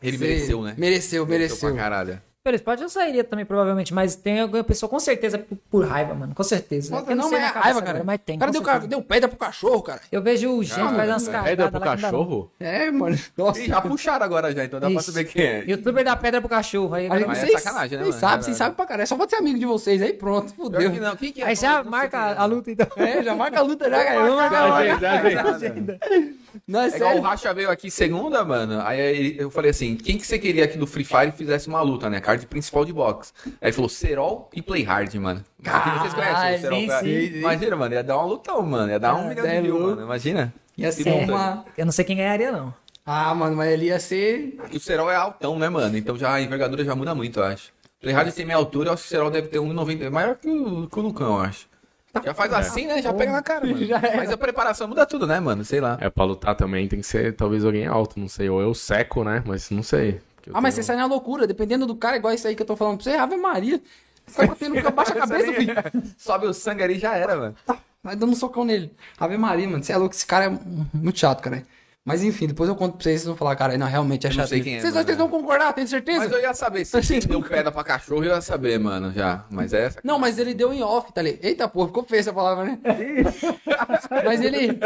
Ele 0.01 0.17
mereceu, 0.17 0.61
né? 0.61 0.75
Mereceu, 0.77 1.25
mereceu. 1.25 1.69
pra 1.69 1.77
caralho. 1.77 2.21
Pelo 2.47 2.55
esporte 2.55 2.81
eu 2.81 2.87
sairia 2.87 3.25
também, 3.25 3.43
provavelmente, 3.45 3.93
mas 3.93 4.15
tem 4.15 4.39
alguma 4.39 4.63
pessoa 4.63 4.89
com 4.89 4.97
certeza 5.01 5.37
por, 5.37 5.57
por 5.69 5.85
raiva, 5.85 6.13
mano. 6.13 6.33
Com 6.33 6.43
certeza. 6.43 6.95
Nossa, 6.95 7.11
Eu 7.11 7.15
não, 7.17 7.27
sei 7.27 7.39
mas 7.39 7.41
na 7.41 7.47
é 7.47 7.51
raiva, 7.61 7.69
agora, 7.79 7.85
cara. 7.93 8.03
Mas 8.05 8.19
tem. 8.25 8.39
Cara 8.39 8.51
deu, 8.53 8.61
certeza. 8.63 8.79
ca- 8.83 8.87
deu 8.87 9.01
pedra 9.01 9.27
pro 9.27 9.37
cachorro, 9.37 9.81
cara. 9.81 9.99
Eu 10.09 10.21
vejo 10.21 10.63
gente 10.63 10.75
que 10.75 10.95
faz 10.95 11.09
umas 11.09 11.23
Pedra 11.27 11.69
cagadas 11.69 11.69
pro 11.71 11.79
não 11.81 11.85
não. 11.87 12.01
cachorro? 12.01 12.51
É, 12.57 12.89
mano. 12.89 13.19
Nossa. 13.35 13.59
Ih, 13.59 13.67
já 13.67 13.81
puxaram 13.81 14.25
agora 14.25 14.55
já, 14.55 14.63
então 14.63 14.79
dá 14.79 14.87
pra 14.87 14.95
Ixi. 14.95 15.11
saber 15.11 15.25
quem 15.25 15.43
é. 15.43 15.63
Youtuber 15.67 16.05
dá 16.05 16.15
pedra 16.15 16.39
pro 16.39 16.49
cachorro. 16.49 16.93
Aí, 16.93 17.09
Aí 17.11 17.25
Mas 17.25 17.39
é 17.39 17.45
vocês, 17.47 17.61
sacanagem, 17.61 17.97
né, 17.97 18.03
Vocês 18.05 18.15
sabem, 18.15 18.27
Caralho. 18.29 18.43
vocês 18.45 18.57
sabem 18.57 18.73
pra 18.75 18.85
caralho. 18.85 19.03
É 19.03 19.05
só 19.07 19.17
pode 19.17 19.29
ser 19.31 19.35
amigo 19.37 19.59
de 19.59 19.65
vocês 19.65 20.01
aí, 20.01 20.13
pronto, 20.13 20.53
fudeu. 20.53 20.89
que 20.89 20.99
não. 21.01 21.15
Quem 21.17 21.33
que 21.33 21.41
é? 21.41 21.47
aí 21.47 21.55
já 21.55 21.83
Não 21.83 21.91
marca 21.91 22.17
quem 22.17 22.29
é. 22.33 22.37
a 22.37 22.45
luta, 22.45 22.71
então. 22.71 22.87
É, 22.95 23.23
já 23.23 23.35
marca 23.35 23.59
a 23.59 23.61
luta 23.61 23.89
já, 23.89 24.05
cara. 24.05 24.21
Vamos 24.21 24.35
marcar 24.37 24.61
a 24.61 25.51
luta. 25.51 25.99
Não, 26.67 26.81
é 26.81 26.89
É 26.89 26.95
igual 26.95 27.17
o. 27.17 27.21
Racha 27.21 27.53
veio 27.53 27.69
aqui 27.69 27.91
segunda, 27.91 28.43
mano. 28.45 28.81
Aí 28.81 29.35
eu 29.37 29.49
falei 29.51 29.71
assim: 29.71 29.95
quem 29.95 30.17
que 30.17 30.25
você 30.25 30.39
queria 30.39 30.65
aqui 30.65 30.77
do 30.77 30.87
Free 30.87 31.03
Fire 31.03 31.31
fizesse 31.31 31.67
uma 31.67 31.81
luta, 31.81 32.09
né? 32.09 32.19
Card 32.21 32.45
principal 32.47 32.85
de 32.85 32.93
boxe. 32.93 33.31
Aí 33.45 33.51
ele 33.63 33.73
falou 33.73 33.89
Serol 33.89 34.49
e 34.53 34.61
Play 34.61 34.83
Hard, 34.83 35.13
mano. 35.15 35.43
Aqui 35.65 35.99
vocês 35.99 36.13
conhecem 36.13 36.55
o 36.55 36.59
Serol? 36.61 36.79
sim, 36.79 36.87
Pra- 36.87 36.99
sim. 37.01 37.25
Imagina, 37.39 37.75
mano, 37.75 37.93
ia 37.93 38.03
dar 38.03 38.17
uma 38.17 38.25
lutão, 38.25 38.61
mano. 38.63 38.89
Ia 38.91 38.99
dar 38.99 39.15
um 39.15 39.25
Ah, 39.25 39.29
milhão 39.29 39.45
é 39.45 39.55
de 39.55 39.61
views, 39.61 39.73
louco. 39.79 39.89
mano. 39.95 40.01
Imagina. 40.07 40.53
Ia 40.77 40.91
Se 40.91 41.03
ser 41.03 41.11
uma... 41.11 41.65
Eu 41.77 41.85
não 41.85 41.91
sei 41.91 42.05
quem 42.05 42.17
ganharia, 42.17 42.51
não. 42.51 42.73
Ah, 43.05 43.33
mano, 43.33 43.55
mas 43.55 43.71
ele 43.71 43.85
ia 43.85 43.99
ser... 43.99 44.57
O 44.73 44.79
Serol 44.79 45.09
é 45.09 45.15
altão, 45.15 45.57
né, 45.57 45.69
mano? 45.69 45.97
Então 45.97 46.17
já 46.17 46.33
a 46.33 46.41
envergadura 46.41 46.83
já 46.83 46.93
muda 46.95 47.15
muito, 47.15 47.39
eu 47.39 47.45
acho. 47.45 47.71
Play 48.01 48.13
Hard 48.13 48.31
tem 48.33 48.45
meia 48.45 48.57
altura, 48.57 48.89
eu 48.89 48.93
acho 48.93 49.03
que 49.03 49.07
o 49.07 49.09
Serol 49.09 49.31
deve 49.31 49.47
ter 49.47 49.57
1,90. 49.59 50.03
É 50.03 50.09
maior 50.09 50.35
que 50.35 50.47
o, 50.47 50.87
que 50.87 50.99
o 50.99 51.01
Lucão, 51.01 51.35
eu 51.37 51.41
acho. 51.41 51.67
Já 52.23 52.33
faz 52.33 52.53
assim, 52.53 52.87
né? 52.87 53.01
Já 53.01 53.13
pega 53.13 53.31
na 53.31 53.41
cara, 53.41 53.65
mano. 53.67 53.85
Já 53.85 53.97
é. 53.99 54.17
Mas 54.17 54.31
a 54.31 54.37
preparação 54.37 54.87
muda 54.87 55.05
tudo, 55.05 55.25
né, 55.27 55.39
mano? 55.39 55.63
Sei 55.65 55.79
lá. 55.81 55.97
É, 56.01 56.09
pra 56.09 56.23
lutar 56.23 56.55
também 56.55 56.87
tem 56.87 56.99
que 56.99 57.05
ser 57.05 57.35
talvez 57.35 57.63
alguém 57.65 57.87
alto, 57.87 58.19
não 58.19 58.27
sei. 58.27 58.49
Ou 58.49 58.61
eu 58.61 58.73
seco, 58.73 59.23
né? 59.23 59.43
Mas 59.45 59.69
não 59.69 59.83
sei. 59.83 60.19
Ah, 60.53 60.61
mas 60.61 60.73
você 60.73 60.81
tenho- 60.81 60.87
sai 60.87 60.95
na 60.97 61.05
loucura. 61.05 61.45
Dependendo 61.47 61.85
do 61.85 61.95
cara, 61.95 62.17
igual 62.17 62.33
isso 62.33 62.47
aí 62.47 62.55
que 62.55 62.61
eu 62.61 62.65
tô 62.67 62.75
falando 62.75 62.95
pra 62.97 63.03
você, 63.03 63.17
Ave 63.17 63.35
Maria. 63.37 63.81
Você 64.25 64.41
tá 64.41 64.47
batendo, 64.47 64.91
baixa 64.91 65.13
a 65.13 65.15
cabeça, 65.27 65.53
filho. 65.53 65.73
Sobe 66.17 66.47
o 66.47 66.53
sangue 66.53 66.83
ali 66.83 66.99
já 66.99 67.15
era, 67.15 67.35
mano. 67.35 67.55
Vai 68.03 68.15
dando 68.15 68.31
um 68.31 68.35
socão 68.35 68.63
nele. 68.63 68.93
Ave 69.19 69.37
Maria, 69.37 69.67
mano. 69.67 69.83
Você 69.83 69.91
é 69.91 69.97
louco, 69.97 70.13
esse 70.15 70.25
cara 70.25 70.45
é 70.45 70.59
muito 70.93 71.19
chato, 71.19 71.41
cara. 71.41 71.63
Mas 72.07 72.23
enfim, 72.23 72.47
depois 72.47 72.69
eu 72.69 72.75
conto 72.75 72.93
pra 72.93 73.03
vocês, 73.03 73.19
vocês 73.19 73.27
vão 73.27 73.35
falar, 73.35 73.53
cara, 73.57 73.77
não, 73.77 73.85
realmente 73.85 74.25
é 74.25 74.29
Eu 74.29 74.33
chato. 74.33 74.47
sei 74.47 74.61
quem 74.61 74.75
é, 74.77 74.79
vocês, 74.79 74.93
mano. 74.93 75.05
vocês 75.05 75.17
vão 75.17 75.27
concordar, 75.27 75.73
tem 75.73 75.85
certeza? 75.85 76.19
Mas 76.19 76.31
eu 76.31 76.39
ia 76.39 76.53
saber 76.53 76.85
se 76.85 76.95
Assim, 76.97 77.19
deu 77.19 77.41
pedra 77.43 77.69
pra 77.69 77.83
cachorro, 77.83 78.23
eu 78.23 78.33
ia 78.33 78.39
saber, 78.39 78.79
mano, 78.79 79.11
já. 79.11 79.43
Mas 79.49 79.73
é 79.73 79.87
essa. 79.87 79.99
Não, 80.01 80.17
mas 80.17 80.39
ele 80.39 80.53
deu 80.53 80.71
em 80.73 80.81
off, 80.81 81.11
tá 81.11 81.21
ligado? 81.21 81.43
Eita 81.43 81.67
porra, 81.67 81.87
ficou 81.87 82.03
feia 82.05 82.21
essa 82.21 82.31
palavra, 82.31 82.63
né? 82.63 82.79
mas 84.23 84.39
ele, 84.41 84.79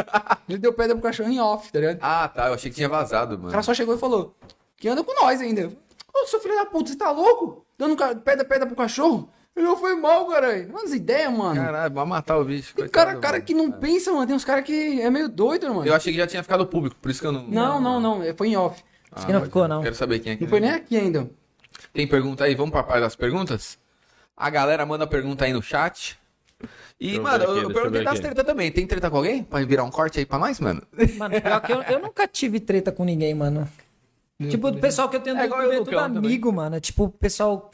ele 0.49 0.57
deu 0.57 0.73
pedra 0.73 0.95
pro 0.95 1.03
cachorro 1.03 1.29
em 1.29 1.39
off, 1.39 1.71
tá 1.71 1.79
ligado? 1.79 1.99
Ah, 2.01 2.27
tá. 2.27 2.47
Eu 2.47 2.55
achei 2.55 2.71
que 2.71 2.75
tinha 2.77 2.89
vazado, 2.89 3.35
O 3.35 3.37
mano. 3.37 3.51
cara 3.51 3.61
só 3.61 3.73
chegou 3.75 3.93
e 3.93 3.99
falou 3.99 4.35
que 4.75 4.87
anda 4.89 5.03
com 5.03 5.13
nós 5.21 5.39
ainda. 5.41 5.71
Ô, 6.13 6.25
seu 6.25 6.39
filho 6.39 6.55
da 6.55 6.65
puta, 6.65 6.89
você 6.89 6.97
tá 6.97 7.11
louco? 7.11 7.63
Dando 7.77 7.95
pedra, 8.21 8.43
pedra 8.43 8.65
pro 8.65 8.75
cachorro? 8.75 9.29
Ele 9.55 9.65
não 9.65 9.75
foi 9.77 9.95
mal, 9.95 10.27
caralho. 10.27 10.69
Umas 10.69 10.93
ideias, 10.93 11.31
mano. 11.31 11.55
Caralho, 11.55 11.93
vai 11.93 12.05
matar 12.05 12.37
o 12.37 12.45
bicho. 12.45 12.73
Tem 12.73 12.87
cara, 12.87 13.15
cara 13.17 13.33
mano. 13.33 13.45
que 13.45 13.53
não 13.53 13.71
pensa, 13.71 14.11
mano. 14.13 14.25
Tem 14.25 14.35
uns 14.35 14.45
caras 14.45 14.63
que 14.63 15.01
é 15.01 15.09
meio 15.09 15.27
doido, 15.27 15.67
mano. 15.73 15.85
Eu 15.85 15.93
achei 15.93 16.13
que 16.13 16.19
já 16.19 16.25
tinha 16.27 16.41
ficado 16.41 16.65
público, 16.65 16.95
por 17.01 17.11
isso 17.11 17.19
que 17.19 17.27
eu 17.27 17.31
não. 17.31 17.45
Não, 17.47 17.79
não, 17.81 17.99
não. 17.99 18.35
Foi 18.35 18.47
em 18.47 18.55
off. 18.55 18.81
Acho 19.11 19.25
que 19.25 19.33
não 19.33 19.41
ficou, 19.41 19.67
não. 19.67 19.81
Quero 19.81 19.95
saber 19.95 20.19
quem 20.19 20.31
é 20.33 20.35
que 20.37 20.43
Não 20.43 20.49
foi 20.49 20.61
nem 20.61 20.71
aqui 20.71 20.95
ainda. 20.97 21.29
Tem 21.93 22.07
pergunta 22.07 22.45
aí? 22.45 22.55
Vamos 22.55 22.71
pra 22.71 22.83
parte 22.83 23.01
das 23.01 23.15
perguntas? 23.15 23.77
A 24.37 24.49
galera 24.49 24.85
manda 24.85 25.05
pergunta 25.05 25.43
aí 25.43 25.51
no 25.51 25.61
chat. 25.61 26.17
E, 26.99 27.15
eu 27.15 27.23
mano, 27.23 27.43
aqui, 27.43 27.51
eu, 27.57 27.63
eu 27.63 27.73
perguntei 27.73 28.03
das 28.03 28.19
treta 28.19 28.43
também. 28.43 28.71
Tem 28.71 28.87
treta 28.87 29.09
com 29.09 29.17
alguém? 29.17 29.43
Pra 29.43 29.63
virar 29.65 29.83
um 29.83 29.91
corte 29.91 30.19
aí 30.19 30.25
pra 30.25 30.39
nós, 30.39 30.59
mano? 30.59 30.81
Mano, 31.17 31.41
pior 31.41 31.59
que 31.61 31.73
eu, 31.73 31.81
eu 31.83 31.99
nunca 31.99 32.27
tive 32.27 32.59
treta 32.59 32.91
com 32.91 33.03
ninguém, 33.03 33.33
mano. 33.33 33.67
Tipo, 34.49 34.69
o 34.69 34.79
pessoal 34.79 35.09
que 35.09 35.15
eu 35.17 35.19
tenho 35.19 35.35
do 35.35 35.41
É 35.41 35.45
igual 35.45 35.61
YouTube 35.61 35.75
eu, 35.75 35.81
é 35.81 35.85
tudo 35.85 35.91
Lucão, 35.95 36.13
também. 36.13 36.29
amigo, 36.31 36.53
mano. 36.53 36.79
Tipo, 36.79 37.03
o 37.05 37.09
pessoal 37.09 37.69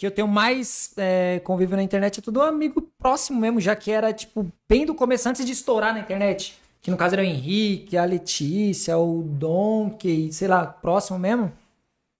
que 0.00 0.06
eu 0.06 0.10
tenho 0.10 0.26
mais 0.26 0.94
é, 0.96 1.42
convívio 1.44 1.76
na 1.76 1.82
internet 1.82 2.20
é 2.20 2.22
tudo 2.22 2.40
amigo 2.40 2.80
próximo 2.98 3.38
mesmo, 3.38 3.60
já 3.60 3.76
que 3.76 3.90
era, 3.90 4.10
tipo, 4.14 4.50
bem 4.66 4.86
do 4.86 4.94
começo, 4.94 5.28
antes 5.28 5.44
de 5.44 5.52
estourar 5.52 5.92
na 5.92 6.00
internet. 6.00 6.58
Que 6.80 6.90
no 6.90 6.96
caso 6.96 7.16
era 7.16 7.22
o 7.22 7.24
Henrique, 7.26 7.98
a 7.98 8.04
Letícia, 8.06 8.96
o 8.96 9.22
Donkey, 9.22 10.32
sei 10.32 10.48
lá, 10.48 10.64
próximo 10.64 11.18
mesmo. 11.18 11.52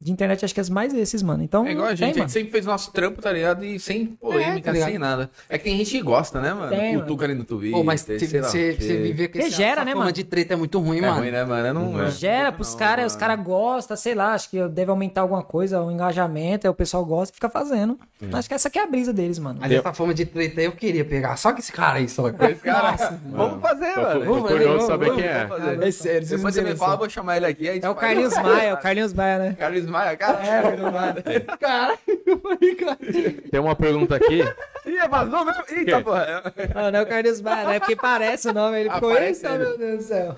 De 0.03 0.11
internet, 0.11 0.43
acho 0.45 0.55
que 0.55 0.61
é 0.61 0.65
mais 0.71 0.95
esses, 0.95 1.23
mano. 1.23 1.43
Então, 1.43 1.67
É 1.67 1.73
igual 1.73 1.87
a 1.87 1.89
tem, 1.91 1.97
gente, 1.99 2.05
a 2.05 2.19
mano. 2.21 2.21
gente 2.23 2.33
sempre 2.33 2.51
fez 2.53 2.65
nosso 2.65 2.91
trampo, 2.91 3.21
tá 3.21 3.31
ligado? 3.31 3.63
E 3.65 3.79
sem 3.79 4.07
polêmica, 4.07 4.63
tá 4.63 4.73
ligado? 4.73 4.89
sem 4.89 4.99
nada. 4.99 5.31
É 5.47 5.59
que 5.59 5.65
tem 5.65 5.77
gente 5.77 5.91
que 5.91 6.01
gosta, 6.01 6.41
né, 6.41 6.55
mano? 6.55 6.71
Tem, 6.71 6.99
Cutuca 6.99 7.27
ali 7.27 7.35
no 7.35 7.45
Twitter. 7.45 7.77
Pô, 7.77 7.85
mas 7.85 8.01
você 8.01 8.17
viver 8.17 9.29
com 9.29 9.39
esse, 9.39 9.51
gera, 9.51 9.85
né, 9.85 9.93
fama 9.93 10.05
mano? 10.05 10.13
de 10.13 10.25
treta 10.25 10.55
é 10.55 10.57
muito 10.57 10.79
ruim, 10.79 10.99
É 10.99 11.01
mano. 11.03 11.19
ruim, 11.21 11.31
né, 11.31 11.45
mano? 11.45 11.67
Eu 11.67 11.75
não, 11.75 11.99
eu- 12.01 12.11
Gera 12.11 12.51
pros 12.51 12.73
não, 12.73 12.79
caras, 12.79 13.13
os 13.13 13.17
caras 13.19 13.41
gostam, 13.45 13.97
sei 13.97 14.15
lá, 14.15 14.33
acho 14.35 14.49
que 14.51 14.67
deve 14.69 14.91
aumentar 14.91 15.21
alguma 15.21 15.43
coisa, 15.43 15.83
o 15.83 15.91
engajamento, 15.91 16.67
aí 16.67 16.71
o 16.71 16.75
pessoal 16.75 17.05
gosta 17.05 17.33
e 17.33 17.37
fica 17.37 17.49
fazendo. 17.51 17.99
Acho 18.33 18.49
que 18.49 18.55
essa 18.55 18.69
que 18.71 18.79
é 18.79 18.83
a 18.83 18.87
brisa 18.87 19.13
deles, 19.13 19.39
mano. 19.39 19.59
Mas 19.61 19.71
essa 19.73 19.93
fama 19.93 20.13
de 20.15 20.25
treta 20.27 20.61
aí 20.61 20.67
eu 20.67 20.73
queria 20.73 21.05
pegar. 21.05 21.37
Só 21.37 21.53
que 21.53 21.61
esse 21.61 21.73
cara 21.73 21.99
aí, 21.99 22.09
só. 22.09 22.29
Esse 22.29 22.55
cara, 22.63 22.97
vamos 23.31 23.61
fazer, 23.61 23.95
Tô, 23.95 24.01
mano. 24.01 24.21
tô 24.25 24.27
Vamos, 24.35 24.51
curioso 24.51 24.69
vamos, 24.73 24.85
saber 24.87 25.07
vamos, 25.07 25.23
quem 25.23 25.31
é. 25.31 25.47
Fazer. 25.47 25.83
É 25.83 25.91
sério, 25.91 26.27
vocês 26.27 26.31
Depois 26.31 26.55
você 26.55 26.63
me 26.63 26.69
fala, 26.77 26.79
noção. 26.93 26.99
vou 26.99 27.11
chamar 27.11 27.37
ele 27.39 27.47
aqui. 27.47 27.69
a 27.69 27.77
É 27.77 27.89
o. 27.89 27.95
Carlinhos 27.95 28.35
Maia, 28.37 28.69
é 28.69 28.75
o 28.75 28.77
Carlinhos 28.79 29.13
Maia, 29.15 29.39
né? 29.39 29.57
Carlinhos 29.59 29.87
Maia, 29.91 30.17
cara. 30.17 30.39
Cara, 31.61 31.99
eu 32.27 32.39
falei, 32.39 32.75
cara. 32.75 32.99
Tem 33.51 33.61
uma 33.61 33.77
pergunta 33.77 34.17
aqui. 34.17 34.41
Ih, 34.87 35.09
vazou, 35.09 35.45
meu. 35.45 35.55
Eita, 35.69 36.01
porra. 36.01 36.43
Não, 36.75 36.91
não 36.91 36.99
é 36.99 37.03
o 37.03 37.07
Carlinhos 37.07 37.41
Maia, 37.41 37.65
não 37.65 37.73
é 37.73 37.79
porque 37.79 37.97
parece 37.97 38.49
o 38.49 38.53
nome, 38.53 38.81
ele 38.81 38.91
ficou 38.91 39.11
meu 39.59 39.79
Deus 39.79 39.99
do 39.99 40.03
céu. 40.03 40.37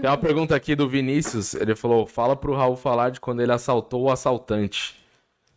Tem 0.00 0.10
uma 0.10 0.18
pergunta 0.18 0.56
aqui 0.56 0.74
do 0.74 0.88
Vinícius. 0.88 1.54
Ele 1.54 1.76
falou: 1.76 2.06
fala 2.06 2.34
pro 2.34 2.54
Raul 2.54 2.76
falar 2.76 3.10
de 3.10 3.20
quando 3.20 3.40
ele 3.40 3.52
assaltou 3.52 4.02
o 4.02 4.10
assaltante. 4.10 5.03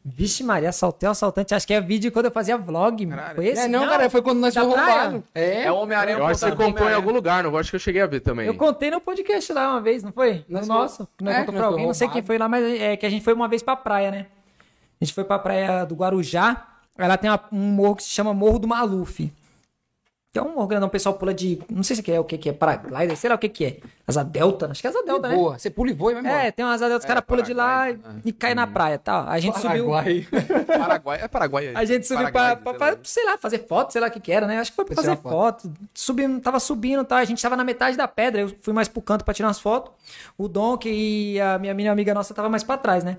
Vixe 0.09 0.41
Maria, 0.41 0.69
assaltei 0.69 1.07
o 1.07 1.11
assaltante, 1.11 1.53
acho 1.53 1.67
que 1.67 1.73
é 1.73 1.81
vídeo 1.81 2.11
quando 2.13 2.25
eu 2.27 2.31
fazia 2.31 2.57
vlog, 2.57 3.05
Caralho. 3.05 3.35
foi 3.35 3.47
esse? 3.47 3.61
É, 3.63 3.67
não, 3.67 3.85
cara, 3.85 4.09
foi 4.09 4.21
quando 4.21 4.39
nós 4.39 4.53
fomos 4.53 4.69
roubados. 4.73 5.21
É, 5.35 5.63
É 5.63 5.71
o 5.71 5.75
Homem-Aranha. 5.75 6.17
Eu 6.17 6.25
acho 6.25 6.39
que 6.39 6.49
você 6.49 6.55
contou 6.55 6.89
em 6.89 6.93
algum 6.93 7.11
lugar, 7.11 7.43
não 7.43 7.57
acho 7.57 7.69
que 7.71 7.75
eu 7.75 7.79
cheguei 7.79 8.01
a 8.01 8.07
ver 8.07 8.21
também. 8.21 8.47
Eu 8.47 8.53
contei 8.55 8.89
no 8.89 9.01
podcast 9.01 9.51
lá 9.51 9.71
uma 9.71 9.81
vez, 9.81 10.03
não 10.03 10.13
foi? 10.13 10.45
No 10.47 10.59
Nós 10.59 10.67
nosso. 10.67 11.07
Que 11.17 11.23
nós 11.25 11.35
é, 11.35 11.39
contou 11.39 11.53
que 11.53 11.57
pra 11.59 11.59
nós 11.59 11.65
alguém, 11.73 11.79
foi 11.84 11.88
não 11.88 11.93
sei 11.93 12.07
quem 12.07 12.21
foi 12.23 12.38
lá, 12.38 12.47
mas 12.47 12.63
é 12.81 12.95
que 12.95 13.05
a 13.05 13.09
gente 13.09 13.23
foi 13.23 13.34
uma 13.34 13.49
vez 13.49 13.61
pra 13.61 13.75
praia, 13.75 14.09
né? 14.11 14.25
A 15.01 15.03
gente 15.03 15.13
foi 15.13 15.25
pra 15.25 15.38
praia 15.38 15.84
do 15.85 15.93
Guarujá, 15.95 16.65
aí 16.97 17.07
lá 17.07 17.17
tem 17.17 17.29
uma- 17.29 17.43
um 17.51 17.57
morro 17.71 17.97
que 17.97 18.03
se 18.03 18.09
chama 18.09 18.34
Morro 18.34 18.59
do 18.59 18.67
Maluf. 18.67 19.29
É 20.35 20.41
um 20.41 20.67
grandão, 20.67 20.87
o 20.87 20.91
pessoal 20.91 21.15
pula 21.15 21.33
de. 21.33 21.59
Não 21.67 21.81
sei 21.81 21.95
se 21.95 22.03
que 22.03 22.11
é 22.11 22.19
o 22.19 22.23
que, 22.23 22.37
que 22.37 22.49
é, 22.49 22.53
paraglider, 22.53 23.17
sei 23.17 23.27
lá 23.29 23.35
o 23.35 23.39
que, 23.39 23.49
que 23.49 23.65
é. 23.65 23.77
Asa 24.05 24.23
Delta? 24.23 24.69
Acho 24.69 24.81
que 24.81 24.85
é 24.85 24.89
Asa 24.91 25.01
Delta, 25.03 25.29
né? 25.29 25.35
boa. 25.35 25.57
Você 25.57 25.69
pula 25.71 25.89
e 25.89 25.93
voa 25.93 26.11
e 26.11 26.13
vai 26.15 26.23
embora. 26.23 26.43
É, 26.43 26.51
tem 26.51 26.63
umas 26.63 26.75
asa 26.75 26.89
delta, 26.89 26.99
os 26.99 27.05
caras 27.07 27.23
pulam 27.25 27.43
de 27.43 27.53
lá 27.53 27.65
Paraguai, 27.87 28.21
e, 28.23 28.29
e 28.29 28.33
caem 28.33 28.53
na 28.53 28.67
praia, 28.67 28.99
tá? 28.99 29.23
A 29.27 29.39
gente 29.39 29.55
subiu. 29.59 29.87
Paraguai. 29.89 30.27
Paraguai. 30.77 31.19
É 31.23 31.27
Paraguai. 31.27 31.71
A 31.73 31.85
gente 31.85 32.05
subiu 32.05 32.29
pra, 32.29 32.55
Paraguai, 32.55 32.61
pra- 32.61 32.71
sei 32.71 32.77
pra, 32.77 32.87
lá. 32.91 32.97
sei 33.03 33.25
lá, 33.25 33.37
fazer 33.39 33.65
foto, 33.67 33.91
sei 33.93 34.01
lá 34.01 34.07
o 34.07 34.11
que 34.11 34.19
que 34.19 34.31
era, 34.31 34.45
né? 34.45 34.59
Acho 34.59 34.71
que 34.71 34.75
foi 34.75 34.85
pra 34.85 34.95
fazer 34.95 35.15
tirar 35.15 35.21
foto. 35.29 35.71
Subindo, 35.93 36.39
tava 36.39 36.59
subindo, 36.59 37.03
tá? 37.03 37.17
A 37.17 37.25
gente 37.25 37.41
tava 37.41 37.55
na 37.55 37.63
metade 37.63 37.97
da 37.97 38.07
pedra, 38.07 38.41
eu 38.41 38.55
fui 38.61 38.73
mais 38.73 38.87
pro 38.87 39.01
canto 39.01 39.25
pra 39.25 39.33
tirar 39.33 39.47
umas 39.47 39.59
fotos. 39.59 39.91
O 40.37 40.47
Donk 40.47 40.87
e 40.87 41.39
a 41.41 41.57
minha, 41.57 41.73
minha 41.73 41.91
amiga 41.91 42.13
nossa 42.13 42.33
tava 42.33 42.47
mais 42.49 42.63
pra 42.63 42.77
trás, 42.77 43.03
né? 43.03 43.17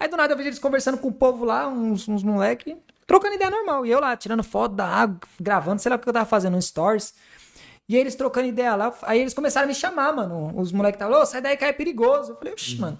Aí 0.00 0.08
do 0.08 0.16
nada 0.16 0.32
eu 0.32 0.36
vejo 0.36 0.48
eles 0.48 0.58
conversando 0.58 0.96
com 0.96 1.08
o 1.08 1.12
povo 1.12 1.44
lá, 1.44 1.68
uns, 1.68 2.08
uns 2.08 2.22
moleque, 2.22 2.76
trocando 3.06 3.34
ideia 3.34 3.50
normal. 3.50 3.86
E 3.86 3.90
eu 3.90 4.00
lá, 4.00 4.16
tirando 4.16 4.42
foto 4.42 4.74
da 4.74 4.86
água, 4.86 5.18
gravando, 5.40 5.80
sei 5.80 5.90
lá 5.90 5.96
o 5.96 5.98
que 5.98 6.08
eu 6.08 6.12
tava 6.12 6.26
fazendo, 6.26 6.56
um 6.56 6.60
stories. 6.60 7.14
E 7.88 7.96
eles 7.96 8.14
trocando 8.16 8.48
ideia 8.48 8.74
lá, 8.74 8.92
aí 9.02 9.20
eles 9.20 9.32
começaram 9.32 9.66
a 9.66 9.68
me 9.68 9.74
chamar, 9.74 10.12
mano. 10.12 10.52
Os 10.58 10.72
moleques 10.72 10.96
estavam, 10.96 11.20
ô, 11.22 11.24
sai 11.26 11.40
daí 11.40 11.56
que 11.56 11.64
é 11.64 11.72
perigoso. 11.72 12.32
Eu 12.32 12.36
falei, 12.36 12.52
oxi, 12.52 12.76
mano. 12.80 12.98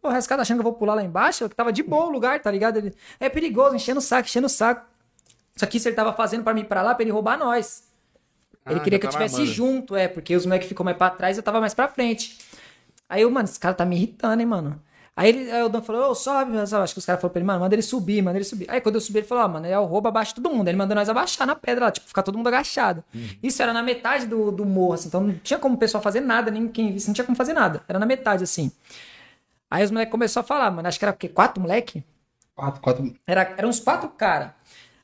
Porra, 0.00 0.18
esse 0.18 0.26
cara 0.28 0.38
tá 0.38 0.42
achando 0.42 0.58
que 0.58 0.60
eu 0.60 0.70
vou 0.70 0.74
pular 0.74 0.94
lá 0.94 1.02
embaixo? 1.02 1.48
Que 1.48 1.54
tava 1.54 1.72
de 1.72 1.82
boa 1.82 2.06
o 2.06 2.10
lugar, 2.10 2.40
tá 2.40 2.50
ligado? 2.50 2.78
Ele, 2.78 2.94
é 3.20 3.28
perigoso, 3.28 3.74
enchendo 3.76 3.98
o 3.98 4.02
saco, 4.02 4.26
enchendo 4.28 4.46
o 4.46 4.50
saco. 4.50 4.86
Isso 5.54 5.64
aqui 5.64 5.78
se 5.80 5.88
ele 5.88 5.96
tava 5.96 6.12
fazendo 6.12 6.42
pra 6.44 6.54
mim 6.54 6.60
ir 6.60 6.64
pra 6.64 6.80
lá, 6.82 6.94
pra 6.94 7.02
ele 7.02 7.10
roubar 7.12 7.38
nós. 7.38 7.84
Ele 8.66 8.78
Ah, 8.80 8.82
queria 8.82 8.98
que 8.98 9.06
eu 9.06 9.10
armando. 9.10 9.46
junto, 9.46 9.94
é, 9.96 10.08
porque 10.08 10.34
os 10.34 10.44
moleques 10.46 10.68
ficou 10.68 10.84
mais 10.84 10.96
pra 10.96 11.10
trás 11.10 11.36
e 11.36 11.40
eu 11.40 11.42
tava 11.42 11.60
mais 11.60 11.74
pra 11.74 11.86
frente. 11.88 12.38
Aí 13.08 13.22
eu, 13.22 13.30
mano, 13.30 13.44
esse 13.48 13.58
cara 13.60 13.74
tá 13.74 13.84
me 13.84 13.96
irritando, 13.96 14.40
hein, 14.40 14.46
mano. 14.46 14.82
Aí, 15.18 15.30
ele, 15.30 15.50
aí 15.50 15.62
o 15.62 15.68
Dan 15.70 15.80
falou, 15.80 16.10
ô, 16.10 16.14
sobe, 16.14 16.52
mas 16.52 16.72
eu 16.72 16.82
acho 16.82 16.92
que 16.92 16.98
os 16.98 17.06
caras 17.06 17.22
falaram 17.22 17.32
pra 17.32 17.40
ele, 17.40 17.46
mano, 17.46 17.60
manda 17.60 17.74
ele 17.74 17.80
subir, 17.80 18.20
manda 18.20 18.36
ele 18.36 18.44
subir. 18.44 18.70
Aí 18.70 18.82
quando 18.82 18.96
eu 18.96 19.00
subi, 19.00 19.20
ele 19.20 19.26
falou, 19.26 19.44
ó, 19.44 19.48
mano, 19.48 19.66
é 19.66 19.78
o 19.78 19.86
roubo 19.86 20.08
abaixo 20.08 20.34
de 20.34 20.42
todo 20.42 20.54
mundo. 20.54 20.68
Ele 20.68 20.76
mandou 20.76 20.94
nós 20.94 21.08
abaixar 21.08 21.46
na 21.46 21.54
pedra 21.56 21.86
lá, 21.86 21.90
tipo, 21.90 22.06
ficar 22.06 22.22
todo 22.22 22.36
mundo 22.36 22.48
agachado. 22.48 23.02
Isso 23.42 23.62
era 23.62 23.72
na 23.72 23.82
metade 23.82 24.26
do, 24.26 24.52
do 24.52 24.66
morro, 24.66 24.92
assim, 24.92 25.08
então 25.08 25.22
não 25.22 25.34
tinha 25.38 25.58
como 25.58 25.76
o 25.76 25.78
pessoal 25.78 26.02
fazer 26.02 26.20
nada, 26.20 26.50
nem 26.50 26.68
quem 26.68 26.92
visse, 26.92 27.06
não 27.06 27.14
tinha 27.14 27.24
como 27.24 27.34
fazer 27.34 27.54
nada. 27.54 27.82
Era 27.88 27.98
na 27.98 28.04
metade, 28.04 28.44
assim. 28.44 28.70
Aí 29.70 29.82
os 29.82 29.90
moleques 29.90 30.12
começaram 30.12 30.44
a 30.44 30.46
falar, 30.46 30.70
mano, 30.70 30.86
acho 30.86 30.98
que 30.98 31.04
era 31.06 31.14
o 31.14 31.16
quê? 31.16 31.28
Quatro 31.28 31.62
moleque? 31.62 32.04
Quatro, 32.54 32.80
quatro. 32.82 33.14
Era, 33.26 33.54
eram 33.56 33.70
uns 33.70 33.80
quatro 33.80 34.10
caras. 34.10 34.50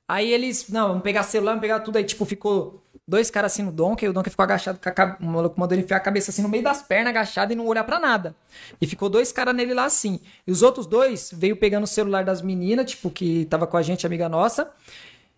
Aí 0.06 0.30
eles, 0.30 0.68
não, 0.68 0.88
vamos 0.88 1.02
pegar 1.02 1.22
celular, 1.22 1.52
vamos 1.52 1.62
pegar 1.62 1.80
tudo. 1.80 1.96
Aí, 1.96 2.04
tipo, 2.04 2.26
ficou 2.26 2.81
dois 3.06 3.30
caras 3.30 3.52
assim 3.52 3.62
no 3.62 3.72
Donkey, 3.72 4.08
o 4.08 4.12
Donkey 4.12 4.30
ficou 4.30 4.44
agachado, 4.44 4.78
o 5.20 5.24
maluco 5.24 5.58
mandou 5.58 5.74
ele 5.74 5.84
enfiar 5.84 5.96
a 5.96 6.00
cabeça 6.00 6.30
assim 6.30 6.42
no 6.42 6.48
meio 6.48 6.62
das 6.62 6.82
pernas, 6.82 7.10
agachado 7.10 7.52
e 7.52 7.56
não 7.56 7.66
olhar 7.66 7.84
pra 7.84 7.98
nada. 7.98 8.34
E 8.80 8.86
ficou 8.86 9.08
dois 9.08 9.32
caras 9.32 9.54
nele 9.54 9.74
lá 9.74 9.84
assim. 9.84 10.20
E 10.46 10.52
os 10.52 10.62
outros 10.62 10.86
dois 10.86 11.30
veio 11.32 11.56
pegando 11.56 11.84
o 11.84 11.86
celular 11.86 12.24
das 12.24 12.42
meninas, 12.42 12.90
tipo, 12.90 13.10
que 13.10 13.46
tava 13.46 13.66
com 13.66 13.76
a 13.76 13.82
gente, 13.82 14.06
amiga 14.06 14.28
nossa, 14.28 14.70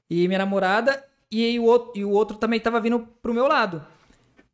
e 0.09 0.27
minha 0.29 0.39
namorada, 0.39 1.03
e, 1.31 1.59
o, 1.59 1.65
outro, 1.65 1.93
e 1.95 2.05
o 2.05 2.11
outro 2.11 2.37
também 2.37 2.61
tava 2.61 2.81
vindo 2.81 3.01
pro 3.23 3.35
meu 3.35 3.47
lado. 3.47 3.85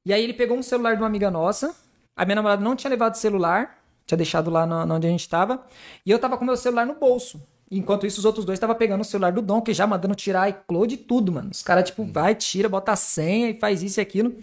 E 0.04 0.12
aí 0.12 0.22
ele 0.22 0.32
pegou 0.32 0.56
um 0.56 0.62
celular 0.62 0.94
de 0.94 1.02
uma 1.02 1.06
amiga 1.06 1.30
nossa, 1.30 1.74
a 2.16 2.24
minha 2.24 2.36
namorada 2.36 2.62
não 2.62 2.74
tinha 2.74 2.90
levado 2.90 3.14
o 3.14 3.18
celular, 3.18 3.78
tinha 4.06 4.16
deixado 4.16 4.50
lá 4.50 4.64
na 4.66 4.94
onde 4.94 5.06
a 5.06 5.10
gente 5.10 5.28
tava, 5.28 5.64
e 6.06 6.10
eu 6.10 6.18
tava 6.18 6.38
com 6.38 6.44
meu 6.44 6.56
celular 6.56 6.86
no 6.86 6.94
bolso. 6.94 7.40
Enquanto 7.70 8.04
isso, 8.04 8.18
os 8.18 8.24
outros 8.24 8.44
dois 8.44 8.56
estavam 8.56 8.74
pegando 8.74 9.02
o 9.02 9.04
celular 9.04 9.30
do 9.32 9.40
Donkey, 9.40 9.72
já 9.72 9.86
mandando 9.86 10.14
tirar 10.16 10.48
iCloud 10.48 10.92
e 10.92 10.96
tudo, 10.96 11.30
mano. 11.30 11.50
Os 11.52 11.62
caras, 11.62 11.84
tipo, 11.84 12.04
vai, 12.04 12.34
tira, 12.34 12.68
bota 12.68 12.92
a 12.92 12.96
senha 12.96 13.50
e 13.50 13.54
faz 13.54 13.82
isso 13.82 14.00
e 14.00 14.02
aquilo. 14.02 14.36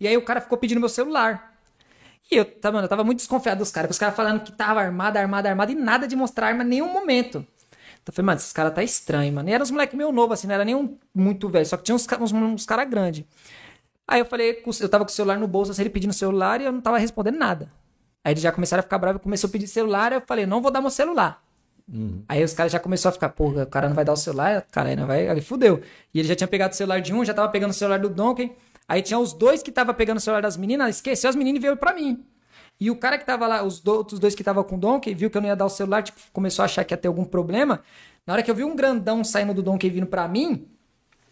E 0.00 0.08
aí 0.08 0.16
o 0.16 0.22
cara 0.22 0.40
ficou 0.40 0.56
pedindo 0.56 0.80
meu 0.80 0.88
celular. 0.88 1.52
E 2.30 2.36
eu, 2.36 2.44
tá, 2.46 2.72
mano, 2.72 2.86
eu 2.86 2.88
tava 2.88 3.04
muito 3.04 3.18
desconfiado 3.18 3.58
dos 3.58 3.70
caras, 3.70 3.88
porque 3.88 3.92
os 3.92 3.98
caras 3.98 4.16
falando 4.16 4.40
que 4.40 4.52
tava 4.52 4.80
armado, 4.80 5.18
armado, 5.18 5.46
armado, 5.46 5.72
e 5.72 5.74
nada 5.74 6.08
de 6.08 6.16
mostrar 6.16 6.46
arma 6.48 6.64
em 6.64 6.66
nenhum 6.66 6.90
momento. 6.90 7.46
Então 8.02 8.10
eu 8.10 8.12
falei, 8.14 8.26
mano, 8.26 8.38
esses 8.38 8.52
caras 8.54 8.74
tá 8.74 8.82
estranho, 8.82 9.32
mano. 9.34 9.50
E 9.50 9.52
eram 9.52 9.62
uns 9.62 9.70
moleques 9.70 9.96
meio 9.96 10.10
novo, 10.10 10.32
assim, 10.32 10.46
não 10.46 10.54
era 10.54 10.64
nem 10.64 10.74
um 10.74 10.96
muito 11.14 11.48
velho, 11.50 11.66
só 11.66 11.76
que 11.76 11.84
tinha 11.84 11.94
uns, 11.94 12.06
uns, 12.20 12.32
uns 12.32 12.64
caras 12.64 12.88
grandes. 12.88 13.24
Aí 14.08 14.20
eu 14.20 14.24
falei, 14.24 14.62
eu 14.80 14.88
tava 14.88 15.04
com 15.04 15.10
o 15.10 15.14
celular 15.14 15.38
no 15.38 15.46
bolso, 15.46 15.70
assim, 15.72 15.82
ele 15.82 15.90
pedindo 15.90 16.12
celular 16.12 16.60
e 16.60 16.64
eu 16.64 16.72
não 16.72 16.80
tava 16.80 16.98
respondendo 16.98 17.38
nada. 17.38 17.70
Aí 18.24 18.32
eles 18.32 18.42
já 18.42 18.50
começaram 18.50 18.80
a 18.80 18.82
ficar 18.82 18.98
bravos, 18.98 19.20
começou 19.22 19.48
a 19.48 19.50
pedir 19.50 19.66
celular, 19.66 20.12
eu 20.12 20.22
falei, 20.26 20.46
não 20.46 20.62
vou 20.62 20.70
dar 20.70 20.80
meu 20.80 20.90
celular. 20.90 21.42
Aí 22.28 22.42
os 22.42 22.52
caras 22.52 22.72
já 22.72 22.78
começaram 22.78 23.10
a 23.10 23.14
ficar, 23.14 23.28
porra, 23.30 23.64
o 23.64 23.66
cara 23.66 23.88
não 23.88 23.94
vai 23.94 24.04
dar 24.04 24.12
o 24.12 24.16
celular, 24.16 24.66
cara, 24.70 24.90
aí 24.90 24.96
não 24.96 25.06
vai, 25.06 25.28
aí 25.28 25.40
fudeu. 25.40 25.82
E 26.12 26.18
ele 26.18 26.28
já 26.28 26.34
tinha 26.34 26.48
pegado 26.48 26.72
o 26.72 26.76
celular 26.76 27.00
de 27.00 27.12
um, 27.12 27.24
já 27.24 27.34
tava 27.34 27.48
pegando 27.48 27.70
o 27.70 27.74
celular 27.74 27.98
do 27.98 28.08
Donkey. 28.08 28.52
Aí 28.88 29.02
tinha 29.02 29.18
os 29.18 29.32
dois 29.32 29.62
que 29.62 29.70
tava 29.70 29.94
pegando 29.94 30.18
o 30.18 30.20
celular 30.20 30.42
das 30.42 30.56
meninas, 30.56 30.96
esqueceu 30.96 31.30
as 31.30 31.36
meninas 31.36 31.60
e 31.60 31.62
veio 31.62 31.76
pra 31.76 31.94
mim. 31.94 32.24
E 32.80 32.90
o 32.90 32.96
cara 32.96 33.16
que 33.16 33.24
tava 33.24 33.46
lá, 33.46 33.62
os 33.62 33.84
outros 33.86 34.18
dois 34.18 34.34
que 34.34 34.42
tava 34.42 34.64
com 34.64 34.76
o 34.76 34.78
Donkey, 34.78 35.14
viu 35.14 35.30
que 35.30 35.36
eu 35.36 35.40
não 35.40 35.48
ia 35.48 35.56
dar 35.56 35.66
o 35.66 35.70
celular, 35.70 36.02
tipo, 36.02 36.20
começou 36.32 36.62
a 36.62 36.66
achar 36.66 36.84
que 36.84 36.92
ia 36.92 36.98
ter 36.98 37.08
algum 37.08 37.24
problema. 37.24 37.82
Na 38.26 38.34
hora 38.34 38.42
que 38.42 38.50
eu 38.50 38.54
vi 38.54 38.64
um 38.64 38.74
grandão 38.74 39.22
saindo 39.22 39.54
do 39.54 39.62
Donkey 39.62 39.88
vindo 39.90 40.06
pra 40.06 40.26
mim, 40.26 40.66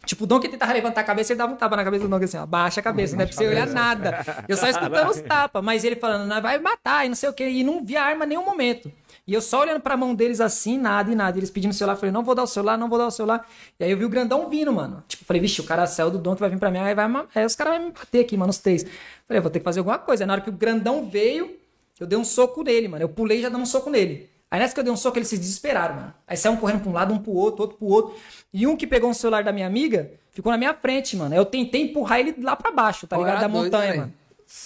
Tipo, 0.05 0.24
o 0.24 0.27
Donkey 0.27 0.48
tentava 0.48 0.72
levantar 0.72 1.02
a 1.02 1.05
cabeça, 1.05 1.32
ele 1.32 1.39
dava 1.39 1.52
um 1.52 1.56
tapa 1.56 1.77
na 1.77 1.85
cabeça 1.85 2.05
do 2.05 2.10
Donkey 2.10 2.24
assim, 2.24 2.39
ó, 2.39 2.47
baixa 2.47 2.81
a 2.81 2.82
cabeça, 2.82 3.14
não 3.14 3.22
é 3.22 3.27
pra 3.27 3.36
você 3.36 3.47
olhar 3.47 3.66
nada. 3.66 4.24
Eu 4.48 4.56
só 4.56 4.66
escutando 4.66 5.10
os 5.10 5.20
tapas, 5.20 5.62
mas 5.62 5.85
ele 5.85 5.97
falando, 5.97 6.40
vai 6.40 6.59
matar 6.59 7.05
e 7.05 7.09
não 7.09 7.14
sei 7.14 7.28
o 7.28 7.32
que, 7.35 7.47
e 7.47 7.62
não 7.62 7.85
via 7.85 8.02
arma 8.02 8.24
em 8.24 8.28
nenhum 8.28 8.44
momento. 8.44 8.90
E 9.27 9.35
eu 9.35 9.41
só 9.41 9.61
olhando 9.61 9.81
pra 9.81 9.97
mão 9.97 10.15
deles 10.15 10.41
assim, 10.41 10.79
nada 10.79 11.11
e 11.11 11.15
nada. 11.15 11.39
Eles 11.39 11.51
pedindo 11.51 11.71
o 11.71 11.75
celular, 11.75 11.95
eu 11.95 11.99
falei, 11.99 12.13
não 12.13 12.23
vou 12.23 12.35
dar 12.35 12.43
o 12.43 12.47
celular, 12.47 12.77
não 12.77 12.89
vou 12.89 12.99
dar 12.99 13.07
o 13.07 13.11
celular. 13.11 13.47
E 13.79 13.85
aí 13.85 13.91
eu 13.91 13.97
vi 13.97 14.05
o 14.05 14.09
grandão 14.09 14.49
vindo, 14.49 14.73
mano. 14.73 15.03
Tipo, 15.07 15.25
falei, 15.25 15.41
vixe, 15.41 15.61
o 15.61 15.65
cara 15.65 15.87
saiu 15.87 16.11
do 16.11 16.19
Donkey, 16.19 16.41
vai 16.41 16.51
vir 16.51 16.59
pra 16.59 16.71
mim, 16.71 16.79
aí, 16.79 16.95
vai, 16.95 17.07
aí 17.35 17.45
os 17.45 17.55
caras 17.55 17.75
vão 17.79 17.87
me 17.87 17.93
bater 17.93 18.21
aqui, 18.21 18.37
mano, 18.37 18.51
os 18.51 18.59
três. 18.59 18.85
Falei, 19.27 19.39
eu 19.39 19.43
vou 19.43 19.51
ter 19.51 19.59
que 19.61 19.65
fazer 19.65 19.81
alguma 19.81 19.99
coisa. 19.99 20.25
Aí 20.25 20.27
na 20.27 20.35
hora 20.35 20.43
que 20.43 20.51
o 20.51 20.53
grandão 20.53 21.09
veio, 21.09 21.57
eu 21.99 22.07
dei 22.07 22.19
um 22.19 22.25
soco 22.25 22.63
nele, 22.63 22.89
mano. 22.89 23.03
Eu 23.03 23.09
pulei 23.09 23.39
e 23.39 23.43
já 23.43 23.49
dei 23.49 23.59
um 23.59 23.67
soco 23.67 23.91
nele. 23.91 24.29
Aí 24.51 24.59
nessa 24.59 24.75
que 24.75 24.81
eu 24.81 24.85
dei 24.85 24.93
um 24.93 24.97
soco, 24.97 25.17
eles 25.17 25.29
se 25.29 25.39
desesperaram, 25.39 25.95
mano. 25.95 26.15
Aí 26.27 26.37
saiu 26.37 26.55
um 26.55 26.57
correndo 26.57 26.81
pra 26.81 26.91
um 26.91 26.93
lado, 26.93 27.15
um 27.15 27.19
pro 27.19 27.33
outro, 27.33 27.63
outro 27.63 27.79
pro 27.79 27.87
outro. 27.87 28.17
E 28.53 28.67
um 28.67 28.77
que 28.77 28.87
pegou 28.87 29.09
um 29.09 29.15
celular 29.15 29.45
da 29.45 29.53
minha 29.53 29.67
amiga 29.67 30.11
ficou 30.33 30.51
na 30.51 30.59
minha 30.59 30.75
frente, 30.75 31.17
mano. 31.17 31.35
Eu 31.35 31.45
tentei 31.45 31.83
empurrar 31.83 32.19
ele 32.21 32.35
lá 32.41 32.57
pra 32.57 32.73
baixo, 32.73 33.07
tá 33.07 33.17
ligado? 33.17 33.41
Da 33.43 33.49
montanha, 33.49 33.95
mano. 33.97 34.13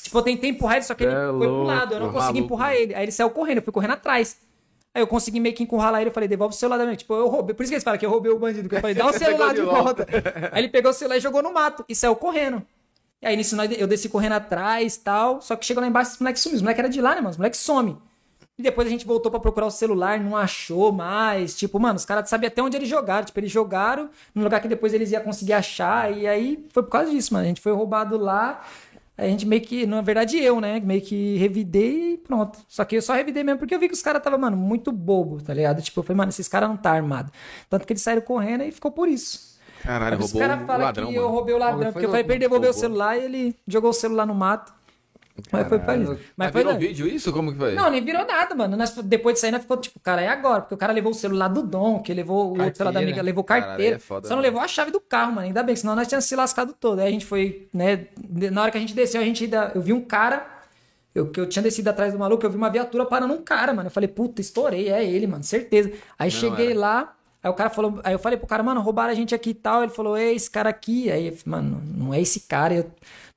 Tipo, 0.02 0.19
eu 0.19 0.23
tentei 0.23 0.51
empurrar 0.51 0.77
ele, 0.77 0.85
só 0.85 0.94
que 0.94 1.05
ele 1.05 1.12
É 1.12 1.28
foi 1.28 1.47
pro 1.47 1.62
lado. 1.62 1.94
Eu 1.94 2.01
não 2.01 2.06
consegui 2.12 2.40
maluco, 2.40 2.44
empurrar 2.44 2.74
ele. 2.74 2.94
Aí 2.94 3.05
ele 3.05 3.12
saiu 3.12 3.31
correndo, 3.31 3.59
eu 3.59 3.62
fui 3.62 3.73
correndo 3.73 3.93
atrás. 3.93 4.39
Aí 4.94 5.02
eu 5.02 5.06
consegui 5.06 5.40
meio 5.40 5.55
que 5.55 5.62
encurralar 5.62 6.01
ele, 6.01 6.11
eu 6.11 6.15
falei, 6.15 6.28
devolve 6.28 6.55
o 6.55 6.59
celular 6.59 6.78
da 6.78 6.85
minha. 6.85 6.97
Tipo, 6.97 7.15
eu 7.15 7.28
roubei. 7.28 7.55
Por 7.55 7.62
isso 7.65 7.70
que 7.70 7.74
eles 7.74 7.85
falam 7.85 7.98
que 7.98 8.06
eu 8.06 8.11
roubei 8.11 8.31
o 8.32 8.39
bandido. 8.39 8.69
Que 8.69 8.77
eu 8.77 8.81
falei, 8.81 8.94
dá 8.94 9.06
o 9.06 9.12
celular 9.19 9.52
de 9.52 9.61
volta. 9.61 10.06
Aí 10.52 10.62
ele 10.62 10.69
pegou 10.69 10.90
o 10.90 10.94
celular 10.94 11.16
e 11.16 11.20
jogou 11.20 11.43
no 11.43 11.52
mato. 11.52 11.85
E 11.89 11.94
saiu 11.94 12.16
correndo. 12.16 12.62
E 13.20 13.27
aí 13.27 13.36
nisso 13.36 13.56
eu 13.61 13.86
desci 13.86 14.09
correndo 14.09 14.32
atrás 14.35 14.97
e 14.97 15.01
tal. 15.01 15.40
Só 15.43 15.56
que 15.56 15.66
chegou 15.66 15.82
lá 15.82 15.89
embaixo, 15.89 16.12
os 16.12 16.19
moleques 16.19 16.43
sumiram. 16.43 16.56
Os 16.56 16.62
moleques 16.62 16.78
eram 16.78 16.90
de 16.90 17.01
lá, 17.01 17.11
né, 17.11 17.16
mano? 17.16 17.31
Os 17.31 17.36
moleques 17.36 17.61
somem. 17.61 17.98
E 18.56 18.62
depois 18.62 18.86
a 18.86 18.90
gente 18.90 19.05
voltou 19.05 19.32
pra 19.32 19.40
procurar 19.40 19.66
o 19.66 19.70
celular, 19.70 20.20
não 20.20 20.36
achou 20.36 20.93
mais. 20.93 21.56
Tipo, 21.56 21.81
mano, 21.81 21.97
os 21.97 22.05
caras 22.05 22.28
sabiam 22.28 22.47
até 22.47 22.62
onde 22.62 22.77
eles 22.77 22.89
jogaram. 22.89 23.24
Tipo, 23.24 23.40
eles 23.40 23.51
jogaram 23.51 24.09
num 24.32 24.44
lugar 24.44 24.61
que 24.61 24.69
depois 24.69 24.94
eles 24.94 25.11
iam 25.11 25.23
conseguir 25.23 25.55
achar. 25.55 26.16
E 26.16 26.24
aí 26.27 26.65
foi 26.73 26.85
por 26.85 26.90
causa 26.90 27.11
disso, 27.11 27.35
mano. 27.35 27.44
A 27.44 27.48
gente 27.48 27.61
foi 27.61 27.73
roubado 27.73 28.16
lá. 28.16 28.65
A 29.16 29.27
gente 29.27 29.47
meio 29.47 29.62
que, 29.62 29.86
na 29.86 30.01
verdade, 30.01 30.39
eu, 30.39 30.61
né? 30.61 30.81
Meio 30.81 31.01
que 31.01 31.36
revidei 31.36 32.15
e 32.15 32.19
pronto. 32.19 32.59
Só 32.69 32.85
que 32.85 32.97
eu 32.97 33.03
só 33.03 33.12
revidei 33.15 33.45
mesmo 33.45 33.59
porque 33.61 33.74
eu 33.74 33.78
vi 33.78 33.86
que 33.89 33.95
os 33.95 34.03
caras 34.03 34.20
tava, 34.23 34.36
mano, 34.36 34.57
muito 34.57 34.91
bobo, 34.91 35.41
tá 35.41 35.55
ligado? 35.55 35.81
Tipo, 35.81 36.01
eu 36.01 36.05
falei, 36.05 36.16
mano, 36.16 36.31
esses 36.31 36.49
caras 36.49 36.69
não 36.69 36.77
tá 36.77 36.91
armado. 36.91 37.31
Tanto 37.70 37.86
que 37.86 37.93
eles 37.93 38.03
saíram 38.03 38.23
correndo 38.23 38.65
e 38.65 38.73
ficou 38.73 38.91
por 38.91 39.09
isso. 39.09 39.55
Caralho, 39.82 40.19
Os 40.19 40.32
roubou 40.32 40.41
caras 40.41 40.62
o 40.62 40.66
falam 40.66 40.86
ladrão, 40.86 41.09
que 41.09 41.15
eu 41.15 41.23
mano. 41.23 41.35
roubei 41.35 41.55
o 41.55 41.59
ladrão, 41.59 41.93
porque 41.93 42.07
eu 42.07 42.11
falei 42.11 42.24
pra 42.24 42.35
ele 42.35 42.41
devolver 42.41 42.70
o 42.70 42.73
celular 42.73 43.16
e 43.19 43.24
ele 43.24 43.57
jogou 43.69 43.91
o 43.91 43.95
celular 43.95 44.27
no 44.27 44.35
mato. 44.35 44.73
Mas 45.51 45.69
foi 45.69 45.78
pra 45.81 45.97
isso. 45.97 46.12
Mas 46.12 46.20
Mas 46.36 46.52
foi 46.52 46.62
virou 46.62 46.78
vídeo 46.78 47.06
isso? 47.09 47.32
Como 47.32 47.52
que 47.52 47.59
foi? 47.59 47.74
Não, 47.74 47.90
nem 47.90 48.05
virou 48.05 48.24
nada, 48.24 48.55
mano. 48.55 48.77
Nós, 48.77 48.93
depois 48.94 49.35
disso 49.35 49.47
aí, 49.47 49.52
nós 49.52 49.62
ficou 49.62 49.77
tipo, 49.77 49.98
cara, 49.98 50.23
é 50.23 50.28
agora. 50.28 50.61
Porque 50.62 50.74
o 50.74 50.78
cara 50.78 50.93
levou 50.93 51.11
o 51.11 51.15
celular 51.15 51.48
do 51.48 51.62
Dom, 51.62 52.01
que 52.02 52.15
levou 52.15 52.52
o 52.56 52.61
outro 52.61 52.77
celular 52.77 52.93
da 52.93 53.01
amiga, 53.01 53.20
levou 53.20 53.43
Caralho, 53.43 53.66
carteira. 53.66 53.97
é 53.97 53.98
foda, 53.98 54.28
só 54.28 54.35
não 54.36 54.43
né? 54.43 54.48
levou 54.48 54.61
a 54.62 54.69
chave 54.69 54.90
do 54.93 55.01
carro, 55.01 55.32
mano. 55.32 55.47
Ainda 55.48 55.62
bem, 55.62 55.74
senão 55.74 55.97
nós 55.97 56.06
tínhamos 56.06 56.24
se 56.27 56.36
lascado 56.36 56.73
todo. 56.78 57.01
Aí 57.01 57.09
a 57.09 57.11
gente 57.11 57.27
foi, 57.27 57.69
né? 57.74 58.06
de- 58.16 58.51
Na 58.51 58.62
hora 58.62 58.70
que 58.70 58.77
a 58.78 58.81
gente 58.81 58.94
desceu, 58.94 59.20
a 59.20 59.24
gente 59.24 59.44
ainda. 59.44 59.73
Eu 59.74 59.81
vi 59.82 59.93
um 59.93 60.01
cara. 60.01 60.47
Eu, 61.15 61.28
que 61.31 61.39
eu 61.40 61.48
tinha 61.48 61.62
descido 61.62 61.89
atrás 61.90 62.12
do 62.12 62.19
maluco, 62.19 62.44
eu 62.44 62.51
vi 62.51 62.56
uma 62.56 62.70
viatura 62.70 63.05
parando 63.06 63.35
um 63.35 63.43
cara, 63.43 63.73
mano. 63.73 63.86
Eu 63.86 63.90
falei, 63.90 64.09
puta, 64.09 64.40
estourei, 64.40 64.89
é 64.89 65.05
ele, 65.05 65.27
mano, 65.28 65.44
certeza. 65.44 65.93
Aí 66.19 66.28
cheguei 66.28 66.70
era. 66.73 66.78
lá, 66.81 67.15
aí 67.40 67.48
o 67.48 67.55
cara 67.55 67.70
falou, 67.70 68.01
aí 68.02 68.12
eu 68.12 68.19
falei 68.19 68.36
pro 68.36 68.48
cara, 68.48 68.65
mano, 68.65 68.81
roubaram 68.81 69.12
a 69.12 69.15
gente 69.15 69.32
aqui 69.32 69.51
e 69.51 69.55
tal. 69.55 69.85
Ele 69.85 69.93
falou, 69.93 70.16
é 70.16 70.32
esse 70.32 70.51
cara 70.51 70.69
aqui. 70.70 71.11
Aí, 71.12 71.28
eu 71.28 71.36
falei, 71.36 71.61
mano, 71.62 71.81
não 71.86 72.12
é 72.12 72.20
esse 72.20 72.40
cara. 72.40 72.74
Eu 72.74 72.82
não 72.85 72.90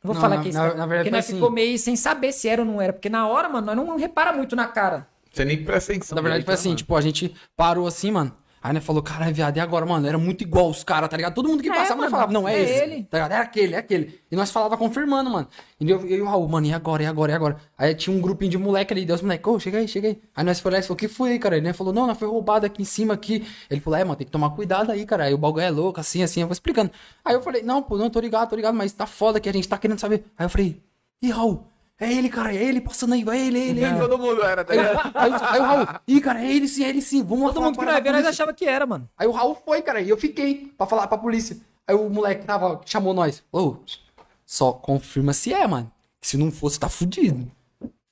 vou 0.07 0.15
Não, 0.15 0.21
falar 0.21 0.37
na- 0.37 0.41
que 0.41 0.49
esse 0.49 0.57
na- 0.57 0.73
na 0.73 0.85
verdade 0.87 0.97
porque 0.97 1.11
nós 1.11 1.25
assim. 1.25 1.33
ficou 1.35 1.51
meio 1.51 1.77
sem 1.77 1.95
saber 1.95 2.31
se 2.31 2.47
era 2.49 2.61
ou 2.63 2.67
não 2.67 2.81
era. 2.81 2.91
Porque 2.93 3.09
na 3.09 3.27
hora, 3.27 3.47
mano, 3.47 3.67
nós 3.67 3.75
não 3.75 3.95
repara 3.97 4.33
muito 4.33 4.55
na 4.55 4.67
cara. 4.67 5.07
Você 5.31 5.45
nem 5.45 5.63
presta 5.63 5.91
atenção. 5.93 6.15
Na 6.15 6.21
verdade, 6.21 6.43
foi 6.45 6.53
assim, 6.55 6.69
né, 6.69 6.71
mano? 6.71 6.77
tipo, 6.77 6.95
a 6.95 7.01
gente 7.01 7.35
parou 7.55 7.85
assim, 7.85 8.09
mano. 8.11 8.31
Aí, 8.61 8.73
né, 8.73 8.81
falou, 8.81 9.01
caralho, 9.01 9.33
viado, 9.33 9.55
e 9.55 9.59
agora, 9.59 9.85
mano? 9.85 10.07
Era 10.07 10.17
muito 10.17 10.41
igual 10.41 10.69
os 10.69 10.83
caras, 10.83 11.09
tá 11.09 11.15
ligado? 11.15 11.33
Todo 11.33 11.47
mundo 11.47 11.61
que 11.61 11.69
É, 11.69 11.73
passava, 11.73 11.99
mano, 11.99 12.11
falava, 12.11 12.31
não, 12.33 12.47
é, 12.47 12.55
é 12.55 12.63
esse. 12.63 12.73
ele. 12.83 13.03
Tá 13.03 13.17
ligado? 13.17 13.31
É 13.31 13.37
aquele, 13.37 13.75
é 13.75 13.77
aquele. 13.77 14.19
E 14.31 14.35
nós 14.35 14.51
falava 14.51 14.75
confirmando, 14.75 15.29
mano. 15.29 15.47
E 15.79 15.89
eu, 15.89 15.99
eu 16.01 16.17
e 16.17 16.21
o 16.21 16.25
Raul, 16.25 16.47
mano, 16.47 16.65
e 16.67 16.73
agora, 16.73 17.03
e 17.03 17.05
agora, 17.05 17.31
e 17.31 17.35
agora? 17.35 17.57
Aí 17.77 17.93
tinha 17.95 18.15
um 18.15 18.19
grupinho 18.19 18.51
de 18.51 18.57
moleque 18.57 18.93
ali, 18.93 19.05
Deus, 19.05 19.21
moleque, 19.21 19.47
ô, 19.47 19.59
chega 19.59 19.77
aí, 19.77 19.87
chega 19.87 20.07
aí. 20.09 20.21
Aí 20.35 20.43
nós 20.43 20.59
e 20.59 20.61
falou, 20.61 20.79
o 20.89 20.95
que 20.95 21.07
foi 21.07 21.31
aí, 21.31 21.39
cara? 21.39 21.57
Ele 21.57 21.65
né, 21.67 21.73
falou, 21.73 21.93
não, 21.93 22.07
nós 22.07 22.17
foi 22.17 22.27
roubado 22.27 22.65
aqui 22.65 22.81
em 22.81 22.85
cima, 22.85 23.13
aqui. 23.13 23.45
Ele 23.69 23.79
falou, 23.79 23.99
é, 23.99 24.03
mano, 24.03 24.15
tem 24.15 24.25
que 24.25 24.31
tomar 24.31 24.49
cuidado 24.49 24.91
aí, 24.91 25.05
cara. 25.05 25.25
Aí 25.25 25.33
o 25.33 25.37
bagulho 25.37 25.63
é 25.63 25.69
louco, 25.69 25.99
assim, 25.99 26.23
assim, 26.23 26.41
eu 26.41 26.47
vou 26.47 26.53
explicando. 26.53 26.91
Aí 27.23 27.35
eu 27.35 27.41
falei, 27.41 27.61
não, 27.61 27.81
pô, 27.81 27.97
não, 27.97 28.09
tô 28.09 28.19
ligado, 28.19 28.49
tô 28.49 28.55
ligado, 28.55 28.75
mas 28.75 28.91
tá 28.91 29.05
foda 29.05 29.39
que 29.39 29.47
a 29.47 29.53
gente 29.53 29.67
tá 29.69 29.77
querendo 29.77 29.99
saber. 29.99 30.25
Aí 30.37 30.45
eu 30.45 30.49
falei, 30.49 30.81
ih, 31.21 31.29
Raul, 31.31 31.63
é 31.99 32.11
ele, 32.13 32.29
cara, 32.29 32.53
é 32.53 32.63
ele 32.63 32.79
passando 32.81 33.13
aí, 33.13 33.21
é 33.27 33.37
ele, 33.47 33.59
é 33.59 33.67
ele, 33.67 33.83
é 33.83 33.89
ele. 33.89 33.99
Todo 33.99 34.17
mundo 34.17 34.43
era, 34.43 34.63
tá 34.63 34.73
Aí, 34.73 34.79
ligado? 34.79 35.11
aí, 35.15 35.31
o- 35.31 35.35
aí 35.45 35.59
o 35.59 35.63
Raul, 35.63 35.87
ih, 36.07 36.21
cara, 36.21 36.43
é 36.43 36.51
ele 36.53 36.67
sim, 36.67 36.83
é 36.83 36.89
ele 36.89 37.01
sim, 37.01 37.23
vamos 37.23 37.47
lá 37.47 37.53
Todo 37.53 37.63
mundo 37.63 37.77
que 37.79 37.85
nós 37.85 38.01
polícia. 38.03 38.29
achava 38.29 38.53
que 38.53 38.65
era, 38.65 38.85
mano. 38.85 39.09
Aí 39.17 39.27
o 39.27 39.31
Raul 39.31 39.55
foi, 39.65 39.81
cara, 39.81 39.99
e 40.01 40.09
eu 40.09 40.17
fiquei 40.17 40.71
pra 40.77 40.85
falar 40.87 41.07
pra 41.07 41.17
polícia. 41.17 41.57
Aí 41.87 41.95
o 41.95 42.09
moleque 42.09 42.45
tava, 42.45 42.81
chamou 42.85 43.13
nós. 43.13 43.43
Ô, 43.51 43.75
só 44.45 44.71
confirma 44.73 45.33
se 45.33 45.53
é, 45.53 45.65
mano. 45.67 45.91
Se 46.21 46.35
não 46.37 46.51
fosse, 46.51 46.79
tá 46.79 46.89
fudido. 46.89 47.49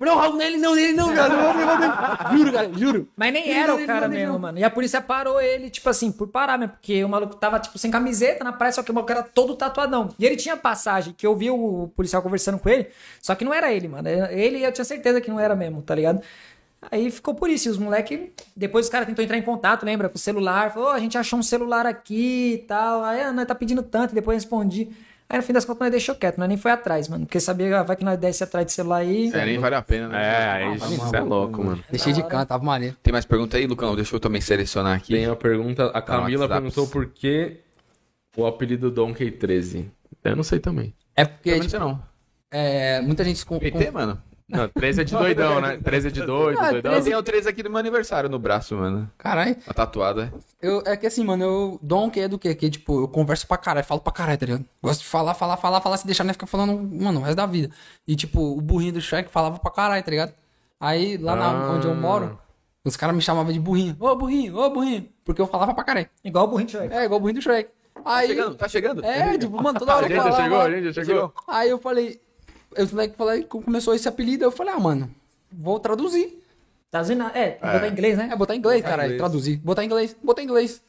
Não, 0.06 0.16
Raul, 0.18 0.36
nele 0.38 0.58
não, 0.58 0.76
nele 0.76 0.94
não, 0.94 1.12
eu 1.14 1.30
vou- 1.30 1.62
eu 1.62 1.68
vou- 1.68 2.38
Juro, 2.38 2.52
cara, 2.54 2.70
juro. 2.74 3.10
Mas 3.16 3.34
nem 3.34 3.52
era 3.52 3.74
não, 3.76 3.84
o 3.84 3.86
cara 3.86 4.08
não, 4.08 4.16
mesmo, 4.16 4.34
não. 4.34 4.40
mano. 4.40 4.60
E 4.60 4.64
a 4.64 4.70
polícia 4.70 5.02
parou 5.02 5.42
ele, 5.42 5.70
tipo 5.70 5.90
assim, 5.90 6.12
por 6.12 6.28
parar 6.28 6.58
mesmo. 6.58 6.74
Porque 6.74 7.04
o 7.04 7.10
maluco 7.10 7.36
tava, 7.36 7.60
tipo, 7.60 7.78
sem 7.78 7.90
camiseta 7.92 8.44
na 8.44 8.54
praia, 8.54 8.72
só 8.72 8.84
que 8.84 8.92
o 8.92 8.94
maluco 8.94 9.12
era 9.12 9.24
todo 9.24 9.56
tatuadão. 9.56 10.10
E 10.18 10.26
ele 10.26 10.36
tinha 10.36 10.56
passagem, 10.56 11.14
que 11.18 11.26
eu 11.26 11.36
vi 11.36 11.50
o 11.50 11.90
policial 11.96 12.22
conversando 12.22 12.60
com 12.60 12.70
ele, 12.70 12.88
só 13.22 13.36
que 13.36 13.44
não 13.44 13.54
era 13.54 13.72
ele, 13.74 13.88
mano. 13.88 14.08
Ele 14.08 14.64
eu 14.66 14.72
tinha 14.72 14.86
certeza 14.86 15.20
que 15.20 15.30
não 15.30 15.40
era 15.40 15.56
mesmo, 15.56 15.82
tá 15.82 15.96
ligado? 15.96 16.22
Aí 16.92 17.10
ficou 17.10 17.34
por 17.34 17.50
isso. 17.50 17.68
E 17.68 17.72
os 17.72 17.78
moleques. 17.80 18.20
Depois 18.56 18.86
os 18.86 18.92
caras 18.92 19.08
tentou 19.08 19.24
entrar 19.26 19.38
em 19.38 19.42
contato, 19.42 19.84
lembra? 19.84 20.08
Com 20.08 20.18
o 20.18 20.20
celular. 20.20 20.72
Falou, 20.72 20.90
"Ô, 20.90 20.92
a 20.92 21.00
gente 21.00 21.18
achou 21.18 21.40
um 21.40 21.44
celular 21.44 21.86
aqui 21.88 22.54
e 22.54 22.58
tal. 22.68 23.04
Aí, 23.04 23.22
ah, 23.22 23.32
nós 23.34 23.46
tá 23.48 23.56
pedindo 23.56 23.82
tanto. 23.82 24.12
E 24.12 24.16
depois 24.16 24.36
eu 24.36 24.40
respondi. 24.42 24.90
Aí 25.28 25.38
no 25.38 25.44
fim 25.44 25.54
das 25.54 25.66
contas 25.66 25.80
nós 25.82 25.92
deixou 25.92 26.14
quieto, 26.16 26.38
nós 26.38 26.48
nem 26.48 26.58
foi 26.58 26.72
atrás, 26.72 27.08
mano. 27.10 27.26
Porque 27.26 27.40
sabia, 27.40 27.80
ah, 27.80 27.84
vai 27.84 27.96
que 27.96 28.04
nós 28.06 28.18
desce 28.20 28.44
atrás 28.44 28.66
de 28.66 28.72
celular 28.72 28.98
aí. 28.98 29.32
É, 29.34 29.46
nem 29.46 29.58
vale 29.58 29.76
a 29.76 29.82
pena, 29.82 30.08
né? 30.10 30.24
É, 30.24 30.64
aí 30.66 30.76
isso 30.76 31.16
é 31.16 31.20
louco, 31.22 31.64
mano. 31.64 31.84
Deixei 31.90 32.14
de 32.14 32.22
canto, 32.24 32.50
tava 32.50 32.64
maneiro. 32.64 32.96
Tem 33.02 33.12
mais 33.12 33.26
pergunta 33.26 33.58
aí, 33.58 33.66
Lucão? 33.66 33.96
Deixa 33.96 34.16
eu 34.16 34.20
também 34.20 34.40
selecionar 34.40 34.96
aqui. 34.96 35.14
Tem 35.14 35.26
a 35.26 35.36
pergunta, 35.36 35.88
a 35.88 36.02
Camila 36.02 36.44
WhatsApp. 36.44 36.62
perguntou 36.62 36.88
por 36.88 37.08
que 37.08 37.58
o 38.38 38.46
apelido 38.46 38.92
Donkey 38.92 39.32
13. 39.32 39.92
Eu 40.24 40.36
não 40.36 40.44
sei 40.44 40.60
também. 40.60 40.94
É 41.16 41.26
porque, 41.26 41.52
não 41.52 41.60
tipo, 41.60 41.72
sei 41.72 41.80
não. 41.80 42.04
é, 42.52 43.02
muita 43.02 43.24
gente... 43.24 43.44
Com, 43.46 43.56
com- 43.56 43.60
PT, 43.60 43.90
mano? 43.92 44.22
Não, 44.48 44.68
13 44.70 45.02
é 45.02 45.04
de 45.04 45.14
doidão, 45.16 45.60
né? 45.60 45.78
13 45.84 46.08
é 46.08 46.12
de 46.12 46.22
doido, 46.24 46.60
Ah, 46.60 46.72
doidão. 46.72 46.94
Eu 46.94 47.04
tenho 47.04 47.18
o 47.18 47.24
3 47.24 47.48
aqui 47.48 47.64
do 47.64 47.70
meu 47.70 47.80
aniversário 47.80 48.30
no 48.30 48.38
braço, 48.38 48.76
mano. 48.76 49.10
Caralho. 49.18 49.56
A 49.68 49.74
tatuada. 49.74 50.32
Eu, 50.62 50.84
é 50.86 50.96
que 50.96 51.08
assim, 51.08 51.24
mano, 51.24 51.44
eu. 51.44 51.80
Dom 51.82 52.10
que 52.12 52.20
é 52.20 52.28
do 52.28 52.38
quê? 52.38 52.54
Que, 52.54 52.70
tipo, 52.70 53.02
eu 53.02 53.08
converso 53.08 53.48
pra 53.48 53.58
caralho, 53.58 53.86
falo 53.86 54.02
pra 54.02 54.14
caralho, 54.14 54.38
tá 54.38 54.46
ligado? 54.46 54.66
Gosto 54.84 55.02
de 55.02 55.08
falar, 55.08 55.34
falar, 55.34 55.58
falar, 55.58 55.82
falar, 55.82 55.98
se 55.98 56.06
deixar, 56.06 56.24
né? 56.24 56.34
Ficar 56.34 56.46
falando, 56.48 56.78
mano, 56.78 57.20
o 57.20 57.24
resto 57.24 57.38
da 57.38 57.46
vida. 57.46 57.74
E, 58.08 58.16
tipo, 58.16 58.40
o 58.40 58.62
burrinho 58.62 58.94
do 58.94 59.02
Shrek 59.02 59.30
falava 59.32 59.58
pra 59.58 59.72
caralho, 59.72 60.04
tá 60.04 60.12
ligado? 60.12 60.34
Aí, 60.80 61.18
lá 61.18 61.36
na, 61.36 61.46
Ah. 61.50 61.72
onde 61.72 61.88
eu 61.88 61.96
moro, 61.96 62.38
Os 62.84 62.96
caras 62.96 63.16
me 63.16 63.22
chamavam 63.24 63.52
de 63.52 63.60
burrinho. 63.60 63.98
Ô, 64.00 64.16
burrinho, 64.16 64.56
ô, 64.58 64.70
burrinho. 64.70 65.10
Porque 65.24 65.42
eu 65.42 65.48
falava 65.48 65.74
pra 65.74 65.84
caralho. 65.84 66.08
Igual 66.24 66.46
o 66.46 66.48
burrinho 66.50 66.68
de 66.68 66.74
Shrek. 66.74 66.94
É, 66.94 67.06
igual 67.06 67.18
o 67.18 67.20
burrinho 67.20 67.40
do 67.40 67.42
Shrek. 67.44 67.72
Aí, 68.06 68.28
Chegando, 68.28 68.56
tá 68.56 68.68
chegando? 68.68 69.04
é, 69.04 69.36
tipo, 69.40 69.60
mano, 69.64 69.80
toda 69.80 69.96
hora 69.96 70.06
A 70.06 70.08
que 70.10 70.14
gente 70.16 70.24
já 70.24 70.32
chegou, 70.44 70.62
a 70.62 70.70
gente 70.70 70.92
já 70.94 71.04
chegou. 71.04 71.34
Aí 71.48 71.70
eu 71.72 71.80
falei, 71.80 72.22
os 72.84 72.92
moleques 72.92 73.18
falei, 73.18 73.44
começou 73.44 73.94
esse 73.94 74.08
apelido, 74.08 74.44
eu 74.44 74.52
falei, 74.52 74.74
ah, 74.74 74.80
mano, 74.80 75.10
vou 75.52 75.80
traduzir. 75.80 76.42
Tá 76.92 77.02
dizendo? 77.02 77.24
É, 77.34 77.58
botar 77.62 77.88
em 77.88 77.92
inglês, 77.92 78.18
né? 78.18 78.30
É, 78.32 78.36
botar 78.36 78.56
em 78.56 78.60
inglês, 78.60 78.82
Botar 78.82 78.90
caralho, 78.90 79.08
inglês. 79.08 79.22
traduzir. 79.22 79.58
Botar 79.58 79.84
em 79.84 79.86
inglês, 79.88 80.16
botar 80.24 80.42
em 80.42 80.46
inglês. 80.46 80.82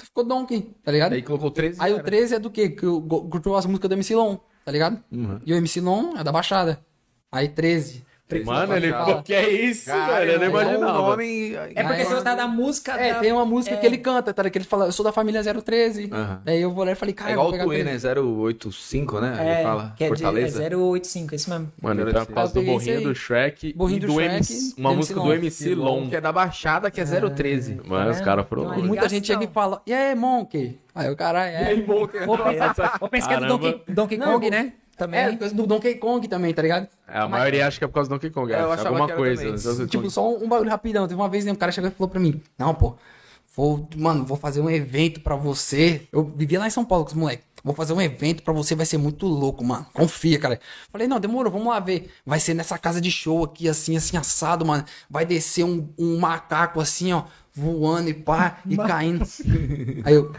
Ficou 0.00 0.22
Donkey, 0.22 0.70
tá 0.84 0.92
ligado? 0.92 1.14
Aí 1.14 1.22
colocou 1.22 1.50
13. 1.50 1.78
Aí 1.80 1.92
o 1.92 1.96
cara. 1.96 2.06
13 2.06 2.34
é 2.36 2.38
do 2.38 2.50
quê? 2.50 2.68
Que 2.68 2.84
eu 2.86 3.02
curtiu 3.02 3.56
as 3.56 3.66
músicas 3.66 3.88
do 3.88 3.94
MC 3.94 4.14
Lon, 4.14 4.36
tá 4.64 4.70
ligado? 4.70 5.02
Uhum. 5.10 5.40
E 5.44 5.52
o 5.52 5.56
MC 5.56 5.80
Lon 5.80 6.16
é 6.16 6.22
da 6.22 6.30
Baixada. 6.30 6.78
Aí 7.32 7.48
13. 7.48 8.04
Mano, 8.44 8.76
ele. 8.76 8.90
Fala. 8.90 9.14
Pô, 9.16 9.22
que 9.22 9.32
é 9.34 9.48
isso, 9.48 9.86
Caralho, 9.86 10.26
velho? 10.26 10.32
Eu 10.32 10.38
não 10.38 10.44
é 10.44 10.48
um 10.48 10.50
imaginava. 10.70 10.98
nome- 10.98 11.54
É 11.74 11.82
porque 11.82 12.04
você 12.04 12.14
gostava 12.14 12.36
da 12.36 12.46
música 12.46 12.92
É, 12.92 13.14
da... 13.14 13.20
tem 13.20 13.32
uma 13.32 13.44
música 13.46 13.74
é. 13.74 13.78
que 13.78 13.86
ele 13.86 13.98
canta, 13.98 14.34
tá? 14.34 14.48
Que 14.50 14.58
ele 14.58 14.64
fala, 14.64 14.86
eu 14.86 14.92
sou 14.92 15.02
da 15.04 15.12
família 15.12 15.42
013. 15.42 16.10
Aham. 16.12 16.42
Daí 16.44 16.60
eu 16.60 16.70
vou 16.70 16.84
lá 16.84 16.92
e 16.92 16.94
falei, 16.94 17.12
É 17.12 17.16
cara, 17.16 17.30
eu 17.30 17.34
igual 17.34 17.48
o 17.48 17.52
13. 17.70 17.84
né? 17.84 18.20
085, 18.20 19.20
né? 19.20 19.36
É, 19.38 19.54
Ele 19.54 19.62
fala. 19.62 19.94
que 19.96 20.04
é, 20.04 20.06
de, 20.08 20.12
é 20.12 20.16
Fortaleza. 20.16 20.62
085, 20.76 21.34
isso 21.34 21.50
mesmo. 21.50 21.72
Mano, 21.80 22.08
então 22.08 22.22
é 22.22 22.24
por 22.24 22.34
causa 22.34 22.52
do 22.54 22.60
aí. 22.60 23.02
do 23.02 23.14
Shrek 23.14 23.72
Burrinho 23.74 23.96
e 23.96 24.00
do 24.00 24.06
do 24.08 24.12
Shrek, 24.14 24.34
MC, 24.34 24.74
uma 24.78 24.94
música 24.94 25.20
do. 25.20 25.32
MC 25.32 25.74
Long. 25.74 26.08
Que 26.08 26.16
é 26.16 26.20
da 26.20 26.32
Baixada, 26.32 26.90
que 26.90 27.00
é 27.00 27.04
013. 27.04 27.80
Mano, 27.86 28.10
os 28.10 28.20
É. 28.20 28.24
caras 28.24 28.46
foram. 28.48 28.64
Então, 28.64 28.78
E 28.78 28.80
aí- 28.82 28.86
muita 28.88 29.08
gente 29.08 29.26
chega 29.26 29.44
e 29.44 29.48
fala, 29.48 29.80
e 29.86 29.92
aí, 29.92 30.14
Monkey? 30.14 30.78
Aí 30.94 31.10
o 31.10 31.16
cara 31.16 31.46
é. 31.46 31.74
Ou 32.26 32.38
pensa, 32.38 32.92
ou 33.00 33.08
pensa 33.08 33.28
que 33.28 33.34
é 33.34 33.38
do. 33.40 33.80
Donkey, 33.88 34.18
Kong, 34.18 34.50
né? 34.50 34.72
Também. 34.98 35.20
É, 35.20 35.36
coisa 35.36 35.54
do 35.54 35.66
Donkey 35.66 35.94
Kong 35.94 36.26
também, 36.26 36.52
tá 36.52 36.60
ligado? 36.60 36.88
É, 37.06 37.18
a 37.20 37.28
maioria 37.28 37.66
acha 37.68 37.78
que 37.78 37.84
é 37.84 37.86
por 37.88 37.94
causa 37.94 38.10
do 38.10 38.14
Donkey 38.14 38.30
Kong. 38.30 38.52
É, 38.52 38.56
eu 38.60 38.70
É, 38.70 38.74
achava 38.74 38.88
alguma 38.88 39.08
coisa. 39.08 39.56
também. 39.56 39.86
Tipo, 39.86 40.10
só 40.10 40.28
um, 40.28 40.44
um 40.44 40.48
bagulho 40.48 40.68
rapidão. 40.70 41.06
Teve 41.06 41.20
uma 41.20 41.28
vez, 41.28 41.44
né, 41.44 41.52
um 41.52 41.56
cara 41.56 41.70
chegou 41.72 41.88
e 41.88 41.92
falou 41.94 42.08
pra 42.08 42.18
mim, 42.20 42.42
não, 42.58 42.74
pô, 42.74 42.96
vou, 43.56 43.88
mano, 43.96 44.24
vou 44.24 44.36
fazer 44.36 44.60
um 44.60 44.68
evento 44.68 45.20
pra 45.20 45.36
você. 45.36 46.02
Eu 46.12 46.24
vivia 46.36 46.58
lá 46.58 46.66
em 46.66 46.70
São 46.70 46.84
Paulo 46.84 47.04
com 47.04 47.10
os 47.12 47.16
moleques. 47.16 47.46
Vou 47.64 47.74
fazer 47.74 47.92
um 47.92 48.00
evento 48.00 48.42
pra 48.44 48.52
você, 48.52 48.74
vai 48.74 48.86
ser 48.86 48.98
muito 48.98 49.26
louco, 49.26 49.64
mano. 49.64 49.84
Confia, 49.92 50.38
cara. 50.38 50.60
Falei, 50.90 51.08
não, 51.08 51.18
demorou, 51.18 51.52
vamos 51.52 51.68
lá 51.68 51.80
ver. 51.80 52.10
Vai 52.24 52.38
ser 52.40 52.54
nessa 52.54 52.78
casa 52.78 53.00
de 53.00 53.10
show 53.10 53.44
aqui, 53.44 53.68
assim, 53.68 53.96
assim, 53.96 54.16
assado, 54.16 54.64
mano. 54.64 54.84
Vai 55.10 55.26
descer 55.26 55.64
um, 55.64 55.88
um 55.98 56.18
macaco 56.18 56.80
assim, 56.80 57.12
ó, 57.12 57.24
voando 57.52 58.10
e 58.10 58.14
pá, 58.14 58.58
e 58.64 58.76
caindo. 58.76 59.24
Aí 60.04 60.14
eu. 60.14 60.32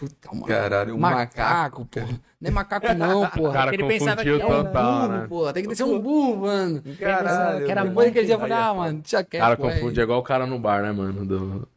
Puta, 0.00 0.28
mano. 0.32 0.46
Caralho, 0.46 0.94
um 0.94 0.98
macaco, 0.98 1.84
porra. 1.84 2.20
Não 2.40 2.48
é 2.48 2.50
macaco, 2.50 2.94
não, 2.94 3.22
O 3.24 3.28
porra. 3.36 3.52
cara 3.52 3.74
Ele 3.74 3.84
pensava 3.84 4.16
confundiu 4.16 4.36
que 4.38 4.42
era 4.42 4.54
um 4.60 4.64
total, 4.64 4.92
burro, 5.02 5.08
né? 5.12 5.26
porra. 5.28 5.52
Tem 5.52 5.62
que 5.62 5.68
descer 5.68 5.84
um 5.84 5.98
burro, 6.00 6.36
mano. 6.40 6.82
Caralho. 6.98 7.64
que 7.66 7.70
era 7.70 7.84
dia 8.24 8.34
eu 8.34 8.38
falei, 8.40 8.56
aí 8.56 8.62
é 8.62 8.64
ah, 8.64 8.74
mano, 8.74 8.98
deixa 9.00 9.20
O 9.20 9.24
quieto. 9.26 9.42
cara 9.42 9.52
é. 9.52 9.56
confunde, 9.56 10.00
é 10.00 10.02
igual 10.02 10.18
o 10.18 10.22
cara 10.22 10.46
no 10.46 10.58
bar, 10.58 10.82
né, 10.82 10.90
mano? 10.90 11.26
Do... 11.26 11.68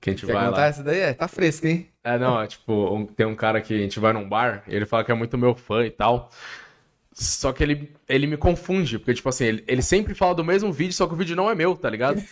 Que 0.00 0.10
a 0.10 0.12
gente 0.12 0.26
Quer 0.26 0.32
vai 0.34 0.44
contar 0.46 0.56
lá. 0.60 0.66
essa 0.66 0.82
daí? 0.84 1.00
É, 1.00 1.12
tá 1.12 1.26
fresco, 1.26 1.66
hein? 1.66 1.88
É, 2.04 2.16
não, 2.18 2.40
é 2.40 2.46
tipo, 2.46 2.72
um- 2.94 3.04
tem 3.04 3.26
um 3.26 3.34
cara 3.34 3.60
que 3.60 3.74
a 3.74 3.78
gente 3.78 3.98
vai 3.98 4.12
num 4.12 4.28
bar, 4.28 4.62
e 4.68 4.76
ele 4.76 4.86
fala 4.86 5.02
que 5.02 5.10
é 5.10 5.14
muito 5.14 5.36
meu 5.36 5.54
fã 5.56 5.84
e 5.84 5.90
tal. 5.90 6.30
Só 7.12 7.50
que 7.50 7.64
ele, 7.64 7.92
ele 8.08 8.26
me 8.26 8.36
confunde, 8.36 8.98
porque, 8.98 9.14
tipo 9.14 9.28
assim, 9.28 9.46
ele, 9.46 9.64
ele 9.66 9.82
sempre 9.82 10.14
fala 10.14 10.34
do 10.34 10.44
mesmo 10.44 10.70
vídeo, 10.70 10.92
só 10.92 11.06
que 11.06 11.14
o 11.14 11.16
vídeo 11.16 11.34
não 11.34 11.50
é 11.50 11.54
meu, 11.54 11.74
tá 11.74 11.88
ligado? 11.90 12.22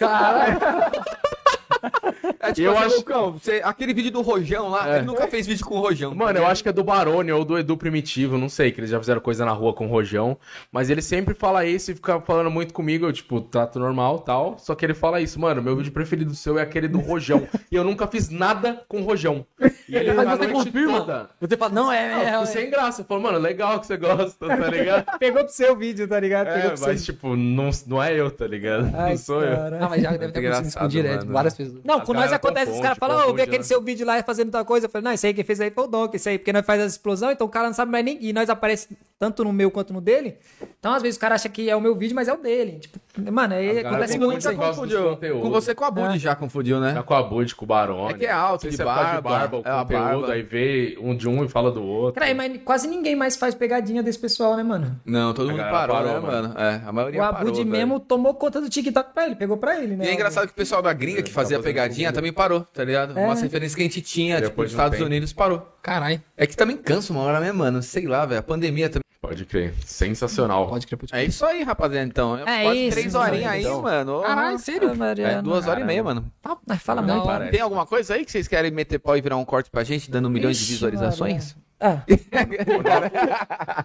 É 2.41 2.53
tipo 2.53 2.69
Eu 2.69 2.73
assim, 2.77 2.87
acho- 2.87 2.97
Lucão, 2.97 3.33
você- 3.33 3.61
aquele 3.65 3.93
vídeo 3.95 4.11
do 4.11 4.23
Rojão 4.23 4.69
lá, 4.69 4.89
É. 4.95 4.97
ele 4.99 5.07
nunca 5.07 5.27
fez 5.29 5.47
vídeo 5.47 5.65
com 5.65 5.77
o 5.77 5.81
Rojão. 5.81 6.15
Mano, 6.15 6.39
eu 6.39 6.47
acho 6.47 6.63
que 6.63 6.69
é 6.69 6.73
do 6.73 6.83
Barone 6.85 7.31
ou 7.33 7.45
do 7.45 7.59
Edu 7.59 7.77
Primitivo, 7.77 8.39
não 8.39 8.49
sei, 8.49 8.71
que 8.73 8.81
eles 8.81 8.91
já 8.91 8.99
fizeram 8.99 9.21
coisa 9.21 9.45
na 9.45 9.53
rua 9.53 9.73
com 9.75 9.87
o 9.87 9.91
Rojão. 9.91 10.37
Mas 10.73 10.91
ele 10.91 11.03
sempre 11.03 11.35
fala 11.35 11.65
isso 11.65 11.91
e 11.91 11.95
fica 11.95 12.21
falando 12.21 12.51
muito 12.51 12.73
comigo, 12.75 13.07
eu, 13.07 13.13
tipo, 13.13 13.41
trato 13.41 13.79
normal 13.79 14.21
tal. 14.21 14.57
Só 14.59 14.75
que 14.75 14.85
ele 14.85 14.95
fala 14.95 15.21
isso, 15.21 15.39
mano, 15.41 15.63
meu 15.63 15.77
vídeo 15.77 15.93
preferido 15.93 16.35
seu 16.35 16.59
é 16.59 16.63
aquele 16.63 16.89
do 16.89 16.99
Rojão. 16.99 17.47
e 17.71 17.77
eu 17.77 17.85
nunca 17.85 18.07
fiz 18.07 18.29
nada 18.31 18.83
com 18.89 19.01
o 19.01 19.05
Rojão. 19.05 19.45
E 19.89 19.97
ele 19.97 20.13
Mas 20.15 20.39
você 20.39 20.49
confirma? 20.49 21.01
toda. 21.01 21.31
Você 21.41 21.57
fala, 21.57 21.73
não, 21.75 21.93
é, 21.93 22.11
Não, 22.15 22.21
é, 22.23 22.35
eu 22.37 22.41
é, 22.41 22.47
sem 22.47 22.71
graça. 22.71 23.03
Eu 23.03 23.05
falo, 23.05 23.21
mano, 23.21 23.39
legal 23.39 23.79
que 23.81 23.87
você 23.87 23.97
gosta, 23.97 24.47
tá 24.47 24.57
ligado? 24.69 25.05
Pegou 25.19 25.45
pro 25.45 25.53
seu 25.53 25.77
vídeo, 25.77 26.09
tá 26.09 26.19
ligado? 26.19 26.47
Pegou 26.47 26.61
É, 26.61 26.69
pro 26.69 26.77
seu 26.79 26.87
mas, 26.89 27.05
tipo, 27.05 27.37
não, 27.37 27.71
não 27.87 28.03
é 28.03 28.19
eu, 28.19 28.31
tá 28.31 28.47
ligado? 28.47 28.91
Ai, 28.95 29.11
não 29.11 29.19
sou 29.19 29.43
eu. 29.43 29.55
cara. 29.57 29.79
Não, 29.79 29.89
mas 29.91 30.03
já 30.03 30.11
deve 30.17 30.33
ter 30.33 30.39
acontecido 30.41 30.67
isso 30.69 30.79
com 30.79 30.89
direto, 30.89 31.21
mano. 31.23 31.33
várias 31.33 31.55
pessoas. 31.55 31.81
Não, 31.85 31.97
As 31.99 32.05
galera 32.15 32.37
acontece, 32.37 32.73
os 32.73 32.81
caras 32.81 32.99
falam, 32.99 33.19
ô, 33.19 33.31
eu 33.31 33.35
vi 33.35 33.43
aquele 33.43 33.59
né? 33.59 33.65
seu 33.65 33.81
vídeo 33.81 34.07
lá 34.07 34.23
fazendo 34.23 34.51
tal 34.51 34.65
coisa. 34.65 34.87
Eu 34.87 34.91
falei, 34.91 35.05
não, 35.05 35.13
isso 35.13 35.27
aí 35.27 35.35
quem 35.35 35.45
fez 35.45 35.61
aí 35.61 35.71
foi 35.71 35.85
o 35.85 35.87
Donkey, 35.87 36.17
isso 36.17 36.29
aí, 36.29 36.39
porque 36.39 36.53
nós 36.53 36.65
faz 36.65 36.81
as 36.81 36.93
explosão, 36.93 37.31
então 37.31 37.47
o 37.47 37.51
cara 37.51 37.67
não 37.67 37.75
sabe 37.75 37.93
mais 37.93 38.05
nem. 38.05 38.19
E 38.21 38.33
nós 38.33 38.49
aparece 38.49 38.89
tanto 39.19 39.45
no 39.45 39.53
meu 39.53 39.71
quanto 39.71 39.93
no 39.93 40.01
dele. 40.01 40.39
Então, 40.79 40.93
às 40.93 41.03
vezes, 41.03 41.17
o 41.17 41.21
cara 41.21 41.35
acha 41.35 41.49
que 41.49 41.69
é 41.69 41.77
o 41.77 41.81
meu 41.81 41.95
vídeo, 41.95 42.15
mas 42.15 42.29
é 42.29 42.33
o 42.33 42.37
dele. 42.37 42.79
Tipo, 42.79 42.99
mano, 43.31 43.55
aí 43.55 43.79
acontece 43.79 44.19
muito 44.19 44.43
dos 44.49 44.57
confundiu. 44.57 45.17
Com 45.41 45.51
você 45.51 45.75
com 45.75 45.85
a 45.85 45.91
Bud 45.91 46.19
já 46.19 46.35
confundiu, 46.35 46.81
né? 46.81 46.93
Tá 46.95 47.03
com 47.03 47.15
a 47.15 47.23
Bud, 47.23 47.55
com 47.55 47.65
o 47.65 47.69
Barone. 47.69 48.15
É 48.15 48.19
que 48.19 48.27
é 48.27 48.31
alto, 48.31 48.69
de 48.69 48.75
é 48.75 48.85
causa 48.85 49.21
barba, 49.21 49.57
o 49.57 49.61
é 49.61 49.63
conteúdo, 49.63 49.87
barba. 50.21 50.33
aí 50.33 50.43
vê 50.43 50.99
um 51.01 51.17
de 51.17 51.29
um 51.29 51.45
e 51.45 51.49
fala 51.49 51.71
do 51.71 51.83
outro. 51.83 52.21
Cara, 52.21 52.35
mas 52.35 52.59
quase 52.65 52.89
ninguém 52.89 53.15
mais 53.17 53.37
faz 53.37 53.55
pegadinha 53.55 54.03
desse 54.03 54.19
pessoal, 54.19 54.57
né, 54.57 54.63
mano? 54.63 55.01
Não, 55.05 55.33
todo 55.33 55.49
A 55.51 55.53
mundo 55.53 55.63
parou, 55.63 55.97
parou, 55.97 56.13
né, 56.15 56.21
mano. 56.21 56.49
mano? 56.49 56.61
É, 56.61 56.83
a 56.87 56.93
maioria 56.93 57.21
O 57.21 57.25
parou, 57.25 57.41
Abud 57.41 57.57
velho. 57.59 57.71
mesmo 57.71 58.01
tomou 58.01 58.35
conta 58.35 58.61
do 58.61 58.69
TikTok 58.69 59.13
pra 59.15 59.27
ele, 59.27 59.37
pegou 59.37 59.57
pra 59.57 59.81
ele, 59.83 59.97
né? 59.97 60.05
E 60.05 60.09
é 60.09 60.15
engraçado 60.15 60.47
que 60.47 60.53
o 60.53 60.57
pessoal 60.57 60.83
da 60.83 60.93
gringa 60.93 61.23
que 61.23 61.31
fazia 61.33 61.59
pegadinha 61.61 62.13
também 62.13 62.33
parou, 62.33 62.61
tá 62.73 62.85
ligado? 62.85 63.19
É. 63.19 63.25
Umas 63.25 63.41
referências 63.41 63.75
que 63.75 63.83
a 63.83 63.85
gente 63.85 64.01
tinha, 64.01 64.37
tipo, 64.37 64.49
Depois 64.49 64.67
nos 64.67 64.71
de 64.73 64.77
um 64.77 64.79
Estados 64.81 64.99
tempo. 64.99 65.11
Unidos 65.11 65.33
parou. 65.33 65.69
Caralho, 65.83 66.21
É 66.37 66.47
que 66.47 66.57
também 66.57 66.77
cansa 66.77 67.13
uma 67.13 67.23
hora, 67.23 67.41
né, 67.41 67.53
mano? 67.53 67.83
Sei 67.83 68.07
lá, 68.07 68.25
velho. 68.27 68.41
A 68.41 68.43
pandemia 68.43 68.89
também. 68.89 69.05
Pode 69.29 69.45
crer. 69.47 69.75
Sensacional. 69.85 70.67
pode 70.69 70.87
crer, 70.87 70.97
pode 70.99 71.15
É 71.15 71.19
crer. 71.19 71.29
isso 71.29 71.45
aí, 71.47 71.63
rapaziada, 71.63 72.07
então. 72.07 72.37
É 72.37 72.63
quase 72.63 72.79
isso, 72.87 72.97
três 72.97 73.15
horinhas 73.15 73.51
aí, 73.53 73.61
então. 73.63 73.83
mano. 73.83 74.21
Caralho, 74.23 74.59
sério? 74.59 74.97
Mariana. 74.97 75.39
É, 75.39 75.43
duas 75.43 75.67
horas 75.67 75.83
e 75.83 75.87
meia, 75.87 76.03
mano. 76.05 76.31
Tá, 76.43 76.57
mas 76.67 76.83
fala 76.83 77.03
Da 77.03 77.15
muito. 77.15 77.51
Tem 77.51 77.61
alguma 77.61 77.87
coisa 77.87 78.15
aí 78.15 78.25
que 78.25 78.31
vocês 78.31 78.47
querem 78.47 78.71
meter 78.71 78.99
pau 78.99 79.17
e 79.17 79.21
virar 79.21 79.37
um 79.37 79.45
corte 79.45 79.71
pra 79.71 79.83
gente, 79.85 80.11
dando 80.11 80.29
milhões 80.29 80.57
de 80.59 80.63
Ixi, 80.65 80.73
visualizações? 80.73 81.57
Ah, 81.87 82.03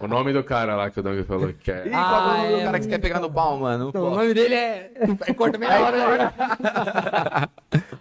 O 0.00 0.06
nome 0.08 0.32
do 0.32 0.42
cara 0.42 0.74
lá 0.74 0.88
que 0.90 0.98
o 1.00 1.02
Donkey 1.02 1.22
falou 1.24 1.52
que 1.52 1.70
é. 1.70 1.86
Ih, 1.86 1.90
qual 1.90 2.02
é 2.02 2.18
o 2.18 2.24
nome 2.24 2.46
Ah, 2.46 2.50
do 2.50 2.56
é 2.56 2.64
cara 2.64 2.78
que 2.78 2.84
você 2.84 2.90
quer 2.90 2.98
pegar 2.98 3.20
no 3.20 3.30
pau, 3.30 3.58
mano? 3.58 3.90
Então, 3.90 4.04
o 4.06 4.10
nome 4.16 4.32
dele 4.32 4.54
é. 4.54 4.90
é 5.26 5.34
corta 5.34 5.58
meia 5.58 5.80
hora, 5.80 5.98
né? 6.18 6.32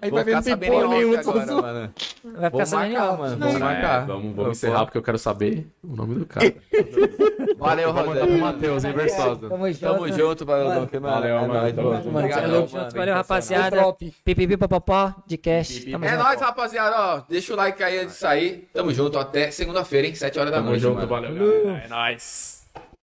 Aí 0.02 0.10
Vou 0.10 0.18
vai 0.18 0.24
ver, 0.24 0.36
não 0.36 0.42
tem 0.42 0.58
porra 0.58 0.88
nenhuma 0.88 1.20
agora, 1.20 1.46
mano. 1.46 1.94
vai 2.24 2.50
ficar 2.50 2.50
Vamos 2.50 2.70
sabendo 2.70 2.94
marcar, 2.94 3.18
mano. 3.18 3.34
É, 3.34 3.38
Vamos 3.38 3.60
marcar. 3.60 4.06
vamos, 4.08 4.36
vamos 4.36 4.52
encerrar 4.58 4.86
porque 4.86 4.98
eu 4.98 5.04
quero 5.04 5.18
saber 5.18 5.68
o 5.84 5.96
nome 5.96 6.16
do 6.16 6.26
cara. 6.26 6.54
Valeu, 7.60 7.94
pro 7.94 8.06
Rogério. 8.06 8.40
Matheus, 8.40 8.86
hein, 8.86 8.94
Versosa. 8.94 9.50
Tamo 9.50 9.68
junto. 9.68 9.80
Tamo 9.82 10.08
junto, 10.14 10.46
valeu, 10.46 10.70
mano. 10.70 10.90
Valeu, 11.02 11.38
É 11.38 11.46
mano. 11.46 12.70
Valeu, 12.96 13.14
rapaziada. 13.16 13.94
Pipipi 14.24 14.56
papapó 14.56 15.14
de 15.28 15.38
cash. 15.38 15.84
Tamo 15.92 16.06
É 16.06 16.16
nóis, 16.16 16.40
rapaziada. 16.40 16.96
Ó, 17.18 17.22
deixa 17.28 17.54
o 17.54 17.58
like 17.58 17.84
aí 17.84 18.00
antes 18.00 18.14
de 18.14 18.20
sair. 18.20 18.70
Tamo 18.74 18.94
junto 18.94 19.20
até 19.20 19.52
segunda-feira, 19.52 19.89
hein? 19.98 20.16
7 20.16 20.40
horas 20.40 20.52
da 20.52 20.58
Tamo 20.58 20.70
noite. 20.70 20.82
junto, 20.82 20.96
mano. 20.96 21.08
valeu, 21.08 21.36
galera. 21.36 21.84
É 21.86 21.88
nóis. 21.88 22.59